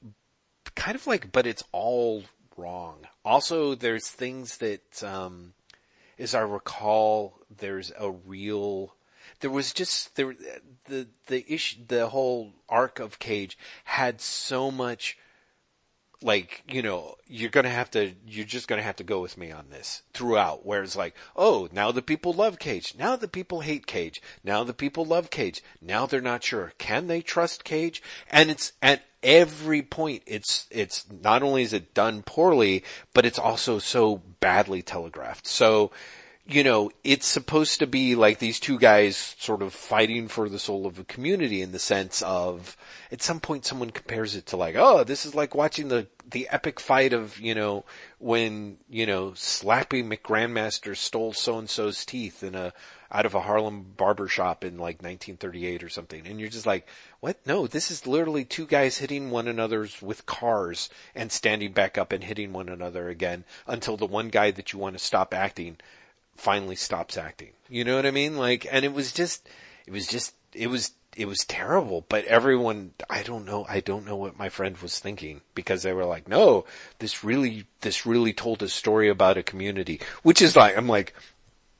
kind 0.76 0.96
of 0.96 1.06
like 1.06 1.32
but 1.32 1.46
it's 1.46 1.64
all 1.72 2.24
wrong. 2.56 3.08
Also 3.26 3.76
there's 3.76 4.08
things 4.08 4.58
that 4.58 5.04
um 5.04 5.54
as 6.18 6.34
I 6.34 6.42
recall 6.42 7.40
there's 7.56 7.92
a 8.00 8.12
real 8.12 8.96
there 9.44 9.52
was 9.52 9.74
just 9.74 10.16
there 10.16 10.34
the 10.86 11.06
the 11.28 11.54
issue 11.54 11.76
the 11.86 12.08
whole 12.08 12.54
arc 12.70 13.00
of 13.00 13.20
Cage 13.20 13.58
had 13.84 14.22
so 14.22 14.72
much 14.72 15.18
like, 16.22 16.64
you 16.66 16.82
know, 16.82 17.16
you're 17.28 17.50
gonna 17.50 17.68
have 17.68 17.92
to, 17.92 18.14
you're 18.26 18.46
just 18.46 18.70
gonna 18.70 18.82
have 18.82 18.96
to 18.96 19.04
go 19.04 19.20
with 19.20 19.38
me 19.38 19.52
on 19.52 19.66
this 19.70 20.04
throughout, 20.14 20.66
where 20.66 20.82
it's 20.82 20.96
like, 20.96 21.14
oh, 21.36 21.68
now 21.74 21.92
the 21.92 22.02
people 22.02 22.32
love 22.32 22.58
Cage, 22.58 22.96
now 22.98 23.18
the 23.18 23.28
people 23.28 23.60
hate 23.60 23.86
Cage, 23.86 24.22
now 24.42 24.64
the 24.64 24.74
people 24.74 25.04
love 25.04 25.30
Cage, 25.30 25.62
now 25.82 26.06
they're 26.06 26.22
not 26.22 26.42
sure, 26.42 26.72
can 26.78 27.08
they 27.08 27.22
trust 27.22 27.66
Cage? 27.66 28.02
And 28.32 28.50
it's, 28.50 28.72
at 28.82 29.04
every 29.22 29.82
point, 29.82 30.24
it's, 30.26 30.68
it's, 30.72 31.06
not 31.12 31.44
only 31.44 31.64
is 31.64 31.74
it 31.74 31.94
done 31.94 32.24
poorly, 32.24 32.86
but 33.14 33.26
it's 33.26 33.40
also 33.40 33.80
so 33.80 34.22
badly 34.40 34.82
telegraphed. 34.82 35.46
So, 35.46 35.92
you 36.46 36.64
know, 36.64 36.92
it's 37.06 37.26
supposed 37.26 37.80
to 37.80 37.88
be 37.88 38.16
like 38.16 38.40
these 38.40 38.60
two 38.60 38.78
guys 38.78 39.36
sort 39.40 39.62
of 39.62 39.74
fighting 39.74 40.28
for 40.28 40.50
the 40.50 40.60
soul 40.60 40.86
of 40.86 41.00
a 41.00 41.06
community 41.06 41.62
in 41.62 41.72
the 41.72 41.80
sense 41.80 42.22
of, 42.22 42.76
at 43.14 43.22
some 43.22 43.40
point 43.40 43.66
someone 43.66 43.92
compares 43.92 44.36
it 44.36 44.46
to 44.48 44.58
like, 44.58 44.76
oh, 44.76 45.06
this 45.06 45.26
is 45.26 45.34
like 45.34 45.56
watching 45.56 45.88
the, 45.88 46.08
the 46.30 46.50
epic 46.50 46.82
fight 46.82 47.14
of, 47.14 47.40
you 47.40 47.56
know, 47.56 47.86
when, 48.20 48.78
you 48.90 49.06
know, 49.06 49.32
Slappy 49.32 50.06
McGrandmaster 50.06 50.98
stole 50.98 51.32
so-and-so's 51.32 52.04
teeth 52.04 52.44
in 52.44 52.56
a, 52.56 52.74
out 53.10 53.26
of 53.26 53.36
a 53.36 53.42
Harlem 53.42 53.94
barber 53.96 54.28
shop 54.28 54.66
in 54.66 54.74
like 54.74 55.02
1938 55.02 55.82
or 55.82 55.90
something. 55.90 56.28
And 56.28 56.42
you're 56.42 56.50
just 56.50 56.66
like, 56.66 56.88
what? 57.22 57.38
No, 57.46 57.68
this 57.68 57.90
is 57.90 58.06
literally 58.06 58.44
two 58.44 58.66
guys 58.66 58.98
hitting 58.98 59.30
one 59.30 59.48
another's 59.48 60.02
with 60.02 60.26
cars 60.26 60.90
and 61.16 61.32
standing 61.32 61.72
back 61.72 61.98
up 61.98 62.12
and 62.12 62.24
hitting 62.24 62.52
one 62.52 62.68
another 62.68 63.08
again 63.08 63.46
until 63.66 63.96
the 63.96 64.06
one 64.06 64.28
guy 64.28 64.52
that 64.52 64.74
you 64.74 64.80
want 64.80 64.98
to 64.98 65.04
stop 65.04 65.34
acting 65.34 65.78
finally 66.36 66.76
stops 66.76 67.18
acting. 67.18 67.52
You 67.70 67.84
know 67.84 67.96
what 67.96 68.06
I 68.06 68.12
mean? 68.12 68.38
Like, 68.38 68.68
and 68.72 68.86
it 68.86 68.94
was 68.94 69.12
just, 69.12 69.48
it 69.86 69.92
was 69.92 70.08
just, 70.08 70.36
it 70.54 70.68
was, 70.68 70.92
it 71.16 71.28
was 71.28 71.46
terrible, 71.46 72.06
but 72.10 72.26
everyone, 72.26 72.94
I 73.10 73.24
don't 73.24 73.46
know, 73.46 73.66
I 73.70 73.80
don't 73.80 74.06
know 74.06 74.16
what 74.16 74.38
my 74.38 74.50
friend 74.50 74.78
was 74.78 75.00
thinking 75.00 75.42
because 75.54 75.84
they 75.84 75.94
were 75.94 76.06
like, 76.06 76.28
no, 76.28 76.66
this 77.00 77.24
really, 77.24 77.66
this 77.82 78.06
really 78.06 78.34
told 78.34 78.64
a 78.64 78.70
story 78.70 79.10
about 79.10 79.38
a 79.38 79.44
community, 79.44 80.02
which 80.24 80.42
is 80.42 80.56
like, 80.56 80.76
I'm 80.76 80.88
like, 80.88 81.14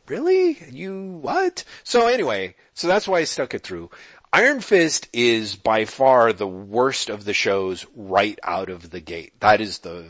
really? 0.08 0.58
You 0.70 1.20
what? 1.22 1.64
So 1.84 2.08
anyway, 2.08 2.56
so 2.74 2.88
that's 2.88 3.08
why 3.08 3.20
I 3.20 3.24
stuck 3.24 3.54
it 3.54 3.64
through. 3.64 3.90
Iron 4.36 4.62
Fist 4.62 5.08
is 5.14 5.56
by 5.56 5.86
far 5.86 6.34
the 6.34 6.48
worst 6.48 7.08
of 7.08 7.24
the 7.24 7.36
shows 7.36 7.86
right 7.96 8.40
out 8.42 8.68
of 8.68 8.90
the 8.90 9.00
gate. 9.00 9.32
That 9.42 9.62
is 9.62 9.80
the 9.80 10.06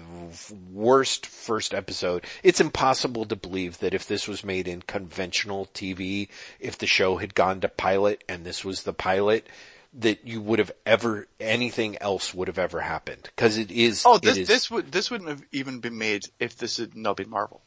worst 0.72 1.26
first 1.26 1.74
episode. 1.74 2.24
It's 2.42 2.62
impossible 2.62 3.26
to 3.26 3.36
believe 3.36 3.80
that 3.80 3.94
if 3.94 4.08
this 4.08 4.26
was 4.26 4.46
made 4.46 4.66
in 4.66 4.82
conventional 4.82 5.66
TV, 5.74 6.30
if 6.62 6.78
the 6.78 6.88
show 6.88 7.18
had 7.18 7.36
gone 7.36 7.60
to 7.60 7.68
pilot 7.68 8.24
and 8.30 8.46
this 8.46 8.64
was 8.64 8.84
the 8.84 8.94
pilot, 8.94 9.46
that 9.94 10.26
you 10.26 10.40
would 10.40 10.60
have 10.60 10.72
ever, 10.86 11.28
anything 11.42 11.98
else 12.02 12.34
would 12.34 12.48
have 12.48 12.58
ever 12.58 12.80
happened. 12.80 13.30
Cause 13.36 13.58
it 13.58 13.72
is, 13.72 14.04
Oh, 14.06 14.20
this 14.20 14.38
is, 14.38 14.48
this 14.48 14.72
would 14.72 14.90
this 14.94 15.12
wouldn't 15.12 15.32
have 15.32 15.44
even 15.52 15.80
been 15.80 15.98
made 15.98 16.24
if 16.40 16.58
this 16.58 16.78
had 16.78 16.96
not 16.96 17.18
been 17.18 17.30
Marvel. 17.30 17.60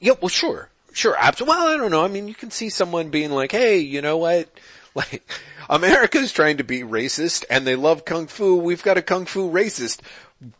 Yeah, 0.00 0.14
well, 0.20 0.28
sure, 0.28 0.70
sure, 0.92 1.14
absolutely. 1.16 1.56
Well, 1.56 1.68
I 1.68 1.76
don't 1.76 1.92
know. 1.92 2.04
I 2.04 2.08
mean, 2.08 2.26
you 2.26 2.34
can 2.34 2.50
see 2.50 2.68
someone 2.68 3.10
being 3.10 3.30
like, 3.30 3.52
"Hey, 3.52 3.78
you 3.78 4.02
know 4.02 4.16
what? 4.16 4.50
Like, 4.92 5.22
America's 5.70 6.32
trying 6.32 6.58
to 6.58 6.64
be 6.64 6.80
racist, 6.80 7.44
and 7.48 7.66
they 7.66 7.76
love 7.76 8.04
kung 8.04 8.26
fu. 8.26 8.56
We've 8.56 8.82
got 8.82 8.98
a 8.98 9.02
kung 9.02 9.24
fu 9.24 9.50
racist." 9.50 10.00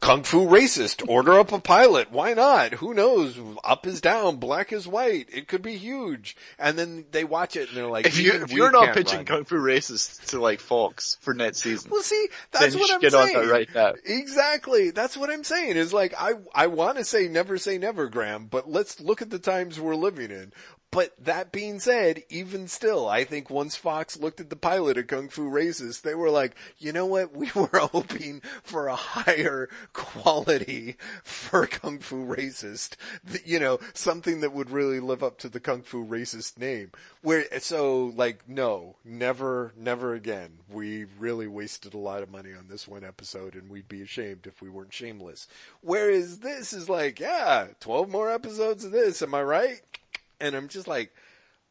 Kung 0.01 0.25
Fu 0.25 0.47
racist, 0.47 1.09
order 1.09 1.41
up 1.41 1.53
a 1.53 1.59
pilot. 1.59 2.13
Why 2.13 2.35
not? 2.35 2.75
Who 2.75 2.93
knows? 2.93 3.39
Up 3.65 3.87
is 3.87 4.03
down, 4.03 4.37
black 4.37 4.75
is 4.75 4.87
white. 4.87 5.29
It 5.33 5.49
could 5.49 5.63
be 5.63 5.79
huge. 5.79 6.37
And 6.59 6.79
then 6.79 7.07
they 7.13 7.25
watch 7.25 7.57
it 7.57 7.69
and 7.69 7.79
they're 7.79 7.87
like, 7.87 8.05
If 8.05 8.19
you, 8.19 8.33
if 8.33 8.53
you're 8.53 8.71
not 8.71 8.93
pitching 8.93 9.21
run." 9.21 9.25
Kung 9.25 9.45
Fu 9.47 9.57
Racist 9.57 10.27
to 10.33 10.39
like 10.41 10.61
Fox 10.61 11.17
for 11.23 11.33
next 11.33 11.61
season, 11.63 11.91
Well, 11.91 12.03
see, 12.03 12.29
that's 12.51 12.77
what 12.77 12.93
I'm 12.93 13.11
saying. 13.11 13.49
right 13.49 13.69
now. 13.75 13.95
Exactly. 14.05 14.91
That's 14.91 15.17
what 15.17 15.31
I'm 15.31 15.45
saying 15.45 15.79
is 15.79 15.95
like, 15.95 16.13
I, 16.19 16.35
I 16.55 16.67
want 16.67 16.99
to 16.99 17.05
say 17.05 17.29
never 17.29 17.57
say 17.57 17.79
never, 17.79 18.11
Graham, 18.11 18.49
but 18.51 18.69
let's 18.71 19.01
look 19.01 19.23
at 19.23 19.31
the 19.31 19.39
times 19.39 19.81
we're 19.81 19.97
living 19.97 20.31
in. 20.31 20.53
But 20.93 21.13
that 21.23 21.53
being 21.53 21.79
said, 21.79 22.25
even 22.29 22.67
still, 22.67 23.09
I 23.09 23.23
think 23.23 23.49
once 23.49 23.77
Fox 23.77 24.19
looked 24.19 24.41
at 24.41 24.51
the 24.51 24.57
pilot 24.57 24.99
of 24.99 25.07
Kung 25.07 25.29
Fu 25.29 25.49
Racist, 25.49 26.03
they 26.03 26.17
were 26.17 26.31
like, 26.31 26.57
you 26.79 26.93
know 26.93 27.07
what? 27.07 27.33
We 27.35 27.51
were 27.55 27.69
hoping 27.73 28.43
for 28.65 28.89
a 28.89 28.97
higher 28.97 29.69
quality 29.93 30.97
for 31.23 31.69
Kung 31.69 32.01
Fu 32.01 32.27
Racist. 32.27 32.97
You 33.45 33.61
know, 33.61 33.79
something 33.95 34.41
that 34.41 34.53
would 34.53 34.71
really 34.71 34.99
live 34.99 35.23
up 35.23 35.39
to 35.39 35.49
the 35.49 35.61
Kung 35.61 35.83
Fu 35.83 36.05
Racist 36.05 36.59
name. 36.59 36.91
Where, 37.23 37.45
so 37.61 38.13
like, 38.17 38.49
no, 38.49 38.97
never, 39.05 39.73
never 39.77 40.15
again. 40.15 40.59
We 40.69 41.05
really 41.21 41.47
wasted 41.47 41.95
a 41.95 41.99
lot 41.99 42.25
of 42.25 42.33
money 42.33 42.51
on 42.53 42.67
this 42.69 42.89
one 42.89 43.05
episode 43.05 43.55
and 43.55 43.71
we'd 43.71 43.89
be 43.89 44.03
ashamed 44.03 44.49
if 44.49 44.61
we 44.61 44.69
weren't 44.69 44.93
shameless. 44.93 45.47
Whereas 45.83 46.41
this 46.41 46.73
is 46.73 46.89
like, 46.89 47.21
yeah, 47.21 47.69
12 47.79 48.09
more 48.09 48.29
episodes 48.31 48.85
of 48.85 48.91
this, 48.91 49.23
am 49.23 49.37
I 49.37 49.43
right? 49.43 49.83
And 50.41 50.55
I'm 50.55 50.69
just 50.69 50.89
like, 50.89 51.15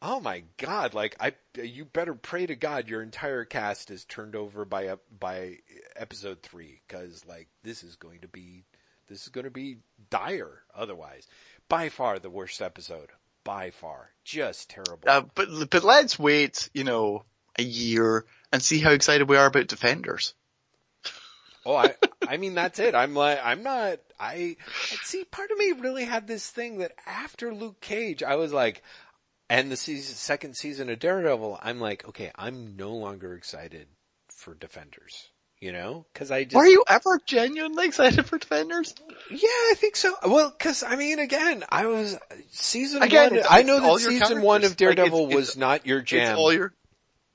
oh 0.02 0.20
my 0.20 0.44
god, 0.56 0.94
like 0.94 1.16
I, 1.20 1.34
you 1.60 1.84
better 1.84 2.14
pray 2.14 2.46
to 2.46 2.56
God 2.56 2.88
your 2.88 3.02
entire 3.02 3.44
cast 3.44 3.90
is 3.90 4.04
turned 4.04 4.34
over 4.34 4.64
by, 4.64 4.94
by 5.18 5.58
episode 5.96 6.42
three, 6.42 6.80
cause 6.88 7.24
like 7.28 7.48
this 7.62 7.82
is 7.82 7.96
going 7.96 8.20
to 8.20 8.28
be, 8.28 8.64
this 9.08 9.22
is 9.22 9.28
going 9.28 9.44
to 9.44 9.50
be 9.50 9.78
dire 10.08 10.62
otherwise. 10.74 11.26
By 11.68 11.88
far 11.88 12.18
the 12.18 12.30
worst 12.30 12.60
episode. 12.62 13.10
By 13.44 13.70
far. 13.70 14.10
Just 14.24 14.70
terrible. 14.70 15.00
uh, 15.06 15.22
but 15.34 15.70
but 15.70 15.82
let's 15.84 16.18
wait, 16.18 16.68
you 16.74 16.84
know, 16.84 17.24
a 17.58 17.62
year 17.62 18.26
and 18.52 18.62
see 18.62 18.78
how 18.78 18.90
excited 18.90 19.28
we 19.28 19.36
are 19.36 19.46
about 19.46 19.66
Defenders. 19.66 20.34
Oh, 21.66 21.76
I, 21.76 21.94
I 22.26 22.36
mean, 22.38 22.54
that's 22.54 22.78
it. 22.78 22.94
I'm 22.94 23.14
like, 23.14 23.38
I'm 23.44 23.62
not, 23.62 23.98
I, 24.18 24.56
see, 25.02 25.24
part 25.24 25.50
of 25.50 25.58
me 25.58 25.72
really 25.72 26.04
had 26.04 26.26
this 26.26 26.48
thing 26.48 26.78
that 26.78 26.92
after 27.06 27.52
Luke 27.54 27.80
Cage, 27.80 28.22
I 28.22 28.36
was 28.36 28.52
like, 28.52 28.82
and 29.50 29.70
the 29.70 29.76
season, 29.76 30.14
second 30.14 30.56
season 30.56 30.88
of 30.88 30.98
Daredevil, 31.00 31.58
I'm 31.60 31.80
like, 31.80 32.08
okay, 32.08 32.30
I'm 32.36 32.76
no 32.76 32.92
longer 32.94 33.34
excited 33.34 33.88
for 34.28 34.54
Defenders. 34.54 35.28
You 35.60 35.72
know? 35.72 36.06
Cause 36.14 36.30
I 36.30 36.44
just, 36.44 36.56
Were 36.56 36.64
you 36.66 36.82
ever 36.88 37.20
genuinely 37.26 37.84
excited 37.84 38.24
for 38.24 38.38
Defenders? 38.38 38.94
yeah, 39.30 39.38
I 39.42 39.74
think 39.76 39.94
so. 39.96 40.14
Well, 40.24 40.50
cause 40.58 40.82
I 40.82 40.96
mean, 40.96 41.18
again, 41.18 41.62
I 41.68 41.84
was, 41.84 42.16
season 42.50 43.02
Again, 43.02 43.30
one, 43.32 43.38
it's- 43.40 43.46
I 43.52 43.60
know 43.62 43.78
that 43.80 44.00
season 44.00 44.40
one 44.40 44.64
of 44.64 44.78
characters. 44.78 44.86
Like, 44.86 44.96
Daredevil 44.96 45.18
it's- 45.26 45.36
was 45.36 45.56
not 45.58 45.84
your 45.84 46.00
jam, 46.00 46.30
It's 46.30 46.38
all 46.38 46.50
your, 46.54 46.72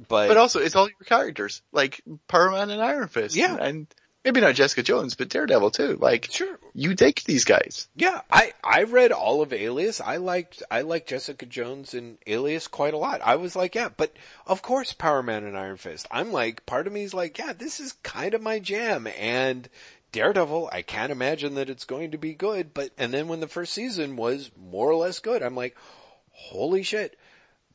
but, 0.08 0.30
but 0.30 0.38
also 0.38 0.60
it's 0.60 0.76
all 0.76 0.88
your 0.88 1.06
characters, 1.06 1.62
like 1.72 2.02
Power 2.28 2.50
Man 2.50 2.72
and 2.72 2.82
Iron 2.82 3.08
Fist. 3.10 3.36
Yeah. 3.36 3.56
And 3.56 3.86
maybe 4.26 4.42
not 4.42 4.56
Jessica 4.56 4.82
Jones, 4.82 5.14
but 5.14 5.30
Daredevil 5.30 5.72
too. 5.72 5.98
Like, 6.02 6.28
sure. 6.32 6.58
you 6.74 6.96
take 6.96 7.24
these 7.24 7.46
guys. 7.46 7.88
Yeah, 7.96 8.22
I, 8.32 8.54
I 8.64 8.84
read 8.84 9.12
all 9.12 9.42
of 9.44 9.54
Alias. 9.54 10.02
I 10.02 10.18
liked, 10.18 10.64
I 10.72 10.82
liked 10.82 11.10
Jessica 11.10 11.46
Jones 11.46 11.94
and 11.94 12.18
Alias 12.26 12.68
quite 12.68 12.96
a 12.96 12.98
lot. 12.98 13.22
I 13.24 13.36
was 13.36 13.56
like, 13.56 13.76
yeah, 13.76 13.90
but 13.96 14.14
of 14.48 14.64
course 14.64 14.92
Power 14.92 15.22
Man 15.22 15.44
and 15.44 15.56
Iron 15.56 15.78
Fist. 15.78 16.08
I'm 16.10 16.32
like, 16.32 16.66
part 16.66 16.88
of 16.88 16.94
me 16.94 17.04
is 17.04 17.14
like, 17.14 17.38
yeah, 17.38 17.54
this 17.54 17.80
is 17.80 17.94
kind 18.04 18.34
of 18.34 18.42
my 18.42 18.58
jam. 18.58 19.08
And 19.18 19.70
Daredevil, 20.12 20.70
I 20.74 20.82
can't 20.82 21.12
imagine 21.12 21.54
that 21.56 21.70
it's 21.70 21.86
going 21.86 22.12
to 22.12 22.18
be 22.18 22.34
good, 22.34 22.74
but, 22.74 22.92
and 22.98 23.14
then 23.14 23.28
when 23.28 23.42
the 23.42 23.48
first 23.48 23.74
season 23.74 24.16
was 24.16 24.50
more 24.58 24.90
or 24.90 24.96
less 24.96 25.20
good, 25.20 25.44
I'm 25.44 25.56
like, 25.56 25.78
holy 26.32 26.82
shit, 26.82 27.18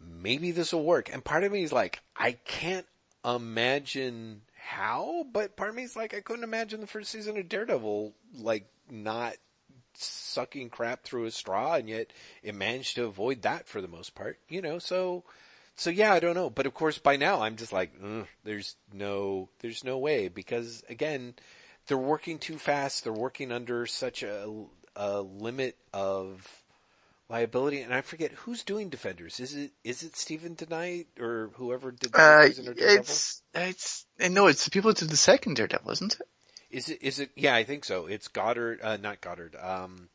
maybe 0.00 0.50
this 0.50 0.72
will 0.72 0.84
work. 0.84 1.12
And 1.12 1.22
part 1.22 1.44
of 1.44 1.52
me 1.52 1.62
is 1.62 1.72
like, 1.72 2.00
I 2.16 2.32
can't 2.32 2.86
imagine 3.24 4.42
how, 4.70 5.26
but 5.32 5.56
part 5.56 5.70
of 5.70 5.76
me 5.76 5.82
is 5.82 5.96
like, 5.96 6.14
I 6.14 6.20
couldn't 6.20 6.44
imagine 6.44 6.80
the 6.80 6.86
first 6.86 7.10
season 7.10 7.36
of 7.36 7.48
Daredevil, 7.48 8.14
like, 8.38 8.66
not 8.88 9.34
sucking 9.94 10.70
crap 10.70 11.02
through 11.02 11.24
a 11.24 11.30
straw 11.32 11.74
and 11.74 11.88
yet 11.88 12.12
it 12.44 12.54
managed 12.54 12.94
to 12.94 13.04
avoid 13.04 13.42
that 13.42 13.66
for 13.66 13.80
the 13.80 13.88
most 13.88 14.14
part, 14.14 14.38
you 14.48 14.62
know, 14.62 14.78
so, 14.78 15.24
so 15.74 15.90
yeah, 15.90 16.12
I 16.12 16.20
don't 16.20 16.36
know. 16.36 16.50
But 16.50 16.66
of 16.66 16.74
course 16.74 16.98
by 16.98 17.16
now 17.16 17.42
I'm 17.42 17.56
just 17.56 17.72
like, 17.72 17.92
"Ugh, 18.02 18.26
there's 18.44 18.76
no, 18.92 19.48
there's 19.58 19.82
no 19.82 19.98
way 19.98 20.28
because 20.28 20.84
again, 20.88 21.34
they're 21.88 21.98
working 21.98 22.38
too 22.38 22.56
fast. 22.56 23.02
They're 23.02 23.12
working 23.12 23.50
under 23.50 23.86
such 23.86 24.22
a, 24.22 24.48
a 24.94 25.20
limit 25.20 25.76
of 25.92 26.59
liability. 27.30 27.80
And 27.80 27.94
I 27.94 28.00
forget 28.02 28.32
who's 28.32 28.62
doing 28.64 28.90
Defenders. 28.90 29.40
Is 29.40 29.54
it, 29.54 29.70
is 29.84 30.02
it 30.02 30.16
Steven 30.16 30.56
DeKnight 30.56 31.06
or 31.18 31.50
whoever 31.54 31.92
did 31.92 32.12
the 32.12 32.20
Uh, 32.20 32.46
season 32.48 32.68
of 32.68 32.76
Daredevil? 32.76 33.00
it's, 33.00 33.42
it's, 33.54 34.06
no, 34.18 34.48
it's 34.48 34.64
the 34.66 34.70
people 34.70 34.90
who 34.90 34.94
did 34.96 35.08
the 35.08 35.16
second 35.16 35.54
Daredevil, 35.54 35.90
isn't 35.92 36.14
it? 36.20 36.26
Is 36.70 36.88
it, 36.88 37.02
is 37.02 37.18
it, 37.20 37.30
yeah, 37.36 37.54
I 37.54 37.64
think 37.64 37.84
so. 37.84 38.06
It's 38.06 38.28
Goddard, 38.28 38.80
uh, 38.82 38.96
not 38.96 39.20
Goddard, 39.20 39.56
um, 39.56 40.08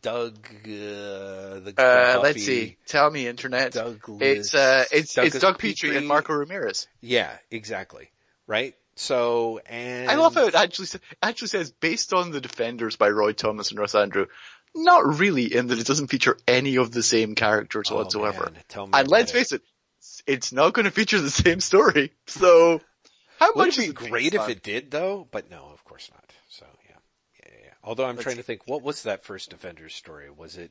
Doug, 0.00 0.38
uh, 0.46 1.60
the, 1.60 1.74
Uh, 1.76 2.20
let's 2.22 2.42
see. 2.42 2.78
Tell 2.86 3.10
me, 3.10 3.26
internet. 3.26 3.72
Douglas- 3.72 4.22
it's, 4.22 4.54
uh, 4.54 4.84
it's, 4.90 5.18
it's 5.18 5.38
Doug 5.38 5.58
Petrie 5.58 5.90
Petrie. 5.90 5.96
and 5.98 6.08
Marco 6.08 6.32
Ramirez. 6.32 6.88
Yeah, 7.00 7.30
exactly. 7.50 8.10
Right? 8.46 8.74
So, 8.96 9.60
and. 9.66 10.10
I 10.10 10.14
love 10.16 10.34
how 10.34 10.46
it 10.46 10.54
actually, 10.54 10.88
actually 11.22 11.48
says 11.48 11.70
based 11.70 12.12
on 12.12 12.30
the 12.30 12.40
Defenders 12.40 12.96
by 12.96 13.10
Roy 13.10 13.32
Thomas 13.32 13.70
and 13.70 13.78
Ross 13.78 13.92
Andru. 13.92 14.28
Not 14.74 15.18
really 15.18 15.54
in 15.54 15.66
that 15.68 15.78
it 15.78 15.86
doesn't 15.86 16.06
feature 16.08 16.36
any 16.48 16.76
of 16.76 16.90
the 16.92 17.02
same 17.02 17.34
characters 17.34 17.90
Oh, 17.90 17.96
whatsoever. 17.96 18.44
man, 18.52 18.56
tell 18.68 18.86
me 18.86 18.92
And 18.94 19.08
let's 19.08 19.30
it. 19.30 19.34
face 19.34 19.52
it, 19.52 19.62
it's 20.26 20.52
not 20.52 20.72
going 20.72 20.84
to 20.86 20.90
feature 20.90 21.20
the 21.20 21.30
same 21.30 21.60
story. 21.60 22.12
So, 22.26 22.80
how 23.38 23.52
Would 23.54 23.66
much 23.66 23.78
it 23.78 23.88
be 23.88 23.92
great 23.92 24.34
if 24.34 24.48
it 24.48 24.62
did 24.62 24.90
though? 24.90 25.28
But 25.30 25.50
no, 25.50 25.68
of 25.72 25.84
course 25.84 26.10
not. 26.12 26.24
So 26.48 26.64
yeah. 26.88 26.96
Yeah, 27.40 27.50
yeah, 27.52 27.58
yeah. 27.66 27.70
Although 27.84 28.04
I'm 28.06 28.16
Let's 28.16 28.22
trying 28.24 28.36
see. 28.36 28.40
to 28.42 28.46
think, 28.46 28.66
what 28.66 28.82
was 28.82 29.02
that 29.02 29.24
first 29.24 29.50
Defenders 29.50 29.94
story? 29.94 30.30
Was 30.30 30.56
it 30.56 30.70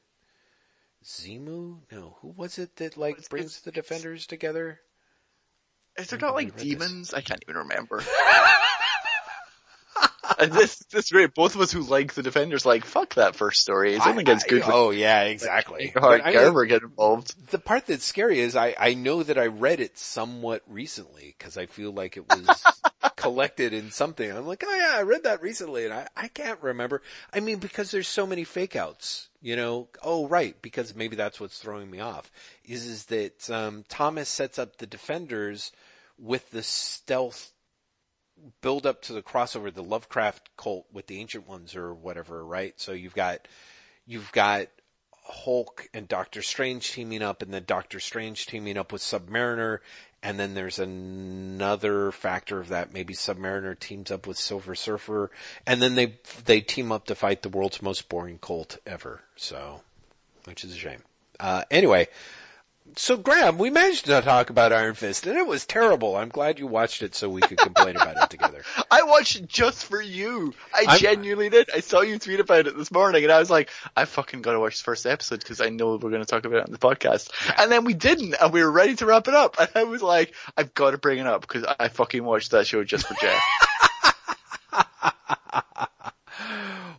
Zemo? 1.05 1.80
No, 1.91 2.17
who 2.21 2.30
was 2.30 2.57
it 2.57 2.75
that 2.77 2.97
like 2.97 3.13
It's- 3.13 3.27
brings 3.27 3.45
it's- 3.57 3.61
the 3.61 3.71
Defenders 3.71 4.25
together? 4.27 4.80
Is 5.97 6.07
there 6.09 6.19
not 6.19 6.33
like 6.35 6.47
read 6.47 6.53
this. 6.55 6.63
demons? 6.63 7.13
I 7.13 7.21
can't 7.21 7.43
even 7.47 7.57
remember. 7.57 8.01
this 10.51 10.77
this 10.91 11.05
is 11.05 11.11
great. 11.11 11.33
Both 11.33 11.55
of 11.55 11.61
us 11.61 11.71
who 11.71 11.81
like 11.81 12.13
the 12.13 12.23
Defenders 12.23 12.65
like 12.65 12.85
fuck 12.85 13.15
that 13.15 13.35
first 13.35 13.61
story. 13.61 13.93
It's 13.95 14.05
only 14.05 14.23
gets 14.23 14.43
good. 14.43 14.63
oh 14.65 14.91
yeah, 14.91 15.23
exactly. 15.23 15.93
Hard 15.95 16.21
But 16.21 16.27
I 16.27 16.31
mean, 16.31 16.39
Gerber 16.39 16.65
get 16.65 16.83
involved. 16.83 17.49
the 17.51 17.59
part 17.59 17.87
that's 17.87 18.05
scary 18.05 18.39
is 18.39 18.55
I, 18.55 18.75
I 18.79 18.93
know 18.93 19.23
that 19.23 19.37
I 19.37 19.47
read 19.47 19.79
it 19.79 19.97
somewhat 19.97 20.63
recently 20.67 21.35
because 21.37 21.57
I 21.57 21.65
feel 21.65 21.91
like 21.91 22.17
it 22.17 22.27
was 22.29 22.63
collected 23.15 23.73
in 23.73 23.91
something. 23.91 24.29
I'm 24.31 24.47
like, 24.47 24.63
oh 24.65 24.75
yeah, 24.75 24.93
I 24.95 25.03
read 25.03 25.23
that 25.23 25.41
recently 25.41 25.85
and 25.85 25.93
I, 25.93 26.07
I 26.15 26.27
can't 26.27 26.61
remember. 26.61 27.01
I 27.33 27.39
mean, 27.39 27.59
because 27.59 27.91
there's 27.91 28.07
so 28.07 28.25
many 28.25 28.43
fake 28.43 28.75
outs, 28.75 29.29
you 29.41 29.55
know, 29.55 29.89
oh 30.03 30.27
right, 30.27 30.59
because 30.61 30.95
maybe 30.95 31.15
that's 31.15 31.39
what's 31.39 31.59
throwing 31.59 31.89
me 31.89 31.99
off 31.99 32.31
is, 32.65 32.85
is 32.85 33.05
that, 33.05 33.49
um, 33.49 33.85
Thomas 33.89 34.29
sets 34.29 34.57
up 34.57 34.77
the 34.77 34.87
defenders 34.87 35.71
with 36.17 36.49
the 36.51 36.63
stealth 36.63 37.51
build 38.61 38.85
up 38.85 39.01
to 39.03 39.13
the 39.13 39.21
crossover, 39.21 39.73
the 39.73 39.83
Lovecraft 39.83 40.49
cult 40.57 40.85
with 40.91 41.07
the 41.07 41.19
ancient 41.19 41.47
ones 41.47 41.75
or 41.75 41.93
whatever, 41.93 42.45
right? 42.45 42.73
So 42.77 42.91
you've 42.91 43.15
got, 43.15 43.47
you've 44.05 44.31
got 44.31 44.67
Hulk 45.23 45.89
and 45.93 46.07
Doctor 46.07 46.41
Strange 46.41 46.91
teaming 46.91 47.21
up 47.21 47.41
and 47.41 47.53
then 47.53 47.63
Doctor 47.65 47.99
Strange 47.99 48.45
teaming 48.45 48.77
up 48.77 48.91
with 48.91 49.01
Submariner. 49.01 49.79
And 50.23 50.39
then 50.39 50.53
there's 50.53 50.77
another 50.77 52.11
factor 52.11 52.59
of 52.59 52.67
that. 52.67 52.93
Maybe 52.93 53.13
Submariner 53.13 53.77
teams 53.79 54.11
up 54.11 54.27
with 54.27 54.37
Silver 54.37 54.75
Surfer 54.75 55.31
and 55.65 55.81
then 55.81 55.95
they, 55.95 56.17
they 56.45 56.61
team 56.61 56.91
up 56.91 57.05
to 57.05 57.15
fight 57.15 57.41
the 57.41 57.49
world's 57.49 57.81
most 57.81 58.09
boring 58.09 58.37
cult 58.37 58.77
ever. 58.85 59.21
So, 59.35 59.81
which 60.45 60.63
is 60.63 60.73
a 60.73 60.77
shame. 60.77 61.03
Uh, 61.39 61.63
anyway, 61.71 62.07
so 62.95 63.15
Graham, 63.15 63.57
we 63.57 63.69
managed 63.69 64.05
to 64.05 64.21
talk 64.21 64.49
about 64.49 64.73
Iron 64.73 64.95
Fist 64.95 65.25
and 65.25 65.37
it 65.37 65.47
was 65.47 65.65
terrible. 65.65 66.15
I'm 66.17 66.29
glad 66.29 66.59
you 66.59 66.67
watched 66.67 67.01
it 67.01 67.15
so 67.15 67.29
we 67.29 67.41
could 67.41 67.57
complain 67.57 67.95
about 67.95 68.17
it 68.17 68.29
together. 68.29 68.63
I 68.91 69.03
watched 69.03 69.37
it 69.37 69.47
just 69.47 69.85
for 69.85 70.01
you. 70.01 70.53
I 70.73 70.85
I'm- 70.87 70.99
genuinely 70.99 71.49
did. 71.49 71.69
I 71.73 71.79
saw 71.79 72.01
you 72.01 72.19
tweet 72.19 72.39
about 72.39 72.67
it 72.67 72.77
this 72.77 72.91
morning, 72.91 73.23
and 73.23 73.31
I 73.31 73.39
was 73.39 73.49
like, 73.49 73.69
I 73.95 74.05
fucking 74.05 74.41
gotta 74.41 74.59
watch 74.59 74.77
the 74.79 74.83
first 74.83 75.05
episode 75.05 75.39
because 75.39 75.61
I 75.61 75.69
know 75.69 75.95
we're 75.95 76.11
gonna 76.11 76.25
talk 76.25 76.45
about 76.45 76.57
it 76.57 76.65
on 76.65 76.71
the 76.71 76.77
podcast. 76.77 77.29
And 77.57 77.71
then 77.71 77.85
we 77.85 77.93
didn't, 77.93 78.35
and 78.41 78.51
we 78.51 78.63
were 78.63 78.71
ready 78.71 78.95
to 78.95 79.05
wrap 79.05 79.27
it 79.27 79.33
up. 79.35 79.55
And 79.59 79.69
I 79.75 79.83
was 79.83 80.01
like, 80.01 80.33
I've 80.57 80.73
got 80.73 80.91
to 80.91 80.97
bring 80.97 81.19
it 81.19 81.27
up 81.27 81.41
because 81.41 81.63
I 81.79 81.87
fucking 81.87 82.23
watched 82.23 82.51
that 82.51 82.67
show 82.67 82.83
just 82.83 83.07
for 83.07 83.15
Jeff. 83.21 83.41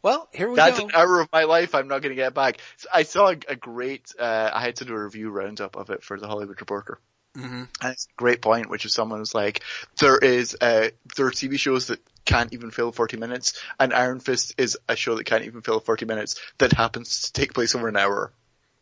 Well, 0.02 0.28
here 0.32 0.50
we 0.50 0.56
That's 0.56 0.78
go. 0.78 0.86
an 0.86 0.90
hour 0.94 1.20
of 1.20 1.28
my 1.32 1.44
life 1.44 1.74
I'm 1.74 1.88
not 1.88 2.02
gonna 2.02 2.14
get 2.16 2.34
back. 2.34 2.58
So 2.76 2.88
I 2.92 3.04
saw 3.04 3.28
a, 3.28 3.36
a 3.48 3.56
great. 3.56 4.12
Uh, 4.18 4.50
I 4.52 4.60
had 4.60 4.76
to 4.76 4.84
do 4.84 4.94
a 4.94 5.02
review 5.04 5.30
roundup 5.30 5.76
of 5.76 5.90
it 5.90 6.02
for 6.02 6.18
the 6.18 6.26
Hollywood 6.26 6.60
Reporter. 6.60 6.98
Mhm. 7.36 7.68
And 7.80 7.92
it's 7.92 8.06
a 8.06 8.16
great 8.16 8.42
point, 8.42 8.68
which 8.68 8.84
is 8.84 8.92
someone 8.92 9.20
was 9.20 9.34
like, 9.34 9.62
there 9.98 10.18
is, 10.18 10.54
uh, 10.60 10.88
there 11.16 11.26
are 11.26 11.30
TV 11.30 11.58
shows 11.58 11.86
that 11.86 12.00
can't 12.26 12.52
even 12.52 12.70
fill 12.70 12.92
40 12.92 13.16
minutes, 13.16 13.58
and 13.80 13.94
Iron 13.94 14.20
Fist 14.20 14.54
is 14.58 14.76
a 14.88 14.96
show 14.96 15.14
that 15.16 15.24
can't 15.24 15.44
even 15.44 15.62
fill 15.62 15.80
40 15.80 16.04
minutes 16.04 16.38
that 16.58 16.72
happens 16.74 17.22
to 17.22 17.32
take 17.32 17.54
place 17.54 17.74
over 17.74 17.88
an 17.88 17.96
hour. 17.96 18.32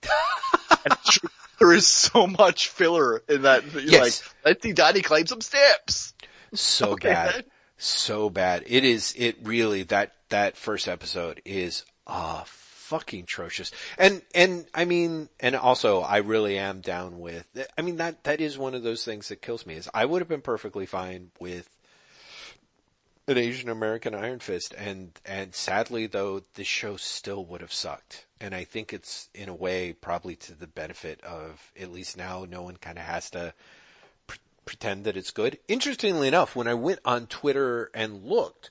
and 0.84 0.94
there 1.60 1.72
is 1.72 1.86
so 1.86 2.26
much 2.26 2.68
filler 2.68 3.22
in 3.28 3.42
that, 3.42 3.70
that 3.72 3.84
you're 3.84 3.92
Yes. 3.92 4.20
like, 4.20 4.44
let's 4.44 4.62
see 4.64 4.72
Daddy 4.72 5.02
climb 5.02 5.26
some 5.26 5.40
steps. 5.40 6.12
so 6.52 6.90
Okay. 6.94 7.12
bad. 7.12 7.44
So 7.78 8.30
bad. 8.30 8.64
It 8.66 8.84
is, 8.84 9.14
it 9.16 9.36
really, 9.44 9.84
that, 9.84 10.12
that 10.30 10.56
first 10.56 10.88
episode 10.88 11.40
is, 11.44 11.84
uh, 12.06 12.42
fucking 12.44 13.22
atrocious. 13.22 13.70
And, 13.98 14.22
and, 14.34 14.66
I 14.74 14.84
mean, 14.84 15.28
and 15.38 15.54
also 15.54 16.00
I 16.00 16.18
really 16.18 16.58
am 16.58 16.80
down 16.80 17.20
with, 17.20 17.46
I 17.78 17.82
mean, 17.82 17.98
that, 17.98 18.24
that 18.24 18.40
is 18.40 18.58
one 18.58 18.74
of 18.74 18.82
those 18.82 19.04
things 19.04 19.28
that 19.28 19.42
kills 19.42 19.64
me 19.64 19.74
is 19.74 19.88
I 19.94 20.04
would 20.04 20.20
have 20.20 20.28
been 20.28 20.40
perfectly 20.40 20.86
fine 20.86 21.30
with 21.38 21.68
an 23.28 23.38
Asian 23.38 23.68
American 23.68 24.12
Iron 24.12 24.40
Fist 24.40 24.74
and, 24.76 25.12
and 25.24 25.54
sadly 25.54 26.08
though, 26.08 26.42
this 26.54 26.66
show 26.66 26.96
still 26.96 27.44
would 27.44 27.60
have 27.60 27.72
sucked. 27.72 28.26
And 28.40 28.56
I 28.56 28.64
think 28.64 28.92
it's 28.92 29.28
in 29.34 29.48
a 29.48 29.54
way 29.54 29.92
probably 29.92 30.34
to 30.36 30.54
the 30.54 30.66
benefit 30.66 31.22
of, 31.22 31.70
at 31.80 31.92
least 31.92 32.16
now 32.16 32.44
no 32.48 32.62
one 32.62 32.76
kind 32.76 32.98
of 32.98 33.04
has 33.04 33.30
to, 33.30 33.54
pretend 34.64 35.04
that 35.04 35.16
it's 35.16 35.32
good. 35.32 35.58
Interestingly 35.66 36.28
enough, 36.28 36.54
when 36.54 36.68
I 36.68 36.74
went 36.74 37.00
on 37.04 37.26
Twitter 37.26 37.90
and 37.92 38.24
looked, 38.24 38.70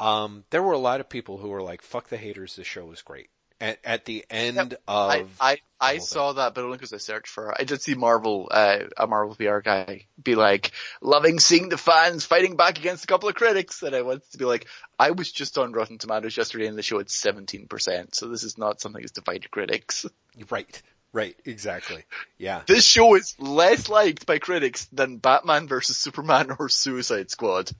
um, 0.00 0.44
there 0.50 0.62
were 0.62 0.72
a 0.72 0.78
lot 0.78 1.00
of 1.00 1.08
people 1.08 1.38
who 1.38 1.48
were 1.48 1.62
like, 1.62 1.82
fuck 1.82 2.08
the 2.08 2.16
haters, 2.16 2.56
this 2.56 2.66
show 2.66 2.84
was 2.84 3.02
great. 3.02 3.28
At, 3.58 3.78
at 3.84 4.04
the 4.04 4.22
end 4.28 4.76
I, 4.86 5.20
of, 5.20 5.36
I, 5.40 5.58
I 5.80 5.92
whole 5.92 6.00
saw 6.00 6.32
that, 6.34 6.54
but 6.54 6.64
only 6.64 6.76
because 6.76 6.92
I 6.92 6.98
searched 6.98 7.28
for 7.28 7.50
it. 7.50 7.56
I 7.58 7.64
did 7.64 7.80
see 7.80 7.94
Marvel, 7.94 8.48
uh, 8.50 8.80
a 8.98 9.06
Marvel 9.06 9.34
PR 9.34 9.60
guy 9.60 10.04
be 10.22 10.34
like, 10.34 10.72
loving 11.00 11.38
seeing 11.38 11.70
the 11.70 11.78
fans 11.78 12.26
fighting 12.26 12.56
back 12.56 12.78
against 12.78 13.04
a 13.04 13.06
couple 13.06 13.30
of 13.30 13.34
critics. 13.34 13.82
And 13.82 13.96
I 13.96 14.02
wanted 14.02 14.30
to 14.32 14.38
be 14.38 14.44
like, 14.44 14.66
I 14.98 15.12
was 15.12 15.32
just 15.32 15.56
on 15.56 15.72
Rotten 15.72 15.96
Tomatoes 15.96 16.36
yesterday 16.36 16.66
and 16.66 16.76
the 16.76 16.82
show 16.82 16.98
had 16.98 17.06
17%. 17.06 18.14
So 18.14 18.28
this 18.28 18.42
is 18.42 18.58
not 18.58 18.82
something 18.82 19.00
that's 19.00 19.12
divided 19.12 19.50
critics. 19.50 20.04
right, 20.50 20.82
right, 21.14 21.36
exactly. 21.46 22.04
Yeah. 22.36 22.60
This 22.66 22.84
show 22.84 23.14
is 23.14 23.34
less 23.38 23.88
liked 23.88 24.26
by 24.26 24.38
critics 24.38 24.84
than 24.92 25.16
Batman 25.16 25.66
vs 25.66 25.96
Superman 25.96 26.54
or 26.58 26.68
Suicide 26.68 27.30
Squad. 27.30 27.70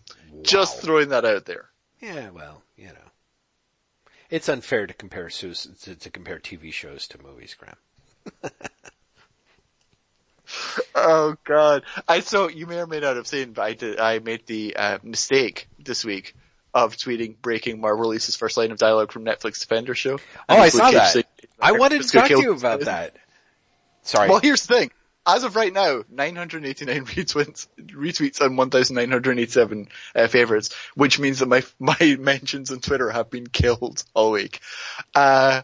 Just 0.41 0.81
throwing 0.81 1.11
that 1.11 1.27
out 1.27 1.45
there. 1.45 1.69
Yeah, 2.00 2.31
well, 2.31 2.62
you 2.76 2.89
know. 2.89 3.10
It's 4.28 4.49
unfair 4.49 4.86
to 4.86 4.94
compare 4.94 5.31
sus- 5.31 5.68
to, 5.83 5.94
to 5.94 6.10
compare 6.10 6.39
TV 6.39 6.73
shows 6.73 7.07
to 7.08 7.23
movies, 7.23 7.55
Graham. 7.58 7.76
Oh 10.94 11.36
god. 11.44 11.83
I 12.08 12.20
so 12.20 12.49
you 12.49 12.66
may 12.66 12.78
or 12.81 12.86
may 12.86 13.00
not 13.00 13.16
have 13.16 13.26
seen, 13.26 13.52
but 13.52 13.62
I 13.62 13.75
did, 13.75 13.99
I 13.99 14.20
made 14.20 14.47
the 14.47 14.76
uh, 14.76 14.99
mistake 15.02 15.68
this 15.78 16.05
week 16.05 16.34
of 16.73 16.97
tweeting 16.97 17.36
breaking 17.42 17.81
Marvel 17.81 18.02
release's 18.02 18.36
first 18.36 18.57
line 18.57 18.70
of 18.70 18.78
dialogue 18.78 19.10
from 19.12 19.25
Netflix 19.25 19.60
Defender 19.60 19.94
show. 19.94 20.18
Oh, 20.49 20.57
I 20.57 20.68
saw 20.68 20.91
that. 20.92 21.12
saying- 21.12 21.25
I 21.60 21.73
wanted 21.73 22.02
to 22.02 22.08
talk 22.08 22.28
to 22.28 22.41
you 22.41 22.52
about 22.52 22.81
that. 22.83 23.16
Sorry. 24.02 24.28
Well, 24.28 24.41
here's 24.41 24.65
the 24.66 24.75
thing. 24.75 24.91
As 25.27 25.43
of 25.43 25.57
right 25.57 25.73
now, 25.73 26.05
989 26.09 27.05
retweets, 27.07 27.67
retweets 27.81 28.41
and 28.41 28.57
1,987 28.57 29.89
uh, 30.15 30.27
favorites, 30.29 30.71
which 30.95 31.19
means 31.19 31.41
that 31.41 31.47
my 31.49 31.63
my 31.81 32.17
mentions 32.19 32.71
on 32.71 32.79
Twitter 32.81 33.11
have 33.11 33.29
been 33.31 33.47
killed 33.49 34.05
all 34.15 34.31
week. 34.31 34.61
Uh, 35.15 35.63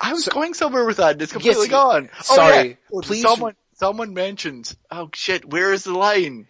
I 0.00 0.12
was 0.14 0.24
So- 0.24 0.32
going 0.32 0.54
somewhere 0.54 0.86
with 0.86 0.98
that. 0.98 1.12
and 1.12 1.22
It's 1.22 1.32
completely 1.32 1.62
Yes, 1.66 1.70
gone. 1.70 2.08
Oh, 2.18 2.22
sorry. 2.22 2.68
yeah. 2.68 2.74
Oh, 2.92 3.00
Please- 3.02 3.22
Someone 3.22 3.54
someone 3.74 4.14
mentioned. 4.14 4.74
Oh 4.90 5.10
shit! 5.14 5.44
Where 5.44 5.72
is 5.72 5.84
the 5.84 5.92
line? 5.96 6.46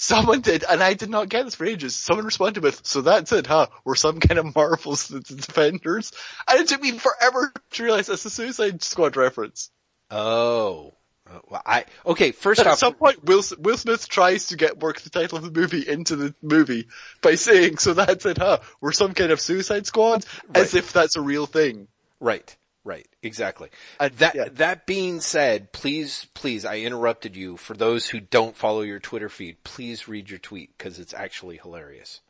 Someone 0.00 0.42
did, 0.42 0.62
and 0.68 0.80
I 0.82 0.94
did 0.94 1.10
not 1.10 1.28
get 1.28 1.44
this 1.44 1.56
for 1.56 1.64
ages. 1.64 1.96
Someone 1.96 2.24
responded 2.24 2.62
with, 2.62 2.86
"So 2.86 3.00
that's 3.00 3.32
it, 3.32 3.46
huh? 3.48 3.66
We're 3.84 3.96
some 3.96 4.20
kind 4.20 4.38
of 4.38 4.54
Marvel's 4.54 5.08
the 5.08 5.20
defenders." 5.36 6.12
And 6.48 6.60
it 6.60 6.68
took 6.68 6.80
me 6.80 6.92
forever 6.98 7.52
to 7.72 7.82
realize 7.82 8.06
that's 8.06 8.24
a 8.24 8.30
Suicide 8.30 8.82
Squad 8.82 9.16
reference. 9.16 9.70
oh. 10.10 10.94
Uh, 11.30 11.40
well, 11.48 11.62
I, 11.64 11.84
okay, 12.06 12.32
first 12.32 12.60
off, 12.60 12.66
At 12.66 12.72
off, 12.72 12.78
some 12.78 12.94
point, 12.94 13.24
Will, 13.24 13.42
Will 13.58 13.76
Smith 13.76 14.08
tries 14.08 14.46
to 14.46 14.56
get 14.56 14.80
work 14.80 15.00
the 15.00 15.10
title 15.10 15.38
of 15.38 15.44
the 15.44 15.60
movie 15.60 15.86
into 15.86 16.16
the 16.16 16.34
movie 16.42 16.88
by 17.20 17.34
saying, 17.34 17.78
so 17.78 17.94
that's 17.94 18.24
it, 18.24 18.38
huh? 18.38 18.58
We're 18.80 18.92
some 18.92 19.14
kind 19.14 19.30
of 19.30 19.40
suicide 19.40 19.86
squad? 19.86 20.24
As 20.54 20.74
if 20.74 20.92
that's 20.92 21.16
a 21.16 21.20
real 21.20 21.46
thing. 21.46 21.88
Right, 22.20 22.56
right, 22.84 23.06
exactly. 23.22 23.68
That 23.98 24.34
yeah. 24.34 24.48
that 24.52 24.86
being 24.86 25.20
said, 25.20 25.72
please, 25.72 26.26
please, 26.34 26.64
I 26.64 26.78
interrupted 26.78 27.36
you. 27.36 27.56
For 27.56 27.74
those 27.74 28.08
who 28.08 28.20
don't 28.20 28.56
follow 28.56 28.80
your 28.80 28.98
Twitter 28.98 29.28
feed, 29.28 29.62
please 29.64 30.08
read 30.08 30.30
your 30.30 30.38
tweet 30.38 30.76
because 30.76 30.98
it's 30.98 31.14
actually 31.14 31.58
hilarious. 31.58 32.20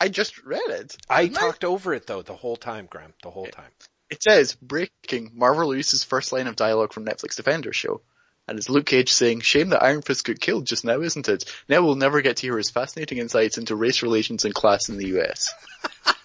I 0.00 0.08
just 0.08 0.42
read 0.42 0.68
it. 0.68 0.96
I 1.08 1.28
talked 1.28 1.64
over 1.64 1.94
it 1.94 2.06
though 2.06 2.22
the 2.22 2.34
whole 2.34 2.56
time, 2.56 2.86
Graham, 2.90 3.12
the 3.22 3.30
whole 3.30 3.46
time. 3.46 3.70
It 4.12 4.22
says, 4.22 4.56
breaking, 4.56 5.30
Marvel 5.32 5.62
releases 5.62 6.04
first 6.04 6.34
line 6.34 6.46
of 6.46 6.54
dialogue 6.54 6.92
from 6.92 7.06
Netflix 7.06 7.34
Defender 7.34 7.72
show. 7.72 8.02
And 8.46 8.58
it's 8.58 8.68
Luke 8.68 8.84
Cage 8.84 9.10
saying, 9.10 9.40
shame 9.40 9.70
that 9.70 9.82
Iron 9.82 10.02
Fist 10.02 10.26
got 10.26 10.38
killed 10.38 10.66
just 10.66 10.84
now, 10.84 11.00
isn't 11.00 11.30
it? 11.30 11.50
Now 11.66 11.80
we'll 11.80 11.94
never 11.94 12.20
get 12.20 12.36
to 12.36 12.42
hear 12.42 12.58
his 12.58 12.68
fascinating 12.68 13.16
insights 13.16 13.56
into 13.56 13.74
race 13.74 14.02
relations 14.02 14.44
and 14.44 14.52
class 14.52 14.90
in 14.90 14.98
the 14.98 15.18
US. 15.18 15.54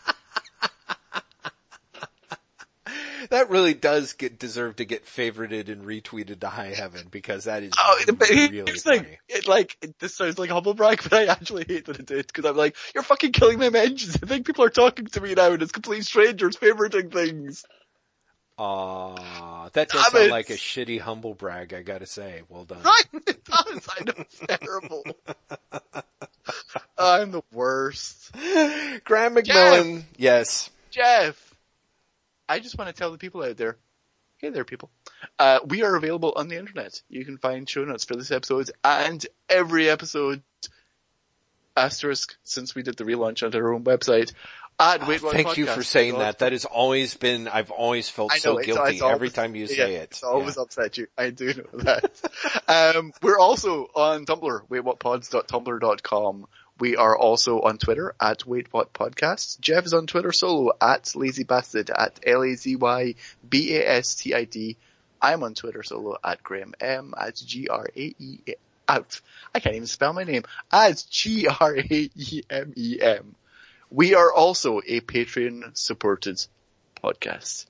That 3.38 3.51
really 3.51 3.75
does 3.75 4.14
get 4.14 4.40
deserve 4.40 4.77
to 4.77 4.85
get 4.85 5.06
favorited 5.06 5.69
and 5.69 5.85
retweeted 5.85 6.40
to 6.40 6.48
high 6.49 6.74
heaven 6.74 7.06
because 7.11 7.43
that 7.43 7.61
is 7.61 7.72
Oh, 7.77 7.99
really 8.07 8.17
thing. 8.17 9.03
funny. 9.03 9.19
It 9.30 9.48
like, 9.48 9.77
it, 9.80 9.99
this 9.99 10.16
sounds 10.16 10.40
like 10.40 10.49
humble 10.49 10.74
brag, 10.74 11.03
but 11.03 11.14
I 11.14 11.25
actually 11.27 11.66
hate 11.67 11.85
that 11.85 11.99
it 11.99 12.07
did, 12.07 12.33
cause 12.33 12.45
I'm 12.45 12.57
like, 12.57 12.75
you're 12.95 13.03
fucking 13.03 13.33
killing 13.33 13.59
my 13.59 13.69
mentions. 13.69 14.16
I 14.24 14.25
think 14.25 14.48
people 14.48 14.66
are 14.66 14.72
talking 14.72 15.06
to 15.06 15.22
me 15.22 15.35
now 15.35 15.51
and 15.51 15.61
it's 15.61 15.72
complete 15.72 16.03
strangers 16.06 16.56
favoriting 16.57 17.14
things. 17.14 17.64
Aw, 18.57 19.69
that 19.74 19.90
does 19.90 20.01
Damn 20.06 20.11
sound 20.14 20.24
it. 20.25 20.32
like 20.32 20.49
a 20.49 20.53
shitty 20.53 20.99
humble 20.99 21.35
brag. 21.35 21.75
I 21.75 21.83
gotta 21.83 22.07
say, 22.07 22.41
well 22.49 22.66
done. 22.66 22.82
Right? 22.82 23.06
It 23.27 23.43
does. 23.45 23.88
I 23.99 24.03
know 24.03 24.14
it's 24.17 24.40
terrible. 24.64 25.03
I'm 26.98 27.30
the 27.33 27.43
worst. 27.53 28.32
Graham 29.03 29.35
McMillan, 29.35 30.06
yes. 30.17 30.72
Jeff, 30.90 31.47
I 32.50 32.59
just 32.59 32.77
want 32.77 32.90
to 32.90 32.93
tell 32.98 33.11
the 33.11 33.17
people 33.17 33.43
out 33.43 33.58
there, 33.58 33.77
hey 34.38 34.50
there 34.50 34.64
people, 34.66 34.90
uh, 35.40 35.59
we 35.66 35.84
are 35.84 35.95
available 35.95 36.34
on 36.35 36.48
the 36.48 36.58
internet. 36.58 37.01
You 37.09 37.26
can 37.26 37.38
find 37.38 37.69
show 37.69 37.84
notes 37.84 38.06
for 38.06 38.16
this 38.16 38.32
episode 38.32 38.72
and 38.84 39.26
every 39.50 39.90
episode 39.90 40.42
asterisk 41.76 42.35
since 42.43 42.74
we 42.74 42.84
did 42.84 42.98
the 42.98 43.03
relaunch 43.03 43.43
onto 43.43 43.58
our 43.58 43.74
own 43.74 43.84
website 43.84 44.34
at 44.80 45.08
Wait 45.08 45.22
What 45.24 45.34
Thank 45.34 45.58
you 45.58 45.66
for 45.66 45.84
saying 45.84 46.19
that. 46.19 46.40
That 46.40 46.51
has 46.51 46.66
always 46.66 47.16
been, 47.16 47.48
I've 47.48 47.72
always 47.72 48.09
felt 48.09 48.32
know, 48.32 48.38
so 48.38 48.58
guilty 48.58 49.01
always- 49.01 49.01
every 49.01 49.30
time 49.30 49.56
you 49.56 49.66
yeah, 49.66 49.76
say 49.76 49.95
it. 49.95 50.03
It's 50.11 50.24
always 50.24 50.56
Yeah. 50.56 50.64
upset 50.64 50.98
you. 50.98 51.08
I 51.17 51.32
do 51.32 51.53
know 51.53 51.80
that. 51.84 52.11
um, 52.95 53.11
we're 53.22 53.40
also 53.40 53.88
on 53.95 54.26
Tumblr, 54.26 54.67
waitwhatpods.tumblr.com. 54.69 56.45
We 56.80 56.96
are 56.96 57.18
also 57.18 57.62
on 57.62 57.80
Twitter 57.80 58.14
at 58.22 58.46
Wait 58.46 58.68
What 58.72 58.94
Podcasts. 58.94 59.60
Jeff 59.60 59.86
is 59.86 59.96
on 59.96 60.06
Twitter 60.06 60.32
solo 60.32 60.74
at 60.80 61.06
lazybastard 61.16 61.90
at 61.90 62.20
L-A-Z-Y-B-A-S-T-I-D. 62.26 63.18
I'm 65.20 65.44
on 65.44 65.56
Twitter 65.56 65.82
solo 65.82 66.18
at 66.24 66.44
Graham 66.44 66.76
M 66.80 67.16
at 67.20 67.36
G-R-A-E 67.36 68.40
out. 68.88 69.20
I 69.54 69.60
can't 69.60 69.76
even 69.76 69.88
spell 69.88 70.14
my 70.14 70.24
name. 70.24 70.44
At 70.72 71.04
G-R-A-E-M-E-M. 71.10 72.16
We 73.90 74.16
are 74.16 74.32
also 74.34 74.80
a 74.80 75.02
Patreon 75.02 75.76
supported 75.76 76.46
podcast. 77.04 77.66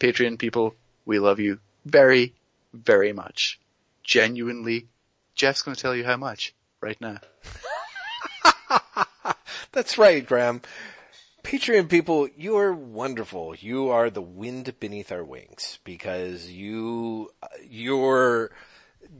Patreon 0.00 0.38
people, 0.38 0.74
we 1.04 1.18
love 1.18 1.38
you 1.38 1.60
very, 1.84 2.34
very 2.72 3.12
much. 3.12 3.60
Genuinely, 4.02 4.88
Jeff's 5.34 5.62
going 5.62 5.76
to 5.76 5.80
tell 5.80 5.94
you 5.94 6.04
how 6.04 6.16
much 6.16 6.52
right 6.80 7.00
now. 7.00 7.18
That's 9.72 9.98
right, 9.98 10.24
Graham. 10.24 10.62
Patreon 11.42 11.88
people, 11.88 12.28
you 12.36 12.56
are 12.56 12.72
wonderful. 12.72 13.54
You 13.54 13.90
are 13.90 14.08
the 14.08 14.22
wind 14.22 14.74
beneath 14.80 15.12
our 15.12 15.24
wings 15.24 15.78
because 15.84 16.50
you, 16.50 17.30
your 17.68 18.50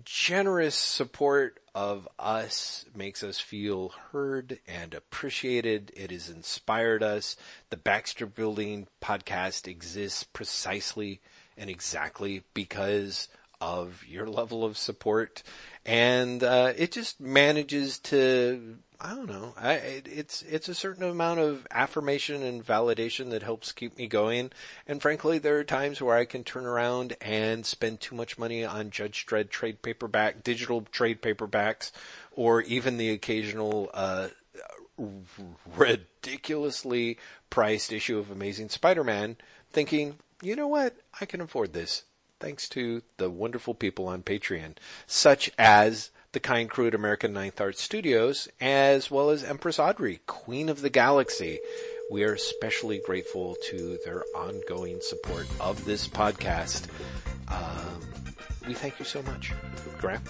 generous 0.04 0.74
support 0.74 1.60
of 1.74 2.08
us 2.18 2.86
makes 2.94 3.22
us 3.22 3.40
feel 3.40 3.90
heard 4.12 4.58
and 4.66 4.94
appreciated. 4.94 5.92
It 5.94 6.10
has 6.10 6.30
inspired 6.30 7.02
us. 7.02 7.36
The 7.70 7.76
Baxter 7.76 8.26
Building 8.26 8.86
podcast 9.02 9.68
exists 9.68 10.24
precisely 10.24 11.20
and 11.58 11.68
exactly 11.68 12.42
because 12.54 13.28
of 13.60 14.04
your 14.06 14.26
level 14.26 14.64
of 14.64 14.76
support 14.76 15.42
and 15.86 16.42
uh, 16.42 16.72
it 16.76 16.92
just 16.92 17.20
manages 17.20 17.98
to 17.98 18.76
I 19.00 19.14
don't 19.14 19.28
know. 19.28 19.54
I 19.56 19.72
it, 19.74 20.08
it's 20.08 20.42
it's 20.42 20.68
a 20.68 20.74
certain 20.74 21.02
amount 21.04 21.40
of 21.40 21.66
affirmation 21.70 22.42
and 22.42 22.64
validation 22.64 23.30
that 23.30 23.42
helps 23.42 23.72
keep 23.72 23.98
me 23.98 24.06
going. 24.06 24.50
And 24.86 25.02
frankly, 25.02 25.38
there 25.38 25.58
are 25.58 25.64
times 25.64 26.00
where 26.00 26.16
I 26.16 26.24
can 26.24 26.44
turn 26.44 26.64
around 26.64 27.16
and 27.20 27.66
spend 27.66 28.00
too 28.00 28.14
much 28.14 28.38
money 28.38 28.64
on 28.64 28.90
Judge 28.90 29.26
Dredd 29.26 29.50
trade 29.50 29.82
paperback, 29.82 30.42
digital 30.44 30.82
trade 30.82 31.20
paperbacks, 31.22 31.90
or 32.32 32.62
even 32.62 32.96
the 32.96 33.10
occasional 33.10 33.90
uh, 33.92 34.28
ridiculously 35.76 37.18
priced 37.50 37.92
issue 37.92 38.18
of 38.18 38.30
Amazing 38.30 38.68
Spider-Man, 38.68 39.36
thinking, 39.70 40.16
you 40.42 40.56
know 40.56 40.68
what, 40.68 40.96
I 41.20 41.26
can 41.26 41.40
afford 41.40 41.72
this 41.72 42.04
thanks 42.40 42.68
to 42.68 43.02
the 43.16 43.30
wonderful 43.30 43.74
people 43.74 44.06
on 44.06 44.22
Patreon, 44.22 44.74
such 45.06 45.50
as 45.58 46.10
the 46.34 46.40
kind 46.40 46.68
crew 46.68 46.88
at 46.88 46.94
American 46.94 47.32
Ninth 47.32 47.60
Art 47.60 47.78
Studios, 47.78 48.48
as 48.60 49.10
well 49.10 49.30
as 49.30 49.44
Empress 49.44 49.78
Audrey, 49.78 50.20
Queen 50.26 50.68
of 50.68 50.82
the 50.82 50.90
Galaxy. 50.90 51.60
We 52.10 52.24
are 52.24 52.34
especially 52.34 52.98
grateful 52.98 53.56
to 53.70 53.98
their 54.04 54.24
ongoing 54.36 54.98
support 55.00 55.46
of 55.60 55.84
this 55.84 56.06
podcast. 56.06 56.88
Um, 57.48 58.00
we 58.66 58.74
thank 58.74 58.98
you 58.98 59.04
so 59.04 59.22
much. 59.22 59.52
Graham? 59.98 60.22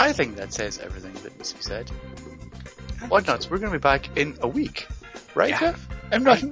I 0.00 0.12
think 0.12 0.36
that 0.36 0.52
says 0.52 0.78
everything 0.80 1.14
that 1.22 1.36
needs 1.36 1.52
to 1.52 1.56
be 1.56 1.62
said. 1.62 1.88
What 3.08 3.26
nuts? 3.26 3.48
We're 3.48 3.58
going 3.58 3.72
to 3.72 3.78
be 3.78 3.82
back 3.82 4.16
in 4.16 4.36
a 4.40 4.48
week, 4.48 4.88
right, 5.34 5.50
Yeah. 5.50 5.60
Jeff? 5.60 5.88
I'm 6.12 6.22
not. 6.22 6.42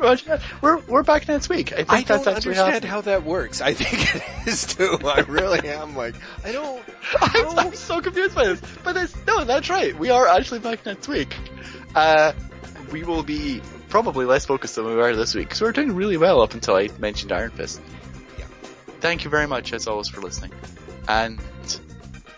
We're 0.61 0.78
we're 0.78 1.02
back 1.02 1.28
next 1.28 1.49
week. 1.49 1.73
I 1.73 1.77
think 1.77 1.91
I 1.91 2.02
that's 2.02 2.25
don't 2.25 2.35
understand 2.35 2.85
how 2.85 3.01
that 3.02 3.23
works. 3.23 3.61
I 3.61 3.75
think 3.75 4.15
it 4.17 4.49
is 4.49 4.67
too. 4.67 4.99
I 5.05 5.20
really 5.20 5.69
am 5.69 5.94
like, 5.94 6.15
I 6.44 6.52
don't. 6.52 6.83
I'm, 7.20 7.59
I'm 7.59 7.75
so 7.75 8.01
confused 8.01 8.35
by 8.35 8.47
this. 8.47 8.62
But 8.83 8.97
it's, 8.97 9.15
no, 9.27 9.44
that's 9.44 9.69
right. 9.70 9.97
We 9.97 10.11
are 10.11 10.27
actually 10.27 10.61
back 10.61 10.85
next 10.85 11.07
week. 11.07 11.36
Uh, 11.94 12.33
we 12.91 13.05
will 13.05 13.23
be 13.23 13.61
probably 13.89 14.25
less 14.25 14.47
focused 14.47 14.77
than 14.77 14.86
we 14.86 14.94
were 14.97 15.15
this 15.15 15.35
week 15.35 15.49
because 15.49 15.61
we're 15.61 15.73
doing 15.73 15.94
really 15.94 16.17
well 16.17 16.41
up 16.41 16.55
until 16.55 16.75
I 16.75 16.89
mentioned 16.99 17.31
Iron 17.31 17.51
Fist. 17.51 17.81
Yeah. 18.39 18.47
Thank 19.01 19.25
you 19.25 19.31
very 19.31 19.47
much 19.47 19.73
as 19.73 19.86
always 19.86 20.09
for 20.09 20.23
listening. 20.23 20.52
And 21.07 21.39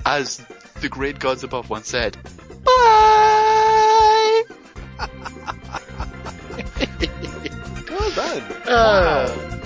as 0.05 0.45
the 0.81 0.89
great 0.89 1.21
gods 1.21 1.45
above 1.45 1.71
once 1.71 1.89
said, 1.89 2.17
bye! 2.65 3.34
Well 8.17 8.41
done. 8.41 8.69
Uh, 8.69 9.64